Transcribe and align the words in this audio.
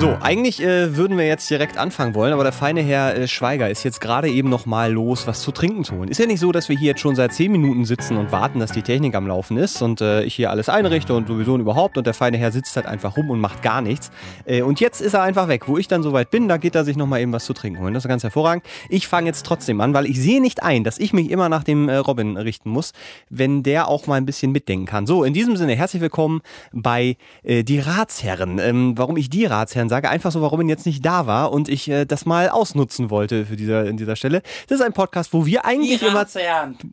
So, 0.00 0.16
eigentlich 0.20 0.62
äh, 0.62 0.96
würden 0.96 1.18
wir 1.18 1.26
jetzt 1.26 1.50
direkt 1.50 1.76
anfangen 1.76 2.14
wollen, 2.14 2.32
aber 2.32 2.44
der 2.44 2.52
feine 2.52 2.82
Herr 2.82 3.16
äh, 3.16 3.26
Schweiger 3.26 3.68
ist 3.68 3.82
jetzt 3.82 4.00
gerade 4.00 4.30
eben 4.30 4.48
noch 4.48 4.64
mal 4.64 4.92
los, 4.92 5.26
was 5.26 5.40
zu 5.42 5.50
trinken 5.50 5.82
zu 5.82 5.96
holen. 5.96 6.08
Ist 6.08 6.20
ja 6.20 6.26
nicht 6.26 6.38
so, 6.38 6.52
dass 6.52 6.68
wir 6.68 6.78
hier 6.78 6.90
jetzt 6.90 7.00
schon 7.00 7.16
seit 7.16 7.32
10 7.32 7.50
Minuten 7.50 7.84
sitzen 7.84 8.16
und 8.16 8.30
warten, 8.30 8.60
dass 8.60 8.70
die 8.70 8.82
Technik 8.82 9.16
am 9.16 9.26
Laufen 9.26 9.56
ist 9.56 9.82
und 9.82 10.00
äh, 10.00 10.22
ich 10.22 10.36
hier 10.36 10.52
alles 10.52 10.68
einrichte 10.68 11.14
und 11.14 11.26
sowieso 11.26 11.54
und 11.54 11.62
überhaupt 11.62 11.98
und 11.98 12.06
der 12.06 12.14
feine 12.14 12.36
Herr 12.36 12.52
sitzt 12.52 12.76
halt 12.76 12.86
einfach 12.86 13.16
rum 13.16 13.28
und 13.28 13.40
macht 13.40 13.60
gar 13.60 13.82
nichts. 13.82 14.12
Äh, 14.44 14.62
und 14.62 14.78
jetzt 14.78 15.00
ist 15.00 15.14
er 15.14 15.22
einfach 15.22 15.48
weg. 15.48 15.66
Wo 15.66 15.78
ich 15.78 15.88
dann 15.88 16.04
soweit 16.04 16.30
bin, 16.30 16.46
da 16.46 16.58
geht 16.58 16.76
er 16.76 16.84
sich 16.84 16.96
noch 16.96 17.08
mal 17.08 17.20
eben 17.20 17.32
was 17.32 17.44
zu 17.44 17.52
trinken 17.52 17.80
holen. 17.80 17.92
Das 17.92 18.04
ist 18.04 18.08
ganz 18.08 18.22
hervorragend. 18.22 18.64
Ich 18.88 19.08
fange 19.08 19.26
jetzt 19.26 19.44
trotzdem 19.46 19.80
an, 19.80 19.94
weil 19.94 20.06
ich 20.06 20.20
sehe 20.20 20.40
nicht 20.40 20.62
ein, 20.62 20.84
dass 20.84 21.00
ich 21.00 21.12
mich 21.12 21.28
immer 21.28 21.48
nach 21.48 21.64
dem 21.64 21.88
äh, 21.88 21.96
Robin 21.96 22.36
richten 22.36 22.70
muss, 22.70 22.92
wenn 23.30 23.64
der 23.64 23.88
auch 23.88 24.06
mal 24.06 24.14
ein 24.14 24.26
bisschen 24.26 24.52
mitdenken 24.52 24.86
kann. 24.86 25.08
So, 25.08 25.24
in 25.24 25.32
diesem 25.32 25.56
Sinne, 25.56 25.74
herzlich 25.74 26.02
willkommen 26.02 26.40
bei 26.72 27.16
äh, 27.42 27.64
die 27.64 27.80
Ratsherren. 27.80 28.60
Ähm, 28.60 28.92
warum 28.96 29.16
ich 29.16 29.28
die 29.28 29.44
Ratsherren 29.44 29.87
sage, 29.88 30.08
einfach 30.08 30.32
so, 30.32 30.42
warum 30.42 30.68
jetzt 30.68 30.86
nicht 30.86 31.04
da 31.04 31.26
war 31.26 31.52
und 31.52 31.68
ich 31.68 31.88
äh, 31.88 32.04
das 32.04 32.26
mal 32.26 32.48
ausnutzen 32.48 33.10
wollte 33.10 33.46
für 33.46 33.56
dieser, 33.56 33.86
in 33.86 33.96
dieser 33.96 34.16
Stelle. 34.16 34.42
Das 34.66 34.80
ist 34.80 34.84
ein 34.84 34.92
Podcast, 34.92 35.32
wo 35.32 35.46
wir 35.46 35.64
eigentlich 35.64 36.02
immer, 36.02 36.26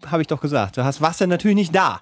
habe 0.07 0.21
ich 0.21 0.27
doch 0.27 0.41
gesagt, 0.41 0.77
du 0.77 0.83
hast, 0.83 1.01
warst 1.01 1.19
ja 1.21 1.27
natürlich 1.27 1.55
nicht 1.55 1.75
da. 1.75 2.01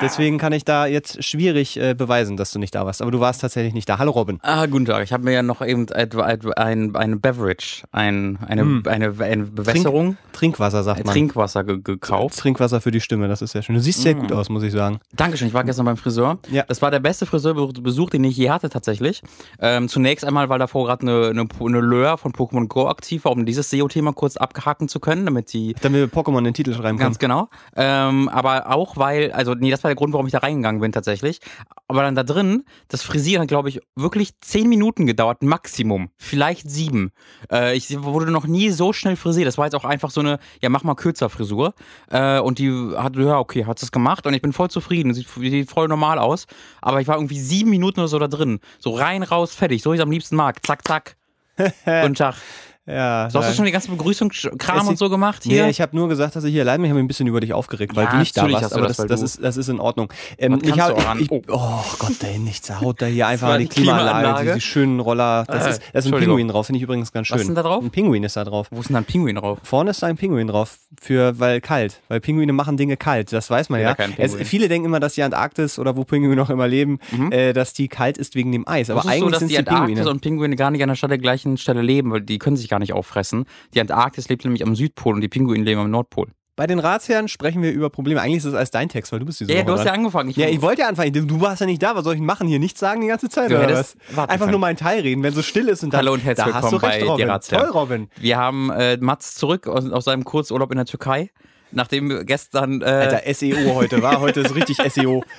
Deswegen 0.00 0.38
kann 0.38 0.52
ich 0.52 0.64
da 0.64 0.86
jetzt 0.86 1.22
schwierig 1.22 1.78
äh, 1.78 1.94
beweisen, 1.94 2.36
dass 2.38 2.50
du 2.50 2.58
nicht 2.58 2.74
da 2.74 2.86
warst. 2.86 3.02
Aber 3.02 3.10
du 3.10 3.20
warst 3.20 3.42
tatsächlich 3.42 3.74
nicht 3.74 3.88
da. 3.88 3.98
Hallo 3.98 4.10
Robin. 4.12 4.38
Ah, 4.42 4.64
guten 4.66 4.86
Tag. 4.86 5.04
Ich 5.04 5.12
habe 5.12 5.22
mir 5.24 5.32
ja 5.32 5.42
noch 5.42 5.60
eben 5.64 5.86
ein, 5.92 6.96
ein 6.96 7.20
Beverage, 7.20 7.84
ein, 7.92 8.38
eine, 8.46 8.62
Hm. 8.62 8.82
eine, 8.88 9.14
eine 9.18 9.42
Bewässerung, 9.44 10.16
Trink, 10.32 10.56
Trinkwasser, 10.56 10.82
sagt 10.82 11.04
man. 11.04 11.12
Trinkwasser 11.12 11.62
ge 11.64 11.78
gekauft. 11.82 12.38
Trinkwasser 12.38 12.80
für 12.80 12.90
die 12.90 13.00
Stimme, 13.00 13.28
das 13.28 13.42
ist 13.42 13.52
sehr 13.52 13.62
schön. 13.62 13.74
Du 13.74 13.80
siehst 13.82 14.00
sehr 14.00 14.14
Mm. 14.16 14.20
gut 14.20 14.32
aus, 14.32 14.48
muss 14.48 14.62
ich 14.62 14.72
sagen. 14.72 14.98
Dankeschön, 15.14 15.48
ich 15.48 15.54
war 15.54 15.62
gestern 15.64 15.84
beim 15.84 15.96
Friseur. 15.98 16.38
Ja. 16.50 16.64
Das 16.66 16.80
war 16.80 16.90
der 16.90 17.00
beste 17.00 17.26
Friseurbesuch, 17.26 18.10
den 18.10 18.24
ich 18.24 18.36
je 18.36 18.50
hatte 18.50 18.70
tatsächlich. 18.70 19.22
Ähm, 19.60 19.88
zunächst 19.88 20.24
einmal, 20.24 20.48
weil 20.48 20.58
davor 20.58 20.86
gerade 20.86 21.02
eine, 21.02 21.28
eine, 21.28 21.46
eine 21.60 21.80
Lure 21.80 22.16
von 22.18 22.32
Pokémon 22.32 22.66
Go 22.66 22.88
aktiv 22.88 23.24
war, 23.26 23.32
um 23.32 23.44
dieses 23.44 23.68
SEO-Thema 23.70 24.12
kurz 24.14 24.36
abgehaken 24.38 24.88
zu 24.88 25.00
können, 25.00 25.26
damit 25.26 25.52
die 25.52 25.74
Damit 25.82 26.00
wir 26.00 26.22
Pokémon 26.22 26.42
den 26.44 26.54
Titel 26.54 26.72
schreiben 26.72 26.98
können. 26.98 27.10
Ganz 27.10 27.18
genau. 27.18 27.48
Ähm, 27.76 28.28
aber 28.30 28.70
auch, 28.74 28.96
weil, 28.96 29.32
also, 29.32 29.54
nee, 29.54 29.70
das 29.70 29.81
war 29.84 29.88
der 29.88 29.96
Grund, 29.96 30.12
warum 30.12 30.26
ich 30.26 30.32
da 30.32 30.38
reingegangen 30.38 30.80
bin 30.80 30.92
tatsächlich. 30.92 31.40
Aber 31.88 32.02
dann 32.02 32.14
da 32.14 32.22
drin, 32.22 32.64
das 32.88 33.02
Frisieren 33.02 33.42
hat, 33.42 33.48
glaube 33.48 33.68
ich, 33.68 33.80
wirklich 33.96 34.38
zehn 34.40 34.68
Minuten 34.68 35.06
gedauert, 35.06 35.42
Maximum. 35.42 36.10
Vielleicht 36.16 36.70
sieben. 36.70 37.12
Äh, 37.50 37.76
ich 37.76 38.02
wurde 38.02 38.30
noch 38.30 38.46
nie 38.46 38.70
so 38.70 38.92
schnell 38.92 39.16
frisiert. 39.16 39.46
Das 39.46 39.58
war 39.58 39.66
jetzt 39.66 39.74
auch 39.74 39.84
einfach 39.84 40.10
so 40.10 40.20
eine, 40.20 40.38
ja, 40.60 40.68
mach 40.68 40.84
mal 40.84 40.94
kürzer 40.94 41.28
Frisur. 41.28 41.74
Äh, 42.10 42.40
und 42.40 42.58
die 42.58 42.70
hat, 42.96 43.16
ja, 43.16 43.38
okay, 43.38 43.64
hat 43.66 43.82
es 43.82 43.92
gemacht 43.92 44.26
und 44.26 44.34
ich 44.34 44.42
bin 44.42 44.52
voll 44.52 44.70
zufrieden. 44.70 45.14
Sieht, 45.14 45.28
sieht 45.28 45.70
voll 45.70 45.88
normal 45.88 46.18
aus. 46.18 46.46
Aber 46.80 47.00
ich 47.00 47.08
war 47.08 47.16
irgendwie 47.16 47.38
sieben 47.38 47.70
Minuten 47.70 48.00
oder 48.00 48.08
so 48.08 48.18
da 48.18 48.28
drin. 48.28 48.60
So 48.78 48.94
rein, 48.94 49.22
raus, 49.22 49.54
fertig. 49.54 49.82
So 49.82 49.90
wie 49.90 49.94
ich 49.94 50.00
es 50.00 50.04
am 50.04 50.10
liebsten 50.10 50.36
mag. 50.36 50.64
Zack, 50.64 50.86
zack. 50.86 51.16
Guten 51.56 52.14
Tag. 52.14 52.36
Ja, 52.84 53.30
So, 53.30 53.38
hast 53.38 53.50
du 53.50 53.54
schon 53.54 53.64
die 53.66 53.70
ganze 53.70 53.90
Begrüßungskram 53.92 54.88
und 54.88 54.98
so 54.98 55.08
gemacht 55.08 55.44
hier? 55.44 55.64
Nee, 55.64 55.70
ich 55.70 55.80
habe 55.80 55.94
nur 55.94 56.08
gesagt, 56.08 56.34
dass 56.34 56.42
ich 56.42 56.52
hier 56.52 56.62
allein 56.62 56.80
mich 56.80 56.90
habe 56.90 56.98
mich 56.98 57.04
ein 57.04 57.08
bisschen 57.08 57.28
über 57.28 57.40
dich 57.40 57.52
aufgeregt, 57.52 57.94
weil 57.94 58.06
Ja, 58.06 58.10
du 58.10 58.16
nicht 58.18 58.36
da 58.36 58.50
warst. 58.50 58.72
Aber 58.72 58.88
das, 58.88 58.96
das, 58.96 59.06
das, 59.06 59.22
ist, 59.22 59.42
das 59.42 59.56
ist 59.56 59.68
in 59.68 59.78
Ordnung. 59.78 60.12
Ähm, 60.36 60.58
ich 60.62 60.80
hab, 60.80 60.98
ich, 61.20 61.30
Oh. 61.30 61.42
oh 61.48 61.84
Gott, 62.00 62.14
da 62.20 62.26
nichts. 62.38 62.80
Haut 62.80 63.00
da 63.00 63.06
hier 63.06 63.28
einfach 63.28 63.56
die 63.58 63.66
Klimaanlage, 63.68 64.18
Klimaanlage. 64.18 64.54
die, 64.54 64.60
schönen 64.60 64.98
Roller. 64.98 65.44
Das 65.46 65.66
Äh, 65.66 65.70
ist, 65.70 65.82
da 65.92 65.98
ist 66.00 66.06
ein. 66.06 66.12
Pinguin 66.18 66.48
drauf, 66.48 66.66
finde 66.66 66.78
ich 66.78 66.82
übrigens 66.82 67.12
ganz 67.12 67.28
schön. 67.28 67.36
Was 67.36 67.42
ist 67.42 67.46
denn 67.46 67.54
da 67.54 67.62
drauf? 67.62 67.84
Ein 67.84 67.90
Pinguin 67.90 68.24
ist 68.24 68.36
da 68.36 68.42
drauf. 68.44 68.66
Wo 68.72 68.80
ist 68.80 68.88
denn 68.88 68.94
da 68.94 69.00
ein 69.00 69.04
Pinguin 69.04 69.36
drauf? 69.36 69.58
Vorne 69.62 69.90
ist 69.92 70.02
da 70.02 70.08
ein 70.08 70.16
Pinguin 70.16 70.48
drauf, 70.48 70.78
für, 71.00 71.38
weil 71.38 71.60
kalt. 71.60 72.00
Weil 72.08 72.20
Pinguine 72.20 72.52
machen 72.52 72.76
Dinge 72.76 72.96
kalt, 72.96 73.32
das 73.32 73.48
weiß 73.48 73.68
man 73.68 73.80
Ja, 73.80 73.94
ja. 73.96 74.06
Es, 74.18 74.34
viele 74.34 74.68
denken 74.68 74.86
immer, 74.86 74.98
dass 74.98 75.14
die 75.14 75.22
Antarktis 75.22 75.78
oder 75.78 75.96
wo 75.96 76.02
Pinguine 76.02 76.34
noch 76.34 76.50
immer 76.50 76.66
leben, 76.66 76.98
äh, 77.30 77.52
dass 77.52 77.74
die 77.74 77.86
kalt 77.86 78.18
ist 78.18 78.34
wegen 78.34 78.50
dem 78.50 78.66
Eis. 78.66 78.90
Aber 78.90 79.06
eigentlich 79.06 79.30
dass 79.30 79.38
sind 79.38 79.52
die 79.52 79.58
Antarktis 79.58 80.04
und 80.06 80.20
Pinguine 80.20 80.56
gar 80.56 80.72
nicht 80.72 80.82
an 80.82 80.92
der 80.92 81.18
gleichen 81.18 81.56
Stelle 81.58 81.80
leben, 81.82 82.10
weil 82.10 82.22
die 82.22 82.38
können 82.38 82.56
sich 82.56 82.71
gar 82.72 82.78
nicht 82.80 82.92
auffressen. 82.94 83.44
Die 83.74 83.80
Antarktis 83.80 84.28
lebt 84.28 84.44
nämlich 84.44 84.64
am 84.66 84.74
Südpol 84.74 85.14
und 85.14 85.20
die 85.20 85.28
Pinguine 85.28 85.62
leben 85.62 85.80
am 85.80 85.90
Nordpol. 85.90 86.28
Bei 86.56 86.66
den 86.66 86.78
Ratsherren 86.80 87.28
sprechen 87.28 87.62
wir 87.62 87.72
über 87.72 87.88
Probleme. 87.88 88.20
Eigentlich 88.20 88.38
ist 88.38 88.44
es 88.44 88.54
als 88.54 88.70
dein 88.70 88.88
Text, 88.90 89.10
weil 89.10 89.20
du 89.20 89.24
bist 89.26 89.40
diese 89.40 89.50
Ja, 89.52 89.58
Woche 89.60 89.64
du 89.66 89.72
hast 89.72 89.78
dran. 89.80 89.86
ja 89.86 89.92
angefangen. 89.94 90.30
Ich, 90.30 90.36
Ja, 90.36 90.48
ich 90.48 90.60
wollte 90.60 90.82
ja 90.82 90.88
anfangen. 90.88 91.12
Du 91.26 91.40
warst 91.40 91.60
ja 91.60 91.66
nicht 91.66 91.82
da. 91.82 91.94
Was 91.96 92.04
soll 92.04 92.14
ich 92.14 92.20
machen? 92.20 92.46
Hier 92.46 92.58
nichts 92.58 92.78
sagen 92.78 93.00
die 93.00 93.06
ganze 93.06 93.30
Zeit? 93.30 93.50
Du 93.50 93.54
oder 93.56 93.68
hättest 93.68 93.96
was? 94.08 94.16
warten 94.16 94.32
Einfach 94.32 94.50
nur 94.50 94.58
meinen 94.58 94.76
Teil 94.76 95.00
reden, 95.00 95.22
wenn 95.22 95.32
so 95.32 95.40
still 95.42 95.68
ist 95.68 95.82
und 95.82 95.92
dann. 95.94 96.00
Hallo 96.00 96.12
und 96.12 96.20
herzlich 96.24 96.46
da 96.46 96.52
hast 96.54 96.66
du 96.66 96.72
willkommen 96.72 96.92
recht, 96.92 97.00
bei 97.04 97.08
Robin. 97.10 97.26
Die 97.26 97.30
Ratsherren. 97.30 97.64
Toll, 97.68 97.72
Robin. 97.72 98.08
wir 98.20 98.36
haben 98.36 98.70
äh, 98.70 98.98
Mats 99.00 99.34
zurück 99.34 99.66
aus, 99.66 99.90
aus 99.90 100.04
seinem 100.04 100.24
Kurzurlaub 100.24 100.70
in 100.70 100.76
der 100.76 100.84
Türkei. 100.86 101.30
Nachdem 101.72 102.08
wir 102.08 102.24
gestern. 102.24 102.82
Äh, 102.82 102.84
Alter, 102.84 103.34
SEO 103.34 103.74
heute, 103.74 104.02
war 104.02 104.20
heute 104.20 104.40
ist 104.40 104.54
richtig 104.54 104.78
SEO. 104.92 105.22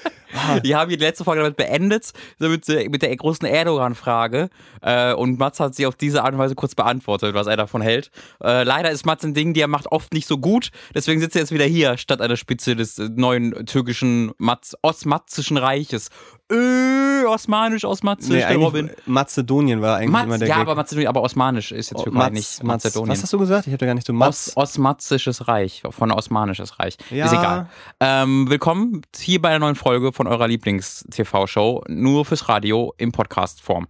Wir 0.64 0.80
haben 0.80 0.90
die 0.90 0.96
letzte 0.96 1.24
Folge 1.24 1.44
damit 1.44 1.58
beendet, 1.58 2.12
mit, 2.40 2.68
der- 2.68 2.90
mit 2.90 3.04
der 3.04 3.16
großen 3.16 3.46
Erdogan-Frage. 3.48 4.50
Äh, 4.82 5.14
und 5.14 5.38
Mats 5.38 5.60
hat 5.60 5.76
sie 5.76 5.86
auf 5.86 5.94
diese 5.96 6.24
Art 6.24 6.34
und 6.34 6.40
Weise 6.40 6.56
kurz 6.56 6.74
beantwortet, 6.74 7.36
was 7.36 7.46
er 7.46 7.56
davon 7.56 7.84
hält. 7.84 8.10
Äh, 8.44 8.64
leider 8.64 8.90
ist 8.90 9.06
Mats 9.06 9.24
ein 9.24 9.36
Ding, 9.36 9.54
die 9.54 9.62
er 9.62 9.68
macht 9.68 9.92
oft 9.92 10.12
nicht 10.12 10.28
so 10.28 10.40
gut. 10.40 10.72
Deswegen 10.96 11.20
sitzt 11.22 11.36
er 11.36 11.42
jetzt 11.44 11.52
wieder 11.52 11.66
hier, 11.66 11.98
statt 11.98 12.20
an 12.20 12.30
der 12.30 12.38
Spitze 12.38 12.76
des 12.76 12.98
neuen 12.98 13.68
türkischen 13.68 14.32
Mats 14.40 14.76
Osmatzischen 14.82 15.58
Reiches. 15.58 16.10
Äh, 16.54 17.26
osmanisch, 17.26 17.84
osmatisch, 17.86 18.28
Nee, 18.30 18.38
der 18.40 18.56
Robin. 18.58 18.90
Mazedonien 19.06 19.82
war 19.82 19.98
eigentlich 19.98 20.10
immer 20.10 20.26
Matz, 20.26 20.40
der 20.40 20.48
ja, 20.48 20.56
Gag. 20.56 20.62
aber 20.64 20.76
Mazedonien, 20.76 21.08
aber 21.10 21.22
osmanisch 21.22 21.72
ist 21.72 21.90
jetzt 21.92 22.00
Oh, 22.00 22.04
Türkei, 22.04 22.18
Matz- 22.20 22.32
nicht 22.34 22.64
Matz- 22.64 22.84
Mazedonien. 22.84 23.10
Was 23.12 23.24
hast 23.24 23.34
du 23.34 23.40
gesagt? 23.40 23.68
Ich 23.68 23.74
habe 23.74 23.86
gar 23.86 23.94
nicht 23.96 24.06
so 24.08 24.14
Matz. 24.14 24.52
Os 24.56 24.58
Osmanisches 24.78 25.48
Reich, 25.48 25.84
von 25.90 26.12
Osmanisches 26.12 26.80
Reich. 26.80 26.98
Ja. 27.10 27.26
Ist 27.26 27.34
egal. 27.34 27.70
Ähm, 28.00 28.50
willkommen 28.50 29.02
hier 29.18 29.42
bei 29.42 29.50
einer 29.50 29.60
neuen 29.60 29.76
Folge 29.76 30.12
von 30.14 30.28
eurer 30.28 30.48
Lieblings-TV-Show, 30.48 31.84
nur 31.88 32.26
fürs 32.26 32.48
Radio 32.50 32.94
in 32.98 33.12
Podcast-Form. 33.12 33.88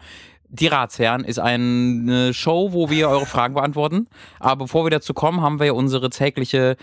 Die 0.56 0.68
Ratsherren 0.68 1.24
ist 1.24 1.40
eine 1.40 2.32
Show, 2.32 2.74
wo 2.74 2.92
wir 2.92 3.10
eure 3.10 3.26
Fragen 3.26 3.56
beantworten. 3.56 4.08
Aber 4.40 4.66
bevor 4.66 4.86
wir 4.86 4.92
dazu 4.92 5.16
kommen, 5.16 5.42
haben 5.42 5.60
wir 5.60 5.74
unsere 5.74 6.12
tägliche, 6.12 6.76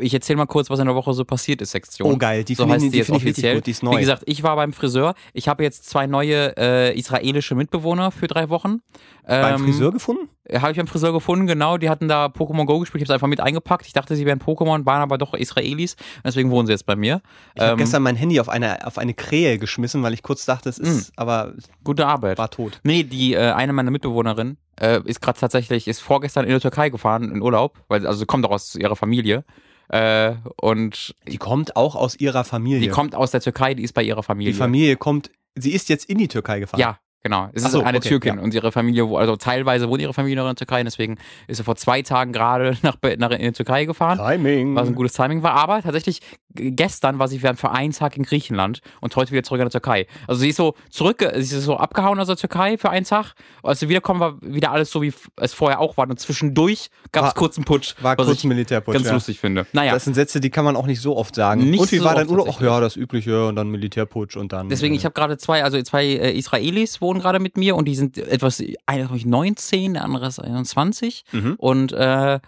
ich 0.00 0.14
erzähle 0.14 0.38
mal 0.38 0.46
kurz, 0.46 0.70
was 0.70 0.78
in 0.78 0.86
der 0.86 0.94
Woche 0.94 1.12
so 1.12 1.26
passiert 1.26 1.60
ist, 1.60 1.72
Sektion. 1.72 2.10
Oh, 2.10 2.16
geil. 2.16 2.42
Die 2.44 2.54
so 2.54 2.62
finde 2.62 2.76
ich- 2.76 2.82
heißt 2.82 2.84
die, 2.86 2.90
die 2.90 2.98
jetzt 2.98 3.10
offiziell. 3.10 3.54
gut. 3.56 3.66
Die 3.66 3.70
ist 3.72 3.82
neu. 3.82 3.96
Wie 3.96 4.00
gesagt, 4.00 4.22
ich 4.24 4.42
war 4.42 4.56
beim 4.56 4.72
Friseur. 4.72 5.12
Ich 5.34 5.46
habe 5.46 5.62
jetzt 5.62 5.88
zwei 5.90 6.06
neue 6.06 6.56
äh, 6.56 6.98
israelische 6.98 7.54
Mitbewohner 7.54 8.10
für 8.12 8.28
drei 8.28 8.48
Wochen. 8.48 8.80
Beim 9.26 9.56
Ähm, 9.56 9.64
Friseur 9.64 9.92
gefunden? 9.92 10.30
habe 10.50 10.70
ich 10.70 10.78
beim 10.78 10.86
Friseur 10.86 11.12
gefunden, 11.12 11.46
genau. 11.46 11.76
Die 11.76 11.90
hatten 11.90 12.08
da 12.08 12.26
Pokémon 12.28 12.64
Go 12.64 12.78
gespielt. 12.78 13.02
Ich 13.02 13.08
habe 13.10 13.12
es 13.12 13.16
einfach 13.16 13.26
mit 13.28 13.40
eingepackt. 13.40 13.84
Ich 13.86 13.92
dachte, 13.92 14.16
sie 14.16 14.24
wären 14.24 14.38
Pokémon, 14.38 14.86
waren 14.86 15.02
aber 15.02 15.18
doch 15.18 15.34
Israelis. 15.34 15.96
Deswegen 16.24 16.50
wohnen 16.50 16.66
sie 16.66 16.72
jetzt 16.72 16.86
bei 16.86 16.96
mir. 16.96 17.20
Ich 17.54 17.60
habe 17.60 17.72
Ähm, 17.72 17.76
gestern 17.76 18.02
mein 18.02 18.16
Handy 18.16 18.40
auf 18.40 18.48
eine, 18.48 18.86
auf 18.86 18.96
eine 18.96 19.12
Krähe 19.12 19.58
geschmissen, 19.58 20.02
weil 20.02 20.14
ich 20.14 20.22
kurz 20.22 20.46
dachte, 20.46 20.70
es 20.70 20.78
ist, 20.78 21.12
aber 21.16 21.52
Gute 21.84 22.06
Arbeit. 22.06 22.38
war 22.38 22.48
tot. 22.48 22.80
Nee, 22.84 23.02
die 23.02 23.17
äh, 23.18 23.52
eine 23.52 23.72
meiner 23.72 23.90
Mitbewohnerinnen 23.90 24.58
äh, 24.80 25.00
ist 25.04 25.20
gerade 25.20 25.38
tatsächlich, 25.38 25.88
ist 25.88 26.00
vorgestern 26.00 26.46
in 26.46 26.54
die 26.54 26.60
Türkei 26.60 26.88
gefahren, 26.90 27.30
in 27.30 27.42
Urlaub, 27.42 27.78
weil 27.88 28.06
also 28.06 28.18
sie 28.20 28.26
kommt 28.26 28.44
auch 28.46 28.50
aus 28.52 28.74
ihrer 28.74 28.96
Familie. 28.96 29.44
Äh, 29.88 30.34
und 30.60 31.14
Die 31.26 31.38
kommt 31.38 31.76
auch 31.76 31.94
aus 31.96 32.14
ihrer 32.16 32.44
Familie. 32.44 32.80
die 32.80 32.88
kommt 32.88 33.14
aus 33.14 33.30
der 33.30 33.40
Türkei, 33.40 33.74
die 33.74 33.82
ist 33.84 33.92
bei 33.94 34.02
ihrer 34.02 34.22
Familie. 34.22 34.52
die 34.52 34.58
Familie 34.58 34.96
kommt, 34.96 35.30
sie 35.54 35.72
ist 35.72 35.88
jetzt 35.88 36.04
in 36.10 36.18
die 36.18 36.28
Türkei 36.28 36.60
gefahren. 36.60 36.80
Ja, 36.80 36.98
genau. 37.28 37.50
Es 37.52 37.62
ist 37.64 37.72
so, 37.72 37.82
eine 37.82 37.98
okay, 37.98 38.08
Türkin 38.08 38.36
ja. 38.36 38.42
und 38.42 38.54
ihre 38.54 38.72
Familie, 38.72 39.04
also 39.16 39.36
teilweise 39.36 39.88
wohnt 39.88 40.00
ihre 40.02 40.14
Familie 40.14 40.36
noch 40.36 40.44
in 40.44 40.50
der 40.50 40.56
Türkei, 40.56 40.82
deswegen 40.82 41.18
ist 41.46 41.58
sie 41.58 41.64
vor 41.64 41.76
zwei 41.76 42.02
Tagen 42.02 42.32
gerade 42.32 42.76
nach, 42.82 42.96
nach 43.18 43.30
in 43.30 43.38
die 43.40 43.52
Türkei 43.52 43.84
gefahren. 43.84 44.18
Timing. 44.18 44.74
was 44.74 44.88
ein 44.88 44.94
gutes 44.94 45.12
Timing 45.12 45.42
war. 45.42 45.52
Aber 45.52 45.82
tatsächlich, 45.82 46.20
gestern 46.54 47.18
war 47.18 47.28
sie 47.28 47.38
für 47.38 47.70
einen 47.70 47.92
Tag 47.92 48.16
in 48.16 48.22
Griechenland 48.22 48.80
und 49.00 49.14
heute 49.16 49.32
wieder 49.32 49.42
zurück 49.42 49.60
in 49.60 49.66
der 49.66 49.70
Türkei. 49.70 50.06
Also 50.26 50.40
sie 50.40 50.48
ist 50.50 50.56
so 50.56 50.74
zurück, 50.90 51.22
sie 51.34 51.56
ist 51.56 51.64
so 51.64 51.76
abgehauen 51.76 52.18
aus 52.18 52.26
der 52.26 52.36
Türkei 52.36 52.78
für 52.78 52.90
einen 52.90 53.04
Tag. 53.06 53.34
Als 53.62 53.80
sie 53.80 53.88
wiederkommen, 53.88 54.20
war 54.20 54.40
wieder 54.42 54.72
alles 54.72 54.90
so, 54.90 55.02
wie 55.02 55.12
es 55.36 55.54
vorher 55.54 55.80
auch 55.80 55.96
war. 55.96 56.08
Und 56.08 56.18
zwischendurch 56.18 56.90
gab 57.12 57.24
es 57.24 57.26
War- 57.28 57.34
kurz 57.34 57.56
einen 57.56 57.64
Putsch, 57.64 57.94
war 58.00 58.16
kurz 58.16 58.44
Militärputsch. 58.44 58.94
ganz 58.94 59.06
ja. 59.06 59.12
lustig 59.12 59.38
finde. 59.40 59.66
Naja, 59.72 59.92
Das 59.92 60.04
sind 60.04 60.14
Sätze, 60.14 60.40
die 60.40 60.50
kann 60.50 60.64
man 60.64 60.76
auch 60.76 60.86
nicht 60.86 61.00
so 61.00 61.16
oft 61.16 61.34
sagen. 61.34 61.68
Nicht 61.70 61.80
und 61.80 61.92
wie 61.92 61.98
so 61.98 62.04
war 62.04 62.14
dein 62.14 62.24
oft 62.24 62.30
Urlaub? 62.30 62.48
Ach 62.56 62.60
ja, 62.60 62.80
das 62.80 62.96
Übliche 62.96 63.46
und 63.46 63.56
dann 63.56 63.68
Militärputsch 63.68 64.36
und 64.36 64.52
dann. 64.52 64.68
deswegen, 64.68 64.94
ich 64.94 65.04
habe 65.04 65.12
gerade 65.12 65.36
zwei, 65.38 65.62
also 65.64 65.80
zwei 65.82 66.04
äh, 66.04 66.32
Israelis 66.36 67.00
wohnen 67.00 67.17
gerade 67.18 67.38
mit 67.40 67.56
mir 67.56 67.76
und 67.76 67.86
die 67.86 67.94
sind 67.94 68.18
etwas, 68.18 68.62
einer 68.86 69.02
ist 69.02 69.08
glaub 69.08 69.16
ich 69.18 69.26
19, 69.26 69.94
der 69.94 70.04
andere 70.04 70.26
ist 70.28 70.38
21. 70.38 71.24
Mhm. 71.32 71.54
Und 71.58 71.92
äh, 71.92 72.40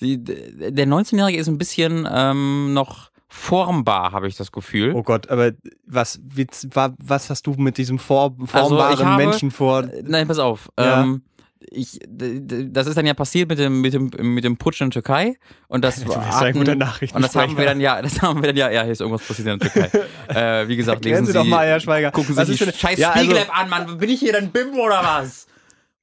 die, 0.00 0.22
der 0.22 0.86
19-Jährige 0.86 1.38
ist 1.38 1.48
ein 1.48 1.58
bisschen 1.58 2.08
ähm, 2.10 2.72
noch 2.72 3.10
formbar, 3.28 4.12
habe 4.12 4.26
ich 4.28 4.36
das 4.36 4.52
Gefühl. 4.52 4.94
Oh 4.94 5.02
Gott, 5.02 5.28
aber 5.28 5.52
was, 5.86 6.20
wie, 6.24 6.46
wa- 6.72 6.94
was 7.02 7.28
hast 7.30 7.46
du 7.46 7.52
mit 7.58 7.76
diesem 7.78 7.98
vor, 7.98 8.34
formbaren 8.46 8.90
Also, 8.92 9.04
habe- 9.06 9.24
Menschen 9.24 9.50
vor? 9.50 9.86
Nein, 10.04 10.26
pass 10.26 10.38
auf. 10.38 10.68
Ja. 10.78 11.02
Ähm, 11.02 11.22
ich, 11.70 11.98
das 12.08 12.86
ist 12.86 12.96
dann 12.96 13.06
ja 13.06 13.14
passiert 13.14 13.48
mit 13.48 13.58
dem, 13.58 13.80
mit 13.80 13.92
dem, 13.92 14.10
mit 14.34 14.44
dem 14.44 14.56
Putsch 14.56 14.80
in 14.80 14.90
der 14.90 15.02
Türkei. 15.02 15.36
Und 15.66 15.84
das 15.84 15.96
Du 16.00 16.04
bist 16.04 16.16
hatten- 16.16 16.44
ein 16.46 16.52
guter 16.54 16.74
Nachrichtensprecher. 16.74 17.16
Und 17.16 17.22
das 17.22 17.34
haben 17.50 17.58
wir 17.58 17.64
dann 17.64 17.80
ja, 17.80 18.00
das 18.02 18.22
haben 18.22 18.40
wir 18.42 18.48
dann 18.48 18.56
ja, 18.56 18.70
ja, 18.70 18.82
hier 18.82 18.92
ist 18.92 19.00
irgendwas 19.00 19.26
passiert 19.26 19.48
in 19.48 19.58
der 19.58 19.70
Türkei. 19.70 20.00
äh, 20.62 20.68
wie 20.68 20.76
gesagt, 20.76 21.04
lesen 21.04 21.26
Sie 21.26 21.32
doch 21.32 21.44
mal, 21.44 21.66
Herr 21.66 21.80
Schweiger. 21.80 22.10
Gucken 22.12 22.34
Sie 22.34 22.40
Was 22.40 22.46
die 22.46 22.54
ist 22.54 22.60
denn- 22.60 22.72
scheiß 22.72 22.98
Ja, 22.98 23.10
also- 23.10 23.24
Spiegel-App 23.24 23.58
an, 23.58 23.68
Mann. 23.68 23.98
Bin 23.98 24.08
ich 24.10 24.20
hier 24.20 24.32
dein 24.32 24.50
Bimbo 24.50 24.78
oder 24.86 25.02
was? 25.02 25.46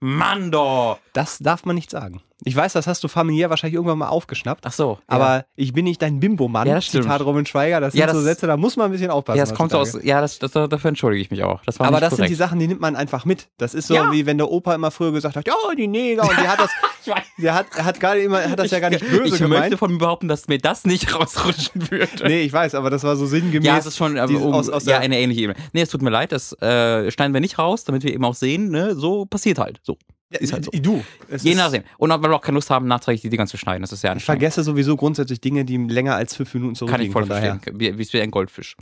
Mann, 0.01 0.51
doch. 0.51 0.99
Das 1.13 1.39
darf 1.39 1.65
man 1.65 1.75
nicht 1.75 1.89
sagen. 1.89 2.21
Ich 2.47 2.55
weiß, 2.55 2.73
das 2.73 2.85
hast 2.85 3.03
du 3.03 3.07
familiär 3.07 3.49
wahrscheinlich 3.49 3.73
irgendwann 3.73 3.97
mal 3.97 4.07
aufgeschnappt. 4.07 4.65
Ach 4.67 4.71
so. 4.71 4.99
Aber 5.07 5.45
ich 5.55 5.73
bin 5.73 5.83
nicht 5.85 5.99
dein 6.01 6.19
Bimbo-Mann. 6.19 6.67
Ja, 6.67 6.75
das 6.75 6.85
stimmt. 6.85 7.05
Zitat 7.05 7.21
Robin 7.21 7.45
Schweiger. 7.47 7.81
Das 7.81 7.93
sind 7.93 7.99
Ja, 8.01 8.07
so 8.07 8.13
das- 8.13 8.23
Sätze, 8.23 8.45
da 8.45 8.55
muss 8.55 8.77
man 8.77 8.85
ein 8.85 8.91
bisschen 8.91 9.09
aufpassen. 9.09 9.37
ja, 9.39 9.43
das 9.45 9.55
kommt 9.55 9.73
aus. 9.73 9.97
Ja, 10.03 10.21
das, 10.21 10.37
das, 10.37 10.51
dafür 10.51 10.89
entschuldige 10.89 11.21
ich 11.23 11.31
mich 11.31 11.43
auch. 11.43 11.63
Das 11.65 11.79
war 11.79 11.87
Aber 11.87 11.99
das 11.99 12.11
sind 12.11 12.17
korrekt. 12.17 12.29
die 12.29 12.35
Sachen, 12.35 12.59
die 12.59 12.67
nimmt 12.67 12.81
man 12.81 12.95
einfach 12.95 13.25
mit. 13.25 13.47
Das 13.57 13.73
ist 13.73 13.87
so, 13.87 13.95
Ja. 13.95 14.11
wie 14.11 14.25
wenn 14.27 14.37
der 14.37 14.49
Opa 14.51 14.75
immer 14.75 14.91
früher 14.91 15.11
gesagt 15.11 15.35
hat, 15.35 15.47
ja, 15.47 15.53
die 15.75 15.87
Neger. 15.87 16.21
Und 16.21 16.37
die 16.39 16.47
hat 16.47 16.59
das, 16.59 16.69
Ich 17.37 17.43
der 17.43 17.53
hat, 17.55 17.65
hat 17.77 17.99
gar 17.99 18.15
immer, 18.15 18.41
er 18.41 18.51
hat 18.51 18.59
das 18.59 18.71
ja 18.71 18.79
gar 18.79 18.89
nicht 18.89 19.07
böse 19.07 19.35
ich 19.35 19.41
gemeint. 19.41 19.61
möchte 19.61 19.77
von 19.77 19.91
mir 19.91 19.97
behaupten, 19.97 20.27
dass 20.27 20.47
mir 20.47 20.57
das 20.59 20.85
nicht 20.85 21.13
rausrutschen 21.19 21.89
würde. 21.91 22.07
Nee, 22.27 22.41
ich 22.43 22.53
weiß, 22.53 22.75
aber 22.75 22.89
das 22.91 23.03
war 23.03 23.15
so 23.15 23.25
sinngemäß. 23.25 23.65
Ja, 23.67 23.77
es 23.77 23.85
ist 23.87 23.97
schon 23.97 24.17
aber 24.19 24.27
dieses- 24.27 24.43
um, 24.45 24.53
aus, 24.53 24.69
aus 24.69 24.85
ja, 24.85 24.99
eine 24.99 25.19
ähnliche 25.19 25.41
Ebene. 25.41 25.57
Nee, 25.73 25.81
es 25.81 25.89
tut 25.89 26.01
mir 26.03 26.09
leid, 26.11 26.31
das 26.31 26.53
äh, 26.61 27.09
schneiden 27.11 27.33
wir 27.33 27.41
nicht 27.41 27.57
raus, 27.59 27.83
damit 27.85 28.03
wir 28.03 28.13
eben 28.13 28.23
auch 28.25 28.35
sehen, 28.35 28.69
ne, 28.69 28.95
so 28.95 29.25
passiert 29.25 29.57
halt. 29.59 29.79
So. 29.83 29.97
Ist 30.39 30.53
halt 30.53 30.65
so. 30.65 30.71
Du. 30.71 31.03
es 31.29 31.43
Je 31.43 31.55
nachdem. 31.55 31.83
Und 31.97 32.09
weil 32.09 32.21
wir 32.21 32.35
auch 32.35 32.41
keine 32.41 32.55
Lust 32.55 32.69
haben, 32.69 32.87
nachträglich 32.87 33.21
die 33.21 33.29
Dinger 33.29 33.45
zu 33.47 33.57
schneiden. 33.57 33.81
Das 33.81 33.91
ist 33.91 34.03
ja 34.03 34.09
Ich 34.09 34.13
anstrengend. 34.13 34.41
vergesse 34.41 34.63
sowieso 34.63 34.95
grundsätzlich 34.97 35.41
Dinge, 35.41 35.65
die 35.65 35.77
länger 35.77 36.15
als 36.15 36.35
fünf 36.35 36.53
Minuten 36.53 36.73
Kann 36.73 36.75
zurückliegen. 36.75 37.07
ich 37.07 37.13
voll 37.13 37.25
verstehen. 37.25 37.59
Wie, 37.79 37.97
wie 37.97 38.21
ein 38.21 38.31
Goldfisch. 38.31 38.75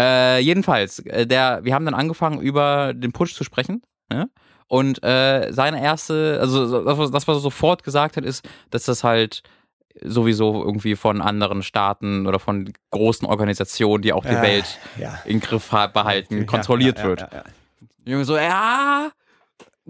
Äh, 0.00 0.40
jedenfalls, 0.40 1.00
äh, 1.00 1.26
der, 1.26 1.60
wir 1.64 1.74
haben 1.74 1.84
dann 1.84 1.94
angefangen, 1.94 2.40
über 2.40 2.92
den 2.94 3.12
Putsch 3.12 3.34
zu 3.34 3.44
sprechen. 3.44 3.82
Ne? 4.10 4.28
Und 4.66 5.02
äh, 5.02 5.50
seine 5.52 5.82
erste, 5.82 6.38
also 6.40 6.84
das, 6.84 6.98
was- 6.98 7.26
er 7.36 7.40
sofort 7.40 7.84
gesagt 7.84 8.16
hat, 8.16 8.24
ist, 8.24 8.46
dass 8.70 8.84
das 8.84 9.02
halt 9.04 9.42
sowieso 10.02 10.62
irgendwie 10.62 10.94
von 10.94 11.20
anderen 11.20 11.62
Staaten 11.62 12.26
oder 12.26 12.38
von 12.38 12.72
großen 12.90 13.26
Organisationen, 13.26 14.02
die 14.02 14.12
auch 14.12 14.24
die 14.24 14.36
Ah, 14.36 14.42
Welt 14.42 14.78
Ja. 15.00 15.18
im 15.24 15.40
Griff 15.40 15.72
ha- 15.72 15.88
behalten, 15.88 16.46
kontrolliert 16.46 16.98
ja, 16.98 17.02
ja, 17.04 17.08
wird. 17.10 17.26
Junge 18.04 18.24
so, 18.24 18.36
ja, 18.36 19.08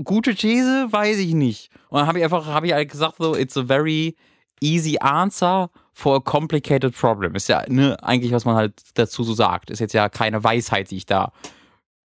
gute 0.04 0.34
These, 0.34 0.88
weiß 0.90 1.18
ich 1.18 1.34
nicht. 1.34 1.70
Und 1.88 1.98
dann 1.98 2.06
habe 2.06 2.18
ich 2.18 2.24
einfach, 2.24 2.46
habe 2.46 2.66
ich 2.66 2.72
halt 2.72 2.90
gesagt 2.90 3.16
so, 3.18 3.34
it's 3.34 3.56
a 3.56 3.64
very 3.64 4.16
easy 4.60 4.98
answer 5.00 5.70
for 5.92 6.16
a 6.16 6.20
complicated 6.20 6.94
problem. 6.96 7.34
Ist 7.34 7.48
ja 7.48 7.64
ne, 7.68 7.96
eigentlich, 8.02 8.32
was 8.32 8.44
man 8.44 8.56
halt 8.56 8.80
dazu 8.94 9.24
so 9.24 9.34
sagt. 9.34 9.70
Ist 9.70 9.80
jetzt 9.80 9.94
ja 9.94 10.08
keine 10.08 10.42
Weisheit, 10.44 10.90
die 10.90 10.96
ich 10.96 11.06
da 11.06 11.32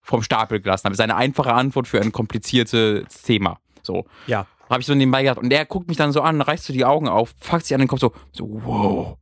vom 0.02 0.22
Stapel 0.22 0.60
gelassen 0.60 0.84
habe. 0.84 0.94
Ist 0.94 1.00
eine 1.00 1.16
einfache 1.16 1.52
Antwort 1.52 1.88
für 1.88 2.00
ein 2.00 2.12
kompliziertes 2.12 3.22
Thema. 3.22 3.58
So. 3.82 4.04
Ja. 4.26 4.46
Habe 4.68 4.80
ich 4.80 4.86
so 4.86 4.94
nebenbei 4.94 5.22
gedacht. 5.22 5.38
Und 5.38 5.50
der 5.50 5.64
guckt 5.66 5.88
mich 5.88 5.96
dann 5.96 6.12
so 6.12 6.20
an, 6.20 6.40
reißt 6.40 6.64
so 6.64 6.72
die 6.72 6.84
Augen 6.84 7.08
auf, 7.08 7.34
fuckt 7.40 7.66
sich 7.66 7.74
an 7.74 7.80
den 7.80 7.88
Kopf 7.88 8.00
so, 8.00 8.12
so, 8.32 8.48
wow, 8.48 9.16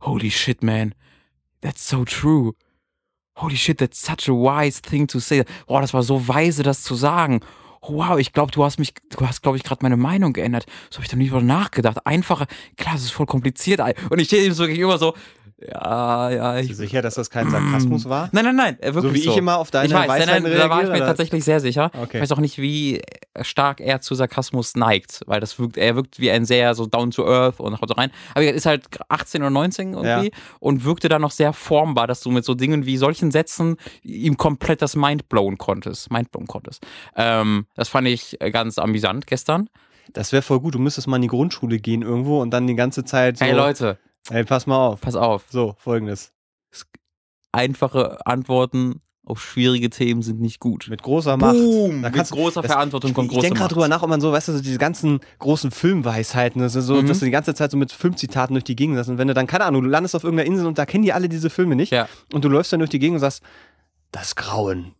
holy 0.00 0.30
shit, 0.30 0.62
man. 0.62 0.94
That's 1.60 1.88
so 1.88 2.04
true. 2.04 2.54
Holy 3.36 3.56
shit, 3.56 3.78
that's 3.78 4.04
such 4.04 4.28
a 4.28 4.32
wise 4.32 4.80
thing 4.80 5.06
to 5.08 5.20
say. 5.20 5.44
Boah, 5.66 5.80
das 5.80 5.94
war 5.94 6.02
so 6.02 6.26
weise, 6.26 6.64
das 6.64 6.82
zu 6.82 6.94
sagen. 6.94 7.40
Wow, 7.82 8.18
ich 8.18 8.32
glaube, 8.32 8.52
du 8.52 8.64
hast 8.64 8.78
mich, 8.78 8.94
du 9.10 9.26
hast, 9.26 9.42
glaube 9.42 9.56
ich, 9.56 9.62
gerade 9.62 9.82
meine 9.82 9.96
Meinung 9.96 10.32
geändert. 10.32 10.66
So 10.90 10.96
habe 10.96 11.04
ich 11.04 11.10
da 11.10 11.16
nie 11.16 11.28
drüber 11.28 11.42
nachgedacht. 11.42 12.06
Einfacher, 12.06 12.46
klar, 12.76 12.94
das 12.94 13.04
ist 13.04 13.12
voll 13.12 13.26
kompliziert. 13.26 13.80
Und 14.10 14.18
ich 14.18 14.26
stehe 14.26 14.44
ihm 14.44 14.52
so 14.52 14.66
gegenüber 14.66 14.98
so, 14.98 15.14
ja, 15.60 16.30
ja, 16.30 16.52
Bist 16.52 16.68
du 16.68 16.72
ich. 16.72 16.76
sicher, 16.78 17.02
dass 17.02 17.14
das 17.16 17.30
kein 17.30 17.50
Sarkasmus 17.50 18.08
war? 18.08 18.28
Nein, 18.32 18.44
nein, 18.44 18.56
nein, 18.56 18.76
äh, 18.80 18.94
wirklich 18.94 19.22
So 19.22 19.28
wie 19.28 19.32
ich 19.32 19.36
immer 19.36 19.56
auf 19.58 19.70
deine 19.72 19.88
ich 19.88 19.92
weiß, 19.92 20.06
nein, 20.06 20.20
Weisheiten 20.20 20.42
nein, 20.44 20.52
da 20.58 20.70
war 20.70 20.82
ich 20.82 20.88
mir 20.88 20.96
oder? 20.96 21.06
tatsächlich 21.06 21.42
sehr 21.44 21.58
sicher. 21.58 21.90
Okay. 22.00 22.18
Ich 22.18 22.22
weiß 22.22 22.32
auch 22.32 22.38
nicht, 22.38 22.58
wie 22.58 23.02
stark 23.42 23.80
er 23.80 24.00
zu 24.00 24.14
Sarkasmus 24.14 24.76
neigt, 24.76 25.22
weil 25.26 25.40
das 25.40 25.58
wirkt, 25.58 25.76
er 25.76 25.96
wirkt 25.96 26.20
wie 26.20 26.30
ein 26.30 26.44
sehr 26.44 26.74
so 26.76 26.86
down 26.86 27.10
to 27.10 27.26
earth 27.26 27.58
und 27.58 27.80
haut 27.80 27.88
so 27.88 27.94
rein. 27.94 28.10
Aber 28.34 28.44
er 28.44 28.54
ist 28.54 28.66
halt 28.66 28.84
18 29.08 29.42
oder 29.42 29.50
19 29.50 29.94
irgendwie 29.94 30.08
Ja. 30.28 30.32
und 30.60 30.84
wirkte 30.84 31.08
dann 31.08 31.22
noch 31.22 31.32
sehr 31.32 31.52
formbar, 31.52 32.06
dass 32.06 32.20
du 32.20 32.30
mit 32.30 32.44
so 32.44 32.54
Dingen 32.54 32.86
wie 32.86 32.96
solchen 32.96 33.30
Sätzen 33.32 33.76
ihm 34.02 34.36
komplett 34.36 34.80
das 34.80 34.94
Mind 34.94 35.28
blown 35.28 35.58
konntest. 35.58 36.10
Mind 36.12 36.30
blown 36.30 36.46
konntest. 36.46 36.86
Ähm, 37.16 37.66
das 37.74 37.88
fand 37.88 38.06
ich 38.06 38.40
äh, 38.40 38.50
ganz 38.52 38.78
amüsant 38.78 39.26
gestern. 39.26 39.68
Das 40.12 40.32
wäre 40.32 40.42
voll 40.42 40.60
gut. 40.60 40.74
Du 40.74 40.78
müsstest 40.78 41.06
mal 41.06 41.16
in 41.16 41.22
die 41.22 41.28
Grundschule 41.28 41.78
gehen 41.80 42.02
irgendwo 42.02 42.40
und 42.40 42.50
dann 42.50 42.66
die 42.66 42.74
ganze 42.76 43.04
Zeit 43.04 43.38
so. 43.38 43.44
Hey 43.44 43.52
Leute, 43.54 43.98
Ey, 44.30 44.44
pass 44.44 44.66
mal 44.66 44.76
auf. 44.88 45.00
pass 45.00 45.16
auf. 45.16 45.44
So, 45.50 45.74
folgendes. 45.78 46.32
Einfache 47.52 48.18
Antworten 48.26 49.00
auf 49.24 49.40
schwierige 49.42 49.90
Themen 49.90 50.22
sind 50.22 50.40
nicht 50.40 50.58
gut. 50.60 50.86
Mit 50.88 51.02
großer 51.02 51.36
Macht. 51.36 51.54
Boom, 51.54 52.02
Da 52.02 52.10
mit 52.10 52.30
großer 52.30 52.62
das- 52.62 52.70
Verantwortung 52.72 53.12
kommt 53.12 53.26
ich 53.28 53.32
große 53.34 53.42
denke 53.46 53.58
gerade 53.58 53.74
drüber 53.74 53.88
nach, 53.88 54.02
ob 54.02 54.08
man 54.08 54.20
so, 54.20 54.32
weißt 54.32 54.48
du, 54.48 54.52
so 54.52 54.62
diese 54.62 54.78
ganzen 54.78 55.20
großen 55.38 55.70
Filmweisheiten, 55.70 56.60
das 56.62 56.74
ist 56.74 56.86
so, 56.86 56.94
Mhm. 57.02 57.06
dass 57.08 57.18
du 57.18 57.24
die 57.26 57.30
ganze 57.30 57.54
Zeit 57.54 57.70
so 57.70 57.76
mit 57.76 57.92
Filmzitaten 57.92 58.54
durch 58.54 58.64
die 58.64 58.76
Gegend 58.76 58.96
lässt. 58.96 59.10
Und 59.10 59.18
wenn 59.18 59.28
du 59.28 59.34
dann, 59.34 59.46
keine 59.46 59.64
Ahnung, 59.64 59.82
du 59.82 59.88
landest 59.88 60.14
auf 60.16 60.24
irgendeiner 60.24 60.46
Insel 60.48 60.66
und 60.66 60.78
da 60.78 60.86
kennen 60.86 61.04
die 61.04 61.12
alle 61.12 61.28
diese 61.28 61.50
Filme 61.50 61.74
nicht. 61.76 61.92
Ja. 61.92 62.08
Und 62.32 62.44
du 62.44 62.48
läufst 62.48 62.72
dann 62.72 62.80
durch 62.80 62.90
die 62.90 62.98
Gegend 62.98 63.16
und 63.16 63.20
sagst, 63.20 63.42
das 64.12 64.34
Grauen. 64.34 64.94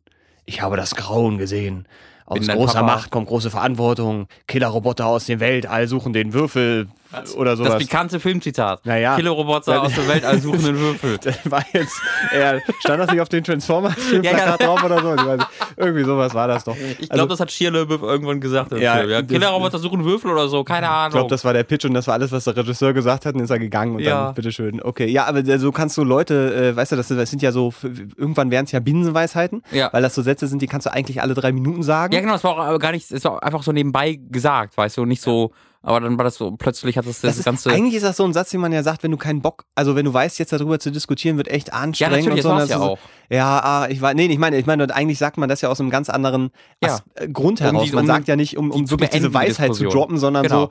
Ich 0.45 0.61
habe 0.63 0.77
das 0.77 0.95
Grauen 0.95 1.39
gesehen. 1.39 1.87
Aus 2.27 2.47
großer 2.47 2.81
Papa. 2.81 2.83
Macht 2.83 3.11
kommt 3.11 3.29
große 3.29 3.49
Verantwortung. 3.51 4.27
Killerroboter 4.47 5.07
aus 5.07 5.25
dem 5.25 5.41
Weltall 5.41 5.89
suchen 5.89 6.13
den 6.13 6.35
Würfel 6.35 6.89
oder 7.37 7.51
Das 7.57 7.59
sowas. 7.59 7.79
pikante 7.79 8.21
Filmzitat. 8.21 8.85
Naja. 8.85 9.17
Killerroboter 9.17 9.73
Ja. 9.75 9.81
aus 9.83 9.95
der 9.95 10.09
Weltall 10.09 10.39
suchen 10.41 10.63
den 10.65 10.79
Würfel. 10.79 11.19
Das 11.23 11.39
war 11.51 11.65
jetzt 11.73 12.01
eher, 12.33 12.61
stand 12.81 13.01
das 13.01 13.11
nicht 13.11 13.21
auf 13.21 13.29
den 13.29 13.43
Transformers-Filmplakat 13.45 14.41
Ja, 14.41 14.47
ja. 14.51 14.57
drauf 14.57 14.83
oder 14.85 15.01
so? 15.01 15.27
Weiß. 15.27 15.41
Irgendwie 15.77 16.05
sowas 16.05 16.35
war 16.35 16.49
das 16.49 16.65
doch. 16.65 16.77
Ich 16.77 16.99
Also- 17.11 17.15
glaube, 17.15 17.29
das 17.31 17.41
hat 17.41 17.51
Schierlöwe 17.53 17.95
irgendwann 18.03 18.41
gesagt. 18.41 18.73
Ja, 18.73 18.97
Film, 18.97 19.11
ja. 19.11 19.23
das- 19.23 19.31
Killerroboter 19.31 19.79
suchen 19.79 20.05
Würfel 20.05 20.31
oder 20.31 20.49
so, 20.49 20.65
keine 20.65 20.89
Ahnung. 20.89 21.09
Ich 21.09 21.13
glaube, 21.15 21.31
das 21.31 21.45
war 21.45 21.53
der 21.53 21.65
Pitch 21.65 21.85
und 21.85 21.95
das 21.95 22.07
war 22.07 22.15
alles, 22.15 22.31
was 22.33 22.45
der 22.45 22.57
Regisseur 22.57 22.93
gesagt 22.93 23.27
hat, 23.27 23.35
und 23.35 23.41
ist 23.41 23.51
er 23.51 23.59
gegangen 23.59 23.97
und 23.97 24.01
Ja. 24.03 24.27
dann, 24.27 24.35
bitteschön. 24.35 24.83
Okay, 24.83 25.07
ja, 25.07 25.27
aber 25.27 25.43
so 25.59 25.73
kannst 25.73 25.97
du 25.97 26.05
Leute, 26.05 26.55
äh, 26.73 26.77
weißt 26.77 26.93
du, 26.93 26.97
das, 26.97 27.09
das 27.09 27.31
sind 27.31 27.43
ja 27.43 27.53
so, 27.53 27.73
irgendwann 28.17 28.51
wären 28.51 28.65
es 28.65 28.73
ja 28.73 28.81
Binsenweisheiten, 28.81 29.63
Ja. 29.71 29.89
weil 29.93 30.03
das 30.03 30.15
so 30.15 30.23
Sätze 30.23 30.47
sind, 30.47 30.63
die 30.63 30.67
kannst 30.67 30.87
du 30.87 30.93
eigentlich 30.93 31.21
alle 31.23 31.35
drei 31.35 31.53
Minuten 31.53 31.83
sagen. 31.83 32.13
ja, 32.15 32.21
genau, 32.21 32.33
das 32.35 32.45
war 32.45 32.75
auch 32.75 32.79
gar 32.79 32.93
nicht, 32.93 33.11
es 33.11 33.25
war 33.25 33.43
einfach 33.43 33.63
so 33.63 33.73
nebenbei 33.73 34.19
gesagt, 34.31 34.77
weißt 34.77 34.97
du, 34.97 35.05
nicht 35.05 35.23
so, 35.23 35.53
aber 35.83 36.01
dann 36.01 36.19
war 36.19 36.25
das 36.25 36.35
so, 36.35 36.51
plötzlich 36.53 36.99
hat 36.99 37.07
das 37.07 37.21
das, 37.21 37.31
Das 37.31 37.39
ist, 37.39 37.45
ganze. 37.45 37.71
eigentlich 37.71 37.95
ist 37.95 38.03
das 38.05 38.17
so 38.17 38.25
ein 38.25 38.33
Satz, 38.33 38.51
den 38.51 38.61
man 38.61 38.73
ja 38.73 38.83
sagt, 38.83 39.03
wenn 39.05 39.11
du 39.11 39.17
keinen 39.17 39.41
Bock, 39.43 39.65
also 39.75 39.95
wenn 39.97 40.05
du 40.05 40.13
weißt, 40.13 40.39
jetzt 40.39 40.53
darüber 40.53 40.79
zu 40.81 40.91
diskutieren, 40.91 41.37
wird 41.37 41.49
echt 41.49 41.69
ja, 41.69 41.75
anstrengend 41.75 42.27
natürlich, 42.27 42.45
und 42.45 42.51
so. 42.51 42.51
ja 42.51 42.59
das 42.59 42.71
ist- 42.71 42.77
auch. 42.77 42.99
Ja, 43.31 43.61
ah, 43.63 43.87
ich 43.89 44.01
weiß, 44.01 44.15
nee, 44.15 44.27
ich 44.27 44.39
meine, 44.39 44.57
ich 44.59 44.67
meine, 44.67 44.93
eigentlich 44.95 45.19
sagt 45.19 45.37
man 45.39 45.49
das 45.49 45.61
ja 45.61 45.69
aus 45.69 45.81
einem 45.81 45.91
ganz 45.91 46.09
anderen 46.11 46.51
Ja. 46.83 46.99
Äh, 47.15 47.29
Grund 47.29 47.61
Um 47.61 47.67
heraus. 47.67 47.85
die- 47.89 47.93
man 47.95 48.03
um 48.03 48.07
sagt 48.07 48.27
ja 48.29 48.37
nicht, 48.37 48.57
um, 48.57 48.71
die 48.71 48.77
um 48.79 48.87
zu 48.87 48.93
wirklich 48.93 49.11
diese 49.11 49.29
die 49.29 49.35
Weisheit 49.35 49.67
zu 49.75 49.83
Diskussion. 49.85 49.91
droppen, 49.93 50.19
sondern 50.19 50.43
Genau. 50.45 50.67
so, 50.67 50.71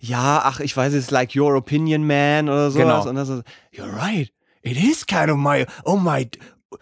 ja, 0.00 0.40
ach, 0.44 0.60
ich 0.60 0.76
weiß, 0.76 0.94
it's 0.94 1.10
like 1.10 1.34
your 1.36 1.54
opinion, 1.54 2.06
man, 2.06 2.48
oder 2.48 2.70
sowas. 2.70 3.04
Genau. 3.04 3.08
Und 3.10 3.14
das 3.16 3.28
ist, 3.28 3.42
you're 3.74 3.92
right. 3.96 4.30
It 4.62 4.76
is 4.76 5.06
kind 5.06 5.30
of 5.30 5.36
my, 5.38 5.66
oh 5.84 5.96
my, 5.96 6.28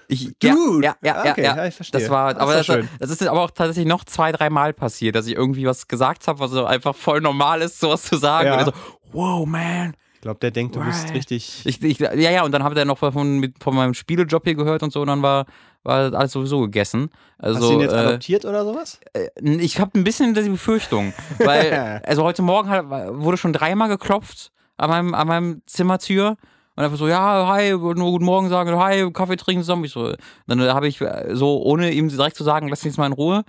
Ich, 0.09 0.37
Dude. 0.38 0.85
Ja, 0.85 0.97
ja, 1.03 1.25
ja, 1.25 1.31
Okay, 1.33 1.43
ja, 1.44 1.56
ja, 1.56 1.67
ich 1.67 1.75
verstehe. 1.75 2.00
Das 2.00 2.11
war, 2.11 2.35
Das 2.35 2.43
aber 2.43 2.55
das, 2.55 2.67
schön. 2.67 2.88
das 2.99 3.11
ist 3.11 3.27
aber 3.27 3.41
auch 3.43 3.50
tatsächlich 3.50 3.87
noch 3.87 4.05
zwei, 4.05 4.33
dreimal 4.33 4.73
passiert, 4.73 5.15
dass 5.15 5.27
ich 5.27 5.35
irgendwie 5.35 5.67
was 5.67 5.87
gesagt 5.87 6.27
habe, 6.27 6.41
was 6.41 6.50
so 6.50 6.65
einfach 6.65 6.94
voll 6.94 7.21
normal 7.21 7.62
ist, 7.62 7.79
sowas 7.81 8.03
zu 8.03 8.17
sagen. 8.17 8.49
Ja. 8.49 8.59
Und 8.59 8.65
so, 8.67 8.73
wow, 9.12 9.47
man. 9.47 9.94
ich 10.15 10.21
glaube, 10.23 10.41
der 10.41 10.50
denkt, 10.50 10.75
du 10.75 10.85
bist 10.85 11.05
Right. 11.05 11.15
richtig. 11.15 11.63
Ich, 11.65 11.82
ich, 11.82 11.99
ja, 12.01 12.13
ja, 12.15 12.43
und 12.44 12.53
dann 12.53 12.65
habe 12.65 12.79
ich 12.79 12.84
noch 12.84 12.99
von, 12.99 13.53
von 13.60 13.75
meinem 13.75 13.94
Spielejob 13.94 14.43
hier 14.44 14.55
gehört 14.55 14.82
und 14.82 14.93
so, 14.93 15.03
und 15.03 15.06
dann 15.06 15.22
war, 15.22 15.46
war 15.84 16.13
alles 16.15 16.32
sowieso 16.32 16.60
gegessen. 16.63 17.10
Also, 17.39 17.60
Hast 17.60 17.69
du 17.69 17.72
ihn 17.75 17.81
jetzt 17.81 17.93
äh, 17.93 17.96
adoptiert 17.96 18.44
oder 18.44 18.65
sowas? 18.65 18.99
ich 19.41 19.79
habe 19.79 19.99
ein 19.99 20.03
bisschen 20.05 20.34
die 20.34 20.49
Befürchtung, 20.49 21.13
weil, 21.39 22.01
also 22.06 22.25
heute 22.25 22.43
Morgen 22.43 22.69
hat, 22.69 22.89
wurde 22.89 23.37
schon 23.37 23.53
dreimal 23.53 23.89
geklopft 23.89 24.51
an 24.77 24.91
meinem, 24.91 25.15
an 25.15 25.29
meinem 25.29 25.63
Zimmertür. 25.67 26.37
Und 26.77 26.85
einfach 26.85 26.99
so, 26.99 27.09
ja, 27.09 27.49
hi, 27.49 27.71
nur 27.73 27.95
guten 27.95 28.25
Morgen 28.25 28.51
sagen, 28.51 28.79
hi, 28.79 29.11
Kaffee 29.11 29.37
trinken 29.37 29.63
zusammen. 29.63 29.85
Ich 29.85 29.93
so, 29.93 30.13
dann 30.47 30.61
habe 30.61 30.87
ich 30.87 31.01
so, 31.33 31.63
ohne 31.63 31.91
ihm 31.91 32.09
direkt 32.09 32.37
zu 32.37 32.45
sagen, 32.45 32.69
lass 32.69 32.85
mich 32.85 32.93
jetzt 32.93 32.99
mal 32.99 33.06
in 33.06 33.15
Ruhe, 33.15 33.45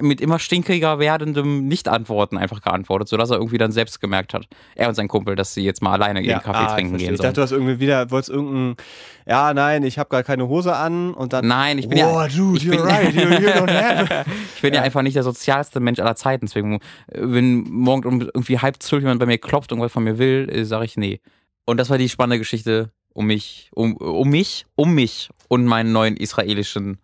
mit 0.00 0.20
immer 0.20 0.38
stinkiger 0.38 0.98
werdendem 0.98 1.66
Nicht-Antworten 1.66 2.38
einfach 2.38 2.62
geantwortet, 2.62 3.08
sodass 3.08 3.30
er 3.30 3.36
irgendwie 3.36 3.58
dann 3.58 3.72
selbst 3.72 4.00
gemerkt 4.00 4.34
hat, 4.34 4.46
er 4.74 4.88
und 4.88 4.94
sein 4.94 5.08
Kumpel, 5.08 5.36
dass 5.36 5.54
sie 5.54 5.62
jetzt 5.62 5.82
mal 5.82 5.92
alleine 5.92 6.20
ihren 6.20 6.40
Kaffee 6.40 6.58
ah, 6.58 6.66
ich 6.66 6.72
trinken 6.72 6.90
verstehe. 6.90 7.08
gehen 7.08 7.14
Ich 7.14 7.20
dachte, 7.20 7.34
du 7.34 7.42
hast 7.42 7.52
irgendwie 7.52 7.80
wieder, 7.80 8.10
wolltest 8.10 8.30
irgendein, 8.30 8.76
ja, 9.26 9.54
nein, 9.54 9.84
ich 9.84 9.98
habe 9.98 10.08
gar 10.08 10.22
keine 10.22 10.48
Hose 10.48 10.74
an 10.74 11.14
und 11.14 11.32
dann, 11.32 11.46
Nein, 11.46 11.78
ich 11.78 11.88
bin 11.88 11.98
oh, 11.98 12.20
ja. 12.20 12.28
dude, 12.28 12.58
ich 12.58 12.64
you're 12.64 12.70
bin, 12.70 12.80
right, 12.80 13.14
you, 13.14 13.22
you 13.22 13.48
don't 13.50 13.70
have. 13.70 14.24
ich 14.56 14.62
bin 14.62 14.74
ja. 14.74 14.82
einfach 14.82 15.02
nicht 15.02 15.16
der 15.16 15.22
sozialste 15.22 15.80
Mensch 15.80 15.98
aller 15.98 16.16
Zeiten. 16.16 16.46
Deswegen, 16.46 16.76
äh, 16.76 17.20
wenn 17.20 17.62
morgen 17.70 18.06
um 18.08 18.20
irgendwie 18.20 18.58
halb 18.58 18.82
zwölf 18.82 19.02
jemand 19.02 19.20
bei 19.20 19.26
mir 19.26 19.38
klopft 19.38 19.72
und 19.72 19.80
was 19.80 19.92
von 19.92 20.04
mir 20.04 20.18
will, 20.18 20.64
sage 20.64 20.84
ich 20.84 20.96
nee. 20.96 21.20
Und 21.64 21.78
das 21.78 21.90
war 21.90 21.98
die 21.98 22.08
spannende 22.08 22.38
Geschichte 22.38 22.90
um 23.12 23.26
mich, 23.26 23.70
um, 23.74 23.96
um 23.96 24.28
mich, 24.28 24.66
um 24.74 24.94
mich 24.94 25.30
und 25.48 25.64
meinen 25.64 25.92
neuen 25.92 26.16
israelischen. 26.16 26.98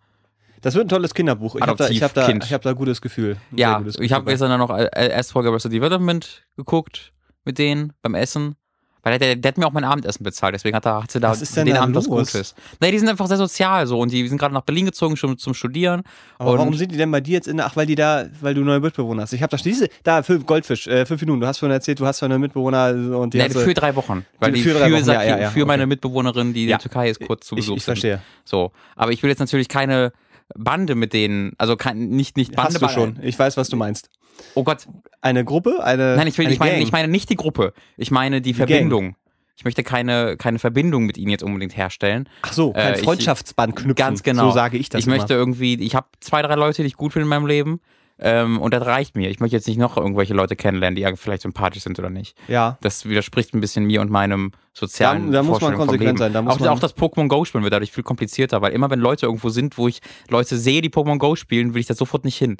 Das 0.61 0.75
wird 0.75 0.85
ein 0.85 0.89
tolles 0.89 1.13
Kinderbuch. 1.13 1.55
Ich 1.55 1.61
habe 1.61 1.77
da, 1.77 1.89
ich 1.89 2.03
hab 2.03 2.13
da, 2.13 2.29
ich 2.29 2.53
hab 2.53 2.61
da 2.61 2.73
gutes 2.73 3.01
Gefühl. 3.01 3.37
Ein 3.51 3.57
Ja, 3.57 3.77
gutes 3.79 3.97
ich 3.97 4.11
habe 4.13 4.25
Gefühl 4.25 4.33
gestern 4.33 4.49
dann 4.49 4.59
noch 4.59 4.69
äh, 4.69 4.89
erst 4.93 5.31
Folge 5.31 5.49
Arrested 5.49 5.73
Development 5.73 6.45
geguckt 6.55 7.13
mit 7.45 7.57
denen 7.57 7.93
beim 8.03 8.13
Essen. 8.13 8.55
Weil 9.03 9.17
der, 9.17 9.35
der 9.35 9.49
hat 9.49 9.57
mir 9.57 9.65
auch 9.65 9.71
mein 9.71 9.83
Abendessen 9.83 10.23
bezahlt, 10.23 10.53
deswegen 10.53 10.75
hat 10.75 10.85
er, 10.85 11.01
hatte 11.03 11.19
da 11.19 11.29
Was 11.31 11.41
ist 11.41 11.57
denn 11.57 11.65
den 11.65 11.73
da 11.75 11.81
Abend 11.81 11.95
was? 11.95 12.07
Gutes. 12.07 12.53
Nee, 12.79 12.91
die 12.91 12.99
sind 12.99 13.09
einfach 13.09 13.25
sehr 13.27 13.37
sozial 13.37 13.87
so 13.87 13.99
und 13.99 14.11
die 14.11 14.27
sind 14.27 14.37
gerade 14.37 14.53
nach 14.53 14.61
Berlin 14.61 14.85
gezogen 14.85 15.17
schon 15.17 15.37
zum 15.39 15.53
Studieren. 15.55 16.03
Aber 16.37 16.51
und 16.51 16.57
warum 16.59 16.73
sind 16.75 16.91
die 16.91 16.97
denn 16.97 17.09
bei 17.09 17.19
dir 17.19 17.33
jetzt 17.33 17.47
in 17.47 17.57
der, 17.57 17.65
ach, 17.65 17.75
weil 17.75 17.87
die 17.87 17.95
da, 17.95 18.25
weil 18.41 18.53
du 18.53 18.61
neue 18.61 18.79
Mitbewohner 18.79 19.23
hast? 19.23 19.33
Ich 19.33 19.41
habe 19.41 19.55
da 19.55 19.61
diese, 19.63 19.89
da, 20.03 20.21
fünf 20.21 20.45
Goldfisch, 20.45 20.85
äh, 20.87 21.05
fünf 21.07 21.19
Minuten, 21.21 21.41
du 21.41 21.47
hast 21.47 21.57
vorhin 21.57 21.73
erzählt, 21.73 21.99
du 21.99 22.05
hast 22.05 22.21
neue 22.21 22.37
Mitbewohner 22.37 23.17
und 23.17 23.33
die 23.33 23.39
Nee, 23.39 23.49
für 23.49 23.73
drei 23.73 23.95
Wochen. 23.95 24.25
Weil 24.39 24.51
die 24.51 24.61
Für 24.61 24.73
für, 24.73 24.79
drei 24.79 24.91
Wochen, 24.91 25.03
Saki- 25.03 25.25
ja, 25.27 25.35
ja, 25.37 25.41
ja, 25.43 25.49
für 25.49 25.65
meine 25.65 25.83
okay. 25.83 25.87
Mitbewohnerin, 25.89 26.53
die 26.53 26.63
in 26.63 26.69
Ja. 26.69 26.77
der 26.77 26.83
Türkei 26.83 27.09
ist, 27.09 27.19
kurz 27.21 27.47
zu 27.47 27.55
ich, 27.55 27.61
Besuch 27.61 27.77
ich 27.77 27.83
sind. 27.83 27.93
verstehe. 27.95 28.21
So. 28.45 28.71
Aber 28.95 29.11
ich 29.11 29.23
will 29.23 29.29
jetzt 29.31 29.39
natürlich 29.39 29.67
keine 29.67 30.11
Bande 30.55 30.93
mit 30.95 31.13
denen, 31.13 31.53
also 31.57 31.75
kein, 31.75 32.09
nicht, 32.09 32.37
nicht 32.37 32.55
Bande, 32.55 32.73
Hast 32.75 32.81
du 32.81 32.89
schon. 32.89 33.17
Ich 33.23 33.39
weiß, 33.39 33.57
was 33.57 33.69
du 33.69 33.77
meinst. 33.77 34.09
Oh 34.53 34.63
Gott, 34.63 34.85
Eine 35.21 35.45
Gruppe? 35.45 35.83
Eine, 35.83 36.15
Nein, 36.17 36.27
ich, 36.27 36.37
will, 36.37 36.49
ich, 36.51 36.59
meine, 36.59 36.71
Gang. 36.73 36.81
ich 36.83 36.91
meine 36.91 37.07
nicht 37.07 37.29
die 37.29 37.35
Gruppe. 37.35 37.73
Ich 37.97 38.11
meine 38.11 38.41
die 38.41 38.53
Gang. 38.53 38.67
Verbindung. 38.69 39.15
Ich 39.55 39.65
möchte 39.65 39.83
keine, 39.83 40.37
keine 40.37 40.57
Verbindung 40.57 41.05
mit 41.05 41.17
ihnen 41.19 41.29
jetzt 41.29 41.43
unbedingt 41.43 41.77
herstellen. 41.77 42.27
Ach 42.41 42.53
so, 42.53 42.73
kein 42.73 42.95
äh, 42.95 42.97
Freundschaftsband 42.97 43.75
knüpfen. 43.75 43.95
Ganz 43.95 44.23
genau. 44.23 44.45
So 44.49 44.51
sage 44.55 44.77
ich 44.77 44.89
das 44.89 44.99
Ich 44.99 45.05
möchte 45.07 45.33
irgendwie, 45.35 45.75
ich 45.75 45.93
habe 45.93 46.07
zwei, 46.19 46.41
drei 46.41 46.55
Leute, 46.55 46.81
die 46.81 46.87
ich 46.87 46.95
gut 46.95 47.13
finde 47.13 47.23
in 47.25 47.29
meinem 47.29 47.45
Leben. 47.45 47.79
Ähm, 48.23 48.59
und 48.61 48.71
das 48.73 48.85
reicht 48.85 49.15
mir. 49.15 49.29
Ich 49.31 49.39
möchte 49.39 49.55
jetzt 49.55 49.67
nicht 49.67 49.77
noch 49.79 49.97
irgendwelche 49.97 50.33
Leute 50.35 50.55
kennenlernen, 50.55 50.95
die 50.95 51.01
vielleicht 51.17 51.41
sympathisch 51.41 51.81
sind 51.83 51.97
oder 51.97 52.09
nicht. 52.11 52.35
immer. 52.47 52.53
Ja. 52.53 52.77
Das 52.81 53.05
widerspricht 53.07 53.53
ein 53.55 53.61
bisschen 53.61 53.85
mir 53.85 54.01
und 54.01 54.11
meinem 54.11 54.51
sozialen 54.73 55.31
Da- 55.31 55.39
da 55.39 55.43
muss 55.43 55.59
man 55.61 55.73
konsequent 55.75 56.19
sein, 56.19 56.31
da 56.33 56.41
muss 56.43 56.55
auch, 56.55 56.59
man- 56.59 56.69
auch 56.69 56.79
das 56.79 56.95
Pokémon 56.95 57.27
Go 57.27 57.45
spielen 57.45 57.63
wird 57.63 57.73
dadurch 57.73 57.91
viel 57.91 58.03
komplizierter, 58.03 58.61
weil 58.61 58.73
immer 58.73 58.89
wenn 58.91 58.99
Leute 58.99 59.25
irgendwo 59.25 59.49
sind, 59.49 59.77
wo 59.79 59.87
ich 59.87 60.01
Leute 60.29 60.57
sehe, 60.57 60.81
die 60.81 60.89
Pokémon 60.89 61.17
Go 61.17 61.35
spielen, 61.35 61.73
will 61.73 61.81
ich 61.81 61.87
da 61.87 61.95
sofort 61.95 62.23
nicht 62.23 62.37
hin. 62.37 62.57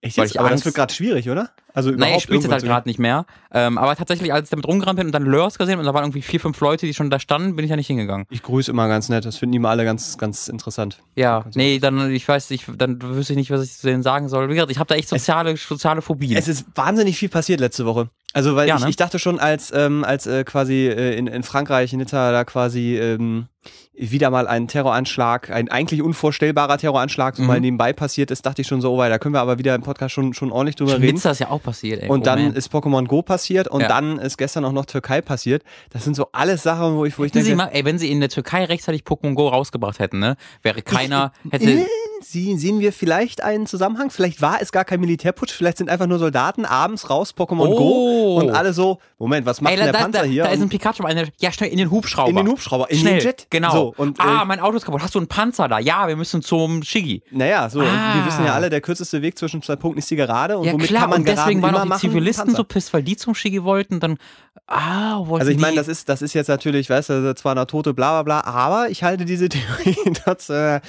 Echt 0.00 0.16
jetzt? 0.16 0.30
ich 0.30 0.38
Aber 0.38 0.48
das 0.48 0.54
Angst- 0.58 0.64
wird 0.66 0.74
gerade 0.76 0.94
schwierig, 0.94 1.28
oder? 1.28 1.50
Also 1.74 1.90
Nein, 1.90 1.98
überhaupt 1.98 2.16
ich 2.18 2.22
spiele 2.24 2.38
es 2.40 2.48
halt 2.48 2.62
gerade 2.62 2.88
nicht 2.88 2.98
mehr. 2.98 3.26
Ähm, 3.52 3.78
aber 3.78 3.94
tatsächlich, 3.96 4.32
als 4.32 4.44
ich 4.44 4.50
damit 4.50 4.66
rumgerannt 4.66 4.96
bin 4.98 5.06
und 5.06 5.12
dann 5.12 5.22
Lurs 5.24 5.58
gesehen 5.58 5.78
und 5.78 5.84
da 5.84 5.94
waren 5.94 6.04
irgendwie 6.04 6.22
vier, 6.22 6.40
fünf 6.40 6.60
Leute, 6.60 6.86
die 6.86 6.94
schon 6.94 7.10
da 7.10 7.18
standen, 7.20 7.56
bin 7.56 7.64
ich 7.64 7.70
ja 7.70 7.76
nicht 7.76 7.86
hingegangen. 7.86 8.26
Ich 8.30 8.42
grüße 8.42 8.70
immer 8.70 8.88
ganz 8.88 9.08
nett. 9.08 9.24
Das 9.24 9.36
finden 9.36 9.52
die 9.52 9.56
immer 9.56 9.70
alle 9.70 9.84
ganz, 9.84 10.18
ganz 10.18 10.48
interessant. 10.48 10.98
Ja, 11.16 11.38
Also- 11.42 11.58
nee, 11.58 11.78
dann, 11.78 12.10
ich 12.12 12.26
weiß 12.26 12.50
nicht, 12.50 12.66
dann 12.76 13.00
wüsste 13.02 13.32
ich 13.32 13.36
nicht, 13.38 13.50
was 13.50 13.62
ich 13.64 13.72
zu 13.76 13.86
denen 13.86 14.02
sagen 14.02 14.28
soll. 14.28 14.48
Wie 14.48 14.54
gesagt, 14.54 14.70
ich 14.72 14.78
habe 14.78 14.88
da 14.88 14.94
echt 14.94 15.08
soziale, 15.08 15.56
soziale 15.56 16.02
Phobien. 16.02 16.36
Es 16.36 16.48
ist 16.48 16.66
wahnsinnig 16.74 17.16
viel 17.16 17.28
passiert 17.28 17.60
letzte 17.60 17.86
Woche. 17.86 18.08
Also, 18.32 18.54
weil 18.54 18.68
Ja, 18.68 18.76
ich, 18.76 18.82
ne? 18.84 18.90
ich 18.90 18.96
dachte 18.96 19.18
schon, 19.18 19.40
als, 19.40 19.72
ähm, 19.74 20.04
als 20.04 20.26
äh, 20.28 20.44
quasi 20.44 20.86
äh, 20.86 21.16
in, 21.16 21.26
in 21.26 21.42
Frankreich, 21.42 21.92
in 21.92 21.98
Nizza, 21.98 22.30
da 22.30 22.44
quasi 22.44 22.96
ähm, 22.96 23.46
wieder 23.92 24.30
mal 24.30 24.46
ein 24.46 24.68
Terroranschlag, 24.68 25.50
ein 25.50 25.68
eigentlich 25.68 26.00
unvorstellbarer 26.00 26.78
Terroranschlag 26.78 27.36
so 27.36 27.42
Mhm. 27.42 27.48
mal 27.48 27.60
nebenbei 27.60 27.92
passiert 27.92 28.30
ist, 28.30 28.46
dachte 28.46 28.62
ich 28.62 28.68
schon 28.68 28.80
so, 28.80 28.92
oh, 28.94 28.98
da 29.08 29.18
können 29.18 29.34
wir 29.34 29.40
aber 29.40 29.58
wieder 29.58 29.74
im 29.74 29.82
Podcast 29.82 30.14
schon, 30.14 30.32
schon 30.32 30.52
ordentlich 30.52 30.76
drüber 30.76 30.94
reden. 30.94 31.14
Nizza 31.14 31.32
ist 31.32 31.40
ja 31.40 31.50
auch 31.50 31.59
passiert, 31.60 32.02
ey. 32.02 32.08
Und 32.08 32.20
oh 32.20 32.24
dann 32.24 32.42
man. 32.48 32.52
ist 32.54 32.72
Pokémon 32.72 33.06
Go 33.06 33.22
passiert 33.22 33.68
und 33.68 33.80
Ja. 33.82 33.88
dann 33.88 34.18
ist 34.18 34.36
gestern 34.38 34.64
auch 34.64 34.72
noch 34.72 34.86
Türkei 34.86 35.20
passiert. 35.20 35.62
Das 35.90 36.04
sind 36.04 36.16
so 36.16 36.28
alles 36.32 36.62
Sachen, 36.62 36.96
wo 36.96 37.04
ich, 37.04 37.18
wo 37.18 37.24
ich 37.24 37.30
Hätten 37.32 37.44
Sie 37.44 37.50
denke, 37.50 37.64
mal, 37.64 37.70
ey, 37.72 37.84
wenn 37.84 37.98
sie 37.98 38.10
in 38.10 38.20
der 38.20 38.28
Türkei 38.28 38.64
rechtzeitig 38.64 39.02
Pokémon 39.02 39.34
Go 39.34 39.48
rausgebracht 39.48 39.98
hätten, 39.98 40.18
ne, 40.18 40.36
wäre 40.62 40.82
keiner, 40.82 41.32
äh, 41.50 41.58
hätte, 41.58 41.86
Sie, 42.22 42.56
sehen 42.58 42.80
wir 42.80 42.92
vielleicht 42.92 43.42
einen 43.42 43.66
Zusammenhang? 43.66 44.10
Vielleicht 44.10 44.40
war 44.42 44.58
es 44.60 44.72
gar 44.72 44.84
kein 44.84 45.00
Militärputsch, 45.00 45.52
vielleicht 45.52 45.78
sind 45.78 45.88
einfach 45.90 46.06
nur 46.06 46.18
Soldaten 46.18 46.64
abends 46.64 47.08
raus, 47.10 47.34
Pokémon 47.36 47.68
Oh. 47.68 47.76
Go 47.76 48.36
und 48.40 48.50
alle 48.50 48.72
so, 48.72 48.98
Moment, 49.18 49.46
was 49.46 49.60
macht 49.60 49.72
ey, 49.72 49.76
denn 49.78 49.86
der 49.86 49.92
da, 49.92 49.98
Panzer 50.00 50.18
da, 50.20 50.24
hier? 50.24 50.44
da 50.44 50.50
ist 50.50 50.60
ein 50.62 50.68
Pikachu, 50.68 51.04
eine, 51.04 51.28
ja, 51.38 51.50
schnell 51.52 51.70
in 51.70 51.78
den 51.78 51.90
Hubschrauber. 51.90 52.30
in 52.30 52.36
den 52.36 52.48
Hubschrauber, 52.48 52.90
in 52.90 52.98
Schnell, 52.98 53.18
den 53.18 53.22
Jet. 53.24 53.46
genau. 53.50 53.70
So, 53.72 53.94
und, 53.96 54.20
ah, 54.20 54.42
äh, 54.42 54.44
mein 54.44 54.60
Auto 54.60 54.76
ist 54.76 54.84
kaputt. 54.84 55.02
Hast 55.02 55.14
du 55.14 55.18
einen 55.18 55.28
Panzer 55.28 55.68
da? 55.68 55.78
Ja, 55.78 56.08
wir 56.08 56.16
müssen 56.16 56.42
zum 56.42 56.82
Shigi. 56.82 57.22
naja, 57.30 57.68
so, 57.70 57.80
Ah. 57.80 58.14
wir 58.14 58.26
wissen 58.26 58.44
ja 58.44 58.54
alle, 58.54 58.70
der 58.70 58.80
kürzeste 58.80 59.22
Weg 59.22 59.38
zwischen 59.38 59.62
zwei 59.62 59.76
Punkten 59.76 59.98
ist 59.98 60.10
die 60.10 60.16
Gerade 60.16 60.58
und 60.58 60.64
Ja 60.66 60.72
womit 60.72 60.88
klar, 60.88 61.00
kann 61.02 61.10
man 61.10 61.18
und 61.20 61.28
deswegen 61.28 61.62
waren 61.62 61.74
auch 61.74 61.82
die 61.82 61.88
machen? 61.88 62.00
Zivilisten 62.00 62.44
Panzer. 62.46 62.56
so 62.58 62.64
pisst, 62.64 62.92
weil 62.92 63.02
die 63.02 63.16
zum 63.16 63.34
Shigi 63.34 63.62
wollten. 63.64 64.00
Dann, 64.00 64.18
ah, 64.66 65.18
wollten 65.20 65.40
Also 65.40 65.52
ich 65.52 65.58
meine, 65.58 65.76
das 65.76 65.88
ist, 65.88 66.08
das 66.08 66.22
ist 66.22 66.34
jetzt 66.34 66.48
natürlich, 66.48 66.90
weißt 66.90 67.08
du, 67.10 67.34
zwar 67.34 67.52
eine 67.52 67.66
Tote, 67.66 67.94
bla 67.94 68.22
bla 68.22 68.40
bla, 68.42 68.50
aber 68.50 68.90
ich 68.90 69.02
halte 69.02 69.24
diese 69.24 69.48
Theorie 69.48 69.96
dass, 70.24 70.48
äh, 70.50 70.80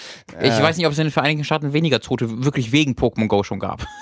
Ich 0.41 0.49
äh, 0.51 0.61
weiß 0.63 0.77
nicht, 0.77 0.85
ob 0.85 0.91
es 0.93 0.99
in 0.99 1.05
den 1.07 1.11
Vereinigten 1.21 1.43
Staaten 1.43 1.71
weniger 1.73 1.99
Tote 1.99 2.43
wirklich 2.43 2.71
wegen 2.71 2.93
Pokémon 2.93 3.27
Go 3.27 3.43
schon 3.43 3.59
gab. 3.59 3.85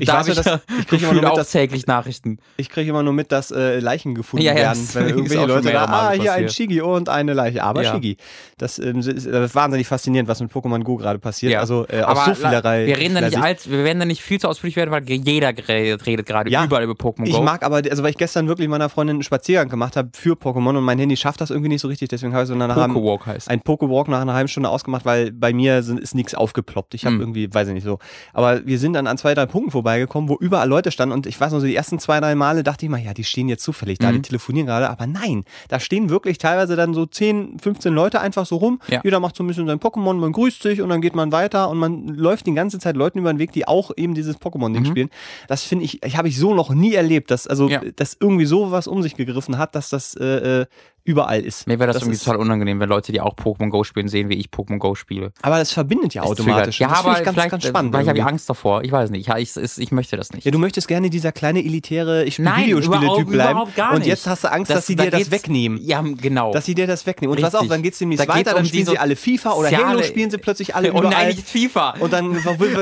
Ich 0.00 0.06
da 0.06 0.20
weiß 0.20 0.28
ich, 0.28 0.38
ich 0.38 0.86
krieg 0.86 1.02
immer 1.02 1.12
nur 1.12 1.22
mit, 1.22 1.36
dass- 1.36 1.50
täglich 1.50 1.86
Nachrichten. 1.86 2.38
Ich 2.56 2.70
kriege 2.70 2.88
immer 2.90 3.02
nur 3.02 3.12
mit, 3.12 3.30
dass 3.30 3.50
äh, 3.50 3.78
Leichen 3.78 4.14
gefunden 4.14 4.44
Ja, 4.46 4.52
ja, 4.52 4.58
werden, 4.58 4.88
wenn 4.94 5.08
irgendwelche 5.10 5.44
Leute 5.44 5.64
Male 5.72 5.88
ah, 5.88 6.10
hier 6.12 6.32
ein. 6.32 6.48
Shigi 6.48 6.80
und 6.80 7.08
eine 7.10 7.34
Leiche, 7.34 7.62
aber 7.62 7.82
Ja. 7.82 7.92
Shigi. 7.94 8.16
Das 8.56 8.78
ähm, 8.78 9.00
ist 9.00 9.26
äh, 9.26 9.54
wahnsinnig 9.54 9.86
faszinierend, 9.86 10.28
was 10.28 10.40
mit 10.40 10.50
Pokémon 10.50 10.82
Go 10.82 10.96
gerade 10.96 11.18
passiert. 11.18 11.52
Ja. 11.52 11.60
Also 11.60 11.86
äh, 11.88 12.00
aus 12.02 12.18
Aber 12.18 12.34
so 12.34 12.46
vielerlei. 12.46 12.86
wir 12.86 12.96
reden 12.96 13.14
da 13.14 13.20
nicht 13.20 13.36
alt, 13.38 13.70
wir 13.70 13.84
werden 13.84 13.98
da 13.98 14.04
nicht 14.06 14.22
viel 14.22 14.40
zu 14.40 14.48
ausführlich 14.48 14.76
werden, 14.76 14.90
weil 14.90 15.04
jeder 15.08 15.48
redet, 15.68 16.26
gerade 16.26 16.50
Ja. 16.50 16.64
überall 16.64 16.84
über 16.84 16.94
Pokémon. 16.94 17.24
Go. 17.24 17.36
Ich 17.36 17.40
mag 17.40 17.62
aber, 17.64 17.82
also 17.88 18.02
weil 18.02 18.10
ich 18.10 18.18
gestern 18.18 18.48
wirklich 18.48 18.68
meiner 18.68 18.88
Freundin 18.88 19.16
einen 19.16 19.22
Spaziergang 19.22 19.68
gemacht 19.68 19.96
habe 19.96 20.08
für 20.14 20.34
Pokémon 20.34 20.76
und 20.78 20.84
mein 20.84 20.98
Handy 20.98 21.16
schafft 21.16 21.40
das 21.42 21.50
irgendwie 21.50 21.68
nicht 21.68 21.82
so 21.82 21.88
richtig, 21.88 22.08
deswegen 22.08 22.32
habe 22.32 22.44
ich 22.44 22.48
so 22.48 22.54
nach 22.54 22.74
einem, 22.76 22.94
Pokewalk 22.94 23.26
heißt. 23.26 23.50
ein 23.50 23.60
Pokewalk 23.60 24.08
nach 24.08 24.22
einer 24.22 24.34
halben 24.34 24.48
Stunde 24.48 24.70
ausgemacht, 24.70 25.04
weil 25.04 25.32
bei 25.32 25.52
mir 25.52 25.82
sind, 25.82 26.00
ist 26.00 26.14
nichts 26.14 26.34
aufgeploppt. 26.62 26.94
Ich 26.94 27.04
habe 27.04 27.14
Hm. 27.16 27.20
irgendwie, 27.20 27.52
weiß 27.52 27.68
ich 27.68 27.74
nicht 27.74 27.84
so. 27.84 27.98
Aber 28.32 28.64
wir 28.66 28.78
sind 28.78 28.92
dann 28.94 29.06
an 29.06 29.18
zwei, 29.18 29.34
drei 29.34 29.46
Punkten 29.46 29.70
vorbeigekommen, 29.72 30.28
wo 30.28 30.36
überall 30.36 30.68
Leute 30.68 30.90
standen 30.90 31.12
und 31.14 31.26
ich 31.26 31.38
weiß 31.40 31.52
noch 31.52 31.60
so, 31.60 31.66
die 31.66 31.74
ersten 31.76 31.98
zwei, 31.98 32.20
drei 32.20 32.34
Male 32.34 32.62
dachte 32.62 32.86
ich 32.86 32.90
mal, 32.90 33.00
ja, 33.00 33.12
die 33.14 33.24
stehen 33.24 33.48
jetzt 33.48 33.64
zufällig 33.64 33.98
da, 33.98 34.10
Mhm. 34.10 34.14
die 34.16 34.22
telefonieren 34.22 34.66
gerade, 34.66 34.88
aber 34.88 35.06
nein, 35.06 35.44
da 35.68 35.80
stehen 35.80 36.08
wirklich 36.10 36.38
teilweise 36.38 36.76
dann 36.76 36.94
so 36.94 37.06
10, 37.06 37.58
15 37.60 37.92
Leute 37.92 38.20
einfach 38.20 38.46
so 38.46 38.56
rum. 38.56 38.80
Ja. 38.88 39.00
Jeder 39.04 39.20
macht 39.20 39.36
so 39.36 39.42
ein 39.44 39.46
bisschen 39.46 39.66
sein 39.66 39.78
Pokémon, 39.80 40.14
man 40.14 40.32
grüßt 40.32 40.62
sich 40.62 40.80
und 40.80 40.88
dann 40.88 41.00
geht 41.00 41.14
man 41.14 41.32
weiter 41.32 41.68
und 41.68 41.78
man 41.78 42.08
läuft 42.08 42.46
die 42.46 42.54
ganze 42.54 42.78
Zeit 42.78 42.96
Leuten 42.96 43.18
über 43.18 43.32
den 43.32 43.38
Weg, 43.38 43.52
die 43.52 43.66
auch 43.66 43.90
eben 43.96 44.14
dieses 44.14 44.36
Pokémon-Ding 44.40 44.82
Mhm. 44.82 44.86
spielen. 44.86 45.10
Das 45.48 45.62
finde 45.64 45.84
ich, 45.84 46.02
ich 46.04 46.16
habe 46.16 46.28
ich 46.28 46.38
so 46.38 46.54
noch 46.54 46.70
nie 46.70 46.94
erlebt, 46.94 47.30
dass 47.30 47.46
also 47.46 47.68
Ja. 47.68 47.80
dass 47.96 48.16
irgendwie 48.18 48.44
sowas 48.46 48.86
um 48.86 49.02
sich 49.02 49.16
gegriffen 49.16 49.58
hat, 49.58 49.74
dass 49.74 49.88
das 49.88 50.14
äh, 50.14 50.60
äh, 50.62 50.66
überall 51.04 51.40
ist. 51.40 51.66
Mir 51.66 51.78
wäre 51.78 51.92
das, 51.92 52.02
irgendwie 52.02 52.14
ist, 52.16 52.24
total 52.24 52.38
unangenehm, 52.40 52.78
wenn 52.80 52.88
Leute, 52.88 53.10
die 53.12 53.20
auch 53.20 53.34
Pokémon 53.34 53.70
Go 53.70 53.82
spielen, 53.84 54.08
sehen, 54.08 54.28
wie 54.28 54.34
ich 54.34 54.46
Pokémon 54.48 54.78
Go 54.78 54.94
spiele. 54.94 55.32
Aber 55.42 55.58
das 55.58 55.72
verbindet 55.72 56.14
ja 56.14 56.22
Es 56.22 56.30
automatisch. 56.30 56.80
Und 56.80 56.84
Ja, 56.84 56.88
das 56.88 56.98
finde 56.98 57.10
aber 57.10 57.18
ich 57.18 57.24
ganz, 57.24 57.34
vielleicht, 57.34 57.50
ganz 57.50 57.64
äh, 57.64 57.68
spannend. 57.68 57.92
Vielleicht 57.92 58.08
habe 58.08 58.18
ich 58.18 58.22
irgendwie. 58.22 58.32
Angst 58.32 58.48
davor. 58.50 58.84
Ich 58.84 58.92
weiß 58.92 59.10
nicht. 59.10 59.26
Ja, 59.26 59.36
ich, 59.38 59.56
ich, 59.56 59.78
ich 59.78 59.90
möchte 59.92 60.16
das 60.16 60.32
nicht. 60.32 60.44
Ja, 60.44 60.50
du 60.52 60.58
möchtest 60.58 60.86
gerne 60.88 61.10
dieser 61.10 61.32
kleine 61.32 61.60
elitäre 61.64 62.24
ich 62.24 62.38
Nein, 62.38 62.66
Videospiele-Typ 62.66 63.28
bleiben. 63.28 63.50
überhaupt 63.52 63.74
gar 63.76 63.92
und 63.92 63.98
nicht. 64.00 64.08
jetzt 64.08 64.26
hast 64.26 64.44
du 64.44 64.52
Angst, 64.52 64.70
Das- 64.70 64.76
dass 64.78 64.86
sie 64.86 64.96
da 64.96 65.04
dir 65.04 65.10
das 65.10 65.30
wegnehmen. 65.30 65.78
Ja, 65.82 66.02
genau. 66.02 66.52
Dass 66.52 66.64
sie 66.66 66.74
dir 66.74 66.86
das 66.86 67.04
wegnehmen. 67.06 67.36
Und 67.36 67.42
pass 67.42 67.54
auf, 67.54 67.62
Richtig. 67.62 67.74
dann 67.74 67.82
geht's 67.82 67.98
demnächst 67.98 68.28
Da 68.28 68.32
weiter, 68.32 68.50
dann 68.52 68.60
um 68.60 68.64
spielen 68.66 68.80
diese 68.84 68.90
sie 68.92 68.98
alle 68.98 69.16
FIFA 69.16 69.52
oder 69.54 69.70
Halo 69.70 70.02
spielen 70.02 70.30
sie 70.30 70.38
plötzlich 70.38 70.74
alle 70.76 70.88
überall. 70.90 71.10
nein, 71.10 71.28
nicht 71.28 71.48
FIFA. 71.48 71.94
Und 72.00 72.12
dann 72.12 72.36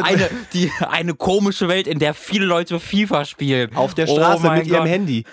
eine, 0.04 0.28
die, 0.52 0.70
eine 0.90 1.14
komische 1.14 1.68
Welt, 1.68 1.86
in 1.86 1.98
der 1.98 2.14
viele 2.14 2.44
Leute 2.46 2.78
FIFA 2.80 3.24
spielen. 3.24 3.74
auf 3.74 3.94
der 3.94 4.08
Oh 4.08 4.14
Straße 4.16 4.50
mit 4.50 4.66
ihrem. 4.66 4.86
Handy. 4.86 5.24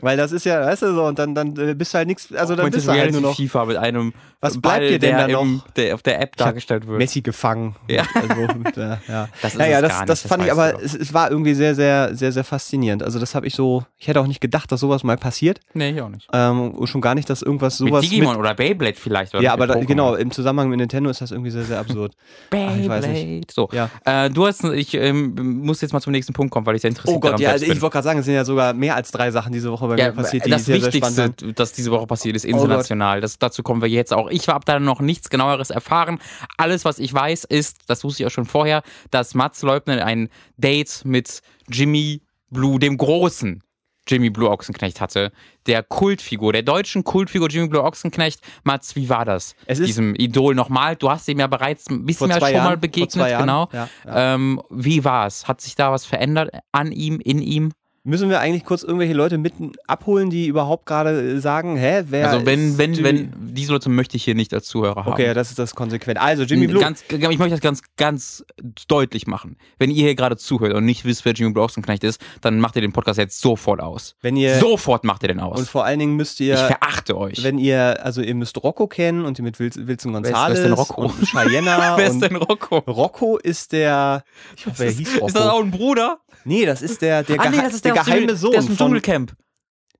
Weil 0.00 0.16
das 0.16 0.32
ist 0.32 0.44
ja, 0.44 0.60
weißt 0.64 0.82
du 0.82 0.94
so, 0.94 1.04
und 1.04 1.18
dann, 1.18 1.34
dann 1.34 1.56
äh, 1.56 1.74
bist 1.74 1.92
du 1.92 1.98
halt 1.98 2.08
nichts, 2.08 2.32
also 2.32 2.56
dann 2.56 2.70
bist 2.70 2.86
du 2.86 2.92
halt 2.92 3.12
nur 3.12 3.20
noch 3.20 3.36
FIFA 3.36 3.66
mit 3.66 3.76
einem 3.76 4.12
Was 4.40 4.60
Ball, 4.60 4.78
bleibt 4.78 4.92
dir 4.92 4.98
denn 4.98 5.16
da 5.16 5.28
noch? 5.28 5.46
der 5.76 5.94
auf 5.94 6.02
der 6.02 6.20
App 6.20 6.36
dargestellt 6.36 6.86
wird. 6.86 6.98
Messi 6.98 7.20
gefangen. 7.20 7.76
Ja. 7.88 8.04
Also, 8.22 8.42
und, 8.42 8.76
äh, 8.76 8.96
ja. 9.08 9.28
Das 9.40 9.52
ist 9.52 9.58
naja, 9.58 9.80
das, 9.80 9.92
nicht, 9.92 10.08
das 10.08 10.22
das 10.22 10.28
fand 10.28 10.44
ich 10.44 10.52
aber, 10.52 10.80
es, 10.80 10.94
es 10.94 11.12
war 11.12 11.30
irgendwie 11.30 11.54
sehr, 11.54 11.74
sehr, 11.74 12.14
sehr, 12.14 12.30
sehr 12.30 12.44
faszinierend. 12.44 13.02
Also 13.02 13.18
das 13.18 13.34
habe 13.34 13.46
ich 13.46 13.54
so, 13.54 13.84
ich 13.98 14.06
hätte 14.06 14.20
auch 14.20 14.26
nicht 14.26 14.40
gedacht, 14.40 14.70
dass 14.70 14.80
sowas 14.80 15.02
mal 15.02 15.16
passiert. 15.16 15.60
Nee, 15.74 15.90
ich 15.90 16.00
auch 16.00 16.08
nicht. 16.08 16.28
Ähm, 16.32 16.70
und 16.72 16.86
schon 16.86 17.00
gar 17.00 17.14
nicht, 17.14 17.28
dass 17.28 17.42
irgendwas 17.42 17.80
Mit 17.80 17.90
sowas 17.90 18.02
Digimon 18.08 18.36
oder 18.36 18.54
Beyblade 18.54 18.96
vielleicht. 18.96 19.34
Oder 19.34 19.42
ja, 19.42 19.52
aber 19.52 19.66
mit 19.66 19.76
da, 19.76 19.84
genau, 19.84 20.14
im 20.14 20.30
Zusammenhang 20.30 20.68
mit 20.68 20.78
Nintendo 20.78 21.10
ist 21.10 21.20
das 21.20 21.30
irgendwie 21.32 21.50
sehr, 21.50 21.64
sehr 21.64 21.80
absurd. 21.80 22.14
Weiß 22.50 22.76
Beyblade. 22.76 23.40
So. 23.50 23.68
Ja. 23.72 23.90
Äh, 24.04 24.30
du 24.30 24.46
hast, 24.46 24.62
ich 24.64 24.94
ähm, 24.94 25.34
muss 25.62 25.80
jetzt 25.80 25.92
mal 25.92 26.00
zum 26.00 26.12
nächsten 26.12 26.32
Punkt 26.32 26.52
kommen, 26.52 26.66
weil 26.66 26.76
ich 26.76 26.82
sehr 26.82 26.90
interessiert 26.90 27.16
Oh 27.16 27.20
Gott, 27.20 27.40
ja, 27.40 27.50
selbst 27.50 27.62
ich 27.62 27.68
bin. 27.70 27.82
wollte 27.82 27.94
gerade 27.94 28.04
sagen, 28.04 28.18
es 28.20 28.24
sind 28.24 28.34
ja 28.34 28.44
sogar 28.44 28.72
mehr 28.72 28.94
als 28.96 29.10
drei 29.10 29.30
Sachen 29.30 29.52
diese 29.52 29.70
Woche 29.70 29.81
bei 29.88 29.96
Ja, 29.98 30.06
mir 30.08 30.12
passiert, 30.12 30.44
die 30.46 30.50
das 30.50 30.64
sehr, 30.64 30.76
sehr 30.80 30.86
Wichtigste, 30.92 31.22
waren. 31.40 31.54
das 31.54 31.72
diese 31.72 31.90
Woche 31.90 32.06
passiert 32.06 32.36
ist, 32.36 32.44
Oh 32.44 32.48
international. 32.48 33.20
das, 33.20 33.38
dazu 33.38 33.62
kommen 33.62 33.80
wir 33.82 33.88
jetzt 33.88 34.12
auch. 34.12 34.28
Ich 34.30 34.48
habe 34.48 34.64
da 34.64 34.78
noch 34.80 35.00
nichts 35.00 35.30
genaueres 35.30 35.70
erfahren. 35.70 36.18
Alles, 36.58 36.84
was 36.84 36.98
ich 36.98 37.12
weiß, 37.12 37.44
ist, 37.44 37.78
das 37.88 38.04
wusste 38.04 38.22
ich 38.22 38.26
auch 38.26 38.30
schon 38.32 38.44
vorher, 38.46 38.82
dass 39.10 39.34
Mats 39.34 39.62
Leubner 39.62 40.04
ein 40.04 40.28
Date 40.56 41.02
mit 41.04 41.40
Jimmy 41.68 42.22
Blue, 42.50 42.78
dem 42.78 42.96
großen 42.98 43.62
Jimmy 44.08 44.30
Blue 44.30 44.50
Ochsenknecht 44.50 45.00
hatte. 45.00 45.30
Der 45.66 45.84
Kultfigur, 45.84 46.52
der 46.52 46.62
deutschen 46.62 47.04
Kultfigur 47.04 47.48
Jimmy 47.48 47.68
Blue 47.68 47.84
Ochsenknecht. 47.84 48.40
Mats, 48.64 48.96
wie 48.96 49.08
war 49.08 49.24
das? 49.24 49.54
Es 49.66 49.78
ist- 49.78 49.86
Diesem 49.86 50.16
Idol 50.16 50.56
nochmal. 50.56 50.96
Du 50.96 51.08
hast 51.08 51.28
ihm 51.28 51.38
ja 51.38 51.46
bereits 51.46 51.88
ein 51.88 52.04
bisschen 52.04 52.26
mehr 52.26 52.38
schon 52.38 52.42
mal 52.42 52.52
Jahren, 52.52 52.66
vor 52.66 52.76
begegnet, 52.78 53.38
genau. 53.38 53.68
ja, 53.72 53.88
Ähm, 54.08 54.60
wie 54.70 55.04
war 55.04 55.28
es? 55.28 55.46
Hat 55.46 55.60
sich 55.60 55.76
da 55.76 55.92
was 55.92 56.04
verändert 56.04 56.50
an 56.72 56.90
ihm, 56.90 57.20
in 57.20 57.38
ihm? 57.40 57.70
Müssen 58.04 58.28
wir 58.30 58.40
eigentlich 58.40 58.64
kurz 58.64 58.82
irgendwelche 58.82 59.14
Leute 59.14 59.38
mitten 59.38 59.70
abholen, 59.86 60.28
die 60.28 60.48
überhaupt 60.48 60.86
gerade 60.86 61.36
äh, 61.36 61.38
sagen, 61.40 61.76
hä, 61.76 62.02
wer 62.08 62.30
Also 62.30 62.44
wenn, 62.44 62.70
ist 62.70 62.78
wenn, 62.78 62.94
Jimmy- 62.94 63.04
wenn, 63.08 63.32
diese 63.54 63.72
Leute 63.72 63.90
möchte 63.90 64.16
ich 64.16 64.24
hier 64.24 64.34
nicht 64.34 64.52
als 64.52 64.66
Zuhörer 64.66 65.04
haben. 65.04 65.12
Okay, 65.12 65.26
ja, 65.26 65.34
das 65.34 65.50
ist 65.50 65.58
das 65.60 65.76
konsequent. 65.76 66.18
Also 66.20 66.42
Jimmy 66.42 66.66
Blue. 66.66 66.80
Ganz, 66.80 67.04
ich 67.08 67.38
möchte 67.38 67.50
das 67.50 67.60
ganz, 67.60 67.80
ganz 67.96 68.44
deutlich 68.88 69.28
machen. 69.28 69.56
Wenn 69.78 69.90
ihr 69.92 70.02
hier 70.02 70.14
gerade 70.16 70.36
zuhört 70.36 70.72
und 70.74 70.84
nicht 70.84 71.04
wisst, 71.04 71.24
wer 71.24 71.32
Jimmy 71.32 71.52
Blue 71.52 71.62
Ochsenknecht 71.62 72.02
ist, 72.02 72.20
dann 72.40 72.58
macht 72.58 72.74
ihr 72.74 72.82
den 72.82 72.92
Podcast 72.92 73.20
jetzt 73.20 73.40
sofort 73.40 73.80
aus. 73.80 74.16
wenn 74.20 74.34
ihr 74.36 74.58
Sofort 74.58 75.04
macht 75.04 75.22
ihr 75.22 75.28
den 75.28 75.38
und 75.38 75.44
aus. 75.44 75.68
vor 75.68 75.84
allen 75.84 76.00
Dingen 76.00 76.16
müsst 76.16 76.40
ihr 76.40 76.54
Ich 76.54 76.60
verachte 76.60 77.16
euch. 77.16 77.44
wenn 77.44 77.56
ihr, 77.58 78.04
also 78.04 78.20
ihr 78.20 78.34
müsst 78.34 78.60
Rocco 78.64 78.88
kennen 78.88 79.24
und 79.24 79.38
ihr 79.38 79.44
mit 79.44 79.60
Wilson, 79.60 79.86
Wilson 79.86 80.12
wer 80.12 80.22
Gonzalez 80.22 80.58
ist 80.58 80.64
denn 80.64 80.72
Rocco? 80.72 81.02
und 81.02 81.20
Cheyenne 81.24 81.66
wer 81.96 82.04
ist 82.04 82.14
und 82.14 82.20
denn 82.22 82.34
Rocco? 82.34 82.78
Rocco 82.78 83.36
ist 83.38 83.70
der, 83.70 84.24
ich 84.56 84.66
hoffe, 84.66 84.82
er 84.82 84.90
ist, 84.90 84.98
hieß 84.98 85.14
Rocco. 85.14 85.26
ist 85.28 85.36
das 85.36 85.46
auch 85.46 85.62
ein 85.62 85.70
Bruder? 85.70 86.18
Nee, 86.44 86.64
das 86.66 86.82
ist 86.82 87.02
der, 87.02 87.22
der, 87.22 87.40
ah, 87.40 87.48
nee, 87.50 87.56
das 87.58 87.74
ist 87.74 87.84
der, 87.84 87.92
dem- 87.94 88.04
geheime 88.04 88.36
Sohn 88.36 88.52
Der 88.52 88.60
ist 88.60 88.68
im 88.68 88.76
Dschungelcamp. 88.76 89.32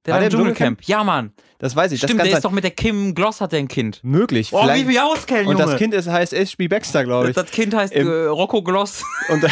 Der 0.04 0.14
War 0.14 0.20
der 0.20 0.28
im 0.30 0.32
im 0.34 0.38
Dschungelcamp. 0.38 0.82
Ja, 0.82 1.04
Mann. 1.04 1.32
das 1.60 1.76
weiß 1.76 1.92
ich, 1.92 1.98
Stimmt, 2.00 2.18
das 2.20 2.26
der 2.28 2.36
ist 2.38 2.44
doch 2.44 2.50
mit 2.50 2.64
der 2.64 2.72
Kim 2.72 3.14
Gloss 3.14 3.40
hat 3.40 3.52
der 3.52 3.60
ein 3.60 3.68
Kind. 3.68 4.00
möglich, 4.02 4.50
Oh, 4.52 4.58
wie 4.58 4.62
vielleicht. 4.64 4.88
wir 4.88 5.06
auskennen, 5.06 5.46
und 5.46 5.58
Junge. 5.58 5.70
das 5.70 5.78
Kind 5.78 5.94
ist, 5.94 6.08
heißt 6.08 6.32
HB 6.34 6.66
Baxter, 6.68 7.04
glaube 7.04 7.28
ich. 7.30 7.36
das 7.36 7.50
Kind 7.52 7.72
heißt 7.74 7.92
Im- 7.92 8.08
äh, 8.08 8.24
Rocco 8.26 8.62
Gloss. 8.62 9.04
Und, 9.28 9.44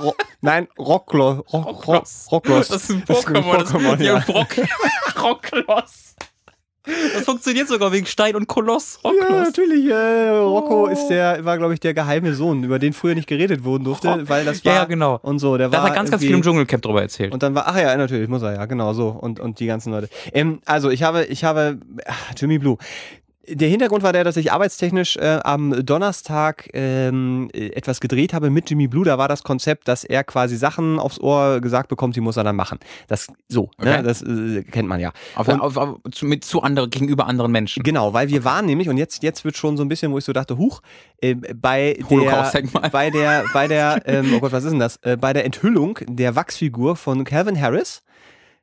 Ro 0.00 0.14
nein, 0.40 0.68
Rocklo, 0.78 1.44
Rock, 1.52 1.86
Rock, 1.86 2.04
Rocklos. 2.32 2.68
Das 2.68 2.84
ist 2.84 2.90
ein 2.90 3.04
Pokémon. 3.04 3.58
Das 3.58 3.74
Pokémon, 3.74 3.94
ist 3.94 4.02
ja. 4.02 4.18
Rock, 4.34 4.48
Rockgloss. 5.22 6.14
Das 6.84 7.24
funktioniert 7.24 7.68
sogar 7.68 7.92
wegen 7.92 8.06
Stein 8.06 8.34
und 8.34 8.46
Koloss. 8.46 8.98
Ja, 9.04 9.10
natürlich. 9.44 9.86
Äh, 9.90 10.28
Rocco 10.30 10.84
Oh. 10.84 10.86
ist 10.86 11.08
der, 11.08 11.44
war, 11.44 11.58
glaube 11.58 11.74
ich, 11.74 11.80
der 11.80 11.92
geheime 11.92 12.32
Sohn, 12.34 12.64
über 12.64 12.78
den 12.78 12.92
früher 12.94 13.14
nicht 13.14 13.26
geredet 13.28 13.64
wurden 13.64 13.84
durfte, 13.84 14.28
weil 14.28 14.44
das 14.46 14.64
war. 14.64 14.72
Ja, 14.72 14.78
ja, 14.80 14.84
genau. 14.86 15.18
Und 15.22 15.40
so, 15.40 15.56
der 15.58 15.68
Da 15.68 15.78
war. 15.78 15.82
hat 15.84 15.90
er 15.90 15.94
ganz, 15.96 16.10
ganz 16.10 16.22
viel 16.22 16.32
im 16.34 16.42
Dschungelcamp 16.42 16.82
drüber 16.82 17.02
erzählt. 17.02 17.32
Und 17.32 17.42
dann 17.42 17.54
war, 17.54 17.66
ach 17.66 17.76
ja, 17.76 17.94
natürlich, 17.96 18.28
muss 18.28 18.42
er 18.42 18.54
ja, 18.54 18.64
genau 18.66 18.92
so. 18.94 19.08
Und, 19.08 19.40
und 19.40 19.60
die 19.60 19.66
ganzen 19.66 19.92
Leute. 19.92 20.08
Ähm, 20.32 20.60
also 20.64 20.88
ich 20.90 21.02
habe, 21.02 21.24
ich 21.24 21.44
habe, 21.44 21.78
ach, 22.06 22.32
Jimmy 22.36 22.58
Blue. 22.58 22.78
Der 23.48 23.68
Hintergrund 23.68 24.02
war 24.02 24.12
der, 24.12 24.22
dass 24.22 24.36
ich 24.36 24.52
arbeitstechnisch 24.52 25.16
äh, 25.16 25.40
am 25.42 25.84
Donnerstag 25.84 26.68
ähm, 26.74 27.48
äh, 27.54 27.68
etwas 27.70 28.00
gedreht 28.00 28.34
habe 28.34 28.50
mit 28.50 28.68
Jimmy 28.68 28.86
Blue. 28.86 29.04
Da 29.04 29.16
war 29.16 29.28
das 29.28 29.42
Konzept, 29.42 29.88
dass 29.88 30.04
er 30.04 30.24
quasi 30.24 30.56
Sachen 30.56 30.98
aufs 30.98 31.18
Ohr 31.18 31.60
gesagt 31.60 31.88
bekommt, 31.88 32.14
die 32.16 32.20
muss 32.20 32.36
er 32.36 32.44
dann 32.44 32.54
machen. 32.54 32.78
Das 33.08 33.28
so, 33.48 33.70
Okay. 33.78 33.96
ne, 33.96 34.02
das 34.02 34.20
äh, 34.22 34.62
kennt 34.64 34.88
man 34.88 35.00
ja. 35.00 35.12
auf, 35.34 35.48
und- 35.48 35.60
auf, 35.60 35.76
auf, 35.78 35.96
zu, 36.12 36.26
mit 36.26 36.44
zu 36.44 36.60
andere, 36.62 36.88
gegenüber 36.90 37.26
anderen 37.26 37.50
Menschen. 37.50 37.82
Genau, 37.82 38.12
weil 38.12 38.28
wir 38.28 38.44
waren 38.44 38.66
nämlich, 38.66 38.90
und 38.90 38.98
jetzt, 38.98 39.22
jetzt 39.22 39.44
wird 39.44 39.56
schon 39.56 39.76
so 39.78 39.82
ein 39.84 39.88
bisschen, 39.88 40.12
wo 40.12 40.18
ich 40.18 40.24
so 40.24 40.34
dachte, 40.34 40.58
huch, 40.58 40.82
äh, 41.22 41.34
bei 41.34 41.96
der, 42.10 42.52
bei 42.92 43.10
der, 43.10 43.44
bei 43.54 43.66
der, 43.68 44.02
ähm, 44.06 44.34
oh 44.36 44.40
Gott, 44.40 44.52
was 44.52 44.64
ist 44.64 44.70
denn 44.72 44.80
das? 44.80 44.96
Äh, 44.98 45.16
bei 45.16 45.32
der 45.32 45.46
Enthüllung 45.46 45.98
der 46.06 46.36
Wachsfigur 46.36 46.94
von 46.94 47.24
Calvin 47.24 47.58
Harris. 47.60 48.02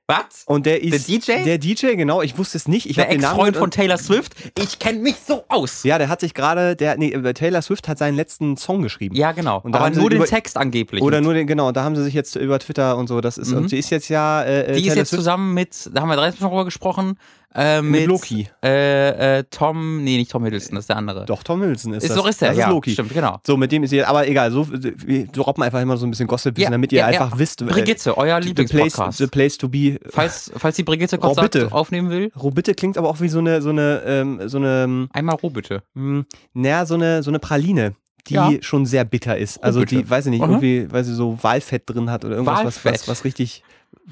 Was? 0.10 0.44
Und 0.46 0.66
der 0.66 0.82
ist. 0.84 1.10
DJ? 1.10 1.44
Der 1.44 1.58
DJ, 1.58 1.96
genau, 1.96 2.22
ich 2.22 2.38
wusste 2.38 2.58
es 2.58 2.70
nicht. 2.70 2.90
Ich 2.90 2.96
Der. 2.96 3.12
Ex-Freund 3.12 3.58
von 3.58 3.72
Taylor 3.72 3.98
Swift. 3.98 4.36
Ich 4.58 4.80
kenne 4.80 5.00
mich 5.00 5.16
so 5.28 5.44
aus. 5.50 5.84
ja, 5.84 5.98
der 5.98 6.08
hat 6.08 6.22
sich 6.22 6.34
gerade, 6.34 6.78
der, 6.78 6.96
nee, 6.98 7.12
äh, 7.12 7.34
Taylor 7.34 7.62
Swift 7.62 7.90
hat 7.90 7.98
seinen 7.98 8.16
letzten 8.16 8.56
Song 8.56 8.82
geschrieben. 8.82 9.16
Ja, 9.16 9.34
genau. 9.34 9.60
Und 9.62 9.74
da 9.74 9.80
Aber 9.80 9.90
nur 9.90 10.10
den 10.10 10.18
über- 10.20 10.26
Text 10.26 10.56
angeblich. 10.56 11.02
Oder 11.04 11.20
nur 11.20 11.34
den, 11.34 11.46
genau, 11.46 11.74
da 11.74 11.84
haben 11.84 11.98
sie 11.98 12.04
sich 12.04 12.14
jetzt 12.14 12.38
über 12.38 12.58
Twitter 12.60 12.96
und 12.98 13.08
so, 13.08 13.20
das 13.20 13.38
ist, 13.38 13.52
Mhm. 13.52 13.58
und 13.58 13.70
sie 13.70 13.78
ist 13.80 13.90
jetzt 13.90 14.08
ja, 14.08 14.44
äh, 14.44 14.62
äh, 14.62 14.66
die 14.76 14.80
ist 14.80 14.84
Taylor 14.86 14.96
jetzt 14.98 15.10
Swift 15.10 15.20
zusammen 15.20 15.54
mit, 15.54 15.90
da 15.94 16.02
haben 16.02 16.08
wir 16.10 16.16
drei 16.16 16.32
schon 16.32 16.48
drüber 16.48 16.64
gesprochen, 16.64 17.18
äh, 17.56 17.82
mit, 17.82 18.02
mit 18.02 18.08
Loki. 18.08 18.48
Äh, 18.64 19.40
äh, 19.40 19.44
Tom, 19.50 20.04
nee, 20.04 20.18
nicht 20.18 20.32
Tom 20.32 20.44
Hiddleston, 20.44 20.76
das 20.76 20.84
ist 20.84 20.90
der 20.90 20.98
andere. 20.98 21.26
Doch, 21.26 21.44
Tom 21.44 21.62
Hiddleston 21.62 21.94
ist, 21.94 22.04
ist 22.04 22.10
das. 22.10 22.18
doch 22.18 22.28
ist 22.28 22.42
der, 22.42 22.50
das 22.50 22.58
ja. 22.58 22.68
ist 22.68 22.72
Loki. 22.72 22.92
Stimmt, 22.92 23.14
genau. 23.14 23.40
So, 23.46 23.58
mit 23.58 23.72
dem 23.72 23.84
ist 23.84 23.90
sie, 23.90 24.04
aber 24.04 24.28
egal, 24.28 24.52
so, 24.52 24.68
wir 24.70 25.28
droppen 25.28 25.64
einfach 25.64 25.82
immer 25.82 25.98
so 25.98 26.06
ein 26.06 26.12
bisschen 26.12 26.28
Gossip-Wissen, 26.28 26.72
damit 26.72 26.92
ihr 26.92 27.06
einfach 27.06 27.38
wisst, 27.38 27.62
äh, 27.62 27.66
Brigitte, 27.66 28.18
euer 28.18 28.40
Lieblingspodcast. 28.40 29.18
the 29.18 29.28
place 29.28 29.58
to 29.58 29.70
be. 29.70 30.00
Falls, 30.10 30.52
falls 30.56 30.76
die 30.76 30.84
Brigitte 30.84 31.18
kurz 31.18 31.36
sagt, 31.36 31.72
aufnehmen 31.72 32.10
will, 32.10 32.32
Robitte 32.40 32.74
klingt 32.74 32.98
aber 32.98 33.10
auch 33.10 33.22
wie 33.22 33.30
so 33.30 33.40
eine, 33.40 33.62
so 33.62 33.70
eine, 33.70 34.04
ähm, 34.06 34.42
so 34.48 34.58
eine, 34.58 35.08
einmal 35.14 35.36
roh 35.36 35.50
bitte. 35.50 35.84
hm, 35.96 36.26
naja, 36.54 36.86
so 36.86 36.96
eine, 36.96 37.24
so 37.24 37.32
eine 37.32 37.40
Praline, 37.40 37.96
die 38.28 38.34
Ja. 38.36 38.52
schon 38.62 38.86
sehr 38.86 39.04
bitter 39.06 39.38
ist. 39.38 39.64
Also 39.64 39.80
Robitte. 39.80 39.96
die, 40.04 40.10
weiß 40.10 40.26
ich 40.28 40.32
nicht, 40.32 40.42
Aha. 40.42 40.50
irgendwie, 40.52 40.88
weil 40.92 41.04
sie 41.04 41.14
so 41.16 41.38
Walfett 41.42 41.84
drin 41.86 42.10
hat 42.12 42.24
oder 42.26 42.36
irgendwas, 42.36 42.64
was, 42.66 42.86
was, 42.86 43.08
was 43.08 43.24
richtig 43.26 43.64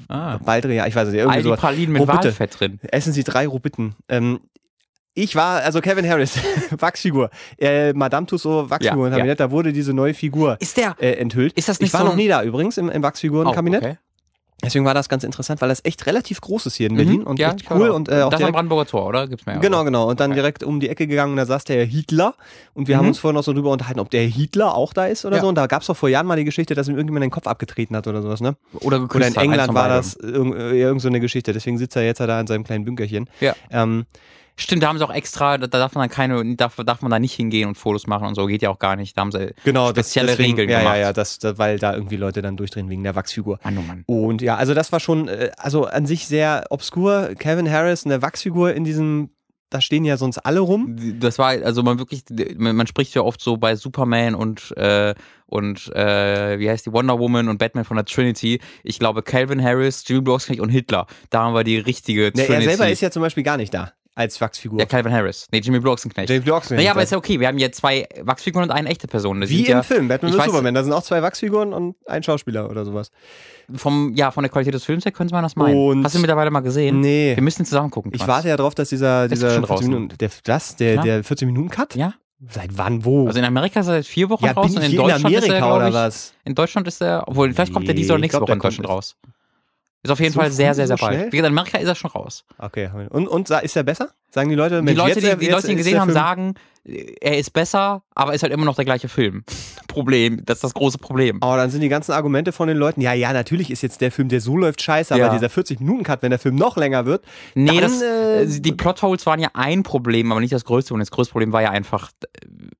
Ah. 0.08 0.38
Baldrian, 0.38 0.76
ja, 0.76 0.86
ich 0.86 0.94
weiß 0.94 1.08
nicht, 1.08 1.18
irgendwie 1.18 1.36
All 1.38 1.42
die. 1.42 1.50
Pralinen 1.60 1.92
mit 1.92 2.02
Robitte. 2.02 2.24
Walfett 2.24 2.60
drin. 2.60 2.80
Essen 2.90 3.12
Sie 3.12 3.24
drei 3.24 3.46
Robitten. 3.46 3.94
Ähm, 4.08 4.40
ich 5.14 5.34
war, 5.36 5.62
also 5.62 5.80
Kevin 5.80 6.06
Harris, 6.06 6.38
Wachsfigur, 6.78 7.30
äh, 7.58 7.94
Madame 7.94 8.26
Tussauds 8.26 8.68
Wachsfigurenkabinett, 8.68 9.40
da 9.40 9.50
wurde 9.50 9.72
diese 9.72 9.94
neue 9.94 10.12
Figur 10.12 10.58
Ist 10.60 10.76
der, 10.76 10.94
äh, 11.00 11.12
enthüllt. 11.12 11.54
ist 11.54 11.68
das 11.70 11.80
nicht 11.80 11.88
ich 11.88 11.94
war 11.94 12.02
so 12.02 12.08
noch 12.08 12.16
nie 12.16 12.28
da 12.28 12.42
übrigens 12.42 12.76
im, 12.76 12.90
im 12.90 13.02
Wachsfigurenkabinett. 13.02 13.82
Oh, 13.82 13.86
okay. 13.86 13.98
Deswegen 14.64 14.86
war 14.86 14.94
das 14.94 15.10
ganz 15.10 15.22
interessant, 15.22 15.60
weil 15.60 15.68
das 15.68 15.84
echt 15.84 16.06
relativ 16.06 16.40
groß 16.40 16.64
ist 16.66 16.76
hier 16.76 16.86
in 16.86 16.94
Mhm. 16.94 16.96
Berlin 16.96 17.22
und 17.24 17.38
ja, 17.38 17.50
echt 17.52 17.70
cool 17.70 17.90
auch. 17.90 17.94
und 17.94 18.08
äh, 18.08 18.22
auch 18.22 18.30
Das 18.30 18.36
am 18.36 18.38
direkt, 18.38 18.54
Brandenburger 18.54 18.86
Tor, 18.86 19.06
oder? 19.06 19.28
Gibt's 19.28 19.44
mehr? 19.44 19.58
Genau, 19.58 19.84
genau. 19.84 20.08
Und 20.08 20.18
dann 20.18 20.30
Okay. 20.30 20.40
direkt 20.40 20.64
um 20.64 20.80
die 20.80 20.88
Ecke 20.88 21.06
gegangen 21.06 21.32
und 21.32 21.36
da 21.36 21.44
saß 21.44 21.64
der 21.64 21.84
Hitler 21.84 22.34
und 22.72 22.88
wir 22.88 22.96
haben 22.96 23.04
Mhm. 23.04 23.08
uns 23.10 23.18
vorhin 23.18 23.34
noch 23.36 23.44
so 23.44 23.52
drüber 23.52 23.70
unterhalten, 23.70 24.00
ob 24.00 24.10
der 24.10 24.22
Hitler 24.22 24.74
auch 24.74 24.94
da 24.94 25.06
ist 25.06 25.26
oder 25.26 25.36
Ja. 25.36 25.42
so. 25.42 25.48
Und 25.48 25.56
da 25.56 25.66
gab 25.66 25.82
es 25.82 25.88
doch 25.88 25.96
vor 25.96 26.08
Jahren 26.08 26.26
mal 26.26 26.36
die 26.36 26.44
Geschichte, 26.44 26.74
dass 26.74 26.88
ihm 26.88 26.94
irgendjemand 26.96 27.22
den 27.24 27.30
Kopf 27.30 27.46
abgetreten 27.46 27.94
hat 27.94 28.06
oder 28.06 28.22
sowas, 28.22 28.40
ne? 28.40 28.56
Oder 28.80 29.02
Oder 29.14 29.26
in 29.28 29.36
England 29.36 29.74
war 29.74 29.88
das 29.90 30.14
irgend, 30.14 30.54
äh, 30.56 30.72
irgend 30.72 31.02
so 31.02 31.08
eine 31.08 31.20
Geschichte. 31.20 31.52
Deswegen 31.52 31.76
sitzt 31.76 31.94
er 31.94 32.04
jetzt 32.06 32.20
da 32.20 32.40
in 32.40 32.46
seinem 32.46 32.64
kleinen 32.64 32.86
Bünkerchen. 32.86 33.28
Ja. 33.40 33.54
Ähm, 33.70 34.06
Stimmt, 34.58 34.82
da 34.82 34.88
haben 34.88 34.96
sie 34.96 35.04
auch 35.04 35.12
extra, 35.12 35.58
da 35.58 35.66
darf 35.66 35.94
man 35.94 36.08
dann 36.08 36.10
keine, 36.10 36.56
darf, 36.56 36.76
darf 36.76 37.02
man 37.02 37.10
da 37.10 37.18
nicht 37.18 37.34
hingehen 37.34 37.68
und 37.68 37.74
Fotos 37.76 38.06
machen 38.06 38.26
und 38.26 38.34
so, 38.34 38.46
geht 38.46 38.62
ja 38.62 38.70
auch 38.70 38.78
gar 38.78 38.96
nicht. 38.96 39.16
Da 39.16 39.20
haben 39.20 39.30
sie 39.30 39.54
genau, 39.64 39.92
das, 39.92 40.06
spezielle 40.06 40.28
deswegen, 40.28 40.52
Regeln 40.52 40.70
ja, 40.70 40.78
gemacht. 40.78 40.96
Ja, 40.96 41.00
ja, 41.02 41.12
das, 41.12 41.38
das, 41.38 41.58
weil 41.58 41.78
da 41.78 41.94
irgendwie 41.94 42.16
Leute 42.16 42.40
dann 42.40 42.56
durchdrehen 42.56 42.88
wegen 42.88 43.02
der 43.02 43.14
Wachsfigur. 43.14 43.58
Mann, 43.62 43.76
oh 43.76 43.82
Mann. 43.82 44.04
Und 44.06 44.40
ja, 44.40 44.56
also 44.56 44.72
das 44.72 44.92
war 44.92 45.00
schon, 45.00 45.28
äh, 45.28 45.50
also 45.58 45.84
an 45.84 46.06
sich 46.06 46.26
sehr 46.26 46.64
obskur. 46.70 47.34
Calvin 47.38 47.70
Harris, 47.70 48.06
eine 48.06 48.22
Wachsfigur 48.22 48.72
in 48.72 48.84
diesem, 48.84 49.28
da 49.68 49.82
stehen 49.82 50.06
ja 50.06 50.16
sonst 50.16 50.38
alle 50.38 50.60
rum. 50.60 50.96
Das 51.20 51.38
war, 51.38 51.48
also 51.48 51.82
man 51.82 51.98
wirklich, 51.98 52.24
man 52.56 52.86
spricht 52.86 53.14
ja 53.14 53.20
oft 53.20 53.42
so 53.42 53.58
bei 53.58 53.76
Superman 53.76 54.34
und, 54.34 54.74
äh, 54.78 55.14
und 55.44 55.94
äh, 55.94 56.58
wie 56.58 56.70
heißt 56.70 56.86
die 56.86 56.92
Wonder 56.94 57.18
Woman 57.18 57.50
und 57.50 57.58
Batman 57.58 57.84
von 57.84 57.96
der 57.96 58.06
Trinity. 58.06 58.60
Ich 58.84 58.98
glaube, 58.98 59.22
Calvin 59.22 59.62
Harris, 59.62 60.02
Jimmy 60.06 60.22
Blosknecht 60.22 60.62
und 60.62 60.70
Hitler. 60.70 61.06
Da 61.28 61.42
haben 61.42 61.54
wir 61.54 61.62
die 61.62 61.76
richtige 61.76 62.32
Ne, 62.34 62.40
er 62.40 62.46
Trinity. 62.46 62.64
selber 62.68 62.88
ist 62.88 63.02
ja 63.02 63.10
zum 63.10 63.20
Beispiel 63.20 63.42
gar 63.42 63.58
nicht 63.58 63.74
da 63.74 63.92
als 64.16 64.40
Wachsfigur. 64.40 64.80
ja, 64.80 64.86
Calvin 64.86 65.12
Harris. 65.12 65.46
Nee, 65.52 65.58
Jimmy 65.60 65.78
Blosknecht. 65.78 66.28
James 66.28 66.44
Bloxley. 66.44 66.76
Naja, 66.78 66.90
aber 66.90 67.02
ist 67.02 67.12
ja 67.12 67.18
okay. 67.18 67.38
Wir 67.38 67.46
haben 67.48 67.58
hier 67.58 67.70
zwei 67.70 68.08
Wachsfiguren 68.22 68.68
und 68.68 68.74
eine 68.74 68.88
echte 68.88 69.06
Person. 69.06 69.40
Das 69.40 69.50
Wie 69.50 69.60
im 69.60 69.66
ja 69.70 69.82
Film, 69.82 70.08
Batman 70.08 70.32
ich 70.32 70.38
weiß- 70.40 70.46
Superman. 70.46 70.74
Da 70.74 70.82
sind 70.82 70.92
auch 70.92 71.02
zwei 71.02 71.22
Wachsfiguren 71.22 71.72
und 71.72 71.94
ein 72.06 72.22
Schauspieler 72.22 72.68
oder 72.70 72.84
sowas. 72.84 73.10
vom, 73.74 74.14
ja, 74.14 74.30
von 74.30 74.42
der 74.42 74.50
Qualität 74.50 74.74
des 74.74 74.84
Films 74.84 75.04
her 75.04 75.12
könnte 75.12 75.34
man 75.34 75.42
das 75.42 75.54
meinen. 75.54 75.76
Und- 75.76 76.04
Hast 76.04 76.14
du 76.14 76.18
mittlerweile 76.20 76.50
mal 76.50 76.60
gesehen? 76.60 77.00
Nee. 77.00 77.36
Wir 77.36 77.42
müssen 77.42 77.64
zusammen 77.66 77.90
gucken. 77.90 78.10
Ich 78.14 78.26
warte 78.26 78.48
ja 78.48 78.56
drauf, 78.56 78.74
dass 78.74 78.88
dieser, 78.88 79.28
dieser 79.28 79.50
schon 79.50 79.66
40 79.66 79.68
draußen. 79.68 79.88
Minuten, 79.92 80.18
der, 80.18 80.30
das, 80.44 80.76
der, 80.76 80.92
Klar. 80.94 81.04
der 81.04 81.24
40 81.24 81.46
Minuten 81.46 81.68
Cut? 81.68 81.94
Ja. 81.94 82.14
Seit 82.50 82.76
wann, 82.76 83.04
wo? 83.04 83.26
Also 83.26 83.38
in 83.38 83.44
Amerika 83.46 83.80
ist 83.80 83.86
er 83.86 83.94
seit 83.94 84.06
vier 84.06 84.28
Wochen 84.30 84.44
ja, 84.44 84.52
raus 84.52 84.66
und 84.74 84.78
ich 84.82 84.84
in 84.84 84.90
hier 84.90 85.00
in 85.00 85.06
Deutschland 85.08 85.34
ist 85.34 85.42
er, 85.42 85.48
Amerika 85.48 85.58
glaub 85.66 85.76
oder 85.76 85.88
ich, 85.88 85.94
was? 85.94 86.34
In 86.44 86.54
Deutschland 86.54 86.86
ist 86.88 87.00
er, 87.02 87.24
obwohl, 87.26 87.52
vielleicht 87.52 87.72
kommt 87.72 87.88
er 87.88 87.94
diese 87.94 88.12
oder 88.12 88.18
Nee, 88.18 88.22
nächste 88.22 88.36
ich 88.36 88.38
glaub, 88.40 88.48
Woche 88.48 88.52
in 88.52 88.60
Deutschland 88.60 88.88
raus. 88.90 89.16
Ist 90.02 90.10
auf 90.10 90.20
jeden 90.20 90.32
So 90.32 90.40
Fall 90.40 90.50
sehr, 90.52 90.74
sehr, 90.74 90.86
sehr 90.86 90.96
so 90.98 91.04
bald. 91.04 91.14
schnell? 91.16 91.26
Wie 91.32 91.36
gesagt, 91.36 91.50
in 91.52 91.58
Amerika 91.58 91.78
ist 91.78 91.88
er 91.88 91.94
schon 91.94 92.10
raus. 92.10 92.44
Okay. 92.58 92.88
Und, 93.10 93.26
und 93.26 93.50
ist 93.50 93.76
er 93.76 93.82
besser? 93.82 94.10
Sagen 94.30 94.50
die 94.50 94.54
Leute, 94.54 94.76
Die 94.78 94.82
Mensch, 94.82 94.98
Leute, 94.98 95.20
jetzt, 95.20 95.40
die, 95.40 95.46
die 95.46 95.50
Leute, 95.50 95.66
die 95.66 95.72
ihn 95.72 95.78
gesehen 95.78 95.98
haben, 95.98 96.08
Film- 96.08 96.14
sagen, 96.14 96.54
er 96.84 97.38
ist 97.38 97.52
besser, 97.52 98.02
aber 98.14 98.34
ist 98.34 98.42
halt 98.42 98.52
immer 98.52 98.64
noch 98.64 98.76
der 98.76 98.84
gleiche 98.84 99.08
Film. 99.08 99.44
Problem, 99.88 100.44
das 100.44 100.58
ist 100.58 100.64
das 100.64 100.74
große 100.74 100.98
Problem. 100.98 101.42
Aber 101.42 101.56
dann 101.56 101.70
sind 101.70 101.80
die 101.80 101.88
ganzen 101.88 102.12
Argumente 102.12 102.52
von 102.52 102.68
den 102.68 102.76
Leuten, 102.76 103.00
ja, 103.00 103.14
ja, 103.14 103.32
natürlich 103.32 103.70
ist 103.70 103.82
jetzt 103.82 104.00
der 104.00 104.12
Film, 104.12 104.28
der 104.28 104.40
so 104.40 104.56
läuft, 104.56 104.82
scheiße, 104.82 105.14
aber 105.14 105.24
Ja. 105.24 105.32
dieser 105.32 105.46
40-Minuten-Cut, 105.48 106.22
wenn 106.22 106.30
der 106.30 106.38
Film 106.38 106.54
noch 106.54 106.76
länger 106.76 107.06
wird, 107.06 107.24
Nee, 107.54 107.80
dann, 107.80 107.90
das, 107.90 108.02
äh, 108.02 108.42
äh, 108.42 108.60
die 108.60 108.72
Plotholes 108.72 109.24
waren 109.26 109.40
ja 109.40 109.48
ein 109.54 109.82
Problem, 109.82 110.30
aber 110.30 110.40
nicht 110.40 110.52
das 110.52 110.64
größte. 110.66 110.92
Und 110.94 111.00
das 111.00 111.10
größte 111.10 111.32
Problem 111.32 111.52
war 111.52 111.62
ja 111.62 111.70
einfach, 111.70 112.10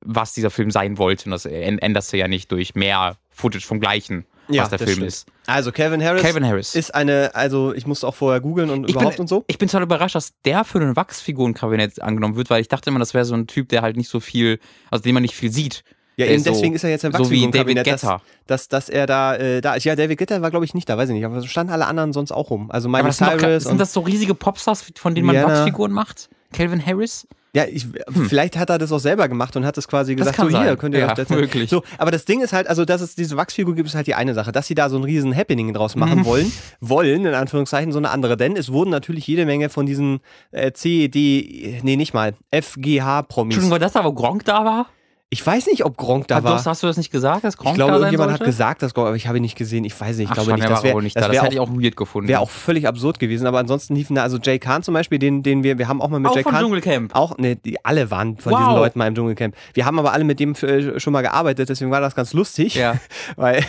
was 0.05 0.35
dieser 0.35 0.51
Film 0.51 0.71
sein 0.71 0.99
wollte. 0.99 1.25
Und 1.25 1.31
das 1.33 1.47
änderst 1.47 2.13
du 2.13 2.19
ja 2.19 2.29
nicht 2.29 2.53
durch 2.53 2.75
mehr 2.75 3.17
Footage 3.31 3.67
vom 3.67 3.81
Gleichen, 3.81 4.27
ja, 4.49 4.63
was 4.63 4.71
der 4.71 4.79
Film 4.79 4.91
stimmt. 4.91 5.07
ist. 5.09 5.27
Also 5.47 5.73
Calvin 5.73 6.03
Harris, 6.03 6.23
Calvin 6.23 6.45
Harris. 6.47 6.75
ist 6.75 6.95
eine, 6.95 7.35
also 7.35 7.73
ich 7.75 7.87
musste 7.87 8.07
auch 8.07 8.15
vorher 8.15 8.41
googeln 8.41 8.71
und 8.71 8.85
ich 8.85 8.91
überhaupt 8.95 9.17
bin, 9.17 9.23
und 9.23 9.29
so. 9.29 9.45
Ich 9.47 9.59
bin 9.59 9.69
total 9.69 9.83
überrascht, 9.85 10.15
dass 10.15 10.33
der 10.45 10.65
für 10.65 10.81
ein 10.81 10.97
Wachsfigurenkabinett 10.97 12.01
angenommen 12.03 12.37
wird, 12.37 12.51
weil 12.51 12.61
ich 12.61 12.69
dachte 12.69 12.91
immer, 12.91 12.99
das 12.99 13.15
wäre 13.15 13.25
so 13.25 13.35
ein 13.35 13.47
Typ, 13.47 13.69
der 13.69 13.83
halt 13.83 13.97
nicht 13.97 14.09
so 14.09 14.21
viel, 14.21 14.59
also 14.91 15.03
den 15.03 15.15
man 15.15 15.23
nicht 15.23 15.35
viel 15.35 15.53
sieht. 15.53 15.85
Ja, 16.19 16.25
eben 16.27 16.43
so- 16.43 16.51
deswegen 16.51 16.75
ist 16.75 16.83
er 16.83 16.89
jetzt 16.91 17.05
im 17.05 17.13
so 17.13 17.31
wie 17.31 17.51
David 17.51 17.77
Wachsfigurenkabinett, 17.77 17.87
dass, 17.87 18.23
dass, 18.47 18.69
dass 18.69 18.89
er 18.89 19.07
da, 19.07 19.37
äh, 19.37 19.61
da 19.61 19.75
ist. 19.75 19.85
Ja, 19.85 19.95
David 19.97 20.19
Guetta 20.19 20.41
war, 20.41 20.51
glaube 20.51 20.65
ich, 20.65 20.73
nicht 20.73 20.89
da, 20.89 20.97
weiß 20.97 21.11
ich 21.11 21.15
nicht, 21.15 21.27
aber 21.27 21.41
so 21.43 21.47
standen 21.47 21.73
alle 21.73 21.87
anderen 21.87 22.15
sonst 22.15 22.33
auch 22.33 22.49
rum. 22.49 22.71
Also 22.71 22.89
Miley 22.89 23.05
das 23.05 23.19
sind, 23.19 23.27
doch, 23.29 23.39
Cyrus 23.39 23.65
sind 23.65 23.79
das 23.79 23.93
so 23.93 24.01
riesige 24.01 24.35
Popstars, 24.35 24.93
von 24.97 25.15
denen 25.15 25.27
man 25.27 25.37
Rihanna. 25.37 25.59
Wachsfiguren 25.59 25.93
macht? 25.93 26.31
Calvin 26.57 26.85
Harris? 26.85 27.27
ja, 27.55 27.65
ich, 27.65 27.87
vielleicht 28.29 28.59
hat 28.59 28.69
er 28.69 28.77
das 28.77 28.93
auch 28.93 28.99
selber 28.99 29.29
gemacht 29.29 29.57
und 29.57 29.65
hat 29.65 29.79
das 29.79 29.89
quasi 29.89 30.15
gesagt, 30.15 30.37
kann 30.37 30.51
so 30.51 30.59
hier, 30.59 30.67
sein. 30.69 30.79
könnt 30.79 30.95
ihr 30.95 31.01
Ja, 31.01 31.15
das, 31.15 31.29
das 31.29 31.39
möglich. 31.39 31.71
So, 31.71 31.83
aber 31.97 32.11
das 32.11 32.27
Ding 32.27 32.43
ist 32.43 32.53
halt, 32.53 32.67
also 32.69 32.85
dass 32.85 33.01
es 33.01 33.15
diese 33.15 33.37
Wachsfigur 33.39 33.75
gibt, 33.75 33.89
ist 33.89 33.95
halt 33.95 34.07
die 34.07 34.15
eine 34.15 34.35
Sache. 34.35 34.53
Dass 34.53 34.67
sie 34.67 34.75
da 34.75 34.91
so 34.91 34.99
ein 34.99 35.05
riesen 35.05 35.35
Happening 35.35 35.73
draus 35.73 35.97
machen 35.97 36.19
Mhm. 36.19 36.25
wollen, 36.27 36.53
wollen, 36.81 37.25
in 37.25 37.33
Anführungszeichen, 37.35 37.93
so 37.93 37.99
eine 37.99 38.11
andere. 38.11 38.37
Denn 38.37 38.57
es 38.57 38.71
wurden 38.73 38.91
natürlich 38.91 39.27
jede 39.27 39.47
Menge 39.47 39.71
von 39.71 39.87
diesen 39.87 40.21
äh, 40.51 40.73
C, 40.73 41.09
D, 41.09 41.81
nee, 41.83 41.97
nicht 41.97 42.13
mal, 42.13 42.35
FGH-Promis. 42.53 43.55
Entschuldigung, 43.55 43.71
war 43.71 43.79
das 43.79 43.93
da, 43.93 44.05
wo 44.05 44.13
Gronk 44.13 44.45
da 44.45 44.65
war? 44.65 44.87
Ich 45.29 45.45
weiß 45.45 45.67
nicht, 45.67 45.85
ob 45.85 45.97
Gronk 45.97 46.29
da 46.29 46.37
Hat- 46.37 46.45
war. 46.45 46.55
hast, 46.55 46.67
hast 46.67 46.85
du 46.85 46.87
das 46.87 46.97
nicht 46.97 47.11
gesagt, 47.11 47.43
dass 47.43 47.57
Gronk 47.57 47.73
Ich 47.73 47.79
glaube, 47.79 47.91
da 47.95 47.99
irgendjemand 47.99 48.33
hat 48.33 48.45
gesagt, 48.45 48.81
dass 48.81 48.95
Gronk, 48.95 49.09
aber 49.09 49.17
ich 49.17 49.27
habe 49.27 49.39
ihn 49.39 49.43
nicht 49.43 49.57
gesehen. 49.59 49.83
Ich 49.83 50.01
weiß 50.01 50.19
nicht, 50.19 50.27
ich 50.27 50.31
Ach, 50.31 50.35
glaube 50.45 50.53
nicht. 50.55 50.71
Das 50.71 50.85
wäre 50.85 51.03
nicht 51.03 51.17
das 51.17 51.25
da. 51.25 51.33
wär 51.33 51.35
Das 51.41 51.45
hätte 51.47 51.55
ich 51.55 51.61
auch, 51.61 51.69
weird 51.69 51.97
gefunden. 51.97 52.29
wär 52.29 52.41
auch 52.41 52.49
völlig 52.49 52.87
absurd 52.87 53.19
gewesen. 53.19 53.45
Aber 53.49 53.59
ansonsten 53.59 53.97
liefen 53.97 54.15
da, 54.15 54.23
also 54.23 54.39
Jay 54.41 54.61
Khan 54.61 54.85
zum 54.85 54.95
Beispiel, 54.95 55.19
den, 55.19 55.43
den 55.43 55.65
wir, 55.65 55.79
wir 55.79 55.89
haben 55.89 56.01
auch 56.01 56.11
mal 56.11 56.21
mit 56.21 56.31
auch 56.31 56.37
Jay 56.37 56.45
vom 56.45 56.53
Khan. 56.53 56.61
Dschungelcamp. 56.63 57.15
Auch, 57.17 57.39
ne, 57.39 57.57
die 57.57 57.85
alle 57.85 58.09
waren 58.13 58.37
von 58.37 58.53
Wow. 58.53 58.59
diesen 58.61 58.75
Leuten 58.77 58.99
mal 59.01 59.09
im 59.09 59.15
Dschungelcamp. 59.17 59.57
Wir 59.75 59.85
haben 59.85 59.99
aber 59.99 60.13
alle 60.13 60.23
mit 60.23 60.39
dem 60.39 60.55
äh, 60.63 61.01
schon 61.01 61.13
mal 61.13 61.23
gearbeitet, 61.23 61.69
deswegen 61.71 61.91
war 61.91 62.01
das 62.01 62.15
ganz 62.15 62.33
lustig. 62.33 62.77
Ja. 62.77 62.95
Weil, 63.37 63.65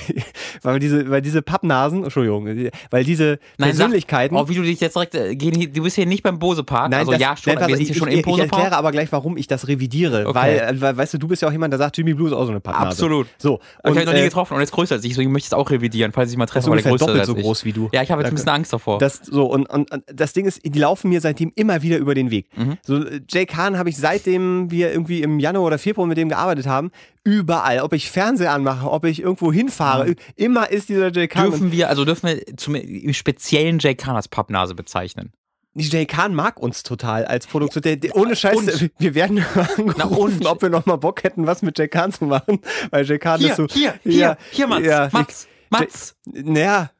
weil 0.62 0.78
diese, 0.80 1.10
weil 1.10 1.24
diese 1.24 1.42
Pappnasen, 1.42 2.04
Entschuldigung, 2.04 2.46
weil 2.92 3.04
diese 3.04 3.40
Nein, 3.58 3.70
Persönlichkeiten. 3.72 4.36
Sag, 4.36 4.44
oh, 4.46 4.48
wie 4.50 4.54
du 4.56 4.62
dich 4.62 4.80
jetzt 4.80 4.96
direkt, 4.96 5.16
äh, 5.16 5.36
du 5.36 5.82
bist 5.84 5.96
hier 5.96 6.06
nicht 6.06 6.22
beim 6.22 6.38
Bose 6.38 6.64
Park. 6.64 6.94
also 6.94 7.12
das- 7.14 7.20
ja, 7.20 7.36
schon, 7.36 7.54
nein, 7.54 7.60
pass 7.62 7.68
wir 7.68 7.78
sind 7.78 7.86
hier 7.88 7.92
ich, 7.94 7.98
schon 7.98 8.08
ich, 8.10 8.14
im 8.14 8.20
ich 8.20 8.26
Bose 8.26 8.42
erkläre 8.44 8.70
Park. 8.70 8.74
aber 8.80 8.92
gleich, 8.92 9.12
warum 9.12 9.38
ich 9.38 9.48
das 9.48 9.68
revidiere. 9.68 10.28
Okay. 10.28 10.36
Weil, 10.36 10.56
äh, 10.60 10.82
weil, 10.82 10.96
weißt 10.98 11.16
du, 11.16 11.18
du 11.18 11.28
bist 11.28 11.42
ja 11.42 11.47
auch 11.48 11.52
jemand, 11.52 11.74
der 11.74 11.78
sagt, 11.78 11.98
Jimmy 11.98 12.14
Blue 12.14 12.28
ist 12.28 12.34
auch 12.34 12.46
so 12.46 12.52
eine 12.52 12.60
Pappnase. 12.60 12.90
Absolut. 12.90 13.28
So. 13.38 13.60
Aber 13.84 13.94
ich 13.94 13.98
habe 13.98 14.02
ihn 14.02 14.06
noch 14.06 14.14
nie 14.14 14.20
äh, 14.20 14.26
getroffen 14.26 14.56
und 14.56 14.62
ist 14.62 14.72
größer 14.72 14.96
als 14.96 15.04
ich, 15.04 15.12
deswegen 15.12 15.32
möchte 15.32 15.46
ich 15.46 15.52
es 15.52 15.54
auch 15.54 15.70
revidieren, 15.70 16.12
falls 16.12 16.32
ich 16.32 16.38
mal 16.38 16.46
treffe, 16.46 16.70
weil 16.70 16.80
er 16.80 16.84
größer 16.84 17.06
doppelt 17.06 17.26
so 17.26 17.36
groß 17.36 17.66
wie 17.66 17.74
du. 17.74 17.90
Ja, 17.94 18.02
ich 18.04 18.12
habe 18.12 18.22
jetzt 18.22 18.30
ein 18.32 18.36
bisschen 18.36 18.50
Angst 18.50 18.74
davor. 18.74 19.00
Das, 19.00 19.22
so, 19.24 19.46
und, 19.46 19.70
und, 19.70 19.92
und 19.92 20.04
das 20.14 20.34
Ding 20.34 20.46
ist, 20.46 20.62
die 20.64 20.80
laufen 20.80 21.10
mir 21.10 21.22
seitdem 21.22 21.52
immer 21.56 21.82
wieder 21.82 21.98
über 21.98 22.16
den 22.16 22.32
Weg. 22.32 22.48
Mhm. 22.58 22.78
So, 22.84 23.04
Jay 23.30 23.46
Kahn 23.46 23.78
habe 23.78 23.90
ich 23.90 23.98
seitdem 23.98 24.72
wir 24.72 24.92
irgendwie 24.92 25.22
im 25.22 25.40
Januar 25.40 25.66
oder 25.66 25.78
Februar 25.78 26.08
mit 26.08 26.18
dem 26.18 26.30
gearbeitet 26.30 26.68
haben, 26.68 26.92
überall, 27.24 27.82
ob 27.82 27.94
ich 27.94 28.10
Fernseher 28.10 28.54
anmache, 28.54 28.90
ob 28.90 29.06
ich 29.06 29.22
irgendwo 29.22 29.52
hinfahre, 29.52 30.16
immer 30.36 30.72
ist 30.72 30.90
dieser 30.90 31.12
Jay 31.12 31.28
Kahn. 31.28 31.50
dürfen 31.50 31.72
wir, 31.72 31.90
also 31.90 32.06
dürfen 32.06 32.28
wir 32.28 32.58
zum, 32.58 32.76
im 32.76 33.14
speziellen 33.14 33.80
Jay 33.80 33.96
Khan 33.96 34.16
als 34.16 34.28
Pappnase 34.28 34.76
bezeichnen? 34.76 35.32
Jay 35.80 36.06
Kahn 36.06 36.34
mag 36.34 36.60
uns 36.60 36.84
total 36.84 37.26
als 37.26 37.48
Produktion. 37.48 37.82
Der, 37.82 37.96
der, 37.98 38.16
ohne 38.16 38.36
Scheiß, 38.36 38.58
Und? 38.58 38.92
wir 38.98 39.16
werden 39.16 39.44
angerufen, 39.78 40.46
ob 40.48 40.62
wir 40.62 40.70
noch 40.70 40.86
mal 40.86 40.98
Bock 40.98 41.24
hätten, 41.24 41.46
was 41.48 41.62
mit 41.62 41.78
Jay 41.78 41.88
Kahn 41.88 42.12
zu 42.12 42.26
machen. 42.26 42.60
Weil 42.90 43.06
Jay 43.06 43.20
Kahn 43.20 43.40
Hier, 43.40 43.52
ist 43.52 43.58
so. 43.58 43.68
hier, 43.68 43.94
hier, 44.04 44.14
ja, 44.14 44.38
hier, 44.52 44.68
Mats, 44.68 44.86
ja, 44.86 45.10
Mats, 45.12 45.48
Mats. 45.70 46.16
Naja. 46.26 46.92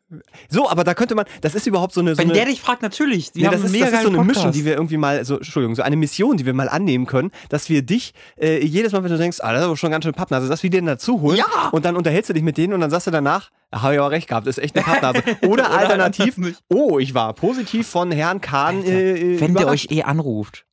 So, 0.50 0.70
aber 0.70 0.84
da 0.86 0.94
könnte 0.94 1.16
man, 1.16 1.26
das 1.42 1.54
ist 1.54 1.68
überhaupt 1.68 1.94
so 1.94 2.00
eine. 2.00 2.16
So 2.16 2.20
Wenn 2.20 2.28
eine 2.30 2.34
der 2.34 2.46
dich 2.46 2.62
fragt, 2.62 2.82
natürlich. 2.82 3.32
Die 3.34 3.42
Nee, 3.42 3.50
das, 3.50 3.62
ist, 3.64 3.80
das 3.80 3.92
ist 3.92 4.02
so 4.04 4.08
eine 4.10 4.18
Podcast. 4.18 4.56
die 4.56 4.64
wir 4.64 4.74
irgendwie 4.76 4.96
mal, 4.98 5.26
so, 5.26 5.36
Entschuldigung, 5.38 5.76
so 5.76 5.82
eine 5.84 5.98
Mission, 5.98 6.38
die 6.38 6.46
wir 6.46 6.54
mal 6.54 6.70
annehmen 6.70 7.06
können, 7.06 7.32
dass 7.50 7.70
wir 7.70 7.82
dich 7.82 8.14
äh, 8.40 8.64
jedes 8.66 8.94
Mal, 8.94 9.04
wenn 9.04 9.12
du 9.12 9.18
denkst, 9.18 9.40
ah, 9.42 9.52
das 9.52 9.62
ist 9.62 9.66
aber 9.68 9.76
schon 9.78 9.92
ganz 9.92 10.06
schön 10.06 10.14
Pappnase, 10.14 10.48
dass 10.48 10.64
wir 10.64 10.70
den 10.70 10.86
dazu 10.86 11.20
holen 11.22 11.38
Ja. 11.38 11.70
und 11.72 11.84
dann 11.84 11.98
unterhältst 11.98 12.30
du 12.30 12.34
dich 12.34 12.44
mit 12.44 12.58
denen 12.58 12.74
und 12.74 12.80
dann 12.80 12.90
sagst 12.90 13.08
du 13.08 13.12
danach, 13.12 13.50
ah, 13.72 13.82
habe 13.82 13.96
ich 13.96 14.00
aber 14.00 14.12
recht 14.12 14.30
gehabt, 14.30 14.48
ist 14.48 14.60
echt 14.60 14.76
eine 14.78 14.86
Pappnase. 15.02 15.24
Oder 15.46 15.72
alternativ, 15.72 16.38
oh, 16.70 17.00
ich 17.00 17.14
war 17.14 17.34
positiv 17.34 17.88
von 17.88 18.12
Herrn 18.12 18.40
Kahn 18.40 18.86
äh, 18.86 19.40
Wenn 19.42 19.56
der 19.56 19.68
euch 19.68 19.88
eh 19.92 20.04
anruft, 20.04 20.66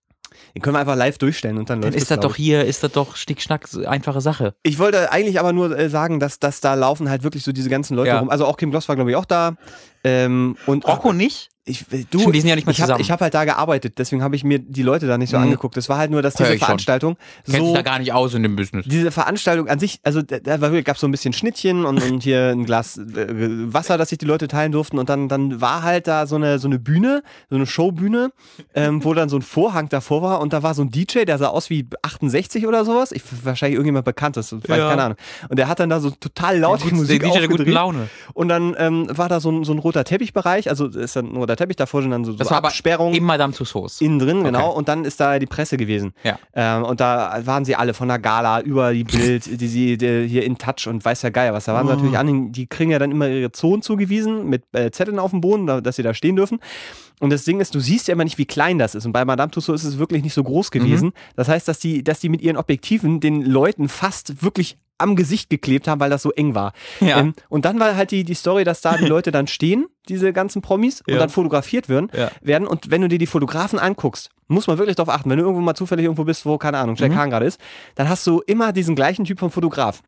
Den 0.54 0.62
können 0.62 0.76
wir 0.76 0.80
einfach 0.80 0.94
live 0.96 1.18
durchstellen 1.18 1.58
und 1.58 1.68
dann 1.68 1.80
dann 1.80 1.90
läuft 1.90 2.00
ist 2.00 2.10
das 2.10 2.20
glaub 2.20 2.30
doch 2.32 2.36
hier, 2.36 2.64
ist 2.64 2.82
das 2.84 2.92
doch 2.92 3.16
Schnickschnack, 3.16 3.66
einfache 3.86 4.20
Sache. 4.20 4.54
Ich 4.62 4.78
wollte 4.78 5.10
eigentlich 5.10 5.40
aber 5.40 5.52
nur 5.52 5.76
äh, 5.76 5.88
sagen, 5.88 6.20
dass, 6.20 6.38
dass 6.38 6.60
da 6.60 6.74
laufen 6.74 7.10
halt 7.10 7.24
wirklich 7.24 7.42
so 7.42 7.50
diese 7.52 7.68
ganzen 7.68 7.96
Leute 7.96 8.10
Ja. 8.10 8.20
rum. 8.20 8.30
Also 8.30 8.46
auch 8.46 8.56
Kim 8.56 8.70
Gloss 8.70 8.88
war, 8.88 8.94
glaube 8.94 9.10
ich, 9.10 9.16
auch 9.16 9.24
da. 9.24 9.56
Ähm, 10.04 10.56
und 10.66 10.86
Rocco 10.86 11.12
nicht? 11.12 11.50
Ich, 11.66 11.86
du, 12.10 12.18
Stimmt, 12.18 12.34
die 12.34 12.40
sind 12.40 12.50
ja 12.50 12.56
nicht 12.56 12.66
mehr 12.66 12.72
ich 12.72 12.80
hab, 12.82 12.88
zusammen. 12.88 13.00
Ich 13.00 13.10
habe 13.10 13.24
halt 13.24 13.32
da 13.32 13.46
gearbeitet, 13.46 13.94
deswegen 13.96 14.22
habe 14.22 14.36
ich 14.36 14.44
mir 14.44 14.58
die 14.58 14.82
Leute 14.82 15.06
da 15.06 15.16
nicht 15.16 15.30
so 15.30 15.38
Mhm. 15.38 15.44
angeguckt. 15.44 15.78
Es 15.78 15.88
war 15.88 15.96
halt 15.96 16.10
nur, 16.10 16.20
dass 16.20 16.34
diese 16.34 16.50
schon. 16.50 16.58
Veranstaltung 16.58 17.16
Kennt 17.46 17.56
sich 17.56 17.58
so 17.64 17.72
da 17.74 17.80
gar 17.80 17.98
nicht 17.98 18.12
aus 18.12 18.34
in 18.34 18.42
dem 18.42 18.54
Business. 18.54 18.84
diese 18.86 19.10
Veranstaltung 19.10 19.66
an 19.68 19.78
sich, 19.78 19.98
also 20.02 20.20
da, 20.20 20.40
da 20.40 20.80
gab 20.82 20.98
so 20.98 21.08
ein 21.08 21.10
bisschen 21.10 21.32
Schnittchen 21.32 21.86
und, 21.86 22.02
und 22.02 22.22
hier 22.22 22.50
ein 22.50 22.66
Glas 22.66 22.98
äh, 22.98 23.28
Wasser, 23.72 23.96
das 23.96 24.10
sich 24.10 24.18
die 24.18 24.26
Leute 24.26 24.46
teilen 24.46 24.72
durften 24.72 24.98
und 24.98 25.08
dann, 25.08 25.30
dann 25.30 25.62
war 25.62 25.82
halt 25.82 26.06
da 26.06 26.26
so 26.26 26.36
eine, 26.36 26.58
so 26.58 26.68
eine 26.68 26.78
Bühne, 26.78 27.22
so 27.48 27.56
eine 27.56 27.64
Showbühne, 27.64 28.30
ähm, 28.74 29.02
wo 29.02 29.14
dann 29.14 29.30
so 29.30 29.36
ein 29.38 29.42
Vorhang 29.42 29.88
davor 29.88 30.20
war 30.20 30.40
und 30.42 30.52
da 30.52 30.62
war 30.62 30.74
so 30.74 30.82
ein 30.82 30.90
DJ, 30.90 31.24
der 31.24 31.38
sah 31.38 31.46
aus 31.48 31.70
wie 31.70 31.88
68 32.02 32.66
oder 32.66 32.84
sowas. 32.84 33.10
Ich, 33.10 33.22
wahrscheinlich 33.42 33.76
irgendjemand 33.76 34.04
Bekanntes, 34.04 34.48
vielleicht 34.50 34.68
Ja. 34.82 34.90
keine 34.90 35.02
Ahnung. 35.02 35.16
Und 35.48 35.58
der 35.58 35.68
hat 35.68 35.80
dann 35.80 35.88
da 35.88 35.98
so 36.00 36.10
total 36.10 36.58
laut 36.58 36.82
die 36.84 36.88
Der 36.88 36.96
Musik 36.98 37.22
DJ 37.22 37.30
der 37.30 37.40
guten 37.48 37.52
aufgedreht. 37.52 37.74
Laune. 37.74 38.08
Und 38.34 38.48
dann 38.50 38.76
ähm, 38.78 39.06
war 39.10 39.30
da 39.30 39.40
so 39.40 39.50
ein, 39.50 39.64
so 39.64 39.72
ein 39.72 39.78
roter 39.94 40.04
Teppichbereich, 40.04 40.68
also 40.68 40.86
ist 40.86 41.16
dann 41.16 41.32
ein 41.32 41.36
roter 41.36 41.56
Teppich, 41.56 41.76
davor 41.76 42.02
sind 42.02 42.10
dann 42.10 42.24
so, 42.24 42.32
Das 42.32 42.48
so 42.48 42.54
Absperrungen. 42.54 43.14
im 43.14 43.24
Madame 43.24 43.52
Tussauds. 43.52 44.00
Innen 44.00 44.18
drin, 44.18 44.44
genau. 44.44 44.68
Okay. 44.70 44.78
Und 44.78 44.88
dann 44.88 45.04
ist 45.04 45.20
da 45.20 45.38
die 45.38 45.46
Presse 45.46 45.76
gewesen. 45.76 46.12
Ja. 46.24 46.38
Ähm, 46.54 46.84
und 46.84 47.00
da 47.00 47.40
waren 47.44 47.64
sie 47.64 47.76
alle 47.76 47.94
von 47.94 48.08
der 48.08 48.18
Gala 48.18 48.60
über 48.60 48.92
die 48.92 49.04
Bild, 49.04 49.60
die 49.60 49.66
sie 49.68 49.96
die, 49.96 50.26
hier 50.28 50.44
in 50.44 50.58
Touch 50.58 50.86
und 50.88 51.04
weiß 51.04 51.22
ja 51.22 51.30
geil 51.30 51.52
was. 51.52 51.66
Da 51.66 51.74
waren 51.74 51.86
sie 51.86 51.92
Oh. 51.92 51.96
natürlich 51.96 52.18
an, 52.18 52.52
die 52.52 52.66
kriegen 52.66 52.90
ja 52.90 52.98
dann 52.98 53.10
immer 53.12 53.28
ihre 53.28 53.52
Zonen 53.52 53.82
zugewiesen 53.82 54.48
mit 54.48 54.64
äh, 54.72 54.90
Zetteln 54.90 55.18
auf 55.18 55.30
dem 55.30 55.40
Boden, 55.40 55.66
da, 55.66 55.80
dass 55.80 55.96
sie 55.96 56.02
da 56.02 56.12
stehen 56.14 56.36
dürfen. 56.36 56.58
Und 57.20 57.30
das 57.30 57.44
Ding 57.44 57.60
ist, 57.60 57.74
du 57.74 57.80
siehst 57.80 58.08
ja 58.08 58.12
immer 58.14 58.24
nicht, 58.24 58.38
wie 58.38 58.44
klein 58.44 58.78
das 58.78 58.94
ist. 58.96 59.06
Und 59.06 59.12
bei 59.12 59.24
Madame 59.24 59.50
Tussauds 59.50 59.84
ist 59.84 59.90
es 59.90 59.98
wirklich 59.98 60.24
nicht 60.24 60.34
so 60.34 60.42
groß 60.42 60.72
gewesen. 60.72 61.12
Das 61.36 61.48
heißt, 61.48 61.68
dass 61.68 61.78
die, 61.78 62.02
dass 62.02 62.18
die 62.18 62.28
mit 62.28 62.42
ihren 62.42 62.56
Objektiven 62.56 63.20
den 63.20 63.42
Leuten 63.42 63.88
fast 63.88 64.42
wirklich 64.42 64.76
am 64.98 65.16
Gesicht 65.16 65.50
geklebt 65.50 65.88
haben, 65.88 66.00
weil 66.00 66.10
das 66.10 66.22
so 66.22 66.30
eng 66.32 66.54
war. 66.54 66.72
Ja. 67.00 67.18
Ähm, 67.18 67.34
und 67.48 67.64
dann 67.64 67.80
war 67.80 67.96
halt 67.96 68.10
die, 68.10 68.24
die 68.24 68.34
Story, 68.34 68.64
dass 68.64 68.80
da 68.80 68.96
die 68.96 69.04
Leute 69.06 69.30
dann 69.32 69.46
stehen, 69.46 69.86
diese 70.08 70.32
ganzen 70.32 70.62
Promis, 70.62 71.00
und 71.02 71.12
Ja. 71.14 71.18
dann 71.18 71.30
fotografiert 71.30 71.88
werden, 71.88 72.10
Ja. 72.16 72.30
werden. 72.40 72.66
Und 72.68 72.90
wenn 72.90 73.00
du 73.02 73.08
dir 73.08 73.18
die 73.18 73.26
Fotografen 73.26 73.78
anguckst, 73.78 74.30
muss 74.46 74.66
man 74.66 74.78
wirklich 74.78 74.96
darauf 74.96 75.12
achten, 75.14 75.30
wenn 75.30 75.38
du 75.38 75.44
irgendwo 75.44 75.62
mal 75.62 75.74
zufällig 75.74 76.04
irgendwo 76.04 76.24
bist, 76.24 76.44
wo, 76.46 76.58
keine 76.58 76.78
Ahnung, 76.78 76.96
Jack 76.96 77.10
Mhm. 77.12 77.16
Hahn 77.16 77.30
gerade 77.30 77.46
ist, 77.46 77.58
dann 77.94 78.08
hast 78.08 78.26
du 78.26 78.40
immer 78.46 78.72
diesen 78.72 78.94
gleichen 78.94 79.24
Typ 79.24 79.40
von 79.40 79.50
Fotograf. 79.50 80.00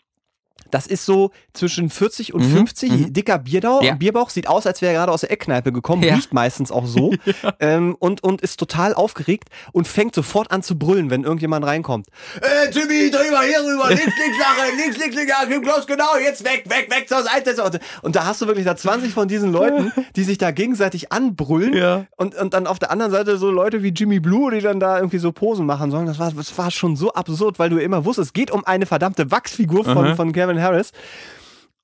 Das 0.72 0.88
ist 0.88 1.04
so 1.06 1.30
zwischen 1.52 1.90
40 1.90 2.34
und 2.34 2.42
Mhm, 2.42 2.56
50, 2.56 2.90
mhm. 2.90 3.12
dicker 3.12 3.38
Bierdau, 3.38 3.82
Ja. 3.82 3.94
Bierbauch, 3.94 4.30
sieht 4.30 4.48
aus, 4.48 4.66
als 4.66 4.82
wäre 4.82 4.92
er 4.94 4.98
gerade 4.98 5.12
aus 5.12 5.20
der 5.20 5.30
Eckkneipe 5.30 5.70
gekommen, 5.70 6.02
Ja. 6.02 6.14
riecht 6.16 6.34
meistens 6.34 6.72
auch 6.72 6.86
so 6.86 7.14
ähm, 7.60 7.94
und, 8.00 8.24
und 8.24 8.40
ist 8.42 8.58
total 8.58 8.92
aufgeregt 8.92 9.48
und 9.72 9.86
fängt 9.86 10.14
sofort 10.14 10.50
an 10.50 10.62
zu 10.64 10.76
brüllen, 10.76 11.08
wenn 11.08 11.22
irgendjemand 11.22 11.64
reinkommt. 11.64 12.08
Äh, 12.40 12.70
Jimmy, 12.72 13.10
drüber, 13.12 13.42
hier 13.42 13.60
rüber, 13.60 13.88
links, 13.90 14.02
links, 14.04 14.38
Lache, 14.40 14.76
links, 14.76 14.98
links, 14.98 15.16
links, 15.16 15.30
ja, 15.30 15.46
Kim 15.46 15.62
Klaus, 15.62 15.86
genau, 15.86 16.16
jetzt 16.22 16.42
weg, 16.44 16.64
weg, 16.68 16.88
weg 16.90 17.08
zur 17.08 17.22
Seite. 17.22 17.62
Und, 17.62 17.78
und 18.02 18.16
da 18.16 18.26
hast 18.26 18.42
du 18.42 18.46
wirklich 18.48 18.64
da 18.66 18.76
20 18.76 19.12
von 19.14 19.28
diesen 19.28 19.52
Leuten, 19.52 19.92
die 20.16 20.24
sich 20.24 20.36
da 20.36 20.50
gegenseitig 20.50 21.12
anbrüllen 21.12 21.74
Ja. 21.74 22.06
und, 22.16 22.34
und 22.34 22.54
dann 22.54 22.66
auf 22.66 22.80
der 22.80 22.90
anderen 22.90 23.12
Seite 23.12 23.36
so 23.38 23.52
Leute 23.52 23.84
wie 23.84 23.90
Jimmy 23.90 24.18
Blue, 24.18 24.50
die 24.50 24.60
dann 24.60 24.80
da 24.80 24.96
irgendwie 24.96 25.18
so 25.18 25.30
Posen 25.30 25.64
machen 25.64 25.92
sollen. 25.92 26.06
Das 26.06 26.18
war, 26.18 26.32
das 26.32 26.58
war 26.58 26.72
schon 26.72 26.96
so 26.96 27.12
absurd, 27.12 27.60
weil 27.60 27.70
du 27.70 27.78
immer 27.78 28.04
wusstest, 28.04 28.26
es 28.30 28.32
geht 28.32 28.50
um 28.50 28.64
eine 28.64 28.84
verdammte 28.86 29.30
Wachsfigur 29.30 29.84
von, 29.84 30.10
Mhm. 30.10 30.16
von 30.16 30.32
Kevin 30.32 30.45
Harris. 30.60 30.92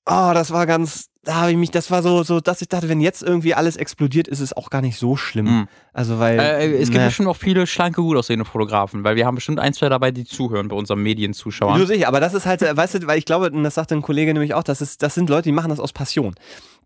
Oh, 0.06 0.32
das 0.34 0.50
war 0.50 0.66
ganz, 0.66 1.06
da 1.24 1.34
habe 1.36 1.52
ich 1.52 1.56
mich, 1.56 1.70
das 1.70 1.90
war 1.90 2.02
so, 2.02 2.24
so, 2.24 2.40
dass 2.40 2.62
ich 2.62 2.68
dachte, 2.68 2.88
wenn 2.88 3.00
jetzt 3.00 3.22
irgendwie 3.22 3.54
alles 3.54 3.76
explodiert, 3.76 4.26
ist 4.26 4.40
es 4.40 4.52
auch 4.52 4.70
gar 4.70 4.82
nicht 4.82 4.98
so 4.98 5.16
schlimm. 5.16 5.46
Mhm. 5.46 5.68
Also, 5.92 6.18
weil. 6.18 6.38
Äh, 6.38 6.72
es 6.74 6.90
gibt 6.90 7.00
ne. 7.00 7.06
bestimmt 7.06 7.28
auch 7.28 7.36
viele 7.36 7.66
schlanke, 7.68 8.02
gut 8.02 8.16
aussehende 8.16 8.44
Fotografen, 8.44 9.04
weil 9.04 9.14
wir 9.14 9.24
haben 9.24 9.36
bestimmt 9.36 9.60
ein, 9.60 9.72
zwei 9.72 9.88
dabei, 9.88 10.10
die 10.10 10.24
zuhören 10.24 10.66
bei 10.68 10.74
unseren 10.74 10.98
Du 10.98 11.04
Medienzuschauern. 11.04 11.86
sicher, 11.86 12.08
aber 12.08 12.18
das 12.18 12.34
ist 12.34 12.46
halt, 12.46 12.62
äh, 12.62 12.76
weißt 12.76 12.94
du, 12.94 13.06
weil 13.06 13.18
ich 13.18 13.24
glaube, 13.24 13.50
und 13.50 13.62
das 13.62 13.74
sagte 13.74 13.94
ein 13.94 14.02
Kollege 14.02 14.32
nämlich 14.32 14.54
auch, 14.54 14.64
das, 14.64 14.80
ist, 14.80 15.02
das 15.02 15.14
sind 15.14 15.30
Leute, 15.30 15.44
die 15.44 15.52
machen 15.52 15.68
das 15.70 15.78
aus 15.78 15.92
Passion. 15.92 16.34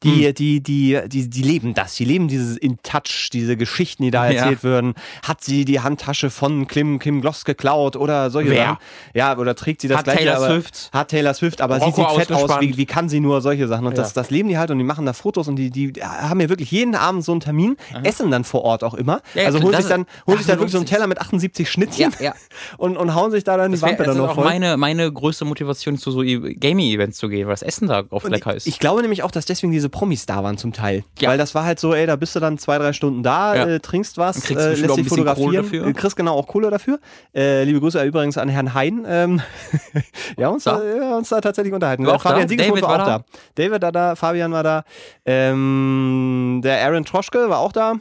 Die, 0.03 0.35
die, 0.35 0.62
die, 0.62 1.01
die, 1.07 1.31
die 1.31 1.42
leben 1.42 1.72
das, 1.72 1.94
die 1.94 2.05
leben 2.05 2.29
dieses 2.29 2.59
In 2.59 2.77
Touch, 2.83 3.31
diese 3.33 3.57
Geschichten, 3.57 4.03
die 4.03 4.11
da 4.11 4.29
Ja. 4.29 4.40
erzählt 4.42 4.62
werden. 4.62 4.92
Hat 5.22 5.42
sie 5.42 5.64
die 5.64 5.81
Handtasche 5.81 6.29
von 6.29 6.66
Kim, 6.68 6.99
Kim 6.99 7.22
Gloss 7.22 7.46
geklaut 7.46 7.96
oder 7.96 8.31
solche 8.31 8.51
Wer? 8.51 8.64
Sachen? 8.66 8.79
Ja, 9.14 9.38
oder 9.38 9.55
trägt 9.55 9.81
sie 9.81 9.88
das 9.88 9.99
Hat 9.99 10.05
gleiche? 10.05 10.18
Taylor 10.25 10.37
aber, 10.37 10.46
Swift? 10.49 10.90
Hat 10.92 11.09
Taylor 11.09 11.33
Swift, 11.33 11.61
aber 11.62 11.79
Rocco 11.79 12.03
sie 12.03 12.18
sieht 12.18 12.29
fett 12.29 12.33
aus, 12.33 12.61
wie, 12.61 12.77
wie 12.77 12.85
kann 12.85 13.09
sie 13.09 13.20
nur 13.20 13.40
solche 13.40 13.68
Sachen? 13.68 13.87
Und 13.87 13.96
das, 13.96 14.14
Ja. 14.14 14.25
Das 14.26 14.30
leben 14.30 14.48
die 14.48 14.58
halt 14.58 14.70
und 14.70 14.78
die 14.78 14.84
machen 14.84 15.06
da 15.06 15.12
Fotos 15.12 15.48
und 15.48 15.56
die, 15.56 15.70
die 15.70 15.92
haben 16.02 16.40
ja 16.40 16.48
wirklich 16.48 16.70
jeden 16.70 16.94
Abend 16.94 17.24
so 17.24 17.32
einen 17.32 17.40
Termin, 17.40 17.76
essen 18.02 18.30
dann 18.30 18.44
vor 18.44 18.62
Ort 18.62 18.82
auch 18.84 18.94
immer. 18.94 19.20
Ja, 19.34 19.46
also 19.46 19.58
das 19.58 19.64
holen 19.64 19.74
ist- 19.74 19.80
sich 19.82 19.88
dann, 19.88 20.06
holen 20.26 20.38
sich 20.38 20.46
dann 20.46 20.56
das 20.56 20.60
wirklich 20.60 20.72
so 20.72 20.78
einen. 20.78 20.86
Teller 20.86 21.06
mit 21.06 21.20
78 21.20 21.70
Schnittchen 21.70 22.12
Ja, 22.18 22.26
ja. 22.26 22.34
und, 22.78 22.96
und 22.96 23.14
hauen 23.14 23.30
sich 23.30 23.44
da 23.44 23.56
dann 23.56 23.70
die 23.70 23.76
Das, 23.76 23.82
wär, 23.82 23.90
Wampe 23.90 24.04
das 24.04 24.14
dann 24.14 24.16
ist 24.16 24.22
noch 24.22 24.30
auch 24.32 24.34
voll. 24.36 24.44
meine, 24.44 24.76
meine 24.76 25.12
größte 25.12 25.44
Motivation, 25.44 25.98
zu 25.98 26.10
so 26.10 26.22
E- 26.22 26.54
Gaming-Events 26.54 27.18
zu 27.18 27.28
gehen, 27.28 27.46
weil 27.46 27.52
das 27.54 27.62
Essen 27.62 27.88
da 27.88 28.02
oft 28.10 28.24
Und 28.26 28.32
lecker 28.32 28.54
ist. 28.54 28.66
Ich, 28.66 28.78
glaube 28.78 29.00
nämlich 29.02 29.22
auch, 29.22 29.30
dass 29.30 29.44
deswegen 29.46 29.72
diese 29.72 29.88
Promis 29.88 30.26
da 30.26 30.42
waren 30.42 30.58
zum 30.58 30.72
Teil. 30.72 31.04
Weil 31.22 31.38
das 31.38 31.54
war 31.54 31.64
halt 31.64 31.78
so, 31.80 31.94
ey, 31.94 32.06
da 32.06 32.16
bist 32.16 32.34
du 32.36 32.40
dann 32.40 32.58
zwei, 32.58 32.78
drei 32.78 32.92
Stunden 32.92 33.22
da, 33.22 33.54
äh, 33.54 33.80
trinkst 33.80 34.18
was, 34.18 34.36
Und 34.36 34.44
kriegst 34.44 34.64
äh, 34.64 34.74
lässt 34.74 34.90
auch 34.90 34.96
dich 34.96 35.08
fotografieren. 35.08 35.54
dafür. 35.54 35.86
Äh, 35.86 35.92
kriegst 35.92 36.16
genau 36.16 36.34
auch 36.34 36.46
Kohle 36.46 36.70
dafür. 36.70 36.98
Äh, 37.34 37.64
liebe 37.64 37.80
Grüße 37.80 38.02
übrigens 38.04 38.38
an 38.38 38.48
Herrn 38.48 38.74
Hein. 38.74 39.04
Ähm, 39.08 39.40
ja, 40.36 40.48
uns 40.48 40.64
da, 40.64 40.78
Da? 40.80 41.16
uns 41.16 41.28
da 41.28 41.40
tatsächlich 41.40 41.72
unterhalten. 41.74 42.04
War 42.06 42.12
Äh, 42.14 42.16
auch 42.16 42.22
da? 42.22 42.30
Fabian 42.30 42.48
Siegesmund 42.48 42.82
David 42.82 42.88
war 42.98 43.02
auch 43.02 43.06
da. 43.20 43.24
David 43.54 43.82
war 43.82 43.92
da, 43.92 44.15
Fabian 44.16 44.52
war 44.52 44.62
da. 44.62 44.85
Ähm, 45.24 46.61
der 46.64 46.85
Aaron 46.85 47.05
Troschke 47.05 47.48
war 47.48 47.59
auch 47.59 47.72
da. 47.72 47.94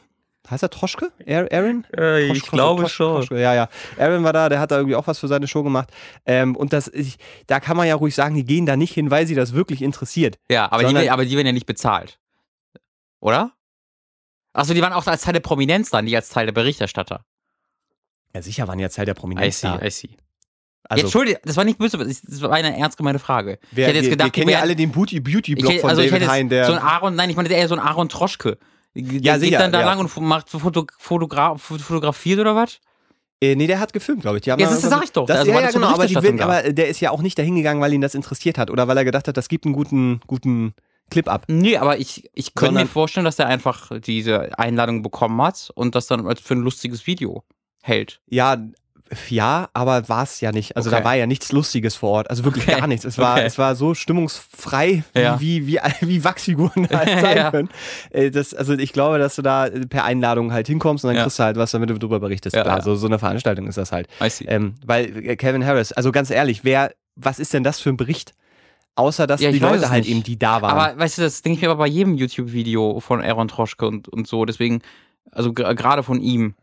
Heißt 0.49 0.61
er 0.61 0.69
Troschke? 0.69 1.11
Aaron? 1.27 1.85
Äh, 1.97 2.27
ich 2.27 2.43
Trosch- 2.43 2.51
glaube 2.51 2.83
Trosch- 2.83 2.89
schon. 2.89 3.15
Troschke, 3.15 3.41
Ja, 3.41 3.55
ja. 3.55 3.67
Aaron 3.97 4.23
war 4.23 4.31
da, 4.33 4.47
der 4.47 4.59
hat 4.59 4.69
da 4.69 4.77
irgendwie 4.77 4.95
auch 4.95 5.07
was 5.07 5.17
für 5.17 5.27
seine 5.27 5.47
Show 5.47 5.63
gemacht. 5.63 5.89
Ähm, 6.25 6.55
und 6.55 6.71
das, 6.71 6.87
ich, 6.87 7.17
da 7.47 7.59
kann 7.59 7.75
man 7.75 7.87
ja 7.87 7.95
ruhig 7.95 8.13
sagen, 8.13 8.35
die 8.35 8.45
gehen 8.45 8.65
da 8.67 8.75
nicht 8.75 8.93
hin, 8.93 9.09
weil 9.09 9.25
sie 9.25 9.33
das 9.35 9.53
wirklich 9.53 9.81
interessiert. 9.81 10.37
Ja, 10.49 10.65
aber 10.65 10.79
die, 10.79 10.85
Sondern- 10.85 11.03
werden- 11.03 11.13
aber 11.13 11.25
die 11.25 11.35
werden 11.35 11.47
ja 11.47 11.53
nicht 11.53 11.65
bezahlt. 11.65 12.19
Oder? 13.21 13.51
Achso, 14.53 14.73
die 14.75 14.81
waren 14.83 14.93
auch 14.93 15.07
als 15.07 15.23
Teil 15.23 15.33
der 15.33 15.39
Prominenz 15.41 15.89
dann, 15.89 16.05
nicht 16.05 16.15
als 16.15 16.29
Teil 16.29 16.45
der 16.45 16.53
Berichterstatter. 16.53 17.25
Ja, 18.35 18.41
sicher 18.43 18.67
waren 18.67 18.77
jetzt 18.79 18.97
halt 18.99 19.07
der 19.07 19.15
I 19.15 19.19
Prominenz 19.19 19.61
see, 19.61 19.67
da. 19.67 19.81
I 19.81 19.89
see. 19.89 20.09
Also, 20.87 20.99
Jetzt, 21.01 21.05
Entschuldige, 21.15 21.39
das 21.43 21.57
war 21.57 21.63
nicht 21.63 21.79
böse, 21.79 21.97
das 21.97 22.21
das 22.21 22.41
war 22.41 22.51
eine 22.51 22.77
ernst 22.77 22.97
gemeinte 22.97 23.19
Frage. 23.19 23.57
wer, 23.71 23.85
ich 23.85 23.87
hätte 23.87 23.97
jetzt 23.97 24.03
wir, 24.05 24.09
gedacht, 24.11 24.27
wir 24.27 24.31
kennen 24.31 24.51
ja 24.51 24.59
alle 24.61 24.75
den 24.75 24.91
Beauty-Blog 24.91 25.73
ich, 25.73 25.81
von 25.81 25.89
also 25.89 26.01
David 26.01 26.13
hätte 26.21 26.31
Hein, 26.31 26.49
der... 26.49 26.65
so 26.65 26.73
ein 26.73 26.79
Aaron, 26.79 27.15
nein, 27.15 27.29
ich 27.29 27.35
meine 27.35 27.49
eher 27.49 27.67
so 27.67 27.75
ein 27.75 27.79
Aaron 27.79 28.07
Troschke. 28.09 28.57
Der 28.93 29.03
Ja, 29.21 29.33
sitzt 29.33 29.45
sicher, 29.45 29.57
dann 29.59 29.71
da 29.71 29.81
ja. 29.81 29.85
lang 29.87 29.99
und 29.99 30.15
macht 30.21 30.49
Foto, 30.49 30.85
Fotogra 30.97 31.57
fotografiert 31.57 32.39
oder 32.39 32.55
was? 32.55 32.79
äh, 33.41 33.55
nee, 33.55 33.67
der 33.67 33.79
hat 33.79 33.91
gefilmt, 33.93 34.21
glaube 34.21 34.37
ich. 34.37 34.43
Die 34.43 34.51
haben 34.51 34.59
Ja, 34.59 34.67
da 34.67 34.73
das 34.75 34.81
sag 34.83 35.03
ich 35.03 35.11
doch. 35.11 35.25
Das, 35.25 35.39
Also 35.39 35.51
ja, 35.51 35.57
ja, 35.59 35.65
das 35.65 35.73
genau, 35.73 35.87
aber, 35.87 36.07
will, 36.09 36.41
aber 36.41 36.71
der 36.71 36.87
ist 36.87 36.99
ja 37.01 37.11
auch 37.11 37.21
nicht 37.21 37.37
dahin 37.37 37.55
gegangen, 37.55 37.81
weil 37.81 37.91
ihn 37.91 38.01
das 38.01 38.15
interessiert 38.15 38.57
hat 38.57 38.69
oder 38.69 38.87
weil 38.87 38.97
er 38.97 39.03
gedacht 39.05 39.27
hat, 39.27 39.35
das 39.35 39.49
gibt 39.49 39.65
einen 39.65 39.73
guten, 39.73 40.21
guten 40.27 40.73
Clip 41.11 41.27
ab. 41.27 41.45
Nee, 41.49 41.77
aber 41.77 41.97
ich, 41.99 42.29
ich 42.33 42.55
könnte 42.55 42.75
mir 42.75 42.87
vorstellen, 42.87 43.25
dass 43.25 43.37
er 43.37 43.47
einfach 43.47 43.91
diese 43.99 44.57
Einladung 44.57 45.01
bekommen 45.03 45.41
hat 45.41 45.71
und 45.75 45.95
das 45.95 46.07
dann 46.07 46.25
als 46.25 46.39
für 46.41 46.55
ein 46.55 46.61
lustiges 46.61 47.05
Video 47.05 47.43
hält. 47.83 48.21
Ja, 48.27 48.57
ja, 49.29 49.69
aber 49.73 50.09
war 50.09 50.23
es 50.23 50.41
ja 50.41 50.51
nicht. 50.51 50.75
Also 50.75 50.89
Okay. 50.89 50.99
da 50.99 51.05
war 51.05 51.15
ja 51.15 51.27
nichts 51.27 51.51
Lustiges 51.51 51.95
vor 51.95 52.09
Ort. 52.11 52.29
Also 52.29 52.43
wirklich 52.43 52.67
Okay. 52.67 52.79
gar 52.79 52.87
nichts. 52.87 53.05
Es 53.05 53.17
war, 53.17 53.35
Okay. 53.37 53.45
es 53.45 53.57
war 53.57 53.75
so 53.75 53.93
stimmungsfrei, 53.93 55.03
Ja. 55.15 55.39
wie, 55.39 55.67
wie, 55.67 55.79
wie, 56.01 56.23
Wachsfiguren 56.23 56.87
halt 56.93 57.21
sein 57.21 57.37
Ja. 57.37 57.51
können. 57.51 57.69
Äh, 58.09 58.31
Das, 58.31 58.53
also 58.53 58.73
ich 58.73 58.93
glaube, 58.93 59.19
dass 59.19 59.35
du 59.35 59.41
da 59.41 59.69
per 59.89 60.03
Einladung 60.05 60.51
halt 60.51 60.67
hinkommst 60.67 61.03
und 61.05 61.09
dann 61.09 61.17
Ja. 61.17 61.23
kriegst 61.23 61.37
du 61.39 61.43
halt 61.43 61.57
was, 61.57 61.71
damit 61.71 61.89
du 61.91 61.97
drüber 61.99 62.19
berichtest. 62.19 62.55
Ja, 62.55 62.63
Klar. 62.63 62.81
So, 62.81 62.95
so 62.95 63.07
eine 63.07 63.19
Veranstaltung 63.19 63.67
ist 63.67 63.77
das 63.77 63.91
halt. 63.91 64.07
Ähm, 64.47 64.75
weil 64.85 65.05
äh, 65.25 65.35
Calvin 65.35 65.65
Harris, 65.65 65.91
also 65.91 66.11
ganz 66.11 66.31
ehrlich, 66.31 66.63
wer, 66.63 66.91
was 67.15 67.37
ist 67.39 67.53
denn 67.53 67.63
das 67.63 67.79
für 67.79 67.89
ein 67.89 67.97
Bericht? 67.97 68.33
Außer, 68.97 69.27
dass 69.27 69.41
Ja, 69.41 69.51
die 69.51 69.59
Leute 69.59 69.89
halt 69.89 70.05
eben, 70.05 70.23
die 70.23 70.39
da 70.39 70.61
waren. 70.61 70.71
Aber 70.77 70.97
weißt 70.97 71.17
du, 71.17 71.21
das 71.23 71.41
denke 71.41 71.57
ich 71.57 71.61
mir 71.61 71.69
aber 71.69 71.79
bei 71.79 71.87
jedem 71.87 72.15
YouTube-Video 72.15 73.01
von 73.01 73.21
Aaron 73.21 73.49
Troschke 73.49 73.85
und, 73.85 74.07
und 74.07 74.25
so. 74.25 74.45
Deswegen, 74.45 74.81
also 75.31 75.51
gerade 75.53 76.01
von 76.01 76.21
ihm. 76.21 76.55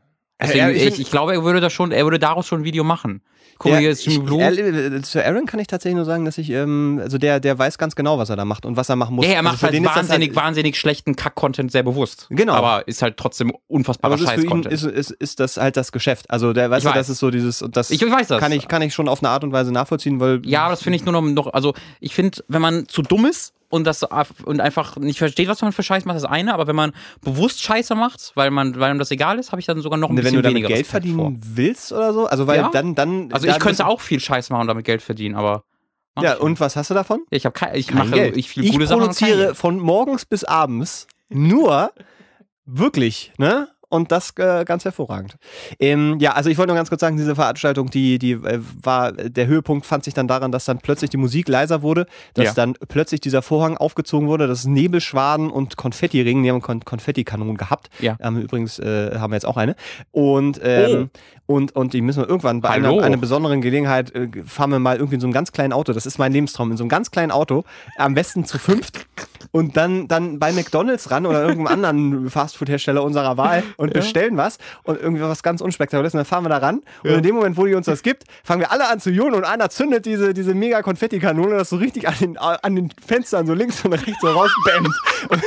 Deswegen, 0.42 0.58
Ja, 0.58 0.70
ich 0.70 0.86
ich, 0.86 1.00
ich, 1.00 1.10
glaube, 1.10 1.32
er 1.32 1.44
würde 1.44 1.60
da 1.60 1.70
schon, 1.70 1.92
er 1.92 2.04
würde 2.04 2.18
daraus 2.18 2.46
schon 2.46 2.60
ein 2.60 2.64
Video 2.64 2.84
machen. 2.84 3.22
Guck 3.58 3.72
Ja, 3.72 3.78
hier 3.78 3.90
ist 3.90 4.04
Jimmy 4.04 4.18
ich, 4.18 4.24
Blue. 4.24 4.40
ehrlich, 4.40 5.04
zu 5.04 5.24
Aaron 5.24 5.46
kann 5.46 5.60
ich 5.60 5.68
tatsächlich 5.68 5.94
nur 5.96 6.04
sagen, 6.04 6.24
dass 6.24 6.36
ich, 6.36 6.50
ähm, 6.50 6.98
also 7.00 7.16
der, 7.18 7.38
der 7.38 7.58
weiß 7.58 7.78
ganz 7.78 7.94
genau, 7.94 8.18
was 8.18 8.28
er 8.28 8.34
da 8.36 8.44
macht 8.44 8.66
und 8.66 8.76
was 8.76 8.88
er 8.88 8.96
machen 8.96 9.14
muss. 9.14 9.24
Ja, 9.24 9.32
er 9.32 9.38
also 9.38 9.50
macht 9.50 9.58
für 9.60 9.66
halt 9.66 9.74
ist 9.76 9.84
das 9.84 9.94
wahnsinnig, 9.96 10.34
wahnsinnig 10.34 10.76
schlechten 10.78 11.14
Kack-Content 11.14 11.70
sehr 11.70 11.82
bewusst. 11.84 12.26
Genau. 12.30 12.54
Aber 12.54 12.86
ist 12.88 13.02
halt 13.02 13.16
trotzdem 13.16 13.50
aber 13.50 13.58
unfassbarer 13.68 14.18
Scheiß-Content. 14.18 14.72
ist, 14.72 14.82
ist, 14.84 15.10
ist 15.12 15.38
das 15.38 15.58
halt 15.58 15.76
das 15.76 15.92
Geschäft. 15.92 16.28
Also 16.30 16.52
der, 16.52 16.70
weißt 16.70 16.80
Ich 16.84 16.90
du, 16.90 16.96
weiß. 16.98 17.06
das 17.06 17.10
ist 17.10 17.18
so 17.20 17.30
dieses, 17.30 17.64
das 17.70 17.90
Ich 17.90 18.02
weiß 18.02 18.26
das. 18.26 18.40
kann 18.40 18.50
ich, 18.52 18.66
kann 18.66 18.82
ich 18.82 18.94
schon 18.94 19.08
auf 19.08 19.22
eine 19.22 19.28
Art 19.30 19.44
und 19.44 19.52
Weise 19.52 19.70
nachvollziehen, 19.70 20.18
weil 20.18 20.40
Ja, 20.44 20.62
aber 20.62 20.70
das 20.72 20.82
finde 20.82 20.96
ich 20.96 21.04
nur 21.04 21.12
noch, 21.12 21.22
noch 21.22 21.52
also 21.52 21.74
ich 22.00 22.14
finde, 22.14 22.42
wenn 22.48 22.62
man 22.62 22.88
zu 22.88 23.02
dumm 23.02 23.26
ist 23.26 23.54
und 23.72 23.84
das 23.84 24.02
und 24.44 24.60
einfach 24.60 24.96
nicht 24.98 25.18
versteht, 25.18 25.48
was 25.48 25.62
man 25.62 25.72
für 25.72 25.82
Scheiß 25.82 26.04
macht, 26.04 26.16
ist 26.16 26.24
das 26.24 26.30
eine, 26.30 26.52
aber 26.52 26.66
wenn 26.66 26.76
man 26.76 26.92
bewusst 27.22 27.62
Scheiße 27.62 27.94
macht, 27.94 28.32
weil 28.34 28.50
man, 28.50 28.78
weil 28.78 28.90
einem 28.90 28.98
das 28.98 29.10
egal 29.10 29.38
ist, 29.38 29.50
habe 29.50 29.60
ich 29.60 29.66
dann 29.66 29.80
sogar 29.80 29.98
noch 29.98 30.10
ein 30.10 30.16
wenn 30.16 30.22
bisschen 30.22 30.36
du 30.36 30.42
damit 30.42 30.56
weniger 30.56 30.68
Geld 30.68 30.86
verdienen 30.86 31.40
willst 31.42 31.90
oder 31.90 32.12
so, 32.12 32.26
also 32.26 32.46
weil 32.46 32.58
Ja. 32.58 32.68
dann, 32.70 32.94
dann. 32.94 33.30
vor. 33.30 33.34
Also 33.34 33.48
ich 33.48 33.58
könnte 33.58 33.86
auch 33.86 34.02
viel 34.02 34.20
Scheiß 34.20 34.50
machen 34.50 34.62
und 34.62 34.66
damit 34.68 34.84
Geld 34.84 35.00
verdienen, 35.00 35.34
aber 35.36 35.64
Ja, 36.20 36.34
ich 36.34 36.40
und 36.40 36.60
was 36.60 36.76
hast 36.76 36.90
du 36.90 36.94
davon? 36.94 37.22
ich 37.30 37.46
habe 37.46 37.54
kein, 37.54 37.74
ich 37.74 37.86
Kein 37.86 37.96
mache 37.98 38.10
Geld. 38.10 38.36
ich 38.36 38.50
viel 38.50 38.64
ich 38.64 38.72
gute 38.72 38.86
Sachen 38.86 39.00
kein 39.00 39.08
produziere 39.08 39.54
von 39.54 39.78
morgens 39.80 40.26
bis 40.26 40.44
abends 40.44 41.06
nur 41.30 41.92
wirklich, 42.66 43.32
ne? 43.38 43.68
Und 43.92 44.10
das 44.10 44.32
äh, 44.38 44.64
ganz 44.64 44.86
hervorragend. 44.86 45.36
Ähm, 45.78 46.16
ja, 46.18 46.32
also 46.32 46.48
ich 46.48 46.56
wollte 46.56 46.68
nur 46.68 46.76
ganz 46.76 46.88
kurz 46.88 47.02
sagen, 47.02 47.18
diese 47.18 47.34
Veranstaltung, 47.34 47.90
die, 47.90 48.18
die 48.18 48.32
äh, 48.32 48.58
war, 48.82 49.12
der 49.12 49.46
Höhepunkt 49.46 49.84
fand 49.84 50.02
sich 50.02 50.14
dann 50.14 50.26
daran, 50.26 50.50
dass 50.50 50.64
dann 50.64 50.78
plötzlich 50.78 51.10
die 51.10 51.18
Musik 51.18 51.46
leiser 51.46 51.82
wurde, 51.82 52.06
dass 52.32 52.46
Ja. 52.46 52.52
dann 52.54 52.72
plötzlich 52.88 53.20
dieser 53.20 53.42
Vorhang 53.42 53.76
aufgezogen 53.76 54.28
wurde, 54.28 54.46
dass 54.46 54.64
Nebelschwaden 54.64 55.50
und 55.50 55.76
Konfettiringen, 55.76 56.42
die 56.42 56.50
haben 56.50 56.62
Kon 56.62 56.82
Konfettikanonen 56.82 57.58
gehabt. 57.58 57.90
Ja. 58.00 58.16
Ähm, 58.20 58.38
übrigens 58.40 58.78
äh, 58.78 59.18
haben 59.18 59.30
wir 59.30 59.36
jetzt 59.36 59.44
auch 59.46 59.58
eine. 59.58 59.76
Und, 60.10 60.58
ähm, 60.64 61.10
und, 61.44 61.76
und 61.76 61.92
die 61.92 62.00
müssen 62.00 62.22
wir 62.22 62.28
irgendwann 62.30 62.62
bei 62.62 62.70
einer, 62.70 62.88
Hallo. 62.88 63.00
einer 63.00 63.18
besonderen 63.18 63.60
Gelegenheit 63.60 64.14
äh, 64.14 64.28
fahren 64.46 64.70
wir 64.70 64.78
mal 64.78 64.96
irgendwie 64.96 65.16
in 65.16 65.20
so 65.20 65.26
einem 65.26 65.34
ganz 65.34 65.52
kleinen 65.52 65.74
Auto. 65.74 65.92
Das 65.92 66.06
ist 66.06 66.16
mein 66.18 66.32
Lebenstraum. 66.32 66.70
In 66.70 66.78
so 66.78 66.84
einem 66.84 66.88
ganz 66.88 67.10
kleinen 67.10 67.30
Auto, 67.30 67.64
am 67.98 68.14
besten 68.14 68.46
zu 68.46 68.58
fünft 68.58 69.06
und 69.50 69.76
dann, 69.76 70.08
dann 70.08 70.38
bei 70.38 70.52
McDonalds 70.52 71.10
ran 71.10 71.26
oder 71.26 71.42
irgendeinem 71.42 71.66
anderen 71.84 72.30
Fastfood-Hersteller 72.30 73.02
unserer 73.02 73.36
Wahl 73.36 73.62
und 73.76 73.92
bestellen 73.92 74.36
was 74.36 74.58
und 74.84 75.00
irgendwie 75.00 75.22
was 75.22 75.42
ganz 75.42 75.60
unspektakuläres. 75.60 76.14
Und 76.14 76.18
dann 76.18 76.26
fahren 76.26 76.44
wir 76.44 76.50
da 76.50 76.58
ran 76.58 76.82
und 77.02 77.10
in 77.10 77.22
dem 77.22 77.34
Moment, 77.34 77.56
wo 77.56 77.66
die 77.66 77.74
uns 77.74 77.86
das 77.86 78.02
gibt, 78.02 78.24
fangen 78.44 78.60
wir 78.60 78.72
alle 78.72 78.88
an 78.88 79.00
zu 79.00 79.10
johlen 79.10 79.34
und 79.34 79.44
einer 79.44 79.68
zündet 79.70 80.06
diese, 80.06 80.34
diese 80.34 80.54
mega 80.54 80.82
Konfettikanone, 80.82 81.56
das 81.56 81.70
so 81.70 81.76
richtig 81.76 82.08
an 82.08 82.14
den, 82.20 82.38
an 82.38 82.76
den 82.76 82.90
Fenstern 83.04 83.46
so 83.46 83.54
links 83.54 83.84
und 83.84 83.92
rechts 83.92 84.20
so 84.20 84.28
rausbämmt. 84.28 84.94
Und 85.28 85.40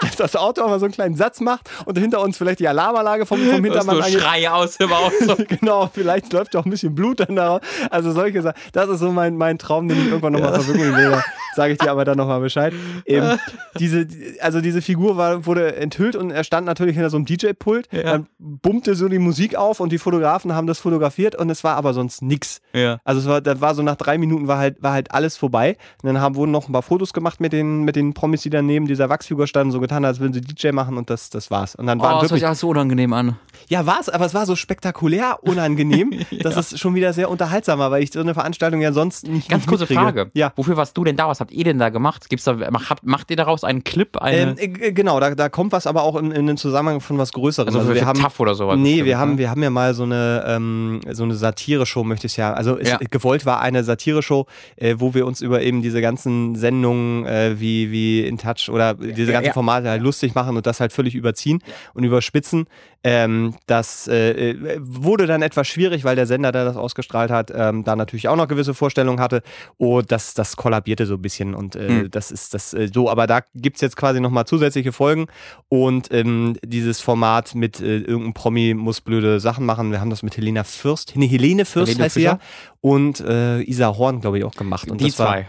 dass 0.00 0.16
das 0.16 0.36
Auto 0.36 0.62
aber 0.62 0.78
so 0.78 0.84
einen 0.84 0.92
kleinen 0.92 1.16
Satz 1.16 1.40
macht 1.40 1.70
und 1.86 1.98
hinter 1.98 2.20
uns 2.20 2.36
vielleicht 2.36 2.60
die 2.60 2.68
Alarmanlage 2.68 3.24
vom, 3.24 3.38
vom 3.38 3.64
Hintermann 3.64 4.02
angeht. 4.02 4.20
Schreie 4.20 4.52
aus 4.52 4.76
dem 4.76 4.92
Auto. 4.92 5.36
Genau, 5.48 5.90
vielleicht 5.92 6.32
läuft 6.32 6.54
ja 6.54 6.60
auch 6.60 6.64
ein 6.64 6.70
bisschen 6.70 6.94
Blut 6.94 7.20
dann 7.20 7.36
daraus. 7.36 7.60
Also 7.90 8.12
solche 8.12 8.42
Sachen. 8.42 8.60
Das 8.72 8.88
ist 8.88 9.00
so 9.00 9.10
mein, 9.10 9.36
mein 9.36 9.58
Traum, 9.58 9.88
den 9.88 9.98
ich 9.98 10.06
irgendwann 10.06 10.34
nochmal 10.34 10.54
verwirklichen 10.54 10.94
will. 10.94 11.22
Sage 11.54 11.72
ich 11.72 11.78
dir 11.78 11.90
aber 11.90 12.04
dann 12.04 12.16
nochmal 12.16 12.40
Bescheid. 12.40 12.72
Ähm, 13.06 13.38
diese, 13.78 14.06
also 14.40 14.60
diese 14.60 14.82
Figur 14.82 15.16
war, 15.16 15.46
wurde 15.46 15.76
enthüllt 15.76 16.16
und 16.16 16.30
er 16.30 16.44
stand 16.44 16.66
natürlich 16.66 16.94
hinter 16.94 17.10
so 17.10 17.16
einem 17.16 17.26
DJ-Pult. 17.26 17.88
Dann 17.92 18.26
bummte 18.38 18.94
so 18.94 19.08
die 19.08 19.18
Musik 19.18 19.56
auf 19.56 19.80
und 19.80 19.92
die 19.92 19.98
Fotografen 19.98 20.54
haben 20.54 20.66
das 20.66 20.78
fotografiert 20.78 21.34
und 21.34 21.50
es 21.50 21.64
war 21.64 21.76
aber 21.76 21.94
sonst 21.94 22.22
nix. 22.22 22.60
Ja. 22.72 22.98
Also 23.04 23.20
es 23.20 23.26
war, 23.26 23.40
da 23.40 23.60
war 23.60 23.74
so 23.74 23.82
nach 23.82 23.96
drei 23.96 24.18
Minuten 24.18 24.48
war 24.48 24.58
halt, 24.58 24.82
war 24.82 24.92
halt 24.92 25.12
alles 25.12 25.36
vorbei. 25.36 25.76
Und 26.02 26.06
dann 26.08 26.20
haben, 26.20 26.34
wurden 26.36 26.50
noch 26.50 26.68
ein 26.68 26.72
paar 26.72 26.82
Fotos 26.82 27.12
gemacht 27.12 27.40
mit 27.40 27.52
den, 27.52 27.82
mit 27.84 27.96
den 27.96 28.14
Promis, 28.14 28.42
die 28.42 28.50
dann 28.50 28.66
neben 28.66 28.86
dieser 28.86 29.08
Wachsfigur 29.08 29.46
standen, 29.46 29.72
so 29.72 29.80
getan, 29.80 30.04
als 30.04 30.20
würden 30.20 30.32
sie 30.32 30.40
DJ 30.40 30.72
machen 30.72 30.96
und 30.96 31.10
das, 31.10 31.30
das 31.30 31.50
war's. 31.50 31.74
Und 31.74 31.86
dann 31.86 32.00
waren 32.00 32.18
Oh, 32.18 32.20
das 32.20 32.30
wirklich 32.30 32.46
alles 32.46 32.60
so 32.60 32.68
unangenehm 32.68 33.12
an. 33.12 33.36
ja, 33.68 33.86
war 33.86 33.98
es, 34.00 34.08
aber 34.08 34.26
es 34.26 34.34
war 34.34 34.44
so 34.46 34.54
spektakulär 34.56 35.38
unangenehm, 35.42 36.12
dass 36.42 36.56
es 36.56 36.78
schon 36.78 36.94
wieder 36.94 37.12
sehr 37.12 37.30
unterhaltsam 37.30 37.78
war, 37.78 37.90
weil 37.90 38.02
ich 38.02 38.12
so 38.12 38.20
eine 38.20 38.34
Veranstaltung 38.34 38.80
ja 38.80 38.92
sonst 38.92 39.26
nicht 39.26 39.48
Ganz 39.48 39.66
kurze. 39.66 39.86
Frage. 39.86 40.30
Ja. 40.34 40.52
Wofür 40.56 40.76
warst 40.76 40.96
du 40.96 41.04
denn 41.04 41.16
da? 41.16 41.28
Was 41.28 41.40
habt 41.40 41.52
ihr 41.52 41.64
denn 41.64 41.78
da 41.78 41.88
gemacht? 41.88 42.28
Gibt's 42.28 42.44
da, 42.44 42.54
macht, 42.70 43.04
macht 43.04 43.30
ihr 43.32 43.36
daraus 43.36 43.64
einen 43.64 43.82
Clip? 43.82 44.16
Eine, 44.16 44.54
Ähm, 44.56 44.56
äh, 44.58 44.92
genau, 44.92 45.18
da, 45.18 45.34
da 45.34 45.48
kommt 45.48 45.72
was 45.72 45.86
aber 45.86 46.02
auch 46.04 46.16
in, 46.16 46.30
in 46.30 46.46
den 46.46 46.56
Zusammenhang 46.56 47.00
von 47.00 47.18
was 47.18 47.32
Größerem. 47.32 47.68
also, 47.74 47.80
für, 47.88 47.94
wir 47.94 48.06
haben, 48.06 48.20
TAF 48.20 48.38
oder 48.38 48.54
sowas? 48.54 48.76
Nee, 48.78 48.90
bestimmt, 48.90 49.06
wir 49.06 49.18
haben, 49.18 49.32
ne? 49.32 49.38
wir 49.38 49.50
haben 49.50 49.62
ja 49.62 49.70
mal 49.70 49.94
so 49.94 50.04
eine, 50.04 50.44
ähm, 50.46 51.00
so 51.10 51.24
eine 51.24 51.34
Satire-Show, 51.34 52.04
möchte 52.04 52.26
ich 52.26 52.36
ja. 52.36 52.52
Also 52.52 52.78
es, 52.78 52.88
Ja. 52.88 52.98
gewollt 53.10 53.44
war 53.46 53.60
eine 53.60 53.82
Satire-Show, 53.82 54.46
äh, 54.76 54.94
wo 54.98 55.14
wir 55.14 55.26
uns 55.26 55.40
über 55.40 55.62
eben 55.62 55.82
diese 55.82 56.00
ganzen 56.00 56.54
Sendungen 56.54 57.26
äh, 57.26 57.58
wie, 57.58 57.90
wie 57.90 58.26
In 58.26 58.38
Touch 58.38 58.68
oder 58.68 58.94
diese 58.94 59.32
ja, 59.32 59.32
ganzen 59.32 59.48
ja. 59.48 59.52
Formate 59.52 59.88
halt 59.88 60.02
lustig 60.02 60.34
machen 60.34 60.56
und 60.56 60.66
das 60.66 60.80
halt 60.80 60.92
völlig 60.92 61.14
überziehen 61.14 61.60
und 61.94 62.04
überspitzen. 62.04 62.66
Ähm, 63.04 63.54
das 63.66 64.06
äh, 64.06 64.50
äh, 64.50 64.78
wurde 64.80 65.26
dann 65.26 65.42
etwas 65.42 65.66
schwierig, 65.66 66.04
weil 66.04 66.14
der 66.14 66.26
Sender, 66.26 66.52
der 66.52 66.64
das 66.64 66.76
ausgestrahlt 66.76 67.30
hat, 67.30 67.50
ähm, 67.54 67.82
da 67.82 67.96
natürlich 67.96 68.28
auch 68.28 68.36
noch 68.36 68.46
gewisse 68.46 68.74
Vorstellungen 68.74 69.18
hatte. 69.20 69.42
Und 69.76 70.12
das, 70.12 70.34
das 70.34 70.56
kollabierte 70.56 71.06
so 71.06 71.14
ein 71.14 71.22
bisschen 71.22 71.54
und 71.54 71.74
äh, 71.76 71.88
Hm. 71.88 72.10
das 72.10 72.30
ist 72.30 72.54
das 72.54 72.74
äh, 72.74 72.88
so. 72.92 73.10
Aber 73.10 73.26
da 73.26 73.40
gibt's 73.54 73.80
jetzt 73.80 73.96
quasi 73.96 74.20
nochmal 74.20 74.46
zusätzliche 74.46 74.92
Folgen 74.92 75.26
und 75.68 76.12
ähm, 76.12 76.56
dieses 76.64 77.00
Format 77.00 77.54
mit 77.54 77.80
äh, 77.80 77.98
irgendeinem 77.98 78.34
Promi 78.34 78.74
muss 78.74 79.00
blöde 79.00 79.40
Sachen 79.40 79.66
machen. 79.66 79.90
Wir 79.90 80.00
haben 80.00 80.10
das 80.10 80.22
mit 80.22 80.36
Helena 80.36 80.62
Fürst, 80.64 81.14
nee, 81.16 81.26
Helene 81.26 81.64
Fürst 81.64 81.88
Helene 81.88 82.04
heißt 82.04 82.14
sie 82.14 82.22
ja, 82.22 82.38
und 82.80 83.20
äh, 83.20 83.62
Isa 83.62 83.96
Horn, 83.96 84.20
glaube 84.20 84.38
ich, 84.38 84.44
auch 84.44 84.54
gemacht. 84.54 84.90
Und 84.90 85.00
Die 85.00 85.06
das 85.06 85.18
war, 85.18 85.26
zwei. 85.26 85.48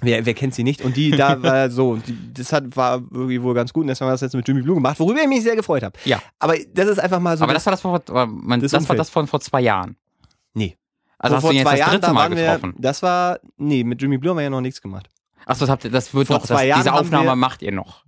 Wer, 0.00 0.24
wer 0.26 0.34
kennt 0.34 0.54
sie 0.54 0.62
nicht? 0.64 0.82
Und 0.82 0.96
die 0.96 1.10
da 1.10 1.42
war 1.42 1.70
so, 1.70 1.96
die, 1.96 2.16
das 2.34 2.52
hat, 2.52 2.76
war 2.76 3.02
irgendwie 3.10 3.42
wohl 3.42 3.54
ganz 3.54 3.72
gut. 3.72 3.82
Und 3.82 3.88
deswegen 3.88 4.06
haben 4.06 4.10
wir 4.10 4.14
das 4.14 4.20
jetzt 4.20 4.34
mit 4.34 4.46
Jimmy 4.46 4.62
Blue 4.62 4.76
gemacht, 4.76 4.98
worüber 5.00 5.20
ich 5.20 5.28
mich 5.28 5.42
sehr 5.42 5.56
gefreut 5.56 5.82
habe. 5.82 5.98
Ja. 6.04 6.20
Aber 6.38 6.54
das 6.74 6.88
ist 6.88 6.98
einfach 6.98 7.20
mal 7.20 7.36
so. 7.36 7.44
Aber 7.44 7.52
das 7.54 7.66
war 7.66 7.72
das, 7.72 7.80
vor, 7.80 7.94
aber 7.94 8.26
man, 8.26 8.60
das 8.60 8.70
das, 8.72 8.88
war 8.88 8.96
das 8.96 9.10
von 9.10 9.26
vor 9.26 9.40
zwei 9.40 9.60
Jahren. 9.60 9.96
Nee. 10.54 10.76
Also 11.18 11.36
hast 11.36 11.42
du 11.44 11.50
ihn 11.50 11.56
jetzt 11.56 11.72
das 11.72 11.80
dritte 11.80 11.98
da 12.00 12.12
Mal 12.12 12.20
waren 12.30 12.36
wir, 12.36 12.44
getroffen. 12.44 12.74
das 12.78 13.02
war, 13.02 13.40
nee, 13.56 13.82
mit 13.82 14.00
Jimmy 14.00 14.18
Blue 14.18 14.30
haben 14.30 14.36
wir 14.38 14.44
ja 14.44 14.50
noch 14.50 14.60
nichts 14.60 14.80
gemacht. 14.80 15.08
Achso, 15.46 15.60
das, 15.64 15.70
habt 15.70 15.84
ihr- 15.84 15.90
das 15.90 16.14
wird 16.14 16.26
Vor 16.28 16.36
noch, 16.36 16.42
das, 16.42 16.48
zwei 16.56 16.66
Jahren 16.66 16.80
diese 16.80 16.92
Aufnahme 16.92 17.26
wir- 17.30 17.36
macht 17.36 17.62
ihr 17.62 17.72
noch. 17.72 18.04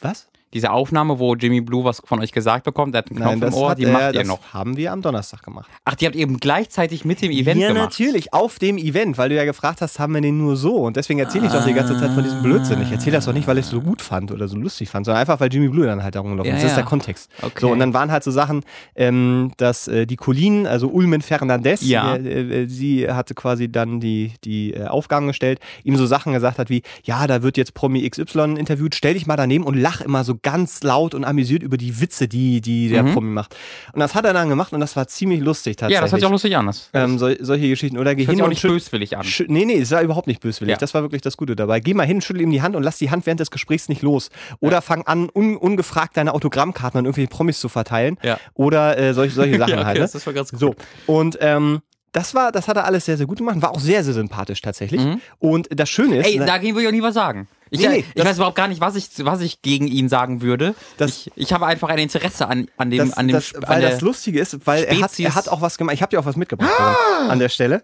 Was? 0.00 0.28
Diese 0.56 0.70
Aufnahme, 0.70 1.18
wo 1.18 1.34
Jimmy 1.34 1.60
Blue 1.60 1.84
was 1.84 2.00
von 2.02 2.18
euch 2.20 2.32
gesagt 2.32 2.64
bekommt, 2.64 2.94
der 2.94 3.00
hat 3.00 3.10
einen 3.10 3.18
Knopf 3.18 3.30
Nein, 3.30 3.40
das, 3.40 3.54
im 3.54 3.60
Ohr, 3.60 3.74
die 3.74 3.84
er, 3.84 3.92
macht 3.92 4.02
ihr 4.14 4.20
das 4.20 4.26
noch. 4.26 4.54
haben 4.54 4.78
wir 4.78 4.90
am 4.90 5.02
Donnerstag 5.02 5.42
gemacht. 5.42 5.68
Ach, 5.84 5.94
die 5.94 6.06
habt 6.06 6.16
ihr 6.16 6.22
eben 6.22 6.38
gleichzeitig 6.38 7.04
mit 7.04 7.20
dem 7.20 7.30
Event 7.30 7.60
ja, 7.60 7.68
gemacht. 7.68 7.82
natürlich, 7.90 8.32
auf 8.32 8.58
dem 8.58 8.78
Event, 8.78 9.18
weil 9.18 9.28
du 9.28 9.34
ja 9.34 9.44
gefragt 9.44 9.82
hast, 9.82 9.98
haben 9.98 10.14
wir 10.14 10.22
den 10.22 10.38
nur 10.38 10.56
so. 10.56 10.76
Und 10.76 10.96
deswegen 10.96 11.20
erzähle 11.20 11.46
ich 11.46 11.52
doch 11.52 11.62
die 11.66 11.74
ganze 11.74 11.98
Zeit 11.98 12.10
von 12.12 12.24
diesem 12.24 12.42
Blödsinn. 12.42 12.80
Ich 12.80 12.90
erzähle 12.90 13.16
das 13.16 13.26
doch 13.26 13.34
nicht, 13.34 13.46
weil 13.46 13.58
ich 13.58 13.66
es 13.66 13.70
so 13.70 13.82
gut 13.82 14.00
fand 14.00 14.32
oder 14.32 14.48
so 14.48 14.56
lustig 14.56 14.88
fand, 14.88 15.04
sondern 15.04 15.20
einfach, 15.20 15.40
weil 15.40 15.52
Jimmy 15.52 15.68
Blue 15.68 15.84
dann 15.84 16.02
halt 16.02 16.14
da 16.14 16.20
rumgelaufen 16.20 16.48
Ja, 16.50 16.56
ist. 16.56 16.62
Das 16.62 16.70
ist 16.72 16.76
ja. 16.78 16.82
der 16.82 16.88
Kontext. 16.88 17.30
Okay. 17.42 17.60
So, 17.60 17.70
und 17.70 17.78
dann 17.78 17.92
waren 17.92 18.10
halt 18.10 18.24
so 18.24 18.30
Sachen, 18.30 18.62
ähm, 18.94 19.52
dass 19.58 19.88
äh, 19.88 20.06
die 20.06 20.16
Colleen, 20.16 20.66
also 20.66 20.88
Ulmen 20.88 21.20
Fernandez, 21.20 21.82
Ja. 21.82 22.16
äh, 22.16 22.62
äh, 22.62 22.66
sie 22.66 23.10
hatte 23.10 23.34
quasi 23.34 23.70
dann 23.70 24.00
die, 24.00 24.32
die 24.44 24.72
äh, 24.72 24.86
Aufgaben 24.86 25.26
gestellt, 25.26 25.60
ihm 25.84 25.96
so 25.96 26.06
Sachen 26.06 26.32
gesagt 26.32 26.58
hat 26.58 26.70
wie, 26.70 26.82
ja, 27.04 27.26
da 27.26 27.42
wird 27.42 27.58
jetzt 27.58 27.74
Promi 27.74 28.08
XY 28.08 28.54
interviewt, 28.58 28.94
stell 28.94 29.12
dich 29.12 29.26
mal 29.26 29.36
daneben 29.36 29.64
und 29.64 29.74
lach 29.76 30.00
immer 30.00 30.24
so 30.24 30.36
ganz 30.46 30.84
laut 30.84 31.12
und 31.12 31.24
amüsiert 31.24 31.64
über 31.64 31.76
die 31.76 32.00
Witze, 32.00 32.28
die, 32.28 32.60
die 32.60 32.88
der 32.88 33.02
Mhm. 33.02 33.14
Promi 33.14 33.30
macht. 33.32 33.56
Und 33.92 33.98
das 33.98 34.14
hat 34.14 34.24
er 34.24 34.32
dann 34.32 34.48
gemacht 34.48 34.72
und 34.72 34.78
das 34.78 34.94
war 34.94 35.08
ziemlich 35.08 35.40
lustig 35.40 35.74
tatsächlich. 35.76 35.94
ja, 35.96 36.00
das 36.02 36.12
hört 36.12 36.20
sich 36.20 36.26
auch 36.26 36.30
lustig 36.30 36.56
an. 36.56 36.66
Das, 36.66 36.88
ähm, 36.94 37.18
sol 37.18 37.36
solche 37.40 37.68
Geschichten. 37.68 37.98
Oder 37.98 38.14
geh 38.14 38.22
das 38.22 38.28
hört 38.28 38.30
hin 38.30 38.36
sich 38.36 38.42
auch 38.42 38.46
und 38.46 38.50
nicht 38.50 38.62
böswillig 38.62 39.16
an. 39.16 39.26
Nee, 39.48 39.64
nee, 39.64 39.74
es 39.78 39.90
war 39.90 40.02
überhaupt 40.02 40.28
nicht 40.28 40.40
böswillig. 40.40 40.70
Ja. 40.74 40.78
Das 40.78 40.94
war 40.94 41.02
wirklich 41.02 41.22
das 41.22 41.36
Gute 41.36 41.56
dabei. 41.56 41.80
Geh 41.80 41.94
mal 41.94 42.06
hin, 42.06 42.20
schüttel 42.20 42.42
ihm 42.42 42.52
die 42.52 42.62
Hand 42.62 42.76
und 42.76 42.84
lass 42.84 42.98
die 42.98 43.10
Hand 43.10 43.26
während 43.26 43.40
des 43.40 43.50
Gesprächs 43.50 43.88
nicht 43.88 44.02
los. 44.02 44.30
Oder 44.60 44.82
fang 44.82 45.02
an, 45.02 45.28
un 45.34 45.56
ungefragt 45.56 46.16
deine 46.16 46.32
Autogrammkarten 46.32 46.98
an 47.00 47.04
irgendwelche 47.06 47.28
Promis 47.28 47.58
zu 47.58 47.68
verteilen. 47.68 48.16
Ja. 48.22 48.38
Oder 48.54 48.96
äh, 48.98 49.14
solche, 49.14 49.34
solche 49.34 49.58
Sachen 49.58 49.70
Ja, 49.70 49.76
okay, 49.78 49.84
halt. 49.86 49.98
Ne? 49.98 50.08
das 50.12 50.24
war 50.26 50.32
ganz 50.32 50.50
gut. 50.52 50.60
So. 50.60 50.74
Und 51.06 51.38
ähm, 51.40 51.80
das 52.16 52.34
war, 52.34 52.50
das 52.50 52.66
hat 52.66 52.76
er 52.78 52.86
alles 52.86 53.04
sehr, 53.04 53.18
sehr 53.18 53.26
gut 53.26 53.38
gemacht. 53.38 53.60
War 53.60 53.72
auch 53.72 53.78
sehr, 53.78 54.02
sehr 54.02 54.14
sympathisch 54.14 54.62
tatsächlich. 54.62 55.02
Und 55.38 55.68
das 55.70 55.88
Schöne 55.90 56.16
ist. 56.16 56.26
Mhm. 56.26 56.32
Ey, 56.32 56.38
ne- 56.38 56.46
dagegen 56.46 56.74
würde 56.74 56.84
ich 56.84 56.88
auch 56.88 56.92
nie 56.92 57.02
was 57.02 57.12
sagen. 57.14 57.46
Ich, 57.68 57.80
Nee, 57.80 57.88
nee, 57.88 58.04
ich 58.14 58.24
weiß 58.24 58.36
überhaupt 58.36 58.56
gar 58.56 58.68
nicht, 58.68 58.80
was 58.80 58.94
ich, 58.96 59.08
was 59.18 59.40
ich 59.42 59.60
gegen 59.60 59.86
ihn 59.86 60.08
sagen 60.08 60.40
würde. 60.40 60.74
Das- 60.96 61.10
ich, 61.10 61.32
ich 61.36 61.52
habe 61.52 61.66
einfach 61.66 61.88
ein 61.90 61.98
Interesse 61.98 62.48
an, 62.48 62.68
an 62.78 62.90
dem, 62.90 63.08
das, 63.08 63.16
an 63.18 63.28
dem 63.28 63.34
das, 63.34 63.52
weil 63.54 63.64
an 63.76 63.80
der, 63.82 63.90
das 63.90 64.00
Lustige 64.00 64.40
ist, 64.40 64.66
weil 64.66 64.84
er 64.84 65.00
hat, 65.02 65.18
er 65.20 65.34
hat 65.34 65.48
auch 65.50 65.60
was 65.60 65.76
gemacht. 65.76 65.94
Ich 65.94 66.00
habe 66.02 66.10
dir 66.10 66.18
auch 66.20 66.24
was 66.26 66.36
mitgebracht 66.36 66.70
Roland, 66.78 67.30
an 67.30 67.38
der 67.38 67.48
Stelle. 67.50 67.82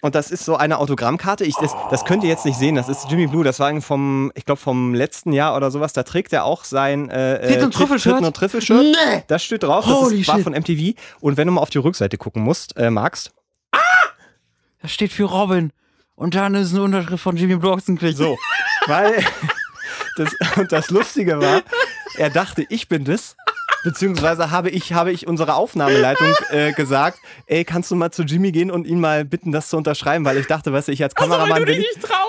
Und 0.00 0.14
das 0.14 0.30
ist 0.30 0.44
so 0.44 0.56
eine 0.56 0.78
Autogrammkarte. 0.78 1.44
Ich, 1.44 1.56
das, 1.56 1.72
das 1.90 2.04
könnt 2.04 2.22
ihr 2.22 2.30
jetzt 2.30 2.44
nicht 2.46 2.58
sehen. 2.58 2.74
Das 2.74 2.88
ist 2.88 3.10
Jimmy 3.10 3.26
Blue. 3.26 3.44
Das 3.44 3.58
war 3.60 3.78
vom, 3.82 4.30
ich 4.34 4.44
glaube, 4.46 4.60
vom 4.60 4.94
letzten 4.94 5.32
Jahr 5.32 5.56
oder 5.56 5.70
sowas. 5.70 5.92
Da 5.92 6.04
trägt 6.04 6.32
er 6.32 6.44
auch 6.44 6.64
sein 6.64 7.10
äh, 7.10 7.34
äh, 7.36 7.48
Titten- 7.48 7.64
und 7.66 7.74
Trüffelshirt? 7.74 8.14
Titten- 8.16 8.26
und 8.26 8.36
Trüffelshirt. 8.36 8.80
Nee. 8.82 9.24
Das 9.26 9.42
steht 9.42 9.62
drauf. 9.62 9.84
Das 9.86 10.12
ist, 10.12 10.28
war 10.28 10.38
von 10.38 10.52
MTV. 10.54 10.94
Und 11.20 11.36
wenn 11.36 11.46
du 11.48 11.52
mal 11.52 11.60
auf 11.60 11.70
die 11.70 11.78
Rückseite 11.78 12.16
gucken 12.18 12.42
musst, 12.42 12.76
äh, 12.76 12.90
magst. 12.90 13.32
Das 14.84 14.92
steht 14.92 15.14
für 15.14 15.24
Robin. 15.24 15.72
Und 16.14 16.34
dann 16.34 16.54
ist 16.54 16.74
eine 16.74 16.82
Unterschrift 16.82 17.22
von 17.22 17.38
Jimmy 17.38 17.56
Blue 17.56 17.72
Ochsenknecht. 17.72 18.18
So. 18.18 18.38
weil. 18.86 19.24
Das, 20.16 20.32
und 20.56 20.70
das 20.70 20.90
Lustige 20.90 21.40
war, 21.40 21.64
er 22.16 22.30
dachte, 22.30 22.64
ich 22.68 22.86
bin 22.86 23.02
das. 23.02 23.36
Beziehungsweise 23.84 24.50
habe 24.50 24.70
ich, 24.70 24.92
habe 24.92 25.12
ich 25.12 25.28
unserer 25.28 25.54
Aufnahmeleitung 25.56 26.34
äh, 26.50 26.72
gesagt, 26.72 27.20
ey, 27.46 27.64
kannst 27.64 27.90
du 27.90 27.94
mal 27.94 28.10
zu 28.10 28.22
Jimmy 28.22 28.50
gehen 28.50 28.70
und 28.70 28.86
ihn 28.86 28.98
mal 28.98 29.24
bitten, 29.24 29.52
das 29.52 29.68
zu 29.68 29.76
unterschreiben, 29.76 30.24
weil 30.24 30.38
ich 30.38 30.46
dachte, 30.46 30.72
weißt 30.72 30.88
du, 30.88 30.92
ich 30.92 31.02
als 31.02 31.14
Kameramann 31.14 31.52
also, 31.52 31.66
will 31.66 31.78
ich, 31.78 31.86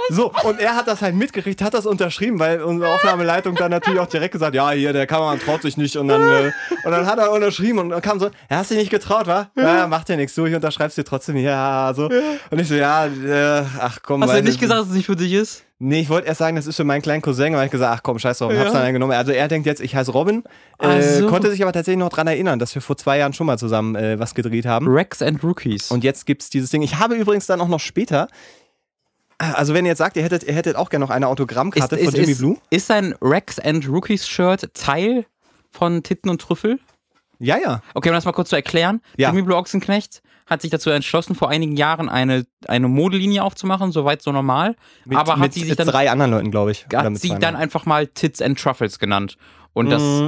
so, 0.09 0.31
und 0.43 0.59
er 0.59 0.75
hat 0.75 0.87
das 0.87 1.01
halt 1.01 1.15
mitgekriegt, 1.15 1.63
hat 1.63 1.73
das 1.73 1.85
unterschrieben, 1.85 2.37
weil 2.37 2.61
unsere 2.61 2.93
Aufnahmeleitung 2.93 3.55
dann 3.55 3.71
natürlich 3.71 3.99
auch 3.99 4.07
direkt 4.07 4.33
gesagt, 4.33 4.53
ja, 4.53 4.69
hier, 4.71 4.93
der 4.93 5.07
Kameramann 5.07 5.39
traut 5.39 5.61
sich 5.61 5.77
nicht 5.77 5.95
und 5.95 6.09
dann, 6.09 6.21
äh, 6.21 6.51
und 6.83 6.91
dann 6.91 7.07
hat 7.07 7.17
er 7.17 7.31
unterschrieben 7.31 7.79
und 7.79 7.89
dann 7.89 8.01
kam 8.01 8.19
so, 8.19 8.29
er 8.49 8.57
hast 8.57 8.69
dich 8.69 8.77
nicht 8.77 8.91
getraut, 8.91 9.25
wa? 9.25 9.49
Ja, 9.55 9.87
macht 9.87 10.09
ja 10.09 10.17
nichts, 10.17 10.35
du, 10.35 10.45
ich 10.45 10.53
unterschreib's 10.53 10.95
dir 10.95 11.05
trotzdem, 11.05 11.37
ja, 11.37 11.91
so. 11.95 12.09
Und 12.51 12.59
ich 12.59 12.67
so, 12.67 12.75
ja, 12.75 13.05
äh, 13.05 13.63
ach 13.79 13.99
komm. 14.03 14.21
Hast 14.21 14.35
du 14.35 14.43
nicht 14.43 14.59
gesagt, 14.59 14.81
dass 14.81 14.89
es 14.89 14.93
nicht 14.93 15.05
für 15.05 15.15
dich 15.15 15.33
ist? 15.33 15.63
Nee, 15.77 15.99
ich 15.99 16.09
wollte 16.09 16.27
erst 16.27 16.39
sagen, 16.39 16.55
das 16.55 16.67
ist 16.67 16.77
für 16.77 16.85
meinen 16.85 17.01
kleinen 17.01 17.21
Cousin, 17.21 17.53
aber 17.53 17.65
ich 17.65 17.71
gesagt, 17.71 17.97
ach 17.97 18.01
komm, 18.01 18.17
scheiß 18.17 18.37
drauf, 18.37 18.53
ja. 18.53 18.59
hab's 18.59 18.71
dann 18.71 18.93
genommen. 18.93 19.11
Also 19.11 19.33
er 19.33 19.49
denkt 19.49 19.67
jetzt, 19.67 19.81
ich 19.81 19.93
heiße 19.93 20.11
Robin, 20.11 20.43
äh, 20.79 21.01
so. 21.01 21.27
konnte 21.27 21.51
sich 21.51 21.61
aber 21.61 21.73
tatsächlich 21.73 21.99
noch 21.99 22.09
dran 22.09 22.27
erinnern, 22.27 22.59
dass 22.59 22.73
wir 22.75 22.81
vor 22.81 22.95
zwei 22.95 23.17
Jahren 23.17 23.33
schon 23.33 23.45
mal 23.45 23.59
zusammen 23.59 23.95
äh, 23.95 24.17
was 24.17 24.35
gedreht 24.35 24.65
haben. 24.65 24.87
Rex 24.87 25.21
and 25.21 25.43
Rookies. 25.43 25.91
Und 25.91 26.05
jetzt 26.05 26.25
gibt's 26.25 26.49
dieses 26.49 26.69
Ding. 26.69 26.81
Ich 26.81 26.97
habe 26.97 27.15
übrigens 27.15 27.45
dann 27.45 27.59
auch 27.59 27.67
noch 27.67 27.81
später 27.81 28.27
also 29.37 29.73
wenn 29.73 29.85
ihr 29.85 29.89
jetzt 29.89 29.97
sagt, 29.97 30.15
ihr 30.15 30.23
hättet, 30.23 30.43
ihr 30.43 30.53
hättet 30.53 30.75
auch 30.75 30.89
gerne 30.89 31.03
noch 31.03 31.09
eine 31.09 31.27
Autogrammkarte 31.27 31.95
ist, 31.95 32.05
von 32.05 32.13
ist, 32.13 32.19
Jimmy 32.19 32.31
ist, 32.31 32.37
Blue. 32.37 32.57
Ist 32.69 32.87
sein 32.87 33.15
Rex 33.21 33.59
and 33.59 33.87
Rookies 33.87 34.27
Shirt 34.27 34.73
Teil 34.73 35.25
von 35.71 36.03
Titten 36.03 36.29
und 36.29 36.41
Trüffel? 36.41 36.79
Ja, 37.39 37.57
ja. 37.57 37.81
Okay, 37.93 38.09
um 38.09 38.15
das 38.15 38.25
mal 38.25 38.31
kurz 38.31 38.49
zu 38.49 38.55
erklären. 38.55 39.01
Ja. 39.17 39.29
Jimmy 39.29 39.41
Blue 39.41 39.57
Ochsenknecht 39.57 40.21
hat 40.45 40.61
sich 40.61 40.71
dazu 40.71 40.89
entschlossen, 40.91 41.35
vor 41.35 41.49
einigen 41.49 41.75
Jahren 41.75 42.07
eine, 42.07 42.45
eine 42.67 42.87
Modelinie 42.87 43.43
aufzumachen, 43.43 43.91
soweit 43.91 44.21
so 44.21 44.31
normal. 44.31 44.75
Mit, 45.05 45.17
aber 45.17 45.33
hat 45.33 45.39
mit 45.39 45.53
sie 45.53 45.63
sich 45.63 45.75
dann. 45.75 45.87
drei 45.87 46.11
anderen 46.11 46.31
Leuten, 46.31 46.51
glaube 46.51 46.71
ich. 46.71 46.85
Hat 46.93 47.17
sie 47.17 47.35
dann 47.39 47.55
einfach 47.55 47.85
mal 47.85 48.07
Tits 48.07 48.41
and 48.41 48.59
Truffles 48.59 48.99
genannt. 48.99 49.37
Und 49.73 49.89
das. 49.89 50.01
Mm. 50.01 50.27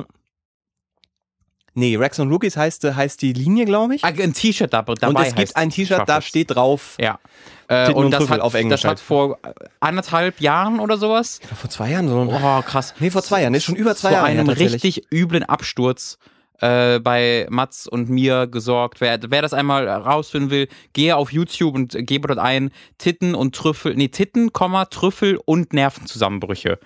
Nee, 1.75 1.95
Rex 1.95 2.17
und 2.17 2.31
Rookies 2.31 2.57
heißt, 2.57 2.83
heißt 2.85 3.21
die 3.21 3.33
Linie, 3.33 3.65
glaube 3.65 3.93
ich. 3.93 4.03
Ah, 4.03 4.07
ein 4.07 4.33
T-Shirt 4.33 4.73
dabei. 4.73 4.93
Und 5.07 5.19
es 5.19 5.35
gibt 5.35 5.55
ein 5.55 5.69
T-Shirt, 5.69 6.01
da 6.07 6.21
steht 6.21 6.55
drauf. 6.55 6.95
Ja. 6.99 7.19
Äh, 7.67 7.89
und, 7.89 8.05
und 8.05 8.11
das 8.11 8.27
hat, 8.29 8.39
auf 8.39 8.55
Englisch 8.55 8.81
das 8.81 8.89
hat 8.89 8.97
halt. 8.97 8.99
vor 8.99 9.37
anderthalb 9.79 10.41
Jahren 10.41 10.79
oder 10.79 10.97
sowas. 10.97 11.39
Vor 11.55 11.69
zwei 11.69 11.91
Jahren 11.91 12.07
so. 12.07 12.15
Oh, 12.15 12.61
krass. 12.63 12.95
Nee, 12.97 13.11
vor 13.11 13.21
zwei 13.21 13.41
Jahren. 13.41 13.51
Nee, 13.51 13.59
schon 13.59 13.75
über 13.75 13.95
zwei 13.95 14.09
Vor 14.09 14.17
Jahre. 14.17 14.27
einem 14.27 14.47
her, 14.47 14.55
tatsächlich. 14.55 14.83
richtig 14.83 15.11
üblen 15.13 15.43
Absturz 15.43 16.17
äh, 16.61 16.99
bei 16.99 17.45
Mats 17.49 17.87
und 17.87 18.09
mir 18.09 18.47
gesorgt. 18.47 19.01
Wer, 19.01 19.19
wer 19.29 19.41
das 19.41 19.53
einmal 19.53 19.87
rausfinden 19.87 20.49
will, 20.49 20.67
gehe 20.93 21.15
auf 21.15 21.31
YouTube 21.31 21.75
und 21.75 21.95
gebe 22.07 22.27
dort 22.27 22.39
ein 22.39 22.71
Titten 22.97 23.35
und 23.35 23.55
Trüffel, 23.55 23.95
nee, 23.95 24.07
Titten, 24.07 24.53
Komma, 24.53 24.85
Trüffel 24.85 25.39
und 25.45 25.73
Nervenzusammenbrüche. 25.73 26.79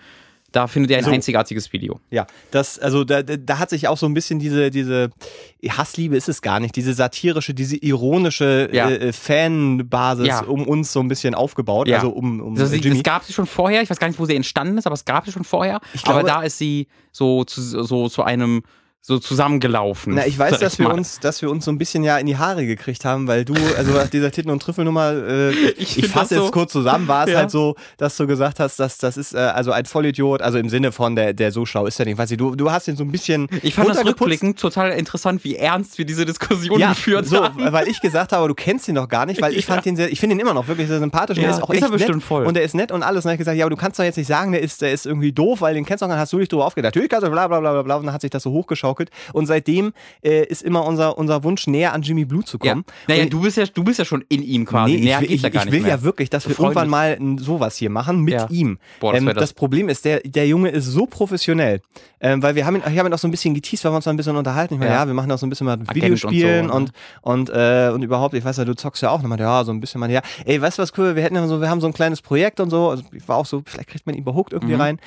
Da 0.54 0.68
findet 0.68 0.92
ihr 0.92 0.98
ein 0.98 1.06
So. 1.06 1.12
einzigartiges 1.12 1.72
Video. 1.72 2.02
Ja, 2.10 2.28
das, 2.52 2.78
also 2.78 3.06
da, 3.06 3.24
da 3.24 3.58
hat 3.58 3.70
sich 3.70 3.88
auch 3.88 3.96
so 3.98 4.06
ein 4.06 4.14
bisschen 4.14 4.38
diese, 4.38 4.70
diese 4.70 5.10
Hassliebe 5.66 6.18
ist 6.18 6.28
es 6.28 6.42
gar 6.42 6.60
nicht, 6.60 6.76
diese 6.76 6.94
satirische, 6.94 7.54
diese 7.54 7.78
ironische 7.78 8.68
Ja. 8.74 8.90
äh, 8.90 9.14
Fanbasis 9.14 10.28
Ja. 10.28 10.42
um 10.44 10.68
uns 10.68 10.92
so 10.92 11.00
ein 11.00 11.08
bisschen 11.08 11.36
aufgebaut. 11.36 11.88
Ja. 11.88 11.98
Also 12.00 12.10
um, 12.10 12.42
um 12.42 12.54
Also 12.56 12.66
sie, 12.66 12.80
Jimmy. 12.80 12.96
das 12.96 13.04
gab 13.04 13.24
sie 13.24 13.32
schon 13.32 13.46
vorher. 13.46 13.82
Ich 13.82 13.90
weiß 13.90 13.98
gar 14.00 14.08
nicht, 14.10 14.20
wo 14.20 14.26
sie 14.26 14.36
entstanden 14.36 14.78
ist, 14.78 14.86
aber 14.86 14.96
es 14.96 15.06
gab 15.06 15.26
sie 15.26 15.32
schon 15.32 15.46
vorher. 15.46 15.80
Ich 15.94 16.04
aber 16.06 16.16
glaube- 16.20 16.28
da 16.28 16.42
ist 16.44 16.58
sie 16.58 16.88
so 17.14 17.46
zu, 17.46 17.62
so 17.62 18.10
zu 18.10 18.24
einem 18.24 18.64
so 19.04 19.18
zusammengelaufen. 19.18 20.14
Na, 20.14 20.28
ich 20.28 20.38
weiß, 20.38 20.60
dass 20.60 20.78
wir 20.78 20.88
mal. 20.88 20.94
uns, 20.94 21.20
dass 21.20 21.42
wir 21.42 21.50
uns 21.50 21.66
so 21.66 21.72
ein 21.72 21.80
bisschen 21.80 22.04
ja 22.04 22.18
in 22.20 22.28
die 22.28 22.38
Haare 22.38 22.66
gekriegt 22.68 23.04
haben, 23.04 23.28
weil 23.28 23.44
du, 23.46 23.56
also 23.76 23.94
nach 23.94 24.08
dieser 24.08 24.32
Titten- 24.32 24.52
und 24.52 24.62
Trüffelnummer, 24.62 25.12
äh, 25.14 25.50
ich, 25.78 25.96
find 25.96 26.08
fasse 26.08 26.36
jetzt 26.36 26.46
so- 26.46 26.52
kurz 26.52 26.72
zusammen, 26.72 27.08
war 27.08 27.26
es 27.26 27.32
Ja. 27.32 27.40
halt 27.40 27.50
so, 27.52 27.76
dass 27.98 28.16
du 28.18 28.28
gesagt 28.28 28.60
hast, 28.60 28.80
dass 28.80 29.00
das 29.00 29.18
ist 29.18 29.34
äh, 29.34 29.40
also 29.40 29.72
ein 29.72 29.86
Vollidiot, 29.86 30.44
also 30.44 30.60
im 30.60 30.70
Sinne 30.70 30.92
von 30.92 31.16
der, 31.16 31.34
der 31.34 31.52
so 31.52 31.66
schlau 31.66 31.88
ist 31.88 31.98
der 31.98 32.06
nicht. 32.06 32.20
Weiß 32.20 32.30
ich, 32.30 32.38
du, 32.38 32.56
du 32.56 32.72
hast 32.72 32.88
ihn 32.88 32.96
so 32.96 33.04
ein 33.04 33.12
bisschen 33.12 33.48
Ich 33.64 33.74
fand 33.74 33.90
das 33.90 34.06
rückblickend 34.06 34.60
total 34.60 34.92
interessant, 34.92 35.44
wie 35.44 35.56
ernst 35.56 35.98
wir 35.98 36.06
diese 36.06 36.26
Diskussion 36.26 36.80
ja, 36.80 36.90
geführt 36.90 37.26
so, 37.26 37.44
haben. 37.44 37.72
weil 37.72 37.88
ich 37.88 38.02
gesagt 38.02 38.32
habe, 38.34 38.48
du 38.48 38.54
kennst 38.54 38.88
ihn 38.88 38.96
noch 38.96 39.10
gar 39.10 39.26
nicht, 39.26 39.42
weil 39.42 39.54
ich 39.56 39.66
Ja. 39.68 39.74
fand 39.74 39.86
ihn 39.88 39.96
sehr, 39.96 40.12
ich 40.12 40.20
finde 40.20 40.36
ihn 40.36 40.40
immer 40.40 40.54
noch 40.54 40.68
wirklich 40.68 40.88
sehr 40.88 41.00
sympathisch 41.00 41.38
und 41.38 41.44
Ja, 41.44 41.50
der 41.50 41.58
ist 41.58 41.64
auch 41.64 41.70
ist 41.72 41.78
echt 41.78 41.86
er 41.86 41.92
bestimmt 41.92 42.16
nett 42.18 42.24
voll. 42.24 42.46
und 42.46 42.54
der 42.54 42.62
ist 42.64 42.76
nett 42.76 42.92
und 42.92 43.02
alles. 43.02 43.26
Und 43.26 43.30
dann 43.30 43.32
hab 43.32 43.36
ich 43.36 43.40
gesagt, 43.40 43.58
ja, 43.58 43.66
aber 43.66 43.72
du 43.72 43.78
kannst 43.82 43.98
doch 44.00 44.04
jetzt 44.04 44.18
nicht 44.18 44.28
sagen, 44.28 44.52
der 44.52 44.62
ist, 44.62 44.82
der 44.84 44.92
ist 44.92 45.08
irgendwie 45.08 45.32
doof, 45.32 45.62
weil 45.62 45.74
den 45.74 45.86
kennst 45.86 46.04
du 46.04 46.06
noch, 46.06 46.12
dann 46.12 46.20
hast 46.20 46.32
du 46.34 46.38
dich 46.38 46.50
drüber 46.50 46.66
aufgedacht. 46.68 46.94
Natürlich 46.94 47.10
kannst 47.10 47.26
du 47.26 47.32
bla 47.32 47.48
bla 47.48 47.60
bla 47.60 47.72
bla 47.72 47.82
bla 47.82 47.96
und 47.96 48.06
dann 48.06 48.14
hat 48.14 48.22
sich 48.22 48.30
das 48.30 48.44
so 48.44 48.52
hochgeschaukelt 48.92 49.10
und 49.34 49.46
seitdem 49.46 49.94
äh, 50.24 50.46
ist 50.46 50.62
immer 50.62 50.86
unser, 50.86 51.18
unser 51.18 51.44
Wunsch, 51.44 51.68
näher 51.68 51.94
an 51.94 52.02
Jimmy 52.02 52.26
Blue 52.26 52.44
zu 52.44 52.58
Ja. 52.62 52.72
kommen. 52.74 52.86
Naja, 53.08 53.24
Und- 53.24 53.34
du 53.34 53.42
bist 53.42 53.58
ja, 53.58 53.66
du 53.66 53.84
bist 53.84 54.00
ja 54.00 54.06
schon 54.06 54.24
in 54.30 54.44
ihm 54.44 54.66
quasi. 54.66 54.92
Nee, 54.94 54.98
ich 54.98 55.04
Näher 55.06 55.22
will, 55.22 55.28
geht's 55.28 55.44
ich, 55.44 55.54
ja 55.54 55.64
ich 55.66 55.72
will 55.72 55.88
ja 55.88 56.02
wirklich, 56.04 56.30
dass 56.30 56.48
wir 56.48 56.60
irgendwann 56.60 56.90
mal 56.90 57.18
sowas 57.38 57.78
hier 57.78 57.90
machen 57.90 58.22
mit 58.22 58.34
Ja. 58.34 58.48
ihm. 58.50 58.78
Boah, 59.00 59.14
das 59.14 59.22
ähm, 59.22 59.28
das 59.28 59.36
das. 59.36 59.54
Problem 59.54 59.90
ist, 59.90 60.06
der, 60.06 60.20
der 60.22 60.48
Junge 60.48 60.70
ist 60.70 60.86
so 60.86 61.06
professionell, 61.06 61.82
ähm, 62.20 62.42
weil 62.44 62.56
wir 62.56 62.66
haben 62.66 62.76
ihn, 62.76 62.84
ich 62.92 62.98
habe 62.98 63.10
ihn 63.10 63.14
auch 63.14 63.18
so 63.20 63.28
ein 63.28 63.32
bisschen 63.32 63.54
geteased, 63.54 63.84
weil 63.86 63.92
wir 63.92 63.96
uns 63.98 64.06
mal 64.06 64.14
ein 64.14 64.18
bisschen 64.18 64.36
unterhalten. 64.36 64.76
Ich 64.76 64.80
meine, 64.80 64.92
ja. 64.92 65.02
Ja. 65.02 65.08
wir 65.08 65.14
machen 65.14 65.32
auch 65.32 65.38
so 65.38 65.46
ein 65.46 65.50
bisschen 65.50 65.66
mal 65.66 65.78
und 65.80 65.94
Videospielen 65.96 66.68
so, 66.70 66.74
und, 66.76 66.84
ne? 66.86 66.92
und, 67.22 67.50
äh, 67.50 67.92
und 67.94 68.02
überhaupt, 68.04 68.34
ich 68.36 68.44
weiß 68.44 68.58
ja, 68.58 68.66
du 68.66 68.76
zockst 68.76 69.02
ja 69.04 69.10
auch 69.10 69.22
nochmal, 69.22 69.40
ja, 69.40 69.64
so 69.64 69.72
ein 69.72 69.80
bisschen 69.80 70.00
mal, 70.00 70.10
ja, 70.12 70.22
ey, 70.46 70.62
weißt 70.62 70.78
du 70.78 70.82
was 70.84 70.98
cool, 70.98 71.16
wir 71.16 71.24
hätten 71.24 71.36
ja 71.36 71.48
so, 71.48 71.62
wir 71.62 71.70
haben 71.70 71.82
so 71.82 71.88
ein 71.88 71.94
kleines 71.94 72.22
Projekt 72.22 72.60
und 72.60 72.70
so, 72.70 72.90
also 72.90 73.04
ich 73.14 73.28
war 73.28 73.38
auch 73.38 73.46
so, 73.46 73.62
vielleicht 73.66 73.90
kriegt 73.90 74.06
man 74.06 74.16
ihn 74.16 74.22
überhaupt 74.22 74.54
irgendwie 74.54 74.76
Mhm. 74.76 74.82
rein. 74.82 75.00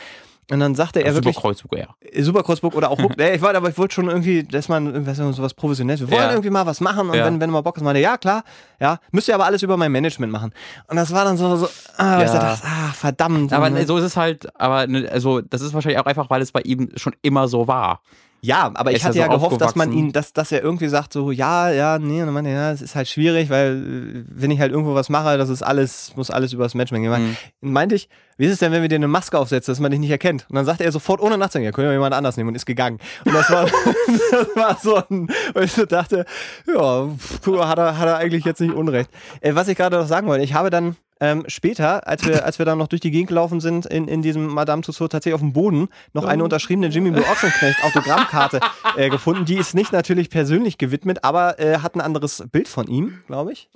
Und 0.51 0.61
dann 0.61 0.75
sagte 0.75 1.01
er 1.01 1.13
Super 1.13 1.25
wirklich, 1.27 1.37
Kreuzburg, 1.37 1.79
ja. 1.79 2.23
Super 2.23 2.43
Kreuzburg 2.43 2.75
oder 2.75 2.91
auch. 2.91 2.99
Nee, 3.17 3.31
ich 3.35 3.43
wollte, 3.43 3.57
aber 3.57 3.71
ich 3.71 3.79
wollte 3.79 3.95
schon 3.95 4.09
irgendwie, 4.09 4.43
dass 4.43 4.69
man 4.69 4.87
irgendwie 4.87 5.15
so 5.15 5.43
was 5.43 5.55
Professionelles. 5.55 6.01
Wir 6.01 6.11
wollen 6.11 6.21
Ja. 6.23 6.31
irgendwie 6.31 6.51
mal 6.51 6.67
was 6.67 6.81
machen 6.81 7.09
und 7.09 7.15
Ja. 7.17 7.25
wenn, 7.27 7.41
wenn 7.41 7.49
du 7.49 7.53
mal 7.55 7.63
Bock 7.63 7.77
hast, 7.77 7.83
meinte, 7.83 8.01
ja 8.01 8.19
klar, 8.19 8.45
ja, 8.81 8.99
müsst 9.11 9.29
ihr 9.29 9.35
aber 9.35 9.47
alles 9.47 9.63
über 9.63 9.77
mein 9.77 9.91
Management 9.93 10.33
machen. 10.33 10.53
Und 10.89 10.97
das 10.97 11.13
war 11.13 11.25
dann 11.25 11.37
so, 11.37 11.57
so 11.57 11.69
ah, 11.97 12.21
Ja. 12.21 12.33
dachte, 12.33 12.67
ah, 12.67 12.93
verdammt. 12.93 13.53
Aber 13.53 13.87
so 13.87 13.97
ist 13.97 14.05
es 14.05 14.17
halt, 14.17 14.49
aber 14.61 14.87
also 15.11 15.41
das 15.41 15.63
ist 15.63 15.73
wahrscheinlich 15.73 15.99
auch 15.99 16.07
einfach, 16.07 16.29
weil 16.29 16.43
es 16.43 16.53
bei 16.53 16.61
ihm 16.61 16.91
schon 16.97 17.15
immer 17.23 17.49
so 17.49 17.67
war. 17.67 18.01
Ja, 18.45 18.71
aber 18.75 18.91
er 18.91 18.97
ich 18.97 19.05
hatte 19.05 19.17
ja 19.17 19.25
so 19.25 19.33
gehofft, 19.33 19.61
dass 19.61 19.75
man 19.75 19.91
ihn, 19.91 20.13
dass, 20.13 20.35
dass 20.35 20.53
er 20.53 20.63
irgendwie 20.63 20.89
sagt, 20.89 21.15
so, 21.15 21.31
ja, 21.31 21.71
ja, 21.71 21.99
nee, 21.99 22.23
und 22.23 22.45
er, 22.45 22.53
ja, 22.53 22.73
es 22.73 22.83
ist 22.83 22.95
halt 22.95 23.09
schwierig, 23.09 23.49
weil 23.49 23.73
äh, 23.73 24.25
wenn 24.29 24.51
ich 24.51 24.61
halt 24.61 24.71
irgendwo 24.71 24.95
was 24.95 25.09
mache, 25.09 25.39
das 25.39 25.49
ist 25.49 25.63
alles, 25.63 26.13
muss 26.15 26.31
alles 26.31 26.53
über 26.53 26.65
das 26.65 26.75
Management 26.75 27.05
gehen. 27.05 27.37
Mhm. 27.63 27.73
Meinte 27.73 27.95
ich, 27.95 28.11
wie 28.37 28.45
ist 28.45 28.53
es 28.53 28.59
denn, 28.59 28.71
wenn 28.71 28.83
wir 28.83 28.91
dir 28.91 28.97
eine 28.97 29.09
Maske 29.09 29.39
aufsetzen, 29.39 29.73
dass 29.73 29.81
man 29.81 29.91
dich 29.91 30.01
nicht 30.01 30.11
erkennt? 30.11 30.45
Und 30.51 30.57
dann 30.57 30.67
sagte 30.67 30.85
er 30.85 30.93
sofort 30.93 31.23
ohne 31.23 31.39
nachzudenken, 31.39 31.67
ja, 31.67 31.73
können 31.73 31.89
wir 31.89 31.95
jemand 31.95 32.15
anders 32.15 32.37
nehmen 32.37 32.51
und 32.51 32.55
ist 32.55 32.67
gegangen. 32.67 32.99
Und 33.25 33.33
das 33.33 33.51
war, 33.51 33.65
das 34.31 34.57
war 34.57 34.79
so 34.83 34.97
ein, 34.97 35.29
weil 35.55 35.65
ich 35.65 35.73
so 35.73 35.87
dachte, 35.87 36.27
ja, 36.67 37.09
pff, 37.17 37.47
hat 37.47 37.79
er, 37.79 37.99
hat 37.99 38.09
er 38.09 38.17
eigentlich 38.19 38.45
jetzt 38.45 38.61
nicht 38.61 38.75
Unrecht. 38.75 39.09
Äh, 39.41 39.55
was 39.55 39.69
ich 39.69 39.77
gerade 39.79 39.97
noch 39.97 40.07
sagen 40.07 40.27
wollte, 40.27 40.45
ich 40.45 40.53
habe 40.53 40.69
dann 40.69 40.97
ähm, 41.25 41.45
später, 41.47 42.07
als 42.07 42.27
wir, 42.27 42.45
als 42.45 42.59
wir 42.59 42.67
dann 42.67 42.77
noch 42.77 42.89
durch 42.89 43.01
die 43.01 43.11
Gegend 43.11 43.29
gelaufen 43.29 43.61
sind, 43.61 43.87
in, 43.87 44.09
in 44.09 44.21
diesem 44.21 44.47
Madame 44.47 44.83
Tussauds 44.83 45.13
tatsächlich 45.13 45.35
auf 45.35 45.41
dem 45.41 45.55
Boden 45.55 45.89
noch 46.13 46.25
eine 46.25 46.45
unterschriebene 46.45 46.89
Jimmy 46.89 47.11
Blue 47.11 47.25
Ochsenknecht 47.27 47.83
Autogrammkarte 47.83 48.61
äh, 48.97 49.09
gefunden. 49.09 49.47
Die 49.47 49.57
ist 49.57 49.75
nicht 49.75 49.93
natürlich 49.93 50.29
persönlich 50.29 50.77
gewidmet, 50.77 51.25
aber 51.25 51.59
äh, 51.59 51.79
hat 51.79 51.95
ein 51.95 52.03
anderes 52.03 52.45
Bild 52.53 52.69
von 52.69 52.89
ihm, 52.89 53.21
glaube 53.27 53.53
ich. 53.53 53.71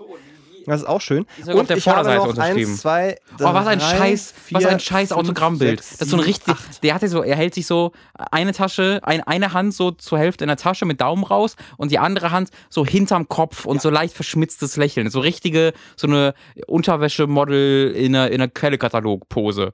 Das 0.66 0.82
ist 0.82 0.86
auch 0.86 1.00
schön. 1.00 1.24
Ist 1.38 1.46
sogar 1.46 1.60
auf 1.62 1.66
der 1.66 1.76
ich 1.76 1.88
habe 1.88 2.04
Vorderseite 2.04 2.28
unterschrieben. 2.28 2.70
eins, 2.72 2.80
zwei, 2.80 3.16
Oh, 3.40 3.44
was 3.54 3.66
ein 3.66 3.78
drei, 3.78 3.96
scheiß, 3.98 4.34
was 4.50 4.62
vier, 4.62 4.70
ein 4.70 4.80
scheiß 4.80 5.08
fünf, 5.08 5.20
Autogrammbild. 5.20 5.82
sechs, 5.82 5.98
das 5.98 6.08
ist 6.08 6.10
so 6.10 6.16
ein 6.16 6.22
richtig, 6.22 6.54
acht. 6.54 6.82
der 6.82 6.94
hatte 6.94 7.08
so, 7.08 7.22
er 7.22 7.36
hält 7.36 7.54
sich 7.54 7.66
so 7.66 7.92
eine 8.30 8.52
Tasche, 8.52 9.00
ein, 9.02 9.22
eine 9.22 9.52
Hand 9.52 9.74
so 9.74 9.90
zur 9.92 10.18
Hälfte 10.18 10.44
in 10.44 10.48
der 10.48 10.56
Tasche 10.56 10.84
mit 10.84 11.00
Daumen 11.00 11.24
raus 11.24 11.56
und 11.76 11.90
die 11.90 11.98
andere 11.98 12.30
Hand 12.30 12.50
so 12.68 12.84
hinterm 12.84 13.28
Kopf 13.28 13.64
und 13.64 13.80
so 13.80 13.90
leicht 13.90 14.14
verschmitztes 14.14 14.76
Lächeln. 14.76 15.10
So 15.10 15.20
richtige, 15.20 15.72
so 15.96 16.06
eine 16.06 16.34
Unterwäschemodel 16.66 17.92
in 17.92 18.14
einer, 18.14 18.28
in 18.28 18.40
einer 18.40 18.48
Quellekatalog-Pose. 18.48 19.72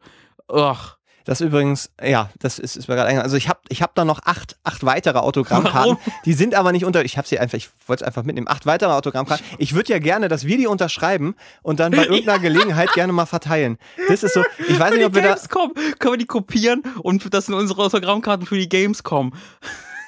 Ugh. 0.52 0.76
Das 1.24 1.40
übrigens, 1.40 1.90
ja, 2.02 2.30
das 2.38 2.58
ist, 2.58 2.76
ist 2.76 2.88
mir 2.88 2.96
gerade 2.96 3.08
eingefallen. 3.08 3.24
Also 3.24 3.36
ich 3.36 3.48
habe 3.48 3.60
ich 3.68 3.80
hab 3.82 3.94
da 3.94 4.04
noch 4.04 4.20
acht, 4.24 4.56
acht 4.62 4.84
weitere 4.84 5.18
Autogrammkarten. 5.18 5.96
Warum? 5.96 6.12
Die 6.26 6.34
sind 6.34 6.54
aber 6.54 6.70
nicht 6.72 6.84
unter. 6.84 7.04
Ich 7.04 7.16
habe 7.16 7.26
sie 7.26 7.38
einfach, 7.38 7.56
ich 7.56 7.70
wollte 7.86 8.04
es 8.04 8.06
einfach 8.06 8.24
mitnehmen. 8.24 8.46
Acht 8.48 8.66
weitere 8.66 8.92
Autogrammkarten. 8.92 9.44
Ich 9.58 9.74
würde 9.74 9.92
ja 9.92 9.98
gerne, 9.98 10.28
dass 10.28 10.44
wir 10.46 10.58
die 10.58 10.66
unterschreiben 10.66 11.34
und 11.62 11.80
dann 11.80 11.92
bei 11.92 12.04
irgendeiner 12.04 12.38
Gelegenheit 12.38 12.92
gerne 12.92 13.12
mal 13.12 13.26
verteilen. 13.26 13.78
Das 14.08 14.22
ist 14.22 14.34
so. 14.34 14.44
Ich 14.68 14.78
weiß 14.78 14.94
nicht, 14.94 15.04
ob 15.04 15.14
wir 15.14 15.22
da, 15.22 15.28
Gamescom, 15.28 15.72
können 15.98 16.14
wir 16.14 16.18
die 16.18 16.26
kopieren 16.26 16.82
und 17.02 17.32
das 17.32 17.46
sind 17.46 17.54
unsere 17.54 17.82
Autogrammkarten 17.82 18.46
für 18.46 18.58
die 18.58 18.68
Gamescom. 18.68 19.32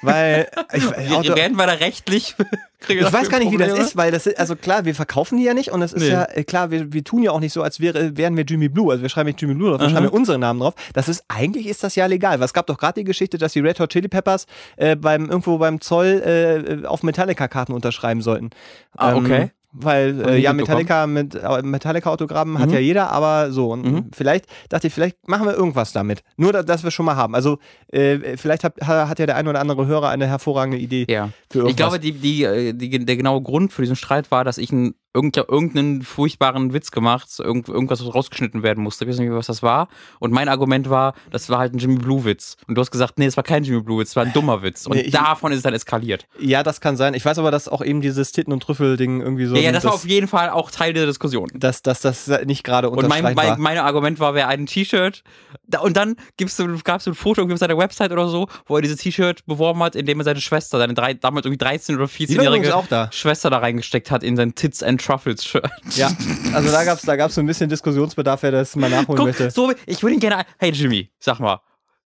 Weil 0.01 0.47
ich, 0.73 0.83
Wir, 0.83 1.17
Auto, 1.17 1.35
werden 1.35 1.57
wir 1.57 1.65
da 1.65 1.73
rechtlich? 1.73 2.35
ich 2.87 3.13
weiß 3.13 3.29
gar 3.29 3.39
nicht, 3.39 3.51
wie 3.51 3.57
das 3.57 3.69
Probleme? 3.69 3.87
ist, 3.87 3.97
weil 3.97 4.11
das 4.11 4.27
ist, 4.27 4.39
also 4.39 4.55
klar, 4.55 4.85
wir 4.85 4.95
verkaufen 4.95 5.37
die 5.37 5.43
ja 5.43 5.53
nicht 5.53 5.71
und 5.71 5.81
es 5.81 5.93
ist 5.93 6.03
Nee. 6.03 6.09
ja, 6.09 6.25
äh, 6.25 6.43
klar, 6.43 6.71
wir, 6.71 6.93
wir 6.93 7.03
tun 7.03 7.23
ja 7.23 7.31
auch 7.31 7.39
nicht 7.39 7.53
so, 7.53 7.61
als 7.61 7.79
wäre, 7.79 8.17
wären 8.17 8.37
wir 8.37 8.43
Jimmy 8.43 8.69
Blue. 8.69 8.91
Also 8.91 9.01
wir 9.01 9.09
schreiben 9.09 9.27
nicht 9.27 9.41
Jimmy 9.41 9.55
Blue 9.55 9.71
drauf, 9.71 9.81
wir 9.81 9.89
schreiben 9.89 10.09
unseren 10.09 10.41
Namen 10.41 10.59
drauf. 10.59 10.75
Das 10.93 11.09
ist, 11.09 11.23
eigentlich 11.27 11.67
ist 11.67 11.83
das 11.83 11.95
ja 11.95 12.05
legal, 12.05 12.39
weil 12.39 12.45
es 12.45 12.53
gab 12.53 12.67
doch 12.67 12.77
gerade 12.77 13.01
die 13.01 13.05
Geschichte, 13.05 13.37
dass 13.37 13.53
die 13.53 13.59
Red 13.59 13.79
Hot 13.79 13.91
Chili 13.91 14.07
Peppers 14.07 14.45
äh, 14.77 14.95
beim, 14.95 15.29
irgendwo 15.29 15.57
beim 15.57 15.81
Zoll 15.81 16.81
äh, 16.83 16.87
auf 16.87 17.03
Metallica-Karten 17.03 17.73
unterschreiben 17.73 18.21
sollten. 18.21 18.51
Ah, 18.95 19.15
okay. 19.15 19.51
Weil, 19.79 20.21
äh, 20.27 20.37
ja. 20.39 20.53
Metallica 20.53 21.05
mit 21.07 21.35
äh, 21.35 21.61
Metallica-Autogrammen 21.61 22.57
hat 22.59 22.69
Mhm. 22.69 22.73
ja 22.73 22.79
jeder, 22.79 23.11
aber 23.11 23.51
so. 23.51 23.71
Und 23.71 23.85
Mhm. 23.85 24.05
vielleicht 24.13 24.45
dachte 24.69 24.87
ich, 24.87 24.93
vielleicht 24.93 25.27
machen 25.27 25.45
wir 25.45 25.53
irgendwas 25.53 25.91
damit. 25.93 26.23
Nur, 26.35 26.51
da- 26.53 26.63
dass 26.63 26.83
wir 26.83 26.91
schon 26.91 27.05
mal 27.05 27.15
haben. 27.15 27.35
Also, 27.35 27.59
äh, 27.91 28.37
vielleicht 28.37 28.63
hat, 28.63 28.73
hat 28.81 29.19
ja 29.19 29.25
der 29.25 29.35
ein 29.35 29.47
oder 29.47 29.59
andere 29.59 29.85
Hörer 29.85 30.09
eine 30.09 30.25
hervorragende 30.27 30.77
Idee 30.77 31.05
Ja. 31.09 31.29
für 31.51 31.59
irgendwas. 31.59 31.71
Ich 31.71 31.77
glaube, 31.77 31.99
die, 31.99 32.11
die, 32.13 32.43
äh, 32.43 32.73
die, 32.73 32.89
der 33.05 33.17
genaue 33.17 33.41
Grund 33.41 33.71
für 33.71 33.81
diesen 33.83 33.95
Streit 33.95 34.31
war, 34.31 34.43
dass 34.43 34.57
ich 34.57 34.71
ein 34.71 34.95
irgend, 35.17 35.35
irgendeinen 35.37 36.03
furchtbaren 36.03 36.73
Witz 36.73 36.91
gemacht, 36.91 37.27
irgend, 37.39 37.67
irgendwas, 37.69 38.05
was 38.05 38.13
rausgeschnitten 38.13 38.61
werden 38.63 38.83
musste. 38.83 39.03
Ich 39.05 39.09
weiß 39.09 39.17
nicht, 39.19 39.31
was 39.31 39.47
das 39.47 39.63
war. 39.63 39.87
Und 40.19 40.31
mein 40.31 40.47
Argument 40.47 40.89
war, 40.89 41.13
das 41.31 41.49
war 41.49 41.57
halt 41.59 41.73
ein 41.73 41.79
Jimmy 41.79 41.95
Blue-Witz. 41.97 42.55
Und 42.67 42.75
du 42.75 42.81
hast 42.81 42.91
gesagt, 42.91 43.17
nee, 43.17 43.25
das 43.25 43.35
war 43.35 43.43
kein 43.43 43.63
Jimmy 43.63 43.81
Blue-Witz, 43.81 44.09
das 44.09 44.15
war 44.15 44.25
ein 44.25 44.33
dummer 44.33 44.61
Witz. 44.61 44.85
Und 44.85 44.95
Nee, 44.95 45.01
ich- 45.01 45.11
davon 45.11 45.51
ist 45.51 45.57
es 45.57 45.63
dann 45.63 45.73
eskaliert. 45.73 46.27
Ja, 46.39 46.61
das 46.63 46.79
kann 46.81 46.95
sein. 46.97 47.13
Ich 47.15 47.25
weiß 47.25 47.39
aber, 47.39 47.49
dass 47.51 47.67
auch 47.67 47.83
eben 47.83 48.01
dieses 48.01 48.31
Titten- 48.31 48.53
und 48.53 48.61
Trüffel-Ding 48.61 49.21
irgendwie 49.21 49.45
so. 49.45 49.55
ja, 49.55 49.61
ja, 49.63 49.71
das 49.71 49.83
war 49.85 49.93
auf 49.93 50.05
jeden 50.07 50.27
Fall 50.27 50.49
auch 50.51 50.69
Teil 50.71 50.93
der 50.93 51.05
Diskussion. 51.07 51.49
dass, 51.53 51.81
dass 51.81 52.01
das 52.01 52.27
nicht 52.45 52.63
gerade 52.63 52.89
Und 52.89 53.07
mein, 53.07 53.33
mein, 53.33 53.59
mein 53.59 53.77
Argument 53.79 54.19
war, 54.19 54.33
wer 54.35 54.47
ein 54.47 54.65
T-Shirt, 54.67 55.23
da, 55.67 55.79
und 55.79 55.97
dann 55.97 56.15
gab 56.37 56.99
es 56.99 57.07
ein 57.07 57.15
Foto 57.15 57.41
irgendwie 57.41 57.53
auf 57.53 57.59
seiner 57.59 57.77
Website 57.77 58.11
oder 58.11 58.27
so, 58.29 58.47
wo 58.67 58.75
er 58.75 58.81
dieses 58.81 58.97
T-Shirt 59.01 59.45
beworben 59.45 59.81
hat, 59.83 59.95
indem 59.95 60.19
er 60.19 60.23
seine 60.25 60.41
Schwester, 60.41 60.77
seine 60.77 60.93
drei, 60.93 61.13
damals 61.13 61.45
irgendwie 61.45 61.57
13 61.57 61.95
oder 61.95 62.05
Die 62.07 62.11
war 62.37 62.45
übrigens 62.45 62.67
14-jährige 62.67 62.75
auch 62.75 62.87
da. 62.87 63.09
Schwester 63.11 63.49
da 63.49 63.57
reingesteckt 63.59 64.11
hat 64.11 64.23
in 64.23 64.35
sein 64.35 64.55
Tits 64.55 64.83
and 64.83 65.01
Truffles 65.07 65.45
Shirt. 65.45 65.69
Ja, 65.95 66.11
also 66.53 66.69
da 66.71 66.83
gab's 66.83 67.03
da 67.03 67.15
gab's 67.15 67.35
so 67.35 67.41
ein 67.41 67.47
bisschen 67.47 67.69
Diskussionsbedarf, 67.69 68.43
wer 68.43 68.51
das 68.51 68.75
mal 68.75 68.89
nachholen 68.89 69.17
Guck, 69.17 69.25
möchte. 69.27 69.51
so, 69.51 69.71
ich 69.85 70.03
würde 70.03 70.15
ihn 70.15 70.19
gerne, 70.19 70.45
hey 70.57 70.71
Jimmy, 70.71 71.09
sag 71.19 71.39
mal, 71.39 71.61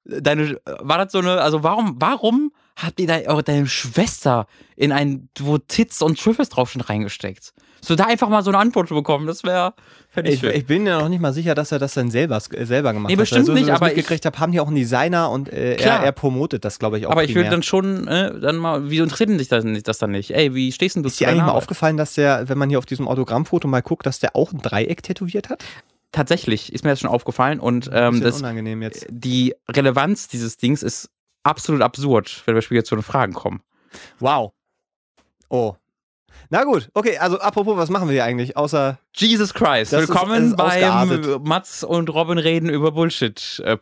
deine, 0.04 0.60
war 0.64 0.98
das 0.98 1.12
so 1.12 1.18
eine, 1.18 1.40
also 1.40 1.62
warum, 1.62 1.96
warum 1.98 2.52
habt 2.76 2.98
ihr 3.00 3.06
da 3.06 3.18
eure, 3.18 3.42
deine 3.42 3.66
Schwester 3.66 4.46
in 4.76 4.92
ein, 4.92 5.28
wo 5.38 5.58
Tits 5.58 6.02
und 6.02 6.18
Truffles 6.18 6.48
drauf 6.48 6.72
sind, 6.72 6.88
reingesteckt? 6.88 7.52
So 7.80 7.94
da 7.94 8.04
einfach 8.04 8.28
mal 8.28 8.42
so 8.42 8.50
eine 8.50 8.58
Antwort 8.58 8.88
zu 8.88 8.94
bekommen, 8.94 9.26
das 9.26 9.44
wäre, 9.44 9.74
fände 10.08 10.30
ich 10.30 10.42
Ich, 10.42 10.54
ich 10.54 10.66
bin 10.66 10.86
ja 10.86 11.00
noch 11.00 11.08
nicht 11.08 11.20
mal 11.20 11.32
sicher, 11.32 11.54
dass 11.54 11.70
er 11.72 11.78
das 11.78 11.94
dann 11.94 12.10
selber, 12.10 12.36
äh, 12.52 12.64
selber 12.64 12.92
gemacht 12.92 13.08
Nee, 13.08 13.14
hat. 13.14 13.20
bestimmt 13.20 13.40
also, 13.40 13.52
nicht, 13.54 13.66
so, 13.66 13.72
aber 13.72 13.86
ich 13.90 13.96
mitgekriegt 13.96 14.26
habe, 14.26 14.38
haben 14.38 14.52
die 14.52 14.60
auch 14.60 14.66
einen 14.66 14.76
Designer 14.76 15.30
und 15.30 15.48
äh, 15.52 15.76
er, 15.76 16.00
er 16.00 16.12
promotet 16.12 16.64
das, 16.64 16.78
glaube 16.78 16.98
ich, 16.98 17.06
auch 17.06 17.12
Aber 17.12 17.22
ich 17.24 17.28
primär. 17.28 17.44
würde 17.44 17.50
dann 17.56 17.62
schon, 17.62 18.08
äh, 18.08 18.38
dann 18.40 18.56
mal, 18.56 18.90
wie 18.90 18.98
interessiert 18.98 19.30
denn 19.30 19.38
dich 19.38 19.48
das, 19.48 19.64
das 19.84 19.98
dann 19.98 20.10
nicht? 20.10 20.32
Ey, 20.34 20.54
wie 20.54 20.72
stehst 20.72 20.96
denn 20.96 21.02
du 21.02 21.08
Ist 21.08 21.20
dir 21.20 21.28
eigentlich 21.28 21.36
deiner 21.38 21.46
mal 21.46 21.50
Arbeit? 21.52 21.62
aufgefallen, 21.62 21.96
dass 21.96 22.14
der, 22.14 22.48
wenn 22.48 22.58
man 22.58 22.68
hier 22.68 22.78
auf 22.78 22.86
diesem 22.86 23.06
Autogrammfoto 23.08 23.68
mal 23.68 23.82
guckt, 23.82 24.06
dass 24.06 24.18
der 24.18 24.34
auch 24.34 24.52
ein 24.52 24.60
Dreieck 24.60 25.02
tätowiert 25.02 25.48
hat? 25.48 25.64
Tatsächlich 26.10 26.72
ist 26.72 26.84
mir 26.84 26.90
das 26.90 27.00
schon 27.00 27.10
aufgefallen 27.10 27.60
und 27.60 27.90
ähm, 27.92 28.20
das, 28.22 28.38
unangenehm 28.38 28.80
jetzt. 28.82 29.06
die 29.10 29.54
Relevanz 29.70 30.26
dieses 30.26 30.56
Dings 30.56 30.82
ist 30.82 31.10
absolut 31.42 31.82
absurd, 31.82 32.42
wenn 32.46 32.54
wir 32.54 32.62
später 32.62 32.84
zu 32.84 32.96
den 32.96 33.02
Fragen 33.02 33.34
kommen. 33.34 33.60
Wow. 34.18 34.52
Oh. 35.50 35.74
Na 36.50 36.64
gut, 36.64 36.88
okay, 36.94 37.18
also 37.18 37.38
apropos, 37.40 37.76
was 37.76 37.90
machen 37.90 38.08
wir 38.08 38.14
hier 38.14 38.24
eigentlich? 38.24 38.56
Außer. 38.56 38.98
Jesus 39.14 39.52
Christ, 39.52 39.92
Das 39.92 40.04
ist- 40.04 40.08
willkommen 40.08 40.52
ist 40.52 40.58
ausgeartet. 40.58 41.26
beim 41.26 41.42
Mats 41.42 41.84
und 41.84 42.08
Robin 42.08 42.38
reden 42.38 42.70
über 42.70 42.92
Bullshit 42.92 43.60
äh. 43.66 43.76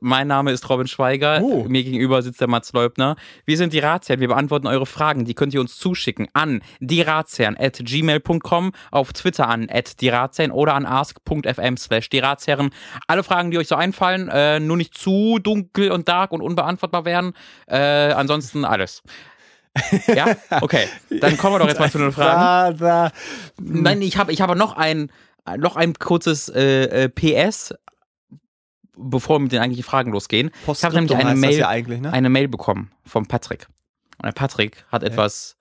Mein 0.00 0.28
Name 0.28 0.52
ist 0.52 0.68
Robin 0.68 0.86
Schweiger, 0.86 1.40
Oh. 1.42 1.64
mir 1.66 1.82
gegenüber 1.82 2.22
sitzt 2.22 2.40
der 2.40 2.46
Mats 2.46 2.72
Leubner. 2.74 3.16
Wir 3.44 3.56
sind 3.56 3.72
die 3.72 3.80
Ratsherren, 3.80 4.20
wir 4.20 4.28
beantworten 4.28 4.68
eure 4.68 4.86
Fragen, 4.86 5.24
die 5.24 5.34
könnt 5.34 5.52
ihr 5.52 5.60
uns 5.60 5.78
zuschicken 5.78 6.28
an 6.32 6.62
dieratsherren 6.78 7.56
at 7.58 7.80
gmail.com, 7.82 8.70
auf 8.92 9.12
Twitter 9.12 9.48
an 9.48 9.66
at 9.68 10.00
dieratsherren 10.00 10.52
oder 10.52 10.74
an 10.74 10.86
ask.fm 10.86 11.76
slash 11.76 12.08
dieratsherren. 12.08 12.70
Alle 13.08 13.24
Fragen, 13.24 13.50
die 13.50 13.58
euch 13.58 13.66
so 13.68 13.74
einfallen, 13.74 14.28
äh, 14.28 14.60
nur 14.60 14.76
nicht 14.76 14.96
zu 14.96 15.40
dunkel 15.40 15.90
und 15.90 16.08
dark 16.08 16.30
und 16.30 16.40
unbeantwortbar 16.40 17.04
werden. 17.04 17.32
Äh, 17.66 17.78
ansonsten 18.12 18.64
alles. 18.64 19.02
Ja? 20.06 20.36
Okay. 20.60 20.86
Dann 21.20 21.36
kommen 21.36 21.54
wir 21.54 21.58
doch 21.60 21.68
jetzt 21.68 21.78
mal 21.80 21.90
zu 21.90 21.98
den 21.98 22.12
Fragen. 22.12 22.78
Da, 22.78 23.08
da. 23.08 23.12
Nein, 23.60 24.02
ich 24.02 24.16
habe 24.16 24.32
ich 24.32 24.40
habe 24.40 24.56
noch 24.56 24.76
ein 24.76 25.10
noch 25.58 25.76
ein 25.76 25.94
kurzes 25.94 26.48
äh, 26.48 27.04
äh, 27.04 27.08
PS, 27.08 27.74
bevor 28.96 29.36
wir 29.36 29.42
mit 29.44 29.52
den 29.52 29.60
eigentlichen 29.60 29.84
Fragen 29.84 30.12
losgehen. 30.12 30.50
Ich 30.66 30.84
habe 30.84 30.94
nämlich 30.94 31.16
eine 31.16 31.34
Mail, 31.34 31.58
ja 31.58 31.70
ne? 31.72 32.12
eine 32.12 32.28
Mail 32.28 32.48
bekommen 32.48 32.90
vom 33.04 33.26
Patrick. 33.26 33.66
Und 34.18 34.26
der 34.26 34.32
Patrick 34.32 34.84
hat 34.92 35.02
etwas 35.02 35.56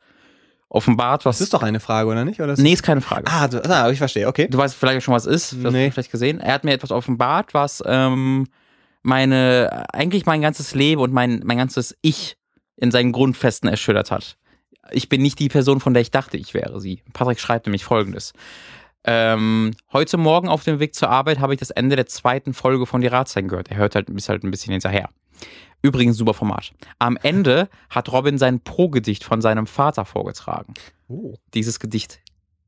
offenbart, 0.68 1.26
was. 1.26 1.38
Das 1.38 1.45
ist 1.45 1.53
doch 1.53 1.64
eine 1.64 1.80
Frage, 1.80 2.10
oder 2.10 2.26
nicht? 2.26 2.41
Oder 2.41 2.53
ist 2.53 2.60
nee, 2.60 2.74
ist 2.74 2.84
keine 2.84 3.01
Frage. 3.01 3.26
Ah, 3.28 3.47
du, 3.47 3.64
ah, 3.70 3.89
ich 3.89 3.97
verstehe, 3.97 4.28
okay. 4.28 4.47
Du 4.49 4.57
weißt 4.57 4.76
vielleicht 4.76 5.03
schon, 5.03 5.14
was 5.14 5.26
es 5.26 5.53
ist. 5.53 5.64
Du 5.64 5.72
Nee. 5.72 5.91
vielleicht 5.91 6.12
gesehen. 6.12 6.39
Er 6.39 6.53
hat 6.53 6.64
mir 6.64 6.74
etwas 6.74 6.91
offenbart, 6.91 7.53
was 7.53 7.82
ähm, 7.86 8.47
meine, 9.01 9.86
eigentlich 9.93 10.26
mein 10.26 10.41
ganzes 10.41 10.76
Leben 10.76 11.01
und 11.01 11.14
mein, 11.14 11.41
mein 11.43 11.57
ganzes 11.57 11.97
Ich 12.01 12.38
in 12.80 12.91
seinen 12.91 13.11
Grundfesten 13.11 13.69
erschüttert 13.69 14.11
hat. 14.11 14.38
Ich 14.91 15.09
bin 15.09 15.21
nicht 15.21 15.39
die 15.39 15.49
Person, 15.49 15.80
von 15.80 15.93
der 15.93 16.01
ich 16.01 16.11
dachte, 16.11 16.38
ich 16.38 16.53
wäre 16.53 16.80
sie. 16.80 17.03
Patrick 17.13 17.39
schreibt 17.39 17.67
nämlich 17.67 17.84
folgendes. 17.84 18.34
Ähm, 19.03 19.71
heute 19.93 20.17
Morgen 20.17 20.49
auf 20.49 20.63
dem 20.63 20.80
Weg 20.80 20.95
zur 20.95 21.09
Arbeit 21.09 21.39
habe 21.39 21.53
ich 21.53 21.59
das 21.59 21.69
Ende 21.69 21.95
der 21.95 22.07
zweiten 22.07 22.53
Folge 22.53 22.86
von 22.86 23.01
Die 23.01 23.07
Ratsherren 23.07 23.47
gehört. 23.47 23.69
Er 23.69 23.77
hört 23.77 23.95
halt, 23.95 24.09
ist 24.09 24.30
halt 24.30 24.43
ein 24.43 24.51
bisschen 24.51 24.71
hinterher. 24.71 25.09
Übrigens 25.82 26.17
super 26.17 26.34
Format. 26.34 26.73
Am 26.97 27.17
Ende 27.21 27.69
hat 27.89 28.11
Robin 28.11 28.38
sein 28.38 28.59
Pro-Gedicht 28.61 29.23
von 29.23 29.41
seinem 29.41 29.67
Vater 29.67 30.03
vorgetragen. 30.03 30.73
Oh. 31.07 31.36
Dieses 31.53 31.80
Gedicht 31.80 32.19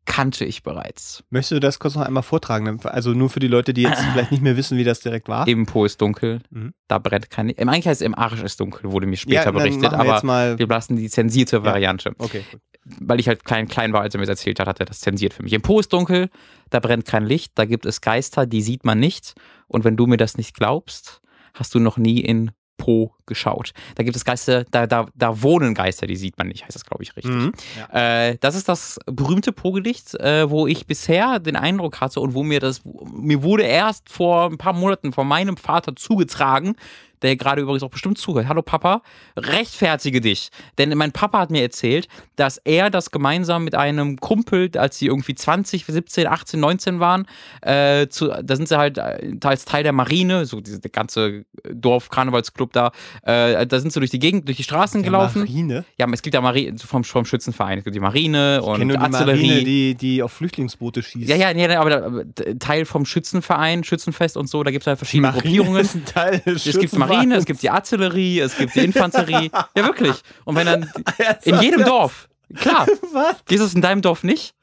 kannte 0.05 0.45
ich 0.45 0.63
bereits. 0.63 1.23
Möchtest 1.29 1.51
du 1.51 1.59
das 1.59 1.79
kurz 1.79 1.95
noch 1.95 2.01
einmal 2.05 2.23
vortragen? 2.23 2.79
Also 2.85 3.11
nur 3.11 3.29
für 3.29 3.39
die 3.39 3.47
Leute, 3.47 3.73
die 3.73 3.83
jetzt 3.83 4.01
vielleicht 4.13 4.31
nicht 4.31 4.41
mehr 4.43 4.57
wissen, 4.57 4.77
wie 4.77 4.83
das 4.83 4.99
direkt 4.99 5.27
war. 5.27 5.47
Im 5.47 5.65
Po 5.65 5.85
ist 5.85 6.01
dunkel, 6.01 6.41
Mhm. 6.49 6.73
da 6.87 6.97
brennt 6.97 7.29
kein 7.29 7.47
Licht. 7.47 7.59
Eigentlich 7.59 7.87
heißt 7.87 8.01
es 8.01 8.05
im 8.05 8.15
Arsch 8.15 8.41
ist 8.41 8.59
dunkel, 8.59 8.91
wurde 8.91 9.05
mir 9.05 9.13
ja, 9.13 9.17
später 9.17 9.43
dann 9.45 9.53
berichtet, 9.55 9.93
aber 9.93 10.23
mal. 10.23 10.57
wir 10.59 10.67
lassen 10.67 10.95
die 10.95 11.09
zensierte 11.09 11.63
Variante. 11.63 12.13
Okay, 12.17 12.43
gut. 12.51 12.61
Weil 12.99 13.19
ich 13.19 13.27
halt 13.27 13.45
klein, 13.45 13.67
klein 13.67 13.93
war, 13.93 14.01
als 14.01 14.15
er 14.15 14.19
mir 14.19 14.25
das 14.25 14.39
erzählt 14.39 14.59
hat, 14.59 14.67
hat 14.67 14.79
er 14.79 14.87
das 14.87 15.01
zensiert 15.01 15.35
für 15.35 15.43
mich. 15.43 15.53
Im 15.53 15.61
Po 15.61 15.79
ist 15.79 15.93
dunkel, 15.93 16.29
da 16.71 16.79
brennt 16.79 17.05
kein 17.05 17.25
Licht, 17.25 17.51
da 17.55 17.65
gibt 17.65 17.85
es 17.85 18.01
Geister, 18.01 18.47
die 18.47 18.63
sieht 18.63 18.83
man 18.85 18.99
nicht. 18.99 19.35
Und 19.67 19.83
wenn 19.83 19.95
du 19.97 20.07
mir 20.07 20.17
das 20.17 20.35
nicht 20.35 20.55
glaubst, 20.55 21.21
hast 21.53 21.75
du 21.75 21.79
noch 21.79 21.97
nie 21.97 22.19
in 22.21 22.51
Po 22.81 23.13
geschaut. 23.27 23.73
Da 23.93 24.03
gibt 24.03 24.15
es 24.15 24.25
Geister, 24.25 24.65
da, 24.71 24.87
da, 24.87 25.05
da 25.13 25.43
wohnen 25.43 25.75
Geister, 25.75 26.07
die 26.07 26.15
sieht 26.15 26.39
man 26.39 26.47
nicht, 26.47 26.63
heißt 26.63 26.73
das, 26.73 26.83
glaube 26.83 27.03
ich, 27.03 27.15
richtig. 27.15 27.31
Mhm. 27.31 27.53
Äh, 27.93 28.37
das 28.39 28.55
ist 28.55 28.67
das 28.67 28.99
berühmte 29.05 29.51
Po-Gedicht, 29.51 30.15
äh, 30.15 30.49
wo 30.49 30.65
ich 30.65 30.87
bisher 30.87 31.37
den 31.37 31.55
Eindruck 31.55 32.01
hatte 32.01 32.19
und 32.19 32.33
wo 32.33 32.41
mir 32.41 32.59
das, 32.59 32.81
mir 32.83 33.43
wurde 33.43 33.63
erst 33.63 34.09
vor 34.09 34.49
ein 34.49 34.57
paar 34.57 34.73
Monaten 34.73 35.13
von 35.13 35.27
meinem 35.27 35.57
Vater 35.57 35.95
zugetragen, 35.95 36.75
der 37.21 37.35
gerade 37.35 37.61
übrigens 37.61 37.83
auch 37.83 37.89
bestimmt 37.89 38.17
zuhört. 38.17 38.47
Hallo 38.47 38.61
Papa, 38.61 39.01
rechtfertige 39.37 40.21
dich. 40.21 40.49
Denn 40.77 40.95
mein 40.97 41.11
Papa 41.11 41.39
hat 41.39 41.51
mir 41.51 41.61
erzählt, 41.61 42.07
dass 42.35 42.57
er 42.57 42.89
das 42.89 43.11
gemeinsam 43.11 43.63
mit 43.63 43.75
einem 43.75 44.17
Kumpel, 44.17 44.71
als 44.77 44.97
sie 44.97 45.07
irgendwie 45.07 45.35
20, 45.35 45.85
17, 45.85 46.27
18, 46.27 46.59
19 46.59 46.99
waren, 46.99 47.27
äh, 47.61 48.07
zu, 48.07 48.27
da 48.27 48.55
sind 48.55 48.67
sie 48.67 48.77
halt 48.77 48.97
äh, 48.97 49.35
als 49.43 49.65
Teil 49.65 49.83
der 49.83 49.93
Marine, 49.93 50.45
so 50.45 50.61
diese 50.61 50.79
der 50.79 50.91
ganze 50.91 51.45
Dorf-Karnevalsclub 51.71 52.73
da, 52.73 52.91
äh, 53.23 53.65
da 53.67 53.79
sind 53.79 53.93
sie 53.93 53.99
durch 53.99 54.11
die 54.11 54.19
Gegend, 54.19 54.47
durch 54.47 54.57
die 54.57 54.63
Straßen 54.63 55.03
gelaufen. 55.03 55.39
Marine. 55.41 55.85
Ja, 55.97 56.07
es 56.11 56.21
gibt 56.21 56.33
ja 56.33 56.41
Marine 56.41 56.77
vom, 56.79 57.03
vom 57.03 57.25
Schützenverein. 57.25 57.79
Es 57.79 57.83
gibt 57.83 57.95
die 57.95 57.99
Marine 57.99 58.59
Ich 58.61 58.67
und 58.67 58.87
die 58.89 58.97
Artillerie. 58.97 59.47
Marine, 59.47 59.63
die, 59.63 59.95
die 59.95 60.23
auf 60.23 60.31
Flüchtlingsboote 60.31 61.03
schießt. 61.03 61.29
ja, 61.29 61.35
ja, 61.35 61.53
nee, 61.53 61.67
aber 61.67 61.89
da, 61.89 62.05
aber 62.05 62.25
Teil 62.59 62.85
vom 62.85 63.05
Schützenverein, 63.05 63.83
Schützenfest 63.83 64.37
und 64.37 64.47
so, 64.47 64.63
da 64.63 64.71
gibt 64.71 64.83
es 64.83 64.87
halt 64.87 64.97
verschiedene 64.97 65.27
Marine 65.27 65.41
Gruppierungen. 65.43 65.81
ist 65.81 65.95
ein 65.95 66.05
Teil 66.05 66.39
des 66.39 66.65
Es 66.65 66.79
gibt 66.79 66.93
Marine, 67.15 67.35
es 67.35 67.45
gibt 67.45 67.61
die 67.61 67.69
Artillerie, 67.69 68.39
es 68.39 68.57
gibt 68.57 68.75
die 68.75 68.85
Infanterie. 68.85 69.51
ja, 69.75 69.83
wirklich. 69.85 70.21
Und 70.45 70.55
wenn 70.55 70.65
dann 70.65 70.91
in 71.43 71.59
jedem 71.61 71.83
Dorf, 71.83 72.29
klar, 72.55 72.87
Was? 73.13 73.37
es 73.61 73.73
in 73.73 73.81
deinem 73.81 74.01
Dorf 74.01 74.23
nicht? 74.23 74.53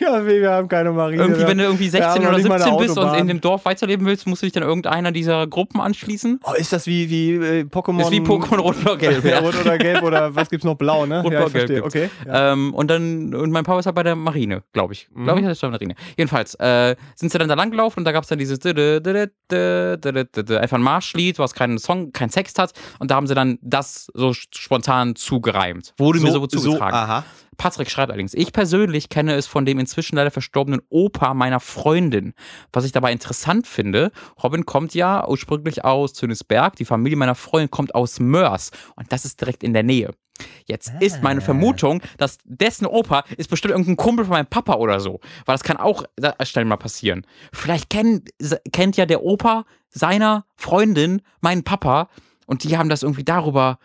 Ja, 0.00 0.26
wir 0.26 0.50
haben 0.50 0.68
keine 0.68 0.92
Marine. 0.92 1.22
Irgendwie, 1.22 1.46
wenn 1.46 1.58
du 1.58 1.64
irgendwie 1.64 1.84
wir 1.84 1.90
16 1.90 2.10
haben 2.10 2.22
noch 2.22 2.28
oder 2.28 2.38
nicht 2.38 2.48
mal 2.48 2.54
eine 2.54 2.64
17 2.64 2.78
bist 2.78 2.98
und 2.98 3.14
in 3.14 3.28
dem 3.28 3.40
Dorf 3.40 3.64
weiterleben 3.64 4.06
willst, 4.06 4.26
musst 4.26 4.42
du 4.42 4.46
dich 4.46 4.52
dann 4.52 4.62
irgendeiner 4.62 5.12
dieser 5.12 5.46
Gruppen 5.46 5.80
anschließen. 5.80 6.40
Oh, 6.44 6.52
ist 6.54 6.72
das 6.72 6.86
wie, 6.86 7.10
wie 7.10 7.34
äh, 7.34 7.62
Pokémon? 7.62 8.02
Ist 8.02 8.10
wie 8.10 8.20
Pokémon 8.20 8.58
Rot 8.58 8.76
oder 8.84 8.96
Gelb. 8.96 9.24
Ja. 9.24 9.40
Rot 9.40 9.54
oder 9.60 9.78
Gelb 9.78 10.02
oder 10.02 10.34
was 10.34 10.50
gibt's 10.50 10.64
noch? 10.64 10.74
Blau, 10.74 11.06
ne? 11.06 11.22
Rot, 11.22 11.32
ja, 11.32 11.44
ich 11.44 11.50
verstehe. 11.50 11.80
Gelb 11.80 11.86
Okay. 11.86 12.10
Ja. 12.26 12.52
Ähm, 12.52 12.74
und 12.74 12.90
dann, 12.90 13.34
und 13.34 13.50
mein 13.50 13.64
Papa 13.64 13.78
ist 13.78 13.86
halt 13.86 13.96
bei 13.96 14.02
der 14.02 14.16
Marine, 14.16 14.62
glaube 14.72 14.92
ich. 14.92 15.08
Mhm. 15.14 15.24
Glaube 15.24 15.40
ich, 15.40 15.46
ist 15.46 15.60
bei 15.60 15.68
der 15.68 15.72
Marine. 15.72 15.94
Jedenfalls, 16.16 16.54
äh, 16.56 16.96
sind 17.14 17.30
sie 17.30 17.38
dann 17.38 17.48
da 17.48 17.54
langgelaufen 17.54 18.00
und 18.00 18.04
da 18.04 18.12
gab 18.12 18.24
es 18.24 18.28
dann 18.28 18.38
dieses 18.38 18.58
einfach 18.64 20.78
ein 20.78 20.82
Marschlied, 20.82 21.38
was 21.38 21.54
keinen 21.54 21.78
Song, 21.78 22.12
kein 22.12 22.30
Text 22.30 22.58
hat. 22.58 22.72
Und 22.98 23.10
da 23.10 23.14
haben 23.14 23.26
sie 23.26 23.34
dann 23.34 23.58
das 23.62 24.08
so 24.14 24.32
spontan 24.32 25.16
zugereimt. 25.16 25.94
Wurde 25.98 26.20
mir 26.20 26.32
so 26.32 26.46
zugetragen. 26.46 26.94
aha. 26.94 27.24
Patrick 27.56 27.90
schreibt 27.90 28.10
allerdings, 28.10 28.34
ich 28.34 28.52
persönlich 28.52 29.08
kenne 29.08 29.34
es 29.34 29.46
von 29.46 29.64
dem 29.64 29.78
inzwischen 29.78 30.16
leider 30.16 30.30
verstorbenen 30.30 30.80
Opa 30.88 31.34
meiner 31.34 31.60
Freundin. 31.60 32.34
Was 32.72 32.84
ich 32.84 32.92
dabei 32.92 33.12
interessant 33.12 33.66
finde, 33.66 34.12
Robin 34.42 34.66
kommt 34.66 34.94
ja 34.94 35.26
ursprünglich 35.26 35.84
aus 35.84 36.14
Zünisberg, 36.14 36.76
die 36.76 36.84
Familie 36.84 37.16
meiner 37.16 37.34
Freundin 37.34 37.70
kommt 37.70 37.94
aus 37.94 38.20
Mörs 38.20 38.70
und 38.96 39.12
das 39.12 39.24
ist 39.24 39.40
direkt 39.40 39.62
in 39.62 39.72
der 39.72 39.82
Nähe. 39.82 40.10
Jetzt 40.66 40.92
ist 41.00 41.22
meine 41.22 41.40
Vermutung, 41.40 42.02
dass 42.18 42.38
dessen 42.44 42.86
Opa 42.86 43.24
ist 43.38 43.48
bestimmt 43.48 43.72
irgendein 43.72 43.96
Kumpel 43.96 44.24
von 44.26 44.32
meinem 44.32 44.46
Papa 44.46 44.74
oder 44.74 45.00
so. 45.00 45.20
Weil 45.46 45.54
das 45.54 45.64
kann 45.64 45.78
auch 45.78 46.04
schnell 46.42 46.66
mal 46.66 46.76
passieren. 46.76 47.26
Vielleicht 47.52 47.88
kennt, 47.88 48.28
kennt 48.72 48.96
ja 48.96 49.06
der 49.06 49.22
Opa 49.22 49.64
seiner 49.88 50.44
Freundin 50.56 51.22
meinen 51.40 51.64
Papa 51.64 52.08
und 52.46 52.64
die 52.64 52.76
haben 52.76 52.88
das 52.90 53.02
irgendwie 53.02 53.24
darüber 53.24 53.78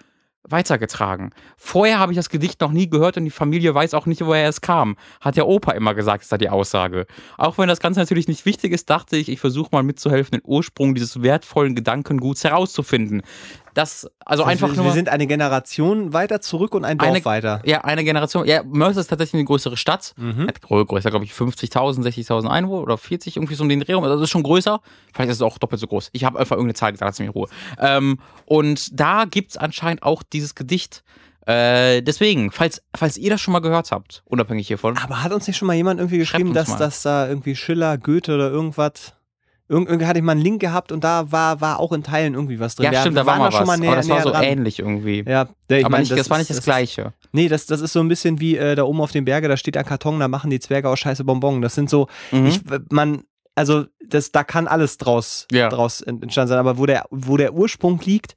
weitergetragen. 0.44 1.32
Vorher 1.58 2.00
habe 2.00 2.12
ich 2.12 2.18
das 2.18 2.30
Gedicht 2.30 2.62
noch 2.62 2.72
nie 2.72 2.90
gehört 2.90 3.18
und 3.18 3.26
die 3.26 3.32
Familie 3.32 3.74
weiß 3.74 3.94
auch 3.94 4.06
nicht, 4.06 4.26
woher 4.26 4.48
es 4.48 4.62
kam. 4.62 4.98
Hat 5.20 5.38
der 5.38 5.48
Opa 5.48 5.74
immer 5.74 5.94
gesagt, 5.94 6.24
ist 6.24 6.32
da 6.32 6.38
die 6.38 6.50
Aussage. 6.50 7.06
Auch 7.38 7.58
wenn 7.58 7.68
das 7.68 7.80
Ganze 7.80 8.00
natürlich 8.00 8.28
nicht 8.28 8.46
wichtig 8.46 8.72
ist, 8.72 8.90
dachte 8.90 9.18
ich, 9.18 9.30
ich 9.30 9.40
versuche 9.40 9.70
mal 9.72 9.84
mitzuhelfen, 9.84 10.40
den 10.40 10.42
Ursprung 10.44 10.96
dieses 10.96 11.22
wertvollen 11.22 11.76
Gedankenguts 11.76 12.44
herauszufinden. 12.44 13.22
Das, 13.74 14.10
also 14.26 14.44
einfach 14.44 14.70
wir, 14.70 14.76
nur. 14.76 14.86
wir 14.86 14.92
sind 14.92 15.08
eine 15.10 15.28
Generation 15.28 16.14
weiter 16.14 16.42
zurück 16.42 16.76
und 16.76 16.84
ein 16.86 16.98
Dorf 16.98 17.10
Eine- 17.10 17.26
weiter. 17.26 17.62
ja, 17.66 17.82
eine 17.86 18.04
Generation. 18.04 18.46
Ja, 18.46 18.64
Mörs 18.64 18.98
ist 18.98 19.08
tatsächlich 19.08 19.36
eine 19.36 19.46
größere 19.46 19.78
Stadt. 19.78 20.14
Mhm. 20.18 20.48
Hat 20.48 20.60
grö- 20.60 20.86
größer, 20.86 21.10
glaube 21.10 21.26
ich, 21.26 21.32
50.000, 21.32 22.02
60.000 22.04 22.48
Einwohner 22.50 22.84
oder 22.84 22.98
40, 22.98 23.38
irgendwie 23.38 23.56
so 23.56 23.64
um 23.64 23.70
den 23.70 23.80
Dreh 23.80 23.94
rum. 23.94 24.04
Also 24.04 24.16
das 24.18 24.24
ist 24.26 24.30
schon 24.32 24.44
größer. 24.44 24.82
Vielleicht 25.14 25.30
ist 25.32 25.38
es 25.38 25.42
auch 25.42 25.58
doppelt 25.58 25.80
so 25.80 25.88
groß. 25.88 26.10
Ich 26.12 26.24
habe 26.26 26.38
einfach 26.40 26.56
irgendeine 26.58 26.74
Zahl 26.74 26.92
gesagt, 26.92 27.08
lass 27.10 27.20
mich 27.20 27.28
in 27.28 27.32
Ruhe. 27.34 27.48
Ähm, 27.80 28.20
und 28.46 29.00
da 29.00 29.26
gibt's 29.26 29.56
anscheinend 29.58 30.04
auch 30.04 30.24
dieses 30.24 30.56
Gedicht. 30.56 31.04
Äh, 31.48 32.02
deswegen, 32.04 32.52
falls, 32.52 32.82
falls 32.96 33.18
ihr 33.18 33.30
das 33.32 33.42
schon 33.42 33.52
mal 33.52 33.62
gehört 33.62 33.92
habt, 33.92 34.22
unabhängig 34.26 34.68
hiervon. 34.68 34.98
Aber 34.98 35.24
hat 35.24 35.32
uns 35.34 35.48
nicht 35.48 35.58
schon 35.58 35.66
mal 35.68 35.74
jemand 35.76 36.00
irgendwie 36.00 36.20
geschrieben, 36.20 36.54
dass, 36.54 36.76
dass 36.78 37.02
da 37.02 37.28
irgendwie 37.28 37.56
Schiller, 37.56 37.98
Goethe 37.98 38.36
oder 38.36 38.52
irgendwas. 38.52 39.14
Irgend, 39.72 39.88
irgendwie 39.90 40.06
hatte 40.06 40.20
ich 40.20 40.24
mal 40.26 40.34
einen 40.34 40.42
Link 40.42 40.60
gehabt 40.60 40.92
und 40.92 41.04
da 41.04 41.32
war, 41.32 41.62
war 41.62 41.80
auch 41.80 41.94
in 41.94 42.04
Teilen 42.04 42.34
irgendwie 42.34 42.60
was 42.60 42.76
drin. 42.76 42.92
ja, 42.92 43.00
stimmt, 43.02 43.16
da 43.16 43.26
war 43.26 43.38
mal 43.38 43.44
waren 43.46 43.54
was. 43.54 43.58
schon 43.58 43.68
mal 43.68 43.78
näher, 43.78 43.90
aber 43.92 43.98
das 43.98 44.10
war 44.10 44.22
so 44.22 44.30
dran. 44.32 44.44
ähnlich 44.44 44.80
irgendwie. 44.80 45.24
Ja, 45.26 45.48
ich 45.70 45.86
aber 45.86 45.92
mein, 45.92 46.02
nicht, 46.02 46.12
das, 46.12 46.30
war 46.30 46.38
nicht 46.38 46.50
das, 46.50 46.58
ist- 46.58 46.64
Gleiche. 46.66 47.14
Nee, 47.32 47.48
das, 47.48 47.66
das 47.68 47.80
ist 47.80 47.94
so 47.94 48.02
ein 48.02 48.10
bisschen 48.10 48.40
wie 48.42 48.58
äh, 48.58 48.76
da 48.76 48.84
oben 48.84 49.00
auf 49.00 49.12
dem 49.14 49.24
Berge, 49.24 49.48
da 49.48 49.56
steht 49.56 49.78
ein 49.78 49.86
Karton, 49.86 50.20
da 50.20 50.28
machen 50.28 50.50
die 50.50 50.60
Zwerge 50.60 50.90
aus 50.90 51.00
scheiße 51.00 51.24
Bonbon. 51.24 51.62
Das 51.62 51.74
sind 51.76 51.90
so, 51.90 52.08
Mhm. 52.32 52.46
ich, 52.48 52.60
man, 52.92 53.24
also 53.56 53.86
das, 54.06 54.32
da 54.34 54.44
kann 54.44 54.68
alles 54.68 54.98
draus, 54.98 55.48
Ja. 55.52 55.70
draus 55.70 56.02
ent- 56.02 56.22
entstanden 56.22 56.50
sein, 56.50 56.60
aber 56.60 56.78
wo 56.78 56.86
der, 56.86 57.06
wo 57.10 57.38
der 57.38 57.54
Ursprung 57.54 58.00
liegt, 58.04 58.36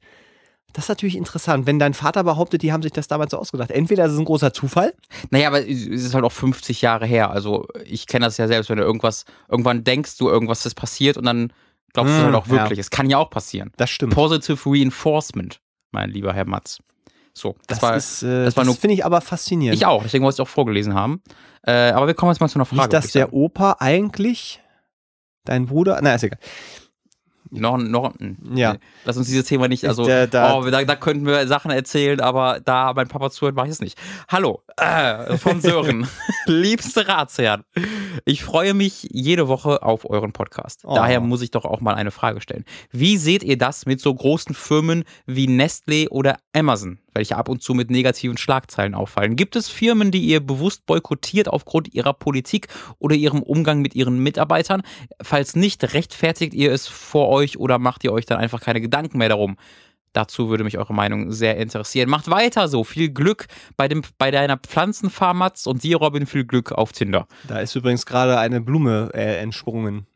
das 0.75 0.85
ist 0.85 0.89
natürlich 0.89 1.15
interessant. 1.15 1.65
Wenn 1.65 1.79
dein 1.79 1.93
Vater 1.93 2.25
behauptet, 2.25 2.61
die 2.61 2.73
haben 2.73 2.83
sich 2.83 2.91
das 2.91 3.07
damals 3.07 3.31
so 3.31 3.37
ausgedacht. 3.37 3.71
Entweder 3.71 4.05
ist 4.05 4.11
es 4.11 4.19
ein 4.19 4.25
großer 4.25 4.51
Zufall, 4.51 4.93
Naja, 5.29 5.47
aber 5.47 5.65
es 5.65 5.85
ist 5.87 6.13
halt 6.13 6.25
auch 6.25 6.31
50 6.33 6.81
Jahre 6.81 7.05
her. 7.05 7.31
Also 7.31 7.65
ich 7.85 8.07
kenne 8.07 8.25
das 8.25 8.35
ja 8.35 8.47
selbst, 8.47 8.69
wenn 8.69 8.77
du 8.77 8.83
irgendwas, 8.83 9.23
irgendwann 9.49 9.85
denkst 9.85 10.17
du, 10.17 10.27
irgendwas 10.27 10.65
ist 10.65 10.75
passiert 10.75 11.15
und 11.15 11.25
dann 11.25 11.53
glaubst 11.93 12.11
du 12.11 12.17
Hm, 12.17 12.25
halt 12.25 12.35
auch 12.35 12.47
ja. 12.47 12.51
wirklich. 12.51 12.77
Es 12.79 12.89
kann 12.89 13.09
ja 13.09 13.17
auch 13.17 13.29
passieren. 13.29 13.71
das 13.77 13.89
stimmt. 13.89 14.13
Positive 14.13 14.59
Reinforcement, 14.69 15.61
mein 15.91 16.09
lieber 16.09 16.33
Herr 16.33 16.45
Matz. 16.45 16.79
So, 17.33 17.55
das, 17.67 17.81
war 17.81 17.95
ist, 17.95 18.23
äh, 18.23 18.43
das 18.45 18.57
war 18.57 18.65
finde 18.65 18.95
ich 18.95 19.05
aber 19.05 19.21
faszinierend. 19.21 19.77
ich 19.77 19.85
auch, 19.85 20.03
deswegen 20.03 20.25
wollte 20.25 20.35
ich 20.35 20.41
auch 20.41 20.51
vorgelesen 20.51 20.93
haben. 20.93 21.21
Äh, 21.63 21.91
aber 21.91 22.07
wir 22.07 22.13
kommen 22.15 22.31
jetzt 22.33 22.41
mal 22.41 22.49
zu 22.49 22.55
einer 22.55 22.65
Frage. 22.65 22.91
Würd 22.91 23.05
ich 23.05 23.11
der. 23.13 23.33
Opa 23.33 23.77
eigentlich 23.79 24.61
dein 25.45 25.67
Bruder, 25.67 25.99
na, 26.01 26.15
ist 26.15 26.23
egal. 26.23 26.39
Noch, 27.59 27.77
noch, 27.77 28.13
Ja. 28.53 28.75
Lass 29.05 29.17
uns 29.17 29.27
dieses 29.27 29.45
Thema 29.45 29.67
nicht, 29.67 29.85
also, 29.87 30.05
Der- 30.05 30.27
da- 30.27 30.55
oh, 30.57 30.69
da, 30.69 30.83
da 30.83 30.95
könnten 30.95 31.25
wir 31.25 31.47
Sachen 31.47 31.71
erzählen, 31.71 32.19
aber 32.21 32.59
da 32.63 32.93
mein 32.93 33.07
Papa 33.07 33.29
zuhört, 33.29 33.55
mache 33.55 33.67
ich 33.67 33.73
es 33.73 33.79
nicht. 33.81 33.97
Hallo, 34.27 34.61
äh, 34.77 35.37
von 35.37 35.61
Sören. 35.61 36.07
Liebste 36.45 37.07
Ratsherren. 37.07 37.63
Ich 38.25 38.43
freue 38.43 38.73
mich 38.73 39.07
jede 39.11 39.47
Woche 39.47 39.83
auf 39.83 40.09
euren 40.09 40.31
Podcast. 40.33 40.81
Oh. 40.85 40.95
Daher 40.95 41.19
muss 41.19 41.41
ich 41.41 41.51
doch 41.51 41.65
auch 41.65 41.81
mal 41.81 41.95
eine 41.95 42.11
Frage 42.11 42.41
stellen. 42.41 42.65
Wie 42.91 43.17
seht 43.17 43.43
ihr 43.43 43.57
das 43.57 43.85
mit 43.85 43.99
so 44.01 44.13
großen 44.13 44.55
Firmen 44.55 45.03
wie 45.25 45.47
Nestlé 45.47 46.09
oder 46.09 46.37
Amazon, 46.53 46.99
welche 47.15 47.37
ab 47.37 47.49
und 47.49 47.63
zu 47.63 47.73
mit 47.73 47.89
negativen 47.89 48.37
Schlagzeilen 48.37 48.93
auffallen? 48.93 49.35
Gibt 49.35 49.55
es 49.55 49.69
Firmen, 49.69 50.11
die 50.11 50.21
ihr 50.21 50.39
bewusst 50.39 50.85
boykottiert 50.85 51.47
aufgrund 51.47 51.93
ihrer 51.93 52.13
Politik 52.13 52.67
oder 52.99 53.15
ihrem 53.15 53.41
Umgang 53.41 53.81
mit 53.81 53.95
ihren 53.95 54.19
Mitarbeitern? 54.19 54.83
Falls 55.21 55.55
nicht, 55.55 55.93
rechtfertigt 55.93 56.53
ihr 56.53 56.71
es 56.71 56.87
vor 56.87 57.29
euch 57.29 57.57
oder 57.57 57.79
macht 57.79 58.03
ihr 58.03 58.13
euch 58.13 58.25
dann 58.25 58.37
einfach 58.37 58.61
keine 58.61 58.81
Gedanken 58.81 59.17
mehr 59.17 59.29
darum? 59.29 59.57
Dazu 60.15 60.49
würde 60.49 60.63
mich 60.63 60.77
eure 60.77 60.93
Meinung 60.93 61.33
sehr 61.33 61.57
interessieren. 61.57 62.09
Macht 62.09 62.29
weiter 62.29 62.69
so. 62.69 62.85
Viel 62.85 63.09
Glück 63.09 63.47
bei, 63.75 63.89
dem, 63.89 64.01
bei 64.17 64.31
deiner 64.31 64.55
Pflanzenfarm, 64.55 65.39
Mats. 65.39 65.67
Und 65.67 65.83
dir, 65.83 65.97
Robin, 65.97 66.25
viel 66.25 66.45
Glück 66.45 66.71
auf 66.71 66.93
Tinder. 66.93 67.27
Da 67.49 67.59
ist 67.59 67.75
übrigens 67.75 68.05
gerade 68.05 68.37
eine 68.39 68.61
Blume 68.61 69.09
äh, 69.13 69.37
entsprungen. 69.39 70.07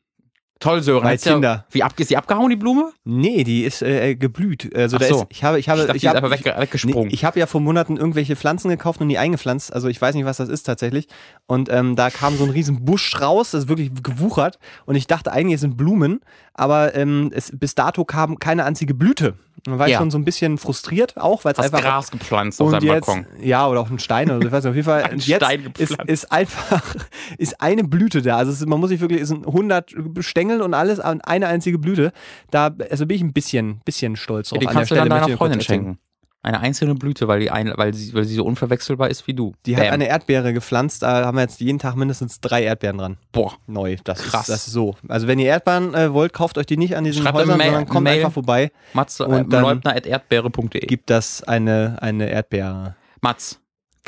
Toll, 0.59 0.83
Sören. 0.83 1.03
Bei 1.03 1.13
Hat's 1.13 1.23
ja-. 1.23 1.63
Wie 1.71 1.83
ab, 1.83 1.93
ist 1.97 2.09
die 2.09 2.17
abgehauen, 2.17 2.49
die 2.49 2.57
Blume? 2.57 2.91
Nee, 3.05 3.45
die 3.45 3.63
ist 3.63 3.81
äh, 3.81 4.15
geblüht. 4.15 4.75
Also 4.75 4.97
Ach 4.97 4.99
da 4.99 5.07
so. 5.07 5.15
ist, 5.21 5.27
ich 5.29 5.43
habe, 5.43 5.57
ich 5.57 5.69
habe, 5.69 5.81
Ich 5.81 5.87
dachte, 5.87 5.97
ich 5.97 6.07
habe, 6.07 6.29
weg, 6.29 6.45
weggesprungen. 6.45 7.07
Nee, 7.07 7.13
ich 7.13 7.23
habe 7.23 7.39
ja 7.39 7.45
vor 7.45 7.61
Monaten 7.61 7.95
irgendwelche 7.95 8.35
Pflanzen 8.35 8.69
gekauft 8.69 8.99
und 8.99 9.07
die 9.07 9.17
eingepflanzt. 9.17 9.71
Also 9.71 9.87
ich 9.87 10.01
weiß 10.01 10.15
nicht, 10.15 10.25
was 10.25 10.37
das 10.37 10.49
ist 10.49 10.63
tatsächlich. 10.63 11.07
Und 11.47 11.69
ähm, 11.71 11.95
da 11.95 12.09
kam 12.09 12.35
so 12.35 12.43
ein 12.43 12.49
riesen 12.49 12.83
Busch 12.83 13.21
raus, 13.21 13.51
das 13.51 13.63
ist 13.63 13.69
wirklich 13.69 13.91
gewuchert. 14.03 14.59
Und 14.85 14.95
ich 14.95 15.07
dachte 15.07 15.31
eigentlich, 15.31 15.55
es 15.55 15.61
sind 15.61 15.77
Blumen, 15.77 16.19
aber 16.53 16.93
ähm, 16.93 17.31
es, 17.33 17.51
bis 17.57 17.73
dato 17.73 18.03
kam 18.03 18.37
keine 18.37 18.65
einzige 18.65 18.93
Blüte. 18.93 19.35
Man 19.67 19.79
war 19.79 19.87
ich 19.87 19.93
Ja. 19.93 19.99
schon 19.99 20.11
so 20.11 20.17
ein 20.17 20.25
bisschen 20.25 20.57
frustriert, 20.57 21.17
auch 21.17 21.45
weil 21.45 21.53
es 21.53 21.59
einfach 21.59 21.81
Gras 21.81 22.11
gepflanzt 22.11 22.61
auf 22.61 22.71
seinem 22.71 22.83
jetzt, 22.83 23.05
Balkon. 23.05 23.25
ja, 23.41 23.67
oder 23.67 23.79
auch 23.81 23.89
ein 23.89 23.99
Stein 23.99 24.29
oder 24.29 24.41
so, 24.41 24.47
ich 24.47 24.51
weiß 24.51 24.63
nicht, 24.63 24.69
auf 24.69 24.75
jeden 24.75 24.85
Fall. 24.85 25.03
Ein 25.11 25.19
jetzt 25.19 25.43
Stein 25.43 25.61
ist, 25.61 25.73
gepflanzt. 25.89 26.11
ist 26.11 26.31
einfach, 26.31 26.95
ist 27.37 27.61
eine 27.61 27.83
Blüte 27.83 28.21
da. 28.21 28.37
Also 28.37 28.51
es 28.51 28.61
ist, 28.61 28.67
man 28.67 28.79
muss 28.79 28.89
sich 28.89 28.99
wirklich, 29.01 29.21
es 29.21 29.29
sind 29.29 29.45
100 29.47 29.93
Stängel 30.19 30.61
und 30.61 30.73
alles, 30.73 30.99
und 30.99 31.21
eine 31.21 31.47
einzige 31.47 31.79
Blüte. 31.79 32.11
Da, 32.51 32.71
also 32.89 33.05
bin 33.05 33.15
ich 33.17 33.23
ein 33.23 33.33
bisschen, 33.33 33.81
bisschen 33.85 34.15
stolz 34.15 34.49
drauf. 34.49 34.59
die 34.59 34.67
An 34.67 34.73
kannst 34.73 34.91
du 34.91 34.95
dann 34.95 35.09
deiner 35.09 35.35
Freundin 35.37 35.61
schenken. 35.61 35.99
Eine 36.41 36.61
einzelne 36.61 36.95
Blüte, 36.95 37.27
weil, 37.27 37.41
die 37.41 37.51
ein, 37.51 37.73
weil, 37.75 37.93
sie, 37.93 38.13
weil 38.13 38.23
sie 38.23 38.35
so 38.35 38.45
unverwechselbar 38.45 39.09
ist 39.09 39.27
wie 39.27 39.33
du. 39.33 39.53
Die 39.65 39.75
hat 39.75 39.83
Bam. 39.83 39.93
eine 39.95 40.07
Erdbeere 40.07 40.53
gepflanzt, 40.53 41.03
da 41.03 41.25
haben 41.25 41.35
wir 41.35 41.41
jetzt 41.41 41.59
jeden 41.59 41.79
Tag 41.79 41.95
mindestens 41.97 42.39
drei 42.39 42.63
Erdbeeren 42.63 42.97
dran. 42.97 43.17
Boah. 43.33 43.53
Neu. 43.67 43.97
Das 44.05 44.19
Krass. 44.21 44.41
Ist, 44.43 44.49
das 44.49 44.67
ist 44.67 44.73
so. 44.73 44.95
Also 45.09 45.27
wenn 45.27 45.37
ihr 45.37 45.47
Erdbeeren 45.47 45.93
äh, 45.93 46.13
wollt, 46.13 46.31
kauft 46.31 46.57
euch 46.57 46.65
die 46.65 46.77
nicht 46.77 46.95
an 46.95 47.03
diesen 47.03 47.23
Schreibt 47.23 47.37
Häusern, 47.39 47.57
Mail- 47.57 47.65
sondern 47.71 47.87
kommt 47.89 48.03
Mail. 48.05 48.19
einfach 48.19 48.31
vorbei. 48.31 48.71
Mats, 48.93 49.19
äh, 49.19 49.23
Und 49.23 49.51
dann- 49.51 49.63
leubner.erdbeere.de. 49.63 50.85
Gibt 50.87 51.09
das 51.09 51.43
eine, 51.43 51.97
eine 52.01 52.29
Erdbeere. 52.29 52.95
Mats, 53.21 53.59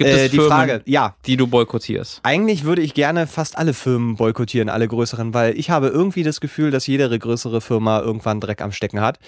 gibt 0.04 0.16
Äh, 0.16 0.26
es 0.26 0.32
die 0.32 0.38
Firmen, 0.38 0.52
Frage, 0.52 0.82
ja. 0.86 1.16
die 1.26 1.38
du 1.38 1.48
boykottierst? 1.48 2.20
Eigentlich 2.24 2.64
würde 2.64 2.82
ich 2.82 2.94
gerne 2.94 3.28
fast 3.28 3.58
alle 3.58 3.74
Firmen 3.74 4.16
boykottieren, 4.16 4.70
alle 4.70 4.88
größeren, 4.88 5.34
weil 5.34 5.58
ich 5.58 5.70
habe 5.70 5.88
irgendwie 5.88 6.24
das 6.24 6.42
Gefühl, 6.42 6.72
dass 6.72 6.88
jede 6.88 7.18
größere 7.18 7.62
Firma 7.62 8.00
irgendwann 8.00 8.40
Dreck 8.40 8.62
am 8.62 8.72
Stecken 8.72 9.02
hat. 9.02 9.20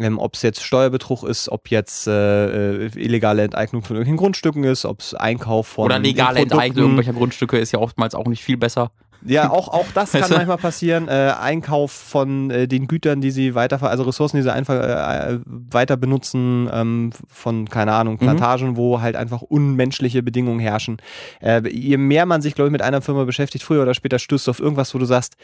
Ähm, 0.00 0.18
ob 0.18 0.34
es 0.34 0.42
jetzt 0.42 0.62
Steuerbetrug 0.62 1.24
ist, 1.24 1.48
ob 1.48 1.68
jetzt 1.68 2.06
äh, 2.06 2.86
äh, 2.86 2.90
illegale 2.94 3.42
Enteignung 3.42 3.82
von 3.82 3.96
irgendwelchen 3.96 4.16
Grundstücken 4.16 4.64
ist, 4.64 4.84
ob 4.84 5.00
es 5.00 5.14
Einkauf 5.14 5.66
von 5.66 5.86
Oder 5.86 5.98
legale 5.98 6.40
Enteignung 6.40 6.84
irgendwelcher 6.84 7.12
Grundstücke 7.12 7.58
ist 7.58 7.72
ja 7.72 7.80
oftmals 7.80 8.14
auch 8.14 8.26
nicht 8.26 8.42
viel 8.42 8.56
besser. 8.56 8.92
Ja, 9.22 9.50
auch, 9.50 9.68
auch 9.68 9.86
das 9.92 10.12
kann 10.12 10.30
manchmal 10.30 10.56
passieren. 10.58 11.08
Äh, 11.08 11.34
Einkauf 11.38 11.92
von 11.92 12.50
äh, 12.50 12.66
den 12.66 12.86
Gütern, 12.88 13.20
die 13.20 13.30
sie 13.30 13.54
weiter, 13.54 13.82
also 13.82 14.04
Ressourcen, 14.04 14.36
die 14.38 14.42
sie 14.42 14.52
einfach 14.52 14.74
äh, 14.74 15.34
äh, 15.34 15.40
weiter 15.44 15.96
benutzen, 15.96 16.68
ähm, 16.72 17.10
von, 17.28 17.68
keine 17.68 17.92
Ahnung, 17.92 18.14
Mhm. 18.14 18.18
Plantagen, 18.18 18.76
wo 18.76 19.00
halt 19.00 19.16
einfach 19.16 19.42
unmenschliche 19.42 20.22
Bedingungen 20.22 20.60
herrschen. 20.60 20.98
Äh, 21.40 21.68
je 21.68 21.96
mehr 21.98 22.24
man 22.26 22.40
sich, 22.42 22.54
glaube 22.54 22.68
ich, 22.68 22.72
mit 22.72 22.82
einer 22.82 23.02
Firma 23.02 23.24
beschäftigt, 23.24 23.64
früher 23.64 23.82
oder 23.82 23.94
später 23.94 24.18
stößt 24.18 24.46
du 24.46 24.50
auf 24.52 24.60
irgendwas, 24.60 24.94
wo 24.94 24.98
du 24.98 25.04
sagst, 25.04 25.34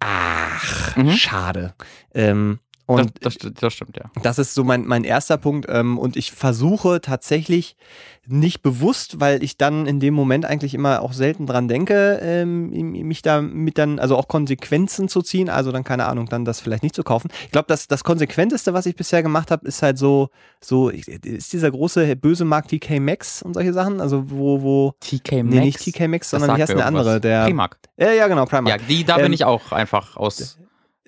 ach, 0.00 0.96
Mhm. 0.96 1.10
schade. 1.10 1.74
Ähm, 2.14 2.58
und 2.90 3.12
das, 3.24 3.36
das, 3.36 3.52
das 3.52 3.72
stimmt, 3.74 3.96
ja. 3.96 4.10
das 4.22 4.38
ist 4.38 4.54
so 4.54 4.64
mein, 4.64 4.86
mein 4.86 5.04
erster 5.04 5.36
Punkt. 5.36 5.66
Ähm, 5.68 5.98
und 5.98 6.16
ich 6.16 6.32
versuche 6.32 7.00
tatsächlich 7.00 7.76
nicht 8.26 8.62
bewusst, 8.62 9.18
weil 9.18 9.42
ich 9.42 9.56
dann 9.56 9.86
in 9.86 9.98
dem 9.98 10.14
Moment 10.14 10.44
eigentlich 10.44 10.74
immer 10.74 11.02
auch 11.02 11.12
selten 11.12 11.46
dran 11.46 11.68
denke, 11.68 12.20
ähm, 12.22 12.70
mich 12.92 13.22
da 13.22 13.40
mit 13.40 13.78
dann, 13.78 13.98
also 13.98 14.16
auch 14.16 14.28
Konsequenzen 14.28 15.08
zu 15.08 15.22
ziehen. 15.22 15.48
Also 15.48 15.72
dann, 15.72 15.84
keine 15.84 16.06
Ahnung, 16.06 16.26
dann 16.28 16.44
das 16.44 16.60
vielleicht 16.60 16.82
nicht 16.82 16.94
zu 16.94 17.02
kaufen. 17.02 17.28
Ich 17.44 17.50
glaube, 17.50 17.66
das, 17.68 17.88
das 17.88 18.04
Konsequenteste, 18.04 18.72
was 18.72 18.86
ich 18.86 18.94
bisher 18.94 19.22
gemacht 19.22 19.50
habe, 19.50 19.66
ist 19.66 19.82
halt 19.82 19.98
so, 19.98 20.28
so, 20.60 20.90
ist 20.90 21.52
dieser 21.52 21.70
große 21.70 22.16
böse 22.16 22.44
Markt 22.44 22.70
TK 22.70 23.00
Maxx 23.00 23.42
und 23.42 23.54
solche 23.54 23.72
Sachen. 23.72 24.00
Also 24.00 24.30
wo, 24.30 24.62
wo, 24.62 24.94
TK 25.00 25.42
Maxx. 25.42 25.54
nee, 25.54 25.60
nicht 25.60 25.80
TK 25.80 26.08
Maxx, 26.08 26.30
Das 26.30 26.40
sondern 26.40 26.56
wie 26.56 26.62
heißt 26.62 26.72
eine 26.72 26.84
andere? 26.84 27.20
Der, 27.20 27.44
Primark. 27.44 27.78
Ja, 27.96 28.12
ja, 28.12 28.28
genau, 28.28 28.44
Primark. 28.46 28.80
Ja, 28.80 28.86
die, 28.86 29.04
da 29.04 29.16
bin 29.16 29.26
Ähm, 29.26 29.32
ich 29.32 29.44
auch 29.44 29.72
einfach 29.72 30.16
aus. 30.16 30.58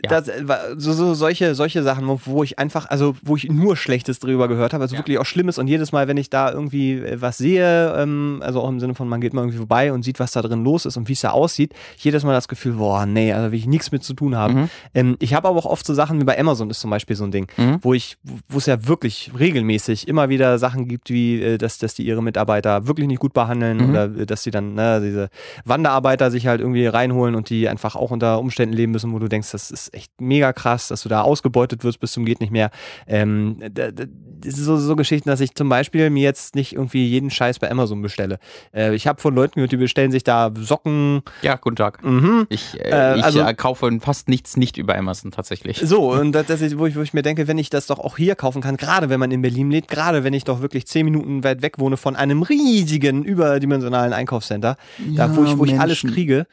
Ja. 0.04 0.10
Das, 0.20 0.28
äh, 0.28 0.44
so, 0.76 0.92
so 0.92 1.14
solche, 1.14 1.54
solche 1.54 1.82
Sachen, 1.82 2.08
wo, 2.08 2.20
wo 2.24 2.42
ich 2.42 2.58
einfach, 2.58 2.90
also 2.90 3.14
wo 3.22 3.36
ich 3.36 3.48
nur 3.48 3.76
Schlechtes 3.76 4.18
drüber 4.18 4.48
gehört 4.48 4.72
habe, 4.74 4.82
also 4.82 4.94
Ja. 4.96 5.00
wirklich 5.00 5.18
auch 5.18 5.24
Schlimmes 5.24 5.58
und 5.58 5.68
jedes 5.68 5.92
Mal, 5.92 6.08
wenn 6.08 6.16
ich 6.16 6.28
da 6.28 6.50
irgendwie 6.50 6.94
äh, 6.94 7.20
was 7.20 7.38
sehe, 7.38 7.94
ähm, 7.96 8.40
also 8.42 8.60
auch 8.60 8.68
im 8.68 8.80
Sinne 8.80 8.94
von, 8.94 9.08
man 9.08 9.20
geht 9.20 9.32
mal 9.32 9.42
irgendwie 9.42 9.58
vorbei 9.58 9.92
und 9.92 10.02
sieht, 10.02 10.18
was 10.18 10.32
da 10.32 10.42
drin 10.42 10.64
los 10.64 10.86
ist 10.86 10.96
und 10.96 11.08
wie 11.08 11.12
es 11.12 11.20
da 11.20 11.30
aussieht, 11.30 11.72
jedes 11.98 12.24
Mal 12.24 12.32
das 12.32 12.48
Gefühl, 12.48 12.72
boah, 12.72 13.06
nee, 13.06 13.32
also 13.32 13.52
will 13.52 13.58
ich 13.58 13.66
nichts 13.66 13.92
mit 13.92 14.02
zu 14.02 14.14
tun 14.14 14.34
haben. 14.36 14.54
Mhm. 14.62 14.68
Ähm, 14.94 15.16
ich 15.20 15.34
habe 15.34 15.46
aber 15.48 15.58
auch 15.58 15.66
oft 15.66 15.86
so 15.86 15.94
Sachen 15.94 16.20
wie 16.20 16.24
bei 16.24 16.38
Amazon 16.38 16.68
ist 16.70 16.80
zum 16.80 16.90
Beispiel 16.90 17.14
so 17.16 17.24
ein 17.24 17.30
Ding, 17.30 17.46
Mhm. 17.56 17.78
wo 17.82 17.94
ich, 17.94 18.16
wo 18.48 18.58
es 18.58 18.66
ja 18.66 18.86
wirklich 18.88 19.30
regelmäßig 19.38 20.08
immer 20.08 20.28
wieder 20.28 20.58
Sachen 20.58 20.88
gibt, 20.88 21.10
wie 21.10 21.40
äh, 21.40 21.58
dass, 21.58 21.78
dass 21.78 21.94
die 21.94 22.04
ihre 22.04 22.22
Mitarbeiter 22.22 22.86
wirklich 22.88 23.06
nicht 23.06 23.20
gut 23.20 23.34
behandeln 23.34 23.78
Mhm. 23.78 23.90
oder 23.90 24.08
dass 24.08 24.42
sie 24.42 24.50
dann 24.50 24.74
ne, 24.74 25.00
diese 25.00 25.28
Wanderarbeiter 25.64 26.30
sich 26.30 26.46
halt 26.46 26.60
irgendwie 26.60 26.86
reinholen 26.86 27.34
und 27.34 27.50
die 27.50 27.68
einfach 27.68 27.94
auch 27.96 28.10
unter 28.10 28.38
Umständen 28.38 28.74
leben 28.74 28.92
müssen, 28.92 29.12
wo 29.12 29.18
du 29.18 29.28
denkst, 29.28 29.52
das 29.52 29.70
ist 29.70 29.91
echt 29.92 30.20
mega 30.20 30.52
krass, 30.52 30.88
dass 30.88 31.02
du 31.02 31.08
da 31.08 31.22
ausgebeutet 31.22 31.84
wirst 31.84 32.00
bis 32.00 32.12
zum 32.12 32.24
geht 32.24 32.40
nicht 32.40 32.50
mehr. 32.52 32.70
Ähm, 33.06 33.58
da- 33.72 33.90
da- 33.90 34.04
das 34.44 34.54
ist 34.54 34.64
so, 34.64 34.76
so 34.76 34.96
Geschichten, 34.96 35.28
dass 35.28 35.40
ich 35.40 35.54
zum 35.54 35.68
Beispiel 35.68 36.10
mir 36.10 36.22
jetzt 36.24 36.56
nicht 36.56 36.72
irgendwie 36.72 37.06
jeden 37.06 37.30
Scheiß 37.30 37.60
bei 37.60 37.70
Amazon 37.70 38.02
bestelle. 38.02 38.38
Äh, 38.74 38.94
ich 38.94 39.06
habe 39.06 39.20
von 39.20 39.34
Leuten 39.34 39.54
gehört, 39.54 39.70
die 39.70 39.76
bestellen 39.76 40.10
sich 40.10 40.24
da 40.24 40.50
Socken. 40.58 41.22
Ja, 41.42 41.54
guten 41.56 41.76
Tag. 41.76 42.02
Mhm. 42.04 42.46
Ich, 42.48 42.78
äh, 42.80 42.90
Äh, 42.90 43.18
ich 43.18 43.24
also- 43.24 43.40
äh, 43.40 43.54
kaufe 43.54 43.88
fast 44.00 44.28
nichts 44.28 44.56
nicht 44.56 44.78
über 44.78 44.96
Amazon 44.96 45.30
tatsächlich. 45.30 45.80
So, 45.84 46.10
und 46.20 46.32
das, 46.32 46.46
das 46.46 46.60
ist, 46.60 46.76
wo 46.78 46.86
ich, 46.86 46.96
wo 46.96 47.02
ich 47.02 47.14
mir 47.14 47.22
denke, 47.22 47.46
wenn 47.46 47.58
ich 47.58 47.70
das 47.70 47.86
doch 47.86 47.98
auch 48.00 48.16
hier 48.16 48.34
kaufen 48.34 48.62
kann, 48.62 48.76
gerade 48.76 49.08
wenn 49.10 49.20
man 49.20 49.30
in 49.30 49.42
Berlin 49.42 49.70
lebt, 49.70 49.88
gerade 49.88 50.24
wenn 50.24 50.32
ich 50.34 50.44
doch 50.44 50.60
wirklich 50.60 50.86
zehn 50.86 51.04
Minuten 51.04 51.44
weit 51.44 51.62
weg 51.62 51.78
wohne 51.78 51.96
von 51.96 52.16
einem 52.16 52.42
riesigen, 52.42 53.22
überdimensionalen 53.24 54.12
Einkaufscenter, 54.12 54.76
da 55.16 55.36
wo 55.36 55.44
ich, 55.44 55.56
wo 55.58 55.64
ich 55.64 55.78
alles 55.78 56.00
kriege, 56.00 56.46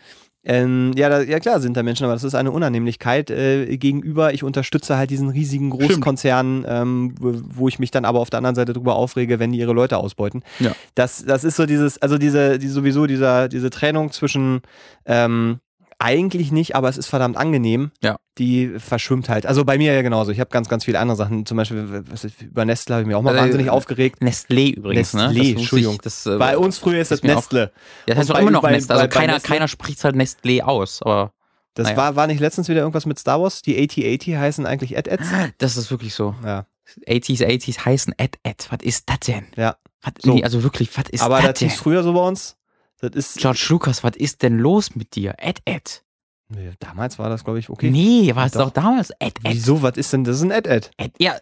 Ähm, 0.46 0.94
ja, 0.96 1.10
da, 1.10 1.22
ja, 1.22 1.40
klar 1.40 1.60
sind 1.60 1.76
da 1.76 1.84
Menschen, 1.84 2.06
aber 2.06 2.14
das 2.14 2.24
ist 2.24 2.34
eine 2.34 2.52
Unannehmlichkeit 2.52 3.30
äh, 3.30 3.78
gegenüber. 3.78 4.34
Ich 4.34 4.44
unterstütze 4.44 4.98
halt 4.98 5.10
diesen 5.10 5.30
riesigen 5.30 5.70
Großkonzernen, 5.70 6.66
ähm, 6.68 7.16
wo, 7.20 7.68
ich 7.68 7.78
mich 7.78 7.92
dann 7.92 8.06
aber 8.06 8.20
auf 8.20 8.30
der 8.30 8.38
anderen 8.38 8.56
Seite 8.56 8.72
drüber 8.72 8.96
aufrege, 8.96 9.40
wenn 9.40 9.52
die 9.52 9.60
ihre 9.60 9.74
Leute 9.74 9.98
ausbeuten. 9.98 10.44
Ja. 10.60 10.72
Das, 10.96 11.26
das 11.26 11.44
ist 11.44 11.58
so 11.58 11.66
dieses, 11.66 12.02
also 12.02 12.18
diese, 12.18 12.58
die, 12.58 12.70
sowieso 12.70 13.06
dieser, 13.06 13.50
diese 13.50 13.70
Trennung 13.70 14.12
zwischen 14.12 14.62
ähm, 15.06 15.60
eigentlich 16.00 16.52
nicht, 16.52 16.76
aber 16.76 16.88
es 16.89 16.97
ist 16.97 17.08
verdammt 17.08 17.36
angenehm. 17.38 17.91
Ja. 18.02 18.18
Die 18.38 18.80
verschwimmt 18.80 19.28
halt. 19.28 19.45
Also 19.45 19.66
bei 19.66 19.78
mir 19.78 19.93
ja 19.93 20.02
genauso. 20.02 20.32
Ich 20.32 20.39
habe 20.39 20.50
ganz, 20.50 20.70
ganz 20.70 20.86
viele 20.86 20.97
andere 21.00 21.18
Sachen. 21.18 21.45
Zum 21.45 21.58
Beispiel 21.58 22.06
was 22.10 22.24
ist, 22.24 22.41
über 22.41 22.64
Nestle 22.66 22.95
habe 22.95 23.02
ich 23.02 23.08
mich 23.08 23.16
auch 23.16 23.22
mal 23.22 23.32
Also, 23.32 23.43
wahnsinnig 23.43 23.68
äh, 23.68 23.72
aufgeregt. 23.72 24.22
Nestlé 24.22 24.74
übrigens, 24.76 25.14
ne? 25.14 25.24
Nestlé, 25.24 25.28
Das 25.28 25.38
wusste 25.38 25.60
Entschuldigung. 25.60 25.95
Ich, 25.95 26.02
das, 26.02 26.26
äh, 26.26 26.38
Bei 26.38 26.58
uns 26.58 26.78
früher 26.78 27.00
ist 27.02 27.12
das 27.12 27.20
auch- 27.20 27.24
Nestle. 27.26 27.60
Ja, 27.62 27.70
das 28.08 28.18
heißt 28.20 28.30
doch 28.30 28.36
bei- 28.36 28.41
immer 28.41 28.52
noch 28.52 28.62
bei- 28.62 28.72
Nestlé. 28.76 28.91
Also 28.91 29.04
bei- 29.04 29.08
bei 29.08 29.08
keiner, 29.08 29.38
Nestlé- 29.38 29.47
keiner 29.47 29.68
spricht 29.68 30.04
halt 30.04 30.16
Nestlé 30.16 30.62
aus, 30.62 31.02
aber 31.04 31.34
Das 31.76 31.84
Naja. 31.86 31.97
war, 31.97 32.16
war 32.16 32.28
nicht 32.28 32.39
letztens 32.39 32.68
wieder 32.68 32.80
irgendwas 32.80 33.06
mit 33.06 33.20
Star 33.20 33.39
Wars? 33.41 33.62
Die 33.62 33.78
AT-80 33.78 34.38
heißen 34.38 34.66
eigentlich 34.66 34.97
Ed-Eds? 34.97 35.28
das 35.60 35.78
ist 35.78 35.91
wirklich 35.91 36.14
so. 36.14 36.34
Ja. 36.43 36.66
80s, 37.08 37.41
80s 37.45 37.86
heißen 37.86 38.14
Ed. 38.18 38.36
Was 38.70 38.80
ist 38.82 39.08
das 39.08 39.20
denn? 39.20 39.45
Ja. 39.56 39.76
Was, 40.02 40.14
So. 40.24 40.34
Nee, 40.34 40.43
also 40.43 40.64
wirklich, 40.64 40.89
was 40.97 41.08
ist 41.10 41.22
Aber 41.22 41.38
das 41.38 41.45
das 41.45 41.60
denn? 41.60 41.70
hieß 41.70 41.78
früher 41.80 42.04
so 42.04 42.14
bei 42.14 42.22
uns. 42.28 42.56
Das 43.00 43.12
ist. 43.14 43.38
George 43.38 43.66
Lucas, 43.70 44.04
was 44.04 44.16
ist 44.16 44.41
denn 44.43 44.58
los 44.60 44.95
mit 44.95 45.16
dir? 45.16 45.36
Ed 45.38 45.60
Ed. 45.66 46.04
Nee, 46.52 46.72
damals 46.80 47.20
war 47.20 47.30
das, 47.30 47.43
glaube 47.43 47.60
ich, 47.60 47.70
okay. 47.70 47.91
Nee, 47.91 48.34
war 48.36 48.47
es 48.47 48.54
Doch. 48.54 48.66
doch 48.66 48.72
damals 48.72 49.12
Ed 49.20 49.36
Ed. 49.43 49.54
Wieso? 49.54 49.84
Was 49.84 49.97
ist 49.97 50.12
denn? 50.12 50.24
Das 50.24 50.38
ist 50.38 50.41
ein 50.41 50.50
Ed-Ed. 50.50 50.89
Ed. 50.97 51.12
Ja, 51.20 51.38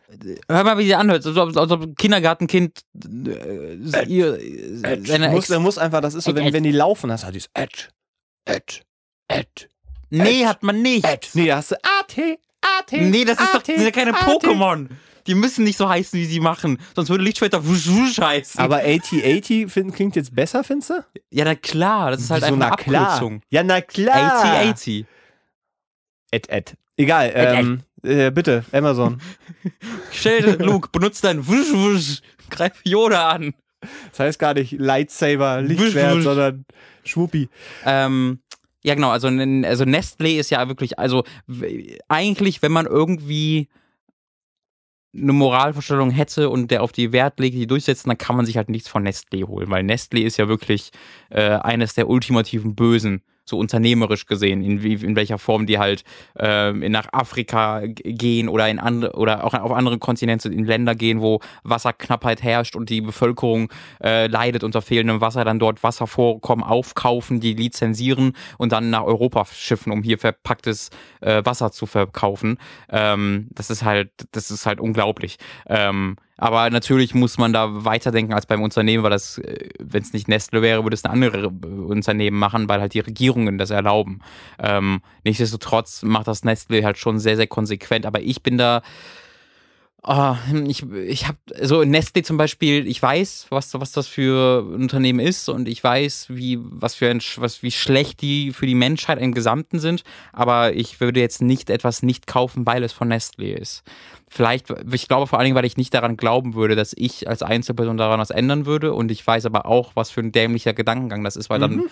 hör 0.50 0.64
mal, 0.66 0.78
wie 0.78 0.84
sie 0.84 0.96
anhört. 0.96 1.26
Als 1.26 1.38
ob, 1.38 1.56
als 1.56 1.72
ob 1.72 1.82
ein 1.82 1.96
Kindergartenkind 1.96 2.82
äh, 3.26 4.06
ihr, 4.06 4.38
äh, 4.38 5.00
seine 5.06 5.28
Du 5.28 5.32
musst, 5.36 5.50
Ex 5.50 5.60
muss 5.60 5.78
einfach, 5.78 6.02
das 6.02 6.14
ist 6.14 6.26
so, 6.26 6.36
wenn, 6.36 6.48
Ed. 6.48 6.54
wenn 6.54 6.64
die 6.64 6.74
laufen, 6.74 7.10
hast 7.10 7.22
du 7.22 7.26
halt 7.26 7.36
dieses 7.36 7.50
Ed. 7.54 7.90
Ed. 8.44 8.82
Ed. 9.30 9.70
Nee, 10.10 10.46
hat 10.46 10.62
man 10.64 10.82
nicht. 10.82 11.06
Ed. 11.06 11.30
Nee, 11.36 11.48
da 11.48 11.58
hast 11.58 11.72
du 11.72 11.76
AT. 11.76 12.18
AT. 12.60 12.92
Nee, 12.92 13.24
das 13.24 13.40
ist 13.40 13.54
doch, 13.54 13.64
das 13.64 13.76
sind 13.76 13.86
ja 13.86 13.92
keine. 13.92 14.12
Pokémon. 14.12 14.90
Die 15.28 15.36
müssen 15.36 15.64
nicht 15.64 15.78
so 15.78 15.88
heißen, 15.90 16.20
wie 16.20 16.26
sie 16.26 16.40
machen. 16.40 16.80
Sonst 16.96 17.10
würde 17.10 17.24
Lichtschwerter 17.24 17.66
wusch 17.68 17.88
wusch 17.88 18.18
heißen. 18.20 18.60
Aber 18.60 18.78
AT-80 18.78 19.70
find- 19.70 19.94
klingt 19.94 20.16
jetzt 20.16 20.34
besser, 20.34 20.64
findest 20.64 20.90
du? 20.92 21.06
ja, 21.32 21.46
na 21.46 21.56
klar, 21.56 22.12
das 22.12 22.22
ist 22.22 22.30
halt 22.32 22.44
Wieso, 22.44 22.54
einfach 22.54 22.68
eine 22.68 22.76
na 22.78 22.84
klar. 22.84 23.08
Abkürzung. 23.14 23.42
Ja, 23.50 23.64
na 23.64 23.82
klar. 23.82 24.46
AT-80. 24.46 25.06
Ed, 26.32 26.50
Ed. 26.50 26.76
Egal, 26.98 27.32
ähm, 27.36 27.82
äh, 28.04 28.32
bitte, 28.32 28.66
Amazon. 28.72 29.22
Stell, 30.12 30.58
Luke, 30.62 30.90
benutzt 30.92 31.24
dein 31.24 31.48
wusch 31.48 31.72
wusch. 31.74 32.22
Greif 32.50 32.74
Yoda 32.84 33.30
an. 33.30 33.54
Das 34.10 34.20
heißt 34.20 34.40
gar 34.40 34.54
nicht 34.56 34.72
Lightsaber, 34.74 35.62
Lichtschwert, 35.62 36.16
wusch. 36.18 36.24
sondern 36.24 36.66
Schwuppi. 37.04 37.50
Ähm, 37.86 38.40
ja, 38.84 38.96
genau. 38.96 39.12
Also, 39.12 39.28
also 39.28 39.84
Nestlé 39.84 40.40
ist 40.40 40.50
ja 40.50 40.68
wirklich, 40.68 40.98
also 40.98 41.24
eigentlich, 42.08 42.62
wenn 42.62 42.72
man 42.72 42.86
irgendwie 42.88 43.68
eine 45.18 45.34
Moralvorstellung 45.34 46.12
hätte 46.12 46.50
und 46.50 46.72
der 46.72 46.84
auf 46.84 46.92
die 46.92 47.12
Wert 47.12 47.40
legt, 47.40 47.56
die 47.56 47.68
durchsetzen, 47.68 48.10
dann 48.10 48.18
kann 48.18 48.36
man 48.36 48.46
sich 48.46 48.58
halt 48.58 48.70
nichts 48.70 48.88
von 48.88 49.06
Nestlé 49.06 49.46
holen, 49.46 49.70
weil 49.70 49.84
Nestlé 49.84 50.22
ist 50.22 50.38
ja 50.38 50.48
wirklich 50.48 50.92
äh, 51.30 51.52
eines 51.52 51.94
der 51.96 52.10
ultimativen 52.10 52.76
Bösen, 52.76 53.22
so 53.50 53.58
unternehmerisch 53.58 54.26
gesehen, 54.26 54.62
in, 54.62 54.84
wie, 54.84 54.94
in 54.94 55.16
welcher 55.16 55.38
Form 55.38 55.66
die 55.66 55.80
halt 55.80 56.04
in- 56.38 56.92
nach 56.92 57.08
Afrika 57.12 57.82
gehen 57.86 58.50
oder 58.50 58.68
in 58.70 58.80
andere 58.80 59.14
oder 59.14 59.44
auch 59.44 59.54
auf 59.54 59.72
andere 59.72 59.98
Kontinente, 59.98 60.50
in 60.50 60.66
Länder 60.66 60.96
gehen, 60.96 61.22
wo 61.22 61.40
Wasserknappheit 61.64 62.44
herrscht 62.44 62.76
und 62.76 62.90
die 62.90 63.02
Bevölkerung 63.02 63.72
äh, 64.04 64.28
leidet 64.28 64.64
unter 64.64 64.82
fehlendem 64.82 65.22
Wasser, 65.22 65.46
dann 65.46 65.60
dort 65.60 65.84
Wasservorkommen 65.84 66.64
aufkaufen, 66.64 67.40
die 67.40 67.54
lizenzieren 67.54 68.34
und 68.58 68.72
dann 68.72 68.90
nach 68.90 69.04
Europa 69.04 69.46
schiffen, 69.46 69.92
um 69.92 70.04
hier 70.04 70.18
verpacktes 70.18 70.90
äh, 71.22 71.44
Wasser 71.46 71.72
zu 71.72 71.86
verkaufen. 71.86 72.58
Ähm, 72.90 73.48
das 73.52 73.70
ist 73.70 73.84
halt, 73.84 74.12
das 74.32 74.52
ist 74.52 74.66
halt 74.66 74.80
unglaublich. 74.80 75.38
Ähm, 75.68 76.18
aber 76.38 76.70
natürlich 76.70 77.16
muss 77.16 77.38
man 77.38 77.52
da 77.52 77.84
weiterdenken 77.84 78.34
als 78.34 78.46
beim 78.46 78.62
Unternehmen, 78.62 79.04
weil 79.04 79.12
das, 79.12 79.42
wenn 79.80 80.04
es 80.04 80.14
nicht 80.14 80.28
Nestle 80.28 80.62
wäre, 80.62 80.84
würde 80.84 80.94
es 80.94 81.04
eine 81.04 81.14
andere 81.14 81.48
äh, 81.48 81.68
Unternehmen 81.68 82.38
machen, 82.38 82.70
weil 82.70 82.80
halt 82.80 82.94
die 82.94 83.00
Regierungen 83.00 83.58
das 83.58 83.72
erlauben. 83.72 84.22
Ähm, 84.60 85.02
nichtsdestotrotz 85.24 86.04
macht 86.04 86.28
das 86.28 86.44
Nestle 86.44 86.84
halt 86.86 86.98
schon 86.98 87.20
sehr, 87.20 87.36
sehr 87.36 87.48
konsequent. 87.48 88.06
Aber 88.06 88.22
ich 88.22 88.44
bin 88.44 88.58
da, 88.58 88.82
Ah, 90.04 90.38
ich, 90.66 90.84
ich 90.90 91.28
habe 91.28 91.38
so 91.62 91.84
Nestle 91.84 92.24
zum 92.24 92.38
Beispiel, 92.38 92.88
ich 92.88 93.02
weiß, 93.02 93.48
was, 93.50 93.74
was 93.74 93.92
das 93.92 94.08
für 94.08 94.62
ein 94.62 94.84
Unternehmen 94.84 95.20
ist 95.20 95.50
und 95.50 95.68
ich 95.68 95.84
weiß, 95.84 96.28
wie, 96.30 96.60
was 96.62 96.96
für 96.96 97.10
ein, 97.10 97.20
was, 97.38 97.62
wie 97.62 97.72
schlecht 97.72 98.22
die 98.22 98.54
für 98.54 98.68
die 98.68 98.76
Menschheit 98.76 99.20
im 99.20 99.34
Gesamten 99.34 99.80
sind, 99.80 100.06
aber 100.32 100.74
ich 100.74 101.02
würde 101.02 101.20
jetzt 101.20 101.42
nicht 101.42 101.70
etwas 101.70 102.04
nicht 102.04 102.26
kaufen, 102.26 102.66
weil 102.66 102.84
es 102.84 102.94
von 102.94 103.10
Nestle 103.10 103.52
ist. 103.52 103.84
Vielleicht, 104.30 104.74
ich 104.92 105.08
glaube 105.08 105.26
vor 105.26 105.40
allen 105.40 105.46
Dingen, 105.46 105.56
weil 105.56 105.64
ich 105.64 105.78
nicht 105.78 105.94
daran 105.94 106.18
glauben 106.18 106.54
würde, 106.54 106.76
dass 106.76 106.94
ich 106.98 107.30
als 107.30 107.44
Einzelperson 107.44 107.96
daran 107.96 108.20
was 108.20 108.30
ändern 108.30 108.66
würde 108.66 108.94
und 108.94 109.10
ich 109.10 109.26
weiß 109.26 109.46
aber 109.46 109.66
auch, 109.66 109.92
was 109.96 110.12
für 110.12 110.20
ein 110.20 110.34
dämlicher 110.34 110.74
Gedankengang 110.74 111.24
das 111.24 111.38
ist, 111.38 111.50
weil 111.50 111.60
dann, 111.60 111.84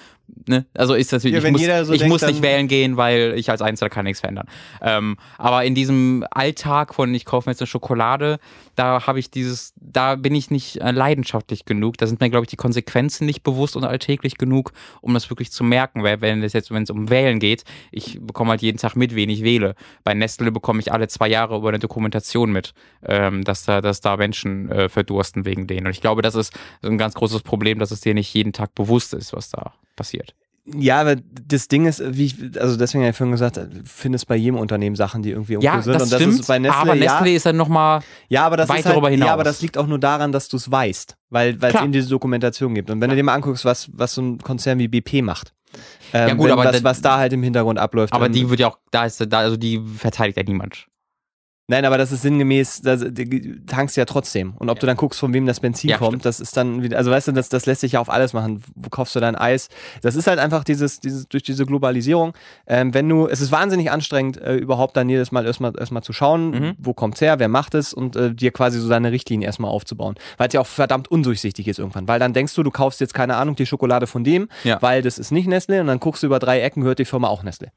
ne, 0.46 0.66
also 0.74 0.96
ist 0.96 1.14
das, 1.14 1.24
Ja, 1.24 1.38
ich 1.38 1.52
muss, 1.52 1.62
so 1.62 1.94
ich 1.94 2.00
denkt, 2.00 2.12
muss 2.12 2.22
nicht 2.24 2.42
wählen 2.42 2.68
gehen, 2.68 2.98
weil 2.98 3.36
ich 3.38 3.50
als 3.50 3.62
Einzelner 3.62 3.90
kann 3.90 4.04
nichts 4.04 4.20
verändern. 4.20 4.48
Ähm, 4.82 5.16
aber 5.38 5.64
in 5.64 5.76
diesem 5.76 6.26
Alltag 6.30 6.94
von 6.94 7.14
ich 7.16 7.24
kaufe 7.24 7.48
mir 7.48 7.54
jetzt 7.54 7.62
eine 7.62 7.68
Schokolade, 7.68 8.40
da 8.76 9.08
habe 9.08 9.20
ich 9.20 9.32
dieses, 9.32 9.74
da 9.78 10.16
bin 10.16 10.36
ich 10.36 10.52
nicht 10.52 10.82
äh, 10.82 10.92
leidenschaftlich 10.92 11.64
genug. 11.64 11.98
Da 11.98 12.08
sind 12.08 12.20
mir, 12.20 12.30
glaube 12.30 12.44
ich, 12.44 12.50
die 12.50 12.58
Konsequenzen 12.58 13.26
nicht 13.26 13.44
bewusst 13.44 13.78
und 13.78 13.86
alltäglich 13.86 14.38
genug, 14.38 14.74
um 15.00 15.14
das 15.14 15.30
wirklich 15.30 15.54
zu 15.54 15.64
merken. 15.64 16.04
Weil 16.04 16.20
wenn 16.20 16.44
es 16.44 16.52
jetzt, 16.52 16.70
wenn 16.72 16.84
es 16.84 16.90
um 16.90 17.10
Wählen 17.10 17.40
geht, 17.40 17.64
ich 17.92 18.20
bekomme 18.22 18.52
halt 18.52 18.62
jeden 18.62 18.78
Tag 18.78 18.98
mit, 18.98 19.16
wen 19.16 19.30
ich 19.30 19.44
wähle. 19.44 19.76
Bei 20.04 20.14
Nestle 20.14 20.52
bekomme 20.52 20.82
ich 20.82 20.92
alle 20.92 21.08
zwei 21.08 21.30
Jahre 21.30 21.56
über 21.56 21.70
eine 21.70 21.80
Dokumentation 21.80 22.25
mit, 22.34 22.74
ähm, 23.04 23.44
dass 23.44 23.64
da, 23.64 23.82
dass 23.82 24.02
da 24.02 24.18
Menschen 24.18 24.70
äh, 24.72 24.90
verdursten 24.90 25.46
wegen 25.46 25.68
denen. 25.68 25.88
Und 25.88 25.92
ich 25.92 26.02
glaube, 26.02 26.22
das 26.22 26.36
ist 26.36 26.54
ein 26.84 26.98
ganz 26.98 27.14
großes 27.14 27.42
Problem, 27.44 27.80
dass 27.80 27.92
es 27.92 28.02
dir 28.02 28.14
nicht 28.14 28.34
jeden 28.34 28.54
Tag 28.54 28.76
bewusst 28.76 29.14
ist, 29.14 29.34
was 29.34 29.50
da 29.50 29.74
passiert. 29.96 30.36
Ja, 30.68 31.00
aber 31.02 31.16
das 31.16 31.68
Ding 31.68 31.86
ist, 31.86 32.02
wie 32.04 32.26
ich, 32.26 32.60
also 32.60 32.76
deswegen 32.76 33.04
habe 33.04 33.12
ich 33.12 33.16
vorhin 33.16 33.32
gesagt, 33.34 33.60
findest 33.84 34.28
bei 34.28 34.36
jedem 34.36 34.58
Unternehmen 34.58 34.96
Sachen, 34.96 35.22
die 35.22 35.30
irgendwie 35.30 35.58
Ja, 35.60 35.80
sind. 35.80 35.94
das 35.94 36.04
und 36.04 36.12
das 36.12 36.20
stimmt, 36.20 36.40
ist 36.40 36.48
bei 36.48 36.58
Nestle, 36.58 36.82
aber 36.82 36.96
Nestle 36.96 37.30
ja, 37.30 37.36
ist 37.36 37.46
dann 37.46 37.56
nochmal 37.56 38.02
ja, 38.30 38.48
aber 38.48 38.58
das 38.58 38.68
weit 38.70 38.80
ist 38.80 38.86
halt, 38.86 38.94
darüber 38.96 39.10
hinaus. 39.10 39.28
Ja, 39.28 39.34
aber 39.34 39.44
das 39.44 39.62
liegt 39.62 39.78
auch 39.78 39.86
nur 39.86 40.00
daran, 40.00 40.32
dass 40.32 40.48
du 40.48 40.58
es 40.58 40.72
weißt, 40.72 41.18
weil 41.30 41.60
es 41.62 41.76
eben 41.76 41.92
diese 41.92 42.10
Dokumentation 42.10 42.74
gibt. 42.74 42.90
Und 42.90 43.00
wenn 43.00 43.12
du 43.12 43.16
dir 43.16 43.22
mal 43.22 43.36
anguckst, 43.36 43.64
was, 43.64 43.90
was 43.94 44.16
so 44.16 44.24
ein 44.24 44.40
Konzern 44.40 44.80
wie 44.80 44.88
BP 44.88 45.22
macht, 45.22 45.54
ähm, 46.14 46.30
Ja, 46.30 46.34
gut, 46.34 46.50
aber 46.50 46.64
was, 46.66 46.84
was 46.84 47.02
da 47.02 47.18
halt 47.18 47.34
im 47.34 47.44
Hintergrund 47.44 47.78
abläuft. 47.78 48.14
Aber 48.14 48.30
die 48.30 48.50
wird 48.50 48.60
ja 48.60 48.70
auch, 48.70 48.80
da 48.92 49.06
ist, 49.06 49.24
da, 49.28 49.40
also 49.40 49.58
die 49.58 49.80
verteidigt 49.80 50.38
ja 50.38 50.44
niemand. 50.44 50.88
Nein, 51.68 51.84
aber 51.84 51.98
das 51.98 52.12
ist 52.12 52.22
sinngemäß, 52.22 52.84
du 52.84 53.66
tankst 53.66 53.98
ja 53.98 54.06
trotzdem. 54.06 54.54
Und 54.60 54.70
ob 54.70 54.80
du 54.80 54.86
dann 54.86 54.98
guckst, 54.98 55.20
von 55.20 55.34
wem 55.34 55.48
das 55.48 55.60
Benzin 55.60 55.90
Ja, 55.90 55.98
kommt, 55.98 56.10
stimmt. 56.10 56.26
das 56.26 56.40
ist 56.40 56.56
dann 56.56 56.84
wieder, 56.84 56.96
also 56.98 57.10
weißt 57.10 57.30
du, 57.30 57.32
das, 57.32 57.50
das 57.50 57.66
lässt 57.66 57.82
sich 57.82 57.94
ja 57.94 58.00
auf 58.00 58.10
alles 58.12 58.34
machen. 58.34 58.62
Wo 58.76 58.90
kaufst 58.90 59.16
du 59.16 59.20
dein 59.20 59.36
Eis? 59.36 59.70
Das 60.04 60.16
ist 60.16 60.28
halt 60.28 60.38
einfach 60.38 60.64
dieses, 60.64 61.00
dieses 61.00 61.28
durch 61.28 61.42
diese 61.42 61.66
Globalisierung. 61.66 62.34
Ähm, 62.68 62.94
wenn 62.94 63.10
du, 63.10 63.26
es 63.28 63.42
ist 63.42 63.52
wahnsinnig 63.52 63.90
anstrengend, 63.90 64.38
äh, 64.38 64.56
überhaupt 64.56 64.96
dann 64.96 65.10
jedes 65.10 65.32
Mal 65.32 65.44
erstmal 65.48 65.74
erstmal 65.76 66.04
zu 66.04 66.14
schauen, 66.14 66.52
Mhm. 66.52 66.74
wo 66.78 66.94
kommt's 66.94 67.20
her, 67.22 67.40
wer 67.40 67.48
macht 67.48 67.74
es 67.74 67.94
und 67.96 68.16
äh, 68.16 68.32
dir 68.36 68.52
quasi 68.52 68.80
so 68.80 68.88
deine 68.88 69.12
Richtlinien 69.12 69.48
erstmal 69.48 69.72
aufzubauen. 69.72 70.14
Weil 70.38 70.50
es 70.50 70.54
ja 70.54 70.62
auch 70.62 70.68
verdammt 70.68 71.08
undurchsichtig 71.10 71.68
ist 71.68 71.80
irgendwann. 71.80 72.08
Weil 72.08 72.20
dann 72.20 72.34
denkst 72.34 72.54
du, 72.54 72.62
du 72.62 72.70
kaufst 72.70 73.00
jetzt, 73.02 73.16
keine 73.16 73.38
Ahnung, 73.38 73.56
die 73.56 73.66
Schokolade 73.66 74.06
von 74.06 74.24
dem, 74.24 74.50
Ja. 74.64 74.80
weil 74.84 75.02
das 75.02 75.18
ist 75.18 75.32
nicht 75.32 75.48
Nestle 75.48 75.82
und 75.82 75.88
dann 75.88 76.00
guckst 76.00 76.22
du 76.22 76.28
über 76.28 76.38
drei 76.38 76.62
Ecken, 76.62 76.82
gehört 76.82 77.00
die 77.00 77.06
Firma 77.06 77.28
auch 77.28 77.42
Nestle. 77.42 77.72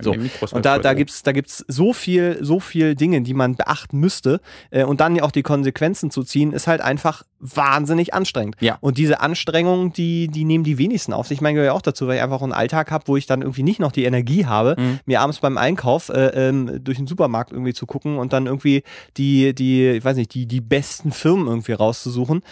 So. 0.00 0.12
Und 0.52 0.64
da, 0.64 0.78
da 0.78 0.94
gibt's 0.94 1.22
da 1.22 1.32
gibt's 1.32 1.64
so 1.68 1.92
viel, 1.92 2.38
so 2.40 2.60
viel 2.60 2.94
Dinge, 2.94 3.22
die 3.22 3.34
man 3.34 3.56
beachten 3.56 3.98
müsste. 3.98 4.40
Äh, 4.70 4.84
und 4.84 5.00
dann 5.00 5.14
ja 5.16 5.22
auch 5.22 5.30
die 5.30 5.42
Konsequenzen 5.42 6.10
zu 6.10 6.22
ziehen, 6.24 6.52
ist 6.52 6.66
halt 6.66 6.80
einfach 6.80 7.22
wahnsinnig 7.40 8.14
anstrengend. 8.14 8.56
Ja. 8.60 8.78
Und 8.80 8.98
diese 8.98 9.20
Anstrengungen, 9.20 9.92
die, 9.92 10.28
die 10.28 10.44
nehmen 10.44 10.64
die 10.64 10.78
wenigsten 10.78 11.12
auf 11.12 11.26
sich. 11.26 11.38
Ich 11.38 11.40
meine, 11.42 11.54
gehört 11.54 11.72
ja 11.72 11.76
auch 11.76 11.82
dazu, 11.82 12.06
weil 12.06 12.16
ich 12.16 12.22
einfach 12.22 12.40
einen 12.42 12.52
Alltag 12.52 12.90
habe, 12.90 13.04
wo 13.08 13.16
ich 13.16 13.26
dann 13.26 13.42
irgendwie 13.42 13.62
nicht 13.64 13.80
noch 13.80 13.92
die 13.92 14.04
Energie 14.04 14.46
habe, 14.46 14.76
Mhm. 14.78 15.00
mir 15.06 15.20
abends 15.20 15.40
beim 15.40 15.58
Einkauf 15.58 16.08
äh, 16.08 16.48
ähm, 16.48 16.82
durch 16.82 16.96
den 16.98 17.06
Supermarkt 17.06 17.52
irgendwie 17.52 17.74
zu 17.74 17.84
gucken 17.86 18.18
und 18.18 18.32
dann 18.32 18.46
irgendwie 18.46 18.82
die, 19.16 19.54
die, 19.54 19.88
ich 19.88 20.04
weiß 20.04 20.16
nicht, 20.16 20.32
die, 20.34 20.46
die 20.46 20.60
besten 20.60 21.12
Firmen 21.12 21.46
irgendwie 21.46 21.72
rauszusuchen. 21.72 22.42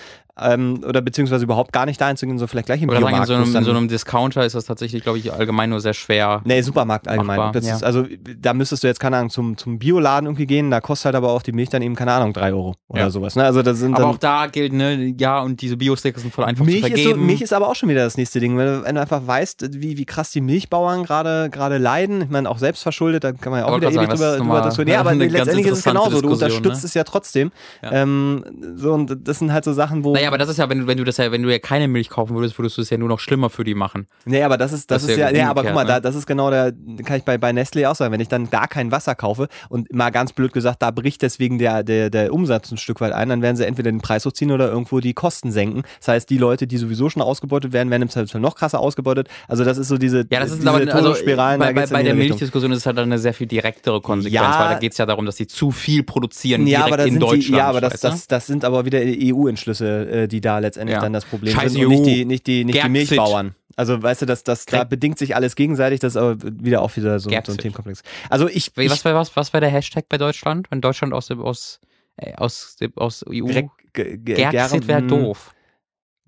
Ähm, 0.41 0.82
oder 0.86 1.01
beziehungsweise 1.03 1.45
überhaupt 1.45 1.72
gar 1.72 1.86
nicht 1.86 2.01
da 2.01 2.07
einzugehen, 2.07 2.38
so 2.38 2.47
vielleicht 2.47 2.66
gleich 2.66 2.82
im 2.82 2.88
Oder 2.88 2.99
in 2.99 3.05
Biomarkt. 3.05 3.26
so, 3.28 3.34
es 3.34 3.38
einem, 3.41 3.53
dann- 3.53 3.62
in 3.62 3.64
so 3.64 3.70
einem 3.76 3.88
Discounter 3.88 4.45
ist 4.45 4.55
das 4.55 4.64
tatsächlich, 4.64 5.03
glaube 5.03 5.18
ich, 5.18 5.32
allgemein 5.32 5.70
nur 5.70 5.80
sehr 5.80 5.95
schwer. 5.95 6.41
Nee, 6.45 6.62
Supermarkt 6.62 7.09
allgemein. 7.09 7.38
Ja. 7.38 7.74
ist, 7.74 7.84
also 7.84 8.07
da 8.38 8.55
müsstest 8.55 8.82
du 8.82 8.86
jetzt, 8.88 9.01
keine 9.01 9.16
Ahnung, 9.18 9.30
zum, 9.30 9.57
zum 9.57 9.78
Bioladen 9.78 10.26
irgendwie 10.26 10.47
gehen, 10.47 10.70
da 10.70 10.80
kostet 10.80 11.07
halt 11.07 11.14
aber 11.16 11.30
auch 11.32 11.43
die 11.43 11.53
Milch 11.53 11.68
dann 11.68 11.82
eben, 11.82 11.95
keine 11.95 12.12
Ahnung, 12.12 12.32
drei 12.32 12.53
Euro 12.53 12.74
oder 12.88 13.01
Ja. 13.03 13.11
sowas. 13.11 13.36
Ne? 13.36 13.45
Also 13.45 13.62
das 13.62 13.78
sind 13.78 13.95
Aber 13.95 14.07
auch 14.09 14.18
da 14.18 14.47
gilt, 14.47 14.72
ne, 14.72 15.14
ja, 15.18 15.41
und 15.41 15.61
diese 15.61 15.76
Bio-Sticker 15.76 16.20
sind 16.20 16.32
voll 16.32 16.45
einfach 16.45 16.64
Milch 16.64 16.82
zu 16.82 16.88
ist, 16.88 16.97
so, 16.97 17.03
vergeben. 17.11 17.26
Milch 17.26 17.43
ist 17.43 17.53
aber 17.53 17.68
auch 17.68 17.74
schon 17.74 17.88
wieder 17.88 18.05
das 18.05 18.16
nächste 18.16 18.41
Ding, 18.41 18.57
wenn 18.57 18.66
du, 18.66 18.84
wenn 18.84 18.95
du 18.95 19.01
einfach 19.01 19.26
weißt, 19.26 19.80
wie, 19.80 19.99
wie 19.99 20.05
krass 20.05 20.30
die 20.30 20.41
Milchbauern 20.41 21.05
gerade 21.05 21.51
gerade 21.51 21.78
leiden. 21.78 22.22
Ich 22.22 22.30
meine, 22.30 22.49
auch 22.49 22.59
selbst 22.59 22.82
verschuldet, 22.82 23.24
da 23.24 23.32
kann 23.32 23.51
man 23.53 23.61
ja 23.61 23.66
auch 23.66 23.76
wieder 23.76 23.91
ewig 23.91 24.09
drüber, 24.09 24.36
drüber 24.38 24.61
diskutieren. 24.62 24.95
Ja, 24.95 25.01
aber 25.01 25.14
letztendlich 25.14 25.66
ist 25.66 25.78
es 25.78 25.84
genauso. 25.84 26.20
Du 26.20 26.28
Diskussion, 26.28 26.51
unterstützt 26.51 26.82
ne? 26.82 26.86
es 26.86 26.95
ja 26.95 27.05
trotzdem. 27.05 27.53
Ja. 27.82 27.93
Ähm, 27.93 28.45
so, 28.76 28.93
und 28.93 29.16
das 29.28 29.38
sind 29.38 29.53
halt 29.53 29.64
so 29.64 29.72
Sachen, 29.72 30.05
wo, 30.05 30.14
naja, 30.14 30.30
aber 30.31 30.39
das 30.39 30.49
ist 30.49 30.59
ja, 30.59 30.68
wenn 30.68 30.81
du, 30.81 30.87
wenn 30.87 30.97
du 30.97 31.05
das 31.05 31.16
ja, 31.16 31.31
wenn 31.33 31.43
du 31.43 31.51
ja 31.51 31.59
keine 31.59 31.89
Milch 31.89 32.09
kaufen 32.09 32.35
würdest, 32.37 32.59
würdest 32.59 32.76
du 32.78 32.83
es 32.83 32.91
ja 32.91 32.97
nur 32.99 33.09
noch 33.09 33.18
schlimmer 33.20 33.51
für 33.51 33.64
die 33.64 33.74
machen. 33.74 34.07
Nee, 34.24 34.43
aber 34.43 34.57
das 34.57 34.72
ist, 34.72 34.91
das, 34.91 35.03
Das 35.03 35.11
ist 35.11 35.16
ist 35.16 35.20
ja, 35.20 35.31
ja 35.31 35.51
aber 35.51 35.62
guck 35.62 35.74
mal, 35.74 35.81
umgekehrt, 35.83 36.05
da, 36.05 36.09
das 36.09 36.14
ist 36.16 36.26
genau 36.26 36.51
der, 36.51 36.72
kann 37.05 37.16
ich 37.18 37.24
bei, 37.24 37.37
bei 37.39 37.53
Nestle 37.53 37.91
auch 37.91 37.95
sagen, 37.95 38.12
wenn 38.12 38.20
ich 38.20 38.28
dann 38.28 38.49
da 38.51 38.66
kein 38.66 38.93
Wasser 38.93 39.14
kaufe 39.14 39.49
und 39.68 39.93
mal 39.93 40.11
ganz 40.11 40.33
blöd 40.33 40.53
gesagt, 40.53 40.83
da 40.83 40.91
bricht 40.91 41.22
deswegen 41.22 41.59
der, 41.59 41.83
der, 41.83 42.11
der 42.11 42.33
Umsatz 42.33 42.70
ein 42.70 42.76
Stück 42.78 43.01
weit 43.01 43.12
ein, 43.12 43.28
dann 43.28 43.43
werden 43.43 43.57
sie 43.57 43.66
entweder 43.66 43.91
den 43.91 44.01
Preis 44.01 44.24
hochziehen 44.24 44.51
oder 44.53 44.68
irgendwo 44.70 45.01
die 45.01 45.12
Kosten 45.14 45.51
senken. 45.53 45.83
Das 45.99 46.09
heißt, 46.09 46.31
die 46.31 46.39
Leute, 46.39 46.66
die 46.66 46.76
sowieso 46.78 47.11
schon 47.11 47.22
ausgebeutet 47.22 47.72
werden, 47.72 47.91
werden 47.91 48.03
im 48.03 48.09
Zweifelsfall 48.09 48.41
noch 48.41 48.55
krasser 48.55 48.81
ausgebeutet. 48.81 49.28
Also 49.49 49.64
das 49.64 49.78
ist 49.78 49.89
so 49.89 49.99
diese, 49.99 50.26
Ja, 50.31 50.41
das 50.41 50.51
ist 50.53 50.59
diese 50.61 50.68
aber 50.70 50.78
also, 50.78 50.91
Todesspiralen, 51.09 51.59
bei, 51.59 51.72
bei, 51.72 51.87
bei 51.87 52.03
der. 52.03 52.14
Milchdiskussion 52.14 52.72
ist 52.72 52.78
es 52.78 52.87
halt 52.87 52.99
eine 52.99 53.18
sehr 53.18 53.35
viel 53.35 53.47
direktere 53.47 54.01
Konsequenz, 54.01 54.35
Ja. 54.35 54.61
weil 54.61 54.74
da 54.74 54.78
geht 54.78 54.93
es 54.93 54.99
ja 54.99 55.07
darum, 55.07 55.26
dass 55.26 55.37
sie 55.37 55.47
zu 55.47 55.70
viel 55.70 56.03
produzieren 56.03 56.66
Ja, 56.66 56.87
direkt 56.87 57.07
in 57.09 57.18
Deutschland. 57.18 57.49
die, 57.49 57.53
ja, 57.53 57.66
aber 57.66 57.81
das, 57.81 58.01
das, 58.01 58.26
das 58.26 58.47
sind 58.47 58.64
aber 58.64 58.85
wieder 58.85 59.01
EU-Entschlüsse, 59.03 60.10
äh, 60.11 60.29
die 60.29 60.41
da 60.41 60.59
letztendlich 60.59 60.95
Ja. 60.97 61.01
dann 61.01 61.13
das 61.13 61.25
Problem 61.25 61.55
Scheiße 61.55 61.71
sind 61.75 61.85
und 61.87 61.91
nicht 61.93 62.07
die, 62.07 62.25
nicht 62.25 62.47
die, 62.47 62.65
nicht 62.65 62.83
die. 62.85 62.89
Milchbauern. 62.89 63.55
Also 63.77 64.03
weißt 64.03 64.23
du, 64.23 64.27
das, 64.27 64.45
das, 64.45 64.67
da 64.67 64.85
bedingt 64.85 65.19
sich 65.19 65.35
alles 65.37 65.57
gegenseitig, 65.57 66.01
das 66.01 66.13
ist 66.15 66.17
aber 66.19 66.37
wieder 66.43 66.83
auch 66.83 66.95
wieder 66.97 67.19
so, 67.19 67.31
so 67.31 67.35
ein. 67.37 67.43
Themenkomplex. 67.59 68.03
Also 68.29 68.49
ich, 68.49 68.71
Wie, 68.77 68.83
ich 68.85 68.91
was, 68.91 69.05
war, 69.07 69.15
was, 69.15 69.35
was 69.37 69.53
war 69.55 69.61
der 69.61 69.71
Hashtag 69.71 70.07
bei 70.09 70.19
Deutschland? 70.19 70.71
Wenn 70.71 70.81
Deutschland 70.83 71.15
aus 71.15 71.29
dem 71.29 71.41
aus, 71.41 71.81
äh, 72.17 72.35
aus, 72.35 72.77
dem- 72.77 72.93
aus 72.97 73.25
EU 73.27 73.47
Gerxit 73.95 74.87
wäre 74.87 75.03
doof. 75.03 75.55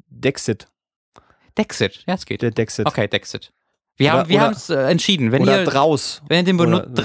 Dexit, 0.09 0.67
Dexit, 1.59 2.05
ja, 2.07 2.15
es 2.15 2.25
geht. 2.27 2.43
der 2.43 2.51
Dexit. 2.53 2.87
Okay, 2.87 3.09
Dexit. 3.09 3.53
Wir 3.97 4.07
Oder- 4.09 4.19
haben 4.21 4.29
wir 4.29 4.37
oder- 4.37 4.45
haben 4.47 4.53
es 4.55 4.71
äh, 4.71 4.91
entschieden. 4.91 5.33
Wenn 5.33 5.43
oder 5.43 5.61
ihr, 5.61 5.65
draus. 5.67 6.23
wenn 6.29 6.39
ihr 6.39 6.45
den 6.45 6.57
benutzt, 6.57 7.03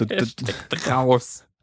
D- 0.00 0.04
d- 0.06 0.90
raus. 0.90 1.44
d- 1.44 1.53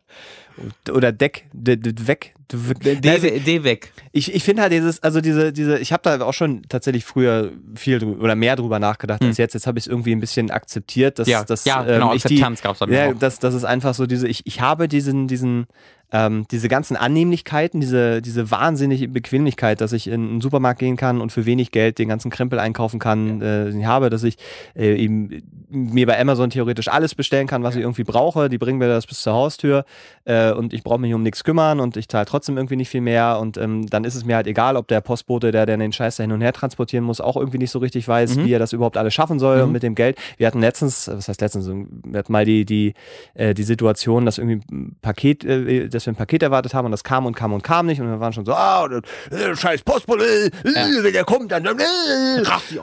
Oder 0.91 1.11
Deck, 1.11 1.45
d- 1.53 1.77
d- 1.77 2.07
weg. 2.07 2.33
D- 2.51 2.95
D, 2.95 3.09
Also, 3.09 3.27
D 3.39 3.63
weg. 3.63 3.93
Ich, 4.11 4.33
ich 4.33 4.43
finde 4.43 4.61
halt 4.61 4.73
dieses, 4.73 5.01
also 5.01 5.21
diese, 5.21 5.53
diese, 5.53 5.79
ich 5.79 5.93
habe 5.93 6.01
da 6.03 6.21
auch 6.25 6.33
schon 6.33 6.63
tatsächlich 6.67 7.05
früher 7.05 7.51
viel 7.75 7.99
drüber 7.99 8.21
oder 8.23 8.35
mehr 8.35 8.55
drüber 8.57 8.77
nachgedacht 8.77 9.23
als 9.23 9.37
jetzt. 9.37 9.53
Jetzt 9.53 9.67
habe 9.67 9.79
ich 9.79 9.85
es 9.85 9.87
irgendwie 9.87 10.11
ein 10.13 10.19
bisschen 10.19 10.51
akzeptiert, 10.51 11.17
dass, 11.19 11.27
Hm. 11.27 11.31
Ja, 11.31 11.43
dass 11.45 11.63
ja 11.65 11.81
ähm, 11.81 11.93
genau, 11.93 12.13
ich 12.13 12.23
die, 12.23 12.35
es 12.35 12.61
Ja, 12.93 13.13
das, 13.13 13.39
das 13.39 13.53
ist 13.53 13.63
einfach 13.63 13.93
so 13.93 14.05
diese, 14.05 14.27
ich, 14.27 14.45
ich 14.45 14.59
habe 14.59 14.87
diesen, 14.89 15.27
diesen, 15.27 15.67
ähm, 16.11 16.45
diese 16.51 16.67
ganzen 16.67 16.95
Annehmlichkeiten, 16.97 17.79
diese, 17.79 18.21
diese 18.21 18.51
wahnsinnige 18.51 19.07
Bequemlichkeit, 19.07 19.79
dass 19.81 19.93
ich 19.93 20.07
in 20.07 20.13
einen 20.29 20.41
Supermarkt 20.41 20.79
gehen 20.79 20.97
kann 20.97 21.21
und 21.21 21.31
für 21.31 21.45
wenig 21.45 21.71
Geld 21.71 21.99
den 21.99 22.09
ganzen 22.09 22.29
Krempel 22.31 22.59
einkaufen 22.59 22.99
kann, 22.99 23.41
äh, 23.41 23.71
den 23.71 23.79
ich 23.81 23.85
habe, 23.85 24.09
dass 24.09 24.23
ich 24.23 24.37
äh, 24.75 24.95
eben 24.95 25.43
mir 25.69 26.05
bei 26.05 26.19
Amazon 26.19 26.49
theoretisch 26.49 26.89
alles 26.89 27.15
bestellen 27.15 27.47
kann, 27.47 27.63
was 27.63 27.75
ich 27.75 27.81
irgendwie 27.81 28.03
brauche. 28.03 28.49
Die 28.49 28.57
bringen 28.57 28.77
mir 28.77 28.87
das 28.89 29.07
bis 29.07 29.21
zur 29.21 29.33
Haustür 29.33 29.85
äh, 30.25 30.51
und 30.51 30.73
ich 30.73 30.83
brauche 30.83 30.99
mich 30.99 31.13
um 31.13 31.23
nichts 31.23 31.43
kümmern 31.45 31.79
und 31.79 31.95
ich 31.95 32.09
zahle 32.09 32.25
trotzdem 32.25 32.57
irgendwie 32.57 32.75
nicht 32.75 32.89
viel 32.89 33.01
mehr 33.01 33.39
und 33.39 33.57
ähm, 33.57 33.87
dann 33.87 34.03
ist 34.03 34.15
es 34.15 34.25
mir 34.25 34.35
halt 34.35 34.47
egal, 34.47 34.75
ob 34.75 34.87
der 34.89 34.99
Postbote, 35.01 35.51
der, 35.51 35.65
der 35.65 35.77
den 35.77 35.93
Scheiß 35.93 36.17
da 36.17 36.23
hin 36.23 36.31
und 36.33 36.41
her 36.41 36.51
transportieren 36.53 37.05
muss, 37.05 37.21
auch 37.21 37.37
irgendwie 37.37 37.57
nicht 37.57 37.71
so 37.71 37.79
richtig 37.79 38.07
weiß, 38.07 38.35
Mhm. 38.35 38.45
wie 38.45 38.51
er 38.53 38.59
das 38.59 38.73
überhaupt 38.73 38.97
alles 38.97 39.13
schaffen 39.13 39.39
soll 39.39 39.57
Mhm. 39.57 39.63
und 39.63 39.71
mit 39.71 39.83
dem 39.83 39.95
Geld. 39.95 40.17
Wir 40.37 40.47
hatten 40.47 40.59
letztens, 40.59 41.07
was 41.07 41.27
heißt 41.29 41.39
letztens, 41.41 41.67
wir 41.69 42.19
hatten 42.19 42.31
mal 42.31 42.45
die, 42.45 42.65
die, 42.65 42.93
äh, 43.33 43.53
die 43.53 43.63
Situation, 43.63 44.25
dass 44.25 44.37
irgendwie 44.37 44.61
ein 44.71 44.95
Paket, 45.01 45.43
äh, 45.45 45.87
dass 46.01 46.07
wir 46.07 46.13
ein 46.13 46.17
Paket 46.17 46.43
erwartet 46.43 46.73
haben 46.73 46.85
und 46.85 46.91
das 46.91 47.03
kam 47.03 47.25
und 47.25 47.35
kam 47.35 47.53
und 47.53 47.63
kam 47.63 47.85
nicht 47.85 48.01
und 48.01 48.09
wir 48.09 48.19
waren 48.19 48.33
schon 48.33 48.45
so, 48.45 48.53
ah, 48.53 48.87
äh, 49.31 49.55
scheiß 49.55 49.83
Postbote, 49.83 50.23
äh, 50.23 50.51
wenn 50.63 51.13
der 51.13 51.23
kommt, 51.23 51.51
dann 51.51 51.65
äh, 51.65 51.71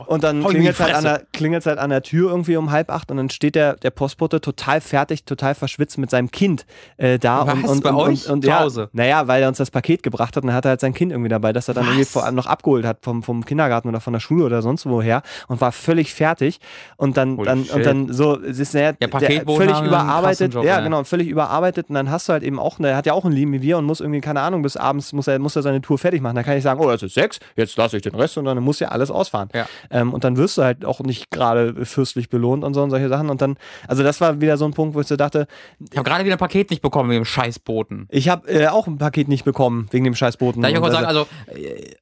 und 0.06 0.22
dann 0.22 0.44
klingelt 0.44 0.78
halt, 0.78 0.94
an 0.94 1.04
der, 1.04 1.22
klingelt's 1.32 1.66
halt 1.66 1.78
an 1.78 1.90
der 1.90 2.02
Tür 2.02 2.30
irgendwie 2.30 2.56
um 2.56 2.70
halb 2.70 2.90
acht 2.90 3.10
und 3.10 3.16
dann 3.16 3.30
steht 3.30 3.54
der, 3.54 3.74
der 3.74 3.90
Postbote 3.90 4.40
total 4.40 4.80
fertig, 4.80 5.24
total 5.24 5.54
verschwitzt 5.54 5.98
mit 5.98 6.10
seinem 6.10 6.30
Kind 6.30 6.66
äh, 6.96 7.18
da 7.18 7.46
Was, 7.46 7.54
und, 7.54 7.64
und, 7.64 7.82
bei 7.82 7.90
und, 7.90 7.96
euch? 7.96 8.26
und, 8.26 8.32
und 8.32 8.42
Zu 8.42 8.48
ja, 8.48 8.60
Hause? 8.60 8.88
naja, 8.92 9.26
weil 9.26 9.42
er 9.42 9.48
uns 9.48 9.58
das 9.58 9.70
Paket 9.70 10.02
gebracht 10.02 10.36
hat 10.36 10.42
und 10.42 10.48
dann 10.48 10.56
hat 10.56 10.64
er 10.64 10.70
halt 10.70 10.80
sein 10.80 10.94
Kind 10.94 11.12
irgendwie 11.12 11.28
dabei, 11.28 11.52
dass 11.52 11.68
er 11.68 11.74
dann 11.74 11.84
irgendwie 11.84 12.02
Was? 12.02 12.10
vor 12.10 12.24
allem 12.24 12.34
noch 12.34 12.46
abgeholt 12.46 12.84
hat 12.84 12.98
vom, 13.02 13.22
vom 13.22 13.44
Kindergarten 13.44 13.88
oder 13.88 14.00
von 14.00 14.12
der 14.12 14.20
Schule 14.20 14.44
oder 14.44 14.62
sonst 14.62 14.86
woher 14.86 15.22
und 15.48 15.60
war 15.60 15.72
völlig 15.72 16.14
fertig 16.14 16.60
und 16.96 17.16
dann, 17.16 17.36
Holy 17.36 17.46
dann, 17.46 17.64
shit. 17.64 17.74
und 17.74 17.86
dann 17.86 18.12
so, 18.12 18.40
es 18.40 18.58
ist 18.58 18.74
naja, 18.74 18.88
Ja, 18.88 18.92
der 18.92 19.08
Paketboten 19.08 19.68
völlig 19.68 19.82
überarbeitet, 19.82 20.54
Job, 20.54 20.64
ja, 20.64 20.76
ja. 20.76 20.80
genau, 20.80 21.04
völlig 21.04 21.28
überarbeitet 21.28 21.88
und 21.88 21.94
dann 21.94 22.10
hast 22.10 22.28
du 22.28 22.32
halt 22.32 22.42
eben 22.42 22.58
auch, 22.58 22.78
der 22.78 22.96
hat 22.96 23.06
ja 23.09 23.12
auch 23.14 23.24
ein 23.24 23.32
Leben 23.32 23.52
wie 23.52 23.62
wir 23.62 23.78
und 23.78 23.84
muss 23.84 24.00
irgendwie, 24.00 24.20
keine 24.20 24.40
Ahnung, 24.40 24.62
bis 24.62 24.76
abends 24.76 25.12
muss 25.12 25.26
er, 25.26 25.38
muss 25.38 25.56
er 25.56 25.62
seine 25.62 25.80
Tour 25.80 25.98
fertig 25.98 26.22
machen. 26.22 26.36
Dann 26.36 26.44
kann 26.44 26.56
ich 26.56 26.62
sagen, 26.62 26.80
oh, 26.80 26.90
es 26.90 27.02
ist 27.02 27.14
sechs, 27.14 27.40
jetzt 27.56 27.76
lasse 27.76 27.96
ich 27.96 28.02
den 28.02 28.14
Rest 28.14 28.38
und 28.38 28.44
dann 28.44 28.62
muss 28.62 28.78
ja 28.80 28.88
alles 28.88 29.11
ausfahren. 29.11 29.48
Ja. 29.54 29.66
Ähm, 29.90 30.14
und 30.14 30.24
dann 30.24 30.36
wirst 30.36 30.56
du 30.59 30.62
halt 30.62 30.84
auch 30.84 31.00
nicht 31.00 31.30
gerade 31.30 31.84
fürstlich 31.84 32.28
belohnt 32.28 32.64
und 32.64 32.74
so 32.74 32.82
und 32.82 32.90
solche 32.90 33.09
Sachen. 33.09 33.28
Und 33.30 33.42
dann, 33.42 33.56
also 33.86 34.02
das 34.02 34.20
war 34.20 34.40
wieder 34.40 34.56
so 34.56 34.64
ein 34.64 34.72
Punkt, 34.72 34.94
wo 34.94 35.00
ich 35.00 35.06
so 35.06 35.16
dachte, 35.16 35.46
Ich 35.90 35.96
habe 35.98 36.09
gerade 36.09 36.24
wieder 36.24 36.36
ein 36.36 36.38
Paket 36.38 36.70
nicht 36.70 36.82
bekommen 36.82 37.11
wegen 37.11 37.22
dem 37.22 37.26
Scheißboten. 37.26 38.06
ich 38.11 38.28
habe 38.28 38.48
äh, 38.48 38.68
auch 38.68 38.86
ein 38.86 38.98
Paket 38.98 39.28
nicht 39.28 39.44
bekommen 39.44 39.88
wegen 39.90 40.04
dem 40.04 40.14
Scheißboten. 40.14 40.62
Darf 40.62 40.70
ich 40.70 40.76
auch 40.78 40.82
mal 40.82 40.94
also- 40.94 40.96
sagen, 40.96 41.06
also 41.06 41.26
äh, 41.61 41.94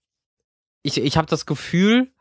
ich, 0.83 0.99
ich 1.03 1.17
habe 1.17 1.27
das 1.27 1.47
Gefühl, 1.47 2.13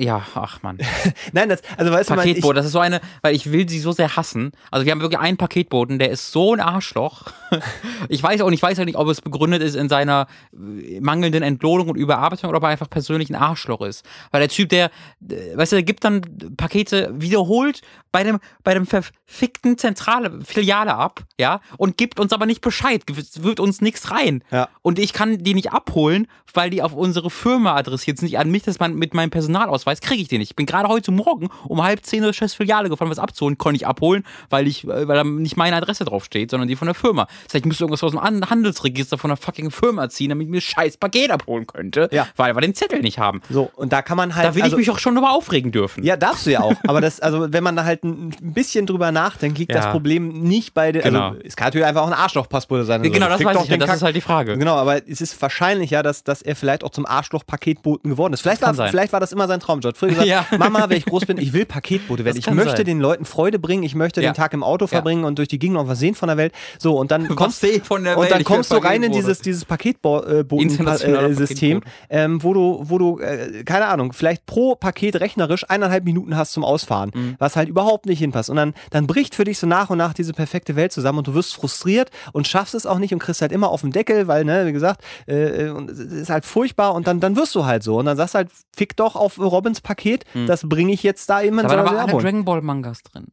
ja, 0.00 0.22
ach 0.34 0.62
man. 0.62 0.78
Nein, 1.32 1.50
das, 1.50 1.60
also 1.76 1.92
weißt 1.92 2.10
du, 2.10 2.14
mein, 2.14 2.40
das 2.54 2.66
ist 2.66 2.72
so 2.72 2.78
eine, 2.78 3.02
weil 3.20 3.34
ich 3.34 3.52
will 3.52 3.68
sie 3.68 3.78
so 3.78 3.92
sehr 3.92 4.16
hassen. 4.16 4.52
Also 4.70 4.86
wir 4.86 4.92
haben 4.92 5.02
wirklich 5.02 5.20
einen 5.20 5.36
Paketboten, 5.36 5.98
der 5.98 6.10
ist 6.10 6.32
so 6.32 6.54
ein 6.54 6.60
Arschloch. 6.60 7.24
Ich 8.08 8.22
weiß 8.22 8.40
auch 8.40 8.50
nicht, 8.50 8.60
ich 8.60 8.62
weiß 8.62 8.78
auch 8.80 8.84
nicht, 8.84 8.96
ob 8.96 9.08
es 9.08 9.20
begründet 9.20 9.62
ist 9.62 9.74
in 9.74 9.88
seiner 9.88 10.26
äh, 10.52 11.00
mangelnden 11.00 11.42
Entlohnung 11.42 11.88
und 11.88 11.96
Überarbeitung 11.96 12.48
oder 12.48 12.58
ob 12.58 12.62
er 12.64 12.70
einfach 12.70 12.88
persönlich 12.88 13.28
ein 13.30 13.34
Arschloch 13.34 13.82
ist. 13.82 14.04
Weil 14.30 14.40
der 14.40 14.48
Typ, 14.48 14.68
der, 14.68 14.90
äh, 15.28 15.56
weißt 15.56 15.72
du, 15.72 15.76
der 15.76 15.82
gibt 15.82 16.04
dann 16.04 16.22
Pakete 16.56 17.12
wiederholt 17.14 17.82
bei 18.12 18.22
dem, 18.24 18.38
bei 18.64 18.74
dem 18.74 18.86
verfickten 18.86 19.78
Zentrale, 19.78 20.40
Filiale 20.44 20.94
ab, 20.94 21.22
ja, 21.38 21.60
und 21.76 21.96
gibt 21.96 22.18
uns 22.20 22.32
aber 22.32 22.46
nicht 22.46 22.60
Bescheid, 22.60 23.02
wird 23.40 23.60
uns 23.60 23.80
nichts 23.80 24.10
rein. 24.10 24.42
Ja. 24.50 24.68
Und 24.82 24.98
ich 24.98 25.12
kann 25.12 25.38
die 25.38 25.54
nicht 25.54 25.72
abholen, 25.72 26.26
weil 26.52 26.70
die 26.70 26.82
auf 26.82 26.92
unsere 26.92 27.30
Firma 27.30 27.76
adressiert 27.76 28.18
sind, 28.18 28.26
nicht 28.26 28.38
an 28.38 28.50
mich, 28.50 28.64
dass 28.64 28.80
man 28.80 28.94
mit 28.96 29.14
meinem 29.14 29.30
Personalausweis 29.30 30.00
kriege 30.00 30.20
ich 30.22 30.28
den 30.28 30.40
nicht. 30.40 30.50
Ich 30.50 30.56
bin 30.56 30.66
gerade 30.66 30.88
heute 30.88 31.12
Morgen 31.12 31.48
um 31.68 31.82
halb 31.82 32.04
zehn 32.04 32.22
zur 32.24 32.32
scheiß 32.32 32.54
Filiale 32.54 32.88
gefahren, 32.88 33.08
was 33.10 33.20
abzuholen, 33.20 33.56
konnte 33.58 33.76
ich 33.76 33.86
abholen, 33.86 34.24
weil 34.48 34.66
ich, 34.66 34.82
äh, 34.84 35.06
weil 35.06 35.16
da 35.16 35.22
nicht 35.24 35.56
meine 35.56 35.76
Adresse 35.76 36.04
draufsteht, 36.04 36.50
sondern 36.50 36.68
die 36.68 36.74
von 36.76 36.86
der 36.86 36.94
Firma. 36.96 37.26
Das 37.44 37.54
heißt, 37.54 37.56
ich 37.56 37.64
müsste 37.66 37.84
irgendwas 37.84 38.02
aus 38.02 38.10
dem 38.10 38.18
An- 38.20 38.50
Handelsregister 38.50 39.16
von 39.16 39.28
der 39.28 39.36
fucking 39.36 39.70
Firma 39.70 40.08
ziehen, 40.08 40.30
damit 40.30 40.46
ich 40.46 40.50
mir 40.50 40.60
scheiß 40.60 40.96
Paket 40.96 41.30
abholen 41.30 41.68
könnte, 41.68 42.08
Ja. 42.12 42.26
weil 42.36 42.54
wir 42.56 42.60
den 42.60 42.74
Zettel 42.74 43.00
nicht 43.00 43.18
haben. 43.20 43.40
so, 43.48 43.70
und 43.76 43.92
da 43.92 44.02
kann 44.02 44.16
man 44.16 44.34
halt. 44.34 44.46
Da 44.46 44.54
will 44.56 44.62
also, 44.62 44.76
ich 44.76 44.86
mich 44.88 44.90
auch 44.90 44.98
schon 44.98 45.14
drüber 45.14 45.30
aufregen 45.30 45.70
dürfen. 45.70 46.02
Ja, 46.02 46.16
darfst 46.16 46.46
du 46.46 46.50
ja 46.50 46.60
auch. 46.62 46.74
Aber 46.88 47.00
das, 47.00 47.20
also 47.20 47.52
wenn 47.52 47.62
man 47.62 47.76
da 47.76 47.84
halt 47.84 47.99
ein 48.04 48.30
bisschen 48.40 48.86
drüber 48.86 49.12
nachdenkt, 49.12 49.58
liegt 49.58 49.72
Ja. 49.72 49.78
das 49.82 49.90
Problem 49.90 50.28
nicht 50.42 50.74
bei 50.74 50.92
den. 50.92 51.02
Genau. 51.02 51.28
Also 51.30 51.40
es 51.44 51.56
kann 51.56 51.66
natürlich 51.68 51.86
einfach 51.86 52.02
auch 52.02 52.06
ein 52.08 52.12
Arschloch-Passbote 52.12 52.84
sein. 52.84 53.02
genau, 53.02 53.28
das 53.28 53.44
weiß 53.44 53.64
ich 53.64 53.70
ja, 53.70 53.76
das 53.76 53.86
Kack- 53.86 53.96
ist 53.96 54.02
halt 54.02 54.16
die 54.16 54.20
Frage. 54.20 54.58
Genau, 54.58 54.74
aber 54.76 55.06
es 55.08 55.20
ist 55.20 55.40
wahrscheinlich 55.40 55.90
ja, 55.90 56.02
dass, 56.02 56.24
dass 56.24 56.42
er 56.42 56.56
vielleicht 56.56 56.84
auch 56.84 56.90
zum 56.90 57.06
Arschloch-Paketboten 57.06 58.10
geworden 58.10 58.32
ist. 58.32 58.40
Vielleicht 58.42 58.62
war, 58.62 58.74
sein. 58.74 58.90
vielleicht 58.90 59.12
war 59.12 59.20
das 59.20 59.32
immer 59.32 59.48
sein 59.48 59.60
Traumjob. 59.60 59.96
Früher 59.96 60.10
gesagt, 60.10 60.26
Ja. 60.28 60.46
Mama, 60.58 60.88
wenn 60.88 60.96
ich 60.98 61.06
groß 61.06 61.26
bin, 61.26 61.38
ich 61.38 61.52
will 61.52 61.64
Paketbote 61.66 62.24
werden. 62.24 62.36
Das 62.36 62.46
Ich 62.46 62.52
möchte 62.54 62.76
sein. 62.78 62.86
den 62.86 63.00
Leuten 63.00 63.24
Freude 63.24 63.58
bringen, 63.58 63.82
ich 63.82 63.94
möchte 63.94 64.22
Ja. 64.22 64.30
den 64.30 64.34
Tag 64.36 64.52
im 64.52 64.62
Auto 64.62 64.86
verbringen 64.86 65.24
und 65.24 65.38
durch 65.38 65.48
die 65.48 65.58
Gegend 65.58 65.74
noch 65.76 65.88
was 65.88 65.98
sehen 65.98 66.14
von 66.14 66.28
der 66.28 66.36
Welt. 66.36 66.52
So, 66.78 66.96
und 66.98 67.10
dann 67.10 67.28
kommst 67.34 67.62
der 67.62 67.70
und 67.90 68.04
dann 68.30 68.44
kommst 68.44 68.72
du 68.72 68.76
rein 68.76 69.02
in 69.02 69.12
dieses, 69.12 69.40
dieses 69.40 69.62
Internationaler 69.62 71.28
Paketboten-System, 71.28 71.80
Paketbote. 71.80 71.92
ähm, 72.10 72.42
wo 72.42 72.54
du, 72.54 72.80
wo 72.84 72.98
du 72.98 73.18
äh, 73.20 73.64
keine 73.64 73.86
Ahnung, 73.86 74.12
vielleicht 74.12 74.46
pro 74.46 74.74
Paket 74.74 75.16
rechnerisch 75.20 75.68
eineinhalb 75.68 76.04
Minuten 76.04 76.36
hast 76.36 76.52
zum 76.52 76.64
Ausfahren, 76.64 77.10
Mhm. 77.14 77.34
was 77.38 77.56
halt 77.56 77.68
überhaupt 77.68 77.89
nicht 78.06 78.18
hinpasst. 78.20 78.50
Und 78.50 78.56
dann, 78.56 78.74
dann 78.90 79.06
bricht 79.06 79.34
für 79.34 79.44
dich 79.44 79.58
so 79.58 79.66
nach 79.66 79.90
und 79.90 79.98
nach 79.98 80.14
diese 80.14 80.32
perfekte 80.32 80.76
Welt 80.76 80.92
zusammen 80.92 81.18
und 81.18 81.26
du 81.26 81.34
wirst 81.34 81.54
frustriert 81.54 82.10
und 82.32 82.46
schaffst 82.48 82.74
es 82.74 82.86
auch 82.86 82.98
nicht 82.98 83.12
und 83.12 83.18
kriegst 83.18 83.42
halt 83.42 83.52
immer 83.52 83.68
auf 83.70 83.80
den 83.82 83.90
Deckel, 83.92 84.26
weil, 84.28 84.44
ne, 84.44 84.66
wie 84.66 84.72
gesagt, 84.72 85.02
äh, 85.26 85.68
äh, 85.68 85.90
ist 85.92 86.30
halt 86.30 86.44
furchtbar 86.44 86.94
und 86.94 87.06
dann, 87.06 87.20
dann 87.20 87.36
wirst 87.36 87.54
du 87.54 87.64
halt 87.64 87.82
so. 87.82 87.98
Und 87.98 88.06
dann 88.06 88.16
sagst 88.16 88.34
du 88.34 88.38
halt, 88.38 88.50
fick 88.76 88.96
doch 88.96 89.16
auf 89.16 89.38
Robins 89.38 89.80
Paket, 89.80 90.24
das 90.46 90.62
bringe 90.68 90.92
ich 90.92 91.02
jetzt 91.02 91.28
da 91.30 91.42
eben 91.42 91.56
Da 91.56 91.62
in 91.62 91.68
waren 91.68 91.70
so 91.70 91.80
aber 91.80 91.90
einer 91.90 91.98
alle 92.00 92.06
Werbung. 92.08 92.22
Dragon 92.22 92.44
Ball 92.44 92.62
Mangas 92.62 93.02
drin. 93.02 93.26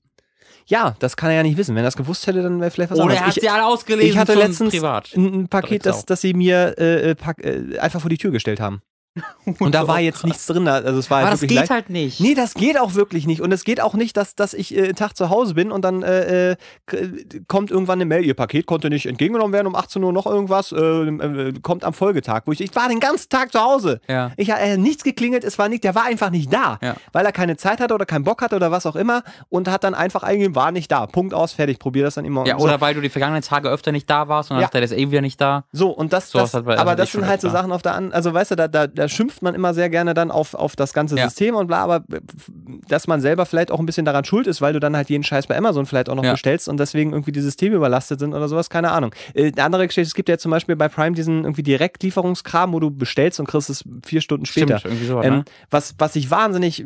Ja, 0.69 0.95
das 0.99 1.15
kann 1.15 1.29
er 1.29 1.37
ja 1.37 1.43
nicht 1.43 1.55
wissen. 1.57 1.75
Wenn 1.75 1.83
er 1.83 1.87
das 1.87 1.95
gewusst 1.95 2.27
hätte, 2.27 2.43
dann 2.43 2.59
wäre 2.59 2.71
vielleicht 2.71 2.91
was 2.91 2.97
Oder 2.99 3.03
anderes. 3.05 3.21
er 3.21 3.27
hat 3.27 3.37
Ich- 3.37 3.41
sie 3.41 3.49
alle 3.49 3.65
ausgelesen 3.65 4.09
ich 4.11 4.17
hatte 4.17 4.33
letztens 4.33 4.71
privat. 4.73 5.13
ein, 5.15 5.47
Paket, 5.47 5.85
das, 5.85 6.05
das 6.05 6.19
sie 6.19 6.33
mir 6.33 6.75
äh, 6.77 7.11
äh, 7.11 7.15
pack, 7.15 7.41
äh, 7.41 7.79
einfach 7.79 8.01
vor 8.01 8.09
die 8.09 8.17
Tür 8.17 8.31
gestellt 8.31 8.59
haben. 8.59 8.81
Und 9.59 9.73
da 9.75 9.87
war 9.87 9.99
jetzt 9.99 10.23
nichts 10.25 10.45
drin. 10.45 10.67
Also 10.67 10.99
es 10.99 11.09
war 11.09 11.19
Aber 11.19 11.29
halt 11.29 11.33
das 11.41 11.47
geht 11.47 11.57
leicht. 11.57 11.69
halt 11.69 11.89
nicht. 11.89 12.19
Nee, 12.19 12.33
das 12.35 12.53
geht 12.53 12.79
auch 12.79 12.93
wirklich 12.95 13.25
nicht. 13.27 13.41
Und 13.41 13.51
es 13.51 13.63
geht 13.63 13.79
auch 13.81 13.93
nicht, 13.93 14.17
dass, 14.17 14.35
dass 14.35 14.53
ich 14.53 14.75
äh, 14.75 14.83
einen 14.85 14.95
Tag 14.95 15.15
zu 15.15 15.29
Hause 15.29 15.53
bin 15.53 15.71
und 15.71 15.83
dann 15.83 16.03
äh, 16.03 16.51
äh, 16.51 16.55
kommt 17.47 17.71
irgendwann 17.71 17.97
eine 17.97 18.05
Mail, 18.05 18.25
ihr 18.25 18.33
Paket 18.33 18.65
konnte 18.65 18.89
nicht 18.89 19.05
entgegengenommen 19.05 19.53
werden 19.53 19.67
um 19.67 19.75
18 19.75 20.03
Uhr 20.03 20.13
noch 20.13 20.25
irgendwas, 20.25 20.71
äh, 20.71 20.77
äh, 20.77 21.53
kommt 21.61 21.83
am 21.83 21.93
Folgetag. 21.93 22.41
Wo 22.45 22.51
ich, 22.51 22.61
ich 22.61 22.75
war 22.75 22.89
den 22.89 22.99
ganzen 22.99 23.29
Tag 23.29 23.51
zu 23.51 23.59
Hause. 23.59 24.01
Ja. 24.07 24.31
Ich 24.37 24.51
habe 24.51 24.61
äh, 24.61 24.77
nichts 24.77 25.03
geklingelt, 25.03 25.43
es 25.43 25.57
war 25.57 25.69
nicht, 25.69 25.83
der 25.83 25.95
war 25.95 26.05
einfach 26.05 26.29
nicht 26.29 26.51
da. 26.51 26.77
Ja. 26.81 26.95
Weil 27.13 27.25
er 27.25 27.31
keine 27.31 27.57
Zeit 27.57 27.79
hatte 27.79 27.93
oder 27.93 28.05
keinen 28.05 28.23
Bock 28.23 28.41
hatte 28.41 28.55
oder 28.55 28.71
was 28.71 28.85
auch 28.85 28.95
immer 28.95 29.23
und 29.49 29.67
hat 29.69 29.83
dann 29.83 29.93
einfach 29.95 30.23
eingegeben, 30.23 30.55
war 30.55 30.71
nicht 30.71 30.91
da. 30.91 31.05
Punkt 31.07 31.33
aus, 31.33 31.53
fertig. 31.53 31.79
Probier 31.79 32.03
das 32.03 32.15
dann 32.15 32.25
immer. 32.25 32.45
Ja, 32.45 32.57
so. 32.57 32.63
oder 32.65 32.81
weil 32.81 32.93
du 32.93 33.01
die 33.01 33.09
vergangenen 33.09 33.41
Tage 33.43 33.69
öfter 33.69 33.91
nicht 33.91 34.09
da 34.09 34.27
warst 34.27 34.51
und 34.51 34.55
dann 34.55 34.61
Ja. 34.61 34.67
dachte 34.67 34.77
er, 34.79 34.81
der 34.81 34.91
ist 34.91 34.97
eh 34.97 35.11
wieder 35.11 35.21
nicht 35.21 35.39
da. 35.39 35.63
So, 35.71 35.89
und 35.89 36.11
das, 36.13 36.31
So, 36.31 36.39
das 36.39 36.51
das 36.51 36.59
hat- 36.61 36.67
das 36.67 36.79
aber 36.79 36.95
das 36.95 37.11
sind 37.11 37.27
halt 37.27 37.41
so. 37.41 37.47
Sachen 37.49 37.71
auf 37.71 37.81
der 37.81 37.93
anderen, 37.95 38.13
also 38.13 38.33
weißt 38.33 38.51
du, 38.51 38.55
da, 38.55 38.67
da, 38.67 38.87
da 38.87 39.06
da 39.07 39.13
schimpft 39.13 39.41
man 39.41 39.55
immer 39.55 39.73
sehr 39.73 39.89
gerne 39.89 40.13
dann 40.13 40.31
auf, 40.31 40.53
auf 40.53 40.75
das 40.75 40.93
ganze 40.93 41.15
Ja. 41.17 41.25
System 41.29 41.55
und 41.55 41.67
bla, 41.67 41.83
aber 41.83 42.03
dass 42.87 43.07
man 43.07 43.21
selber 43.21 43.45
vielleicht 43.45 43.71
auch 43.71 43.79
ein 43.79 43.85
bisschen 43.85 44.05
daran 44.05 44.25
schuld 44.25 44.47
ist, 44.47 44.61
weil 44.61 44.73
du 44.73 44.79
dann 44.79 44.95
halt 44.95 45.09
jeden 45.09 45.23
Scheiß 45.23 45.47
bei 45.47 45.57
Amazon 45.57 45.85
vielleicht 45.85 46.09
auch 46.09 46.15
noch 46.15 46.23
Ja. 46.23 46.31
bestellst 46.31 46.67
und 46.69 46.77
deswegen 46.79 47.11
irgendwie 47.11 47.31
die 47.31 47.41
Systeme 47.41 47.75
überlastet 47.75 48.19
sind 48.19 48.33
oder 48.33 48.47
sowas, 48.47 48.69
keine 48.69 48.91
Ahnung. 48.91 49.13
Äh, 49.33 49.51
eine 49.53 49.63
andere 49.63 49.87
Geschichte, 49.87 50.07
es 50.07 50.13
gibt 50.15 50.29
ja 50.29 50.37
zum 50.37 50.51
Beispiel 50.51 50.75
bei 50.75 50.89
Prime 50.89 51.15
diesen 51.15 51.43
irgendwie 51.43 51.63
Direktlieferungskram, 51.63 52.73
wo 52.73 52.79
du 52.79 52.91
bestellst 52.91 53.39
und 53.39 53.47
kriegst 53.47 53.69
es 53.69 53.83
vier 54.05 54.21
Stunden 54.21 54.45
später. 54.45 54.79
Stimmt, 54.79 54.93
irgendwie 54.93 55.05
sowas, 55.07 55.25
Ähm, 55.25 55.33
ne? 55.35 55.45
was, 55.69 55.95
was 55.97 56.13
sich 56.13 56.29
wahnsinnig 56.31 56.85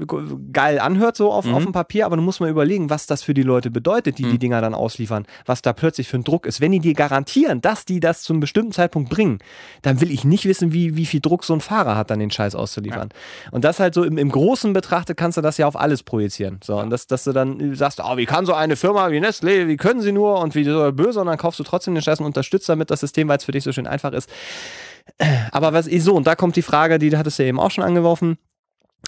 geil 0.53 0.79
anhört, 0.79 1.15
so 1.17 1.31
auf, 1.31 1.45
Mhm. 1.45 1.53
auf 1.55 1.63
dem 1.63 1.71
Papier, 1.71 2.05
aber 2.05 2.15
du 2.15 2.21
musst 2.21 2.39
mal 2.39 2.49
überlegen, 2.49 2.89
was 2.89 3.07
das 3.07 3.23
für 3.23 3.33
die 3.33 3.43
Leute 3.43 3.71
bedeutet, 3.71 4.17
die 4.17 4.23
die 4.23 4.33
Mhm. 4.35 4.39
Dinger 4.39 4.61
dann 4.61 4.73
ausliefern, 4.73 5.25
was 5.45 5.61
da 5.61 5.73
plötzlich 5.73 6.07
für 6.07 6.17
ein 6.17 6.23
Druck 6.23 6.45
ist. 6.45 6.61
Wenn 6.61 6.71
die 6.71 6.79
dir 6.79 6.93
garantieren, 6.93 7.61
dass 7.61 7.85
die 7.85 7.99
das 7.99 8.21
zum 8.23 8.39
bestimmten 8.39 8.71
Zeitpunkt 8.71 9.09
bringen, 9.09 9.39
dann 9.81 10.01
will 10.01 10.11
ich 10.11 10.23
nicht 10.23 10.45
wissen, 10.45 10.73
wie, 10.73 10.95
wie 10.95 11.05
viel 11.05 11.19
Druck 11.21 11.43
so 11.43 11.53
ein 11.53 11.61
Fahrer 11.61 11.95
hat, 11.97 12.10
dann 12.11 12.19
den 12.19 12.31
Scheiß 12.31 12.55
auszuliefern. 12.55 13.09
Und 13.51 13.63
das 13.63 13.79
halt 13.79 13.93
so 13.93 14.03
im, 14.03 14.17
im 14.17 14.29
Großen 14.29 14.73
betrachtet 14.73 15.17
kannst 15.17 15.37
du 15.37 15.41
das 15.41 15.57
ja 15.57 15.67
auf 15.67 15.75
alles 15.75 16.03
projizieren. 16.03 16.59
So, 16.63 16.77
und 16.79 16.89
das, 16.89 17.07
dass 17.07 17.23
du 17.23 17.31
dann 17.31 17.75
sagst, 17.75 17.99
oh, 18.03 18.17
wie 18.17 18.25
kann 18.25 18.45
so 18.45 18.53
eine 18.53 18.75
Firma 18.75 19.09
wie 19.11 19.19
Nestlé, 19.19 19.67
wie 19.67 19.77
können 19.77 20.01
sie 20.01 20.11
nur 20.11 20.39
und 20.39 20.55
wie 20.55 20.63
so 20.63 20.91
böse, 20.91 21.21
und 21.21 21.27
dann 21.27 21.37
kaufst 21.37 21.59
du 21.59 21.63
trotzdem 21.63 21.95
den 21.95 22.03
Scheiß 22.03 22.19
und 22.19 22.25
unterstützt 22.25 22.69
damit 22.69 22.91
das 22.91 22.99
System, 22.99 23.27
weil 23.27 23.37
es 23.37 23.45
für 23.45 23.51
dich 23.51 23.63
so 23.63 23.71
schön 23.71 23.87
einfach 23.87 24.13
ist. 24.13 24.29
Aber 25.51 25.73
was 25.73 25.85
so, 25.85 26.15
und 26.15 26.27
da 26.27 26.35
kommt 26.35 26.55
die 26.55 26.61
Frage, 26.61 26.99
die 26.99 27.15
hattest 27.17 27.39
du 27.39 27.43
ja 27.43 27.49
eben 27.49 27.59
auch 27.59 27.71
schon 27.71 27.83
angeworfen, 27.83 28.37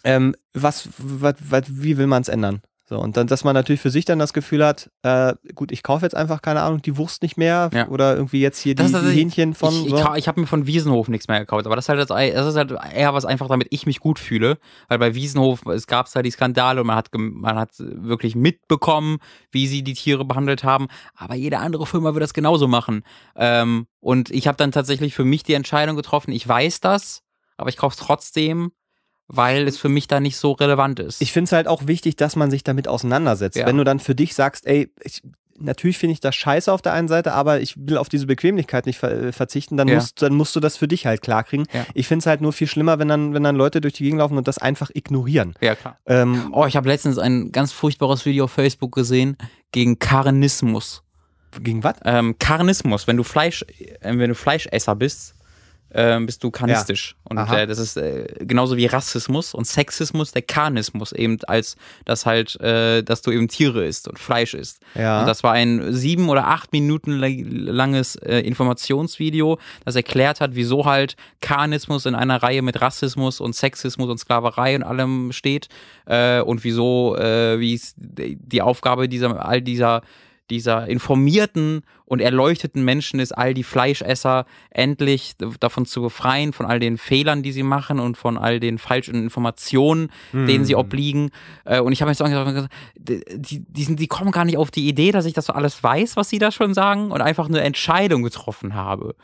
ähm, 0.03 0.35
was, 0.53 0.89
was, 0.97 1.35
was, 1.39 1.63
wie 1.67 1.97
will 1.97 2.07
man 2.07 2.21
es 2.21 2.27
ändern? 2.27 2.61
So, 2.93 2.99
und 2.99 3.17
dann, 3.17 3.25
dass 3.25 3.43
man 3.43 3.55
natürlich 3.55 3.81
für 3.81 3.89
sich 3.89 4.05
dann 4.05 4.19
das 4.19 4.33
Gefühl 4.33 4.63
hat, 4.63 4.91
äh, 5.01 5.33
gut, 5.55 5.71
ich 5.71 5.81
kaufe 5.81 6.05
jetzt 6.05 6.13
einfach, 6.13 6.43
keine 6.43 6.61
Ahnung, 6.61 6.83
die 6.83 6.95
Wurst 6.95 7.23
nicht 7.23 7.37
mehr 7.37 7.71
Ja. 7.73 7.87
oder 7.87 8.15
irgendwie 8.15 8.39
jetzt 8.39 8.59
hier 8.59 8.75
die, 8.75 8.83
Das 8.83 8.91
die 8.91 9.09
Hähnchen 9.09 9.55
von. 9.55 9.73
Ich, 9.73 9.89
so. 9.89 10.13
ich, 10.13 10.27
habe 10.27 10.39
mir 10.39 10.45
von 10.45 10.67
Wiesenhof 10.67 11.07
nichts 11.07 11.27
mehr 11.27 11.39
gekauft, 11.39 11.65
aber 11.65 11.75
das 11.75 11.85
ist 11.85 11.89
halt, 11.89 12.07
das, 12.07 12.45
ist 12.45 12.55
halt 12.55 12.71
eher 12.93 13.15
was 13.15 13.25
einfach, 13.25 13.47
damit 13.47 13.65
ich 13.71 13.87
mich 13.87 13.99
gut 13.99 14.19
fühle, 14.19 14.59
weil 14.89 14.99
bei 14.99 15.15
Wiesenhof, 15.15 15.65
es 15.65 15.87
gab 15.87 16.07
halt 16.13 16.23
die 16.23 16.29
Skandale 16.29 16.81
und 16.81 16.85
man 16.85 16.95
hat, 16.95 17.09
man 17.15 17.55
hat 17.55 17.71
wirklich 17.79 18.35
mitbekommen, 18.35 19.17
wie 19.51 19.65
sie 19.65 19.83
die 19.83 19.95
Tiere 19.95 20.23
behandelt 20.23 20.63
haben, 20.63 20.85
aber 21.15 21.33
jede 21.33 21.57
andere 21.57 21.87
Firma 21.87 22.09
würde 22.09 22.25
das 22.25 22.35
genauso 22.35 22.67
machen. 22.67 23.01
Ähm, 23.35 23.87
und 24.01 24.29
ich 24.29 24.47
habe 24.47 24.57
dann 24.57 24.71
tatsächlich 24.71 25.15
für 25.15 25.25
mich 25.25 25.41
die 25.41 25.55
Entscheidung 25.55 25.95
getroffen, 25.95 26.31
ich 26.31 26.47
weiß 26.47 26.79
das, 26.79 27.23
aber 27.57 27.69
ich 27.69 27.77
kaufe 27.77 27.95
es 27.99 28.05
trotzdem, 28.05 28.71
weil 29.35 29.67
es 29.67 29.77
für 29.77 29.89
mich 29.89 30.07
da 30.07 30.19
nicht 30.19 30.37
so 30.37 30.51
relevant 30.51 30.99
ist. 30.99 31.21
Ich 31.21 31.31
finde 31.31 31.45
es 31.45 31.51
halt 31.51 31.67
auch 31.67 31.87
wichtig, 31.87 32.15
dass 32.15 32.35
man 32.35 32.51
sich 32.51 32.63
damit 32.63 32.87
auseinandersetzt. 32.87 33.57
Ja. 33.57 33.65
Wenn 33.65 33.77
du 33.77 33.83
dann 33.83 33.99
für 33.99 34.13
dich 34.15 34.35
sagst, 34.35 34.67
ey, 34.67 34.91
ich, 35.01 35.21
natürlich 35.59 35.97
finde 35.97 36.13
ich 36.13 36.19
das 36.19 36.35
scheiße 36.35 36.71
auf 36.71 36.81
der 36.81 36.93
einen 36.93 37.07
Seite, 37.07 37.33
aber 37.33 37.61
ich 37.61 37.75
will 37.77 37.97
auf 37.97 38.09
diese 38.09 38.25
Bequemlichkeit 38.27 38.85
nicht 38.85 38.97
ver 38.99 39.11
äh, 39.11 39.31
verzichten, 39.31 39.77
dann, 39.77 39.87
Ja. 39.87 39.95
musst, 39.95 40.21
dann 40.21 40.33
musst 40.33 40.55
du 40.55 40.59
das 40.59 40.77
für 40.77 40.87
dich 40.87 41.05
halt 41.05 41.21
klarkriegen. 41.21 41.65
Ja. 41.73 41.85
Ich 41.93 42.07
finde 42.07 42.19
es 42.21 42.25
halt 42.27 42.41
nur 42.41 42.53
viel 42.53 42.67
schlimmer, 42.67 42.99
wenn 42.99 43.07
dann, 43.07 43.33
wenn 43.33 43.43
dann 43.43 43.55
Leute 43.55 43.81
durch 43.81 43.93
die 43.93 44.03
Gegend 44.03 44.19
laufen 44.19 44.37
und 44.37 44.47
das 44.47 44.57
einfach 44.59 44.91
ignorieren. 44.93 45.55
ja, 45.61 45.75
klar. 45.75 45.97
Ähm, 46.05 46.49
Oh, 46.53 46.65
ich 46.65 46.75
habe 46.75 46.87
letztens 46.89 47.17
ein 47.17 47.51
ganz 47.51 47.71
furchtbares 47.71 48.25
Video 48.25 48.45
auf 48.45 48.51
Facebook 48.51 48.93
gesehen 48.93 49.37
gegen 49.71 49.97
Karnismus. 49.99 51.03
gegen 51.61 51.83
was? 51.83 51.95
Ähm, 52.03 52.35
Karnismus, 52.39 53.05
wenn 53.07 53.17
du 53.17 53.23
Fleisch, 53.23 53.63
äh, 54.01 54.17
wenn 54.17 54.29
du 54.29 54.35
Fleischesser 54.35 54.95
bist, 54.95 55.35
ähm, 55.93 56.25
bist 56.25 56.43
du 56.43 56.51
karnistisch. 56.51 57.15
Und 57.23 57.37
Aha. 57.37 57.59
äh, 57.59 57.67
das 57.67 57.79
ist 57.79 57.97
äh, 57.97 58.27
genauso 58.39 58.77
wie 58.77 58.85
Rassismus 58.85 59.53
und 59.53 59.65
Sexismus, 59.65 60.31
der 60.31 60.41
Karnismus 60.41 61.11
eben 61.11 61.37
als 61.47 61.75
das 62.05 62.25
halt, 62.25 62.59
äh, 62.61 63.03
dass 63.03 63.21
du 63.21 63.31
eben 63.31 63.47
Tiere 63.47 63.85
isst 63.85 64.07
und 64.07 64.19
Fleisch 64.19 64.53
isst. 64.53 64.79
Ja. 64.95 65.21
Und 65.21 65.27
das 65.27 65.43
war 65.43 65.53
ein 65.53 65.93
sieben 65.93 66.29
oder 66.29 66.47
acht 66.47 66.71
Minuten 66.71 67.19
la- 67.19 67.27
langes 67.71 68.15
äh, 68.15 68.39
Informationsvideo, 68.39 69.59
das 69.85 69.95
erklärt 69.95 70.41
hat, 70.41 70.55
wieso 70.55 70.85
halt 70.85 71.15
Karnismus 71.41 72.05
in 72.05 72.15
einer 72.15 72.41
Reihe 72.41 72.61
mit 72.61 72.81
Rassismus 72.81 73.39
und 73.39 73.55
Sexismus 73.55 74.09
und 74.09 74.17
Sklaverei 74.17 74.75
und 74.75 74.83
allem 74.83 75.31
steht 75.31 75.69
äh, 76.05 76.41
und 76.41 76.63
wieso, 76.63 77.15
äh, 77.17 77.59
wie 77.59 77.73
es 77.75 77.93
die 77.97 78.61
Aufgabe 78.61 79.07
dieser 79.07 79.45
all 79.45 79.61
dieser 79.61 80.01
dieser 80.49 80.87
informierten 80.87 81.81
und 82.05 82.19
erleuchteten 82.19 82.83
Menschen 82.83 83.19
ist, 83.19 83.31
all 83.31 83.53
die 83.53 83.63
Fleischesser 83.63 84.45
endlich 84.69 85.33
davon 85.59 85.85
zu 85.85 86.01
befreien, 86.01 86.53
von 86.53 86.65
all 86.65 86.79
den 86.79 86.97
Fehlern, 86.97 87.43
die 87.43 87.51
sie 87.51 87.63
machen 87.63 87.99
und 87.99 88.17
von 88.17 88.37
all 88.37 88.59
den 88.59 88.77
falschen 88.77 89.15
Informationen, 89.15 90.11
denen 90.47 90.65
sie 90.65 90.75
obliegen. 90.75 91.29
Äh, 91.65 91.79
Und 91.79 91.93
ich 91.93 92.01
habe 92.01 92.09
mir 92.11 92.15
so 92.15 92.25
gesagt, 92.25 92.73
die, 92.95 93.63
die, 93.67 93.83
sind, 93.83 93.99
die 93.99 94.07
kommen 94.07 94.31
gar 94.31 94.45
nicht 94.45 94.57
auf 94.57 94.69
die 94.69 94.87
Idee, 94.87 95.11
dass 95.11 95.25
ich 95.25 95.33
das 95.33 95.45
so 95.45 95.53
alles 95.53 95.81
weiß, 95.81 96.17
was 96.17 96.29
sie 96.29 96.39
da 96.39 96.51
schon 96.51 96.73
sagen 96.73 97.11
und 97.11 97.21
einfach 97.21 97.47
eine 97.47 97.61
Entscheidung 97.61 98.21
getroffen 98.23 98.73
habe. 98.73 99.15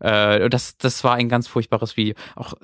Äh, 0.00 0.48
Das, 0.48 0.76
das 0.78 1.04
war 1.04 1.14
ein 1.14 1.28
ganz 1.28 1.46
furchtbares 1.46 1.96
Video. 1.96 2.14
Auch 2.34 2.54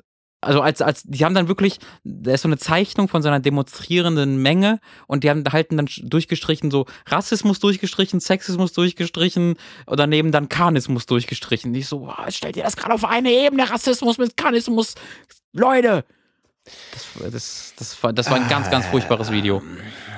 also 0.41 0.61
als, 0.61 0.81
als, 0.81 1.03
die 1.03 1.25
haben 1.25 1.35
dann 1.35 1.47
wirklich, 1.47 1.79
da 2.03 2.33
ist 2.33 2.43
so 2.43 2.47
eine 2.47 2.57
Zeichnung 2.57 3.07
von 3.07 3.21
so 3.21 3.27
einer 3.27 3.39
demonstrierenden 3.39 4.41
Menge 4.41 4.79
und 5.07 5.23
die 5.23 5.29
haben 5.29 5.43
halten 5.51 5.77
dann 5.77 5.89
durchgestrichen, 6.03 6.71
so 6.71 6.85
Rassismus 7.07 7.59
durchgestrichen, 7.59 8.19
Sexismus 8.19 8.73
durchgestrichen 8.73 9.55
und 9.85 9.99
daneben 9.99 10.31
dann 10.31 10.47
Karnismus 10.47 11.05
durchgestrichen. 11.05 11.73
Ich 11.75 11.87
so, 11.87 12.01
wow, 12.01 12.29
stellt 12.29 12.55
ihr 12.57 12.63
das 12.63 12.77
gerade 12.77 12.93
auf 12.93 13.05
eine 13.05 13.31
Ebene, 13.31 13.69
Rassismus 13.69 14.17
mit 14.17 14.37
Karnismus, 14.37 14.95
Leute! 15.51 16.05
Das, 16.91 17.31
das, 17.31 17.73
das, 17.77 18.03
war, 18.03 18.13
das 18.13 18.29
war 18.29 18.37
ein 18.37 18.47
ganz, 18.47 18.69
ganz 18.69 18.85
furchtbares 18.85 19.31
Video. 19.31 19.61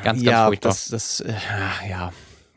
Ganz, 0.04 0.18
ganz 0.18 0.24
ja, 0.24 0.48
furchtbar. 0.48 0.70
das, 0.70 0.88
das, 0.90 1.20
äh, 1.22 1.34
ja. 1.90 2.12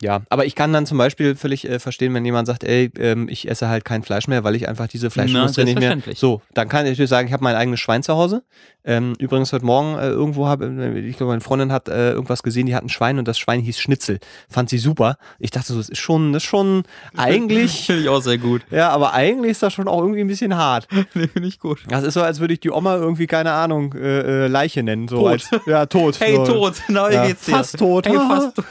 Ja, 0.04 0.20
aber 0.28 0.44
ich 0.44 0.54
kann 0.54 0.70
dann 0.74 0.84
zum 0.84 0.98
Beispiel 0.98 1.34
völlig 1.34 1.66
äh, 1.66 1.78
verstehen, 1.78 2.12
wenn 2.12 2.24
jemand 2.26 2.46
sagt, 2.46 2.62
ey, 2.62 2.90
ähm, 2.98 3.26
ich 3.30 3.48
esse 3.48 3.68
halt 3.70 3.86
kein 3.86 4.02
Fleisch 4.02 4.28
mehr, 4.28 4.44
weil 4.44 4.54
ich 4.54 4.68
einfach 4.68 4.86
diese 4.86 5.08
Fleischindustrie 5.10 5.64
nicht 5.64 5.80
mehr. 5.80 5.96
So, 6.14 6.42
dann 6.52 6.68
kann 6.68 6.84
ich 6.84 6.92
natürlich 6.92 7.08
sagen, 7.08 7.26
ich 7.26 7.32
habe 7.32 7.42
mein 7.42 7.56
eigenes 7.56 7.80
Schwein 7.80 8.02
zu 8.02 8.14
Hause. 8.14 8.42
Ähm, 8.84 9.14
übrigens 9.18 9.50
heute 9.54 9.64
Morgen 9.64 9.96
äh, 9.98 10.08
irgendwo 10.10 10.46
habe, 10.46 10.66
äh, 10.66 10.98
ich 10.98 11.16
glaube, 11.16 11.30
meine 11.32 11.40
Freundin 11.40 11.72
hat 11.72 11.88
äh, 11.88 12.10
irgendwas 12.12 12.42
gesehen, 12.42 12.66
die 12.66 12.74
hat 12.74 12.84
ein 12.84 12.90
Schwein 12.90 13.18
und 13.18 13.26
das 13.26 13.38
Schwein 13.38 13.60
hieß 13.60 13.78
Schnitzel. 13.78 14.18
Fand 14.50 14.68
sie 14.68 14.76
super. 14.76 15.16
Ich 15.38 15.50
dachte 15.50 15.72
so, 15.72 15.78
das 15.78 15.88
ist 15.88 15.96
schon, 16.00 16.34
das 16.34 16.42
ist 16.42 16.48
schon 16.50 16.82
eigentlich, 17.16 17.86
Finde 17.86 18.02
ich 18.02 18.08
auch 18.10 18.20
sehr 18.20 18.36
gut. 18.36 18.60
ja, 18.70 18.90
aber 18.90 19.14
eigentlich 19.14 19.52
ist 19.52 19.62
das 19.62 19.72
schon 19.72 19.88
auch 19.88 20.00
irgendwie 20.02 20.20
ein 20.20 20.28
bisschen 20.28 20.54
hart. 20.54 20.86
Nee, 21.14 21.28
Finde 21.28 21.48
ich 21.48 21.58
gut. 21.60 21.80
Das 21.88 22.02
ist 22.04 22.12
so, 22.12 22.20
als 22.22 22.40
würde 22.40 22.52
ich 22.52 22.60
die 22.60 22.70
Oma 22.70 22.96
irgendwie, 22.96 23.26
keine 23.26 23.52
Ahnung, 23.52 23.94
äh, 23.94 24.44
äh, 24.44 24.46
Leiche 24.48 24.82
nennen. 24.82 25.08
So 25.08 25.16
Tot. 25.20 25.30
Als, 25.30 25.50
ja, 25.66 25.86
tot. 25.86 26.16
Hey, 26.20 26.34
so. 26.36 26.44
tot, 26.44 26.74
na, 26.88 27.08
wie 27.08 27.14
Ja, 27.14 27.26
geht's 27.26 27.46
dir? 27.46 27.52
fast 27.52 27.78
tot. 27.78 28.06
Hey, 28.06 28.16
fast 28.16 28.56
tot. 28.56 28.64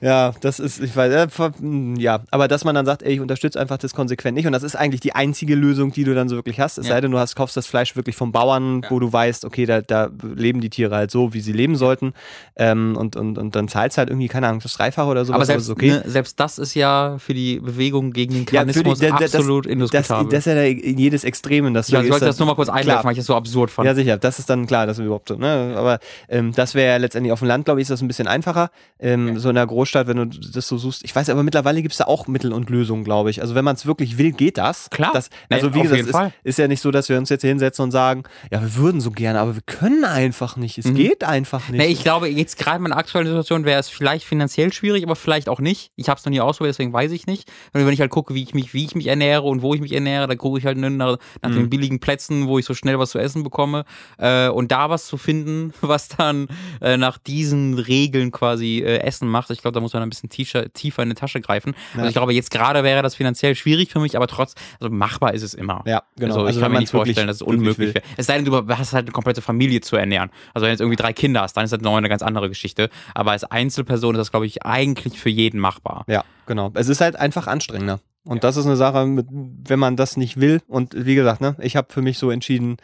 Ja, 0.00 0.32
das 0.40 0.58
ist, 0.60 0.80
ich 0.80 0.96
weiß, 0.96 1.12
äh, 1.12 1.50
mh, 1.60 2.00
ja, 2.00 2.20
aber 2.30 2.48
dass 2.48 2.64
man 2.64 2.74
dann 2.74 2.86
sagt, 2.86 3.02
ey, 3.02 3.12
ich 3.12 3.20
unterstütze 3.20 3.60
einfach 3.60 3.76
das 3.76 3.92
konsequent 3.94 4.34
nicht 4.34 4.46
und 4.46 4.52
das 4.52 4.62
ist 4.62 4.74
eigentlich 4.74 5.00
die 5.00 5.14
einzige 5.14 5.54
Lösung, 5.54 5.92
die 5.92 6.04
du 6.04 6.14
dann 6.14 6.28
so 6.28 6.36
wirklich 6.36 6.58
hast. 6.58 6.78
Es 6.78 6.86
Ja. 6.86 6.94
sei 6.94 7.00
denn, 7.02 7.10
du 7.10 7.18
hast, 7.18 7.36
kaufst 7.36 7.56
das 7.56 7.66
Fleisch 7.66 7.96
wirklich 7.96 8.16
vom 8.16 8.32
Bauern, 8.32 8.82
wo 8.88 8.98
du 8.98 9.12
weißt, 9.12 9.44
okay, 9.44 9.66
da, 9.66 9.82
da 9.82 10.08
leben 10.22 10.60
die 10.62 10.70
Tiere 10.70 10.94
halt 10.96 11.10
so, 11.10 11.34
wie 11.34 11.40
sie 11.40 11.52
leben 11.52 11.76
sollten 11.76 12.14
ähm, 12.56 12.96
und, 12.96 13.14
und, 13.16 13.36
und 13.36 13.54
dann 13.54 13.68
zahlst 13.68 13.98
halt 13.98 14.08
irgendwie, 14.08 14.28
keine 14.28 14.48
Ahnung, 14.48 14.60
das 14.62 14.72
Dreifache 14.72 15.06
oder 15.08 15.24
sowas, 15.24 15.34
Aber 15.34 15.40
das 15.40 15.66
selbst, 15.66 15.70
okay. 15.70 15.90
ne, 15.90 16.02
selbst 16.06 16.40
das 16.40 16.58
ist 16.58 16.74
ja 16.74 17.16
für 17.18 17.34
die 17.34 17.60
Bewegung 17.60 18.12
gegen 18.12 18.32
den 18.32 18.46
Ja, 18.50 18.62
für 18.72 18.82
die- 18.82 18.94
da- 19.00 19.10
da- 19.10 19.18
das- 19.18 19.34
absolut 19.34 19.66
das, 19.66 19.72
indiskutabel. 19.72 20.30
das 20.32 20.46
ist 20.46 20.52
ja 20.54 20.62
jedes 20.62 21.24
Extrem. 21.24 21.74
Das 21.74 21.90
ja, 21.90 22.00
ich 22.02 22.10
wollte 22.10 22.24
das 22.24 22.38
nur 22.38 22.46
mal 22.46 22.54
kurz 22.54 22.68
einwerfen, 22.70 23.04
weil 23.04 23.12
ich 23.12 23.18
das 23.18 23.26
so 23.26 23.34
absurd 23.34 23.70
fand. 23.70 23.86
Ja, 23.86 23.94
sicher. 23.94 24.16
Das 24.16 24.38
ist 24.38 24.48
dann 24.48 24.66
klar, 24.66 24.86
das 24.86 24.98
ist 24.98 25.04
überhaupt 25.04 25.28
so. 25.28 25.36
Ne? 25.36 25.74
Aber 25.76 25.98
ähm, 26.28 26.52
das 26.54 26.74
wäre 26.74 26.92
ja 26.92 26.96
letztendlich 26.96 27.32
auf 27.32 27.40
dem 27.40 27.48
Land, 27.48 27.66
glaube 27.66 27.80
ich, 27.80 27.82
ist 27.82 27.90
das 27.90 28.00
ein 28.00 28.08
bisschen 28.08 28.26
einfacher. 28.28 28.70
Ähm, 28.98 29.38
So 29.38 29.50
in 29.50 29.56
der 29.56 29.66
Großstadt, 29.66 29.89
wenn 29.94 30.16
du 30.16 30.26
das 30.26 30.68
so 30.68 30.78
suchst. 30.78 31.04
Ich 31.04 31.14
weiß 31.14 31.28
aber 31.30 31.42
mittlerweile 31.42 31.82
gibt 31.82 31.92
es 31.92 31.98
da 31.98 32.04
auch 32.04 32.26
Mittel 32.26 32.52
und 32.52 32.70
Lösungen, 32.70 33.04
glaube 33.04 33.30
ich. 33.30 33.40
Also 33.42 33.54
wenn 33.54 33.64
man 33.64 33.76
es 33.76 33.86
wirklich 33.86 34.18
will, 34.18 34.32
geht 34.32 34.58
das. 34.58 34.88
Klar. 34.90 35.10
Das, 35.12 35.30
Nee, 35.50 35.56
also 35.56 35.74
wie 35.74 35.80
auf 35.80 35.90
gesagt, 35.90 36.34
ist, 36.42 36.44
ist 36.44 36.58
ja 36.58 36.68
nicht 36.68 36.80
so, 36.80 36.90
dass 36.90 37.08
wir 37.08 37.18
uns 37.18 37.28
jetzt 37.28 37.40
hier 37.42 37.50
hinsetzen 37.50 37.82
und 37.84 37.90
sagen, 37.90 38.22
ja, 38.52 38.60
wir 38.62 38.74
würden 38.76 39.00
so 39.00 39.10
gerne, 39.10 39.40
aber 39.40 39.54
wir 39.54 39.62
können 39.66 40.04
einfach 40.04 40.56
nicht. 40.56 40.78
Es 40.78 40.86
Mhm. 40.86 40.94
geht 40.94 41.24
einfach 41.24 41.68
nicht. 41.68 41.78
Nee, 41.80 41.86
ich 41.88 42.02
glaube, 42.02 42.28
jetzt 42.28 42.58
gerade 42.58 42.76
in 42.76 42.82
meiner 42.84 42.96
aktuellen 42.96 43.26
Situation 43.26 43.64
wäre 43.64 43.80
es 43.80 43.88
vielleicht 43.88 44.24
finanziell 44.24 44.72
schwierig, 44.72 45.02
aber 45.04 45.16
vielleicht 45.16 45.48
auch 45.48 45.60
nicht. 45.60 45.90
Ich 45.96 46.08
habe 46.08 46.18
es 46.18 46.24
noch 46.24 46.30
nie 46.30 46.40
ausprobiert, 46.40 46.74
deswegen 46.74 46.92
weiß 46.92 47.12
ich 47.12 47.26
nicht. 47.26 47.48
Und 47.72 47.84
wenn 47.84 47.92
ich 47.92 48.00
halt 48.00 48.10
gucke, 48.10 48.34
wie 48.34 48.42
ich 48.42 48.54
mich, 48.54 48.74
wie 48.74 48.84
ich 48.84 48.94
mich 48.94 49.06
ernähre 49.06 49.42
und 49.42 49.62
wo 49.62 49.74
ich 49.74 49.80
mich 49.80 49.92
ernähre, 49.92 50.26
dann 50.26 50.38
gucke 50.38 50.58
ich 50.58 50.66
halt 50.66 50.78
nach, 50.78 50.90
nach 50.90 51.18
Mhm. 51.50 51.54
den 51.54 51.70
billigen 51.70 52.00
Plätzen, 52.00 52.46
wo 52.46 52.58
ich 52.58 52.64
so 52.64 52.74
schnell 52.74 52.98
was 52.98 53.10
zu 53.10 53.18
essen 53.18 53.42
bekomme. 53.42 53.84
Äh, 54.18 54.48
und 54.48 54.70
da 54.72 54.90
was 54.90 55.06
zu 55.06 55.16
finden, 55.16 55.72
was 55.80 56.08
dann 56.08 56.48
äh, 56.80 56.96
nach 56.96 57.18
diesen 57.18 57.74
Regeln 57.78 58.30
quasi 58.30 58.78
äh, 58.84 58.98
Essen 58.98 59.28
macht. 59.28 59.50
Ich 59.50 59.62
glaube, 59.62 59.74
da 59.80 59.82
muss 59.82 59.92
man 59.94 60.02
ein 60.02 60.10
bisschen 60.10 60.28
tiefer, 60.28 60.72
tiefer 60.72 61.02
in 61.02 61.08
die 61.08 61.14
Tasche 61.14 61.40
greifen. 61.40 61.74
Also 61.94 62.06
ich 62.08 62.12
glaube, 62.12 62.32
jetzt 62.34 62.50
gerade 62.50 62.84
wäre 62.84 63.02
das 63.02 63.14
finanziell 63.14 63.54
schwierig 63.54 63.90
für 63.90 63.98
mich, 64.00 64.16
aber 64.16 64.26
trotz, 64.26 64.54
also 64.78 64.92
machbar 64.94 65.34
ist 65.34 65.42
es 65.42 65.54
immer. 65.54 65.82
Ja, 65.86 66.02
genau. 66.16 66.34
Also, 66.34 66.40
ich 66.42 66.46
Also 66.48 66.60
kann 66.60 66.72
mir 66.72 66.78
nicht 66.80 66.90
vorstellen, 66.90 67.16
wirklich- 67.16 67.26
dass 67.26 67.36
es 67.36 67.42
unmöglich 67.42 67.94
wäre. 67.94 68.04
Es 68.16 68.26
sei 68.26 68.36
denn, 68.36 68.44
du 68.44 68.68
hast 68.76 68.92
halt 68.92 69.06
eine 69.06 69.12
komplette 69.12 69.40
Familie 69.42 69.80
zu 69.80 69.96
ernähren. 69.96 70.30
Also 70.54 70.64
wenn 70.64 70.68
du 70.68 70.72
jetzt 70.72 70.80
irgendwie 70.80 70.96
drei 70.96 71.12
Kinder 71.12 71.40
hast, 71.42 71.56
dann 71.56 71.64
ist 71.64 71.72
das 71.72 71.80
noch 71.80 71.96
eine 71.96 72.08
ganz 72.08 72.22
andere 72.22 72.48
Geschichte. 72.48 72.90
Aber 73.14 73.30
als 73.32 73.44
Einzelperson 73.44 74.14
ist 74.14 74.18
das, 74.18 74.30
glaube 74.30 74.46
ich, 74.46 74.64
eigentlich 74.64 75.18
für 75.18 75.30
jeden 75.30 75.58
machbar. 75.60 76.04
Ja, 76.08 76.24
genau. 76.46 76.70
Es 76.74 76.88
ist 76.88 77.00
halt 77.00 77.16
einfach 77.16 77.46
anstrengender. 77.46 78.00
Und 78.24 78.44
das 78.44 78.56
ist 78.58 78.66
eine 78.66 78.76
Sache, 78.76 79.06
wenn 79.06 79.78
man 79.78 79.96
das 79.96 80.16
nicht 80.18 80.40
will. 80.40 80.60
Und 80.68 80.92
wie 80.94 81.14
gesagt, 81.14 81.40
ne, 81.40 81.56
ich 81.60 81.74
habe 81.76 81.90
für 81.90 82.02
mich 82.02 82.18
so 82.18 82.30
entschieden, 82.30 82.76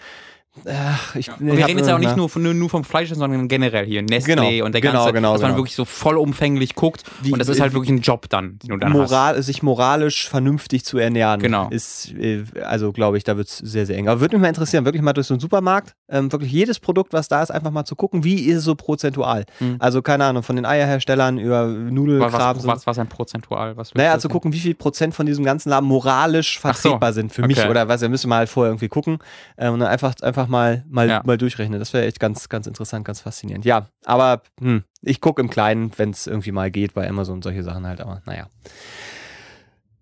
Ach, 0.68 1.14
ich, 1.14 1.28
Und 1.30 1.46
wir 1.46 1.66
reden 1.66 1.78
jetzt 1.78 1.88
ja 1.88 1.94
auch 1.94 1.98
nicht 2.00 2.16
nur, 2.16 2.28
von, 2.28 2.58
nur 2.58 2.70
vom 2.70 2.82
Fleisch, 2.84 3.10
sondern 3.12 3.46
generell 3.48 3.84
hier 3.86 4.02
Nestlé 4.02 4.26
Genau, 4.26 4.64
und 4.66 4.72
der 4.72 4.80
genau, 4.80 4.94
ganze, 5.04 5.12
genau, 5.12 5.32
dass 5.32 5.42
man 5.42 5.50
genau. 5.52 5.60
wirklich 5.60 5.76
so 5.76 5.84
vollumfänglich 5.84 6.74
guckt 6.74 7.02
Wie- 7.22 7.32
und 7.32 7.38
das 7.38 7.48
ist 7.48 7.60
halt 7.60 7.72
wirklich 7.72 7.90
ein 7.90 8.00
Job 8.00 8.28
dann, 8.28 8.58
den 8.58 8.70
du 8.70 8.76
dann 8.78 8.92
hast. 8.92 9.10
Moral, 9.10 9.42
sich 9.42 9.62
moralisch 9.62 10.28
vernünftig 10.28 10.84
zu 10.84 10.98
ernähren, 10.98 11.40
Genau. 11.40 11.68
ist, 11.70 12.12
äh, 12.14 12.44
also 12.64 12.92
glaube 12.92 13.18
ich, 13.18 13.24
da 13.24 13.36
wird 13.36 13.48
es 13.48 13.58
sehr, 13.58 13.86
sehr 13.86 13.96
eng. 13.98 14.08
Aber 14.08 14.20
würde 14.20 14.36
mich 14.36 14.42
mal 14.42 14.48
interessieren, 14.48 14.84
wirklich 14.84 15.02
mal 15.02 15.12
durch 15.12 15.26
so 15.26 15.34
einen 15.34 15.40
Supermarkt, 15.40 15.94
ähm, 16.08 16.32
wirklich 16.32 16.50
jedes 16.52 16.80
Produkt, 16.80 17.12
was 17.12 17.28
da 17.28 17.42
ist, 17.42 17.50
einfach 17.50 17.70
mal 17.70 17.84
zu 17.84 17.94
gucken, 17.96 18.24
wie 18.24 18.40
ist 18.46 18.58
es 18.58 18.64
so 18.64 18.74
prozentual. 18.74 19.44
Mhm. 19.60 19.76
Also 19.78 20.02
keine 20.02 20.24
Ahnung, 20.24 20.42
von 20.42 20.56
den 20.56 20.64
Eierherstellern 20.64 21.38
über 21.38 21.66
Nudelkram. 21.66 22.32
was, 22.56 22.66
was, 22.66 22.86
was 22.86 22.98
ein 22.98 23.08
prozentual? 23.08 23.76
Was 23.76 23.94
Naja, 23.94 24.18
zu 24.18 24.28
gucken, 24.28 24.52
wie 24.52 24.58
viel 24.60 24.74
Prozent 24.74 25.14
von 25.14 25.26
diesem 25.26 25.44
ganzen 25.44 25.70
Laden 25.70 25.86
moralisch 25.88 26.60
Ach 26.62 26.74
so. 26.74 26.88
vertretbar 26.90 27.12
sind 27.12 27.32
für 27.32 27.46
mich 27.46 27.58
Okay. 27.58 27.68
oder 27.70 27.88
was. 27.88 28.00
Da 28.00 28.08
müssen 28.08 28.28
wir 28.28 28.36
halt 28.36 28.48
vorher 28.48 28.70
irgendwie 28.70 28.88
gucken 28.88 29.18
ähm, 29.58 29.74
und 29.74 29.80
dann 29.80 29.88
einfach, 29.88 30.14
einfach 30.22 30.45
mal, 30.48 30.84
mal, 30.88 31.08
Ja. 31.08 31.22
mal 31.24 31.38
durchrechnen. 31.38 31.78
Das 31.78 31.92
wäre 31.92 32.06
echt 32.06 32.20
ganz, 32.20 32.48
ganz 32.48 32.66
interessant, 32.66 33.04
ganz 33.04 33.20
faszinierend. 33.20 33.64
Ja, 33.64 33.86
aber 34.04 34.42
hm, 34.60 34.84
ich 35.02 35.20
gucke 35.20 35.40
im 35.40 35.50
Kleinen, 35.50 35.92
wenn 35.96 36.10
es 36.10 36.26
irgendwie 36.26 36.52
mal 36.52 36.70
geht 36.70 36.94
bei 36.94 37.08
Amazon 37.08 37.36
und 37.36 37.42
solche 37.44 37.62
Sachen 37.62 37.86
halt. 37.86 38.00
Aber 38.00 38.22
naja. 38.26 38.46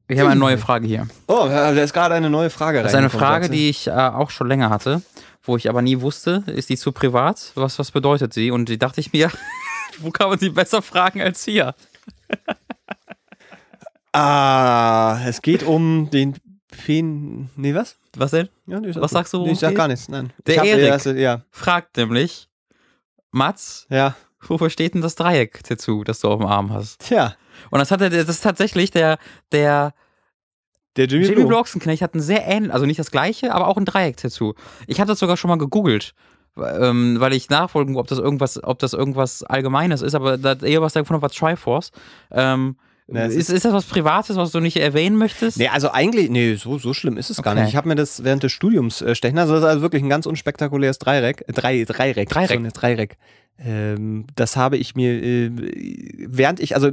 Ich 0.08 0.18
habe 0.18 0.30
eine 0.30 0.40
neue 0.40 0.58
Frage 0.58 0.86
hier. 0.86 1.08
Oh, 1.26 1.46
da 1.48 1.70
ist 1.70 1.94
gerade 1.94 2.14
eine 2.14 2.28
neue 2.28 2.50
Frage 2.50 2.82
Das 2.82 2.92
ist 2.92 2.98
eine 2.98 3.08
Frage, 3.10 3.48
die 3.48 3.70
ich 3.70 3.86
äh, 3.86 3.90
auch 3.92 4.30
schon 4.30 4.48
länger 4.48 4.68
hatte, 4.68 5.00
wo 5.42 5.56
ich 5.56 5.68
aber 5.68 5.80
nie 5.80 6.00
wusste, 6.02 6.42
ist 6.46 6.68
die 6.68 6.76
zu 6.76 6.92
privat? 6.92 7.52
Was, 7.54 7.78
was 7.78 7.90
bedeutet 7.90 8.34
sie? 8.34 8.50
Und 8.50 8.68
die 8.68 8.78
dachte 8.78 9.00
ich 9.00 9.12
mir, 9.14 9.30
wo 10.00 10.10
kann 10.10 10.28
man 10.28 10.38
sie 10.38 10.50
besser 10.50 10.82
fragen 10.82 11.22
als 11.22 11.44
hier? 11.44 11.74
Ah, 14.12 15.18
es 15.26 15.42
geht 15.42 15.62
um 15.64 16.08
den 16.10 16.36
Pen. 16.76 17.50
Nee, 17.56 17.74
was? 17.74 17.96
Was 18.16 18.30
denn? 18.32 18.48
Ja, 18.66 18.80
nee, 18.80 18.94
Was 18.94 19.10
sagst 19.12 19.32
du, 19.32 19.44
Nee, 19.44 19.52
ich 19.52 19.58
sag 19.58 19.74
gar 19.74 19.88
nichts. 19.88 20.08
Nein. 20.08 20.32
Der 20.46 20.58
hab, 20.58 20.64
Erik. 20.66 20.88
Das- 20.90 21.04
ja, 21.04 21.42
Fragt 21.50 21.96
nämlich, 21.96 22.48
Mats, 23.30 23.86
ja. 23.90 24.14
wofür 24.40 24.70
steht 24.70 24.94
denn 24.94 25.00
das 25.02 25.14
Dreieck-Tattoo, 25.16 26.04
das 26.04 26.20
du 26.20 26.28
auf 26.28 26.38
dem 26.40 26.46
Arm 26.46 26.72
hast? 26.72 27.00
Tja, 27.00 27.34
Und 27.70 27.78
das 27.78 27.90
hat 27.90 28.00
er, 28.00 28.10
das 28.10 28.28
ist 28.28 28.42
tatsächlich 28.42 28.90
der, 28.90 29.18
der 29.52 29.92
der 30.96 31.06
Jimmy, 31.06 31.24
Jimmy 31.26 31.52
Ochsenknecht 31.52 32.02
hat 32.02 32.14
ein 32.14 32.20
sehr 32.20 32.46
ähnlich, 32.46 32.72
also 32.72 32.86
nicht 32.86 33.00
das 33.00 33.10
gleiche, 33.10 33.52
aber 33.52 33.66
auch 33.66 33.76
ein 33.76 33.84
Dreieck-Tattoo. 33.84 34.54
Ich 34.86 35.00
hatte 35.00 35.08
das 35.12 35.18
sogar 35.18 35.36
schon 35.36 35.48
mal 35.48 35.58
gegoogelt, 35.58 36.14
ähm, 36.56 37.16
weil 37.18 37.32
ich 37.32 37.50
nachfolgen, 37.50 37.96
ob 37.96 38.06
das 38.06 38.20
irgendwas, 38.20 38.62
ob 38.62 38.78
das 38.78 38.92
irgendwas 38.92 39.42
Allgemeines 39.42 40.02
ist, 40.02 40.14
aber 40.14 40.38
da 40.38 40.52
eher 40.52 40.82
was 40.82 40.92
da 40.92 41.00
gefunden 41.00 41.20
habe, 41.20 41.32
war 41.34 41.36
Triforce. 41.56 41.90
Ähm, 42.30 42.76
Na, 43.06 43.26
es 43.26 43.34
ist, 43.34 43.50
ist 43.50 43.64
das 43.64 43.72
was 43.72 43.84
Privates, 43.84 44.36
was 44.36 44.50
du 44.50 44.60
nicht 44.60 44.76
erwähnen 44.78 45.16
möchtest? 45.16 45.58
Nee, 45.58 45.68
also 45.68 45.90
eigentlich, 45.90 46.30
nee, 46.30 46.54
so, 46.54 46.78
so 46.78 46.94
schlimm 46.94 47.18
ist 47.18 47.28
es 47.28 47.42
gar 47.42 47.52
Okay. 47.52 47.60
nicht. 47.62 47.70
Ich 47.70 47.76
habe 47.76 47.86
mir 47.88 47.96
das 47.96 48.24
während 48.24 48.42
des 48.42 48.52
Studiums 48.52 49.02
äh, 49.02 49.14
stechen 49.14 49.36
lassen. 49.36 49.50
Das 49.50 49.58
ist 49.60 49.66
also 49.66 49.82
wirklich 49.82 50.02
ein 50.02 50.08
ganz 50.08 50.24
unspektakuläres 50.24 50.98
Dreieck. 50.98 51.44
Äh, 51.46 51.52
drei, 51.52 51.84
Dreieck. 51.84 52.28
Dreieck. 52.30 52.48
So 52.48 52.54
eine 52.54 52.70
Dreieck. 52.72 53.16
Ähm, 53.58 54.26
das 54.34 54.56
habe 54.56 54.78
ich 54.78 54.94
mir, 54.96 55.22
äh, 55.22 55.50
während 56.26 56.60
ich, 56.60 56.74
also 56.74 56.90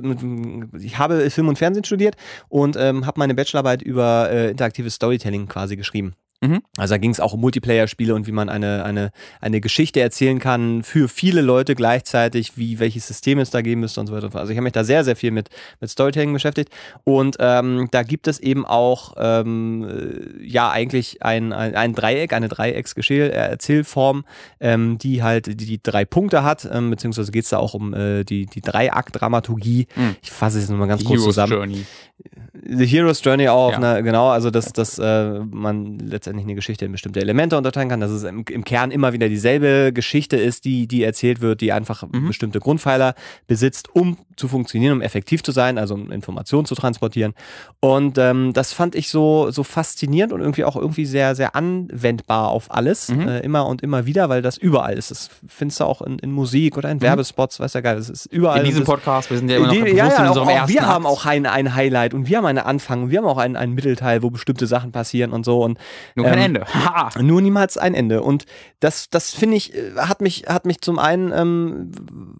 ich 0.77 0.97
habe 0.97 1.29
Film 1.29 1.47
und 1.47 1.57
Fernsehen 1.57 1.85
studiert 1.85 2.15
und 2.49 2.75
ähm, 2.77 3.05
habe 3.05 3.19
meine 3.19 3.33
Bachelorarbeit 3.33 3.81
über 3.81 4.29
äh, 4.29 4.51
interaktives 4.51 4.95
Storytelling 4.95 5.47
quasi 5.47 5.75
geschrieben. 5.77 6.13
Mhm. 6.43 6.61
Also 6.77 6.95
da 6.95 6.97
ging 6.97 7.11
es 7.11 7.19
auch 7.19 7.33
um 7.33 7.41
Multiplayer-Spiele 7.41 8.15
und 8.15 8.25
wie 8.25 8.31
man 8.31 8.49
eine, 8.49 8.83
eine, 8.83 9.11
eine 9.41 9.61
Geschichte 9.61 9.99
erzählen 9.99 10.39
kann 10.39 10.81
für 10.83 11.07
viele 11.07 11.41
Leute 11.41 11.75
gleichzeitig, 11.75 12.57
wie 12.57 12.79
welches 12.79 13.05
System 13.07 13.37
es 13.39 13.51
da 13.51 13.61
geben 13.61 13.81
müsste 13.81 13.99
und 13.99 14.07
so 14.07 14.13
weiter. 14.13 14.33
Also 14.35 14.51
ich 14.51 14.57
habe 14.57 14.63
mich 14.63 14.73
da 14.73 14.83
sehr, 14.83 15.03
sehr 15.03 15.15
viel 15.15 15.29
mit, 15.31 15.49
mit 15.79 15.89
Storytelling 15.91 16.33
beschäftigt. 16.33 16.69
Und 17.03 17.37
ähm, 17.39 17.89
da 17.91 18.01
gibt 18.03 18.27
es 18.27 18.39
eben 18.39 18.65
auch 18.65 19.13
ähm, 19.17 19.87
äh, 19.87 20.43
ja 20.45 20.71
eigentlich 20.71 21.21
ein, 21.23 21.53
ein, 21.53 21.75
ein 21.75 21.93
Dreieck, 21.93 22.33
eine 22.33 22.47
Dreieckserzählform, 22.47 24.25
ähm, 24.59 24.97
die 24.97 25.23
halt 25.23 25.45
die, 25.47 25.55
die 25.55 25.81
drei 25.81 26.05
Punkte 26.05 26.43
hat, 26.43 26.67
ähm, 26.71 26.89
beziehungsweise 26.89 27.31
geht 27.31 27.43
es 27.43 27.49
da 27.51 27.57
auch 27.57 27.73
um 27.73 27.93
äh, 27.93 28.23
die, 28.23 28.45
die 28.45 28.61
Dreiakt-Dramaturgie. 28.61 29.87
Mhm. 29.95 30.15
Ich 30.21 30.31
fasse 30.31 30.59
es 30.59 30.69
nochmal 30.69 30.87
ganz 30.87 31.01
Die 31.01 31.05
kurz 31.07 31.21
Hero's 31.21 31.35
zusammen. 31.35 31.51
Journey. 31.53 31.85
The 32.63 32.85
Hero's 32.85 33.23
Journey 33.23 33.47
auch, 33.47 33.71
Ja. 33.73 33.79
ne, 33.95 34.03
genau, 34.03 34.29
also 34.29 34.51
dass, 34.51 34.71
dass 34.73 34.99
äh, 34.99 35.39
man 35.39 35.97
letztendlich 35.99 36.30
eine 36.39 36.55
Geschichte 36.55 36.85
in 36.85 36.91
bestimmte 36.91 37.19
Elemente 37.21 37.57
unterteilen 37.57 37.89
kann, 37.89 37.99
dass 37.99 38.11
es 38.11 38.23
im, 38.23 38.43
im 38.49 38.63
Kern 38.63 38.91
immer 38.91 39.13
wieder 39.13 39.29
dieselbe 39.29 39.91
Geschichte 39.93 40.37
ist, 40.37 40.65
die, 40.65 40.87
die 40.87 41.03
erzählt 41.03 41.41
wird, 41.41 41.61
die 41.61 41.71
einfach 41.71 42.03
Mhm. 42.11 42.27
bestimmte 42.27 42.59
Grundpfeiler 42.59 43.13
besitzt, 43.47 43.89
um 43.95 44.17
zu 44.35 44.47
funktionieren, 44.47 44.93
um 44.93 45.01
effektiv 45.01 45.43
zu 45.43 45.51
sein, 45.51 45.77
also 45.77 45.93
um 45.93 46.11
Informationen 46.11 46.65
zu 46.65 46.73
transportieren. 46.75 47.33
Und 47.79 48.17
ähm, 48.17 48.53
das 48.53 48.73
fand 48.73 48.95
ich 48.95 49.09
so, 49.09 49.51
so 49.51 49.63
faszinierend 49.63 50.33
und 50.33 50.41
irgendwie 50.41 50.63
auch 50.63 50.75
irgendwie 50.75 51.05
sehr, 51.05 51.35
sehr 51.35 51.55
anwendbar 51.55 52.49
auf 52.49 52.71
alles, 52.73 53.09
Mhm. 53.09 53.27
äh, 53.27 53.39
immer 53.41 53.65
und 53.67 53.81
immer 53.81 54.05
wieder, 54.05 54.29
weil 54.29 54.41
das 54.41 54.57
überall 54.57 54.93
ist. 54.97 55.11
Das 55.11 55.29
findest 55.47 55.79
du 55.79 55.85
auch 55.85 56.01
in, 56.01 56.17
in 56.19 56.31
Musik 56.31 56.77
oder 56.77 56.89
in 56.89 57.01
Werbespots, 57.01 57.59
weiß 57.59 57.73
ja 57.73 57.81
geil, 57.81 57.97
das 57.97 58.09
ist 58.09 58.25
überall. 58.27 58.59
In 58.59 58.65
diesem 58.65 58.83
Podcast, 58.83 59.29
wir 59.29 59.37
sind 59.37 59.49
ja 59.49 59.57
immer 59.57 59.67
noch 59.67 59.73
die, 59.73 59.79
ja, 59.91 59.95
ja, 59.95 60.05
in 60.07 60.11
auch, 60.13 60.27
unserem 60.29 60.47
auch 60.47 60.51
ersten 60.51 60.73
wir 60.73 60.87
haben 60.87 61.05
auch 61.05 61.25
ein, 61.25 61.45
ein 61.45 61.75
Highlight 61.75 62.13
und 62.13 62.27
wir 62.27 62.37
haben 62.37 62.45
einen 62.45 62.59
Anfang 62.59 63.03
und 63.03 63.09
wir 63.11 63.19
haben 63.19 63.25
auch 63.27 63.37
einen, 63.37 63.55
einen 63.55 63.73
Mittelteil, 63.73 64.23
wo 64.23 64.29
bestimmte 64.29 64.67
Sachen 64.67 64.91
passieren 64.91 65.31
und 65.31 65.45
so 65.45 65.63
und 65.63 65.77
Nur 66.21 66.29
kein 66.29 66.39
ähm, 66.39 66.45
Ende. 66.45 66.65
Ha! 66.73 67.09
nur 67.21 67.41
niemals 67.41 67.77
ein 67.77 67.93
Ende. 67.93 68.21
Und 68.23 68.45
das, 68.79 69.09
das 69.09 69.31
finde 69.31 69.57
ich, 69.57 69.73
äh, 69.75 69.91
hat 69.97 70.21
mich, 70.21 70.45
hat 70.47 70.65
mich 70.65 70.81
zum 70.81 70.97
einen, 70.99 71.31
ähm, 71.31 71.91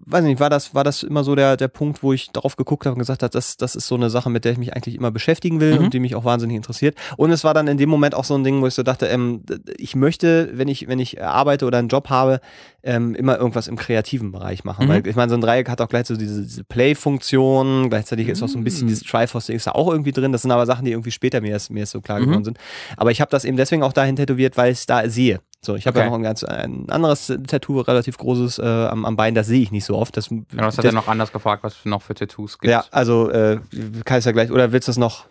weiß 0.06 0.24
nicht, 0.24 0.40
war 0.40 0.50
das, 0.50 0.74
war 0.74 0.84
das 0.84 1.04
immer 1.04 1.24
so 1.24 1.36
der, 1.36 1.58
der 1.58 1.68
Punkt, 1.68 2.04
wo 2.04 2.14
ich 2.14 2.30
darauf 2.32 2.56
geguckt 2.56 2.86
habe 2.86 2.94
und 2.96 3.00
gesagt 3.00 3.24
habe, 3.24 3.32
das, 3.32 3.58
das 3.58 3.76
ist 3.76 3.88
so 3.88 3.96
eine 3.96 4.10
Sache, 4.10 4.30
mit 4.30 4.46
der 4.46 4.54
ich 4.54 4.58
mich 4.58 4.74
eigentlich 4.76 4.96
immer 4.96 5.12
beschäftigen 5.12 5.60
will 5.60 5.78
Mhm. 5.78 5.86
und 5.86 5.94
die 5.94 6.00
mich 6.00 6.16
auch 6.16 6.26
wahnsinnig 6.26 6.56
interessiert. 6.58 6.96
Und 7.18 7.32
es 7.32 7.44
war 7.44 7.54
dann 7.54 7.68
in 7.68 7.78
dem 7.78 7.90
Moment 7.90 8.16
auch 8.16 8.24
so 8.26 8.36
ein 8.36 8.44
Ding, 8.44 8.62
wo 8.62 8.68
ich 8.68 8.74
so 8.74 8.84
dachte, 8.84 9.06
ähm, 9.08 9.44
ich 9.78 9.96
möchte, 9.96 10.50
wenn 10.54 10.68
ich, 10.68 10.88
wenn 10.88 11.00
ich 11.00 11.22
arbeite 11.24 11.66
oder 11.66 11.78
einen 11.78 11.88
Job 11.90 12.10
habe, 12.10 12.40
ähm, 12.84 13.14
immer 13.14 13.38
irgendwas 13.38 13.68
im 13.68 13.76
kreativen 13.78 14.32
Bereich 14.32 14.64
machen. 14.64 14.86
Mhm. 14.86 14.90
Weil 14.90 15.08
ich 15.08 15.16
meine, 15.16 15.30
so 15.30 15.36
ein 15.36 15.42
Dreieck 15.42 15.70
hat 15.70 15.80
auch 15.82 15.88
gleich 15.88 16.08
so 16.08 16.16
diese, 16.16 16.42
diese 16.42 16.64
Play-Funktion, 16.64 17.90
gleichzeitig 17.90 18.28
ist 18.28 18.42
auch 18.42 18.48
so 18.48 18.58
ein 18.58 18.64
bisschen 18.64 18.86
Mhm. 18.86 18.90
dieses 18.90 19.04
Triforce 19.08 19.50
ist 19.50 19.68
da 19.68 19.72
auch 19.74 19.90
irgendwie 19.92 20.12
drin. 20.12 20.32
Das 20.32 20.42
sind 20.42 20.52
aber 20.52 20.66
Sachen, 20.66 20.86
die 20.86 20.92
irgendwie 20.92 21.12
später 21.12 21.42
mir 21.42 21.52
erst, 21.52 21.70
mir 21.70 21.82
erst 21.82 21.92
so 21.92 22.02
klar 22.02 22.20
Mhm. 22.20 22.26
geworden 22.26 22.44
sind. 22.44 22.58
Aber 22.98 23.12
ich 23.12 23.22
habe 23.22 23.30
das 23.30 23.46
eben 23.46 23.56
deswegen 23.56 23.71
auch 23.84 23.94
dahin 23.94 24.16
tätowiert, 24.16 24.58
weil 24.58 24.72
ich 24.72 24.80
es 24.80 24.86
da 24.86 25.08
sehe. 25.10 25.40
So, 25.64 25.76
ich 25.76 25.86
habe 25.86 25.98
Okay. 26.00 26.06
ja 26.06 26.10
noch 26.10 26.18
ein 26.18 26.24
ganz 26.24 26.44
ein 26.44 26.90
anderes 26.90 27.32
Tattoo, 27.48 27.82
relativ 27.82 28.18
großes 28.18 28.58
äh, 28.60 28.64
am, 28.66 29.06
am 29.06 29.16
Bein, 29.16 29.36
das 29.36 29.46
sehe 29.48 29.62
ich 29.62 29.72
nicht 29.72 29.86
so 29.86 29.96
oft. 29.96 30.18
Das, 30.18 30.30
Genau, 30.30 30.44
das 30.54 30.78
hat 30.78 30.86
das, 30.86 30.92
er 30.92 30.94
noch 30.94 31.08
anders 31.08 31.32
gefragt, 31.32 31.64
was 31.64 31.78
es 31.80 31.86
noch 31.86 32.02
für 32.02 32.16
Tattoos 32.16 32.58
gibt. 32.58 32.72
ja, 32.72 32.84
also 32.92 33.30
äh, 33.30 33.60
kann 34.06 34.20
ich 34.20 34.26
ja 34.26 34.32
gleich, 34.32 34.52
oder 34.52 34.72
willst 34.72 34.88
du 34.88 34.92
es 34.92 34.98
noch 34.98 35.26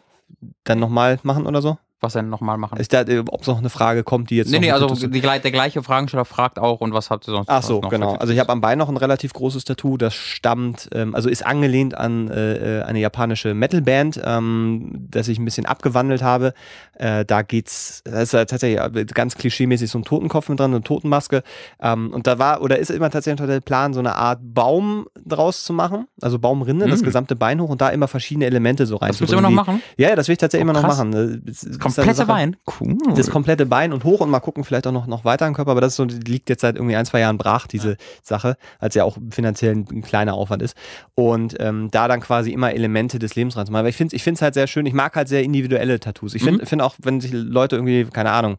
dann 0.64 0.78
nochmal 0.78 1.18
machen 1.24 1.46
oder 1.46 1.60
so? 1.60 1.78
Was 2.02 2.14
denn 2.14 2.30
nochmal 2.30 2.56
machen? 2.56 2.78
Ist 2.78 2.92
da, 2.94 3.02
äh, 3.02 3.22
ob 3.28 3.42
es 3.42 3.46
noch 3.46 3.58
eine 3.58 3.68
Frage 3.68 4.04
kommt, 4.04 4.30
die 4.30 4.36
jetzt 4.36 4.50
nee, 4.50 4.58
nee, 4.58 4.70
also 4.70 4.94
die, 4.94 5.20
der 5.20 5.38
gleiche 5.50 5.82
Fragensteller 5.82 6.24
fragt 6.24 6.58
auch 6.58 6.80
und 6.80 6.94
was 6.94 7.10
habt 7.10 7.28
ihr 7.28 7.32
sonst 7.32 7.48
Ach 7.50 7.62
so, 7.62 7.80
noch 7.82 7.90
genau. 7.90 8.14
Also 8.14 8.32
ich 8.32 8.38
habe 8.38 8.50
am 8.52 8.62
Bein 8.62 8.78
noch 8.78 8.88
ein 8.88 8.96
relativ 8.96 9.34
großes 9.34 9.64
Tattoo, 9.64 9.98
das 9.98 10.14
stammt, 10.14 10.88
ähm, 10.94 11.14
also 11.14 11.28
ist 11.28 11.44
angelehnt 11.44 11.94
an 11.94 12.30
äh, 12.30 12.80
äh, 12.80 12.82
eine 12.84 13.00
japanische 13.00 13.52
Metalband, 13.52 14.18
ähm, 14.24 15.08
das 15.10 15.28
ich 15.28 15.38
ein 15.38 15.44
bisschen 15.44 15.66
abgewandelt 15.66 16.22
habe. 16.22 16.54
Äh, 16.94 17.24
da 17.26 17.42
geht's, 17.42 18.00
da 18.04 18.22
ist 18.22 18.32
ja 18.32 18.44
tatsächlich 18.46 18.80
äh, 18.80 19.04
ganz 19.04 19.36
klischeemäßig 19.36 19.90
so 19.90 19.98
ein 19.98 20.04
Totenkopf 20.04 20.48
mit 20.48 20.58
dran, 20.58 20.72
eine 20.72 20.82
Totenmaske. 20.82 21.42
Ähm, 21.82 22.12
und 22.14 22.26
da 22.26 22.38
war, 22.38 22.62
oder 22.62 22.78
ist 22.78 22.90
immer 22.90 23.10
tatsächlich 23.10 23.46
der 23.46 23.60
Plan, 23.60 23.92
so 23.92 24.00
eine 24.00 24.16
Art 24.16 24.38
Baum 24.42 25.06
draus 25.26 25.64
zu 25.64 25.72
machen, 25.74 26.06
also 26.22 26.38
Baumrinde, 26.38 26.88
das 26.88 27.00
Mhm. 27.02 27.04
gesamte 27.04 27.36
Bein 27.36 27.60
hoch 27.60 27.68
und 27.68 27.80
da 27.82 27.90
immer 27.90 28.08
verschiedene 28.08 28.46
Elemente 28.46 28.86
so 28.86 28.98
das 28.98 29.20
willst 29.20 29.32
du 29.32 29.38
immer 29.38 29.48
noch 29.48 29.54
machen? 29.66 29.82
Ja, 29.96 30.14
das 30.16 30.28
will 30.28 30.32
ich 30.34 30.38
tatsächlich 30.38 30.66
Oh, 30.66 30.70
immer 30.70 30.80
noch 30.80 30.88
machen. 30.88 31.10
ne. 31.10 31.40
Das 31.44 31.62
Komplette 31.96 32.26
Bein? 32.26 32.56
Cool. 32.80 32.96
das 33.16 33.30
komplette 33.30 33.66
Bein 33.66 33.92
und 33.92 34.04
hoch 34.04 34.20
und 34.20 34.30
mal 34.30 34.40
gucken, 34.40 34.64
vielleicht 34.64 34.86
auch 34.86 34.92
noch, 34.92 35.06
noch 35.06 35.24
weiter 35.24 35.46
im 35.46 35.54
Körper, 35.54 35.72
aber 35.72 35.80
das 35.80 35.96
so, 35.96 36.04
liegt 36.04 36.48
jetzt 36.48 36.62
seit 36.62 36.76
irgendwie 36.76 36.96
ein, 36.96 37.06
zwei 37.06 37.20
Jahren 37.20 37.38
brach, 37.38 37.66
diese 37.66 37.96
Sache, 38.22 38.56
als 38.78 38.94
ja 38.94 39.04
auch 39.04 39.16
finanziell 39.30 39.72
ein, 39.76 39.86
ein 39.90 40.02
kleiner 40.02 40.34
Aufwand 40.34 40.62
ist. 40.62 40.76
Und 41.14 41.56
ähm, 41.60 41.88
da 41.90 42.08
dann 42.08 42.20
quasi 42.20 42.52
immer 42.52 42.72
Elemente 42.72 43.18
des 43.18 43.34
Lebens 43.34 43.56
reinzumachen. 43.56 43.84
Weil 43.84 43.90
ich 43.90 43.96
finde 43.96 44.14
es 44.14 44.20
ich 44.20 44.22
find's 44.22 44.42
halt 44.42 44.54
sehr 44.54 44.66
schön, 44.66 44.86
ich 44.86 44.94
mag 44.94 45.14
halt 45.16 45.28
sehr 45.28 45.42
individuelle 45.42 46.00
Tattoos. 46.00 46.34
Ich 46.34 46.42
finde 46.42 46.62
Mhm. 46.62 46.66
find 46.66 46.82
auch, 46.82 46.94
wenn 46.98 47.20
sich 47.20 47.32
Leute 47.32 47.76
irgendwie, 47.76 48.04
keine 48.04 48.30
Ahnung, 48.32 48.56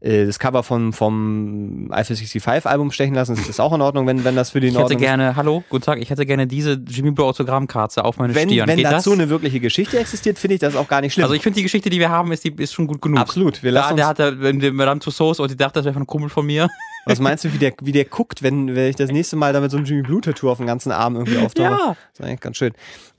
äh, 0.00 0.26
das 0.26 0.38
Cover 0.38 0.62
vom, 0.62 0.92
vom 0.92 1.88
i65-Album 1.92 2.90
stechen 2.90 3.14
lassen, 3.14 3.34
ist 3.34 3.48
das 3.48 3.60
auch 3.60 3.72
in 3.74 3.80
Ordnung, 3.80 4.06
wenn, 4.06 4.24
wenn 4.24 4.36
das 4.36 4.50
für 4.50 4.60
die 4.60 4.68
Ich 4.68 4.74
hätte 4.74 4.82
Ordnung 4.82 4.98
ist. 4.98 5.04
gerne, 5.04 5.36
hallo, 5.36 5.62
guten 5.68 5.84
Tag, 5.84 5.98
ich 6.00 6.10
hätte 6.10 6.26
gerne 6.26 6.46
diese 6.46 6.72
Jimmy 6.88 7.10
Blue 7.10 7.26
Autogrammkarte 7.26 8.04
auf 8.04 8.18
meine 8.18 8.34
Wenn, 8.34 8.48
Stirn. 8.50 8.68
wenn 8.68 8.76
Geht 8.76 8.86
dazu 8.86 9.10
das? 9.10 9.18
eine 9.18 9.28
wirkliche 9.30 9.60
Geschichte 9.60 9.98
existiert, 9.98 10.38
finde 10.38 10.54
ich 10.54 10.60
das 10.60 10.76
auch 10.76 10.88
gar 10.88 11.00
nicht 11.00 11.12
schlimm. 11.14 11.24
Also 11.24 11.34
ich 11.34 11.42
finde 11.42 11.56
die 11.56 11.62
Geschichte, 11.62 11.90
die 11.90 11.98
wir 11.98 12.10
haben, 12.10 12.32
ist, 12.32 12.44
die, 12.44 12.54
ist 12.56 12.72
schon 12.72 12.86
gut 12.86 13.00
genug. 13.00 13.18
Absolut. 13.18 13.62
Wir 13.62 13.72
Da, 13.72 13.80
lassen 13.80 13.96
der 13.96 14.06
uns, 14.06 14.10
hatte 14.10 14.40
wenn 14.40 14.60
der 14.60 14.72
Madame 14.72 15.00
Tussauds 15.00 15.40
und 15.40 15.50
die 15.50 15.56
dachte, 15.56 15.74
das 15.80 15.84
wäre 15.86 15.98
ein 15.98 16.06
Kumpel 16.06 16.30
von 16.30 16.46
mir. 16.46 16.68
Was 17.06 17.20
meinst 17.20 17.44
du, 17.44 17.52
wie 17.52 17.58
der, 17.58 17.72
wie 17.80 17.92
der 17.92 18.04
guckt, 18.04 18.42
wenn, 18.42 18.74
wenn 18.74 18.90
ich 18.90 18.96
das 18.96 19.12
nächste 19.12 19.36
Mal 19.36 19.52
damit 19.52 19.70
so 19.70 19.78
ein 19.78 19.84
Jimmy 19.84 20.02
Blue 20.02 20.20
Tattoo 20.20 20.50
auf 20.50 20.58
dem 20.58 20.66
ganzen 20.66 20.90
Arm 20.90 21.14
irgendwie 21.14 21.38
auftauche? 21.38 21.96
Das 22.10 22.20
ist 22.20 22.24
eigentlich 22.24 22.40
ganz 22.40 22.56
schön. 22.56 22.72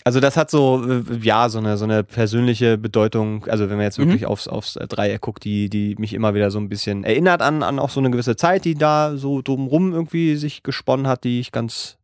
Also 0.03 0.19
das 0.19 0.38
hat 0.38 0.51
so, 0.51 0.85
äh, 0.85 1.03
ja, 1.21 1.49
so 1.49 1.59
eine, 1.59 1.77
so 1.77 1.85
eine 1.85 2.03
persönliche 2.03 2.77
Bedeutung, 2.77 3.45
also 3.47 3.69
wenn 3.69 3.77
man 3.77 3.85
jetzt 3.85 3.97
wirklich 3.97 4.25
aufs, 4.25 4.47
aufs 4.47 4.75
äh, 4.75 4.88
Dreieck 4.88 5.21
guckt, 5.21 5.43
die, 5.43 5.69
die 5.69 5.95
mich 5.97 6.13
immer 6.13 6.33
wieder 6.33 6.51
so 6.51 6.59
ein 6.59 6.69
bisschen 6.69 7.03
erinnert 7.03 7.41
an, 7.41 7.63
an 7.63 7.79
auch 7.79 7.89
so 7.89 7.99
eine 7.99 8.11
gewisse 8.11 8.35
Zeit, 8.35 8.65
die 8.65 8.75
da 8.75 9.15
so 9.15 9.41
drumrum 9.41 9.93
irgendwie 9.93 10.35
sich 10.35 10.63
gesponnen 10.63 11.07
hat, 11.07 11.23
die 11.23 11.39
ich 11.39 11.51
ganz 11.51 11.97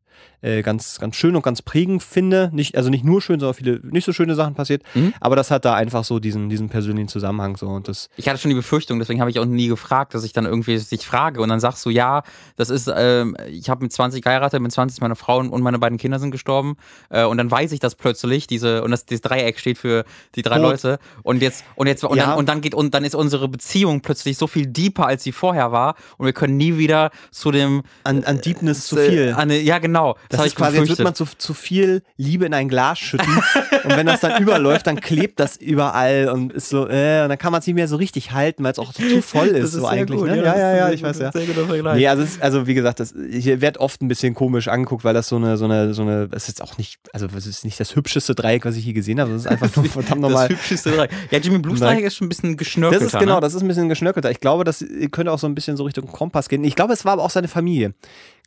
äh, 0.44 0.62
ganz, 0.62 1.00
ganz 1.00 1.16
schön 1.16 1.36
und 1.36 1.42
ganz 1.42 1.62
prägend 1.62 2.04
finde. 2.04 2.50
Nicht, 2.54 2.78
also 2.78 2.90
nicht 2.90 3.04
nur 3.06 3.22
schön, 3.22 3.40
sondern 3.40 3.56
viele 3.56 3.80
nicht 3.84 4.06
so 4.06 4.14
schöne 4.14 4.36
Sachen 4.36 4.54
passiert. 4.56 4.84
Mhm. 4.94 5.14
Aber 5.20 5.36
das 5.36 5.50
hat 5.52 5.66
da 5.66 5.74
einfach 5.74 6.04
so 6.04 6.20
diesen, 6.20 6.50
diesen 6.50 6.70
persönlichen 6.70 7.08
Zusammenhang 7.08 7.58
so 7.58 7.68
und 7.68 7.88
das. 7.88 8.10
Ich 8.18 8.28
hatte 8.28 8.40
schon 8.40 8.50
die 8.50 8.56
Befürchtung, 8.56 9.00
deswegen 9.00 9.22
habe 9.22 9.32
ich 9.32 9.40
auch 9.40 9.46
nie 9.46 9.68
gefragt, 9.68 10.14
dass 10.14 10.24
ich 10.24 10.34
dann 10.34 10.46
irgendwie 10.46 10.78
dich 10.78 11.06
frage 11.06 11.42
und 11.42 11.50
dann 11.50 11.60
sagst 11.60 11.86
du, 11.86 11.90
ja, 11.90 12.24
das 12.58 12.70
ist, 12.70 12.92
ähm, 12.94 13.36
ich 13.50 13.70
habe 13.70 13.84
mit 13.84 13.94
20 13.94 14.22
geheiratet, 14.22 14.62
mit 14.62 14.72
20 14.72 14.98
ist 14.98 15.02
meine 15.02 15.16
Frau 15.16 15.38
und 15.40 15.62
meine 15.62 15.80
beiden 15.80 15.98
Kinder 15.98 16.20
sind 16.20 16.32
gestorben 16.32 16.76
äh, 17.10 17.24
und 17.24 17.38
dann 17.38 17.50
weiß 17.50 17.72
ich 17.72 17.80
das 17.80 17.96
plötzlich, 17.96 18.46
diese, 18.48 18.84
und 18.84 18.92
das, 18.92 19.06
dieses 19.06 19.22
Dreieck 19.22 19.60
steht 19.60 19.78
für 19.78 20.04
die 20.36 20.42
drei 20.42 20.60
Oh. 20.60 20.64
Leute 20.64 21.00
und 21.24 21.42
jetzt, 21.42 21.64
und 21.76 21.88
jetzt, 21.88 22.04
und, 22.04 22.18
Ja. 22.18 22.28
dann, 22.28 22.38
und 22.38 22.50
dann 22.50 22.62
geht, 22.62 22.76
und 22.76 22.94
dann 22.94 23.04
ist 23.04 23.16
unsere 23.16 23.48
Beziehung 23.48 24.02
plötzlich 24.02 24.38
so 24.38 24.48
viel 24.48 24.68
deeper, 24.68 25.08
als 25.08 25.24
sie 25.24 25.32
vorher 25.32 25.72
war 25.72 25.96
und 26.18 26.26
wir 26.26 26.34
können 26.34 26.58
nie 26.58 26.78
wieder 26.78 27.12
zu 27.32 27.52
dem, 27.52 27.84
An, 28.04 28.24
an 28.24 28.42
Deepness 28.42 28.88
zu 28.88 28.98
äh, 28.98 29.10
viel. 29.10 29.34
An, 29.36 29.50
ja, 29.50 29.80
genau. 29.80 30.16
Das 30.34 30.40
hab 30.42 30.48
ist 30.48 30.56
quasi, 30.56 30.80
als 30.80 30.90
würde 30.90 31.04
man 31.04 31.16
zu, 31.16 31.26
zu 31.38 31.54
viel 31.54 32.02
Liebe 32.18 32.46
in 32.46 32.54
ein 32.54 32.68
Glas 32.68 33.00
schütten. 33.00 33.28
und 33.84 33.96
wenn 33.98 34.06
das 34.06 34.20
dann 34.22 34.42
überläuft, 34.42 34.88
dann 34.88 35.00
klebt 35.00 35.40
das 35.40 35.58
überall 35.58 36.30
und 36.30 36.52
ist 36.54 36.70
so, 36.70 36.88
äh, 36.90 37.22
und 37.24 37.30
dann 37.30 37.38
kann 37.38 37.52
man 37.52 37.60
es 37.60 37.68
nicht 37.68 37.76
mehr 37.76 37.88
so 37.88 37.96
richtig 37.96 38.32
halten, 38.32 38.64
weil 38.64 38.72
es 38.72 38.80
auch 38.80 38.92
zu 38.94 39.22
voll 39.22 39.48
ist, 39.48 39.72
so 39.74 39.88
eigentlich. 39.88 40.22
ne? 40.22 40.38
Ja, 40.38 40.58
ja, 40.58 40.76
ja, 40.76 40.90
ich 40.92 41.04
weiß 41.04 41.20
ja. 41.20 41.32
Sehr 41.32 41.46
guter 41.46 41.66
Vergleich. 41.68 41.98
Nee, 41.98 42.08
also, 42.08 42.24
ist- 42.24 42.42
also 42.42 42.68
wie 42.68 42.74
gesagt, 42.74 43.00
das, 43.00 43.14
ich 43.14 43.46
werde 43.62 43.80
oft 43.80 44.02
ein 44.02 44.08
bisschen 44.08 44.34
komisch 44.34 44.68
angeguckt, 44.68 45.04
weil 45.04 45.14
das 45.14 45.28
so 45.28 45.36
eine, 45.36 45.58
so 45.58 45.66
eine, 45.66 45.94
so 45.94 46.02
eine, 46.02 46.28
das 46.28 46.44
ist 46.44 46.48
jetzt 46.60 46.62
auch 46.64 46.78
nicht, 46.78 47.00
also 47.14 47.28
es 47.36 47.46
ist 47.46 47.64
nicht 47.66 47.80
das 47.80 47.96
hübscheste 47.96 48.36
Dreieck, 48.36 48.66
was 48.66 48.76
ich 48.76 48.86
je 48.86 48.94
gesehen 48.94 49.20
habe, 49.20 49.32
das 49.32 49.42
ist 49.42 49.48
einfach 49.48 49.76
nur 49.76 49.86
verdammt 49.92 50.22
nochmal. 50.22 50.48
Das 50.48 50.58
hübscheste 50.58 50.92
Dreieck. 50.92 51.12
Ja, 51.32 51.38
Jimmy 51.40 51.60
Blues. 51.60 51.80
Dreieck 51.80 52.04
ist 52.06 52.16
schon 52.16 52.26
ein 52.26 52.30
bisschen 52.30 52.58
geschnörkelter. 52.58 53.06
Das 53.06 53.14
ist 53.14 53.20
genau, 53.20 53.36
ne? 53.36 53.42
das 53.42 53.54
ist 53.54 53.62
ein 53.62 53.68
bisschen 53.68 53.90
geschnörkelter. 53.90 54.32
Ich 54.32 54.40
glaube, 54.40 54.64
das 54.64 54.84
könnte 55.12 55.32
auch 55.32 55.40
so 55.40 55.48
ein 55.48 55.56
bisschen 55.56 55.78
so 55.78 55.84
Richtung 55.84 56.08
Kompass 56.08 56.50
gehen. 56.50 56.64
Ich 56.64 56.76
glaube, 56.76 56.94
es 56.94 57.06
war 57.06 57.14
aber 57.14 57.24
auch 57.24 57.30
seine 57.30 57.48
Familie. 57.48 57.94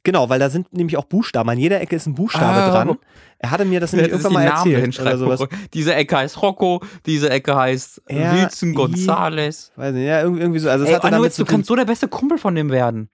Genau, 0.07 0.29
weil 0.29 0.39
da 0.39 0.49
sind 0.51 0.73
nämlich 0.73 0.97
auch 0.97 1.05
Buchstaben. 1.05 1.51
An 1.51 1.59
jeder 1.59 1.81
Ecke 1.81 1.97
ist 1.97 2.07
ein 2.07 2.15
Buchstabe 2.15 2.63
Ah. 2.63 2.71
dran. 2.71 2.97
Er 3.41 3.51
hatte 3.51 3.65
mir 3.65 3.81
das 3.81 3.93
nämlich 3.93 4.13
irgendwann 4.13 4.31
die 4.31 4.35
mal 4.35 4.45
Namen 4.45 4.57
erzählt. 4.59 4.83
hinschreiben. 4.85 5.21
Oder 5.23 5.37
sowas. 5.37 5.49
Diese 5.75 5.95
Ecke 5.97 6.17
heißt 6.17 6.41
Rocco, 6.43 6.81
diese 7.07 7.29
Ecke 7.29 7.57
heißt 7.57 8.03
R, 8.07 8.33
Wilson 8.35 8.73
Gonzales. 8.73 9.73
Weiß 9.75 9.93
nicht, 9.95 10.07
ja, 10.07 10.23
irgendwie, 10.23 10.61
so. 10.61 10.71
Also 10.71 10.85
es 10.85 10.91
Ey, 10.91 10.97
Anuitz, 11.03 11.35
du 11.37 11.45
kannst 11.45 11.67
so 11.67 11.75
der 11.75 11.85
beste 11.87 12.07
Kumpel 12.07 12.39
von 12.39 12.55
dem 12.55 12.71
werden. 12.71 13.09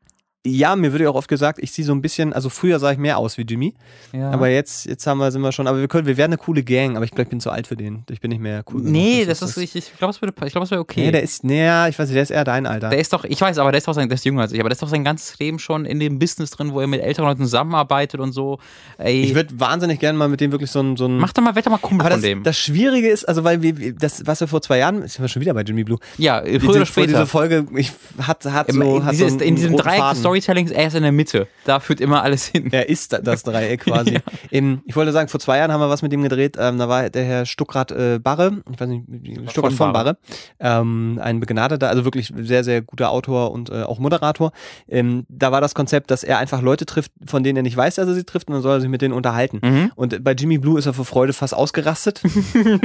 Ja, 0.45 0.75
mir 0.75 0.93
wird 0.93 1.03
ja 1.03 1.09
auch 1.09 1.15
oft 1.15 1.29
gesagt, 1.29 1.61
ich 1.63 1.71
sehe 1.71 1.85
so 1.85 1.93
ein 1.93 2.03
bisschen, 2.03 2.33
also 2.33 2.49
früher 2.49 2.81
sah 2.81 2.91
ich 2.91 2.99
mehr 2.99 3.17
aus 3.17 3.39
wie 3.39 3.43
Jimmy, 3.43 3.75
Ja. 4.13 4.33
aber 4.33 4.49
jetzt, 4.49 4.87
jetzt 4.87 5.07
haben 5.07 5.19
wir, 5.19 5.31
sind 5.31 5.41
wir 5.41 5.53
schon, 5.53 5.69
aber 5.69 5.79
wir 5.79 5.87
können, 5.87 6.05
wir 6.05 6.17
werden 6.17 6.33
eine 6.33 6.39
coole 6.39 6.65
Gang, 6.65 6.97
aber 6.97 7.05
ich 7.05 7.13
glaube, 7.13 7.23
ich 7.23 7.29
bin 7.29 7.39
zu 7.39 7.51
alt 7.51 7.69
für 7.69 7.77
den. 7.77 8.03
Ich 8.11 8.21
bin 8.21 8.31
nicht 8.31 8.41
mehr 8.41 8.65
cool. 8.69 8.81
genug. 8.81 8.91
nee, 8.91 9.25
das 9.25 9.41
ist, 9.41 9.57
ich, 9.57 9.77
ich 9.77 9.97
glaube, 9.97 10.11
es 10.11 10.21
würde, 10.21 10.35
ich 10.45 10.51
glaube, 10.51 10.65
es 10.65 10.73
wäre 10.73 10.81
okay. 10.81 11.03
Nee, 11.07 11.13
der 11.13 11.23
ist, 11.23 11.45
nee, 11.45 11.63
ich 11.89 11.97
weiß 11.97 12.09
nicht, 12.09 12.17
der 12.17 12.25
ist 12.25 12.31
eher 12.31 12.43
dein 12.43 12.67
Alter. 12.67 12.91
Der 12.91 12.99
ist 12.99 13.13
doch, 13.13 13.23
ich 13.23 13.41
weiß, 13.41 13.59
aber 13.59 13.71
der 13.71 13.79
ist 13.79 13.87
doch 13.87 13.95
sein, 13.95 14.09
der 14.09 14.17
ist 14.17 14.25
jünger 14.25 14.43
als 14.43 14.53
ich, 14.53 14.59
aber 14.59 14.69
der 14.69 14.75
ist 14.75 14.83
doch 14.83 14.89
sein 14.89 15.05
ganzes 15.05 15.39
Leben 15.39 15.61
schon 15.61 15.85
in 15.85 16.01
dem 16.01 16.19
Business 16.19 16.51
drin, 16.51 16.73
wo 16.73 16.81
er 16.81 16.89
mit 16.89 17.01
älteren 17.03 17.29
Leuten 17.29 17.45
zusammenarbeitet 17.45 18.19
und 18.19 18.33
so. 18.33 18.59
Ey, 18.99 19.23
ich 19.23 19.37
würde 19.37 19.61
wahnsinnig 19.61 20.01
gerne 20.01 20.19
mal 20.19 20.29
mit 20.29 20.41
dem 20.41 20.51
wirklich 20.51 20.73
so 20.73 20.81
ein, 20.81 20.97
so 20.97 21.07
ein 21.07 21.19
mach 21.19 21.33
doch 21.33 21.43
mal, 21.45 21.53
doch 21.53 21.71
mal 21.71 21.79
Kumpel 21.79 22.01
aber 22.01 22.15
von 22.17 22.21
das, 22.21 22.29
dem. 22.29 22.43
das 22.43 22.59
Schwierige 22.59 23.09
ist, 23.09 23.29
also 23.29 23.45
weil 23.45 23.63
wir, 23.63 23.95
das, 23.95 24.27
was 24.27 24.41
wir 24.41 24.49
vor 24.49 24.61
zwei 24.61 24.79
Jahren, 24.79 25.07
sind 25.07 25.21
wir 25.21 25.29
schon 25.29 25.41
wieder 25.41 25.55
bei 25.55 25.63
Jimmy 25.63 25.85
Blue, 25.85 25.99
ja, 26.19 26.41
früher 26.41 26.59
diese, 26.59 26.69
oder 26.71 26.87
später. 26.87 27.07
diese 27.07 27.27
Folge, 27.27 27.65
ich, 27.77 27.93
hat, 28.19 28.45
hat 28.47 28.73
so, 28.73 28.81
in, 28.97 29.05
hat 29.05 29.15
so 29.15 29.27
in 29.27 29.55
diesem 29.55 29.77
Dreieck. 29.77 30.01
Storytellings, 30.33 30.71
er 30.71 30.87
ist 30.87 30.95
in 30.95 31.03
der 31.03 31.13
Mitte. 31.13 31.47
Da 31.65 31.81
führt 31.81 32.01
immer 32.01 32.23
alles 32.23 32.47
hin. 32.47 32.73
Er 32.73 32.89
ist 32.89 33.13
das 33.23 33.43
Dreieck 33.43 33.81
quasi. 33.85 34.19
Im, 34.51 34.83
ich 34.87 34.97
wollte 34.97 35.13
sagen, 35.13 35.29
vor 35.29 35.41
zwei 35.41 35.59
Jahren 35.59 35.73
haben 35.73 35.81
wir 35.81 35.91
was 35.91 36.03
mit 36.03 36.13
ihm 36.13 36.23
gedreht. 36.23 36.57
Ähm, 36.59 36.79
da 36.79 36.89
war 36.89 37.11
der 37.11 37.25
Herr 37.25 37.47
Stuckrad 37.47 37.93
äh, 37.93 38.19
Barre, 38.19 38.63
ich 38.73 38.81
weiß 38.81 38.89
nicht, 38.89 39.51
Stuckrad 39.51 39.73
von, 39.73 39.87
Von 39.87 39.93
Barre, 39.93 40.17
ähm, 40.59 41.21
ein 41.23 41.41
begnadeter, 41.41 41.89
also 41.89 42.05
wirklich 42.05 42.33
sehr, 42.37 42.65
sehr 42.65 42.83
guter 42.83 43.11
Autor 43.11 43.53
und 43.53 43.71
äh, 43.71 43.83
auch 43.83 43.99
Moderator. 43.99 44.53
Ähm, 44.89 45.27
da 45.29 45.53
war 45.53 45.61
das 45.61 45.75
Konzept, 45.75 46.11
dass 46.11 46.25
er 46.25 46.39
einfach 46.39 46.63
Leute 46.63 46.87
trifft, 46.87 47.13
von 47.27 47.43
denen 47.43 47.59
er 47.59 47.63
nicht 47.63 47.77
weiß, 47.77 47.97
dass 47.97 48.09
er 48.09 48.15
sie 48.15 48.25
trifft, 48.25 48.49
und 48.49 48.55
dann 48.55 48.63
soll 48.63 48.79
er 48.79 48.81
sich 48.81 48.91
mit 48.91 49.03
denen 49.03 49.15
unterhalten. 49.15 49.61
Mhm. 49.63 49.93
Und 49.95 50.25
bei 50.25 50.33
Jimmy 50.33 50.59
Blue 50.59 50.79
ist 50.79 50.87
er 50.87 50.95
vor 50.95 51.05
Freude 51.05 51.33
fast 51.33 51.55
ausgerastet. 51.55 52.23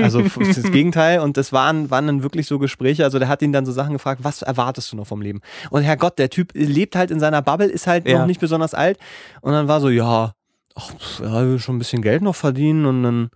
Also 0.01 0.21
das 0.21 0.71
Gegenteil. 0.71 1.19
Und 1.19 1.37
das 1.37 1.51
waren, 1.51 1.89
waren 1.89 2.07
dann 2.07 2.23
wirklich 2.23 2.47
so 2.47 2.59
Gespräche. 2.59 3.03
Also 3.03 3.19
der 3.19 3.27
hat 3.27 3.41
ihn 3.41 3.51
dann 3.51 3.65
so 3.65 3.71
Sachen 3.71 3.93
gefragt, 3.93 4.23
was 4.23 4.41
erwartest 4.41 4.91
du 4.91 4.95
noch 4.95 5.07
vom 5.07 5.21
Leben? 5.21 5.41
Und 5.69 5.83
Herrgott, 5.83 6.19
der 6.19 6.29
Typ 6.29 6.51
lebt 6.53 6.95
halt 6.95 7.11
in 7.11 7.19
seiner 7.19 7.36
Bubble, 7.41 7.67
ist 7.67 7.87
halt 7.87 8.07
Ja. 8.07 8.19
noch 8.19 8.25
nicht 8.27 8.39
besonders 8.39 8.73
alt. 8.73 8.97
Und 9.41 9.53
dann 9.53 9.67
war 9.67 9.79
so, 9.81 9.89
ja, 9.89 10.33
ach, 10.75 10.91
ja, 11.19 11.41
ich 11.43 11.47
will 11.49 11.59
schon 11.59 11.75
ein 11.75 11.79
bisschen 11.79 12.01
Geld 12.01 12.21
noch 12.21 12.35
verdienen 12.35 12.85
und 12.85 13.03
dann, 13.03 13.29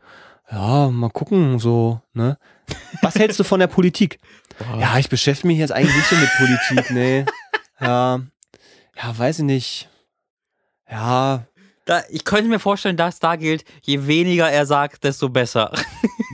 ja, 0.52 0.89
mal 0.89 1.10
gucken, 1.10 1.60
so, 1.60 2.02
ne? 2.14 2.38
Was 3.02 3.16
hältst 3.16 3.39
du 3.39 3.43
von 3.43 3.60
der 3.60 3.68
Politik? 3.68 4.20
Ja, 4.80 4.97
ich 4.97 5.10
beschäftige 5.10 5.47
mich 5.47 5.58
jetzt 5.58 5.72
eigentlich 5.72 5.95
nicht 5.95 6.08
so 6.10 6.16
mit 6.16 6.30
Politik, 6.38 6.91
nee. 6.91 7.26
Ja, 7.80 8.20
ja, 9.02 9.18
weiß 9.18 9.39
ich 9.39 9.45
nicht. 9.45 9.89
Ja, 10.89 11.45
Da, 11.86 12.04
ich 12.10 12.24
könnte 12.26 12.47
mir 12.49 12.60
vorstellen, 12.60 12.95
dass 12.97 13.20
da 13.20 13.36
gilt, 13.38 13.64
je 13.82 14.06
weniger 14.06 14.49
er 14.52 14.66
sagt, 14.68 15.04
desto 15.04 15.30
besser. 15.30 15.72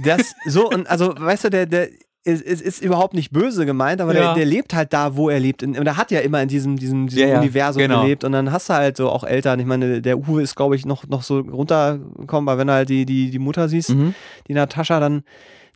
Das 0.03 0.33
so 0.45 0.69
und 0.69 0.87
also 0.87 1.13
weißt 1.17 1.45
du, 1.45 1.49
der 1.49 1.65
der 1.65 1.89
ist, 2.27 2.41
ist, 2.43 2.61
ist 2.61 2.81
überhaupt 2.83 3.13
nicht 3.13 3.31
böse 3.31 3.65
gemeint, 3.65 4.01
aber 4.01 4.13
der, 4.13 4.21
Ja. 4.21 4.33
der 4.33 4.45
lebt 4.45 4.73
halt 4.73 4.93
da, 4.93 5.15
wo 5.15 5.29
er 5.29 5.39
lebt. 5.39 5.63
Und 5.63 5.75
er 5.75 5.97
hat 5.97 6.11
ja 6.11 6.19
immer 6.19 6.41
in 6.41 6.47
diesem, 6.49 6.77
diesem, 6.77 7.07
diesem 7.07 7.29
Ja, 7.29 7.39
Universum 7.39 7.81
genau. 7.81 8.01
gelebt. 8.01 8.23
Und 8.23 8.33
dann 8.33 8.51
hast 8.51 8.69
du 8.69 8.73
halt 8.73 8.97
so 8.97 9.09
auch 9.09 9.23
Eltern. 9.23 9.59
Ich 9.59 9.65
meine, 9.65 10.01
der 10.01 10.17
Uwe 10.19 10.41
ist, 10.41 10.55
glaube 10.55 10.75
ich, 10.75 10.85
noch, 10.85 11.07
noch 11.07 11.23
so 11.23 11.39
runtergekommen, 11.39 12.49
aber 12.49 12.57
wenn 12.59 12.67
du 12.67 12.73
halt 12.73 12.89
die, 12.89 13.05
die, 13.05 13.31
die 13.31 13.39
Mutter 13.39 13.67
siehst, 13.69 13.89
Mhm. 13.91 14.13
die 14.47 14.53
Natascha, 14.53 14.99
dann, 14.99 15.23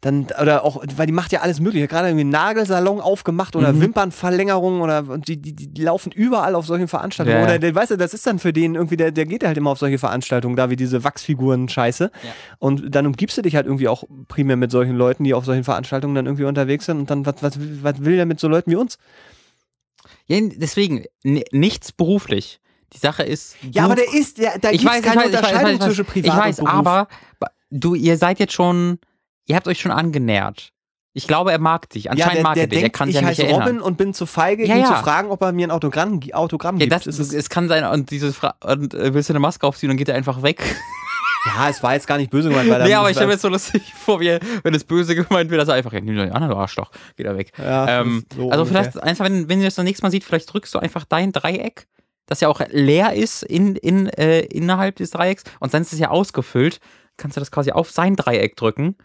dann, 0.02 0.26
oder 0.42 0.66
auch, 0.66 0.84
weil 0.96 1.06
die 1.06 1.14
macht 1.14 1.32
ja 1.32 1.42
alles 1.42 1.60
mögliche. 1.60 1.88
Gerade 1.88 2.08
irgendwie 2.08 2.22
einen 2.22 2.32
Nagelsalon 2.32 3.00
aufgemacht 3.00 3.56
oder 3.56 3.72
Mhm. 3.72 3.82
Wimpernverlängerung 3.82 4.82
oder 4.82 5.08
und 5.08 5.28
die, 5.28 5.38
die, 5.40 5.54
die 5.54 5.82
laufen 5.84 6.12
überall 6.12 6.56
auf 6.56 6.66
solchen 6.66 6.88
Veranstaltungen. 6.88 7.36
Ja, 7.36 7.42
ja. 7.42 7.48
Oder 7.48 7.60
der, 7.60 7.76
weißt 7.76 7.92
du, 7.92 7.98
das 7.98 8.16
ist 8.16 8.26
dann 8.26 8.40
für 8.40 8.52
den 8.52 8.74
irgendwie, 8.74 8.98
der, 8.98 9.12
der 9.12 9.28
geht 9.28 9.44
halt 9.44 9.58
immer 9.58 9.70
auf 9.70 9.78
solche 9.78 10.00
Veranstaltungen, 10.00 10.56
da 10.56 10.72
wie 10.72 10.76
diese 10.76 11.04
Wachsfiguren-Scheiße. 11.04 12.10
Und 12.58 12.96
dann 12.96 13.06
umgibst 13.06 13.38
du 13.38 13.44
dich 13.44 13.56
halt 13.56 13.68
irgendwie 13.68 13.88
auch 13.88 14.04
primär 14.28 14.56
mit 14.58 14.72
solchen 14.72 14.96
Leuten, 14.96 15.24
die 15.24 15.36
auf 15.36 15.46
solchen 15.46 15.64
Veranstaltungen 15.64 16.16
dann 16.16 16.26
irgendwie 16.26 16.46
unterwegs 16.46 16.86
sind. 16.88 16.98
Und 16.98 17.10
dann, 17.12 17.26
was, 17.28 17.36
was, 17.42 17.60
was 17.84 18.04
will 18.04 18.16
der 18.16 18.26
mit 18.26 18.40
so 18.40 18.48
Leuten 18.48 18.72
wie 18.72 18.78
uns? 18.78 18.98
Ja, 20.26 20.40
deswegen, 20.42 21.06
nichts 21.24 21.92
beruflich. 21.92 22.60
Die 22.94 22.98
Sache 22.98 23.24
ist. 23.24 23.56
Ja, 23.72 23.86
aber 23.86 23.96
der 23.96 24.12
ist, 24.14 24.38
der, 24.40 24.58
da 24.60 24.72
ich 24.72 24.82
gibt's 24.82 24.96
weiß, 24.96 25.00
ich 25.00 25.06
keine 25.06 25.22
weiß, 25.22 25.28
ich 25.28 25.34
weiß, 25.34 25.40
Unterscheidung 25.42 25.72
ich 25.74 25.80
weiß, 25.80 25.86
zwischen 25.86 26.02
ich 26.02 26.08
Privat 26.08 26.40
weiß, 26.40 26.60
und 26.60 26.66
Beruf. 26.66 26.78
aber 26.80 27.08
du, 27.70 27.96
ihr 27.96 28.18
seid 28.18 28.40
jetzt 28.40 28.54
schon, 28.54 29.00
ihr 29.52 29.56
habt 29.56 29.68
euch 29.68 29.80
schon 29.80 29.92
angenähert. 29.92 30.72
Ich 31.14 31.28
glaube, 31.28 31.52
er 31.52 31.60
mag 31.60 31.90
dich. 31.90 32.06
ja, 32.06 32.12
Anscheinend 32.12 32.36
der, 32.38 32.44
mag 32.44 32.54
der 32.54 32.64
er 32.64 32.68
dich. 32.68 32.84
Er 32.84 32.90
kann 32.90 33.08
sich 33.10 33.16
ich 33.18 33.22
ja 33.22 33.28
nicht 33.28 33.40
heiße 33.40 33.44
erinnern. 33.48 33.68
Robin 33.68 33.82
und 33.82 33.98
bin 33.98 34.14
zu 34.14 34.26
feige, 34.26 34.66
Ja, 34.66 34.76
ihn 34.76 34.82
ja. 34.84 34.88
zu 34.88 35.04
fragen, 35.04 35.30
ob 35.30 35.42
er 35.42 35.52
mir 35.52 35.68
ein 35.68 35.72
Autogramm, 35.72 36.22
Autogramm 36.32 36.76
Ja, 36.78 36.86
gibt. 36.86 36.94
das, 36.94 37.06
Es 37.06 37.20
ist- 37.20 37.34
es 37.34 37.50
kann 37.50 37.68
sein, 37.68 37.84
und 37.84 38.12
diese 38.12 38.32
Fra 38.32 38.56
und 38.64 38.94
äh, 38.94 39.14
willst 39.14 39.28
du 39.30 39.34
eine 39.34 39.42
Maske 39.42 39.68
aufziehen 39.68 39.90
und 39.90 39.96
dann 39.96 39.98
geht 39.98 40.08
er 40.08 40.16
einfach 40.16 40.42
weg. 40.42 40.64
ja, 41.58 41.68
es 41.70 41.84
war 41.84 41.96
jetzt 41.96 42.08
gar 42.08 42.18
nicht 42.18 42.32
böse 42.32 42.48
gemeint, 42.48 42.70
weil 42.70 42.80
er 42.82 42.88
nee, 42.88 42.94
aber 42.94 43.10
ich 43.10 43.16
stelle 43.18 43.28
mir 43.28 43.34
jetzt 43.34 43.42
so 43.42 43.50
lustig 43.50 43.82
vor, 44.06 44.22
wie, 44.22 44.38
wenn 44.64 44.74
es 44.74 44.86
böse 44.86 45.14
gemeint 45.16 45.50
wird, 45.52 45.60
dass 45.62 45.68
er 45.68 45.74
einfach, 45.76 45.92
ja, 45.92 46.00
nimm 46.00 46.16
doch 46.16 46.34
an, 46.34 46.48
du 46.50 46.56
Arschloch, 46.56 46.92
geht 47.18 47.26
er 47.26 47.38
weg. 47.38 47.52
Ja, 47.58 48.00
ähm, 48.02 48.24
so 48.34 48.50
also 48.50 48.64
ungefähr. 48.64 48.84
vielleicht, 48.92 49.04
einfach, 49.04 49.26
wenn, 49.26 49.50
wenn 49.50 49.60
du 49.60 49.66
das 49.66 49.76
das 49.76 49.84
nächste 49.84 50.06
Mal 50.06 50.12
siehst, 50.12 50.26
vielleicht 50.26 50.54
drückst 50.54 50.74
du 50.74 50.80
einfach 50.80 51.04
dein 51.04 51.34
Dreieck, 51.34 51.88
das 52.26 52.40
ja 52.40 52.48
auch 52.48 52.62
leer 52.70 53.12
ist 53.14 53.44
in, 53.44 53.76
in, 53.76 54.08
äh, 54.08 54.42
innerhalb 54.44 54.96
des 54.96 55.10
Dreiecks 55.12 55.44
und 55.60 55.74
dann 55.74 55.82
ist 55.82 55.92
es 55.92 56.00
ja 56.00 56.10
ausgefüllt, 56.10 56.80
kannst 57.18 57.36
du 57.36 57.42
das 57.42 57.52
quasi 57.52 57.72
auf 57.74 57.92
sein 57.92 58.16
Dreieck 58.16 58.56
drücken 58.56 58.96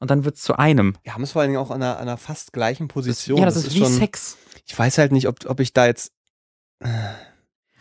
und 0.00 0.10
dann 0.10 0.24
wird 0.24 0.36
es 0.36 0.42
zu 0.42 0.56
einem. 0.58 0.96
Wir 1.02 1.14
haben 1.14 1.22
es 1.22 1.32
vor 1.32 1.42
allen 1.42 1.50
Dingen 1.50 1.60
auch 1.60 1.70
an 1.70 1.82
einer, 1.82 1.96
an 1.96 2.02
einer 2.02 2.16
fast 2.16 2.52
gleichen 2.52 2.88
Position. 2.88 3.38
ja, 3.38 3.44
das, 3.44 3.56
ist, 3.56 3.74
wie 3.74 3.80
schon, 3.80 3.92
Sex. 3.92 4.36
Ich 4.66 4.78
weiß 4.78 4.98
halt 4.98 5.12
nicht, 5.12 5.28
ob, 5.28 5.44
ob 5.46 5.60
ich 5.60 5.72
da 5.72 5.86
jetzt. 5.86 6.12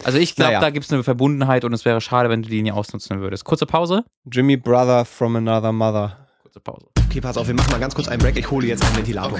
Also 0.03 0.17
ich 0.17 0.35
glaube, 0.35 0.49
Naja. 0.53 0.59
da 0.61 0.69
gibt 0.69 0.85
es 0.85 0.91
eine 0.91 1.03
Verbundenheit 1.03 1.63
und 1.63 1.73
es 1.73 1.85
wäre 1.85 2.01
schade, 2.01 2.29
wenn 2.29 2.41
du 2.43 2.49
die 2.49 2.61
nie 2.61 2.71
ausnutzen 2.71 3.19
würdest. 3.19 3.45
Kurze 3.45 3.65
Pause. 3.65 4.03
Jimmy 4.31 4.57
Brother 4.57 5.05
from 5.05 5.35
another 5.35 5.71
mother. 5.71 6.27
Kurze 6.43 6.59
Pause. 6.59 6.87
Okay, 7.07 7.21
pass 7.21 7.37
auf, 7.37 7.47
wir 7.47 7.53
machen 7.55 7.71
mal 7.71 7.79
ganz 7.79 7.95
kurz 7.95 8.07
einen 8.07 8.21
Break. 8.21 8.37
Ich 8.37 8.49
hole 8.49 8.67
jetzt 8.67 8.83
einen 8.83 8.97
Ventilator. 8.97 9.39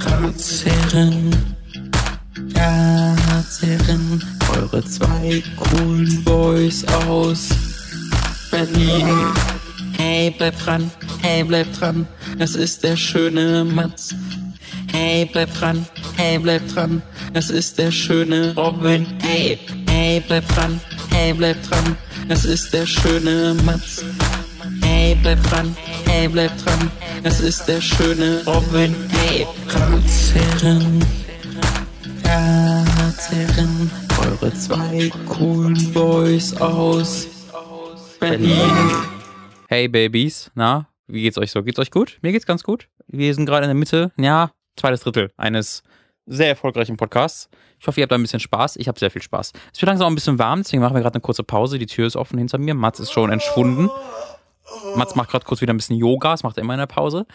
Ratsherren, 0.00 1.34
Ratsherren, 2.56 4.22
eure 4.56 4.84
zwei 4.84 5.42
coolen 5.56 6.24
Boys 6.24 6.84
aus 7.08 7.48
Berlin. 8.50 9.32
Hey, 9.96 10.30
bleib 10.36 10.58
dran, 10.58 10.90
hey, 11.22 11.44
bleib 11.44 11.72
dran, 11.78 12.06
das 12.38 12.54
ist 12.54 12.82
der 12.82 12.96
schöne 12.96 13.64
Mats. 13.64 14.14
Hey, 14.92 15.28
bleib 15.30 15.52
dran, 15.54 15.86
hey, 16.16 16.38
bleib 16.38 16.66
dran, 16.68 17.02
das 17.32 17.50
ist 17.50 17.78
der 17.78 17.90
schöne 17.90 18.54
Robin. 18.54 19.06
Hey, 19.22 19.58
hey, 19.88 20.22
bleib 20.26 20.46
dran, 20.48 20.80
hey, 21.10 21.32
bleib 21.32 21.62
dran, 21.68 21.96
das 22.28 22.44
ist 22.44 22.72
der 22.72 22.86
schöne 22.86 23.56
Mats. 23.64 24.04
Hey, 24.82 25.16
bleib 25.22 25.42
dran, 25.44 25.76
hey, 26.06 26.28
bleib 26.28 26.56
dran, 26.64 26.90
das 27.22 27.40
ist 27.40 27.66
der 27.66 27.80
schöne 27.80 28.42
Robin. 28.46 28.94
Hey, 29.10 29.46
Ratsherren, 29.68 31.04
Ratsherren, 32.24 33.90
eure 34.18 34.54
zwei 34.54 35.10
coolen 35.26 35.92
Boys 35.92 36.56
aus 36.56 37.26
Berlin. 38.20 39.13
Hey 39.74 39.88
Babys, 39.88 40.52
na, 40.54 40.86
wie 41.08 41.22
geht's 41.22 41.36
euch 41.36 41.50
so? 41.50 41.60
Geht's 41.64 41.80
euch 41.80 41.90
gut? 41.90 42.20
Mir 42.22 42.30
geht's 42.30 42.46
ganz 42.46 42.62
gut. 42.62 42.86
Wir 43.08 43.34
sind 43.34 43.44
gerade 43.44 43.64
in 43.64 43.70
der 43.70 43.74
Mitte, 43.74 44.12
ja, 44.16 44.52
zweites 44.76 45.00
Drittel 45.00 45.32
eines 45.36 45.82
sehr 46.26 46.46
erfolgreichen 46.46 46.96
Podcasts. 46.96 47.48
Ich 47.80 47.88
hoffe, 47.88 47.98
ihr 47.98 48.04
habt 48.04 48.12
da 48.12 48.14
ein 48.14 48.22
bisschen 48.22 48.38
Spaß. 48.38 48.76
Ich 48.76 48.86
habe 48.86 49.00
sehr 49.00 49.10
viel 49.10 49.20
Spaß. 49.20 49.50
Es 49.72 49.82
wird 49.82 49.88
langsam 49.88 50.06
auch 50.06 50.12
ein 50.12 50.14
bisschen 50.14 50.38
warm, 50.38 50.62
deswegen 50.62 50.80
machen 50.80 50.94
wir 50.94 51.02
gerade 51.02 51.16
eine 51.16 51.22
kurze 51.22 51.42
Pause. 51.42 51.80
Die 51.80 51.86
Tür 51.86 52.06
ist 52.06 52.14
offen 52.14 52.38
hinter 52.38 52.58
mir. 52.58 52.74
Mats 52.74 53.00
ist 53.00 53.10
schon 53.10 53.32
entschwunden. 53.32 53.90
Mats 54.96 55.14
macht 55.14 55.30
gerade 55.30 55.44
kurz 55.44 55.60
wieder 55.60 55.72
ein 55.72 55.76
bisschen 55.76 55.96
Yoga, 55.96 56.32
das 56.32 56.42
macht 56.42 56.56
er 56.56 56.62
immer 56.62 56.74
in 56.74 56.78
der 56.78 56.86
Pause. 56.86 57.26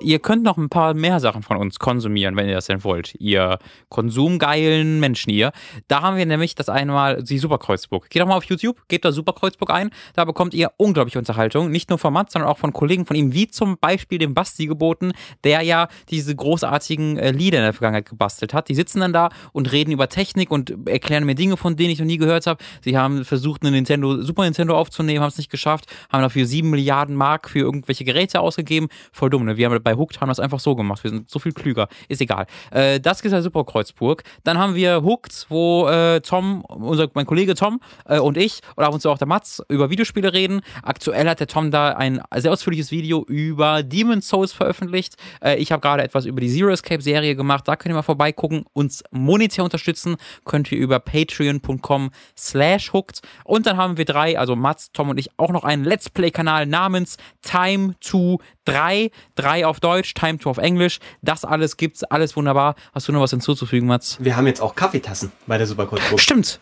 Ihr 0.00 0.18
könnt 0.18 0.42
noch 0.42 0.56
ein 0.56 0.68
paar 0.68 0.94
mehr 0.94 1.20
Sachen 1.20 1.42
von 1.42 1.56
uns 1.56 1.78
konsumieren, 1.78 2.36
wenn 2.36 2.48
ihr 2.48 2.54
das 2.54 2.66
denn 2.66 2.84
wollt. 2.84 3.14
Ihr 3.18 3.58
konsumgeilen 3.88 5.00
Menschen 5.00 5.32
hier. 5.32 5.52
Da 5.88 6.02
haben 6.02 6.16
wir 6.16 6.26
nämlich 6.26 6.54
das 6.54 6.68
einmal 6.68 7.22
die 7.22 7.38
Superkreuzburg. 7.38 8.10
Geht 8.10 8.22
doch 8.22 8.26
mal 8.26 8.36
auf 8.36 8.44
YouTube, 8.44 8.76
gebt 8.88 9.04
da 9.04 9.12
Superkreuzburg 9.12 9.70
ein. 9.70 9.90
Da 10.14 10.24
bekommt 10.24 10.54
ihr 10.54 10.72
unglaubliche 10.76 11.18
Unterhaltung. 11.18 11.70
Nicht 11.70 11.90
nur 11.90 11.98
von 11.98 12.12
Mats, 12.12 12.32
sondern 12.32 12.50
auch 12.50 12.58
von 12.58 12.72
Kollegen 12.72 13.06
von 13.06 13.16
ihm, 13.16 13.32
wie 13.32 13.48
zum 13.48 13.78
Beispiel 13.78 14.18
dem 14.18 14.34
Basti 14.34 14.66
geboten, 14.66 15.12
der 15.44 15.62
ja 15.62 15.88
diese 16.10 16.34
großartigen 16.34 17.18
äh, 17.18 17.30
Lieder 17.30 17.58
in 17.58 17.64
der 17.64 17.72
Vergangenheit 17.72 18.08
gebastelt 18.08 18.54
hat. 18.54 18.68
Die 18.68 18.74
sitzen 18.74 19.00
dann 19.00 19.12
da 19.12 19.30
und 19.52 19.72
reden 19.72 19.92
über 19.92 20.08
Technik 20.08 20.50
und 20.50 20.88
erklären 20.88 21.24
mir 21.24 21.34
Dinge, 21.34 21.56
von 21.56 21.76
denen 21.76 21.90
ich 21.90 21.98
noch 21.98 22.06
nie 22.06 22.18
gehört 22.18 22.46
habe. 22.46 22.62
Sie 22.82 22.96
haben 22.96 23.24
versucht, 23.24 23.62
eine 23.62 23.70
Nintendo, 23.70 24.22
Super 24.22 24.44
Nintendo 24.44 24.76
aufzunehmen, 24.76 25.20
haben 25.20 25.28
es 25.28 25.38
nicht 25.38 25.50
geschafft, 25.50 25.86
haben 26.10 26.22
dafür 26.22 26.46
sieben 26.46 26.70
Milliarden 26.86 27.16
Mark 27.16 27.50
für 27.50 27.58
irgendwelche 27.58 28.04
Geräte 28.04 28.40
ausgegeben. 28.40 28.86
Voll 29.10 29.28
dumm, 29.28 29.44
ne? 29.44 29.56
Wir 29.56 29.68
haben 29.68 29.82
bei 29.82 29.94
Hooked 29.96 30.20
haben 30.20 30.28
das 30.28 30.38
einfach 30.38 30.60
so 30.60 30.76
gemacht. 30.76 31.02
Wir 31.02 31.10
sind 31.10 31.28
so 31.28 31.40
viel 31.40 31.50
klüger. 31.50 31.88
Ist 32.08 32.20
egal. 32.20 32.46
Äh, 32.70 33.00
das 33.00 33.20
ist 33.22 33.32
ja 33.32 33.42
Superkreuzburg. 33.42 34.22
Dann 34.44 34.56
haben 34.56 34.76
wir 34.76 35.02
Hooked, 35.02 35.46
wo 35.48 35.88
äh, 35.88 36.20
Tom, 36.20 36.64
unser, 36.64 37.08
mein 37.14 37.26
Kollege 37.26 37.56
Tom 37.56 37.80
äh, 38.04 38.20
und 38.20 38.36
ich 38.36 38.60
oder 38.76 38.86
ab 38.86 38.94
und 38.94 39.00
zu 39.00 39.10
auch 39.10 39.18
der 39.18 39.26
Mats 39.26 39.60
über 39.68 39.90
Videospiele 39.90 40.32
reden. 40.32 40.60
Aktuell 40.84 41.28
hat 41.28 41.40
der 41.40 41.48
Tom 41.48 41.72
da 41.72 41.88
ein 41.88 42.20
sehr 42.36 42.52
ausführliches 42.52 42.92
Video 42.92 43.24
über 43.24 43.82
Demon's 43.82 44.28
Souls 44.28 44.52
veröffentlicht. 44.52 45.16
Äh, 45.42 45.56
ich 45.56 45.72
habe 45.72 45.80
gerade 45.80 46.04
etwas 46.04 46.24
über 46.24 46.40
die 46.40 46.48
Zero 46.48 46.70
Escape 46.70 47.02
Serie 47.02 47.34
gemacht. 47.34 47.66
Da 47.66 47.74
könnt 47.74 47.92
ihr 47.92 47.96
mal 47.96 48.02
vorbeigucken. 48.02 48.64
Uns 48.74 49.02
monetär 49.10 49.64
unterstützen 49.64 50.16
könnt 50.44 50.70
ihr 50.70 50.78
über 50.78 51.00
patreon.com 51.00 52.10
slash 52.38 52.92
hooked. 52.92 53.22
Und 53.42 53.66
dann 53.66 53.76
haben 53.76 53.96
wir 53.96 54.04
drei, 54.04 54.38
also 54.38 54.54
Mats, 54.54 54.92
Tom 54.92 55.08
und 55.08 55.18
ich, 55.18 55.30
auch 55.36 55.50
noch 55.50 55.64
einen 55.64 55.82
Let's 55.82 56.10
Play-Kanal 56.10 56.66
namens 56.76 57.16
Time 57.42 57.94
to 58.00 58.38
3. 58.66 59.10
3 59.36 59.66
auf 59.66 59.80
Deutsch, 59.80 60.14
Time 60.14 60.38
to 60.38 60.50
auf 60.50 60.58
Englisch. 60.58 60.98
Das 61.22 61.44
alles 61.44 61.76
gibt's, 61.76 62.04
alles 62.04 62.36
wunderbar. 62.36 62.74
Hast 62.94 63.08
du 63.08 63.12
noch 63.12 63.20
was 63.20 63.30
hinzuzufügen, 63.30 63.88
Mats? 63.88 64.18
Wir 64.20 64.36
haben 64.36 64.46
jetzt 64.46 64.60
auch 64.60 64.74
Kaffeetassen 64.74 65.32
bei 65.46 65.58
der 65.58 65.66
Superkreuzburg. 65.66 66.20
Stimmt. 66.26 66.60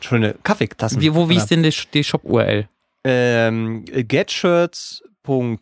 Schöne 0.00 0.36
Kaffeetassen. 0.42 1.00
Wie, 1.00 1.14
wo, 1.14 1.28
wie 1.28 1.36
ist 1.36 1.48
denn 1.50 1.62
die, 1.62 1.74
die 1.92 2.04
Shop-URL? 2.04 2.68
Ähm, 3.04 3.84
getshirts.com 3.86 5.58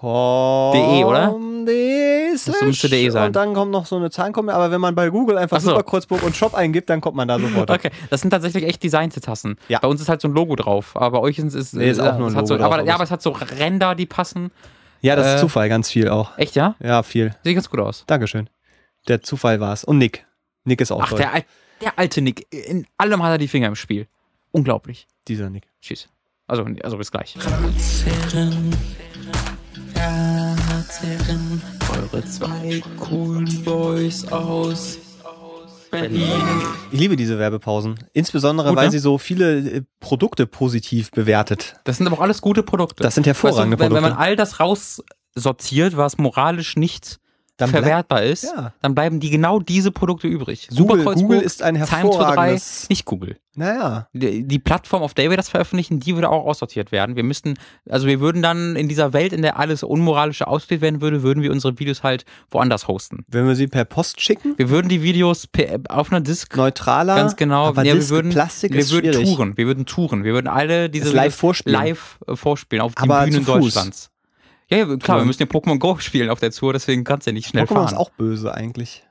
De, 0.00 1.04
oder? 1.04 1.34
De 1.66 2.32
Das 2.32 2.60
müsste 2.62 2.88
de 2.88 3.08
sein. 3.10 3.26
Und 3.28 3.36
dann 3.36 3.54
kommt 3.54 3.70
noch 3.70 3.86
so 3.86 3.96
eine 3.96 4.10
Zahlenkombi, 4.10 4.52
aber 4.52 4.70
wenn 4.70 4.80
man 4.80 4.94
bei 4.94 5.08
Google 5.10 5.38
einfach 5.38 5.58
Ach 5.58 5.60
so. 5.62 5.70
Superkreuzburg 5.70 6.22
und 6.22 6.34
Shop 6.34 6.54
eingibt, 6.54 6.90
dann 6.90 7.00
kommt 7.00 7.16
man 7.16 7.28
da 7.28 7.38
sofort. 7.38 7.70
Okay, 7.70 7.90
das 8.10 8.20
sind 8.20 8.30
tatsächlich 8.30 8.64
echt 8.64 8.82
designte 8.82 9.20
Tassen. 9.20 9.56
Ja. 9.68 9.78
Bei 9.80 9.88
uns 9.88 10.00
ist 10.00 10.08
halt 10.08 10.20
so 10.20 10.28
ein 10.28 10.34
Logo 10.34 10.56
drauf, 10.56 10.96
aber 10.96 11.18
bei 11.20 11.24
euch 11.26 11.38
ist 11.38 11.54
es 11.54 11.72
Nee, 11.72 11.90
ist 11.90 12.00
auch 12.00 12.18
nur 12.18 12.28
ein 12.28 12.32
es 12.32 12.36
hat 12.36 12.46
so, 12.46 12.54
Logo 12.54 12.62
drauf, 12.64 12.72
aber, 12.72 12.80
aber 12.82 12.86
ja, 12.86 12.90
es- 12.90 12.94
aber 12.96 13.04
es 13.04 13.10
hat 13.10 13.22
so 13.22 13.30
Ränder, 13.30 13.94
die 13.94 14.06
passen. 14.06 14.50
Ja, 15.00 15.16
das 15.16 15.26
Äh, 15.26 15.34
ist 15.34 15.40
Zufall, 15.40 15.68
ganz 15.68 15.90
viel 15.90 16.08
auch. 16.08 16.36
Echt, 16.38 16.54
ja? 16.56 16.74
Ja, 16.80 17.02
viel. 17.02 17.34
Sieht 17.44 17.54
ganz 17.54 17.68
gut 17.68 17.80
aus. 17.80 18.04
Dankeschön. 18.06 18.48
Der 19.08 19.20
Zufall 19.22 19.58
war's. 19.60 19.82
Und 19.84 19.98
Nick. 19.98 20.24
Nick 20.64 20.80
ist 20.80 20.92
auch 20.92 21.02
Ach, 21.02 21.08
toll. 21.10 21.18
der, 21.18 21.32
al- 21.34 21.44
der 21.80 21.98
alte 21.98 22.22
Nick. 22.22 22.46
In 22.52 22.86
allem 22.98 23.22
hat 23.22 23.30
er 23.32 23.38
die 23.38 23.48
Finger 23.48 23.66
im 23.68 23.74
Spiel. 23.74 24.06
Unglaublich. 24.52 25.08
Dieser 25.26 25.50
Nick. 25.50 25.64
Tschüss. 25.80 26.08
Also, 26.46 26.64
also 26.82 26.98
bis 26.98 27.10
gleich. 27.10 27.34
Eure 30.92 32.22
zwei 32.26 32.82
coolen 33.00 33.64
Boys 33.64 34.30
aus 34.30 34.98
Berlin. 35.90 36.30
Ich 36.90 37.00
liebe 37.00 37.16
diese 37.16 37.38
Werbepausen. 37.38 37.94
Insbesondere, 38.12 38.68
Gut, 38.68 38.76
weil 38.76 38.86
ne? 38.86 38.90
sie 38.90 38.98
so 38.98 39.16
viele 39.16 39.58
äh, 39.58 39.82
Produkte 40.00 40.46
positiv 40.46 41.10
bewertet. 41.10 41.76
Das 41.84 41.96
sind 41.96 42.06
aber 42.06 42.18
auch 42.18 42.20
alles 42.20 42.42
gute 42.42 42.62
Produkte. 42.62 43.02
Das 43.02 43.14
sind 43.14 43.26
hervorragende 43.26 43.78
weißt 43.78 43.90
du, 43.90 43.94
wenn, 43.94 43.96
wenn 43.96 44.02
man 44.02 44.12
Produkte. 44.12 44.28
all 44.28 44.36
das 44.36 44.60
raussortiert, 44.60 45.96
was 45.96 46.18
moralisch 46.18 46.76
nicht 46.76 47.20
Dann 47.58 47.68
verwertbar 47.70 48.22
ist, 48.22 48.44
Ja. 48.44 48.72
dann 48.80 48.94
bleiben 48.94 49.20
die 49.20 49.30
genau 49.30 49.60
diese 49.60 49.92
Produkte 49.92 50.26
übrig. 50.26 50.68
Google, 50.74 51.04
Google 51.04 51.40
ist 51.40 51.62
ein 51.62 51.74
to 51.74 51.80
3, 51.84 51.86
hervorragendes. 51.86 52.88
nicht 52.88 53.04
Google. 53.04 53.36
Naja. 53.54 54.08
Die, 54.14 54.44
die 54.48 54.58
Plattform, 54.58 55.02
auf 55.02 55.12
der 55.12 55.28
wir 55.28 55.36
das 55.36 55.50
veröffentlichen, 55.50 56.00
die 56.00 56.14
würde 56.14 56.30
auch 56.30 56.46
aussortiert 56.46 56.90
werden. 56.90 57.14
Wir 57.16 57.22
müssten, 57.22 57.54
also 57.88 58.06
wir 58.06 58.20
würden 58.20 58.40
dann 58.40 58.74
in 58.76 58.88
dieser 58.88 59.12
Welt, 59.12 59.34
in 59.34 59.42
der 59.42 59.58
alles 59.58 59.82
Unmoralische 59.82 60.46
aussortiert 60.46 60.80
werden 60.80 61.02
würde, 61.02 61.22
würden 61.22 61.42
wir 61.42 61.52
unsere 61.52 61.78
Videos 61.78 62.02
halt 62.02 62.24
woanders 62.50 62.88
hosten. 62.88 63.24
Wenn 63.28 63.46
wir 63.46 63.54
sie 63.54 63.66
per 63.66 63.84
Post 63.84 64.22
schicken, 64.22 64.54
Wir 64.56 64.70
würden 64.70 64.88
die 64.88 65.02
Videos 65.02 65.46
per, 65.46 65.80
auf 65.90 66.10
einer 66.10 66.22
Disk 66.22 66.56
neutraler. 66.56 67.14
Ganz 67.16 67.36
genau. 67.36 67.66
Aber 67.66 67.84
ja, 67.84 67.92
wir 67.92 68.00
Disc, 68.00 68.10
würden, 68.10 68.30
Plastik 68.32 68.72
wir 68.72 68.88
würden 68.90 69.12
schwierig. 69.12 69.28
touren. 69.28 69.56
Wir 69.58 69.66
würden 69.66 69.84
touren. 69.84 70.24
Wir 70.24 70.32
würden 70.32 70.48
alle 70.48 70.88
diese 70.88 71.10
live 71.12 71.34
vorspielen. 71.34 71.78
live 71.78 72.18
äh, 72.26 72.34
vorspielen 72.34 72.82
auf 72.82 72.94
den 72.94 73.02
Aber 73.10 73.24
Bühnen. 73.26 73.44
Deutschlands. 73.44 74.08
Ja, 74.72 74.86
ja, 74.86 74.96
klar, 74.96 75.18
wir 75.18 75.24
müssen 75.24 75.42
ja 75.42 75.46
Pokémon 75.48 75.78
Go 75.78 75.96
spielen 75.98 76.30
auf 76.30 76.40
der 76.40 76.50
Tour, 76.50 76.72
deswegen 76.72 77.04
kannst 77.04 77.26
du 77.26 77.30
ja 77.30 77.34
nicht 77.34 77.46
schnell 77.48 77.64
Pokémon 77.64 77.84
ist 77.84 77.90
fahren. 77.90 77.98
auch 77.98 78.10
böse 78.10 78.54
eigentlich. 78.54 79.04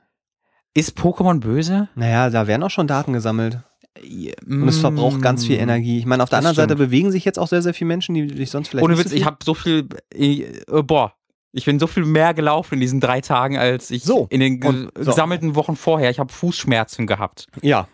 Ist 0.74 0.98
Pokémon 0.98 1.40
böse? 1.40 1.88
Naja, 1.94 2.30
da 2.30 2.46
werden 2.46 2.62
auch 2.62 2.70
schon 2.70 2.86
Daten 2.86 3.12
gesammelt. 3.12 3.60
Und 3.94 4.68
es 4.68 4.78
Mm. 4.78 4.80
verbraucht 4.80 5.20
ganz 5.20 5.44
viel 5.46 5.58
Energie. 5.58 5.98
Ich 5.98 6.06
meine, 6.06 6.22
auf 6.22 6.30
der 6.30 6.38
anderen 6.38 6.56
Seite 6.56 6.74
stimmt. 6.74 6.88
bewegen 6.88 7.12
sich 7.12 7.24
jetzt 7.26 7.38
auch 7.38 7.46
sehr, 7.48 7.60
sehr 7.60 7.74
viele 7.74 7.88
Menschen, 7.88 8.14
die 8.14 8.26
sich 8.34 8.50
sonst 8.50 8.68
vielleicht 8.68 8.84
Ohne 8.84 8.96
Witz, 8.98 9.10
so 9.10 9.16
ich 9.16 9.26
habe 9.26 9.36
so 9.44 9.52
viel, 9.52 9.86
äh, 10.14 10.42
äh, 10.42 10.82
boah, 10.82 11.12
ich 11.52 11.66
bin 11.66 11.78
so 11.78 11.86
viel 11.86 12.06
mehr 12.06 12.32
gelaufen 12.32 12.74
in 12.76 12.80
diesen 12.80 13.00
drei 13.00 13.20
Tagen, 13.20 13.58
als 13.58 13.90
ich 13.90 14.02
So, 14.04 14.26
in 14.30 14.40
den 14.40 14.60
ge 14.60 14.88
so. 14.96 15.10
gesammelten 15.10 15.54
Wochen 15.56 15.76
vorher. 15.76 16.08
Ich 16.08 16.18
habe 16.18 16.32
Fußschmerzen 16.32 17.06
gehabt. 17.06 17.48
Ja. 17.60 17.86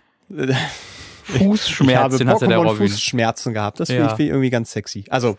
Fußschmerzen 1.24 2.20
ich 2.22 2.26
habe 2.26 2.34
hatte 2.36 2.48
der 2.48 2.58
Pokémon 2.58 2.68
Robin. 2.68 2.88
Fußschmerzen 2.88 3.52
gehabt. 3.54 3.80
Das 3.80 3.88
Ja. 3.88 3.96
finde 3.96 4.06
ich, 4.12 4.16
find 4.16 4.20
ich 4.20 4.30
irgendwie 4.30 4.50
ganz 4.50 4.70
sexy. 4.72 5.04
Also, 5.10 5.36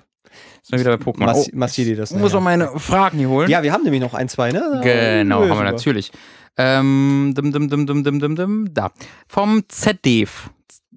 Sind 0.64 0.80
wir 0.80 0.80
wieder 0.80 0.98
bei 0.98 1.04
Pokémon. 1.04 1.26
Massi 1.26 1.52
Oh, 1.54 1.58
massier 1.58 1.86
dir 1.86 1.96
das 1.98 2.12
ich 2.12 2.18
muss 2.18 2.34
auch 2.34 2.42
meine 2.42 2.80
Fragen 2.80 3.18
hier 3.18 3.30
holen. 3.30 3.50
Ja, 3.50 3.64
wir 3.64 3.72
haben 3.72 3.84
nämlich 3.84 4.02
noch 4.02 4.14
ein, 4.14 4.30
zwei, 4.30 4.52
ne? 4.52 4.82
Genau, 4.84 5.42
haben 5.42 5.58
wir 5.58 5.64
natürlich. 5.64 6.12
Ähm, 6.58 7.34
dim, 7.36 7.52
dim, 7.52 7.70
dim, 7.70 7.86
dim, 7.88 8.04
dim, 8.04 8.20
dim, 8.20 8.36
dim, 8.36 8.74
da. 8.74 8.92
Vom 9.28 9.64
ZDF. 9.68 10.50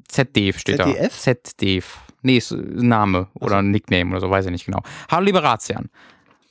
ZDF 0.09 0.59
steht 0.59 0.77
ZDF? 0.79 1.25
da. 1.25 1.35
ZDF. 1.35 1.99
Nee, 2.23 2.37
ist 2.37 2.53
Name 2.53 3.29
oder 3.35 3.59
ein 3.59 3.71
Nickname 3.71 4.11
oder 4.11 4.21
so, 4.21 4.31
weiß 4.31 4.47
ich 4.47 4.53
nicht 4.53 4.67
genau. 4.67 4.83
Hallo, 5.11 5.25
liebe 5.25 5.43
Razian. 5.43 5.89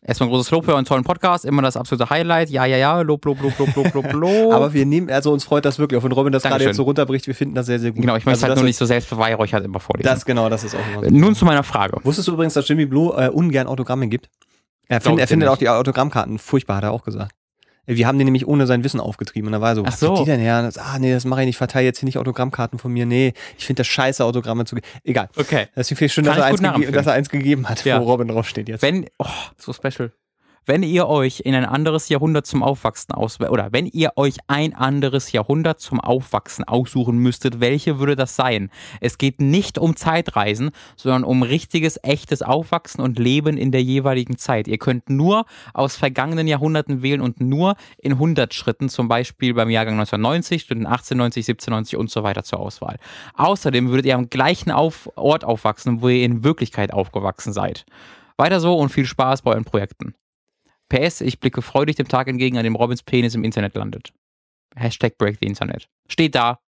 Erstmal 0.04 0.30
ein 0.30 0.32
großes 0.32 0.50
Lob 0.50 0.66
für 0.66 0.74
euren 0.74 0.86
tollen 0.86 1.04
Podcast. 1.04 1.46
Immer 1.46 1.62
das 1.62 1.78
absolute 1.78 2.10
Highlight. 2.10 2.50
Ja, 2.50 2.66
ja, 2.66 2.78
ja. 2.78 3.02
Lob, 3.02 3.24
Lob, 3.24 3.40
Lob, 3.40 3.58
Lob, 3.60 3.76
Lob, 3.76 3.94
Lob, 3.94 4.14
Lob. 4.14 4.52
Aber 4.52 4.74
wir 4.74 4.86
nehmen, 4.88 5.12
also 5.12 5.32
uns 5.32 5.44
freut 5.44 5.64
das 5.64 5.78
wirklich, 5.78 6.00
auch 6.00 6.04
wenn 6.04 6.12
Robin 6.12 6.34
das 6.34 6.42
gerade 6.42 6.64
jetzt 6.64 6.78
so 6.78 6.84
runterbricht, 6.84 7.28
wir 7.28 7.36
finden 7.36 7.54
das 7.54 7.68
sehr, 7.68 7.80
sehr 7.80 7.92
gut. 7.92 8.02
genau, 8.02 8.16
ich 8.16 8.26
möchte 8.26 8.38
also 8.38 8.44
halt 8.44 8.52
das 8.54 8.60
nur 8.60 8.68
nicht 8.68 8.78
so 8.78 8.86
selbstbeweihräuchert 8.86 9.64
immer 9.64 9.80
vorlesen. 9.80 10.08
Das, 10.08 10.26
genau, 10.26 10.50
das 10.50 10.64
ist 10.64 10.76
auch 10.76 10.80
immer 10.94 11.08
so. 11.08 11.16
Nun 11.16 11.36
zu 11.36 11.46
meiner 11.46 11.64
Frage. 11.64 12.00
Wusstest 12.04 12.28
du 12.28 12.34
übrigens, 12.34 12.56
dass 12.56 12.68
Jimmy 12.68 12.88
Blue 12.88 13.14
äh, 13.16 13.30
ungern 13.30 13.68
Autogramme 13.68 14.08
gibt? 14.08 14.30
Er, 14.88 15.02
find, 15.02 15.20
er 15.20 15.28
findet 15.28 15.50
auch 15.50 15.58
die 15.58 15.70
Autogrammkarten 15.70 16.40
furchtbar, 16.40 16.78
hat 16.78 16.84
er 16.84 16.92
auch 16.92 17.04
gesagt. 17.04 17.34
Wir 17.98 18.08
haben 18.08 18.18
den 18.18 18.26
nämlich 18.26 18.48
ohne 18.48 18.68
sein 18.68 18.84
Wissen 18.84 19.00
aufgetrieben 19.00 19.48
und 19.48 19.54
da 19.54 19.62
war 19.62 19.70
er 19.70 19.76
so, 19.76 19.82
Ach 19.84 19.88
was 19.88 20.00
so. 20.00 20.16
die 20.18 20.26
denn 20.26 20.40
her? 20.40 20.62
Das, 20.62 20.78
ah, 20.78 20.98
nee, 21.00 21.12
das 21.14 21.26
mache 21.26 21.42
ich 21.42 21.46
nicht, 21.46 21.54
ich 21.56 21.58
verteile 21.58 21.86
jetzt 21.86 22.00
hier 22.00 22.06
nicht 22.08 22.18
Autogrammkarten 22.18 22.80
von 22.80 22.92
mir. 22.92 23.06
Nee, 23.06 23.34
ich 23.58 23.66
finde 23.66 23.82
das 23.82 23.88
scheiße, 23.88 24.24
Autogramme 24.24 24.66
zu 24.66 24.76
geben. 24.76 24.88
Egal. 25.04 25.30
Okay. 25.36 25.68
Deswegen 25.76 25.98
finde 25.98 26.06
ich 26.06 26.14
schön, 26.14 26.24
dass 26.26 26.38
er, 26.38 26.46
eins 26.46 26.62
dass 26.92 27.06
er 27.08 27.14
eins 27.14 27.30
gegeben 27.30 27.68
hat, 27.70 27.84
Ja. 27.86 28.00
wo 28.02 28.06
Robin 28.06 28.28
draufsteht 28.28 28.70
jetzt. 28.70 28.82
Wenn, 28.82 29.06
oh, 29.20 29.26
so 29.58 29.74
special. 29.74 30.12
Wenn 30.68 30.84
ihr 30.84 31.08
euch 31.08 31.40
in 31.40 31.56
ein 31.56 31.66
anderes 31.66 32.08
Jahrhundert 32.10 32.46
zum 32.46 32.62
Aufwachsen 32.62 33.16
aus 33.16 33.40
oder 33.40 33.70
wenn 33.72 33.88
ihr 33.88 34.12
euch 34.16 34.38
ein 34.46 34.76
anderes 34.76 35.32
Jahrhundert 35.32 35.80
zum 35.80 36.00
Aufwachsen 36.00 36.64
aussuchen 36.64 37.18
müsstet, 37.18 37.60
welche 37.60 37.98
würde 37.98 38.16
das 38.16 38.36
sein? 38.36 38.70
Es 39.00 39.18
geht 39.18 39.42
nicht 39.42 39.80
um 39.80 39.96
Zeitreisen, 39.96 40.70
sondern 40.96 41.24
um 41.24 41.42
richtiges, 41.42 41.98
echtes 42.04 42.44
Aufwachsen 42.44 43.02
und 43.02 43.18
Leben 43.18 43.58
in 43.58 43.72
der 43.72 43.82
jeweiligen 43.82 44.38
Zeit. 44.38 44.68
Ihr 44.68 44.78
könnt 44.78 45.10
nur 45.10 45.46
aus 45.74 45.96
vergangenen 45.96 46.48
Jahrhunderten 46.48 47.02
wählen 47.02 47.22
und 47.22 47.42
nur 47.42 47.76
in 47.98 48.12
100 48.12 48.54
Schritten, 48.54 48.88
zum 48.88 49.08
Beispiel 49.08 49.56
beim 49.56 49.72
Jahrgang 49.72 49.96
1990, 49.96 50.62
Stunden 50.62 50.86
1890, 50.86 51.50
1790 51.50 51.98
und 51.98 52.12
so 52.12 52.22
weiter 52.22 52.44
zur 52.44 52.60
Auswahl. 52.60 52.98
Außerdem 53.34 53.90
würdet 53.90 54.06
ihr 54.06 54.14
am 54.14 54.30
gleichen 54.30 54.70
auf 54.70 55.10
Ort 55.16 55.44
aufwachsen, 55.44 56.04
wo 56.04 56.10
ihr 56.10 56.24
in 56.24 56.44
Wirklichkeit 56.44 56.94
aufgewachsen 56.94 57.52
seid. 57.52 57.84
Weiter 58.38 58.60
so 58.60 58.78
und 58.78 58.90
viel 58.90 59.08
Spaß 59.08 59.42
bei 59.42 59.52
euren 59.52 59.66
Projekten. 59.66 60.14
PS, 60.92 61.22
ich 61.22 61.40
blicke 61.40 61.62
freudig 61.62 61.96
dem 61.96 62.08
Tag 62.08 62.28
entgegen, 62.28 62.58
an 62.58 62.64
dem 62.64 62.76
Robins 62.76 63.04
Penis 63.04 63.36
im 63.36 63.44
Internet 63.44 63.76
landet. 63.76 64.12
Hashtag 64.76 65.18
Break 65.18 65.38
the 65.40 65.46
Internet. 65.48 65.88
Steht 66.08 66.36
da. 66.36 66.60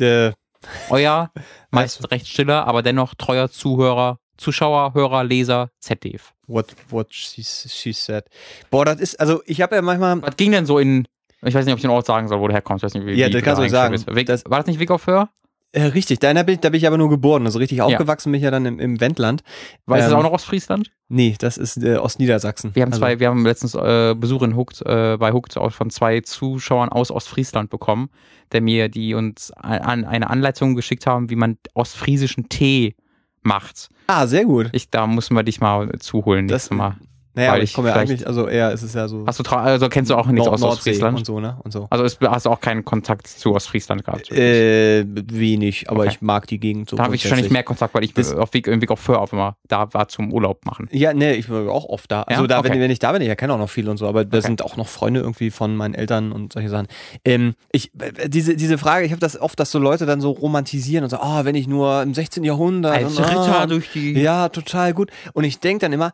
Äh, 0.00 0.32
Euer, 0.90 1.30
meist 1.70 2.10
recht 2.10 2.26
stiller, 2.28 2.66
aber 2.66 2.82
dennoch 2.82 3.14
treuer 3.14 3.48
Zuhörer, 3.50 4.18
Zuschauer, 4.36 4.94
Hörer, 4.94 5.22
Leser, 5.24 5.70
ZDF. 5.80 6.34
what 6.46 6.74
what 6.88 7.12
she, 7.12 7.42
she 7.44 7.92
said. 7.92 8.24
Boah, 8.70 8.84
das 8.84 9.00
ist, 9.00 9.20
also 9.20 9.42
ich 9.46 9.60
habe 9.60 9.76
ja 9.76 9.82
manchmal, 9.82 10.20
Was 10.22 10.36
ging 10.36 10.50
denn 10.52 10.66
so 10.66 10.78
in, 10.78 11.06
ich 11.42 11.54
weiß 11.54 11.64
nicht, 11.64 11.72
ob 11.72 11.78
ich 11.78 11.82
den 11.82 11.90
Ort 11.90 12.06
sagen 12.06 12.26
soll, 12.28 12.40
wo 12.40 12.48
du 12.48 12.54
herkommst. 12.54 12.82
Ich 12.82 12.86
weiß 12.86 12.94
nicht, 12.94 13.06
wie, 13.06 13.14
Ja, 13.14 13.28
das 13.28 13.42
kannst 13.42 13.62
du 13.62 13.68
sagen. 13.68 13.94
Weg, 14.16 14.26
Das- 14.26 14.44
war 14.46 14.58
das 14.58 14.66
nicht 14.66 14.80
Weg 14.80 14.90
auf 14.90 15.06
Hör? 15.06 15.28
Äh, 15.72 15.82
richtig, 15.84 16.18
da, 16.20 16.32
bin 16.32 16.54
ich, 16.54 16.60
da 16.60 16.70
bin 16.70 16.78
ich 16.78 16.86
aber 16.86 16.96
nur 16.96 17.10
geboren. 17.10 17.44
Also 17.44 17.58
richtig 17.58 17.82
aufgewachsen 17.82 18.32
bin 18.32 18.38
ich 18.38 18.44
ja 18.44 18.50
dann 18.50 18.64
im, 18.64 18.78
im 18.80 19.00
Wendland. 19.00 19.42
Weißt 19.86 20.00
du 20.00 20.04
Ähm, 20.06 20.10
das 20.10 20.18
auch 20.18 20.22
noch 20.22 20.32
Ostfriesland? 20.32 20.90
Nee, 21.08 21.34
das 21.38 21.58
ist 21.58 21.76
äh, 21.82 21.96
Ostniedersachsen. 21.96 22.74
Wir 22.74 22.82
haben 22.82 22.92
also, 22.92 23.00
zwei, 23.00 23.20
wir 23.20 23.28
haben 23.28 23.44
letztens 23.44 23.74
äh, 23.74 24.14
Besuch 24.18 24.42
in 24.42 24.56
Hooked, 24.56 24.80
äh, 24.86 25.16
bei 25.18 25.32
Hooked 25.32 25.58
auch 25.58 25.70
von 25.72 25.90
zwei 25.90 26.20
Zuschauern 26.20 26.88
aus 26.88 27.10
Ostfriesland 27.10 27.68
bekommen, 27.68 28.08
der 28.52 28.62
mir, 28.62 28.88
die 28.88 29.12
uns 29.14 29.52
an, 29.52 30.04
eine 30.06 30.30
Anleitung 30.30 30.74
geschickt 30.74 31.06
haben, 31.06 31.28
wie 31.28 31.36
man 31.36 31.58
ostfriesischen 31.74 32.48
Tee 32.48 32.94
macht. 33.42 33.88
Ah, 34.06 34.26
sehr 34.26 34.44
gut. 34.46 34.70
Ich, 34.72 34.88
da 34.90 35.06
müssen 35.06 35.34
wir 35.36 35.42
dich 35.42 35.60
mal 35.60 35.90
zuholen 35.98 36.48
Das- 36.48 36.70
Mal. 36.70 36.96
Naja, 37.38 37.52
aber 37.52 37.62
ich 37.62 37.72
komme 37.72 37.88
ja 37.90 37.94
eigentlich, 37.94 38.26
also 38.26 38.48
eher 38.48 38.72
ist 38.72 38.82
es 38.82 38.94
ja 38.94 39.06
so 39.06 39.24
Hast 39.26 39.38
du, 39.38 39.44
also 39.56 39.88
kennst 39.88 40.10
du 40.10 40.16
auch 40.16 40.26
nichts 40.26 40.44
Nord 40.44 40.54
aus 40.54 40.60
Nordsee 40.60 40.90
Ostfriesland? 40.90 41.18
und 41.18 41.24
so, 41.24 41.38
ne? 41.40 41.56
Und 41.62 41.72
so. 41.72 41.86
Also 41.88 42.04
ist, 42.04 42.20
hast 42.20 42.46
du 42.46 42.50
auch 42.50 42.60
keinen 42.60 42.84
Kontakt 42.84 43.28
zu 43.28 43.54
Ostfriesland 43.54 44.04
gehabt? 44.04 44.30
Äh, 44.32 45.04
wenig, 45.06 45.88
aber 45.88 46.00
Okay. 46.00 46.08
ich 46.10 46.20
mag 46.20 46.46
die 46.48 46.58
Gegend 46.58 46.90
so. 46.90 46.96
da 46.96 47.04
habe 47.04 47.14
ich 47.14 47.24
wahrscheinlich 47.24 47.50
mehr 47.52 47.62
Kontakt, 47.62 47.94
weil 47.94 48.02
ich 48.04 48.12
Das- 48.14 48.34
auf 48.34 48.52
Weg, 48.54 48.66
irgendwie 48.66 48.88
auch 48.88 48.98
für 48.98 49.18
auf 49.20 49.32
immer 49.32 49.56
da 49.68 49.92
war 49.94 50.08
zum 50.08 50.32
Urlaub 50.32 50.64
machen. 50.66 50.88
Ja, 50.90 51.12
nee, 51.14 51.32
ich 51.34 51.48
war 51.48 51.70
auch 51.70 51.84
oft 51.84 52.10
da. 52.10 52.22
Also 52.22 52.42
Ja? 52.42 52.46
da, 52.48 52.58
Okay. 52.58 52.70
wenn, 52.70 52.80
wenn 52.80 52.90
ich 52.90 52.98
da 52.98 53.12
bin, 53.12 53.22
ich 53.22 53.36
kenne 53.36 53.52
auch 53.54 53.58
noch 53.58 53.70
viel 53.70 53.88
und 53.88 53.96
so, 53.98 54.08
aber 54.08 54.24
da 54.24 54.38
Okay. 54.38 54.46
sind 54.46 54.62
auch 54.62 54.76
noch 54.76 54.88
Freunde 54.88 55.20
irgendwie 55.20 55.50
von 55.50 55.76
meinen 55.76 55.94
Eltern 55.94 56.32
und 56.32 56.52
solche 56.52 56.68
Sachen. 56.70 56.88
Ähm, 57.24 57.54
ich, 57.70 57.92
diese, 58.26 58.56
diese 58.56 58.78
Frage, 58.78 59.04
ich 59.06 59.12
habe 59.12 59.20
das 59.20 59.40
oft, 59.40 59.60
dass 59.60 59.70
so 59.70 59.78
Leute 59.78 60.06
dann 60.06 60.20
so 60.20 60.30
romantisieren 60.32 61.04
und 61.04 61.10
so, 61.10 61.18
oh, 61.20 61.44
wenn 61.44 61.54
ich 61.54 61.68
nur 61.68 62.02
im 62.02 62.14
16. 62.14 62.42
Jahrhundert. 62.42 62.94
Als 62.96 63.16
und, 63.16 63.24
Ritter 63.24 63.60
ah, 63.60 63.66
durch 63.66 63.92
die. 63.92 64.12
Ja, 64.18 64.48
total 64.48 64.92
gut. 64.94 65.10
Und 65.34 65.44
ich 65.44 65.60
denke 65.60 65.82
dann 65.82 65.92
immer, 65.92 66.12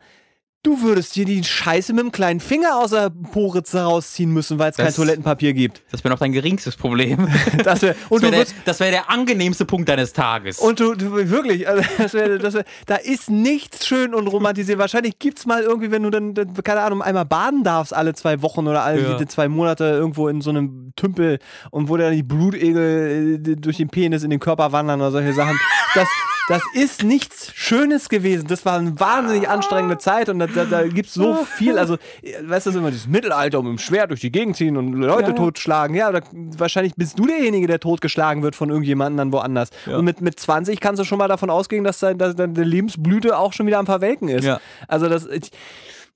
du 0.64 0.80
würdest 0.82 1.14
dir 1.14 1.24
die 1.24 1.44
Scheiße 1.44 1.92
mit 1.92 2.02
dem 2.02 2.10
kleinen 2.10 2.40
Finger 2.40 2.78
aus 2.78 2.90
der 2.90 3.10
Poritze 3.10 3.82
rausziehen 3.82 4.32
müssen, 4.32 4.58
weil 4.58 4.70
es 4.70 4.76
kein 4.76 4.92
Toilettenpapier 4.92 5.52
gibt. 5.52 5.82
Das 5.92 6.02
wäre 6.02 6.12
noch 6.12 6.18
dein 6.18 6.32
geringstes 6.32 6.76
Problem. 6.76 7.28
Das 7.62 7.82
wär, 7.82 7.94
und 8.08 8.20
Das 8.20 8.20
du 8.20 8.22
wäre 8.22 8.30
der, 8.30 8.40
würdest, 8.40 8.54
das 8.64 8.80
wär 8.80 8.90
der 8.90 9.10
angenehmste 9.10 9.64
Punkt 9.64 9.88
deines 9.88 10.12
Tages. 10.12 10.58
Und 10.58 10.80
du, 10.80 10.94
du 10.94 11.12
wirklich, 11.30 11.68
also 11.68 11.84
das 11.98 12.14
wär, 12.14 12.38
das 12.38 12.54
wär, 12.54 12.64
da 12.86 12.96
ist 12.96 13.30
nichts 13.30 13.86
schön 13.86 14.14
und 14.14 14.26
romantisiert. 14.26 14.78
Wahrscheinlich 14.78 15.18
gibt's 15.18 15.46
mal 15.46 15.62
irgendwie, 15.62 15.90
wenn 15.90 16.02
du 16.02 16.10
dann, 16.10 16.34
dann, 16.34 16.52
keine 16.64 16.80
Ahnung, 16.80 17.02
einmal 17.02 17.24
baden 17.24 17.62
darfst 17.62 17.94
alle 17.94 18.14
zwei 18.14 18.42
Wochen 18.42 18.66
oder 18.66 18.82
alle 18.82 19.02
Ja. 19.02 19.26
zwei 19.26 19.48
Monate 19.48 19.84
irgendwo 19.84 20.28
in 20.28 20.40
so 20.40 20.50
einem 20.50 20.92
Tümpel 20.96 21.38
und 21.70 21.88
wo 21.88 21.96
dann 21.96 22.12
die 22.12 22.22
Blutegel 22.22 23.40
äh, 23.46 23.56
durch 23.56 23.76
den 23.76 23.88
Penis 23.88 24.22
in 24.24 24.30
den 24.30 24.40
Körper 24.40 24.72
wandern 24.72 25.00
oder 25.00 25.10
solche 25.12 25.32
Sachen. 25.34 25.58
Das, 25.94 26.08
das 26.48 26.62
ist 26.74 27.02
nichts 27.04 27.52
Schönes 27.54 28.08
gewesen. 28.08 28.46
Das 28.48 28.64
war 28.66 28.78
eine 28.78 28.98
wahnsinnig 28.98 29.48
anstrengende 29.48 29.96
Zeit 29.98 30.28
und 30.28 30.38
da, 30.40 30.46
da, 30.46 30.64
da 30.64 30.86
gibt's 30.86 31.14
so 31.14 31.44
viel. 31.56 31.78
Also, 31.78 31.96
weißt 32.42 32.66
du, 32.66 32.70
so 32.72 32.78
immer 32.80 32.90
dieses 32.90 33.06
Mittelalter 33.06 33.58
um 33.60 33.66
im 33.68 33.78
Schwert 33.78 34.10
durch 34.10 34.20
die 34.20 34.30
Gegend 34.32 34.56
ziehen 34.56 34.76
und 34.76 34.92
Leute 34.92 35.30
Ja. 35.30 35.32
totschlagen. 35.36 35.96
Ja, 35.96 36.08
oder 36.08 36.22
wahrscheinlich 36.58 36.94
bist 36.96 37.18
du 37.18 37.26
derjenige, 37.26 37.66
der 37.66 37.80
totgeschlagen 37.80 38.42
wird 38.42 38.56
von 38.56 38.68
irgendjemandem 38.70 39.16
dann 39.18 39.32
woanders. 39.32 39.70
Ja. 39.86 39.96
Und 39.98 40.04
mit, 40.04 40.20
mit 40.20 40.38
20 40.38 40.80
kannst 40.80 41.00
du 41.00 41.04
schon 41.04 41.18
mal 41.18 41.28
davon 41.28 41.48
ausgehen, 41.50 41.84
dass, 41.84 41.98
dein, 42.00 42.18
dass 42.18 42.34
deine 42.36 42.62
Lebensblüte 42.64 43.38
auch 43.38 43.52
schon 43.52 43.66
wieder 43.66 43.78
am 43.78 43.86
Verwelken 43.86 44.28
ist. 44.28 44.44
Ja. 44.44 44.60
Also 44.88 45.08
das. 45.08 45.26
Ich, 45.26 45.50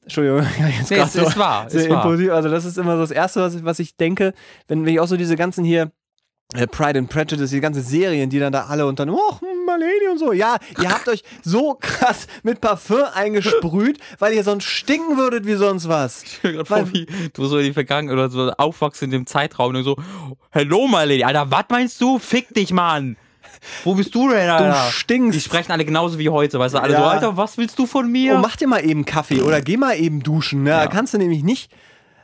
Entschuldigung, 0.02 0.38
jetzt 0.78 0.90
Nee, 0.90 0.98
es 0.98 1.14
ist 1.14 1.38
wahr, 1.38 1.68
sehr 1.68 1.82
ist 1.82 1.90
wahr. 1.90 2.02
impulsiv. 2.02 2.32
Also 2.32 2.48
das 2.48 2.64
ist 2.64 2.78
immer 2.78 2.94
so 2.96 3.02
das 3.02 3.10
Erste, 3.10 3.40
was 3.42 3.54
ich, 3.54 3.64
was 3.64 3.78
ich 3.78 3.96
denke, 3.96 4.32
wenn, 4.66 4.84
wenn 4.84 4.92
ich 4.94 5.00
auch 5.00 5.06
so 5.08 5.16
diese 5.16 5.36
ganzen 5.36 5.64
hier 5.64 5.90
äh, 6.54 6.66
Pride 6.66 6.98
and 6.98 7.10
Prejudice, 7.10 7.50
die 7.50 7.60
ganzen 7.60 7.82
Serien, 7.82 8.30
die 8.30 8.38
dann 8.38 8.54
da 8.54 8.66
alle 8.68 8.86
und 8.86 8.98
dann, 8.98 9.10
oh, 9.10 9.40
hm, 9.40 9.47
Marlene 9.68 10.10
und 10.10 10.18
so. 10.18 10.32
Ja, 10.32 10.56
ihr 10.82 10.90
habt 10.90 11.06
euch 11.08 11.22
so 11.44 11.76
krass 11.80 12.26
mit 12.42 12.60
Parfüm 12.60 13.04
eingesprüht, 13.14 13.98
weil 14.18 14.32
ihr 14.32 14.42
sonst 14.42 14.64
stinken 14.64 15.16
würdet 15.16 15.46
wie 15.46 15.54
sonst 15.54 15.88
was. 15.88 16.22
Ich 16.24 16.40
grad 16.42 16.70
Weil- 16.70 16.84
vor, 16.86 16.92
wie 16.94 17.06
du 17.32 17.46
so 17.46 17.58
in 17.58 17.66
die 17.66 17.72
Vergangenheit 17.72 18.14
oder 18.14 18.30
so 18.30 18.50
aufwachst 18.52 19.02
in 19.02 19.10
dem 19.10 19.26
Zeitraum 19.26 19.74
und 19.74 19.84
so, 19.84 19.96
Hello, 20.50 20.86
Marlene, 20.88 21.26
Alter, 21.26 21.50
was 21.50 21.64
meinst 21.68 22.00
du? 22.00 22.18
Fick 22.18 22.52
dich, 22.54 22.72
Mann! 22.72 23.16
Wo 23.84 23.94
bist 23.94 24.14
du 24.14 24.28
denn, 24.28 24.46
Du 24.46 24.54
Alter? 24.54 24.90
stinkst. 24.92 25.36
Die 25.36 25.40
sprechen 25.42 25.72
alle 25.72 25.84
genauso 25.84 26.18
wie 26.18 26.28
heute, 26.28 26.58
weißt 26.58 26.74
du? 26.74 26.78
Alle 26.78 26.92
Ja. 26.94 27.00
so, 27.00 27.04
Alter, 27.06 27.36
was 27.36 27.58
willst 27.58 27.78
du 27.78 27.86
von 27.86 28.10
mir? 28.10 28.36
Oh, 28.36 28.38
mach 28.38 28.56
dir 28.56 28.68
mal 28.68 28.84
eben 28.84 29.04
Kaffee 29.04 29.42
oder 29.42 29.60
geh 29.60 29.76
mal 29.76 29.94
eben 29.98 30.22
duschen. 30.22 30.62
Ne? 30.62 30.70
Ja. 30.70 30.86
Kannst 30.86 31.14
du 31.14 31.18
nämlich 31.18 31.42
nicht. 31.42 31.70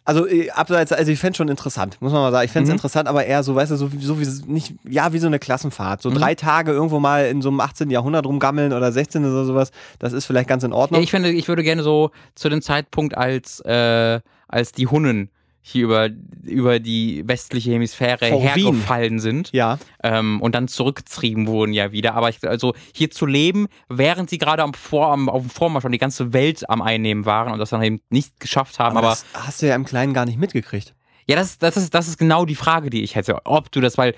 Also 0.07 0.27
äh, 0.27 0.51
abseits, 0.51 0.93
also 0.93 1.11
ich 1.11 1.19
fände 1.19 1.37
schon 1.37 1.49
interessant, 1.49 1.97
muss 2.01 2.13
man 2.13 2.21
mal 2.21 2.31
sagen. 2.31 2.45
Ich 2.45 2.53
fände 2.53 2.65
es 2.65 2.69
Mhm. 2.69 2.75
interessant, 2.75 3.09
aber 3.09 3.25
eher 3.25 3.43
so, 3.43 3.55
weißt 3.55 3.71
du, 3.73 3.77
so, 3.77 3.91
wie- 3.93 3.99
so 4.05 4.21
wie 4.21 4.27
nicht, 4.53 4.75
ja, 4.85 5.13
wie 5.15 5.19
so 5.19 5.27
eine 5.27 5.39
Klassenfahrt. 5.39 6.05
Mhm. 6.05 6.11
So 6.11 6.19
drei 6.19 6.35
Tage 6.35 6.73
irgendwo 6.73 7.01
mal 7.01 7.27
in 7.27 7.41
so 7.41 7.49
einem 7.49 7.61
18. 7.61 7.91
Jahrhundert 7.91 8.27
rumgammeln 8.27 8.73
oder 8.75 8.93
16. 8.93 9.25
oder 9.25 9.45
sowas, 9.47 9.71
das 9.99 10.13
ist 10.13 10.27
vielleicht 10.27 10.49
ganz 10.49 10.63
in 10.63 10.73
Ordnung. 10.75 11.03
ich 11.03 11.11
finde, 11.11 11.31
ich 11.31 11.49
würde 11.49 11.63
gerne 11.63 11.83
so 11.83 12.11
zu 12.35 12.49
dem 12.51 12.61
Zeitpunkt, 12.61 13.17
als, 13.17 13.61
äh, 13.61 14.21
als 14.47 14.73
die 14.73 14.87
Hunnen 14.89 15.31
hier 15.67 15.85
über, 15.85 16.11
über 16.43 16.79
die 16.79 17.27
westliche 17.27 17.71
Hemisphäre 17.71 18.29
Vor 18.29 18.43
Wien. 18.55 18.65
hergefallen 18.65 19.19
sind. 19.19 19.51
ja. 19.53 19.79
ähm, 20.03 20.43
und 20.43 20.55
dann 20.55 20.69
zurückgetrieben 20.69 21.47
wurden 21.47 21.73
ja 21.73 21.91
wieder. 21.91 22.15
Aber 22.15 22.29
ich, 22.29 22.47
also 22.47 22.75
hier 22.95 23.11
zu 23.11 23.25
leben, 23.25 23.69
während 23.89 24.29
sie 24.29 24.37
gerade 24.37 24.63
am 24.63 24.75
Vor, 24.75 25.11
am, 25.11 25.31
auf 25.31 25.41
dem 25.41 25.49
Vormarsch 25.49 25.81
schon 25.81 25.93
die 25.93 25.99
ganze 25.99 26.35
Welt 26.35 26.69
am 26.69 26.83
Einnehmen 26.83 27.25
waren 27.25 27.51
und 27.51 27.59
das 27.59 27.71
dann 27.71 27.83
eben 27.83 28.03
nicht 28.11 28.39
geschafft 28.41 28.79
haben. 28.79 28.99
Aber, 28.99 29.07
Aber, 29.09 29.17
das 29.17 29.25
hast 29.33 29.63
du 29.63 29.67
ja 29.67 29.75
im 29.75 29.87
Kleinen 29.87 30.13
gar 30.13 30.27
nicht 30.27 30.39
mitgekriegt. 30.39 30.95
ja, 31.27 31.35
das, 31.35 31.57
das, 31.57 31.79
ist, 31.79 31.95
das 31.95 32.09
ist 32.09 32.19
genau 32.19 32.45
die 32.45 32.57
Frage, 32.57 32.91
die 32.91 33.03
ich 33.03 33.15
hätte. 33.15 33.39
Ob 33.47 33.73
du 33.73 33.81
das, 33.81 33.97
weil 33.97 34.15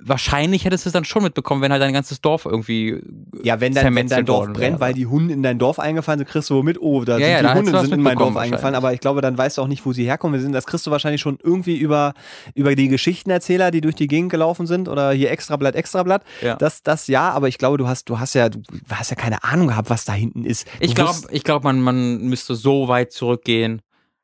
wahrscheinlich 0.00 0.64
hättest 0.64 0.84
du 0.84 0.88
es 0.88 0.92
dann 0.92 1.04
schon 1.04 1.22
mitbekommen, 1.22 1.62
wenn 1.62 1.72
halt 1.72 1.80
dein 1.82 1.92
ganzes 1.92 2.20
Dorf 2.20 2.44
irgendwie. 2.44 3.00
Ja, 3.42 3.60
wenn 3.60 3.74
dein, 3.74 3.94
wenn 3.94 4.08
dein 4.08 4.26
Dorf 4.26 4.46
brennt, 4.46 4.58
wäre. 4.58 4.80
weil 4.80 4.94
die 4.94 5.06
Hunde 5.06 5.32
in 5.34 5.42
dein 5.42 5.58
Dorf 5.58 5.78
eingefallen 5.78 6.18
sind, 6.18 6.28
kriegst 6.28 6.50
du 6.50 6.62
mit, 6.62 6.80
oh, 6.80 7.04
da 7.04 7.18
Ja, 7.18 7.38
sind 7.38 7.44
ja, 7.46 7.52
die 7.52 7.58
Hunde 7.58 7.80
sind 7.80 7.92
in 7.94 8.02
mein 8.02 8.18
Dorf 8.18 8.36
eingefallen, 8.36 8.74
aber 8.74 8.92
ich 8.92 9.00
glaube, 9.00 9.20
dann 9.20 9.36
weißt 9.38 9.58
du 9.58 9.62
auch 9.62 9.66
nicht, 9.66 9.84
wo 9.86 9.92
sie 9.92 10.04
herkommen 10.04 10.40
sind. 10.40 10.52
Das 10.52 10.66
kriegst 10.66 10.86
du 10.86 10.90
wahrscheinlich 10.90 11.20
schon 11.20 11.38
irgendwie 11.42 11.76
über, 11.76 12.14
über 12.54 12.74
die 12.74 12.88
Geschichtenerzähler, 12.88 13.70
die 13.70 13.80
durch 13.80 13.94
die 13.94 14.06
Gegend 14.06 14.30
gelaufen 14.30 14.66
sind 14.66 14.88
oder 14.88 15.12
hier 15.12 15.30
Extrablatt, 15.30 15.74
Extrablatt. 15.74 16.22
Ja. 16.42 16.56
Das, 16.56 16.82
das 16.82 17.06
ja, 17.06 17.30
aber 17.30 17.48
ich 17.48 17.58
glaube, 17.58 17.78
du 17.78 17.88
hast, 17.88 18.08
du 18.08 18.18
hast 18.18 18.34
ja, 18.34 18.48
du 18.48 18.60
hast 18.90 19.10
ja 19.10 19.16
keine 19.16 19.42
Ahnung 19.44 19.68
gehabt, 19.68 19.90
was 19.90 20.04
da 20.04 20.12
hinten 20.12 20.44
ist. 20.44 20.66
Du 20.66 20.72
Ich 20.80 20.94
glaube, 20.94 21.18
ich 21.30 21.44
glaub, 21.44 21.64
man, 21.64 21.80
man 21.80 22.18
müsste 22.22 22.54
so 22.54 22.88
weit 22.88 23.12
zurückgehen. 23.12 23.80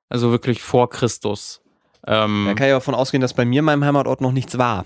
Also 0.08 0.30
wirklich 0.30 0.60
vor 0.60 0.90
Christus. 0.90 1.60
Ähm, 2.06 2.44
Da 2.48 2.54
kann 2.54 2.66
ich 2.66 2.72
davon 2.72 2.94
ausgehen, 2.94 3.20
dass 3.20 3.34
bei 3.34 3.44
mir 3.44 3.60
in 3.60 3.64
meinem 3.64 3.84
Heimatort 3.84 4.20
noch 4.20 4.32
nichts 4.32 4.58
war. 4.58 4.84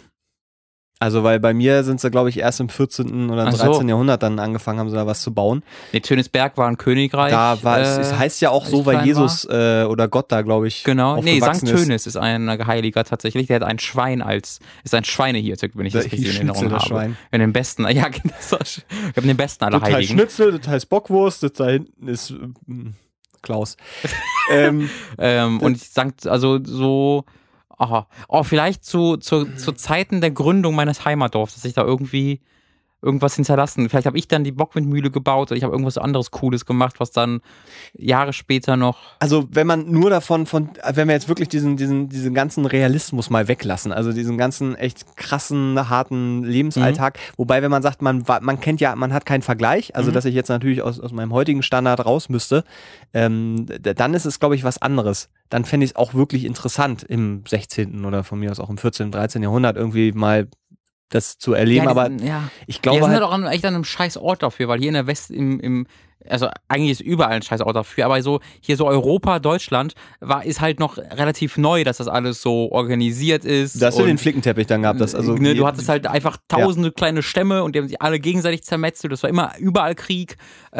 Also, 1.00 1.24
weil 1.24 1.40
bei 1.40 1.52
mir 1.52 1.82
sind 1.82 2.00
sie, 2.00 2.10
glaube 2.10 2.28
ich, 2.28 2.38
erst 2.38 2.60
im 2.60 2.68
14. 2.68 3.28
oder 3.28 3.46
im 3.46 3.52
so. 3.52 3.64
13. 3.64 3.88
Jahrhundert 3.88 4.22
dann 4.22 4.38
angefangen 4.38 4.78
haben, 4.78 4.90
sie 4.90 4.96
da 4.96 5.06
was 5.06 5.22
zu 5.22 5.34
bauen. 5.34 5.62
nee, 5.92 6.00
Tönisberg 6.00 6.56
war 6.56 6.68
ein 6.68 6.78
Königreich. 6.78 7.32
Da 7.32 7.58
war 7.62 7.80
es, 7.80 7.98
äh, 7.98 8.00
es 8.00 8.16
heißt 8.16 8.40
ja 8.40 8.50
auch 8.50 8.64
so, 8.64 8.86
weil 8.86 9.04
Jesus 9.04 9.44
äh, 9.44 9.84
oder 9.84 10.06
Gott 10.08 10.30
da, 10.30 10.42
glaube 10.42 10.68
ich, 10.68 10.84
Genau, 10.84 11.20
nee, 11.20 11.38
ist. 11.38 11.66
Tönis 11.66 12.06
ist 12.06 12.16
ein 12.16 12.48
Heiliger 12.66 13.04
tatsächlich. 13.04 13.48
Der 13.48 13.56
hat 13.56 13.64
ein 13.64 13.80
Schwein 13.80 14.22
als, 14.22 14.60
ist 14.84 14.94
ein 14.94 15.04
Schweinehirte, 15.04 15.68
wenn 15.74 15.84
ich 15.84 15.92
das 15.92 16.04
Da 16.04 16.10
richtig 16.10 16.28
in 16.28 16.48
Erinnerung 16.48 16.70
habe. 16.70 16.86
Schwein. 16.86 17.16
In 17.32 17.40
den 17.40 17.52
besten, 17.52 17.82
ja, 17.88 18.08
genau, 18.08 18.34
ich 18.62 18.84
habe 19.16 19.26
den 19.26 19.36
besten 19.36 19.64
aller 19.64 19.80
Das 19.80 19.82
heißt 19.88 19.96
Heiligen. 19.96 20.12
Schnitzel, 20.14 20.58
das 20.58 20.68
heißt 20.68 20.88
Bockwurst, 20.88 21.42
das 21.42 21.52
da 21.54 21.68
hinten 21.68 22.08
ist 22.08 22.30
äh, 22.30 22.36
Klaus. 23.42 23.76
ähm, 24.50 24.88
Ähm, 25.18 25.60
und 25.60 25.76
ich 25.76 25.90
Sankt, 25.90 26.26
also 26.26 26.58
so, 26.64 27.24
aha, 27.78 28.06
oh, 28.28 28.42
vielleicht 28.42 28.84
zu, 28.84 29.16
zu, 29.16 29.44
zu 29.56 29.72
Zeiten 29.76 30.20
der 30.20 30.30
Gründung 30.30 30.74
meines 30.74 31.04
Heimatdorfs, 31.04 31.54
dass 31.54 31.64
ich 31.64 31.74
da 31.74 31.82
irgendwie 31.82 32.40
irgendwas 33.04 33.36
hinterlassen. 33.36 33.88
Vielleicht 33.88 34.06
habe 34.06 34.18
ich 34.18 34.26
dann 34.28 34.42
die 34.44 34.52
Bockwindmühle 34.52 35.10
gebaut 35.10 35.50
oder 35.50 35.56
ich 35.56 35.62
habe 35.62 35.72
irgendwas 35.72 35.98
anderes 35.98 36.30
Cooles 36.30 36.64
gemacht, 36.66 36.96
was 36.98 37.10
dann 37.10 37.40
Jahre 37.92 38.32
später 38.32 38.76
noch. 38.76 38.98
also 39.20 39.46
wenn 39.50 39.66
man 39.66 39.90
nur 39.90 40.10
davon, 40.10 40.46
von, 40.46 40.70
wenn 40.92 41.08
wir 41.08 41.14
jetzt 41.14 41.28
wirklich 41.28 41.48
diesen, 41.48 41.76
diesen, 41.76 42.08
diesen 42.08 42.34
ganzen 42.34 42.66
Realismus 42.66 43.30
mal 43.30 43.46
weglassen, 43.48 43.92
also 43.92 44.12
diesen 44.12 44.38
ganzen 44.38 44.74
echt 44.74 45.16
krassen, 45.16 45.88
harten 45.88 46.42
Lebensalltag, 46.44 47.18
wobei 47.36 47.62
wenn 47.62 47.70
man 47.70 47.82
sagt, 47.82 48.02
man, 48.02 48.24
man 48.40 48.60
kennt 48.60 48.80
ja, 48.80 48.96
man 48.96 49.12
hat 49.12 49.26
keinen 49.26 49.42
Vergleich, 49.42 49.94
also 49.94 50.10
Mhm. 50.10 50.14
dass 50.14 50.24
ich 50.24 50.34
jetzt 50.34 50.48
natürlich 50.48 50.82
aus, 50.82 50.98
aus 51.00 51.12
meinem 51.12 51.32
heutigen 51.32 51.62
Standard 51.62 52.04
raus 52.04 52.28
müsste, 52.28 52.64
ähm, 53.12 53.66
dann 53.80 54.14
ist 54.14 54.24
es, 54.24 54.40
glaube 54.40 54.54
ich, 54.54 54.64
was 54.64 54.80
anderes. 54.80 55.28
Dann 55.50 55.64
fände 55.64 55.84
ich 55.84 55.90
es 55.92 55.96
auch 55.96 56.14
wirklich 56.14 56.44
interessant 56.44 57.02
im 57.02 57.42
16. 57.46 58.04
oder 58.04 58.24
von 58.24 58.38
mir 58.40 58.50
aus 58.50 58.60
auch 58.60 58.70
im 58.70 58.78
14., 58.78 59.10
13. 59.10 59.42
Jahrhundert 59.42 59.76
irgendwie 59.76 60.12
mal 60.12 60.48
das 61.14 61.38
zu 61.38 61.54
erleben, 61.54 61.84
ja, 61.84 61.90
aber 61.90 62.10
ja. 62.10 62.50
ich 62.66 62.76
Wir 62.76 62.82
glaube 62.82 62.98
sind 62.98 63.12
halt, 63.12 63.22
halt 63.22 63.30
auch 63.30 63.32
an, 63.32 63.46
echt 63.46 63.64
an 63.64 63.74
einem 63.74 63.84
scheiß 63.84 64.16
Ort 64.16 64.42
dafür, 64.42 64.68
weil 64.68 64.80
hier 64.80 64.88
in 64.88 64.94
der 64.94 65.06
West, 65.06 65.30
im, 65.30 65.60
im, 65.60 65.86
also 66.28 66.48
eigentlich 66.68 66.92
ist 66.92 67.00
überall 67.00 67.32
ein 67.32 67.42
scheiß 67.42 67.60
Ort 67.60 67.76
dafür, 67.76 68.06
aber 68.06 68.22
so 68.22 68.40
hier 68.60 68.76
so 68.76 68.86
Europa, 68.86 69.38
Deutschland 69.38 69.94
war, 70.20 70.44
ist 70.44 70.60
halt 70.60 70.80
noch 70.80 70.96
relativ 70.98 71.56
neu, 71.56 71.84
dass 71.84 71.98
das 71.98 72.08
alles 72.08 72.40
so 72.42 72.70
organisiert 72.72 73.44
ist. 73.44 73.80
da 73.80 73.86
hast 73.86 73.98
du 73.98 74.04
den 74.06 74.18
Flickenteppich 74.18 74.66
dann 74.66 74.82
gehabt, 74.82 75.00
das 75.00 75.14
also 75.14 75.34
ne, 75.34 75.54
du 75.54 75.66
hattest 75.66 75.88
halt 75.88 76.06
einfach 76.06 76.36
tausende 76.48 76.92
kleine 76.92 77.22
Stämme 77.22 77.62
und 77.62 77.74
die 77.74 77.80
haben 77.80 77.88
sich 77.88 78.00
alle 78.02 78.18
gegenseitig 78.20 78.62
zermetzelt. 78.64 79.12
Das 79.12 79.22
war 79.22 79.30
immer 79.30 79.52
überall 79.58 79.94
Krieg. 79.94 80.36
Äh, 80.72 80.76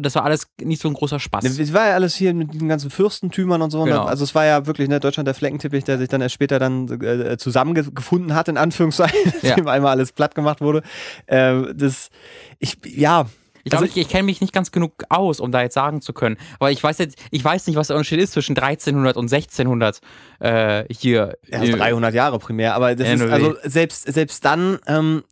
das 0.00 0.14
war 0.14 0.24
alles 0.24 0.48
nicht 0.62 0.80
so 0.80 0.88
ein 0.88 0.94
großer 0.94 1.20
Spaß. 1.20 1.44
Es 1.44 1.72
war 1.72 1.88
ja 1.88 1.94
alles 1.94 2.14
hier 2.14 2.34
mit 2.34 2.52
diesen 2.52 2.68
ganzen 2.68 2.90
Fürstentümern 2.90 3.62
und 3.62 3.70
so. 3.70 3.84
Genau. 3.84 4.04
Also 4.04 4.24
es 4.24 4.34
war 4.34 4.44
ja 4.44 4.66
wirklich 4.66 4.88
ne, 4.88 5.00
Deutschland 5.00 5.26
der 5.26 5.34
Fleckenteppich, 5.34 5.84
der 5.84 5.98
sich 5.98 6.08
dann 6.08 6.20
erst 6.20 6.34
später 6.34 6.58
dann 6.58 6.88
äh, 7.02 7.36
zusammengefunden 7.38 8.34
hat, 8.34 8.48
in 8.48 8.56
Anführungszeichen, 8.56 9.32
Ja. 9.42 9.50
nachdem 9.50 9.68
einmal 9.68 9.92
alles 9.92 10.12
platt 10.12 10.34
gemacht 10.34 10.60
wurde. 10.60 10.82
Äh, 11.26 11.74
das, 11.74 12.10
ich, 12.58 12.76
ja. 12.84 13.26
Ich 13.68 13.70
glaube, 13.70 13.84
Also- 13.84 13.96
ich, 13.96 14.02
ich 14.06 14.08
kenne 14.08 14.24
mich 14.24 14.40
nicht 14.40 14.52
ganz 14.52 14.72
genug 14.72 14.92
aus, 15.10 15.40
um 15.40 15.52
da 15.52 15.62
jetzt 15.62 15.74
sagen 15.74 16.00
zu 16.00 16.12
können. 16.12 16.36
Aber 16.58 16.70
ich 16.70 16.82
weiß 16.82 16.98
jetzt, 16.98 17.18
ich 17.30 17.44
weiß 17.44 17.66
nicht, 17.66 17.76
was 17.76 17.88
der 17.88 17.96
Unterschied 17.96 18.20
ist 18.20 18.32
zwischen 18.32 18.56
1300 18.56 19.16
und 19.16 19.28
1600 19.30 20.00
äh, 20.40 20.84
hier. 20.90 21.36
Äh, 21.48 21.70
300 21.70 22.14
Jahre 22.14 22.38
primär, 22.38 22.74
aber 22.74 22.94
das 22.96 23.08
ist, 23.08 23.22
also 23.22 23.56
selbst, 23.62 24.12
selbst 24.12 24.44
dann, 24.44 24.78
ähm, 24.86 25.22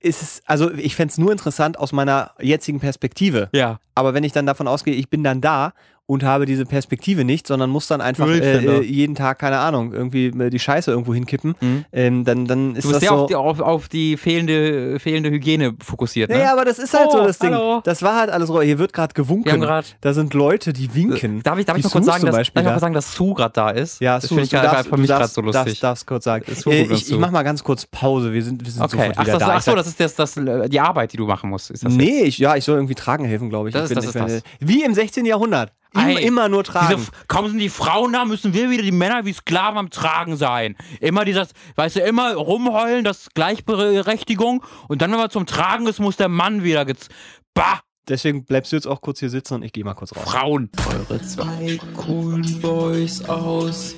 ist 0.00 0.22
es, 0.22 0.42
also 0.46 0.70
ich 0.72 0.94
fände 0.94 1.12
es 1.12 1.18
nur 1.18 1.32
interessant 1.32 1.78
aus 1.78 1.92
meiner 1.92 2.32
jetzigen 2.40 2.80
Perspektive. 2.80 3.48
Ja. 3.52 3.80
Aber 3.94 4.14
wenn 4.14 4.24
ich 4.24 4.32
dann 4.32 4.46
davon 4.46 4.68
ausgehe, 4.68 4.94
ich 4.94 5.08
bin 5.10 5.24
dann 5.24 5.40
da 5.40 5.72
und 6.08 6.22
habe 6.22 6.46
diese 6.46 6.64
Perspektive 6.66 7.24
nicht, 7.24 7.48
sondern 7.48 7.68
muss 7.68 7.88
dann 7.88 8.00
einfach 8.00 8.28
äh, 8.28 8.38
äh, 8.64 8.80
jeden 8.82 9.16
Tag, 9.16 9.40
keine 9.40 9.58
Ahnung, 9.58 9.92
irgendwie 9.92 10.26
äh, 10.26 10.50
die 10.50 10.58
Scheiße 10.60 10.90
irgendwo 10.90 11.12
hinkippen, 11.14 11.54
Mhm. 11.60 11.84
ähm, 11.92 12.24
dann, 12.24 12.46
dann 12.46 12.76
ist 12.76 12.84
Du 12.84 12.88
bist 12.90 12.94
das 12.94 13.00
sehr 13.00 13.08
so. 13.10 13.16
auf 13.24 13.26
die, 13.28 13.34
auf, 13.34 13.60
auf 13.60 13.88
die 13.88 14.16
fehlende, 14.16 15.00
fehlende 15.00 15.30
Hygiene 15.30 15.74
fokussiert, 15.82 16.30
ne? 16.30 16.36
Naja, 16.38 16.52
aber 16.52 16.64
das 16.64 16.78
ist 16.78 16.94
halt 16.94 17.08
Oh, 17.08 17.18
so 17.18 17.24
das 17.24 17.38
Ding. 17.40 17.52
hallo. 17.52 17.80
Das 17.84 18.02
war 18.02 18.20
halt 18.20 18.30
alles. 18.30 18.48
Hier 18.62 18.78
wird 18.78 18.92
gerade 18.92 19.14
gewunken. 19.14 19.60
Grad- 19.60 19.96
da 20.00 20.12
sind 20.14 20.32
Leute, 20.34 20.72
die 20.72 20.94
winken. 20.94 21.42
Darf 21.42 21.58
ich, 21.58 21.64
darf 21.66 21.76
ich 21.76 21.82
noch 21.84 21.90
kurz 21.90 22.06
sagen, 22.06 22.24
dass, 22.24 22.34
darf 22.36 22.48
ich 22.48 22.62
noch 22.64 22.78
sagen, 22.78 22.94
dass 22.94 23.12
Sue 23.14 23.34
gerade 23.34 23.52
da 23.52 23.70
ist? 23.70 24.00
Ja, 24.00 24.16
das 24.20 24.28
finde 24.28 24.44
ich 24.44 24.50
gerade 24.50 24.88
für 24.88 24.96
mich 24.96 25.08
gerade 25.08 25.26
so 25.26 25.40
lustig. 25.40 25.64
Darfst, 25.64 25.82
darfst 25.82 26.06
kurz 26.06 26.24
sagen. 26.24 26.44
Äh, 26.66 26.82
ich 26.84 27.10
ich 27.10 27.18
mach 27.18 27.30
mal 27.32 27.42
ganz 27.42 27.64
kurz 27.64 27.84
Pause. 27.86 28.32
Wir 28.32 28.44
sind, 28.44 28.64
wir 28.64 28.70
sind 28.70 28.82
Okay, 28.82 28.96
sofort 28.96 29.12
ach, 29.18 29.22
wieder 29.24 29.32
das, 29.38 29.48
da. 29.48 29.54
ach 29.56 29.62
so, 29.62 29.74
das 29.74 29.86
ist 29.88 29.98
das, 29.98 30.14
das, 30.14 30.36
äh, 30.36 30.68
die 30.68 30.78
Arbeit, 30.80 31.12
die 31.12 31.16
du 31.16 31.26
machen 31.26 31.50
musst. 31.50 31.70
Ist 31.72 31.84
das? 31.84 31.92
Nee, 31.92 32.22
ich, 32.22 32.38
ja, 32.38 32.54
ich 32.54 32.64
soll 32.64 32.76
irgendwie 32.76 32.94
tragen 32.94 33.24
helfen, 33.24 33.48
glaube 33.50 33.68
ich. 33.68 33.72
Das 33.74 33.90
ich 33.90 33.96
ist- 33.96 34.02
bin 34.12 34.22
das 34.22 34.30
nicht 34.30 34.36
ist 34.36 34.60
mehr- 34.60 34.68
Wie 34.68 34.84
im 34.84 34.94
16. 34.94 35.24
Jahrhundert. 35.26 35.72
Immer, 35.96 36.20
Ey, 36.20 36.26
immer 36.26 36.48
nur 36.48 36.64
tragen. 36.64 36.96
Diese, 36.96 37.10
kaum 37.28 37.48
sind 37.48 37.58
die 37.58 37.68
Frauen 37.68 38.12
da, 38.12 38.24
müssen 38.24 38.54
wir 38.54 38.70
wieder 38.70 38.82
die 38.82 38.92
Männer 38.92 39.24
wie 39.24 39.32
Sklaven 39.32 39.78
am 39.78 39.90
Tragen 39.90 40.36
sein. 40.36 40.76
Immer 41.00 41.24
dieses, 41.24 41.48
weißt 41.76 41.96
du, 41.96 42.00
immer 42.00 42.34
rumheulen, 42.34 43.04
das 43.04 43.28
Gleichberechtigung. 43.34 44.62
Und 44.88 45.02
dann, 45.02 45.10
wenn 45.10 45.18
man 45.18 45.30
zum 45.30 45.46
Tragen 45.46 45.86
ist, 45.86 45.98
muss 45.98 46.16
der 46.16 46.28
Mann 46.28 46.62
wieder 46.62 46.84
gez... 46.84 47.08
Bah! 47.54 47.80
Deswegen 48.08 48.44
bleibst 48.44 48.70
du 48.70 48.76
jetzt 48.76 48.86
auch 48.86 49.00
kurz 49.00 49.18
hier 49.18 49.30
sitzen 49.30 49.54
und 49.54 49.62
ich 49.64 49.72
gehe 49.72 49.82
mal 49.82 49.94
kurz 49.94 50.14
raus. 50.14 50.22
Frauen. 50.30 50.70
Eure 50.88 51.20
zwei 51.22 51.76
coolen 51.96 52.60
Boys 52.60 53.24
aus 53.28 53.96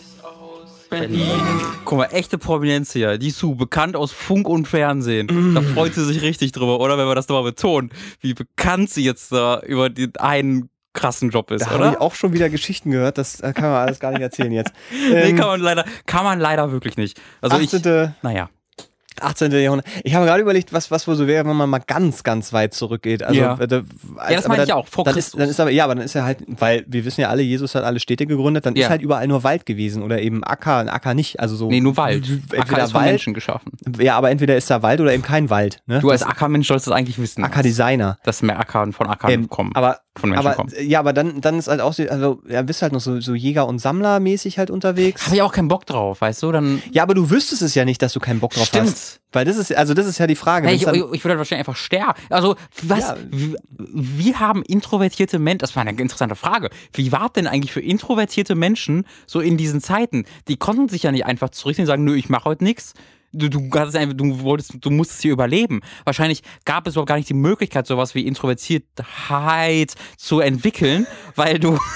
Berlin. 0.89 1.29
Guck 1.85 1.99
mal, 1.99 2.07
echte 2.07 2.39
Prominenz 2.39 2.95
hier. 2.95 3.19
Die 3.19 3.31
Sue, 3.31 3.55
bekannt 3.55 3.97
aus 3.97 4.13
Funk 4.13 4.49
und 4.49 4.67
Fernsehen. 4.67 5.55
Da 5.55 5.61
freut 5.61 5.93
sie 5.93 6.05
sich 6.07 6.23
richtig 6.23 6.53
drüber, 6.53 6.81
oder? 6.81 6.97
Wenn 6.97 7.07
wir 7.07 7.15
das 7.15 7.29
nochmal 7.29 7.45
betonen, 7.45 7.91
wie 8.21 8.33
bekannt 8.33 8.89
sie 8.89 9.05
jetzt 9.05 9.31
da 9.31 9.61
über 9.61 9.91
den 9.91 10.17
einen 10.17 10.71
krassen 10.99 11.31
Job 11.31 11.51
ist, 11.51 11.63
Da 11.63 11.71
habe 11.71 11.79
oder? 11.85 11.93
ich 11.93 11.99
auch 12.01 12.15
schon 12.15 12.33
wieder 12.33 12.49
Geschichten 12.51 12.91
gehört. 12.91 13.19
Das 13.19 13.41
äh, 13.41 13.53
kann 13.53 13.71
man 13.71 13.87
alles 13.87 13.99
gar 14.01 14.11
nicht 14.13 14.21
erzählen 14.23 14.53
jetzt. 14.53 14.73
nee, 15.11 15.31
Ähm, 15.31 15.37
kann 15.37 15.47
man 15.49 15.61
leider, 15.61 15.85
kann 16.07 16.25
man 16.25 16.41
leider 16.41 16.73
wirklich 16.73 16.97
nicht. 16.97 17.21
Also 17.41 17.59
ich, 17.59 17.73
18. 17.75 18.15
naja. 18.23 18.49
18. 19.21 19.51
Jahrhundert. 19.51 19.85
Ich 20.05 20.15
habe 20.15 20.27
gerade 20.27 20.41
überlegt, 20.41 20.73
was, 20.73 20.93
was 20.93 21.09
wohl 21.09 21.17
so 21.17 21.27
wäre, 21.27 21.45
wenn 21.45 21.57
man 21.57 21.69
mal 21.69 21.81
ganz, 21.85 22.23
ganz 22.23 22.53
weit 22.53 22.73
zurückgeht. 22.73 23.25
Also, 23.25 23.41
Ja. 23.41 23.59
äh, 23.59 23.67
da- 23.67 23.83
als- 24.17 24.37
das 24.37 24.45
aber 24.45 24.49
meine 24.55 24.63
ich 24.63 24.69
dann, 24.69 24.79
auch, 24.79 24.87
vor 24.87 25.03
dann 25.03 25.15
Christus. 25.15 25.35
ist, 25.35 25.41
dann 25.41 25.49
ist 25.49 25.59
aber, 25.59 25.71
ja, 25.73 25.83
aber 25.83 25.97
dann 25.97 26.05
ist 26.05 26.15
er 26.15 26.23
halt, 26.25 26.45
weil 26.47 26.85
wir 26.87 27.05
wissen 27.05 27.23
ja 27.23 27.29
alle, 27.29 27.43
Jesus 27.43 27.75
hat 27.75 27.83
alle 27.83 27.99
Städte 27.99 28.27
gegründet, 28.27 28.65
dann 28.65 28.77
Ja. 28.77 28.85
ist 28.85 28.91
halt 28.91 29.03
überall 29.03 29.27
nur 29.27 29.43
Wald 29.43 29.67
gewesen 29.67 30.05
oder 30.05 30.23
eben 30.23 30.45
Acker, 30.45 30.77
ein 30.77 30.89
Acker 30.89 31.15
nicht. 31.15 31.41
Also 31.41 31.57
so. 31.57 31.69
Nee, 31.69 31.81
nur 31.81 31.97
Wald. 31.97 32.29
Entweder 32.31 32.63
Acker 32.63 32.85
ist 32.85 32.95
Wald, 32.95 33.07
Menschen 33.07 33.35
geschaffen. 33.35 33.73
ja, 33.99 34.17
aber 34.17 34.31
entweder 34.31 34.57
ist 34.57 34.71
da 34.71 34.83
Wald 34.83 35.01
oder 35.01 35.13
eben 35.13 35.25
kein 35.25 35.51
Wald. 35.51 35.81
Ne? 35.87 35.99
Du 35.99 36.11
als 36.11 36.23
Ackermensch 36.23 36.69
sollst 36.69 36.87
das 36.87 36.95
eigentlich 36.95 37.19
wissen. 37.19 37.43
Ackerdesigner. 37.43 38.19
Dass 38.23 38.43
mehr 38.43 38.61
Acker 38.61 38.87
von 38.93 39.09
Ackern 39.09 39.33
Ähm, 39.33 39.49
kommen. 39.49 39.73
aber 39.75 39.99
von 40.19 40.31
Menschen 40.31 40.47
aber, 40.47 40.57
kommen. 40.57 40.73
Ja, 40.81 40.99
aber 41.01 41.13
dann, 41.13 41.41
dann 41.41 41.59
ist 41.59 41.69
halt 41.69 41.81
auch 41.81 41.93
so, 41.93 42.03
also, 42.09 42.41
ja, 42.49 42.63
bist 42.63 42.83
halt 42.83 42.93
noch 42.93 43.01
so, 43.01 43.21
so 43.21 43.35
Jäger- 43.35 43.67
und 43.67 43.79
Sammlermäßig 43.79 44.59
halt 44.59 44.71
unterwegs. 44.71 45.27
Habe 45.27 45.37
ich 45.37 45.43
auch 45.43 45.53
keinen 45.53 45.69
Bock 45.69 45.87
drauf, 45.87 46.21
weißt 46.21 46.43
du? 46.43 46.53
Dann 46.53 46.83
Ja, 46.93 47.03
aber 47.03 47.15
du 47.15 47.31
wüsstest 47.31 47.63
es 47.63 47.75
ja 47.75 47.85
nicht, 47.85 48.03
dass 48.03 48.13
du 48.13 48.21
keinen 48.21 48.41
Bock 48.41 48.53
drauf 48.53 48.67
Stimmt. 48.67 48.89
hast. 48.89 49.21
Weil 49.33 49.45
das 49.45 49.57
ist, 49.57 49.75
also 49.77 49.93
das 49.95 50.07
ist 50.07 50.19
ja 50.19 50.27
die 50.27 50.37
Frage. 50.37 50.69
Hey, 50.69 50.77
ich, 50.77 50.83
ich 50.83 50.89
würde 50.89 51.03
halt 51.03 51.39
wahrscheinlich 51.39 51.69
einfach 51.69 51.77
sterben. 51.77 52.15
Also, 52.31 52.57
was, 52.83 53.01
Ja. 53.01 53.17
wie, 53.31 53.57
wie 53.79 54.35
haben 54.35 54.63
introvertierte 54.63 55.39
Menschen, 55.39 55.59
das 55.59 55.77
war 55.77 55.83
eine 55.83 55.91
interessante 55.91 56.35
Frage, 56.35 56.71
wie 56.95 57.13
war 57.13 57.29
denn 57.29 57.47
eigentlich 57.47 57.73
für 57.73 57.81
introvertierte 57.81 58.55
Menschen 58.55 59.05
so 59.27 59.41
in 59.41 59.57
diesen 59.59 59.81
Zeiten? 59.81 60.25
Die 60.49 60.57
konnten 60.57 60.89
sich 60.89 61.03
ja 61.03 61.13
nicht 61.13 61.27
einfach 61.27 61.51
zurückziehen 61.51 61.85
und 61.85 61.89
sagen, 61.89 62.05
nö, 62.05 62.15
ich 62.17 62.29
mache 62.29 62.45
heute 62.47 62.65
nichts. 62.65 62.95
Du, 63.33 63.49
du, 63.49 63.71
hattest 63.75 63.97
einfach, 63.97 64.17
du 64.17 64.41
wolltest, 64.41 64.77
du 64.81 64.91
musstest 64.91 65.23
hier 65.23 65.33
überleben. 65.33 65.81
Wahrscheinlich 66.05 66.43
gab 66.65 66.87
es 66.87 66.95
überhaupt 66.95 67.09
gar 67.09 67.17
nicht 67.17 67.29
die 67.29 67.35
Möglichkeit, 67.35 67.87
sowas 67.87 68.15
wie 68.15 68.27
Introvertiertheit 68.27 69.95
zu 70.17 70.41
entwickeln, 70.41 71.07
weil 71.35 71.59
du 71.59 71.79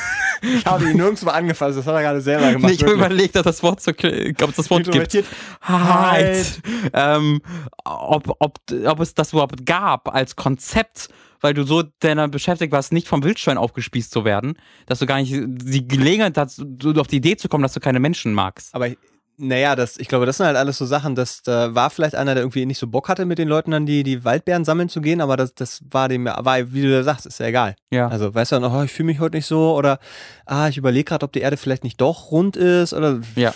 ich 0.43 0.67
habe 0.67 0.91
ihn 0.91 0.97
nirgendwo 0.97 1.31
angefasst, 1.31 1.79
das 1.79 1.87
hat 1.87 1.95
er 1.95 2.03
gerade 2.03 2.21
selber 2.21 2.53
gemacht. 2.53 2.71
nicht 2.71 2.83
überlegt 2.83 3.37
hast, 3.37 3.47
das 3.47 3.63
Wort 3.63 3.81
zu, 3.81 3.91
ob 3.91 4.51
es 4.51 4.57
das 4.57 4.71
Wort 4.71 4.91
gibt. 4.91 5.25
Halt. 5.61 6.61
Ähm, 6.93 7.41
ob, 7.85 8.37
ob, 8.39 8.59
ob 8.85 9.01
es 9.01 9.15
das 9.15 9.33
überhaupt 9.33 9.65
gab 9.65 10.13
als 10.13 10.37
Konzept, 10.37 11.09
weil 11.41 11.55
du 11.55 11.65
so 11.65 11.83
deiner 12.01 12.29
beschäftigt 12.29 12.73
warst, 12.73 12.93
nicht 12.93 13.09
vom 13.09 13.23
Wildschwein 13.23 13.59
aufgespießt 13.59 14.11
zu 14.11 14.25
werden, 14.25 14.55
dass 14.87 14.99
du 14.99 15.07
gar 15.07 15.21
nicht 15.21 15.33
die 15.35 15.87
Gelegenheit 15.87 16.37
hast, 16.37 16.63
auf 16.97 17.07
die 17.07 17.17
Idee 17.17 17.37
zu 17.37 17.49
kommen, 17.49 17.63
dass 17.63 17.73
du 17.73 17.81
keine 17.81 18.01
Menschen 18.01 18.35
magst. 18.35 18.75
Aber 18.75 18.89
naja, 19.39 19.75
das, 19.77 19.97
ich 19.99 20.09
glaube, 20.09 20.27
das 20.27 20.37
sind 20.37 20.47
halt 20.47 20.57
alles 20.57 20.79
so 20.79 20.87
Sachen, 20.87 21.15
dass 21.15 21.43
da 21.43 21.75
war 21.75 21.91
vielleicht 21.91 22.15
einer, 22.15 22.35
der 22.35 22.43
irgendwie 22.43 22.67
nicht 22.67 22.79
so 22.79 22.87
Bock 22.87 23.09
hatte, 23.09 23.25
mit 23.25 23.39
den 23.39 23.49
Leuten 23.49 23.71
dann 23.71 23.87
die, 23.87 24.03
die 24.03 24.25
Waldbeeren 24.25 24.65
sammeln 24.65 24.89
zu 24.89 25.01
gehen, 25.01 25.21
aber 25.21 25.37
das, 25.37 25.55
das 25.55 25.81
war 25.91 26.09
dem, 26.09 26.27
war, 26.27 26.73
wie 26.73 26.83
du 26.83 26.91
da 26.91 27.03
sagst, 27.03 27.27
ist 27.27 27.41
ja 27.41 27.47
egal. 27.47 27.75
Ja. 27.91 28.09
Also, 28.09 28.35
weißt 28.35 28.53
du 28.53 28.57
oh, 28.59 28.83
ich 28.83 28.93
fühle 28.93 29.07
mich 29.07 29.21
heute 29.21 29.37
nicht 29.37 29.47
so 29.47 29.75
oder 29.75 29.99
ah, 30.47 30.69
ich 30.69 30.77
überlege 30.77 31.05
gerade, 31.05 31.25
ob 31.25 31.33
die 31.33 31.41
Erde 31.41 31.57
vielleicht 31.57 31.85
nicht 31.85 32.01
doch 32.01 32.31
rund 32.31 32.57
ist 32.57 32.93
oder 32.93 33.21
Ja. 33.37 33.53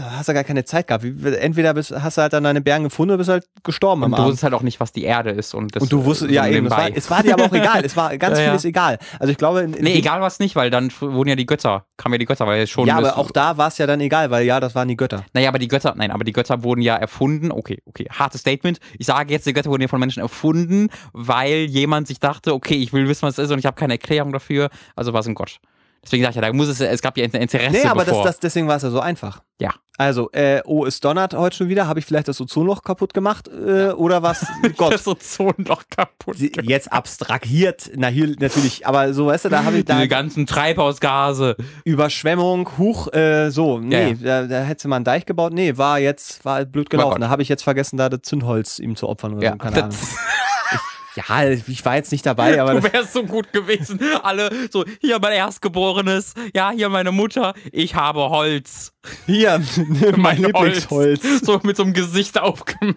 hast 0.00 0.28
du 0.28 0.34
gar 0.34 0.44
keine 0.44 0.64
Zeit 0.64 0.86
gehabt. 0.86 1.04
Entweder 1.04 1.74
bist, 1.74 1.90
hast 1.92 2.16
du 2.18 2.22
halt 2.22 2.32
dann 2.32 2.44
deine 2.44 2.60
Bären 2.60 2.84
gefunden 2.84 3.12
oder 3.12 3.18
bist 3.18 3.30
halt 3.30 3.46
gestorben 3.62 4.02
Und 4.02 4.06
am 4.06 4.10
du 4.12 4.16
Abend. 4.16 4.26
wusstest 4.28 4.44
halt 4.44 4.54
auch 4.54 4.62
nicht, 4.62 4.80
was 4.80 4.92
die 4.92 5.04
Erde 5.04 5.30
ist. 5.30 5.54
Und, 5.54 5.76
das, 5.76 5.82
Und 5.82 5.92
du 5.92 6.04
wusstest, 6.04 6.30
ja 6.30 6.46
eben, 6.46 6.66
es 6.66 6.72
war, 6.72 6.96
es 6.96 7.10
war 7.10 7.22
dir 7.22 7.34
aber 7.34 7.44
auch 7.44 7.52
egal. 7.52 7.84
Es 7.84 7.96
war 7.96 8.16
ganz 8.16 8.38
Ja, 8.38 8.44
ja. 8.44 8.50
vieles 8.50 8.64
egal. 8.64 8.98
Also 9.18 9.30
ich 9.30 9.38
glaube, 9.38 9.60
in, 9.62 9.74
in 9.74 9.84
Nee, 9.84 9.94
egal 9.98 10.20
was 10.20 10.38
nicht, 10.38 10.56
weil 10.56 10.70
dann 10.70 10.90
wurden 11.00 11.28
ja 11.28 11.36
die 11.36 11.46
Götter, 11.46 11.84
kamen 11.96 12.14
ja 12.14 12.18
die 12.18 12.24
Götter, 12.26 12.46
weil 12.46 12.62
es 12.62 12.70
schon. 12.70 12.86
Ja, 12.86 12.96
aber 12.96 13.18
auch 13.18 13.30
da 13.30 13.56
war 13.56 13.68
es 13.68 13.78
ja 13.78 13.86
dann 13.86 14.00
egal, 14.00 14.30
weil 14.30 14.44
ja, 14.44 14.60
das 14.60 14.74
waren 14.74 14.88
die 14.88 14.93
Götter. 14.96 15.24
Naja, 15.32 15.48
aber 15.48 15.58
die 15.58 15.68
Götter, 15.68 15.94
nein, 15.96 16.10
aber 16.10 16.24
die 16.24 16.32
Götter 16.32 16.62
wurden 16.62 16.82
ja 16.82 16.96
erfunden. 16.96 17.50
Okay, 17.50 17.82
okay, 17.86 18.06
hartes 18.10 18.40
Statement. 18.40 18.80
Ich 18.98 19.06
sage 19.06 19.32
jetzt, 19.32 19.46
die 19.46 19.52
Götter 19.52 19.70
wurden 19.70 19.82
ja 19.82 19.88
von 19.88 20.00
Menschen 20.00 20.20
erfunden, 20.20 20.88
weil 21.12 21.64
jemand 21.64 22.08
sich 22.08 22.20
dachte, 22.20 22.54
okay, 22.54 22.74
ich 22.74 22.92
will 22.92 23.08
wissen, 23.08 23.22
was 23.22 23.38
es 23.38 23.46
ist 23.46 23.50
und 23.50 23.58
ich 23.58 23.66
habe 23.66 23.76
keine 23.76 23.94
Erklärung 23.94 24.32
dafür, 24.32 24.70
also 24.96 25.12
war 25.12 25.20
es 25.20 25.26
ein 25.26 25.34
Gott. 25.34 25.60
Deswegen 26.04 26.22
sage 26.22 26.30
ich 26.32 26.36
ja, 26.36 26.42
da 26.42 26.52
muss 26.52 26.68
es, 26.68 26.80
es 26.80 27.02
gab 27.02 27.16
ja 27.18 27.24
Interesse 27.24 27.70
Nee, 27.72 27.84
aber 27.86 28.04
das, 28.04 28.22
das, 28.22 28.40
deswegen 28.40 28.68
war 28.68 28.76
es 28.76 28.82
ja 28.82 28.90
so 28.90 29.00
einfach. 29.00 29.42
Ja. 29.60 29.70
Also, 29.96 30.28
äh, 30.32 30.60
oh, 30.64 30.84
es 30.84 30.98
donnert 30.98 31.34
heute 31.34 31.56
schon 31.56 31.68
wieder. 31.68 31.86
Habe 31.86 32.00
ich 32.00 32.04
vielleicht 32.06 32.26
das 32.26 32.40
Ozonloch 32.40 32.82
kaputt 32.82 33.14
gemacht? 33.14 33.46
Äh, 33.48 33.90
Oder 33.92 34.22
was? 34.24 34.44
Gott. 34.76 34.92
das 34.94 35.06
Ozonloch 35.06 35.84
kaputt. 35.88 36.36
Sie- 36.36 36.50
Jetzt 36.62 36.92
abstrahiert, 36.92 37.90
na 37.94 38.08
hier 38.08 38.34
natürlich, 38.40 38.84
aber 38.86 39.14
so, 39.14 39.26
weißt 39.26 39.44
du, 39.44 39.48
da 39.50 39.62
habe 39.64 39.78
ich 39.78 39.84
da 39.86 39.94
Diese 39.94 40.08
ganzen 40.08 40.46
Treibhausgase. 40.46 41.54
Überschwemmung, 41.84 42.68
Huch, 42.76 43.12
äh, 43.12 43.50
so, 43.50 43.78
nee, 43.78 44.16
Ja, 44.20 44.42
Da, 44.42 44.46
da 44.48 44.60
hättest 44.62 44.84
du 44.86 44.88
mal 44.88 44.96
ein 44.96 45.04
Deich 45.04 45.26
gebaut. 45.26 45.52
Nee, 45.52 45.76
war 45.78 46.00
jetzt, 46.00 46.44
war 46.44 46.64
blöd 46.64 46.90
gelaufen. 46.90 47.20
Da 47.20 47.28
habe 47.28 47.42
ich 47.42 47.48
jetzt 47.48 47.62
vergessen, 47.62 47.96
da 47.96 48.08
das 48.08 48.22
Zündholz 48.22 48.80
ihm 48.80 48.96
zu 48.96 49.08
opfern 49.08 49.34
oder 49.34 49.44
Ja, 49.44 49.52
so, 49.52 49.58
keine 49.58 49.76
Ahnung. 49.84 49.96
Ja, 51.16 51.44
ich 51.44 51.84
war 51.84 51.96
jetzt 51.96 52.12
nicht 52.12 52.26
dabei, 52.26 52.60
aber 52.60 52.80
du 52.80 52.92
wärst 52.92 53.12
so 53.12 53.24
gut 53.24 53.52
gewesen. 53.52 54.00
Alle 54.22 54.50
so, 54.70 54.84
hier 55.00 55.18
mein 55.20 55.32
Erstgeborenes, 55.32 56.34
ja, 56.54 56.70
hier 56.70 56.88
meine 56.88 57.12
Mutter, 57.12 57.54
ich 57.72 57.94
habe 57.94 58.30
Holz. 58.30 58.93
Hier, 59.26 59.60
nimm 59.76 60.20
mein 60.20 60.38
Lieblingsholz. 60.42 61.22
So 61.42 61.60
mit 61.62 61.76
so 61.76 61.82
einem 61.82 61.92
Gesicht 61.92 62.40
aufgemalt. 62.40 62.96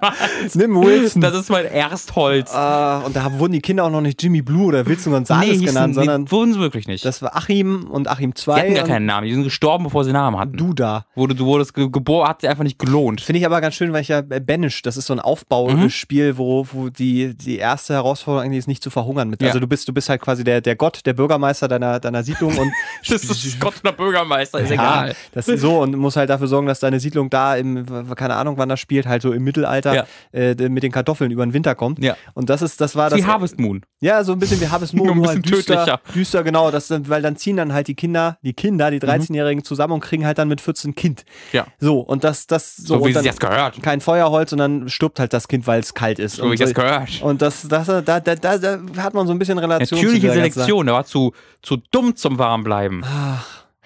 Nimm 0.55 0.75
Wilson. 0.81 1.21
Das 1.21 1.33
ist 1.35 1.49
mein 1.49 1.65
Erstholz. 1.65 2.51
Äh, 2.53 3.05
und 3.05 3.15
da 3.15 3.39
wurden 3.39 3.53
die 3.53 3.61
Kinder 3.61 3.85
auch 3.85 3.89
noch 3.89 4.01
nicht 4.01 4.21
Jimmy 4.21 4.41
Blue 4.41 4.65
oder 4.65 4.85
Wilson 4.85 5.13
Gonzales 5.13 5.49
hießen- 5.57 5.65
genannt, 5.65 5.95
sondern 5.95 6.23
nee, 6.23 6.31
wurden 6.31 6.53
sie 6.53 6.59
wirklich 6.59 6.87
nicht. 6.87 7.03
das 7.05 7.21
war 7.21 7.35
Achim 7.35 7.87
und 7.89 8.07
Achim 8.07 8.33
die 8.33 8.41
2 8.41 8.59
hatten 8.59 8.75
gar 8.75 8.85
keinen 8.87 9.05
Namen. 9.05 9.27
Die 9.27 9.33
sind 9.33 9.43
gestorben, 9.43 9.83
bevor 9.85 10.03
sie 10.03 10.11
Namen 10.11 10.39
hatten. 10.39 10.57
du 10.57 10.73
da. 10.73 11.05
Wurde, 11.15 11.35
du 11.35 11.45
wurdest 11.45 11.73
ge 11.73 11.89
geboren, 11.89 12.27
hat 12.29 12.41
sich 12.41 12.49
einfach 12.49 12.63
nicht 12.63 12.79
gelohnt. 12.79 13.21
Finde 13.21 13.39
ich 13.39 13.45
aber 13.45 13.61
ganz 13.61 13.75
schön, 13.75 13.93
weil 13.93 14.01
ich 14.01 14.07
ja 14.09 14.19
äh, 14.19 14.39
Banish, 14.39 14.81
das 14.81 14.97
ist 14.97 15.07
so 15.07 15.13
ein 15.13 15.19
Aufbauspiel, 15.19 16.37
wo, 16.37 16.67
wo 16.71 16.89
die, 16.89 17.35
die 17.35 17.57
erste 17.57 17.93
Herausforderung 17.93 18.45
eigentlich 18.45 18.59
ist, 18.59 18.67
nicht 18.67 18.83
zu 18.83 18.89
verhungern 18.89 19.29
mit. 19.29 19.41
Ja. 19.41 19.47
Also 19.49 19.59
du 19.59 19.67
bist, 19.67 19.87
du 19.87 19.93
bist 19.93 20.09
halt 20.09 20.21
quasi 20.21 20.43
der, 20.43 20.61
der 20.61 20.75
Gott, 20.75 21.01
der 21.05 21.13
Bürgermeister 21.13 21.67
deiner, 21.67 21.99
deiner 21.99 22.23
Siedlung 22.23 22.57
und 22.57 22.71
Das 23.09 23.23
ist 23.23 23.59
Gott 23.59 23.75
oder 23.83 23.91
Bürgermeister, 23.93 24.59
ist 24.59 24.69
ja, 24.69 24.75
egal. 24.75 25.15
das 25.33 25.47
ist 25.47 25.61
so 25.61 25.79
und 25.81 25.96
musst 25.97 26.17
halt 26.17 26.29
dafür 26.29 26.47
sorgen, 26.47 26.67
dass 26.67 26.79
deine 26.79 26.99
Siedlung 26.99 27.29
da 27.29 27.55
im, 27.55 27.85
keine 28.15 28.35
Ahnung, 28.35 28.57
wann 28.57 28.69
das 28.69 28.79
spielt, 28.79 29.05
halt 29.07 29.21
so 29.21 29.31
im 29.33 29.43
Mittelalter 29.43 29.93
Ja. 29.93 30.05
äh, 30.31 30.55
mit 30.69 30.83
den 30.83 30.91
Kartoffeln 30.91 31.31
über 31.31 31.45
den 31.45 31.53
Winter 31.53 31.75
kommt. 31.75 31.99
Ja. 32.03 32.15
Und 32.33 32.49
das 32.49 32.61
ist, 32.61 32.79
das 32.81 32.95
war 32.95 33.09
das. 33.09 33.19
Wie 33.19 33.25
Harvest 33.25 33.59
Moon. 33.59 33.81
Ja, 33.99 34.23
so 34.23 34.31
ein 34.33 34.39
bisschen 34.39 34.61
wie 34.61 34.67
Harvest 34.67 34.93
Moon, 34.95 35.07
Nur 35.07 35.15
nur 35.15 35.27
halt 35.27 35.45
düster, 35.49 35.75
tödlicher. 35.75 35.99
düster, 36.15 36.43
genau, 36.43 36.71
das, 36.71 36.87
sind- 36.87 37.09
weil 37.09 37.21
dann 37.21 37.35
ziehen 37.35 37.57
dann 37.57 37.73
halt 37.73 37.87
die 37.87 37.95
Kinder, 37.95 38.37
die 38.41 38.53
Kinder, 38.53 38.87
Mhm. 38.91 38.99
die 38.99 38.99
13-Jährigen 39.05 39.63
zusammen 39.63 39.93
und 39.93 39.99
kriegen 40.01 40.25
halt 40.25 40.37
dann 40.37 40.47
mit 40.47 40.61
14 40.61 40.95
Kind. 40.95 41.25
Ja. 41.51 41.65
So, 41.79 41.99
und 41.99 42.23
das, 42.23 42.47
das, 42.47 42.75
so, 42.77 42.99
So, 42.99 43.05
wie 43.05 43.13
dann 43.13 43.25
jetzt 43.25 43.39
gehört. 43.39 43.81
kein 43.81 44.01
Feuerholz 44.01 44.51
und 44.51 44.59
dann 44.59 44.89
stirbt 44.89 45.19
halt 45.19 45.33
das 45.33 45.47
Kind, 45.47 45.67
weil 45.67 45.79
es 45.79 45.93
kalt 45.93 46.19
ist. 46.19 46.35
So 46.37 46.43
wie 46.45 46.49
und, 46.51 46.61
es 46.61 46.73
gehört. 46.73 47.21
und 47.21 47.41
das, 47.41 47.67
das, 47.67 47.87
da, 47.87 48.01
da, 48.01 48.19
da, 48.19 48.57
da 48.57 48.79
hat 48.97 49.13
man 49.13 49.25
so 49.27 49.33
ein 49.33 49.39
bisschen 49.39 49.57
Relation 49.57 49.99
Natürliche 49.99 50.31
Selektion, 50.31 50.85
der 50.85 50.95
war 50.95 51.05
zu, 51.05 51.33
zu 51.61 51.77
dumm 51.91 52.15
zum 52.15 52.37
Warmbleiben. 52.37 53.03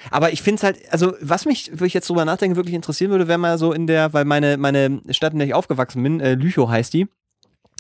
Aber 0.10 0.32
ich 0.34 0.42
finde 0.42 0.58
es 0.58 0.64
halt, 0.64 0.92
also 0.92 1.14
was 1.22 1.46
mich, 1.46 1.72
wo 1.76 1.86
ich 1.86 1.94
jetzt 1.94 2.10
drüber 2.10 2.26
nachdenke, 2.26 2.56
wirklich 2.56 2.76
interessieren 2.76 3.12
würde, 3.12 3.28
wäre 3.28 3.38
mal 3.38 3.58
so 3.58 3.74
in 3.74 3.88
der, 3.88 4.14
weil 4.14 4.26
meine, 4.26 4.58
meine 4.58 5.02
Stadt, 5.10 5.34
in 5.34 5.40
der 5.40 5.48
ich 5.48 5.54
aufgewachsen 5.54 6.02
bin, 6.02 6.20
äh, 6.20 6.34
Lüchow 6.34 6.70
heißt 6.70 6.94
die, 6.94 7.08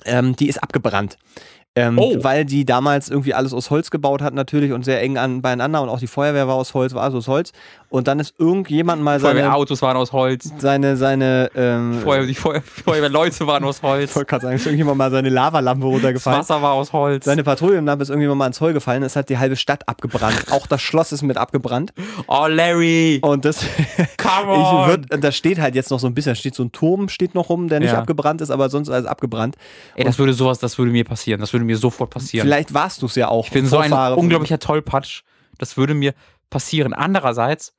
ähm, 0.06 0.36
die 0.36 0.48
ist 0.48 0.62
abgebrannt. 0.62 1.18
Ähm, 1.76 1.98
Oh. 1.98 2.18
Weil 2.22 2.44
die 2.44 2.66
damals 2.66 3.10
irgendwie 3.10 3.34
alles 3.34 3.54
aus 3.54 3.70
Holz 3.70 3.92
gebaut 3.92 4.22
hat 4.22 4.34
natürlich 4.34 4.74
und 4.74 4.84
sehr 4.84 5.02
eng 5.02 5.18
an, 5.18 5.42
beieinander 5.42 5.82
und 5.82 5.88
auch 5.88 6.00
die 6.00 6.08
Feuerwehr 6.08 6.46
war 6.48 6.56
aus 6.56 6.74
Holz, 6.74 6.94
war 6.94 7.04
alles 7.04 7.16
aus 7.16 7.28
Holz. 7.30 7.54
Und 7.88 8.08
dann 8.10 8.20
ist 8.20 8.34
irgendjemand 8.38 9.02
mal 9.02 9.20
seine, 9.22 9.40
Feuerwehrautos 9.42 9.82
waren 9.82 9.96
aus 9.98 10.12
Holz. 10.12 10.50
seine, 10.60 10.98
seine, 10.98 11.50
ähm, 11.56 12.00
Feuer, 12.04 12.26
die 12.26 12.36
Feuer, 12.36 12.62
Feuerwehrleute 12.62 13.48
waren 13.48 13.64
aus 13.64 13.82
Holz. 13.84 14.10
ich 14.10 14.16
wollte 14.18 14.30
gerade 14.30 14.44
sagen, 14.44 14.56
ist 14.58 14.66
irgendjemand 14.66 14.98
mal 14.98 15.12
seine 15.12 15.30
Lavalampe 15.30 15.86
Das 15.86 15.94
runtergefallen. 15.94 16.40
Wasser 16.40 16.62
war 16.62 16.74
aus 16.74 16.92
Holz. 16.92 17.24
Seine 17.26 17.44
Patrouillenlampe 17.44 18.02
ist 18.04 18.10
irgendjemand 18.10 18.40
mal 18.40 18.48
ins 18.48 18.60
Heu 18.60 18.74
gefallen, 18.74 19.04
es 19.04 19.16
hat 19.16 19.30
die 19.30 19.38
halbe 19.38 19.56
Stadt 19.56 19.88
abgebrannt. 19.88 20.46
Auch 20.52 20.68
das 20.68 20.82
Schloss 20.82 21.12
ist 21.14 21.22
mit 21.22 21.38
abgebrannt. 21.38 21.94
oh, 22.28 22.48
Larry. 22.50 23.20
Und 23.22 23.46
das, 23.46 23.60
Come 24.18 24.54
ich 24.56 24.60
on. 24.60 24.88
würd, 24.90 25.24
da 25.24 25.32
steht 25.32 25.60
halt 25.60 25.76
jetzt 25.76 25.90
noch 25.92 26.00
so 26.00 26.08
ein 26.08 26.14
bisschen, 26.14 26.36
steht 26.36 26.56
so 26.56 26.64
ein 26.64 26.72
Turm, 26.74 27.08
steht 27.10 27.34
noch 27.36 27.48
rum, 27.50 27.70
der 27.70 27.80
nicht 27.80 27.92
Ja. 27.94 28.00
abgebrannt 28.00 28.42
ist, 28.42 28.52
aber 28.52 28.70
sonst 28.70 28.90
alles 28.90 29.06
abgebrannt. 29.06 29.56
Ey, 29.96 30.04
das 30.04 30.18
würde 30.20 30.34
sowas, 30.34 30.60
das 30.60 30.78
würde 30.78 30.92
mir 30.92 31.04
passieren. 31.06 31.40
Das 31.42 31.52
würde 31.54 31.61
mir 31.66 31.78
sofort 31.78 32.10
passieren. 32.10 32.46
Vielleicht 32.46 32.74
warst 32.74 33.02
du 33.02 33.06
es 33.08 33.16
ja 33.16 33.28
auch. 33.28 33.46
ich 33.46 33.52
bin 33.52 33.66
so 33.66 33.78
ein 33.80 33.92
unglaublicher 33.94 34.60
Tollpatsch. 34.60 35.22
Das 35.58 35.78
würde 35.78 35.94
mir 35.94 36.14
passieren. 36.50 36.94
Andererseits. 36.94 37.74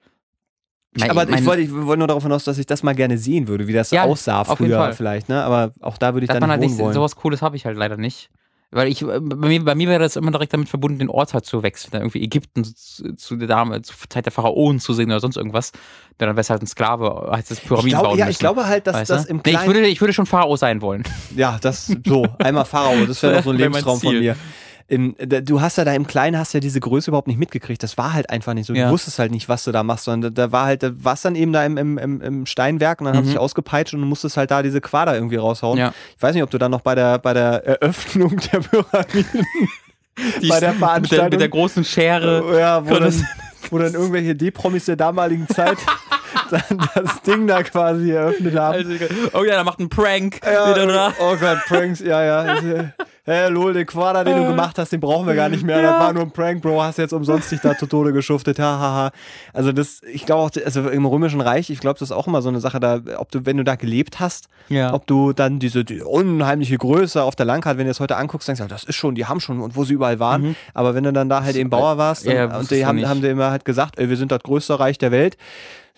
mein- 0.96 1.10
Aber 1.10 1.24
ich 1.24 1.30
mein- 1.30 1.46
wollte, 1.46 1.62
ich 1.62 1.72
wollte 1.72 1.98
nur 1.98 2.06
darauf 2.06 2.22
hinaus, 2.22 2.44
dass 2.44 2.58
ich 2.58 2.66
das 2.66 2.82
mal 2.82 2.94
gerne 2.94 3.16
sehen 3.18 3.48
würde, 3.48 3.66
wie 3.66 3.72
das 3.72 3.90
Ja, 3.92 4.04
aussah 4.04 4.44
früher 4.44 4.92
vielleicht, 4.92 5.28
ne? 5.30 5.42
Aber 5.42 5.72
auch 5.80 5.96
da 5.96 6.12
würde 6.14 6.24
ich 6.24 6.28
dass 6.28 6.38
dann 6.38 6.48
man 6.48 6.50
nicht 6.50 6.52
halt 6.52 6.60
wohnen 6.70 6.76
nicht, 6.76 6.84
wollen. 6.84 6.94
sowas 6.94 7.16
Cooles 7.16 7.40
habe 7.42 7.56
ich 7.56 7.64
halt 7.64 7.76
leider 7.78 7.96
nicht. 7.96 8.30
Weil 8.74 8.88
ich, 8.88 9.02
äh, 9.02 9.20
bei 9.20 9.48
mir, 9.48 9.64
bei 9.64 9.74
mir 9.74 9.88
wäre 9.88 10.00
das 10.00 10.16
immer 10.16 10.30
direkt 10.30 10.54
damit 10.54 10.68
verbunden, 10.68 10.98
den 10.98 11.10
Ort 11.10 11.34
halt 11.34 11.44
zu 11.44 11.62
wechseln. 11.62 11.90
Dann 11.92 12.00
irgendwie 12.00 12.22
Ägypten 12.22 12.64
zu, 12.64 13.14
zu 13.16 13.36
der 13.36 13.46
Dame, 13.46 13.82
zur 13.82 13.94
Zeit 14.08 14.24
der 14.24 14.32
Pharaonen 14.32 14.80
zu 14.80 14.94
sehen 14.94 15.10
oder 15.10 15.20
sonst 15.20 15.36
irgendwas. 15.36 15.72
Dann 16.16 16.30
wäre 16.30 16.40
es 16.40 16.48
halt 16.48 16.62
ein 16.62 16.66
Sklave, 16.66 17.30
heißt 17.30 17.50
es 17.50 17.58
ich 17.58 17.64
Pyramiden 17.64 17.90
glaube, 17.90 18.08
bauen 18.08 18.18
ja, 18.18 18.24
müssen. 18.24 18.32
ich 18.32 18.38
glaube 18.38 18.66
halt, 18.66 18.86
dass 18.86 19.06
das 19.08 19.26
du? 19.26 19.30
im 19.30 19.36
nee, 19.36 19.42
ich, 19.44 19.52
Kleinen. 19.52 19.66
würde, 19.66 19.86
ich 19.86 20.00
würde 20.00 20.14
schon 20.14 20.26
Pharao 20.26 20.56
sein 20.56 20.80
wollen. 20.80 21.04
ja, 21.36 21.58
das 21.60 21.94
so, 22.06 22.26
einmal 22.38 22.64
Pharao, 22.64 23.04
das 23.06 23.22
wäre 23.22 23.34
doch 23.36 23.44
so 23.44 23.50
ein 23.50 23.56
Lebenstraum 23.56 24.00
von 24.00 24.18
mir. 24.18 24.36
Im, 24.88 25.14
du 25.18 25.60
hast 25.60 25.78
ja 25.78 25.84
da 25.84 25.92
im 25.94 26.06
Kleinen 26.06 26.36
hast 26.38 26.52
ja 26.52 26.60
diese 26.60 26.80
Größe 26.80 27.10
überhaupt 27.10 27.28
nicht 27.28 27.38
mitgekriegt. 27.38 27.82
Das 27.82 27.96
war 27.98 28.12
halt 28.12 28.28
einfach 28.30 28.54
nicht 28.54 28.66
so. 28.66 28.74
Ja. 28.74 28.86
Du 28.86 28.92
wusstest 28.92 29.18
halt 29.18 29.30
nicht, 29.30 29.48
was 29.48 29.64
du 29.64 29.72
da 29.72 29.82
machst, 29.82 30.04
sondern 30.04 30.34
da, 30.34 30.46
da 30.46 30.52
war 30.52 30.66
halt, 30.66 30.82
da 30.82 30.90
warst 30.96 31.24
dann 31.24 31.34
eben 31.34 31.52
da 31.52 31.64
im, 31.64 31.76
im, 31.78 31.98
im, 31.98 32.46
Steinwerk 32.46 33.00
und 33.00 33.06
dann 33.06 33.16
Mhm. 33.16 33.24
sie 33.24 33.30
dich 33.30 33.38
ausgepeitscht 33.38 33.94
und 33.94 34.00
du 34.00 34.06
musstest 34.06 34.36
halt 34.36 34.50
da 34.50 34.62
diese 34.62 34.80
Quader 34.80 35.14
irgendwie 35.14 35.36
raushauen. 35.36 35.78
Ja. 35.78 35.92
Ich 36.16 36.22
weiß 36.22 36.34
nicht, 36.34 36.42
ob 36.42 36.50
du 36.50 36.58
dann 36.58 36.70
noch 36.70 36.80
bei 36.82 36.94
der, 36.94 37.18
bei 37.18 37.32
der 37.34 37.64
Eröffnung 37.66 38.36
der 38.52 38.58
Pyramiden 38.60 39.46
Die- 40.40 40.48
bei 40.48 40.60
der 40.60 40.70
mit, 40.72 40.80
der, 40.80 40.88
Veranstaltung. 40.88 41.30
mit 41.30 41.40
der 41.40 41.48
großen 41.48 41.84
Schere. 41.84 42.58
ja, 42.58 42.86
wo 42.88 42.94
dann, 42.98 43.26
wo 43.70 43.78
dann 43.78 43.94
irgendwelche 43.94 44.34
D-Promis 44.34 44.84
der 44.86 44.96
damaligen 44.96 45.48
Zeit 45.48 45.78
das 46.50 47.22
Ding 47.22 47.46
da 47.46 47.62
quasi 47.62 48.10
eröffnet 48.10 48.54
haben. 48.56 48.74
Also, 48.74 48.90
oh 49.32 49.44
ja, 49.44 49.54
da 49.56 49.64
macht 49.64 49.80
ein 49.80 49.88
Prank. 49.88 50.40
Ja. 50.44 51.12
Oh 51.18 51.36
Gott, 51.36 51.58
Pranks, 51.66 52.00
ja, 52.00 52.22
ja. 52.22 52.60
Hey, 53.24 53.48
lol, 53.50 53.72
den 53.72 53.86
Quader, 53.86 54.24
den 54.24 54.36
du 54.36 54.48
gemacht 54.48 54.76
hast, 54.78 54.90
den 54.90 54.98
brauchen 54.98 55.28
wir 55.28 55.36
gar 55.36 55.48
nicht 55.48 55.62
mehr. 55.62 55.80
Das 55.80 55.92
war 55.92 56.12
nur 56.12 56.24
ein 56.24 56.32
Prank, 56.32 56.60
Bro. 56.60 56.82
Hast 56.82 56.98
jetzt 56.98 57.12
umsonst 57.12 57.52
dich 57.52 57.60
da 57.60 57.78
zu 57.78 57.86
Tode 57.86 58.12
geschuftet. 58.12 58.58
Hahaha. 58.58 59.12
Also 59.52 59.70
das, 59.70 60.00
ich 60.12 60.26
glaube 60.26 60.42
auch, 60.42 60.50
also 60.64 60.88
im 60.88 61.06
Römischen 61.06 61.40
Reich, 61.40 61.70
ich 61.70 61.78
glaube, 61.78 62.00
das 62.00 62.10
ist 62.10 62.16
auch 62.16 62.26
immer 62.26 62.42
so 62.42 62.48
eine 62.48 62.58
Sache, 62.58 62.80
da, 62.80 62.98
ob 63.18 63.30
du, 63.30 63.46
wenn 63.46 63.58
du 63.58 63.62
da 63.62 63.76
gelebt 63.76 64.18
hast, 64.18 64.48
Ja. 64.68 64.92
ob 64.92 65.06
du 65.06 65.32
dann 65.32 65.60
diese 65.60 65.84
die 65.84 66.00
unheimliche 66.02 66.76
Größe 66.76 67.22
auf 67.22 67.36
der 67.36 67.46
Landkarte, 67.46 67.78
wenn 67.78 67.84
du 67.84 67.92
es 67.92 68.00
heute 68.00 68.16
anguckst, 68.16 68.48
denkst 68.48 68.60
du, 68.60 68.66
das 68.66 68.82
ist 68.82 68.96
schon, 68.96 69.14
die 69.14 69.24
haben 69.26 69.38
schon 69.38 69.60
und 69.60 69.76
wo 69.76 69.84
sie 69.84 69.94
überall 69.94 70.18
waren. 70.18 70.56
Aber 70.74 70.96
wenn 70.96 71.04
du 71.04 71.12
dann 71.12 71.28
da 71.28 71.44
halt 71.44 71.54
eben 71.54 71.70
Bauer 71.70 71.98
warst 71.98 72.26
Mhm. 72.26 72.32
Ja, 72.32 72.56
und, 72.58 72.70
die 72.72 72.84
haben, 72.84 73.08
haben 73.08 73.20
dir 73.22 73.30
immer 73.30 73.52
halt 73.52 73.64
gesagt, 73.64 74.00
ey, 74.00 74.08
wir 74.10 74.16
sind 74.16 74.32
das 74.32 74.40
größte 74.42 74.80
Reich 74.80 74.98
der 74.98 75.12
Welt. 75.12 75.36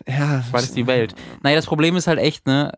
Ja, 0.07 0.45
war 0.51 0.61
das 0.61 0.73
die 0.73 0.87
Welt. 0.87 1.15
Naja, 1.43 1.57
das 1.57 1.67
Problem 1.67 1.97
ist 1.97 2.07
halt 2.07 2.19
echt, 2.19 2.47
ne, 2.47 2.73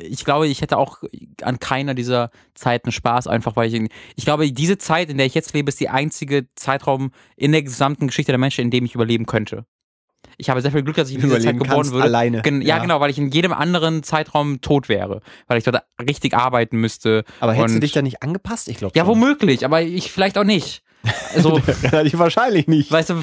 ich 0.00 0.24
glaube, 0.24 0.46
ich 0.46 0.62
hätte 0.62 0.78
auch 0.78 1.02
an 1.42 1.58
keiner 1.58 1.94
dieser 1.94 2.30
Zeiten 2.54 2.92
Spaß, 2.92 3.26
einfach 3.26 3.56
weil 3.56 3.72
ich, 3.72 3.90
ich 4.16 4.24
glaube, 4.24 4.50
diese 4.50 4.78
Zeit, 4.78 5.10
in 5.10 5.18
der 5.18 5.26
ich 5.26 5.34
jetzt 5.34 5.52
lebe, 5.54 5.68
ist 5.68 5.80
die 5.80 5.88
einzige 5.88 6.46
Zeitraum 6.54 7.10
in 7.36 7.52
der 7.52 7.62
gesamten 7.62 8.06
Geschichte 8.06 8.32
der 8.32 8.38
Menschen, 8.38 8.62
in 8.62 8.70
dem 8.70 8.84
ich 8.84 8.94
überleben 8.94 9.26
könnte. 9.26 9.66
Ich 10.38 10.48
habe 10.50 10.62
sehr 10.62 10.72
viel 10.72 10.82
Glück, 10.82 10.96
dass 10.96 11.10
ich 11.10 11.16
in 11.16 11.20
dieser 11.20 11.40
Zeit 11.40 11.58
geboren 11.58 11.90
würde. 11.90 12.04
alleine. 12.04 12.42
Gen 12.42 12.62
ja, 12.62 12.76
Ja. 12.76 12.82
genau, 12.82 13.00
weil 13.00 13.10
ich 13.10 13.18
in 13.18 13.28
jedem 13.30 13.52
anderen 13.52 14.02
Zeitraum 14.02 14.60
tot 14.60 14.88
wäre, 14.88 15.20
weil 15.46 15.58
ich 15.58 15.64
dort 15.64 15.82
richtig 16.00 16.34
arbeiten 16.34 16.78
müsste. 16.78 17.24
aber 17.40 17.52
hättest 17.52 17.76
du 17.76 17.80
dich 17.80 17.92
da 17.92 18.02
nicht 18.02 18.22
angepasst? 18.22 18.68
Ich 18.68 18.78
glaube 18.78 18.96
Ja, 18.96 19.06
womöglich, 19.06 19.64
aber 19.64 19.82
ich 19.82 20.10
vielleicht 20.10 20.38
auch 20.38 20.44
nicht. 20.44 20.82
Also, 21.34 21.60
Relativ 21.82 22.18
wahrscheinlich 22.18 22.66
nicht. 22.66 22.90
Weißt 22.90 23.10
du, 23.10 23.14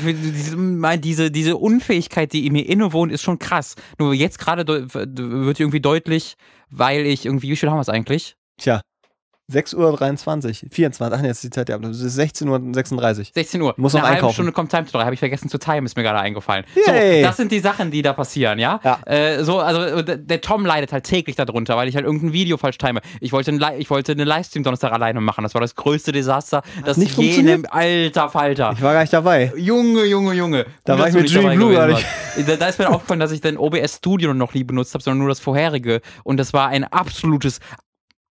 diese, 0.98 1.32
diese, 1.32 1.58
Unfähigkeit, 1.58 2.34
die 2.34 2.46
in 2.46 2.54
mir 2.54 2.68
innewohnt, 2.68 3.12
ist 3.12 3.22
schon 3.22 3.40
krass. 3.40 3.76
Nur 3.98 4.14
jetzt 4.14 4.40
gerade 4.40 4.68
wird 4.68 5.60
irgendwie 5.60 5.80
deutlich, 5.80 6.36
weil 6.70 7.06
ich 7.06 7.26
irgendwie, 7.26 7.50
wie 7.50 7.56
viel 7.56 7.70
haben 7.70 7.78
wir 7.78 7.82
es 7.82 7.90
eigentlich? 7.90 8.36
Tja, 8.58 8.82
6.23 9.52 10.64
Uhr, 10.66 10.70
24, 10.72 11.18
ach 11.18 11.22
nee, 11.22 11.28
jetzt 11.28 11.38
ist 11.38 11.44
die 11.46 11.50
Zeit, 11.50 11.70
ja, 11.70 11.78
das 11.78 12.00
ist 12.00 12.20
16.36 12.20 13.20
Uhr. 13.20 13.26
16 13.34 13.62
Uhr. 13.62 13.74
Muss 13.78 13.94
Eine 13.96 14.02
noch 14.02 14.08
halbe 14.08 14.18
einkaufen. 14.18 14.34
Stunde 14.34 14.52
kommt 14.52 14.72
Time 14.72 14.86
to 14.86 14.92
3, 14.92 15.04
habe 15.06 15.14
ich 15.14 15.20
vergessen 15.20 15.50
zu 15.50 15.58
timen, 15.58 15.86
ist 15.86 15.96
mir 15.98 16.04
gerade 16.04 16.20
eingefallen. 16.20 16.66
Yay. 16.88 17.22
So, 17.22 17.28
das 17.28 17.38
sind 17.38 17.52
die 17.52 17.60
Sachen, 17.60 17.92
die 17.92 18.02
da 18.02 18.14
passieren, 18.14 18.60
ja? 18.60 18.80
Ja. 18.84 19.00
Äh, 19.06 19.44
so, 19.44 19.60
also 19.60 20.02
der, 20.02 20.18
der 20.18 20.42
Tom 20.42 20.66
leidet 20.66 20.92
halt 20.94 21.04
täglich 21.06 21.36
darunter, 21.36 21.76
weil 21.78 21.88
ich 21.88 21.96
halt 21.96 22.06
irgendein 22.06 22.34
Video 22.34 22.58
falsch 22.58 22.78
time. 22.78 23.02
Ich 23.22 23.32
wollte, 23.32 23.52
einen 23.52 23.60
Li- 23.60 23.78
ich 23.80 23.90
wollte 23.90 24.12
eine 24.12 24.24
Livestream 24.24 24.64
Donnerstag 24.64 24.92
alleine 24.92 25.22
machen. 25.22 25.44
Das 25.44 25.54
war 25.54 25.62
das 25.62 25.76
größte 25.76 26.12
Desaster, 26.12 26.62
das 26.86 26.98
nicht 26.98 27.18
jenem 27.18 27.66
alter 27.70 28.30
Falter. 28.30 28.72
Ich 28.74 28.82
war 28.82 28.94
gar 28.94 29.02
nicht 29.02 29.14
dabei. 29.14 29.52
Junge, 29.58 30.06
Junge, 30.06 30.34
Junge. 30.34 30.66
Da 30.86 30.94
Gut, 30.94 31.02
war 31.02 31.08
ich 31.10 31.14
mit 31.16 31.24
nicht 31.24 31.36
dabei 31.36 31.56
Blue 31.56 31.74
gar 31.74 31.90
warst. 31.90 32.06
Da, 32.48 32.56
da 32.56 32.68
ist 32.68 32.80
mir 32.80 32.90
aufgefallen, 32.94 33.20
dass 33.20 33.32
ich 33.32 33.42
den 33.42 33.58
OBS 33.58 33.98
Studio 33.98 34.34
noch 34.34 34.54
nie 34.54 34.64
benutzt 34.64 34.94
habe, 34.94 35.04
sondern 35.04 35.20
nur 35.20 35.30
das 35.30 35.40
vorherige. 35.40 36.02
Und 36.24 36.38
das 36.38 36.54
war 36.54 36.68
ein 36.70 36.84
absolutes, 36.84 37.60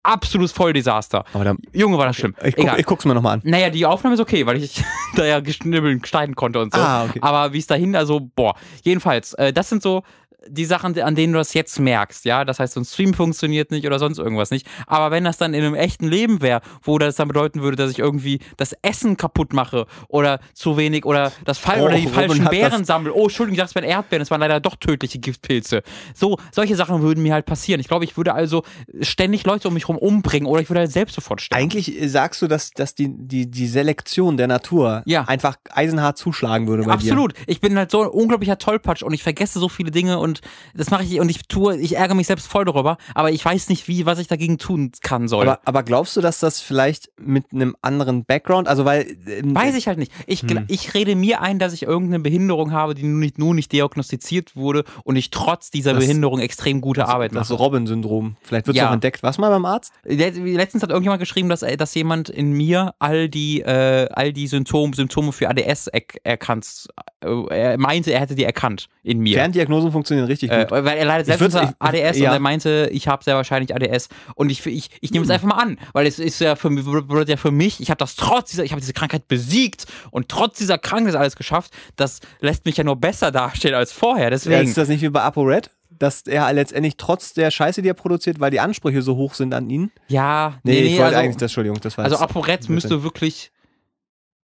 absolutes 0.02 0.52
Volldesaster. 0.52 1.24
Aber 1.32 1.44
dann, 1.44 1.58
Junge, 1.72 1.98
war 1.98 2.06
das 2.06 2.16
schlimm. 2.16 2.34
ich, 2.42 2.54
guck, 2.54 2.64
Egal. 2.64 2.80
ich 2.80 2.86
guck's 2.86 3.04
mir 3.04 3.14
nochmal 3.14 3.34
an. 3.34 3.40
Naja, 3.44 3.70
die 3.70 3.84
Aufnahme 3.84 4.14
ist 4.14 4.20
okay, 4.20 4.46
weil 4.46 4.62
ich 4.62 4.82
da 5.16 5.24
ja 5.24 5.40
geschnibbeln, 5.40 6.04
schneiden 6.04 6.34
konnte 6.34 6.60
und 6.60 6.74
so. 6.74 6.80
Ah, 6.80 7.04
okay. 7.04 7.18
Aber 7.22 7.52
wie 7.52 7.58
es 7.58 7.66
dahin, 7.66 7.94
also, 7.96 8.20
boah. 8.20 8.54
Jedenfalls, 8.82 9.34
äh, 9.34 9.52
das 9.52 9.68
sind 9.68 9.82
so 9.82 10.02
die 10.46 10.64
Sachen, 10.64 10.98
an 11.00 11.14
denen 11.14 11.32
du 11.32 11.38
das 11.38 11.52
jetzt 11.54 11.78
merkst, 11.80 12.24
ja. 12.24 12.44
Das 12.44 12.60
heißt, 12.60 12.74
so 12.74 12.80
ein 12.80 12.84
Stream 12.84 13.12
funktioniert 13.14 13.70
nicht 13.70 13.86
oder 13.86 13.98
sonst 13.98 14.18
irgendwas 14.18 14.50
nicht. 14.50 14.66
Aber 14.86 15.10
wenn 15.10 15.24
das 15.24 15.36
dann 15.36 15.52
in 15.52 15.64
einem 15.64 15.74
echten 15.74 16.06
Leben 16.06 16.40
wäre, 16.40 16.60
wo 16.82 16.98
das 16.98 17.16
dann 17.16 17.28
bedeuten 17.28 17.60
würde, 17.62 17.76
dass 17.76 17.90
ich 17.90 17.98
irgendwie 17.98 18.38
das 18.56 18.74
Essen 18.82 19.16
kaputt 19.16 19.52
mache 19.52 19.86
oder 20.08 20.38
zu 20.54 20.76
wenig 20.76 21.04
oder 21.04 21.32
das 21.44 21.58
Fall 21.58 21.80
Oh, 21.80 21.86
oder 21.86 21.96
die 21.96 22.06
Robin 22.06 22.28
falschen 22.28 22.48
Beeren 22.48 22.84
sammle. 22.84 23.12
Oh, 23.12 23.24
Entschuldigung, 23.24 23.54
ich 23.54 23.58
dachte, 23.58 23.70
es 23.70 23.74
wären 23.74 23.84
Erdbeeren, 23.90 24.22
es 24.22 24.30
waren 24.30 24.40
leider 24.40 24.60
doch 24.60 24.76
tödliche 24.76 25.18
Giftpilze. 25.18 25.82
So, 26.14 26.38
solche 26.52 26.76
Sachen 26.76 27.02
würden 27.02 27.22
mir 27.22 27.32
halt 27.34 27.46
passieren. 27.46 27.80
Ich 27.80 27.88
glaube, 27.88 28.04
ich 28.04 28.16
würde 28.16 28.32
also 28.32 28.62
ständig 29.00 29.44
Leute 29.44 29.68
um 29.68 29.74
mich 29.74 29.84
herum 29.88 29.98
umbringen 29.98 30.48
oder 30.48 30.60
ich 30.62 30.70
würde 30.70 30.80
halt 30.80 30.92
selbst 30.92 31.14
sofort 31.14 31.40
sterben. 31.40 31.62
Eigentlich 31.62 32.00
äh, 32.00 32.08
sagst 32.08 32.40
du, 32.42 32.46
dass, 32.46 32.70
dass 32.70 32.94
die, 32.94 33.08
die, 33.10 33.50
die 33.50 33.66
Selektion 33.66 34.36
der 34.36 34.46
Natur 34.46 35.02
Ja. 35.06 35.24
einfach 35.24 35.56
eisenhart 35.70 36.16
zuschlagen 36.16 36.68
würde 36.68 36.84
bei 36.84 36.92
Absolut. 36.92 37.34
Ich 37.46 37.60
bin 37.60 37.76
halt 37.76 37.90
so 37.90 38.02
ein 38.02 38.08
unglaublicher 38.08 38.58
Tollpatsch 38.58 39.02
und 39.02 39.12
ich 39.14 39.22
vergesse 39.22 39.58
so 39.58 39.68
viele 39.68 39.90
Dinge 39.90 40.18
und 40.18 40.27
das 40.74 40.90
mache 40.90 41.04
ich 41.04 41.20
und 41.20 41.28
ich 41.30 41.42
tue, 41.48 41.76
ich 41.78 41.96
ärgere 41.96 42.14
mich 42.14 42.26
selbst 42.26 42.46
voll 42.46 42.64
darüber, 42.64 42.96
aber 43.14 43.30
ich 43.30 43.44
weiß 43.44 43.68
nicht, 43.68 43.88
wie, 43.88 44.06
was 44.06 44.18
ich 44.18 44.26
dagegen 44.28 44.58
tun 44.58 44.92
kann 45.02 45.28
soll. 45.28 45.48
Aber, 45.48 45.60
aber 45.64 45.82
glaubst 45.82 46.16
du, 46.16 46.20
dass 46.20 46.38
das 46.40 46.60
vielleicht 46.60 47.10
mit 47.20 47.46
einem 47.52 47.76
anderen 47.82 48.24
Background, 48.24 48.68
also 48.68 48.84
weil. 48.84 49.16
ähm, 49.26 49.54
Weiß 49.54 49.74
ich 49.74 49.86
halt 49.88 49.98
nicht. 49.98 50.12
Ich, 50.26 50.42
Hm. 50.42 50.64
ich 50.68 50.94
rede 50.94 51.14
mir 51.16 51.40
ein, 51.42 51.58
dass 51.58 51.72
ich 51.72 51.82
irgendeine 51.82 52.20
Behinderung 52.22 52.72
habe, 52.72 52.94
die 52.94 53.02
nur 53.04 53.18
nicht, 53.20 53.38
nur 53.38 53.54
nicht 53.54 53.72
diagnostiziert 53.72 54.56
wurde 54.56 54.84
und 55.04 55.16
ich 55.16 55.30
trotz 55.30 55.70
dieser 55.70 55.92
Das- 55.94 56.04
Behinderung 56.04 56.38
extrem 56.40 56.80
gute 56.80 57.06
Arbeit 57.08 57.34
Das 57.34 57.48
mache. 57.50 57.58
Robin-Syndrom. 57.62 58.36
Vielleicht 58.42 58.66
wird 58.66 58.76
es 58.76 58.80
Ja. 58.82 58.88
auch 58.88 58.92
entdeckt. 58.94 59.22
Was 59.22 59.38
mal 59.38 59.50
beim 59.50 59.64
Arzt? 59.64 59.92
Let- 60.04 60.36
Letztens 60.36 60.82
hat 60.82 60.90
irgendjemand 60.90 61.20
geschrieben, 61.20 61.48
dass, 61.48 61.60
dass 61.60 61.94
jemand 61.94 62.28
in 62.28 62.52
mir 62.52 62.94
all 62.98 63.28
die, 63.28 63.60
äh, 63.62 64.08
all 64.12 64.32
die 64.32 64.46
Symptome, 64.46 64.94
Symptome 64.94 65.32
für 65.32 65.48
ADS 65.48 65.86
er 65.88 66.02
erkannt. 66.24 66.88
Äh, 67.24 67.46
er 67.50 67.78
meinte, 67.78 68.12
er 68.12 68.20
hätte 68.20 68.34
die 68.34 68.44
erkannt 68.44 68.88
in 69.02 69.18
mir. 69.20 69.34
Ferndiagnosen 69.34 69.92
funktionieren 69.92 70.17
richtig 70.24 70.50
Äh, 70.50 70.60
gut. 70.68 70.70
weil 70.70 70.96
er 70.98 71.04
leidet 71.04 71.26
selbst 71.26 71.42
unter 71.42 71.74
ADS 71.78 72.16
ich- 72.16 72.22
ja. 72.22 72.30
und 72.30 72.36
er 72.36 72.40
meinte, 72.40 72.88
ich 72.92 73.08
habe 73.08 73.22
sehr 73.24 73.36
wahrscheinlich 73.36 73.74
ADS. 73.74 74.08
Und 74.34 74.50
ich, 74.50 74.64
ich, 74.66 74.90
ich 75.00 75.10
nehme 75.10 75.24
es 75.24 75.30
einfach 75.30 75.46
mal 75.48 75.56
an, 75.62 75.78
weil 75.92 76.06
es 76.06 76.18
ist 76.18 76.40
ja 76.40 76.56
für, 76.56 76.70
bedeutet 76.70 77.28
ja 77.28 77.36
für 77.36 77.50
mich, 77.50 77.80
ich 77.80 77.90
habe 77.90 77.98
das 77.98 78.16
trotz 78.16 78.50
dieser, 78.50 78.64
ich 78.64 78.72
habe 78.72 78.80
diese 78.80 78.92
Krankheit 78.92 79.28
besiegt 79.28 79.86
und 80.10 80.28
trotz 80.28 80.58
dieser 80.58 80.78
Krankheit 80.78 81.14
alles 81.14 81.36
geschafft. 81.36 81.72
Das 81.96 82.20
lässt 82.40 82.64
mich 82.64 82.76
ja 82.76 82.84
nur 82.84 82.96
besser 82.96 83.30
dastehen 83.30 83.74
als 83.74 83.92
vorher. 83.92 84.24
Ja, 84.24 84.30
Deswegen. 84.30 84.68
ist 84.68 84.76
das 84.78 84.88
nicht 84.88 85.02
wie 85.02 85.08
bei 85.08 85.22
ApoRed? 85.22 85.70
Dass 85.90 86.22
er 86.22 86.52
letztendlich 86.52 86.96
trotz 86.96 87.32
der 87.34 87.50
Scheiße, 87.50 87.82
die 87.82 87.88
er 87.88 87.94
produziert, 87.94 88.38
weil 88.38 88.50
die 88.52 88.60
Ansprüche 88.60 89.02
so 89.02 89.16
hoch 89.16 89.34
sind 89.34 89.52
an 89.52 89.68
ihn. 89.68 89.90
ja, 90.06 90.54
Nee, 90.62 90.80
ich 90.80 90.92
wollte 90.92 91.04
also, 91.06 91.18
eigentlich 91.18 91.36
das, 91.36 91.42
Entschuldigung, 91.50 91.80
das 91.80 91.98
war 91.98 92.04
also 92.04 92.18
ApoRed 92.18 92.68
müsste 92.68 93.02
wirklich. 93.02 93.50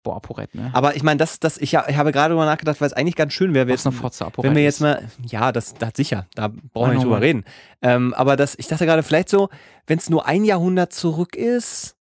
Boah, 0.04 0.18
ApoRed, 0.18 0.54
ne? 0.54 0.70
Aber 0.74 0.96
ich 0.98 1.04
meine, 1.04 1.18
das, 1.18 1.40
das, 1.40 1.58
ich, 1.58 1.74
ich 1.74 1.76
habe 1.76 2.12
gerade 2.12 2.34
darüber 2.34 2.46
nachgedacht, 2.46 2.82
weil 2.82 2.88
es 2.88 2.94
eigentlich 2.94 3.16
ganz 3.16 3.32
schön 3.34 3.54
wäre, 3.54 3.68
ApoRed 4.22 4.46
wenn 4.50 4.56
wir 4.56 4.64
jetzt 4.64 4.82
mal, 4.82 5.08
ja, 5.26 5.52
das, 5.54 5.74
das 5.76 5.92
sicher, 5.96 6.28
da 6.36 6.50
brauchen 6.50 6.90
wir 6.90 6.94
nicht 6.96 7.04
drüber 7.06 7.22
reden. 7.22 7.46
Ähm, 7.82 8.14
aber 8.14 8.36
das, 8.36 8.56
ich 8.60 8.68
dachte 8.68 8.86
gerade, 8.86 9.02
vielleicht 9.04 9.30
so, 9.30 9.50
wenn 9.88 9.98
es 10.00 10.10
nur 10.10 10.26
ein 10.26 10.44
Jahrhundert 10.44 10.92
zurück 10.94 11.36
ist, 11.38 11.96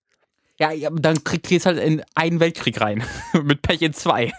Ja, 0.59 0.70
ja, 0.73 0.91
dann 0.91 1.23
krieg- 1.24 1.43
kriegst 1.45 1.66
halt 1.66 1.79
in 1.79 2.03
einen 2.15 2.39
Weltkrieg 2.41 2.81
rein. 2.81 3.03
Mit 3.43 3.62
Pech 3.62 3.83
in 3.83 3.93
zwei. 3.95 4.33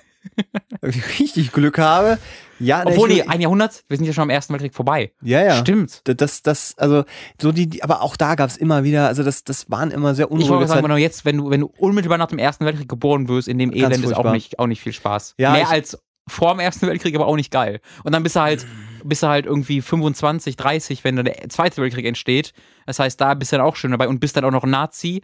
Richtig 0.84 1.52
Glück 1.52 1.78
habe. 1.78 2.18
Ja, 2.60 2.84
Obwohl, 2.86 3.10
nee, 3.10 3.24
ein 3.24 3.42
Jahrhundert, 3.42 3.84
wir 3.88 3.98
sind 3.98 4.06
ja 4.06 4.14
schon 4.14 4.24
am 4.24 4.30
Ersten 4.30 4.54
Weltkrieg 4.54 4.74
vorbei. 4.74 5.12
ja, 5.22 5.44
ja. 5.44 5.58
Stimmt. 5.58 6.02
Das, 6.06 6.42
das, 6.42 6.76
also, 6.78 7.04
so 7.42 7.52
die, 7.52 7.68
die 7.68 7.84
aber 7.84 8.02
auch 8.02 8.16
da 8.16 8.36
gab 8.36 8.50
es 8.50 8.58
immer 8.58 8.84
wieder, 8.84 9.08
also 9.08 9.24
das, 9.24 9.44
das 9.44 9.70
waren 9.70 9.92
immer 9.92 10.16
sehr 10.16 10.26
Ich 10.26 10.32
wollte 10.32 10.46
unruhige 10.46 10.68
sagen, 10.68 10.84
genau 10.84 10.96
jetzt, 10.96 11.26
wenn 11.26 11.38
du, 11.38 11.50
wenn 11.50 11.62
du 11.62 11.72
unmittelbar 11.78 12.18
nach 12.18 12.28
dem 12.28 12.40
Ersten 12.40 12.66
Weltkrieg 12.66 12.88
geboren 12.88 13.28
wirst, 13.28 13.48
in 13.48 13.58
dem 13.58 13.72
Ganz 13.72 13.96
Elend 13.96 14.06
ist 14.06 14.12
auch 14.12 14.16
furchtbar. 14.18 14.34
nicht, 14.34 14.60
auch 14.60 14.68
nicht 14.68 14.82
viel 14.82 14.94
Spaß. 14.94 15.36
Ja, 15.38 15.52
Mehr 15.52 15.70
als 15.70 15.98
vor 16.28 16.52
dem 16.52 16.60
Ersten 16.60 16.88
Weltkrieg, 16.88 17.16
aber 17.16 17.28
auch 17.28 17.36
nicht 17.36 17.52
geil. 17.52 17.82
Und 18.04 18.14
dann 18.14 18.24
bist 18.24 18.36
du 18.36 18.42
halt, 18.42 18.66
bist 19.04 19.24
du 19.24 19.28
halt 19.28 19.46
irgendwie 19.46 19.82
25, 19.82 20.56
30, 20.56 21.04
wenn 21.04 21.18
dann 21.18 21.26
der 21.26 21.50
Zweite 21.50 21.82
Weltkrieg 21.82 22.06
entsteht. 22.06 22.54
Das 22.86 23.00
heißt, 23.00 23.20
da 23.20 23.34
bist 23.34 23.52
du 23.52 23.58
dann 23.58 23.66
auch 23.66 23.76
schön 23.76 23.92
dabei 23.92 24.08
und 24.08 24.20
bist 24.20 24.38
dann 24.38 24.46
auch 24.46 24.52
noch 24.52 24.66
Nazi. 24.66 25.22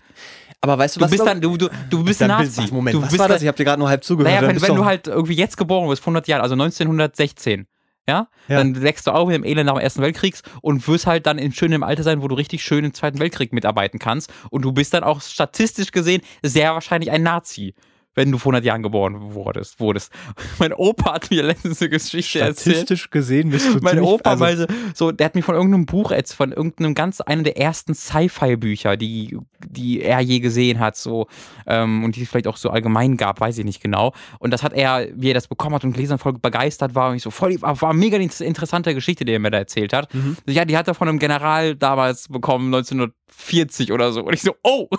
Aber 0.62 0.78
weißt 0.78 0.96
du, 0.98 1.00
Du 1.00 1.06
was 1.06 1.12
bist 1.12 1.26
dann, 1.26 1.40
du, 1.40 1.56
du, 1.58 1.70
du 1.90 2.04
bist 2.04 2.20
dann 2.22 2.28
Nazi. 2.30 2.46
bist- 2.48 2.58
was, 2.58 2.72
Moment, 2.72 2.96
du 2.96 3.02
was 3.02 3.10
bist 3.10 3.20
war 3.20 3.28
das? 3.30 3.42
Ich 3.42 3.48
habe 3.48 3.56
dir 3.58 3.64
gerade 3.64 3.80
nur 3.80 3.88
halb 3.90 4.04
zugehört. 4.04 4.34
Naja, 4.34 4.46
wenn, 4.48 4.56
bist 4.56 4.68
wenn 4.68 4.76
du 4.76 4.84
halt 4.86 5.08
irgendwie 5.08 5.34
jetzt 5.36 5.56
geboren 5.58 5.88
wirst, 5.90 6.02
100 6.04 6.28
Jahre, 6.28 6.44
also 6.44 6.54
1916, 6.56 7.66
ja, 8.08 8.28
Ja. 8.48 8.58
dann 8.58 8.82
wächst 8.82 9.08
du 9.08 9.26
mit 9.26 9.36
dem 9.36 9.44
Elend 9.46 9.68
nach 9.68 9.76
dem 9.76 9.82
Ersten 9.82 10.02
Weltkriegs 10.02 10.42
und 10.62 10.86
wirst 10.88 11.08
halt 11.08 11.26
dann 11.28 11.38
in 11.38 11.54
schönem 11.54 11.84
Alter 11.84 12.04
sein, 12.04 12.22
wo 12.22 12.28
du 12.28 12.36
richtig 12.36 12.64
schön 12.64 12.84
im 12.84 12.94
Zweiten 12.94 13.20
Weltkrieg 13.20 13.54
mitarbeiten 13.54 14.00
kannst 14.00 14.34
und 14.50 14.64
du 14.64 14.72
bist 14.74 14.94
dann 14.94 15.04
auch 15.04 15.22
statistisch 15.22 15.92
gesehen 15.92 16.22
sehr 16.44 16.74
wahrscheinlich 16.74 17.12
ein 17.12 17.24
Nazi. 17.24 17.74
Wenn 18.20 18.34
du 18.34 18.38
vor 18.38 18.52
100 18.52 18.66
Jahren 18.66 18.84
geboren 18.84 19.34
wurdest. 19.34 19.80
wurdest. 19.80 20.12
Mein 20.60 20.74
Opa 20.74 21.14
hat 21.14 21.32
mir 21.32 21.42
letztens 21.42 21.82
eine 21.82 21.90
Geschichte 21.90 22.42
erzählt. 22.42 22.76
statistisch 22.76 23.10
gesehen 23.12 23.50
bist 23.50 23.74
du 23.74 23.80
Mein 23.82 24.00
Opa 24.00 24.32
also, 24.32 24.44
meinte, 24.44 24.68
so, 24.94 25.14
der 25.14 25.24
hat 25.24 25.36
mir 25.36 25.42
von 25.42 25.56
irgendeinem 25.56 25.86
Buch, 25.86 26.12
jetzt 26.12 26.34
von 26.34 26.52
irgendeinem 26.52 26.96
ganz, 26.96 27.22
einem 27.22 27.46
der 27.46 27.58
ersten 27.58 27.96
Sci-Fi-Bücher, 27.96 28.98
die, 28.98 29.38
die 29.66 30.02
er 30.02 30.20
je 30.20 30.42
gesehen 30.42 30.80
hat, 30.80 30.98
so, 30.98 31.28
ähm, 31.66 32.04
und 32.04 32.18
die 32.18 32.24
es 32.24 32.30
vielleicht 32.30 32.48
auch 32.48 32.58
so 32.58 32.72
allgemein 32.72 33.16
gab, 33.16 33.40
weiß 33.40 33.58
ich 33.58 33.64
nicht 33.64 33.82
genau. 33.82 34.14
Und 34.40 34.52
das 34.52 34.64
hat 34.64 34.74
er, 34.74 35.08
wie 35.14 35.30
er 35.30 35.34
das 35.34 35.48
bekommen 35.48 35.76
hat 35.76 35.86
und 35.86 35.94
gelesen 35.94 36.16
hat, 36.16 36.20
voll 36.20 36.34
begeistert 36.34 36.96
war 36.96 37.12
und 37.12 37.16
ich 37.16 37.24
so 37.24 37.32
voll, 37.32 37.56
war, 37.62 37.94
mega 37.94 38.18
interessante 38.18 38.94
Geschichte, 38.94 39.24
die 39.24 39.32
er 39.32 39.40
mir 39.40 39.52
da 39.52 39.60
erzählt 39.60 39.94
hat. 39.94 40.14
Mhm. 40.14 40.36
Ja, 40.46 40.66
die 40.66 40.76
hat 40.76 40.90
er 40.90 40.94
von 40.94 41.08
einem 41.08 41.20
General 41.20 41.74
damals 41.78 42.28
bekommen, 42.28 42.66
1940 42.66 43.94
oder 43.94 44.12
so. 44.12 44.24
Und 44.24 44.34
ich 44.34 44.42
so, 44.42 44.56
oh! 44.64 44.90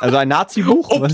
also 0.00 0.16
ein 0.16 0.28
Nazi-Buch? 0.28 1.08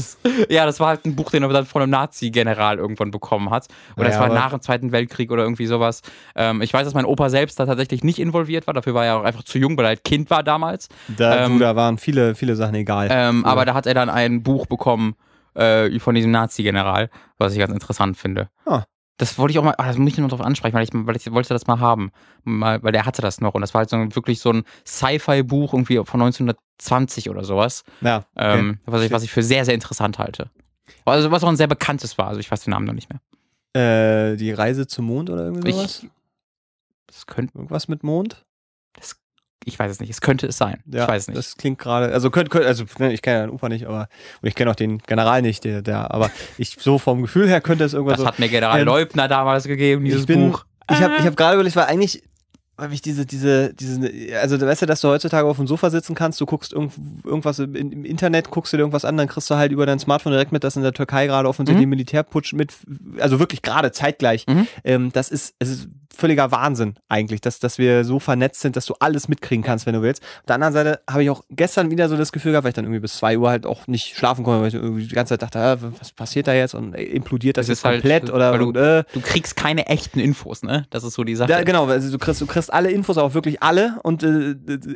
Ja, 0.48 0.66
das 0.66 0.80
war 0.80 0.88
halt 0.88 1.04
ein 1.04 1.14
Buch, 1.16 1.30
den 1.30 1.42
er 1.42 1.48
dann 1.50 1.66
von 1.66 1.82
einem 1.82 1.90
Nazi-General 1.90 2.78
irgendwann 2.78 3.10
bekommen 3.10 3.50
hat. 3.50 3.68
Oder 3.96 4.06
das 4.06 4.14
Naja, 4.16 4.20
war 4.20 4.26
aber- 4.26 4.34
nach 4.34 4.50
dem 4.50 4.60
Zweiten 4.60 4.92
Weltkrieg 4.92 5.30
oder 5.30 5.42
irgendwie 5.42 5.66
sowas. 5.66 6.02
Ähm, 6.34 6.62
ich 6.62 6.72
weiß, 6.72 6.84
dass 6.84 6.94
mein 6.94 7.04
Opa 7.04 7.28
selbst 7.30 7.58
da 7.60 7.66
tatsächlich 7.66 8.04
nicht 8.04 8.18
involviert 8.18 8.66
war. 8.66 8.74
Dafür 8.74 8.94
war 8.94 9.04
er 9.06 9.16
auch 9.18 9.24
einfach 9.24 9.42
zu 9.44 9.58
jung, 9.58 9.76
weil 9.76 9.84
er 9.84 9.88
halt 9.88 10.04
Kind 10.04 10.30
war 10.30 10.42
damals. 10.42 10.88
Da, 11.16 11.44
Ähm, 11.46 11.54
du, 11.54 11.58
da 11.60 11.76
waren 11.76 11.98
viele, 11.98 12.34
viele 12.34 12.56
Sachen 12.56 12.74
egal. 12.74 13.08
Ähm, 13.10 13.42
Früher. 13.42 13.50
aber 13.52 13.64
da 13.64 13.74
hat 13.74 13.86
er 13.86 13.94
dann 13.94 14.10
ein 14.10 14.42
Buch 14.42 14.66
bekommen 14.66 15.14
äh, 15.54 15.98
von 15.98 16.14
diesem 16.14 16.30
Nazi-General, 16.30 17.10
was 17.38 17.52
ich 17.52 17.58
ganz 17.58 17.72
interessant 17.72 18.16
finde. 18.16 18.48
Ah. 18.64 18.82
Das 19.22 19.38
wollte 19.38 19.52
ich 19.52 19.58
auch 19.60 19.62
mal, 19.62 19.76
ah, 19.78 19.86
das 19.86 19.98
muss 19.98 20.14
ich 20.14 20.18
noch 20.18 20.30
drauf 20.30 20.40
ansprechen, 20.40 20.74
weil 20.74 20.82
ich, 20.82 20.90
weil 20.92 21.14
ich 21.14 21.30
wollte 21.30 21.54
das 21.54 21.68
mal 21.68 21.78
haben. 21.78 22.10
Mal, 22.42 22.82
weil 22.82 22.90
der 22.90 23.06
hatte 23.06 23.22
das 23.22 23.40
noch. 23.40 23.54
Und 23.54 23.60
das 23.60 23.72
war 23.72 23.78
halt 23.78 23.88
so 23.88 23.94
ein, 23.94 24.12
wirklich 24.16 24.40
so 24.40 24.52
ein 24.52 24.64
Sci-Fi-Buch 24.84 25.74
irgendwie 25.74 25.94
von 26.04 26.20
1920 26.20 27.30
oder 27.30 27.44
sowas. 27.44 27.84
ja, 28.00 28.26
okay. 28.34 28.58
Ähm, 28.58 28.78
was, 28.84 29.02
ich, 29.02 29.12
was 29.12 29.22
ich 29.22 29.30
für 29.30 29.44
sehr, 29.44 29.64
sehr 29.64 29.74
interessant 29.74 30.18
halte. 30.18 30.50
Also 31.04 31.30
was 31.30 31.44
auch 31.44 31.48
ein 31.48 31.56
sehr 31.56 31.68
bekanntes 31.68 32.18
war. 32.18 32.26
Also 32.26 32.40
ich 32.40 32.50
weiß 32.50 32.64
den 32.64 32.72
Namen 32.72 32.84
noch 32.84 32.94
nicht 32.94 33.10
mehr. 33.10 34.32
äh, 34.32 34.36
die 34.36 34.50
Reise 34.50 34.88
zum 34.88 35.04
Mond 35.04 35.30
oder 35.30 35.44
irgendwie 35.44 35.70
sowas? 35.70 36.02
Ich, 36.02 36.10
das 37.06 37.26
könnte, 37.26 37.56
Irgendwas 37.56 37.86
mit 37.86 38.02
Mond? 38.02 38.44
Ich 39.64 39.78
weiß 39.78 39.90
es 39.90 40.00
nicht. 40.00 40.10
Es 40.10 40.20
könnte 40.20 40.46
es 40.46 40.56
sein. 40.56 40.82
Ja, 40.86 41.02
ich 41.02 41.08
weiß 41.08 41.22
es 41.22 41.28
nicht. 41.28 41.38
Das 41.38 41.56
klingt 41.56 41.78
gerade, 41.78 42.12
also 42.12 42.30
könnt, 42.30 42.50
könnt, 42.50 42.66
also 42.66 42.84
ne, 42.98 43.12
ich 43.12 43.22
kenne 43.22 43.38
ja 43.38 43.46
den 43.46 43.50
Opa 43.50 43.68
nicht, 43.68 43.86
aber 43.86 44.08
und 44.40 44.48
ich 44.48 44.54
kenne 44.54 44.70
auch 44.70 44.76
den 44.76 44.98
General 44.98 45.42
nicht, 45.42 45.64
der, 45.64 45.82
der, 45.82 46.12
aber 46.12 46.30
ich 46.58 46.76
so 46.80 46.98
vom 46.98 47.22
Gefühl 47.22 47.48
her 47.48 47.60
könnte 47.60 47.84
es 47.84 47.94
irgendwas 47.94 48.16
das 48.16 48.22
so. 48.22 48.26
hat 48.28 48.38
mir 48.38 48.48
General 48.48 48.80
Ähm, 48.80 48.86
Leubner 48.86 49.28
damals 49.28 49.64
gegeben, 49.64 50.04
dieses 50.04 50.22
ich 50.22 50.26
bin, 50.26 50.50
Buch. 50.50 50.64
Ich 50.90 51.00
habe 51.00 51.14
ich 51.18 51.24
hab 51.24 51.36
gerade 51.36 51.54
überlegt, 51.54 51.76
weil 51.76 51.84
eigentlich, 51.86 52.22
weil 52.76 52.92
ich 52.92 53.02
diese, 53.02 53.24
diese, 53.24 53.72
diese, 53.74 54.10
also 54.40 54.60
weißt 54.60 54.82
du, 54.82 54.86
dass 54.86 55.00
du 55.00 55.08
heutzutage 55.08 55.46
auf 55.46 55.56
dem 55.56 55.66
Sofa 55.66 55.90
sitzen 55.90 56.14
kannst, 56.14 56.40
du 56.40 56.46
guckst 56.46 56.72
irgend, 56.72 56.92
irgendwas 57.24 57.58
im, 57.60 57.74
im 57.74 58.04
Internet, 58.04 58.50
guckst 58.50 58.72
dir 58.72 58.78
irgendwas 58.78 59.04
an, 59.04 59.16
dann 59.16 59.28
kriegst 59.28 59.48
du 59.50 59.54
halt 59.54 59.70
über 59.72 59.86
dein 59.86 59.98
Smartphone 60.00 60.32
direkt 60.32 60.50
mit, 60.52 60.64
dass 60.64 60.74
in 60.76 60.82
der 60.82 60.92
Türkei 60.92 61.26
gerade 61.26 61.48
offensichtlich 61.48 61.86
Mhm. 61.86 61.90
Militärputsch 61.90 62.52
mit, 62.54 62.72
also 63.20 63.38
wirklich 63.38 63.62
gerade 63.62 63.92
zeitgleich. 63.92 64.46
Mhm. 64.48 64.66
Ähm, 64.84 65.12
das 65.12 65.28
ist, 65.30 65.54
es 65.60 65.68
ist 65.70 65.88
völliger 66.14 66.50
Wahnsinn 66.52 66.94
eigentlich, 67.08 67.40
dass, 67.40 67.58
dass 67.58 67.78
wir 67.78 68.04
so 68.04 68.18
vernetzt 68.18 68.60
sind, 68.60 68.76
dass 68.76 68.86
du 68.86 68.94
alles 69.00 69.28
mitkriegen 69.28 69.64
kannst, 69.64 69.86
wenn 69.86 69.94
du 69.94 70.02
willst. 70.02 70.22
Auf 70.22 70.46
der 70.46 70.54
anderen 70.56 70.72
Seite 70.72 71.00
habe 71.08 71.22
ich 71.22 71.30
auch 71.30 71.42
gestern 71.50 71.90
wieder 71.90 72.08
so 72.08 72.16
das 72.16 72.32
Gefühl 72.32 72.52
gehabt, 72.52 72.64
weil 72.64 72.70
ich 72.70 72.74
dann 72.74 72.84
irgendwie 72.84 73.00
bis 73.00 73.16
zwei 73.16 73.38
Uhr 73.38 73.50
halt 73.50 73.66
auch 73.66 73.86
nicht 73.86 74.16
schlafen 74.16 74.44
konnte, 74.44 74.60
weil 74.62 74.68
ich 74.68 74.74
irgendwie 74.74 75.06
die 75.06 75.14
ganze 75.14 75.32
Zeit 75.38 75.42
dachte, 75.42 75.58
ah, 75.58 75.76
was 75.98 76.12
passiert 76.12 76.46
da 76.46 76.54
jetzt 76.54 76.74
und 76.74 76.94
äh, 76.94 77.02
implodiert 77.02 77.56
das 77.56 77.66
Das 77.66 77.78
jetzt 77.78 77.84
halt, 77.84 78.02
komplett 78.02 78.30
oder 78.30 78.52
weil 78.52 78.58
du- 78.58 78.68
und, 78.68 78.76
äh, 78.76 79.04
Du 79.12 79.20
kriegst 79.20 79.56
keine 79.56 79.86
echten 79.86 80.20
Infos, 80.20 80.62
ne? 80.62 80.86
Das 80.90 81.04
ist 81.04 81.14
so 81.14 81.24
die 81.24 81.34
Sache. 81.36 81.50
ja, 81.50 81.62
genau, 81.62 81.86
also 81.86 82.10
du 82.10 82.18
kriegst, 82.18 82.40
du 82.40 82.46
kriegst 82.46 82.72
alle 82.72 82.90
Infos, 82.90 83.18
auch 83.18 83.34
wirklich 83.34 83.62
alle 83.62 83.98
und 84.02 84.22
äh, 84.22 84.54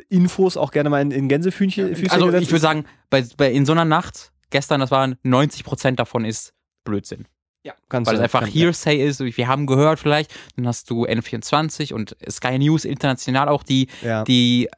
Infos 0.09 0.57
auch 0.57 0.71
gerne 0.71 0.89
mal 0.89 1.01
in, 1.01 1.11
in 1.11 1.27
Gänsefüßchen 1.27 1.95
Füßchen 1.95 2.11
also 2.11 2.25
gesetzt. 2.27 2.43
ich 2.43 2.51
würde 2.51 2.61
sagen, 2.61 2.85
bei, 3.09 3.23
bei, 3.37 3.51
in 3.51 3.65
so 3.65 3.71
einer 3.71 3.85
Nacht, 3.85 4.31
gestern, 4.49 4.79
das 4.79 4.91
waren 4.91 5.15
90% 5.25 5.95
davon 5.95 6.25
ist 6.25 6.53
Blödsinn. 6.83 7.25
Ja, 7.67 7.73
kannst 7.89 8.09
Weil 8.09 8.15
es 8.15 8.21
einfach 8.21 8.47
Hearsay 8.47 9.05
ist, 9.05 9.19
wir 9.19 9.47
haben 9.47 9.65
gehört 9.67 9.99
vielleicht, 9.99 10.33
dann 10.55 10.65
hast 10.67 10.89
du 10.89 11.05
N24 11.05 11.93
und 11.93 12.15
Sky 12.29 12.57
News 12.57 12.85
international 12.85 13.49
auch, 13.49 13.61
die, 13.63 13.87
Ja. 14.01 14.23
die 14.23 14.69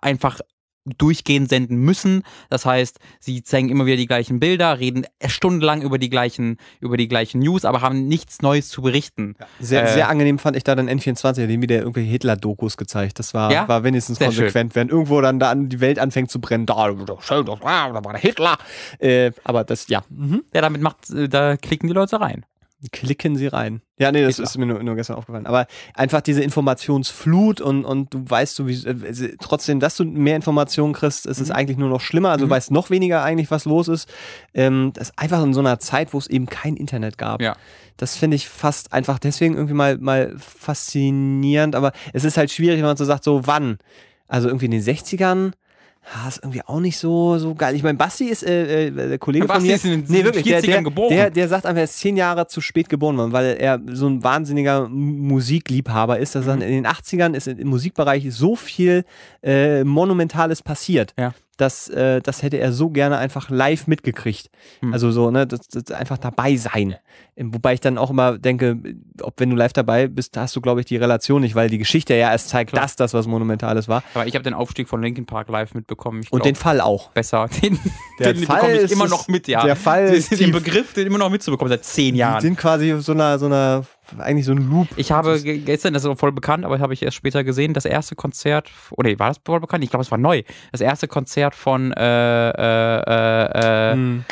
einfach 0.00 0.40
durchgehend 0.98 1.48
senden 1.48 1.78
müssen. 1.78 2.22
Das 2.48 2.64
heißt, 2.64 2.98
sie 3.20 3.42
zeigen 3.42 3.68
immer 3.68 3.86
wieder 3.86 3.96
die 3.96 4.06
gleichen 4.06 4.40
Bilder, 4.40 4.78
reden 4.78 5.06
stundenlang 5.26 5.82
über 5.82 5.98
die 5.98 6.10
gleichen, 6.10 6.58
über 6.80 6.96
die 6.96 7.08
gleichen 7.08 7.40
News, 7.40 7.64
aber 7.64 7.80
haben 7.80 8.06
nichts 8.08 8.42
Neues 8.42 8.68
zu 8.68 8.82
berichten. 8.82 9.34
Sehr, 9.60 9.84
äh, 9.84 9.92
sehr 9.92 10.08
angenehm 10.08 10.38
fand 10.38 10.56
ich 10.56 10.64
da 10.64 10.74
dann 10.74 10.88
N24, 10.88 11.46
dem 11.46 11.62
wieder 11.62 11.76
irgendwelche 11.78 12.10
Hitler-Dokus 12.10 12.76
gezeigt. 12.76 13.18
Das 13.18 13.34
war, 13.34 13.52
Ja? 13.52 13.68
war 13.68 13.84
wenigstens 13.84 14.18
Sehr 14.18 14.28
konsequent, 14.28 14.74
wenn 14.74 14.88
irgendwo 14.88 15.20
dann 15.20 15.38
da 15.38 15.50
an 15.50 15.68
die 15.68 15.80
Welt 15.80 15.98
anfängt 15.98 16.30
zu 16.30 16.40
brennen. 16.40 16.66
Da, 16.66 16.90
da, 16.92 17.16
schön, 17.20 17.44
da, 17.46 17.54
da 17.56 18.04
war 18.04 18.12
der 18.12 18.20
Hitler. 18.20 18.56
Äh, 18.98 19.32
aber 19.44 19.64
das, 19.64 19.88
ja, 19.88 20.02
mhm. 20.08 20.44
Ja, 20.54 20.60
damit 20.60 20.80
macht, 20.80 21.10
äh, 21.10 21.28
da 21.28 21.56
klicken 21.56 21.88
die 21.88 21.94
Leute 21.94 22.20
rein. 22.20 22.44
Klicken 22.92 23.36
sie 23.36 23.46
rein. 23.46 23.80
Ja, 23.98 24.12
nee, 24.12 24.22
das 24.22 24.36
Hitler. 24.36 24.44
ist 24.44 24.58
mir 24.58 24.66
nur, 24.66 24.82
nur 24.82 24.94
gestern 24.96 25.16
aufgefallen. 25.16 25.46
Aber 25.46 25.66
einfach 25.94 26.20
diese 26.20 26.42
Informationsflut 26.42 27.60
und, 27.60 27.84
und 27.84 28.12
du 28.12 28.22
weißt 28.28 28.54
sowieso, 28.54 28.88
äh, 28.90 29.36
trotzdem, 29.40 29.80
dass 29.80 29.96
du 29.96 30.04
mehr 30.04 30.36
Informationen 30.36 30.92
kriegst, 30.92 31.26
ist 31.26 31.40
es 31.40 31.50
eigentlich 31.50 31.78
nur 31.78 31.88
noch 31.88 32.00
schlimmer. 32.02 32.30
Also 32.30 32.44
Mhm. 32.44 32.48
du 32.50 32.54
weißt 32.54 32.70
noch 32.70 32.90
weniger 32.90 33.22
eigentlich, 33.22 33.50
was 33.50 33.64
los 33.64 33.88
ist. 33.88 34.08
Ähm, 34.54 34.92
das 34.94 35.08
ist 35.08 35.18
einfach 35.18 35.42
in 35.42 35.54
so 35.54 35.60
einer 35.60 35.78
Zeit, 35.78 36.12
wo 36.12 36.18
es 36.18 36.26
eben 36.26 36.46
kein 36.46 36.76
Internet 36.76 37.16
gab. 37.18 37.40
Ja. 37.40 37.56
Das 37.96 38.14
finde 38.16 38.34
ich 38.36 38.48
fast 38.48 38.92
einfach 38.92 39.18
deswegen 39.18 39.54
irgendwie 39.54 39.74
mal, 39.74 39.96
mal 39.98 40.34
faszinierend. 40.38 41.74
Aber 41.74 41.92
es 42.12 42.24
ist 42.24 42.36
halt 42.36 42.50
schwierig, 42.50 42.78
wenn 42.78 42.86
man 42.86 42.96
so 42.96 43.04
sagt, 43.04 43.24
so 43.24 43.46
wann? 43.46 43.78
Also 44.28 44.48
irgendwie 44.48 44.66
in 44.66 44.72
den 44.72 44.82
60ern. 44.82 45.52
Ja, 46.14 46.28
ist 46.28 46.38
irgendwie 46.42 46.62
auch 46.64 46.78
nicht 46.78 46.98
so, 46.98 47.36
so 47.38 47.54
geil. 47.56 47.74
Ich 47.74 47.82
meine, 47.82 47.98
Basti 47.98 48.26
ist 48.26 48.44
äh, 48.46 48.86
äh, 48.86 48.90
der 48.92 49.18
Kollege 49.18 49.46
Basti 49.46 49.60
von 49.60 49.66
mir. 49.68 49.74
ist 49.74 49.84
in 49.84 49.90
den 49.90 50.04
nee, 50.08 50.24
wirklich, 50.24 50.44
der, 50.44 50.60
40ern 50.62 50.66
der, 50.66 50.82
geboren. 50.82 51.10
Der, 51.10 51.30
der 51.30 51.48
sagt 51.48 51.66
einfach, 51.66 51.78
er 51.78 51.84
ist 51.84 51.98
zehn 51.98 52.16
Jahre 52.16 52.46
zu 52.46 52.60
spät 52.60 52.88
geboren 52.88 53.16
worden, 53.16 53.32
weil 53.32 53.56
er 53.58 53.80
so 53.92 54.06
ein 54.06 54.22
wahnsinniger 54.22 54.88
Musikliebhaber 54.88 56.18
ist. 56.18 56.34
Dass 56.34 56.44
Mhm. 56.46 56.62
er 56.62 56.68
in 56.68 56.74
den 56.84 56.86
80ern 56.86 57.34
ist 57.34 57.48
im 57.48 57.68
Musikbereich 57.68 58.26
so 58.32 58.54
viel 58.56 59.04
äh, 59.42 59.82
Monumentales 59.84 60.62
passiert. 60.62 61.12
Ja. 61.18 61.34
Das, 61.56 61.88
äh, 61.88 62.20
das 62.20 62.42
hätte 62.42 62.58
er 62.58 62.72
so 62.72 62.90
gerne 62.90 63.16
einfach 63.18 63.48
live 63.48 63.86
mitgekriegt. 63.86 64.50
Mhm. 64.82 64.92
Also 64.92 65.10
so, 65.10 65.30
ne, 65.30 65.46
das, 65.46 65.60
das 65.68 65.90
einfach 65.96 66.18
dabei 66.18 66.56
sein. 66.56 66.96
Ähm, 67.36 67.54
Wobei 67.54 67.74
ich 67.74 67.80
dann 67.80 67.96
auch 67.96 68.10
immer 68.10 68.38
denke, 68.38 68.76
ob 69.22 69.40
wenn 69.40 69.50
du 69.50 69.56
live 69.56 69.72
dabei 69.72 70.06
bist, 70.06 70.36
hast 70.36 70.54
du, 70.54 70.60
glaube 70.60 70.80
ich, 70.80 70.86
die 70.86 70.96
Relation 70.96 71.40
nicht, 71.40 71.54
weil 71.54 71.70
die 71.70 71.78
Geschichte 71.78 72.14
ja 72.14 72.30
erst 72.30 72.50
zeigt, 72.50 72.70
Klar. 72.72 72.82
dass 72.82 72.96
das 72.96 73.14
was 73.14 73.26
Monumentales 73.26 73.88
war. 73.88 74.02
Aber 74.14 74.26
ich 74.26 74.34
habe 74.34 74.42
den 74.42 74.54
Aufstieg 74.54 74.88
von 74.88 75.00
Linkin 75.02 75.24
Park 75.26 75.48
live 75.48 75.72
mitbekommen. 75.74 76.20
Ich 76.22 76.32
Und 76.32 76.40
glaub, 76.40 76.44
den 76.44 76.54
Fall 76.56 76.80
auch. 76.80 77.10
besser. 77.12 77.48
Den, 77.62 77.78
Der 78.18 78.34
den 78.34 78.44
Fall 78.44 78.56
bekomme 78.56 78.72
ich 78.76 78.82
ist 78.82 78.92
immer 78.92 79.08
noch 79.08 79.28
mit, 79.28 79.48
ja. 79.48 79.64
der 79.64 79.76
Fall 79.76 80.06
den, 80.10 80.14
ist 80.14 80.38
den. 80.38 80.52
Begriff, 80.52 80.92
den 80.92 81.06
immer 81.06 81.18
noch 81.18 81.30
mitzubekommen 81.30 81.70
seit 81.70 81.84
zehn 81.84 82.14
Die 82.14 82.20
Jahren. 82.20 82.40
sind 82.40 82.56
quasi 82.58 82.94
so 83.00 83.12
einer, 83.12 83.38
so 83.38 83.46
einer, 83.46 83.84
eigentlich 84.18 84.46
so 84.46 84.52
ein 84.52 84.68
Loop. 84.70 84.88
Ich 84.96 85.10
habe 85.12 85.40
ge- 85.40 85.58
gestern, 85.58 85.94
das 85.94 86.04
ist 86.04 86.18
voll 86.20 86.32
bekannt, 86.32 86.64
aber 86.64 86.78
habe 86.78 86.94
ich 86.94 87.02
erst 87.02 87.16
später 87.16 87.44
gesehen, 87.44 87.74
das 87.74 87.84
erste 87.84 88.14
Konzert, 88.14 88.70
oh 88.90 89.02
nee, 89.02 89.18
war 89.18 89.28
das 89.28 89.40
voll 89.44 89.60
bekannt? 89.60 89.84
Ich 89.84 89.90
glaube, 89.90 90.02
es 90.02 90.10
war 90.10 90.18
neu. 90.18 90.42
Das 90.72 90.80
erste 90.80 91.08
Konzert 91.08 91.54
von 91.54 91.92
äh, 91.92 92.50
äh, 92.50 93.90
äh, 93.90 93.92
Hm. 93.92 94.24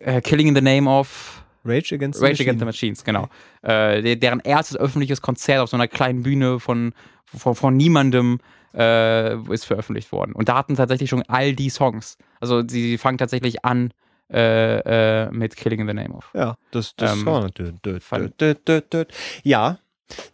äh, 0.00 0.20
Killing 0.20 0.48
in 0.48 0.54
the 0.54 0.60
Name 0.62 0.88
of 0.88 1.42
Rage 1.64 1.94
Against 1.94 2.18
the 2.18 2.24
Rage 2.24 2.32
Machine. 2.32 2.48
Against 2.50 2.60
the 2.60 2.64
Machines, 2.66 3.04
genau. 3.04 3.28
Äh, 3.62 4.02
der- 4.02 4.16
deren 4.16 4.40
erstes 4.40 4.76
öffentliches 4.76 5.20
Konzert 5.22 5.60
auf 5.60 5.68
so 5.70 5.76
einer 5.76 5.88
kleinen 5.88 6.22
Bühne 6.22 6.58
von, 6.60 6.92
von, 7.24 7.54
von 7.54 7.76
niemandem 7.76 8.40
äh, 8.74 9.36
ist 9.52 9.66
veröffentlicht 9.66 10.10
worden. 10.12 10.32
Und 10.32 10.48
da 10.48 10.56
hatten 10.56 10.76
tatsächlich 10.76 11.10
schon 11.10 11.22
all 11.28 11.54
die 11.54 11.68
Songs. 11.70 12.16
Also 12.40 12.62
sie 12.66 12.96
fangen 12.98 13.18
tatsächlich 13.18 13.64
an 13.64 13.92
äh, 14.32 15.24
äh, 15.24 15.30
mit 15.30 15.56
Killing 15.56 15.80
in 15.80 15.86
the 15.88 15.94
Name 15.94 16.14
of. 16.14 16.30
Ja, 16.34 16.56
das, 16.70 16.94
das 16.96 17.12
Ähm, 17.12 17.48
dö, 17.54 18.80
dö. 18.80 19.04
Ja, 19.42 19.78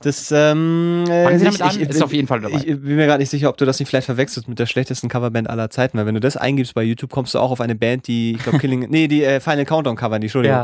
Das, 0.02 0.32
ähm, 0.34 1.04
äh, 1.08 1.36
ich- 1.36 1.42
ich- 1.60 1.80
Ist 1.82 1.88
bin- 1.92 2.02
auf 2.02 2.12
jeden 2.12 2.26
Fall 2.26 2.40
dabei. 2.40 2.56
Ich 2.56 2.64
bin 2.66 2.96
mir 2.96 3.06
gerade 3.06 3.20
nicht 3.20 3.30
sicher, 3.30 3.48
ob 3.48 3.56
du 3.58 3.64
das 3.64 3.78
nicht 3.78 3.88
vielleicht 3.88 4.06
verwechselst 4.06 4.48
mit 4.48 4.58
der 4.58 4.66
schlechtesten 4.66 5.08
Coverband 5.08 5.48
aller 5.48 5.70
Zeiten, 5.70 5.96
weil 5.98 6.04
wenn 6.04 6.14
du 6.14 6.20
das 6.20 6.36
eingibst 6.36 6.74
bei 6.74 6.82
YouTube, 6.82 7.10
kommst 7.12 7.32
du 7.34 7.38
auch 7.38 7.52
auf 7.52 7.60
eine 7.60 7.76
Band, 7.76 8.08
die, 8.08 8.32
ich 8.32 8.42
glaube, 8.42 8.58
Killing, 8.58 8.80
nee, 8.90 9.06
die 9.06 9.22
äh, 9.22 9.38
Final 9.38 9.64
Countdown 9.64 9.94
covern, 9.94 10.20
die, 10.20 10.24
Entschuldigung. 10.26 10.56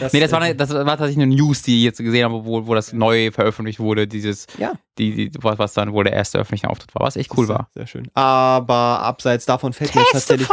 Ja. 0.00 0.08
nee, 0.12 0.20
das 0.20 0.32
war, 0.32 0.42
eine, 0.42 0.54
das 0.54 0.68
war 0.74 0.84
tatsächlich 0.84 1.16
eine 1.24 1.34
News, 1.34 1.62
die 1.62 1.78
ich 1.78 1.84
jetzt 1.84 1.96
gesehen 1.96 2.24
habe, 2.24 2.44
wo, 2.44 2.66
wo 2.66 2.74
das 2.74 2.92
neu 2.92 3.30
veröffentlicht 3.30 3.80
wurde, 3.80 4.06
dieses, 4.06 4.46
Ja. 4.58 4.72
die, 4.98 5.30
die, 5.30 5.30
was, 5.40 5.58
was 5.58 5.72
dann 5.72 5.94
wohl 5.94 6.04
der 6.04 6.12
erste 6.12 6.38
öffentliche 6.38 6.68
Auftritt 6.68 6.94
war, 6.94 7.06
was 7.06 7.16
echt 7.16 7.34
cool 7.38 7.48
war. 7.48 7.70
Sehr 7.74 7.86
schön. 7.86 8.06
Aber 8.12 9.00
abseits 9.00 9.46
davon 9.46 9.72
fällt 9.72 9.94
mir 9.94 10.04
tatsächlich 10.12 10.46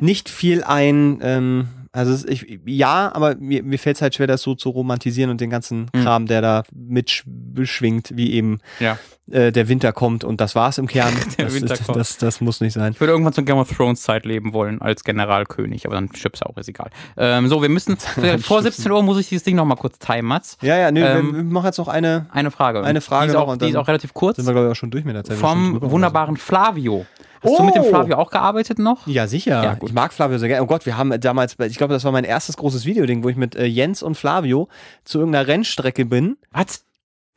nicht 0.00 0.28
viel 0.28 0.62
ein. 0.62 1.20
Ähm, 1.22 1.68
also 1.92 2.12
es- 2.12 2.24
ich, 2.24 2.58
ja, 2.64 3.10
aber 3.14 3.36
mir, 3.36 3.62
mir 3.62 3.78
fällt 3.78 3.96
es 3.96 4.02
halt 4.02 4.14
schwer, 4.14 4.26
das 4.26 4.42
so 4.42 4.54
zu 4.54 4.70
romantisieren 4.70 5.30
und 5.30 5.40
den 5.40 5.50
ganzen 5.50 5.90
Hm. 5.94 6.02
Kram, 6.02 6.26
der 6.26 6.40
da 6.40 6.62
mitschwingt, 6.74 8.12
wie 8.16 8.32
eben 8.32 8.60
Ja. 8.80 8.98
äh, 9.30 9.52
der 9.52 9.68
Winter 9.68 9.92
kommt 9.92 10.24
und 10.24 10.40
das 10.40 10.54
war's 10.54 10.78
im 10.78 10.86
Kern. 10.86 11.12
Der 11.38 11.46
das, 11.46 11.54
Winter 11.54 11.74
ist, 11.74 11.84
kommt. 11.84 11.96
das, 11.98 12.18
das 12.18 12.40
muss 12.40 12.60
nicht 12.60 12.72
sein. 12.74 12.92
Ich 12.92 13.00
würde 13.00 13.12
irgendwann 13.12 13.32
zur 13.32 13.44
Game 13.44 13.56
of 13.58 13.70
Thrones 13.74 14.02
Zeit 14.02 14.24
leben 14.26 14.52
wollen, 14.52 14.80
als 14.82 15.04
Generalkönig, 15.04 15.86
aber 15.86 15.94
dann 15.94 16.08
du 16.08 16.28
auch, 16.46 16.56
ist 16.56 16.68
egal. 16.68 16.90
Ähm, 17.16 17.48
so, 17.48 17.62
wir 17.62 17.68
müssen, 17.68 17.96
vor 18.40 18.62
17 18.62 18.90
Uhr 18.90 19.02
muss 19.02 19.18
ich 19.18 19.28
dieses 19.28 19.44
Ding 19.44 19.56
nochmal 19.56 19.76
kurz 19.76 19.98
timen, 19.98 20.26
Mats. 20.26 20.58
Ja, 20.62 20.76
ja, 20.76 20.90
nee, 20.90 21.02
Ähm, 21.02 21.34
wir, 21.34 21.42
machen 21.44 21.66
jetzt 21.66 21.78
noch 21.78 21.88
eine. 21.88 22.26
Eine 22.32 22.50
Frage. 22.50 22.82
Eine 22.82 23.00
Frage 23.00 23.26
die 23.26 23.30
ist 23.30 23.36
auch, 23.36 23.56
die 23.56 23.68
ist 23.70 23.76
auch 23.76 23.88
relativ 23.88 24.12
kurz. 24.14 24.36
Sind 24.36 24.46
wir, 24.46 24.52
glaube 24.52 24.66
ich, 24.68 24.72
auch 24.72 24.76
schon 24.76 24.90
durch 24.90 25.04
mit 25.04 25.14
der 25.14 25.24
Zeit. 25.24 25.36
Vom 25.36 25.80
wunderbaren 25.82 26.36
Flavio. 26.36 27.06
Hast 27.42 27.58
du 27.58 27.62
mit 27.64 27.74
dem 27.74 27.82
Oh! 27.82 27.88
Flavio 27.88 28.16
auch 28.16 28.30
gearbeitet 28.30 28.78
noch? 28.78 29.06
Ja, 29.06 29.26
sicher. 29.26 29.62
Ja, 29.62 29.74
gut. 29.74 29.88
ich 29.88 29.94
mag 29.94 30.12
Flavio 30.12 30.38
sehr 30.38 30.48
gerne. 30.48 30.62
Oh 30.62 30.66
Gott, 30.66 30.86
wir 30.86 30.96
haben 30.96 31.18
damals, 31.20 31.56
ich 31.58 31.76
glaube, 31.76 31.92
das 31.92 32.04
war 32.04 32.12
mein 32.12 32.24
erstes 32.24 32.56
großes 32.56 32.84
Videoding, 32.86 33.24
wo 33.24 33.28
ich 33.28 33.36
mit 33.36 33.56
äh, 33.56 33.64
Jens 33.64 34.02
und 34.02 34.16
Flavio 34.16 34.68
zu 35.04 35.18
irgendeiner 35.18 35.48
Rennstrecke 35.48 36.04
bin. 36.04 36.36
Was? 36.52 36.84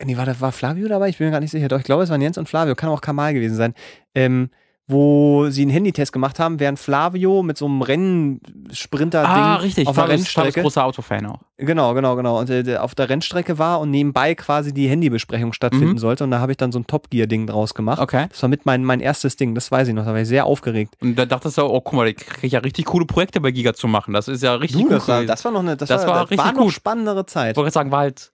Nee, 0.04 0.16
war, 0.16 0.26
das, 0.26 0.40
war 0.40 0.52
Flavio 0.52 0.88
dabei? 0.88 1.08
Ich 1.08 1.18
bin 1.18 1.26
mir 1.28 1.32
gar 1.32 1.40
nicht 1.40 1.50
sicher. 1.50 1.68
Doch, 1.68 1.78
ich 1.78 1.84
glaube, 1.84 2.02
es 2.02 2.10
waren 2.10 2.20
Jens 2.20 2.38
und 2.38 2.48
Flavio. 2.48 2.74
Kann 2.74 2.90
auch 2.90 3.00
Kamal 3.00 3.34
gewesen 3.34 3.56
sein. 3.56 3.74
Ähm, 4.14 4.50
wo 4.88 5.48
sie 5.50 5.62
einen 5.62 5.70
Handytest 5.72 6.12
gemacht 6.12 6.38
haben, 6.38 6.60
während 6.60 6.78
Flavio 6.78 7.42
mit 7.42 7.58
so 7.58 7.66
einem 7.66 7.82
Rennsprinter-Ding 7.82 9.30
Ah, 9.30 9.56
richtig. 9.56 9.88
auf 9.88 9.96
der 9.96 10.08
Rennstrecke. 10.08 10.62
großer 10.62 10.84
Autofan 10.84 11.26
auch. 11.26 11.40
Genau, 11.58 11.94
genau, 11.94 12.14
genau. 12.16 12.38
Und 12.38 12.50
äh, 12.50 12.62
der 12.62 12.84
auf 12.84 12.94
der 12.94 13.08
Rennstrecke 13.08 13.58
war 13.58 13.80
und 13.80 13.90
nebenbei 13.90 14.34
quasi 14.34 14.72
die 14.72 14.88
Handybesprechung 14.88 15.52
stattfinden 15.52 15.94
Mhm. 15.94 15.98
sollte. 15.98 16.24
Und 16.24 16.30
da 16.30 16.38
habe 16.40 16.52
ich 16.52 16.58
dann 16.58 16.70
so 16.72 16.78
ein 16.78 16.86
Top 16.86 17.10
Gear-Ding 17.10 17.46
draus 17.46 17.74
gemacht. 17.74 18.00
Okay. 18.00 18.26
Das 18.30 18.42
war 18.42 18.48
mit 18.48 18.66
mein, 18.66 18.84
mein 18.84 19.00
erstes 19.00 19.36
Ding, 19.36 19.54
das 19.54 19.70
weiß 19.72 19.88
ich 19.88 19.94
noch. 19.94 20.04
Da 20.04 20.12
war 20.12 20.20
ich 20.20 20.28
sehr 20.28 20.46
aufgeregt. 20.46 20.94
Und 21.00 21.16
da 21.16 21.26
dachtest 21.26 21.58
du, 21.58 21.62
oh, 21.62 21.80
guck 21.80 21.94
mal, 21.94 22.08
ich 22.08 22.16
kriege 22.16 22.48
ja 22.52 22.60
richtig 22.60 22.84
coole 22.86 23.06
Projekte 23.06 23.40
bei 23.40 23.50
Giga 23.50 23.74
zu 23.74 23.88
machen. 23.88 24.12
Das 24.14 24.28
ist 24.28 24.42
ja 24.42 24.54
richtig 24.54 24.82
Du, 24.82 24.88
gut. 24.88 24.92
das, 24.98 25.08
war, 25.08 25.24
das 25.24 25.44
war 25.44 25.52
noch 25.52 25.60
eine, 25.60 25.76
das, 25.76 25.88
Das 25.88 26.02
war, 26.02 26.08
war 26.14 26.20
das 26.22 26.30
richtig 26.30 26.46
war 26.46 26.52
noch 26.52 26.62
gut. 26.62 26.72
spannendere 26.72 27.26
Zeit. 27.26 27.52
Ich 27.52 27.56
wollte 27.56 27.66
gerade 27.66 27.74
sagen, 27.74 27.90
war 27.90 28.00
halt, 28.00 28.30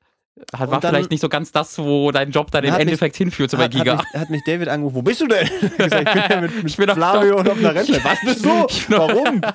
halt 0.57 0.71
war 0.71 0.81
dann- 0.81 0.91
vielleicht 0.93 1.11
nicht 1.11 1.21
so 1.21 1.29
ganz 1.29 1.53
das, 1.53 1.79
wo 1.79 2.11
dein 2.11 2.31
Job 2.31 2.51
dann 2.51 2.65
im 2.65 2.71
Hat 2.73 2.79
mich- 2.79 2.87
Endeffekt 2.89 3.17
hinführt, 3.17 3.51
so 3.51 3.57
bei 3.57 3.65
Hat, 3.65 3.71
Giga. 3.73 3.99
hat, 3.99 4.05
mich, 4.13 4.21
hat 4.23 4.31
mich 4.31 4.43
David 4.45 4.69
angerufen, 4.69 4.97
wo 4.97 5.03
bist 5.03 5.21
du 5.21 5.27
denn? 5.27 5.47
Ich, 5.63 5.77
gesagt, 5.77 6.09
ich 6.09 6.13
bin 6.13 6.23
ja 6.31 6.41
mit, 6.41 6.63
mit 6.65 6.77
bin 6.77 6.89
Flavio 6.91 7.37
und 7.39 7.49
auf 7.51 7.59
einer 7.59 7.75
Rennstrecke. 7.75 8.05
Was 8.05 8.19
bist 8.25 8.45
du? 8.45 8.67
Warum? 8.97 9.41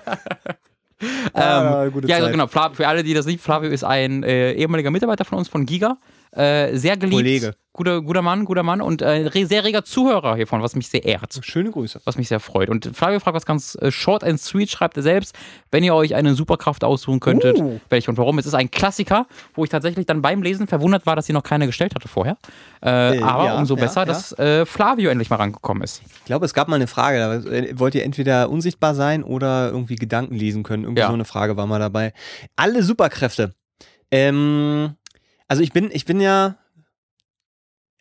Ah, 1.33 1.85
gute 1.89 2.07
ja, 2.07 2.15
also 2.15 2.25
Zeit. 2.27 2.33
genau. 2.33 2.47
Für 2.47 2.87
alle, 2.87 3.03
die 3.03 3.13
das 3.13 3.27
nicht, 3.27 3.39
Flavio 3.39 3.69
ist 3.69 3.83
ein 3.83 4.23
äh, 4.23 4.53
ehemaliger 4.53 4.89
Mitarbeiter 4.89 5.25
von 5.25 5.37
uns 5.37 5.47
von 5.47 5.65
Giga. 5.67 5.97
Äh, 6.31 6.75
sehr 6.77 6.97
geliebt. 6.97 7.15
Kollege. 7.21 7.55
Guter, 7.73 8.01
guter 8.01 8.23
Mann, 8.23 8.43
guter 8.45 8.63
Mann 8.63 8.81
und 8.81 9.03
äh, 9.03 9.29
sehr 9.45 9.63
reger 9.63 9.83
Zuhörer 9.83 10.35
hiervon, 10.35 10.63
was 10.63 10.75
mich 10.75 10.87
sehr 10.89 11.05
ehrt. 11.05 11.37
Schöne 11.43 11.69
Grüße. 11.69 12.01
Was 12.05 12.17
mich 12.17 12.27
sehr 12.27 12.39
freut. 12.39 12.69
Und 12.69 12.89
Flavio 12.95 13.19
fragt 13.19 13.35
was 13.35 13.45
ganz 13.45 13.77
äh, 13.79 13.91
short 13.91 14.23
and 14.23 14.39
sweet, 14.41 14.71
schreibt 14.71 14.97
er 14.97 15.03
selbst, 15.03 15.35
wenn 15.69 15.83
ihr 15.83 15.93
euch 15.93 16.15
eine 16.15 16.33
Superkraft 16.33 16.83
aussuchen 16.83 17.19
könntet, 17.19 17.59
Uh. 17.59 17.79
welche 17.89 18.09
und 18.09 18.17
warum. 18.17 18.39
Es 18.39 18.47
ist 18.47 18.55
ein 18.55 18.71
Klassiker, 18.71 19.27
wo 19.53 19.63
ich 19.63 19.69
tatsächlich 19.69 20.07
dann 20.07 20.23
beim 20.23 20.41
Lesen 20.41 20.65
verwundert 20.67 21.05
war, 21.05 21.15
dass 21.15 21.27
sie 21.27 21.33
noch 21.33 21.43
keine 21.43 21.67
gestellt 21.67 21.93
hatte 21.93 22.07
vorher. 22.07 22.37
Äh, 22.83 23.17
Äh, 23.19 23.21
aber 23.21 23.45
ja, 23.45 23.57
umso 23.59 23.75
ja, 23.75 23.81
besser, 23.81 24.01
ja. 24.01 24.05
dass 24.05 24.31
äh, 24.39 24.65
Flavio 24.65 25.11
endlich 25.11 25.29
mal 25.29 25.35
rangekommen 25.35 25.83
ist. 25.83 26.01
Ich 26.19 26.25
glaube, 26.25 26.45
es 26.47 26.55
gab 26.55 26.67
mal 26.69 26.77
eine 26.77 26.87
Frage. 26.87 27.19
Da 27.19 27.79
wollt 27.79 27.93
ihr 27.93 28.03
entweder 28.03 28.49
unsichtbar 28.49 28.95
sein 28.95 29.23
oder 29.23 29.69
irgendwie 29.69 29.97
Gedanken 29.97 30.33
lesen 30.33 30.63
können. 30.63 30.81
Irgendwie 30.83 31.01
Ja. 31.01 31.07
so 31.09 31.13
eine 31.13 31.25
Frage 31.25 31.57
war 31.57 31.67
mal 31.67 31.79
dabei. 31.79 32.11
Alle 32.55 32.81
Superkräfte. 32.81 33.53
Ähm, 34.09 34.95
also 35.47 35.63
ich 35.63 35.71
bin, 35.71 35.89
ich 35.91 36.05
bin 36.05 36.19
ja 36.19 36.55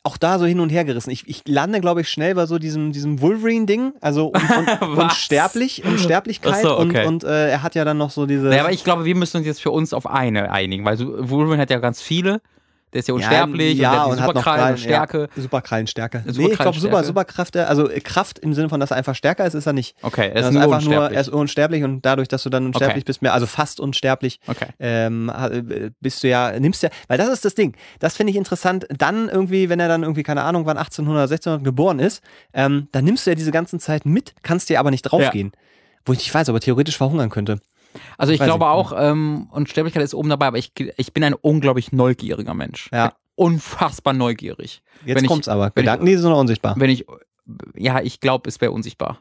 auch 0.06 0.16
da 0.16 0.38
so 0.38 0.46
hin 0.46 0.60
und 0.60 0.70
her 0.70 0.84
gerissen. 0.84 1.10
Ich, 1.10 1.28
ich 1.28 1.42
lande, 1.46 1.80
glaube 1.80 2.00
ich, 2.00 2.08
schnell 2.08 2.34
bei 2.36 2.46
so 2.46 2.58
diesem, 2.58 2.92
diesem 2.92 3.20
Wolverine-Ding. 3.20 3.94
Also 4.00 4.32
un, 4.32 4.68
un, 4.80 4.98
unsterblich, 4.98 5.84
Unsterblichkeit. 5.84 6.62
So, 6.62 6.78
okay. 6.78 7.06
Und, 7.06 7.24
und 7.24 7.24
äh, 7.24 7.50
er 7.50 7.62
hat 7.62 7.74
ja 7.74 7.84
dann 7.84 7.98
noch 7.98 8.10
so 8.10 8.24
diese. 8.24 8.46
Naja, 8.46 8.62
aber 8.62 8.72
ich 8.72 8.84
glaube, 8.84 9.04
wir 9.04 9.16
müssen 9.16 9.38
uns 9.38 9.46
jetzt 9.46 9.60
für 9.60 9.72
uns 9.72 9.92
auf 9.92 10.06
eine 10.06 10.52
einigen, 10.52 10.84
weil 10.84 10.98
Wolverine 11.00 11.60
hat 11.60 11.70
ja 11.70 11.80
ganz 11.80 12.00
viele. 12.00 12.40
Der 12.92 13.00
ist 13.00 13.08
ja 13.08 13.14
unsterblich 13.14 13.76
ja, 13.78 14.04
und 14.04 14.20
hat 14.20 14.28
hat 14.28 14.30
die 14.30 14.34
noch 14.34 14.44
Superkrallen 14.44 14.60
und 14.60 14.64
Krallen, 14.64 14.78
Stärke. 14.78 15.28
Ja, 15.34 15.42
Superkrallenstärke. 15.42 16.18
Nee, 16.18 16.30
ich 16.30 16.36
Superkrallenstärke. 16.36 16.62
glaube, 16.62 16.80
Super, 16.80 17.04
Superkräfte, 17.04 17.66
also 17.66 17.90
äh, 17.90 18.00
Kraft 18.00 18.38
im 18.38 18.54
Sinne 18.54 18.68
von, 18.68 18.80
dass 18.80 18.90
er 18.92 18.96
einfach 18.96 19.14
stärker 19.14 19.44
ist, 19.44 19.54
ist 19.54 19.66
er 19.66 19.72
nicht. 19.72 19.96
Okay, 20.02 20.30
er 20.32 20.36
ist, 20.46 20.52
nur 20.52 20.62
einfach 20.62 20.80
nur, 20.80 20.88
unsterblich. 20.90 21.16
er 21.16 21.20
ist 21.20 21.28
unsterblich 21.28 21.84
und 21.84 22.02
dadurch, 22.02 22.28
dass 22.28 22.42
du 22.44 22.50
dann 22.50 22.66
unsterblich 22.66 23.02
Okay. 23.02 23.04
bist, 23.04 23.22
mehr, 23.22 23.34
also 23.34 23.46
fast 23.46 23.80
unsterblich, 23.80 24.40
okay. 24.46 24.66
ähm, 24.78 25.30
äh, 25.30 25.90
bist 26.00 26.22
du 26.22 26.28
ja, 26.28 26.58
nimmst 26.58 26.82
ja, 26.82 26.90
weil 27.08 27.18
das 27.18 27.28
ist 27.28 27.44
das 27.44 27.54
Ding. 27.54 27.74
Das 27.98 28.16
finde 28.16 28.30
ich 28.30 28.36
interessant. 28.36 28.86
Dann 28.96 29.28
irgendwie, 29.28 29.68
wenn 29.68 29.80
er 29.80 29.88
dann 29.88 30.02
irgendwie, 30.02 30.22
keine 30.22 30.42
Ahnung, 30.42 30.64
wann 30.66 30.78
1800, 30.78 31.24
1600 31.24 31.64
geboren 31.64 31.98
ist, 31.98 32.22
ähm, 32.54 32.88
dann 32.92 33.04
nimmst 33.04 33.26
du 33.26 33.30
ja 33.30 33.34
diese 33.34 33.50
ganzen 33.50 33.80
Zeit 33.80 34.06
mit, 34.06 34.34
kannst 34.42 34.68
dir 34.68 34.80
aber 34.80 34.90
nicht 34.90 35.02
draufgehen. 35.02 35.52
Wo 36.04 36.12
ich 36.12 36.18
nicht 36.20 36.32
weiß, 36.32 36.48
aber 36.48 36.60
theoretisch 36.60 36.96
verhungern 36.96 37.30
könnte. 37.30 37.58
Also 38.18 38.32
ich 38.32 38.40
Weiß 38.40 38.46
glaube 38.46 38.64
ich. 38.64 38.68
auch, 38.68 38.92
ähm, 38.96 39.48
Unsterblichkeit 39.50 40.02
ist 40.02 40.14
oben 40.14 40.28
dabei, 40.28 40.46
aber 40.46 40.58
ich, 40.58 40.72
ich 40.96 41.12
bin 41.12 41.24
ein 41.24 41.34
unglaublich 41.34 41.92
neugieriger 41.92 42.54
Mensch. 42.54 42.88
Ja. 42.92 43.12
Unfassbar 43.34 44.12
neugierig. 44.14 44.82
Jetzt 45.04 45.16
Wenn 45.16 45.24
ich- 45.24 45.28
kommt's 45.30 45.48
aber. 45.48 45.64
wenn 45.64 45.68
ich- 45.70 45.74
Gedanken, 45.76 46.06
die 46.06 46.16
sind 46.16 46.30
noch 46.30 46.38
unsichtbar. 46.40 46.74
Wenn 46.78 46.90
ich, 46.90 47.06
ja, 47.76 48.00
ich 48.00 48.20
glaube, 48.20 48.48
es 48.48 48.60
wäre 48.60 48.72
unsichtbar. 48.72 49.20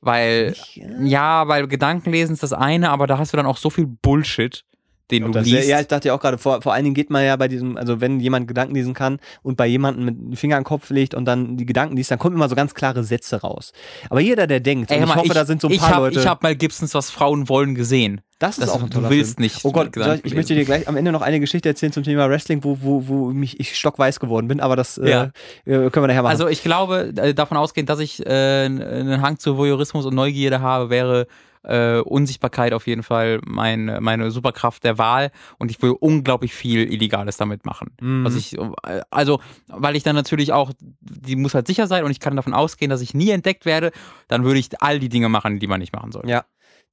Weil, 0.00 0.52
Ich, 0.56 0.82
äh, 0.82 1.04
ja, 1.06 1.48
weil 1.48 1.66
Gedankenlesen 1.66 2.34
ist 2.34 2.42
das 2.42 2.52
eine, 2.52 2.90
aber 2.90 3.06
da 3.06 3.18
hast 3.18 3.32
du 3.32 3.36
dann 3.36 3.46
auch 3.46 3.56
so 3.56 3.70
viel 3.70 3.86
Bullshit, 3.86 4.64
den 5.10 5.30
du 5.30 5.38
liest. 5.38 5.68
ja, 5.68 5.80
ich 5.80 5.86
dachte 5.86 6.08
ja 6.08 6.14
auch 6.14 6.20
gerade, 6.20 6.38
vor, 6.38 6.62
vor 6.62 6.72
allen 6.72 6.84
Dingen 6.84 6.94
geht 6.94 7.10
man 7.10 7.24
ja 7.24 7.36
bei 7.36 7.46
diesem, 7.48 7.76
also 7.76 8.00
wenn 8.00 8.20
jemand 8.20 8.48
Gedanken 8.48 8.74
lesen 8.74 8.94
kann 8.94 9.18
und 9.42 9.56
bei 9.56 9.66
jemandem 9.66 10.04
mit 10.06 10.18
dem 10.18 10.32
Finger 10.36 10.56
an 10.56 10.62
den 10.62 10.66
Kopf 10.66 10.88
legt 10.90 11.14
und 11.14 11.24
dann 11.26 11.56
die 11.56 11.66
Gedanken 11.66 11.96
liest, 11.96 12.10
dann 12.10 12.18
kommen 12.18 12.36
immer 12.36 12.48
so 12.48 12.54
ganz 12.54 12.74
klare 12.74 13.04
Sätze 13.04 13.42
raus. 13.42 13.72
Aber 14.08 14.20
jeder, 14.20 14.46
der 14.46 14.60
denkt, 14.60 14.90
Ey, 14.90 15.00
ich 15.00 15.06
mal, 15.06 15.16
hoffe, 15.16 15.34
da 15.34 15.44
sind 15.44 15.60
so 15.60 15.68
ein 15.68 15.74
ich 15.74 15.80
paar 15.80 15.90
hab, 15.90 15.98
Leute. 15.98 16.20
Ich 16.20 16.26
habe 16.26 16.40
mal 16.42 16.56
Gibsons 16.56 16.94
Was 16.94 17.10
Frauen 17.10 17.48
wollen 17.50 17.74
gesehen. 17.74 18.22
das 18.38 18.58
ist 18.58 18.66
das- 18.68 18.74
auch 18.74 18.82
ein 18.82 18.90
du 18.90 19.08
willst 19.10 19.34
Film. 19.36 19.42
nicht 19.44 19.64
Oh 19.64 19.72
Gott, 19.72 19.94
ich, 19.96 20.24
ich 20.24 20.34
möchte 20.34 20.54
dir 20.54 20.64
gleich 20.64 20.88
am 20.88 20.96
Ende 20.96 21.12
noch 21.12 21.22
eine 21.22 21.38
Geschichte 21.38 21.68
erzählen 21.68 21.92
zum 21.92 22.02
Thema 22.02 22.28
Wrestling, 22.30 22.64
wo, 22.64 22.78
wo, 22.80 23.06
wo 23.06 23.26
mich 23.30 23.60
ich 23.60 23.76
stockweiß 23.76 24.20
geworden 24.20 24.48
bin, 24.48 24.60
aber 24.60 24.74
das 24.76 24.98
Ja. 25.02 25.30
äh, 25.66 25.70
äh, 25.70 25.90
können 25.90 26.04
wir 26.04 26.08
nachher 26.08 26.22
machen. 26.22 26.30
Also 26.32 26.48
ich 26.48 26.62
glaube, 26.62 27.12
äh, 27.16 27.34
davon 27.34 27.56
ausgehend, 27.58 27.88
dass 27.90 27.98
ich 28.00 28.24
äh, 28.24 28.64
einen 28.64 29.20
Hang 29.22 29.38
zu 29.38 29.56
Voyeurismus 29.58 30.06
und 30.06 30.14
Neugierde 30.14 30.60
habe, 30.60 30.88
wäre 30.90 31.26
äh, 31.64 31.98
Unsichtbarkeit 32.00 32.72
auf 32.72 32.86
jeden 32.86 33.02
Fall 33.02 33.40
mein, 33.44 33.98
meine 34.00 34.30
Superkraft 34.30 34.84
der 34.84 34.98
Wahl 34.98 35.30
und 35.58 35.70
ich 35.70 35.80
will 35.82 35.90
unglaublich 35.98 36.54
viel 36.54 36.90
Illegales 36.90 37.36
damit 37.36 37.64
machen. 37.64 37.92
Mhm. 38.00 38.24
Was 38.24 38.36
ich, 38.36 38.56
äh, 38.56 39.02
also, 39.10 39.40
weil 39.68 39.96
ich 39.96 40.02
dann 40.02 40.14
natürlich 40.14 40.52
auch, 40.52 40.72
die 41.00 41.36
muss 41.36 41.54
halt 41.54 41.66
sicher 41.66 41.86
sein 41.86 42.04
und 42.04 42.10
ich 42.10 42.20
kann 42.20 42.36
davon 42.36 42.54
ausgehen, 42.54 42.90
dass 42.90 43.00
ich 43.00 43.14
nie 43.14 43.30
entdeckt 43.30 43.66
werde, 43.66 43.92
dann 44.28 44.44
würde 44.44 44.58
ich 44.58 44.70
all 44.80 44.98
die 44.98 45.08
Dinge 45.08 45.28
machen, 45.28 45.58
die 45.58 45.66
man 45.66 45.80
nicht 45.80 45.92
machen 45.92 46.12
soll. 46.12 46.28
Ja. 46.28 46.44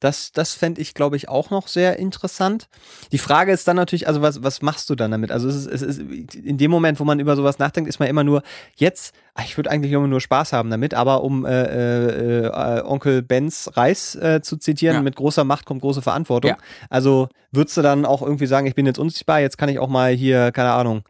Das, 0.02 0.32
das 0.34 0.54
fände 0.56 0.82
ich, 0.82 0.94
glaube 0.96 1.16
ich, 1.16 1.30
auch 1.30 1.52
noch 1.52 1.68
sehr 1.70 1.98
interessant. 2.00 2.68
Die 3.12 3.20
Frage 3.20 3.52
ist 3.54 3.68
dann 3.68 3.76
natürlich, 3.78 4.08
also 4.08 4.22
was, 4.22 4.44
was 4.44 4.62
machst 4.62 4.90
du 4.90 4.96
dann 4.96 5.12
damit? 5.12 5.32
Also 5.32 5.48
es 5.48 5.56
ist, 5.56 5.68
es 5.68 5.82
ist 5.84 6.00
in 6.36 6.58
dem 6.58 6.72
Moment, 6.72 7.00
wo 7.00 7.06
man 7.06 7.20
über 7.20 7.36
sowas 7.36 7.60
nachdenkt, 7.60 7.88
ist 7.88 8.00
man 8.00 8.10
immer 8.10 8.24
nur, 8.24 8.42
jetzt, 8.76 9.14
ach, 9.36 9.46
ich 9.46 9.56
würde 9.58 9.70
eigentlich 9.72 9.92
immer 9.92 10.08
nur 10.08 10.20
Spaß 10.20 10.54
haben 10.54 10.70
damit, 10.72 10.94
aber 10.96 11.24
um 11.24 11.46
äh, 11.46 11.52
äh, 11.52 12.46
äh, 12.48 12.82
Onkel 12.84 13.22
Bens 13.22 13.70
Reis 13.78 14.16
äh, 14.16 14.42
zu 14.42 14.58
zitieren, 14.58 14.96
Ja. 14.98 15.02
mit 15.04 15.16
großer 15.16 15.44
Macht 15.44 15.66
kommt 15.66 15.82
große 15.82 16.02
Verantwortung. 16.02 16.50
Ja. 16.52 16.58
Also 16.90 17.30
würdest 17.52 17.78
du 17.78 17.82
dann 17.84 18.04
auch 18.06 18.24
irgendwie 18.24 18.48
sagen, 18.48 18.66
ich 18.68 18.76
bin 18.76 18.88
jetzt 18.88 18.98
unsichtbar, 19.00 19.40
jetzt 19.40 19.58
kann 19.60 19.70
ich 19.70 19.78
auch 19.80 19.88
mal 19.88 20.12
hier, 20.14 20.52
keine 20.52 20.72
Ahnung, 20.72 21.04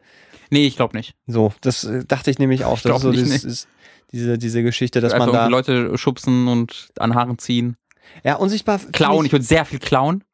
Nee, 0.50 0.66
ich 0.66 0.76
glaube 0.76 0.94
nicht. 0.94 1.14
so, 1.26 1.54
das 1.62 1.84
äh, 1.84 2.04
dachte 2.04 2.30
ich 2.30 2.38
nämlich 2.38 2.66
auch. 2.66 2.76
Ich 2.76 2.82
Das 2.82 2.96
ist 2.96 3.02
so 3.02 3.08
nicht, 3.08 3.22
dieses, 3.24 3.44
nee. 3.44 3.50
ist, 3.50 3.68
diese, 4.12 4.36
diese 4.36 4.62
Geschichte, 4.62 5.00
dass 5.00 5.14
Einfach 5.14 5.28
man 5.28 5.34
da. 5.34 5.46
Leute 5.46 5.96
schubsen 5.96 6.46
und 6.46 6.90
an 6.98 7.14
Haaren 7.14 7.38
ziehen. 7.38 7.76
Ja, 8.24 8.36
unsichtbar. 8.36 8.80
Klauen, 8.92 9.26
ich 9.26 9.32
würde 9.32 9.44
sehr 9.44 9.64
viel 9.64 9.78
klauen. 9.78 10.24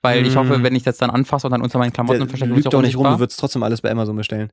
Weil 0.00 0.24
ich 0.26 0.36
hoffe, 0.36 0.62
wenn 0.62 0.76
ich 0.76 0.84
das 0.84 0.96
dann 0.98 1.10
anfasse 1.10 1.48
und 1.48 1.50
dann 1.50 1.60
unter 1.60 1.78
meinen 1.78 1.92
Klamotten 1.92 2.20
Der 2.20 2.28
verstecke, 2.28 2.54
wird 2.54 2.72
doch 2.72 2.82
nicht 2.82 2.96
rum, 2.96 3.04
du 3.04 3.18
würdest 3.18 3.40
trotzdem 3.40 3.64
alles 3.64 3.80
bei 3.80 3.90
Amazon 3.90 4.14
bestellen. 4.16 4.50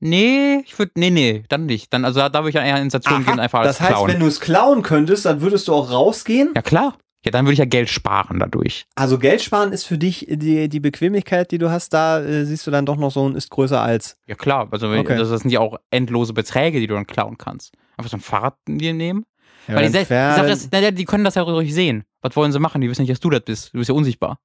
Nee, 0.00 0.62
ich 0.64 0.78
würde, 0.78 0.92
nee, 0.96 1.10
nee, 1.10 1.44
dann 1.48 1.66
nicht. 1.66 1.92
Dann, 1.92 2.04
also 2.04 2.20
da, 2.20 2.28
da 2.28 2.40
würde 2.40 2.50
ich 2.50 2.54
dann 2.54 2.64
eher 2.66 2.80
in 2.80 2.90
Station 2.90 3.24
gehen 3.24 3.40
einfach 3.40 3.60
alles 3.60 3.78
das 3.78 3.80
heißt, 3.80 3.92
klauen. 3.92 4.08
wenn 4.10 4.20
du 4.20 4.26
es 4.26 4.40
klauen 4.40 4.82
könntest, 4.82 5.24
dann 5.24 5.40
würdest 5.40 5.66
du 5.68 5.74
auch 5.74 5.90
rausgehen. 5.90 6.50
ja, 6.54 6.62
klar. 6.62 6.96
Ja, 7.24 7.30
dann 7.30 7.46
würde 7.46 7.54
ich 7.54 7.58
ja 7.58 7.64
Geld 7.64 7.88
sparen 7.88 8.38
dadurch. 8.38 8.84
Also 8.96 9.18
Geld 9.18 9.40
sparen 9.40 9.72
ist 9.72 9.84
für 9.84 9.96
dich 9.96 10.26
die, 10.28 10.68
die 10.68 10.80
Bequemlichkeit, 10.80 11.50
die 11.52 11.58
du 11.58 11.70
hast, 11.70 11.94
da 11.94 12.20
äh, 12.20 12.44
siehst 12.44 12.66
du 12.66 12.70
dann 12.70 12.84
doch 12.84 12.96
noch 12.96 13.10
so 13.10 13.26
ein 13.26 13.34
ist 13.34 13.48
größer 13.48 13.80
als. 13.80 14.18
Ja, 14.26 14.34
klar. 14.34 14.68
Also, 14.70 14.88
Okay. 14.88 15.16
das, 15.16 15.30
das 15.30 15.40
sind 15.40 15.50
ja 15.50 15.60
auch 15.60 15.78
endlose 15.90 16.34
Beträge, 16.34 16.80
die 16.80 16.86
du 16.86 16.92
dann 16.92 17.06
klauen 17.06 17.38
kannst. 17.38 17.72
Einfach 17.96 18.10
so 18.10 18.18
ein 18.18 18.20
Fahrrad 18.20 18.56
dir 18.68 18.92
nehmen. 18.92 19.24
Ja, 19.68 19.74
Weil 19.76 19.86
die, 19.86 19.92
dann 19.92 19.92
sel- 19.92 20.00
die, 20.02 20.06
fährt- 20.06 20.36
Sache 20.36 20.48
ist, 20.50 20.68
na, 20.72 20.90
die 20.90 21.04
können 21.04 21.24
das 21.24 21.34
ja 21.36 21.42
ruhig 21.42 21.72
sehen. 21.72 22.04
Was 22.20 22.36
wollen 22.36 22.52
sie 22.52 22.58
machen? 22.60 22.80
Die 22.80 22.88
wissen 22.90 23.02
nicht, 23.02 23.10
dass 23.12 23.20
du 23.20 23.30
das 23.30 23.40
bist. 23.42 23.72
Du 23.72 23.78
bist 23.78 23.88
ja 23.88 23.94
unsichtbar. 23.94 24.38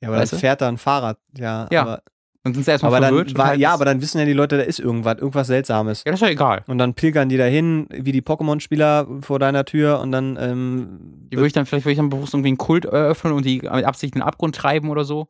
ja, 0.00 0.08
aber 0.08 0.16
dann 0.16 0.22
weißt 0.22 0.32
du? 0.34 0.36
fährt 0.36 0.60
da 0.60 0.68
ein 0.68 0.76
Fahrrad. 0.78 1.18
Ja, 1.36 1.66
Ja. 1.70 1.82
aber 1.82 2.02
Dann 2.42 2.54
sind 2.54 2.64
sie 2.64 2.70
erstmal 2.70 2.94
Aber 2.94 3.04
verwirrt. 3.06 3.30
dann, 3.30 3.38
war, 3.38 3.46
halt 3.48 3.58
ja, 3.60 3.70
das- 3.70 3.74
aber 3.74 3.84
dann 3.86 4.00
wissen 4.00 4.18
ja 4.20 4.24
die 4.24 4.32
Leute, 4.34 4.56
da 4.58 4.62
ist 4.62 4.78
irgendwas, 4.78 5.16
irgendwas 5.18 5.46
Seltsames. 5.48 6.04
Ja, 6.06 6.12
das 6.12 6.20
ist 6.20 6.26
ja 6.26 6.32
egal. 6.32 6.62
Und 6.68 6.78
dann 6.78 6.94
pilgern 6.94 7.28
die 7.28 7.36
dahin, 7.38 7.88
wie 7.90 8.12
die 8.12 8.22
Pokémon-Spieler 8.22 9.06
vor 9.22 9.38
deiner 9.40 9.64
Tür 9.64 9.98
und 10.00 10.12
dann, 10.12 10.36
ähm, 10.40 10.98
Die 11.32 11.36
würde 11.36 11.48
ich 11.48 11.52
dann, 11.54 11.66
vielleicht 11.66 11.84
würde 11.86 11.92
ich 11.92 11.98
dann 11.98 12.08
bewusst 12.10 12.34
irgendwie 12.34 12.48
einen 12.50 12.58
Kult 12.58 12.84
eröffnen 12.84 13.32
und 13.32 13.44
die 13.44 13.56
mit 13.62 13.84
Absicht 13.84 14.14
in 14.14 14.20
den 14.20 14.26
Abgrund 14.28 14.54
treiben 14.54 14.90
oder 14.90 15.04
so. 15.04 15.26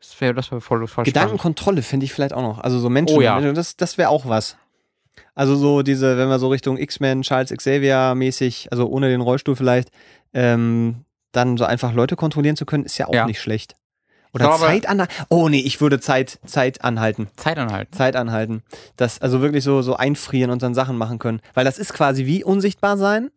Das 0.00 0.20
wäre 0.20 0.34
das 0.34 0.50
wär 0.50 0.60
voll, 0.60 0.86
voll. 0.86 1.04
Gedankenkontrolle 1.04 1.82
finde 1.82 2.04
ich 2.04 2.12
vielleicht 2.12 2.32
auch 2.34 2.42
noch. 2.42 2.58
Also 2.58 2.78
so 2.78 2.90
Menschen, 2.90 3.16
Oh 3.16 3.20
ja. 3.22 3.40
das, 3.52 3.76
das 3.76 3.96
wäre 3.98 4.08
auch 4.10 4.26
was. 4.26 4.56
Also 5.40 5.56
so 5.56 5.80
diese, 5.80 6.18
wenn 6.18 6.28
wir 6.28 6.38
so 6.38 6.48
Richtung 6.48 6.76
X-Men, 6.76 7.22
Charles 7.22 7.48
Xavier 7.50 8.14
mäßig, 8.14 8.68
also 8.70 8.86
ohne 8.88 9.08
den 9.08 9.22
Rollstuhl 9.22 9.56
vielleicht, 9.56 9.88
ähm, 10.34 11.06
dann 11.32 11.56
so 11.56 11.64
einfach 11.64 11.94
Leute 11.94 12.14
kontrollieren 12.14 12.56
zu 12.56 12.66
können, 12.66 12.84
ist 12.84 12.98
ja 12.98 13.06
auch 13.08 13.14
Ja. 13.14 13.24
nicht 13.24 13.40
schlecht. 13.40 13.74
Oder 14.34 14.44
glaube- 14.48 14.64
Zeit 14.66 14.86
anhalten. 14.86 15.14
Oh 15.30 15.48
nee, 15.48 15.60
ich 15.60 15.80
würde 15.80 15.98
Zeit, 15.98 16.40
Zeit 16.44 16.84
anhalten. 16.84 17.28
Zeit 17.36 17.56
anhalten. 17.58 17.90
Zeit 17.94 18.16
anhalten. 18.16 18.62
Das, 18.96 19.22
also 19.22 19.40
wirklich 19.40 19.64
so, 19.64 19.80
so 19.80 19.96
einfrieren 19.96 20.50
und 20.50 20.60
dann 20.62 20.74
Sachen 20.74 20.98
machen 20.98 21.18
können. 21.18 21.40
Weil 21.54 21.64
das 21.64 21.78
ist 21.78 21.94
quasi 21.94 22.26
wie 22.26 22.44
unsichtbar 22.44 22.98
sein, 22.98 23.30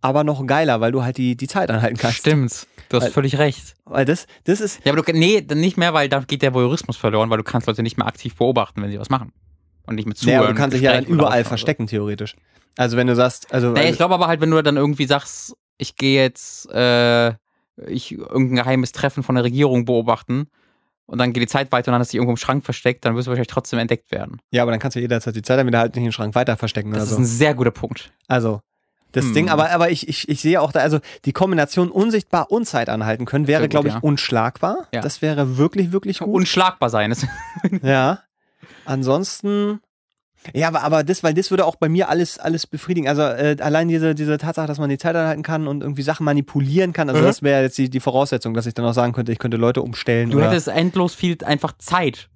aber 0.00 0.24
noch 0.24 0.46
geiler, 0.46 0.80
weil 0.80 0.92
du 0.92 1.02
halt 1.04 1.18
die, 1.18 1.36
die 1.36 1.46
Zeit 1.46 1.70
anhalten 1.70 1.98
kannst. 1.98 2.16
Stimmt. 2.20 2.66
Du 2.88 2.96
hast 2.96 3.04
Weil- 3.04 3.10
völlig 3.12 3.36
recht. 3.36 3.74
Weil 3.84 4.06
das, 4.06 4.26
das 4.44 4.62
ist, 4.62 4.80
Ja, 4.86 4.92
aber 4.94 5.02
du, 5.02 5.12
nee, 5.12 5.44
nicht 5.54 5.76
mehr, 5.76 5.92
weil 5.92 6.08
da 6.08 6.20
geht 6.20 6.40
der 6.40 6.54
Voyeurismus 6.54 6.96
verloren, 6.96 7.28
weil 7.28 7.36
du 7.38 7.44
kannst 7.44 7.66
Leute 7.66 7.82
nicht 7.82 7.98
mehr 7.98 8.06
aktiv 8.06 8.34
beobachten, 8.36 8.80
wenn 8.82 8.90
sie 8.90 8.98
was 8.98 9.10
machen. 9.10 9.32
Und 9.86 9.94
nicht 9.96 10.06
mit 10.06 10.16
zuhören. 10.18 10.40
naja, 10.40 10.52
du 10.52 10.58
kannst 10.58 10.74
dich 10.76 10.82
ja 10.82 10.92
dann 10.92 11.04
überall 11.04 11.44
verstecken, 11.44 11.86
theoretisch. 11.86 12.36
Also 12.76 12.96
wenn 12.96 13.06
du 13.06 13.14
sagst, 13.16 13.52
also, 13.52 13.72
also 13.74 13.82
ich 13.88 13.96
glaube 13.96 14.14
aber 14.14 14.26
halt, 14.28 14.40
wenn 14.40 14.50
du 14.50 14.62
dann 14.62 14.76
irgendwie 14.76 15.06
sagst, 15.06 15.54
ich 15.78 15.96
gehe 15.96 16.22
jetzt 16.22 16.70
äh, 16.72 17.30
ich 17.86 18.12
irgendein 18.12 18.56
geheimes 18.56 18.92
Treffen 18.92 19.22
von 19.22 19.34
der 19.34 19.44
Regierung 19.44 19.84
beobachten 19.86 20.48
und 21.06 21.18
dann 21.18 21.32
geht 21.32 21.42
die 21.42 21.46
Zeit 21.48 21.72
weiter 21.72 21.88
und 21.88 21.92
dann 21.94 22.00
hast 22.00 22.08
du 22.08 22.12
dich 22.12 22.16
irgendwo 22.18 22.32
im 22.32 22.36
Schrank 22.36 22.64
versteckt, 22.64 23.04
dann 23.04 23.16
wirst 23.16 23.26
du 23.26 23.30
wahrscheinlich 23.30 23.48
trotzdem 23.48 23.78
entdeckt 23.78 24.12
werden. 24.12 24.40
ja, 24.52 24.62
aber 24.62 24.70
dann 24.70 24.78
kannst 24.80 24.96
du 24.96 25.00
jederzeit 25.00 25.34
die 25.34 25.42
Zeit 25.42 25.58
dann 25.58 25.66
wieder 25.66 25.78
halt 25.80 25.92
nicht 25.94 26.02
in 26.02 26.04
den 26.08 26.12
Schrank 26.12 26.34
weiter 26.34 26.56
verstecken 26.56 26.92
Das 26.92 27.04
ist 27.04 27.10
so. 27.10 27.16
ein 27.16 27.24
sehr 27.24 27.54
guter 27.54 27.70
Punkt. 27.72 28.12
Also, 28.28 28.60
das 29.12 29.24
Hm. 29.24 29.34
Ding, 29.34 29.48
aber, 29.48 29.70
aber 29.70 29.90
ich, 29.90 30.08
ich, 30.08 30.28
ich 30.28 30.40
sehe 30.40 30.60
auch 30.60 30.70
da, 30.70 30.80
also 30.80 31.00
die 31.24 31.32
Kombination 31.32 31.90
unsichtbar 31.90 32.52
und 32.52 32.66
Zeit 32.66 32.88
anhalten 32.88 33.24
können, 33.24 33.48
wäre, 33.48 33.68
glaube 33.68 33.88
ich, 33.88 33.94
ja. 33.94 34.00
unschlagbar. 34.00 34.86
Ja. 34.94 35.00
Das 35.00 35.20
wäre 35.20 35.56
wirklich, 35.58 35.90
wirklich 35.90 36.20
gut. 36.20 36.32
Unschlagbar 36.32 36.90
sein. 36.90 37.12
Ja. 37.82 38.20
Ansonsten. 38.84 39.80
Ja, 40.54 40.68
aber, 40.68 40.82
aber 40.82 41.04
das, 41.04 41.22
weil 41.22 41.34
das 41.34 41.50
würde 41.50 41.66
auch 41.66 41.76
bei 41.76 41.90
mir 41.90 42.08
alles, 42.08 42.38
alles 42.38 42.66
befriedigen. 42.66 43.08
Also 43.08 43.20
äh, 43.22 43.56
allein 43.60 43.88
diese, 43.88 44.14
diese 44.14 44.38
Tatsache, 44.38 44.66
dass 44.66 44.78
man 44.78 44.88
die 44.88 44.96
Zeit 44.96 45.14
anhalten 45.14 45.42
kann 45.42 45.66
und 45.68 45.82
irgendwie 45.82 46.02
Sachen 46.02 46.24
manipulieren 46.24 46.94
kann, 46.94 47.10
also 47.10 47.20
Mhm. 47.20 47.26
das 47.26 47.42
wäre 47.42 47.62
jetzt 47.62 47.76
die, 47.76 47.90
die 47.90 48.00
Voraussetzung, 48.00 48.54
dass 48.54 48.64
ich 48.64 48.72
dann 48.72 48.86
auch 48.86 48.94
sagen 48.94 49.12
könnte, 49.12 49.32
ich 49.32 49.38
könnte 49.38 49.58
Leute 49.58 49.82
umstellen. 49.82 50.30
du 50.30 50.40
hättest 50.40 50.68
endlos 50.68 51.14
viel 51.14 51.36
einfach 51.44 51.74
Zeit. 51.76 52.30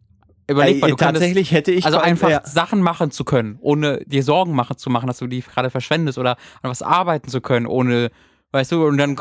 Überleg 0.47 0.83
mal, 0.83 0.89
äh, 0.89 0.91
du 0.91 0.97
könntest, 0.97 1.15
tatsächlich 1.15 1.53
hätte 1.53 1.73
ich 1.73 1.87
also 1.87 1.97
einfach 1.99 2.29
ja, 2.29 2.43
Sachen 2.45 2.83
machen 2.83 3.11
zu 3.11 3.25
können, 3.25 3.57
ohne 3.63 4.01
dir 4.05 4.23
Sorgen 4.23 4.53
machen 4.55 4.77
zu 4.77 4.91
machen, 4.91 5.07
dass 5.07 5.19
du 5.19 5.27
die 5.27 5.41
gerade 5.41 5.71
verschwendest 5.71 6.19
oder 6.19 6.33
an 6.61 6.71
was 6.71 6.83
arbeiten 6.83 7.31
zu 7.31 7.41
können, 7.41 7.65
ohne, 7.67 8.11
weißt 8.55 8.73
du, 8.73 8.87
und 8.87 8.97
dann 8.99 9.17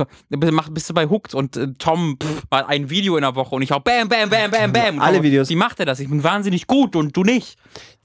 mach- 0.51 0.69
bist 0.69 0.89
du 0.89 0.93
bei 0.93 1.07
Hooked 1.07 1.34
und 1.34 1.57
äh, 1.57 1.68
Tom 1.77 2.18
pff, 2.22 2.43
mal 2.49 2.65
ein 2.65 2.89
Video 2.89 3.15
in 3.18 3.23
der 3.23 3.35
Woche 3.35 3.55
und 3.55 3.61
ich 3.61 3.72
hau 3.72 3.80
bam, 3.80 4.07
bam, 4.07 4.30
bam, 4.30 4.51
bam, 4.51 4.72
bam. 4.72 4.99
Alle 5.01 5.22
Videos. 5.23 5.49
Wie 5.49 5.55
macht 5.55 5.80
er 5.80 5.85
das? 5.85 5.99
Ich 5.99 6.10
bin 6.10 6.23
wahnsinnig 6.23 6.68
gut 6.68 6.95
und 6.95 7.15
du 7.18 7.23
nicht. 7.23 7.57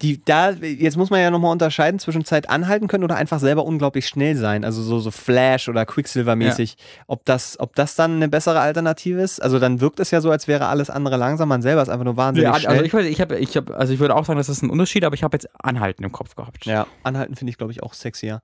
die, 0.02 0.24
da, 0.24 0.50
jetzt 0.50 0.96
muss 0.96 1.10
man 1.10 1.20
ja 1.20 1.30
nochmal 1.30 1.50
unterscheiden 1.52 1.98
zwischen 1.98 2.24
Zeit 2.24 2.48
anhalten 2.48 2.86
können 2.86 3.02
oder 3.04 3.16
einfach 3.16 3.40
selber 3.40 3.64
unglaublich 3.64 4.06
schnell 4.06 4.36
sein. 4.36 4.64
Also 4.64 4.80
so, 4.82 5.00
so 5.00 5.10
Flash 5.10 5.68
oder 5.68 5.82
Quicksilver-mäßig. 5.84 6.76
Ob, 7.08 7.24
das, 7.24 7.58
ob 7.58 7.74
das 7.74 7.96
dann 7.96 8.16
eine 8.16 8.28
bessere 8.28 8.60
Alternative 8.60 9.20
ist? 9.20 9.40
Also 9.42 9.58
dann 9.58 9.80
wirkt 9.80 9.98
es 10.00 10.10
ja 10.12 10.20
so, 10.20 10.30
als 10.30 10.46
wäre 10.48 10.66
alles 10.66 10.88
andere 10.88 11.16
langsam. 11.16 11.48
Man 11.48 11.62
selber 11.62 11.82
ist 11.82 11.88
einfach 11.88 12.04
nur 12.04 12.16
wahnsinnig 12.16 12.48
Ja, 12.52 12.58
schnell. 12.60 12.70
also 12.70 12.84
ich 12.84 12.92
würde, 12.92 13.08
ich 13.08 13.20
habe, 13.20 13.38
ich 13.38 13.56
habe, 13.56 13.76
also 13.76 13.92
ich 13.92 13.98
würde 13.98 14.14
auch 14.14 14.24
sagen, 14.24 14.38
das 14.38 14.48
ist 14.48 14.62
ein 14.62 14.70
Unterschied, 14.70 15.04
aber 15.04 15.14
ich 15.14 15.24
habe 15.24 15.34
jetzt 15.34 15.48
Anhalten 15.62 16.04
im 16.04 16.12
Kopf 16.12 16.36
gehabt. 16.36 16.64
Ja, 16.64 16.86
anhalten 17.02 17.34
finde 17.34 17.50
ich, 17.50 17.58
glaube 17.58 17.72
ich, 17.72 17.82
auch 17.82 17.92
sexier. 17.92 18.40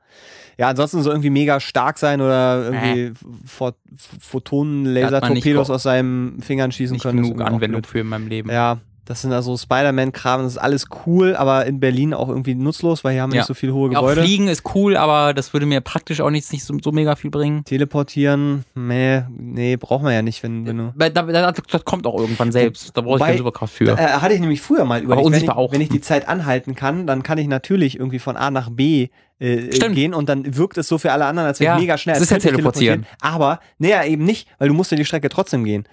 Ja, 0.59 0.69
ansonsten 0.69 1.03
so 1.03 1.11
irgendwie 1.11 1.31
mega 1.31 1.61
stark 1.61 1.99
sein 1.99 2.21
oder 2.21 2.69
irgendwie 2.75 3.13
Pho- 3.47 3.75
Photonen, 4.21 4.85
Laser-Torpedos 4.87 5.67
ge- 5.69 5.75
aus 5.75 5.83
seinen 5.83 6.41
Fingern 6.43 6.73
schießen 6.73 6.95
Nicht 6.95 7.03
können. 7.03 7.23
genug 7.23 7.41
Anwendung 7.41 7.83
für 7.85 8.01
in 8.01 8.09
meinem 8.09 8.29
Leben. 8.29 8.51
Ja, 8.51 8.79
das 9.07 9.21
sind 9.23 9.33
also 9.33 9.57
Spider-Man-Kram, 9.57 10.43
das 10.45 10.53
ist 10.53 10.59
alles 10.59 10.87
cool, 11.07 11.37
aber 11.37 11.67
in 11.67 11.79
Berlin 11.81 12.15
auch 12.15 12.29
irgendwie 12.29 12.55
nutzlos, 12.55 13.05
weil 13.05 13.13
hier 13.13 13.23
haben 13.23 13.33
wir 13.33 13.37
Ja. 13.37 13.41
nicht 13.43 13.49
so 13.49 13.55
viele 13.55 13.75
hohe 13.75 13.91
Auch 13.91 13.95
Gebäude. 14.01 14.23
Fliegen 14.23 14.49
ist 14.49 14.63
cool, 14.75 14.97
aber 14.97 15.35
das 15.35 15.53
würde 15.53 15.67
mir 15.67 15.81
praktisch 15.83 16.21
auch 16.21 16.31
nicht, 16.31 16.51
nicht 16.53 16.65
so, 16.65 16.75
so 16.83 16.91
mega 16.93 17.15
viel 17.17 17.31
bringen. 17.31 17.65
Teleportieren, 17.65 18.65
nee, 18.75 19.23
nee, 19.37 19.77
braucht 19.77 20.03
man 20.03 20.13
ja 20.13 20.23
nicht, 20.23 20.43
wenn, 20.43 20.67
wenn 20.67 20.79
du. 20.79 20.93
Weil 20.97 21.11
da, 21.11 21.23
da, 21.23 21.53
das 21.53 21.85
kommt 21.85 22.07
auch 22.07 22.19
irgendwann 22.19 22.51
selbst. 22.53 22.97
Da 22.97 23.03
brauche 23.03 23.17
ich 23.17 23.21
Wobei- 23.21 23.27
keine 23.27 23.39
Superkraft 23.39 23.75
für. 23.75 23.91
Äh, 23.93 23.97
hatte 23.97 24.35
ich 24.35 24.41
nämlich 24.41 24.61
früher 24.63 24.85
mal 24.85 25.03
überlegt, 25.03 25.31
wenn 25.31 25.43
ich, 25.45 25.51
auch. 25.51 25.73
wenn 25.73 25.81
ich 25.81 25.89
die 25.91 26.01
Zeit 26.01 26.27
anhalten 26.29 26.75
kann, 26.75 27.07
dann 27.07 27.23
kann 27.23 27.39
ich 27.39 27.47
natürlich 27.47 27.99
irgendwie 27.99 28.19
von 28.19 28.37
A 28.37 28.51
nach 28.51 28.71
B 28.71 29.09
äh, 29.39 29.73
Stimmt. 29.73 29.97
gehen 29.97 30.15
und 30.15 30.29
dann 30.29 30.57
wirkt 30.57 30.79
es 30.79 30.89
so 30.89 30.97
für 30.99 31.13
alle 31.13 31.27
anderen, 31.27 31.47
als 31.49 31.61
wäre 31.61 31.73
Ja, 31.73 31.77
ich 31.77 31.83
mega 31.83 31.99
schnell. 31.99 32.15
das 32.15 32.23
ist 32.23 32.31
ja 32.31 32.37
ich 32.39 32.43
teleportieren. 32.45 33.05
Aber, 33.21 33.61
naja, 33.79 34.05
eben 34.05 34.25
nicht, 34.25 34.49
weil 34.59 34.69
du 34.69 34.75
musst 34.75 34.91
ja 34.93 34.97
die 34.97 35.05
Strecke 35.05 35.29
trotzdem 35.29 35.65
gehen. 35.65 35.85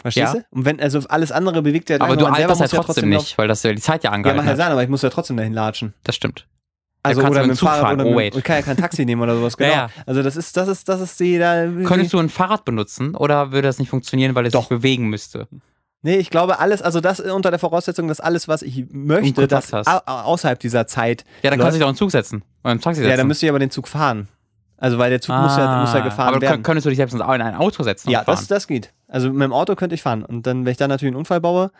Verstehst 0.00 0.34
Ja. 0.34 0.40
du? 0.40 0.46
Und 0.50 0.64
wenn, 0.64 0.80
also 0.80 1.00
alles 1.08 1.32
andere 1.32 1.60
bewegt 1.62 1.90
ja 1.90 2.00
aber 2.00 2.16
du 2.16 2.26
alterst 2.26 2.60
ja 2.72 2.78
muss 2.78 2.86
trotzdem 2.86 3.08
nicht, 3.08 3.36
weil 3.38 3.48
das 3.48 3.62
ja 3.62 3.72
die 3.72 3.80
Zeit 3.80 4.04
ja 4.04 4.10
Ja, 4.10 4.14
angehalten 4.14 4.44
mag 4.44 4.50
ja 4.50 4.56
sein, 4.56 4.70
aber 4.72 4.82
ich 4.82 4.88
muss 4.88 5.02
ja 5.02 5.10
trotzdem 5.10 5.36
dahin 5.36 5.52
latschen. 5.52 5.94
Das 6.04 6.14
stimmt. 6.14 6.46
Also 7.02 7.22
oder 7.22 7.40
mit 7.42 7.50
dem 7.50 7.56
Fahrrad 7.56 7.80
fahren. 7.80 8.00
oder 8.00 8.06
Oh, 8.10 8.10
mit, 8.10 8.18
wait. 8.18 8.34
und 8.34 8.44
kann 8.44 8.56
ja 8.56 8.62
kein 8.62 8.76
Taxi 8.76 9.04
nehmen 9.04 9.22
oder 9.22 9.36
sowas, 9.36 9.56
genau. 9.56 9.70
Ja, 9.70 9.76
ja. 9.76 9.90
Also 10.06 10.22
das 10.22 10.36
ist, 10.36 10.56
das 10.56 10.68
ist, 10.68 10.88
das 10.88 11.00
ist 11.00 11.18
die 11.20 11.38
da. 11.38 11.66
Könntest 11.84 12.12
du 12.12 12.18
ein 12.18 12.28
Fahrrad 12.28 12.64
benutzen 12.64 13.14
oder 13.14 13.50
würde 13.52 13.66
das 13.68 13.78
nicht 13.78 13.88
funktionieren, 13.88 14.34
weil 14.34 14.46
es 14.46 14.52
Doch. 14.52 14.62
sich 14.62 14.68
bewegen 14.68 15.08
müsste? 15.08 15.48
Nee, 16.02 16.16
ich 16.16 16.30
glaube 16.30 16.60
alles, 16.60 16.80
also 16.80 17.00
das 17.00 17.18
unter 17.18 17.50
der 17.50 17.58
Voraussetzung, 17.58 18.06
dass 18.06 18.20
alles, 18.20 18.46
was 18.46 18.62
ich 18.62 18.84
möchte, 18.90 19.48
das 19.48 19.72
hast. 19.72 19.88
außerhalb 19.88 20.60
dieser 20.60 20.86
Zeit. 20.86 21.24
Ja, 21.42 21.50
dann 21.50 21.58
läuft. 21.58 21.64
kannst 21.66 21.74
du 21.74 21.78
dich 21.78 21.82
doch 21.82 21.88
in 21.88 21.94
den 21.94 21.98
Zug 21.98 22.10
setzen. 22.12 22.42
Oder 22.62 22.72
im 22.72 22.80
Taxi 22.80 23.00
setzen. 23.00 23.10
Ja, 23.10 23.16
dann 23.16 23.26
müsste 23.26 23.46
ich 23.46 23.50
aber 23.50 23.58
den 23.58 23.70
Zug 23.72 23.88
fahren. 23.88 24.28
Also 24.78 24.96
weil 24.98 25.10
der 25.10 25.20
Zug 25.20 25.36
muss, 25.36 25.56
ja, 25.56 25.80
muss 25.80 25.92
ja 25.92 26.00
gefahren 26.00 26.26
Ah, 26.26 26.28
aber 26.36 26.40
werden. 26.40 26.52
könnt- 26.54 26.64
könntest 26.66 26.86
du 26.86 26.90
dich 26.90 26.96
selbst 26.98 27.12
in 27.14 27.20
ein 27.20 27.54
Auto 27.56 27.82
setzen 27.82 28.10
Ja, 28.10 28.22
das, 28.24 28.46
das 28.46 28.66
geht. 28.66 28.92
Also 29.08 29.30
mit 29.32 29.42
dem 29.42 29.52
Auto 29.52 29.74
könnte 29.74 29.94
ich 29.94 30.02
fahren. 30.02 30.24
Und 30.24 30.46
dann, 30.46 30.64
wenn 30.64 30.70
ich 30.72 30.76
dann 30.78 30.88
natürlich 30.90 31.10
einen 31.10 31.18
Unfall 31.18 31.40
baue, 31.40 31.70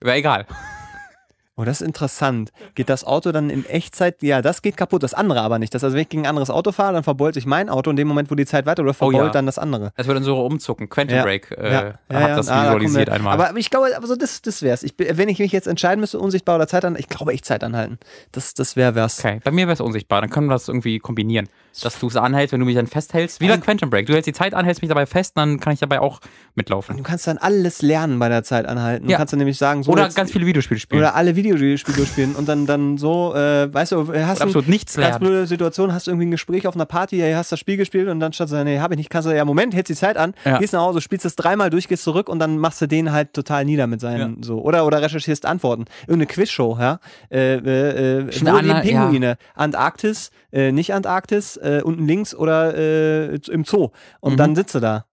Wäre 0.00 0.16
egal. 0.16 0.46
oh, 1.56 1.64
das 1.64 1.80
ist 1.80 1.86
interessant. 1.86 2.50
Geht 2.74 2.88
das 2.88 3.04
Auto 3.04 3.30
dann 3.32 3.48
in 3.50 3.64
Echtzeit? 3.64 4.22
Ja, 4.22 4.42
das 4.42 4.62
geht 4.62 4.76
kaputt, 4.76 5.02
das 5.02 5.14
andere 5.14 5.40
aber 5.42 5.58
nicht. 5.60 5.72
Das 5.74 5.84
also, 5.84 5.94
wenn 5.94 6.02
ich 6.02 6.08
gegen 6.08 6.24
ein 6.24 6.28
anderes 6.30 6.50
Auto 6.50 6.72
fahre, 6.72 6.92
dann 6.94 7.04
verbeult 7.04 7.34
sich 7.34 7.46
mein 7.46 7.68
Auto 7.68 7.88
in 7.90 7.96
dem 7.96 8.08
Moment, 8.08 8.30
wo 8.30 8.34
die 8.34 8.44
Zeit 8.46 8.66
weiterläuft, 8.66 9.00
Oh, 9.00 9.10
verbeult 9.10 9.28
ja. 9.28 9.32
dann 9.32 9.46
das 9.46 9.58
andere. 9.58 9.92
Das 9.96 10.06
würde 10.08 10.20
dann 10.20 10.24
so 10.24 10.44
umzucken. 10.44 10.88
Quantum 10.88 11.16
Ja. 11.16 11.22
Break 11.22 11.52
äh, 11.52 11.72
ja, 11.72 11.84
hat 12.10 12.36
das 12.38 12.48
ah, 12.48 12.64
da 12.64 12.70
visualisiert 12.70 13.06
wir- 13.08 13.14
einmal. 13.14 13.40
Aber 13.40 13.56
ich 13.56 13.70
glaube, 13.70 13.96
aber 13.96 14.06
so 14.06 14.16
das, 14.16 14.42
das 14.42 14.60
wär's. 14.62 14.82
Ich, 14.82 14.94
wenn 14.98 15.28
ich 15.28 15.38
mich 15.38 15.52
jetzt 15.52 15.68
entscheiden 15.68 16.00
müsste, 16.00 16.18
unsichtbar 16.18 16.56
oder 16.56 16.66
Zeit 16.66 16.84
anhalten, 16.84 17.00
ich 17.00 17.08
glaube, 17.08 17.32
ich 17.32 17.44
Zeit 17.44 17.62
anhalten. 17.64 17.98
Das, 18.32 18.54
das 18.54 18.74
wäre 18.76 18.94
was. 18.96 19.20
okay, 19.20 19.40
bei 19.44 19.52
mir 19.52 19.66
wäre 19.68 19.74
es 19.74 19.80
unsichtbar. 19.80 20.20
Dann 20.20 20.30
können 20.30 20.48
wir 20.48 20.54
das 20.54 20.68
irgendwie 20.68 20.98
kombinieren. 20.98 21.48
Dass 21.82 21.98
du 21.98 22.08
es 22.08 22.16
anhältst, 22.16 22.52
wenn 22.52 22.60
du 22.60 22.66
mich 22.66 22.74
dann 22.74 22.86
festhältst. 22.86 23.40
Wie 23.40 23.48
bei 23.48 23.56
Quantum 23.56 23.88
Break. 23.90 24.06
Du 24.06 24.12
hältst 24.12 24.26
die 24.26 24.32
Zeit 24.32 24.52
an, 24.54 24.64
hältst 24.64 24.82
mich 24.82 24.88
dabei 24.90 25.06
fest, 25.06 25.36
dann 25.36 25.58
kann 25.60 25.72
ich 25.72 25.80
dabei 25.80 26.00
auch 26.00 26.20
mitlaufen. 26.54 26.96
Du 26.98 27.02
kannst 27.02 27.26
dann 27.26 27.38
alles 27.38 27.80
lernen 27.82 28.18
bei 28.18 28.28
der 28.28 28.42
Zeit 28.42 28.66
anhalten. 28.66 29.06
Du 29.06 29.12
Ja. 29.12 29.16
kannst 29.18 29.32
dann 29.32 29.38
nämlich 29.38 29.56
sagen, 29.58 29.82
so 29.82 29.92
Oder 29.92 30.04
jetzt, 30.04 30.16
ganz 30.16 30.30
viele 30.32 30.44
Videospiele 30.46 30.78
spielen. 30.80 31.00
oder 31.00 31.14
alle 31.14 31.34
Videospiele 31.34 32.06
spielen 32.06 32.34
und 32.36 32.46
dann, 32.48 32.66
dann 32.66 32.98
so, 32.98 33.34
äh, 33.34 33.72
weißt 33.72 33.92
du, 33.92 34.12
hast 34.14 34.40
du 34.40 34.44
absolut 34.44 34.68
nichts 34.68 34.96
ganz 34.96 35.06
lernen. 35.12 35.20
blöde 35.20 35.46
Situation, 35.46 35.92
hast 35.94 36.06
du 36.06 36.10
irgendwie 36.10 36.26
ein 36.26 36.30
Gespräch 36.32 36.66
auf 36.66 36.74
einer 36.74 36.84
Party, 36.86 37.16
ja, 37.16 37.36
hast 37.36 37.52
das 37.52 37.58
Spiel 37.60 37.76
gespielt 37.78 38.08
und 38.08 38.20
dann 38.20 38.32
statt 38.32 38.48
sagen, 38.50 38.64
nee, 38.64 38.78
hab 38.80 38.90
ich 38.90 38.98
nicht, 38.98 39.08
kannst 39.10 39.28
du, 39.28 39.34
ja, 39.34 39.44
Moment, 39.44 39.74
hältst 39.74 39.90
die 39.90 39.94
Zeit 39.96 40.16
an, 40.16 40.34
Ja. 40.44 40.58
gehst 40.58 40.72
nach 40.74 40.80
Hause, 40.82 41.00
spielst 41.00 41.24
es 41.24 41.36
dreimal 41.36 41.70
durch, 41.70 41.88
gehst 41.88 42.04
zurück 42.04 42.28
und 42.28 42.38
dann 42.38 42.58
machst 42.58 42.80
du 42.82 42.86
den 42.86 43.12
halt 43.12 43.32
total 43.32 43.64
nieder 43.64 43.86
mit 43.86 44.00
seinen, 44.00 44.42
so. 44.42 44.60
Oder, 44.60 44.86
oder 44.86 45.00
recherchierst 45.00 45.46
Antworten. 45.46 45.86
Irgendeine 46.02 46.26
Quizshow, 46.26 46.76
ja. 46.78 46.98
Äh, 47.30 47.54
äh, 47.56 48.18
äh, 48.20 48.40
wo 48.42 48.56
leben 48.56 48.68
ja. 48.68 48.80
Pinguine? 48.80 49.36
Antarktis, 49.54 50.30
äh, 50.52 50.72
nicht 50.72 50.92
Antarktis, 50.92 51.56
äh, 51.62 51.82
unten 51.82 52.06
links 52.06 52.34
oder 52.34 52.74
äh, 52.76 53.36
im 53.50 53.64
Zoo. 53.64 53.90
Und 54.20 54.32
Mhm. 54.32 54.36
dann 54.36 54.56
sitzt 54.56 54.74
du 54.74 54.80
da. 54.80 55.06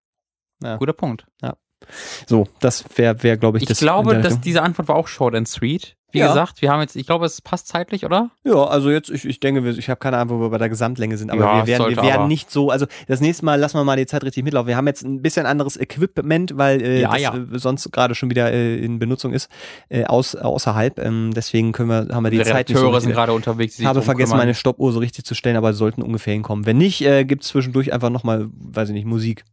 Guter 0.78 0.94
Punkt. 0.94 1.26
So, 2.28 2.46
das 2.60 2.84
wäre, 2.98 3.24
wär, 3.24 3.38
glaube 3.38 3.58
ich, 3.58 3.64
Ich 3.64 3.70
das. 3.70 3.80
in 3.82 3.86
glaube, 3.86 4.20
dass 4.22 4.42
diese 4.42 4.62
Antwort 4.62 4.90
war 4.90 4.96
auch 4.98 5.08
short 5.08 5.34
and 5.34 5.48
sweet. 5.48 5.96
Wie 6.12 6.20
Ja. 6.20 6.28
gesagt, 6.30 6.62
wir 6.62 6.72
haben 6.72 6.82
jetzt, 6.82 6.96
ich 6.96 7.06
glaube, 7.06 7.26
es 7.26 7.42
passt 7.42 7.68
zeitlich, 7.68 8.04
oder? 8.06 8.32
Ja, 8.44 8.64
also 8.66 8.90
jetzt, 8.90 9.10
ich, 9.10 9.26
ich 9.26 9.40
denke, 9.40 9.68
ich 9.70 9.90
habe 9.90 10.00
keine 10.00 10.18
Ahnung, 10.18 10.40
wo 10.40 10.44
wir 10.44 10.50
bei 10.50 10.58
der 10.58 10.70
Gesamtlänge 10.70 11.18
sind, 11.18 11.30
aber 11.32 11.42
Ja, 11.42 11.58
wir 11.58 11.68
werden, 11.68 11.90
wir 11.90 11.98
werden 11.98 12.12
aber. 12.12 12.28
nicht 12.28 12.50
so, 12.50 12.70
also 12.72 12.88
das 13.08 13.22
nächste 13.22 13.46
Mal 13.46 13.60
lassen 13.60 13.78
wir 13.78 13.84
mal 13.84 13.96
die 13.98 14.06
Zeit 14.08 14.24
richtig 14.24 14.44
mitlaufen. 14.44 14.68
Wir 14.68 14.76
haben 14.78 14.88
jetzt 14.88 15.04
ein 15.04 15.22
bisschen 15.22 15.46
anderes 15.46 15.78
Equipment, 15.80 16.58
weil 16.58 16.82
äh, 16.82 17.02
Ja, 17.02 17.12
das 17.12 17.22
ja. 17.22 17.36
äh, 17.36 17.60
sonst 17.60 17.92
gerade 17.92 18.16
schon 18.16 18.30
wieder 18.30 18.52
äh, 18.52 18.78
in 18.78 18.98
Benutzung 19.00 19.34
ist, 19.34 19.50
äh, 19.90 20.06
aus, 20.06 20.36
außerhalb. 20.36 21.00
Ähm, 21.00 21.32
deswegen 21.36 21.72
können 21.74 21.90
wir, 21.90 22.16
haben 22.16 22.24
wir 22.24 22.32
die 22.32 22.38
Die 22.38 22.44
Zeit 22.44 22.70
nicht 22.70 22.78
so 22.78 22.86
Redakteure 22.86 23.02
sind 23.02 23.10
richtig. 23.10 23.16
gerade 23.16 23.34
unterwegs. 23.34 23.78
Ich 23.80 23.86
habe 23.86 24.02
vergessen, 24.02 24.32
kümmern. 24.32 24.40
meine 24.46 24.56
Stoppuhr 24.56 24.92
so 24.92 25.00
richtig 25.00 25.26
zu 25.26 25.36
stellen, 25.36 25.58
aber 25.58 25.74
sie 25.74 25.80
sollten 25.80 26.02
ungefähr 26.02 26.34
hinkommen. 26.34 26.66
Wenn 26.66 26.78
nicht, 26.78 27.02
äh, 27.02 27.24
gibt 27.26 27.44
es 27.44 27.50
zwischendurch 27.50 27.94
einfach 27.94 28.10
nochmal, 28.10 28.48
weiß 28.58 28.90
ich 28.90 28.94
nicht, 28.96 29.06
Musik. 29.06 29.44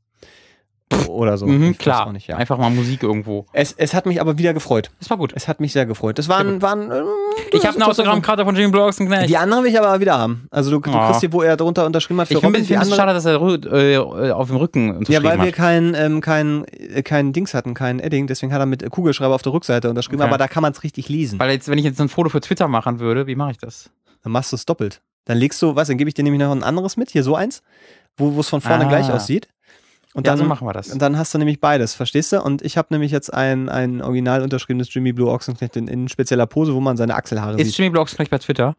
Oder 1.08 1.36
so. 1.36 1.46
Mhm, 1.46 1.70
Ich 1.72 1.78
klar. 1.78 2.12
Nicht, 2.12 2.28
ja. 2.28 2.36
Einfach 2.36 2.58
mal 2.58 2.70
Musik 2.70 3.02
irgendwo. 3.02 3.46
es, 3.52 3.72
es 3.72 3.92
hat 3.94 4.06
mich 4.06 4.20
aber 4.20 4.38
wieder 4.38 4.54
gefreut. 4.54 4.90
Das 5.00 5.10
war 5.10 5.16
gut. 5.16 5.32
Es 5.34 5.48
hat 5.48 5.60
mich 5.60 5.72
sehr 5.72 5.84
gefreut. 5.86 6.18
Das 6.18 6.28
waren, 6.28 6.62
waren 6.62 6.90
ähm, 6.92 7.04
Ich 7.52 7.66
habe 7.66 7.74
eine 7.76 7.86
Autogrammkarte 7.86 8.44
von 8.44 8.54
Jimmy 8.54 8.70
Blue 8.70 8.82
Ochsenknecht. 8.82 9.28
Die 9.28 9.36
andere 9.36 9.62
will 9.64 9.70
ich 9.70 9.78
aber 9.80 9.98
wieder 10.00 10.16
haben. 10.18 10.46
Also 10.50 10.70
du, 10.70 10.78
du 10.80 10.90
Oh. 10.96 11.06
kriegst 11.06 11.22
die, 11.22 11.32
wo 11.32 11.42
er 11.42 11.56
drunter 11.56 11.86
unterschrieben 11.86 12.20
hat 12.20 12.28
für 12.28 12.34
Ich 12.34 12.40
finde 12.40 12.58
Robin. 12.60 12.80
es 12.80 12.94
schade, 12.94 13.12
dass 13.12 13.24
er 13.24 13.40
äh, 13.42 13.98
auf 14.30 14.46
dem 14.48 14.56
Rücken 14.56 14.86
ja, 14.86 14.94
unterschrieben 14.94 15.24
weil 15.24 15.38
wir 15.40 15.46
hat. 15.46 15.54
kein, 15.54 15.94
ähm, 15.94 16.20
kein, 16.20 16.64
äh, 16.66 17.02
kein 17.02 17.32
Dings 17.32 17.52
hatten, 17.54 17.74
kein 17.74 17.98
Edding. 17.98 18.26
Deswegen 18.28 18.52
hat 18.52 18.60
er 18.60 18.66
mit 18.66 18.88
Kugelschreiber 18.88 19.34
auf 19.34 19.42
der 19.42 19.52
Rückseite 19.52 19.90
unterschrieben. 19.90 20.20
Okay. 20.22 20.28
Aber 20.28 20.38
da 20.38 20.46
kann 20.48 20.62
man 20.62 20.72
es 20.72 20.82
richtig 20.84 21.08
lesen. 21.08 21.38
Weil 21.40 21.50
jetzt, 21.50 21.68
wenn 21.68 21.78
ich 21.78 21.84
jetzt 21.84 22.00
ein 22.00 22.08
Foto 22.08 22.28
für 22.28 22.40
Twitter 22.40 22.68
machen 22.68 23.00
würde, 23.00 23.26
wie 23.26 23.34
mache 23.34 23.50
ich 23.52 23.58
das? 23.58 23.90
Dann 24.22 24.32
machst 24.32 24.52
du 24.52 24.56
es 24.56 24.66
doppelt. 24.66 25.00
Dann 25.24 25.38
legst 25.38 25.60
du, 25.62 25.74
was, 25.74 25.88
dann 25.88 25.98
gebe 25.98 26.08
ich 26.08 26.14
dir 26.14 26.22
nämlich 26.22 26.40
noch 26.40 26.52
ein 26.52 26.62
anderes 26.62 26.96
mit. 26.96 27.10
Hier 27.10 27.24
so 27.24 27.34
eins, 27.34 27.62
wo 28.16 28.38
es 28.38 28.48
von 28.48 28.60
vorne 28.60 28.86
Ah. 28.86 28.88
gleich 28.88 29.10
aussieht. 29.10 29.48
Und 30.16 30.26
ja, 30.26 30.32
dann, 30.32 30.38
so 30.38 30.44
machen 30.46 30.66
wir 30.66 30.72
das. 30.72 30.88
und 30.88 31.02
dann 31.02 31.18
hast 31.18 31.34
du 31.34 31.38
nämlich 31.38 31.60
beides, 31.60 31.92
verstehst 31.92 32.32
du? 32.32 32.40
Und 32.40 32.62
ich 32.62 32.78
habe 32.78 32.88
nämlich 32.90 33.12
jetzt 33.12 33.34
ein, 33.34 33.68
ein 33.68 34.00
original 34.00 34.40
unterschriebenes 34.40 34.92
Jimmy 34.92 35.12
Blue 35.12 35.30
Ochsenknecht 35.30 35.76
in, 35.76 35.88
in 35.88 36.08
spezieller 36.08 36.46
Pose, 36.46 36.72
wo 36.72 36.80
man 36.80 36.96
seine 36.96 37.16
Achselhaare 37.16 37.60
Ist 37.60 37.66
sieht. 37.66 37.76
Jimmy 37.76 37.90
Blue 37.90 38.00
Ochsenknecht 38.00 38.30
bei 38.30 38.38
Twitter? 38.38 38.76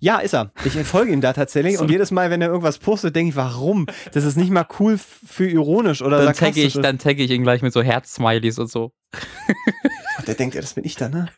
Ja, 0.00 0.18
ist 0.18 0.34
er. 0.34 0.52
Ich 0.62 0.74
folge 0.74 1.10
ihm 1.10 1.22
da 1.22 1.32
tatsächlich. 1.32 1.78
Und 1.80 1.90
jedes 1.90 2.10
Mal, 2.10 2.28
wenn 2.28 2.42
er 2.42 2.48
irgendwas 2.48 2.76
postet, 2.76 3.16
denke 3.16 3.30
ich, 3.30 3.36
warum? 3.36 3.86
Das 4.12 4.24
ist 4.24 4.36
nicht 4.36 4.50
mal 4.50 4.66
cool 4.78 4.98
für 4.98 5.48
ironisch 5.48 6.02
oder 6.02 6.22
Dann 6.22 6.34
tagge 6.34 6.60
ich, 6.60 6.74
dann 6.74 6.98
tagge 6.98 7.22
ich 7.22 7.30
ihn 7.30 7.44
gleich 7.44 7.62
mit 7.62 7.72
so 7.72 7.82
Herz-Smileys 7.82 8.58
und 8.58 8.70
so. 8.70 8.92
Ach, 10.18 10.24
der 10.24 10.34
denkt, 10.34 10.54
ja, 10.54 10.60
das 10.60 10.74
bin 10.74 10.84
ich 10.84 10.96
dann, 10.96 11.12
ne? 11.12 11.28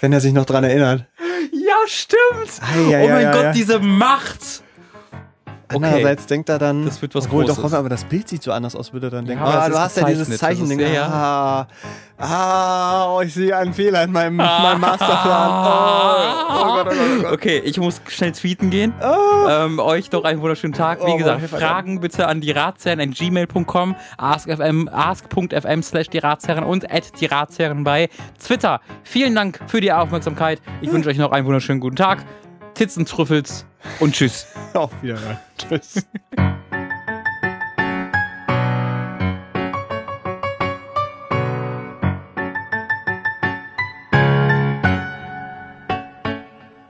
wenn 0.00 0.12
er 0.12 0.20
sich 0.20 0.32
noch 0.32 0.46
dran 0.46 0.64
erinnert. 0.64 1.06
Ja, 1.52 1.76
stimmt. 1.86 2.60
Ei, 2.60 2.96
ei, 2.96 3.04
oh 3.04 3.08
mein 3.08 3.26
ei, 3.26 3.32
Gott, 3.32 3.54
diese 3.54 3.78
Macht. 3.78 4.62
Andererseits 5.74 6.26
denkt 6.26 6.48
er 6.48 6.58
dann, 6.58 6.84
Das 6.84 7.00
wird 7.02 7.14
was 7.14 7.26
obwohl 7.26 7.44
Großes. 7.44 7.62
doch, 7.62 7.72
aber 7.72 7.88
das 7.88 8.04
Bild 8.04 8.28
sieht 8.28 8.42
so 8.42 8.52
anders 8.52 8.74
aus, 8.74 8.92
würde 8.92 9.08
er 9.08 9.10
dann 9.10 9.26
denken. 9.26 9.42
aber 9.42 9.62
ah, 9.62 9.68
du 9.68 9.78
hast 9.78 9.96
ja 9.96 10.04
dieses 10.06 10.28
das 10.38 10.58
ist- 10.58 10.80
ja, 10.80 11.66
Ah, 12.20 12.24
ah, 12.24 13.14
oh, 13.16 13.20
ich 13.20 13.32
sehe 13.34 13.56
einen 13.56 13.72
Fehler 13.74 14.02
in 14.04 14.12
meinem, 14.12 14.36
meinem 14.36 14.80
Masterplan. 14.80 15.50
Oh, 15.50 16.62
oh 16.62 16.74
Gott, 16.74 16.86
oh 16.86 16.90
Gott, 16.90 16.96
oh 17.18 17.22
Gott. 17.22 17.32
Okay, 17.32 17.58
ich 17.64 17.78
muss 17.78 18.00
schnell 18.08 18.32
tweeten 18.32 18.70
gehen. 18.70 18.92
Ähm, 19.48 19.78
euch 19.78 20.10
doch 20.10 20.24
einen 20.24 20.40
wunderschönen 20.40 20.74
Tag. 20.74 21.04
Wie 21.06 21.16
gesagt, 21.16 21.48
Fragen 21.48 22.00
bitte 22.00 22.26
an 22.26 22.40
die 22.40 22.50
Ratsherren 22.50 23.00
at 23.00 23.10
gmail.com, 23.14 23.94
ask.fm, 24.16 24.88
ask.fm 24.92 25.82
slash 25.82 26.08
die 26.08 26.18
Ratsherren 26.18 26.64
und 26.64 26.90
at 26.90 27.20
die 27.20 27.26
Ratsherren 27.26 27.84
bei 27.84 28.08
Twitter. 28.44 28.80
Vielen 29.04 29.34
Dank 29.34 29.60
für 29.66 29.80
die 29.80 29.92
Aufmerksamkeit. 29.92 30.60
Ich 30.80 30.90
wünsche 30.92 31.08
euch 31.08 31.18
noch 31.18 31.32
einen 31.32 31.46
wunderschönen 31.46 31.80
guten 31.80 31.96
Tag. 31.96 32.24
Tits 32.78 32.96
und 32.96 33.08
Trüffels 33.08 33.66
und 33.98 34.14
tschüss. 34.14 34.46
Auf 34.74 34.92
Wiedersehen. 35.02 35.36
Tschüss. 35.58 36.06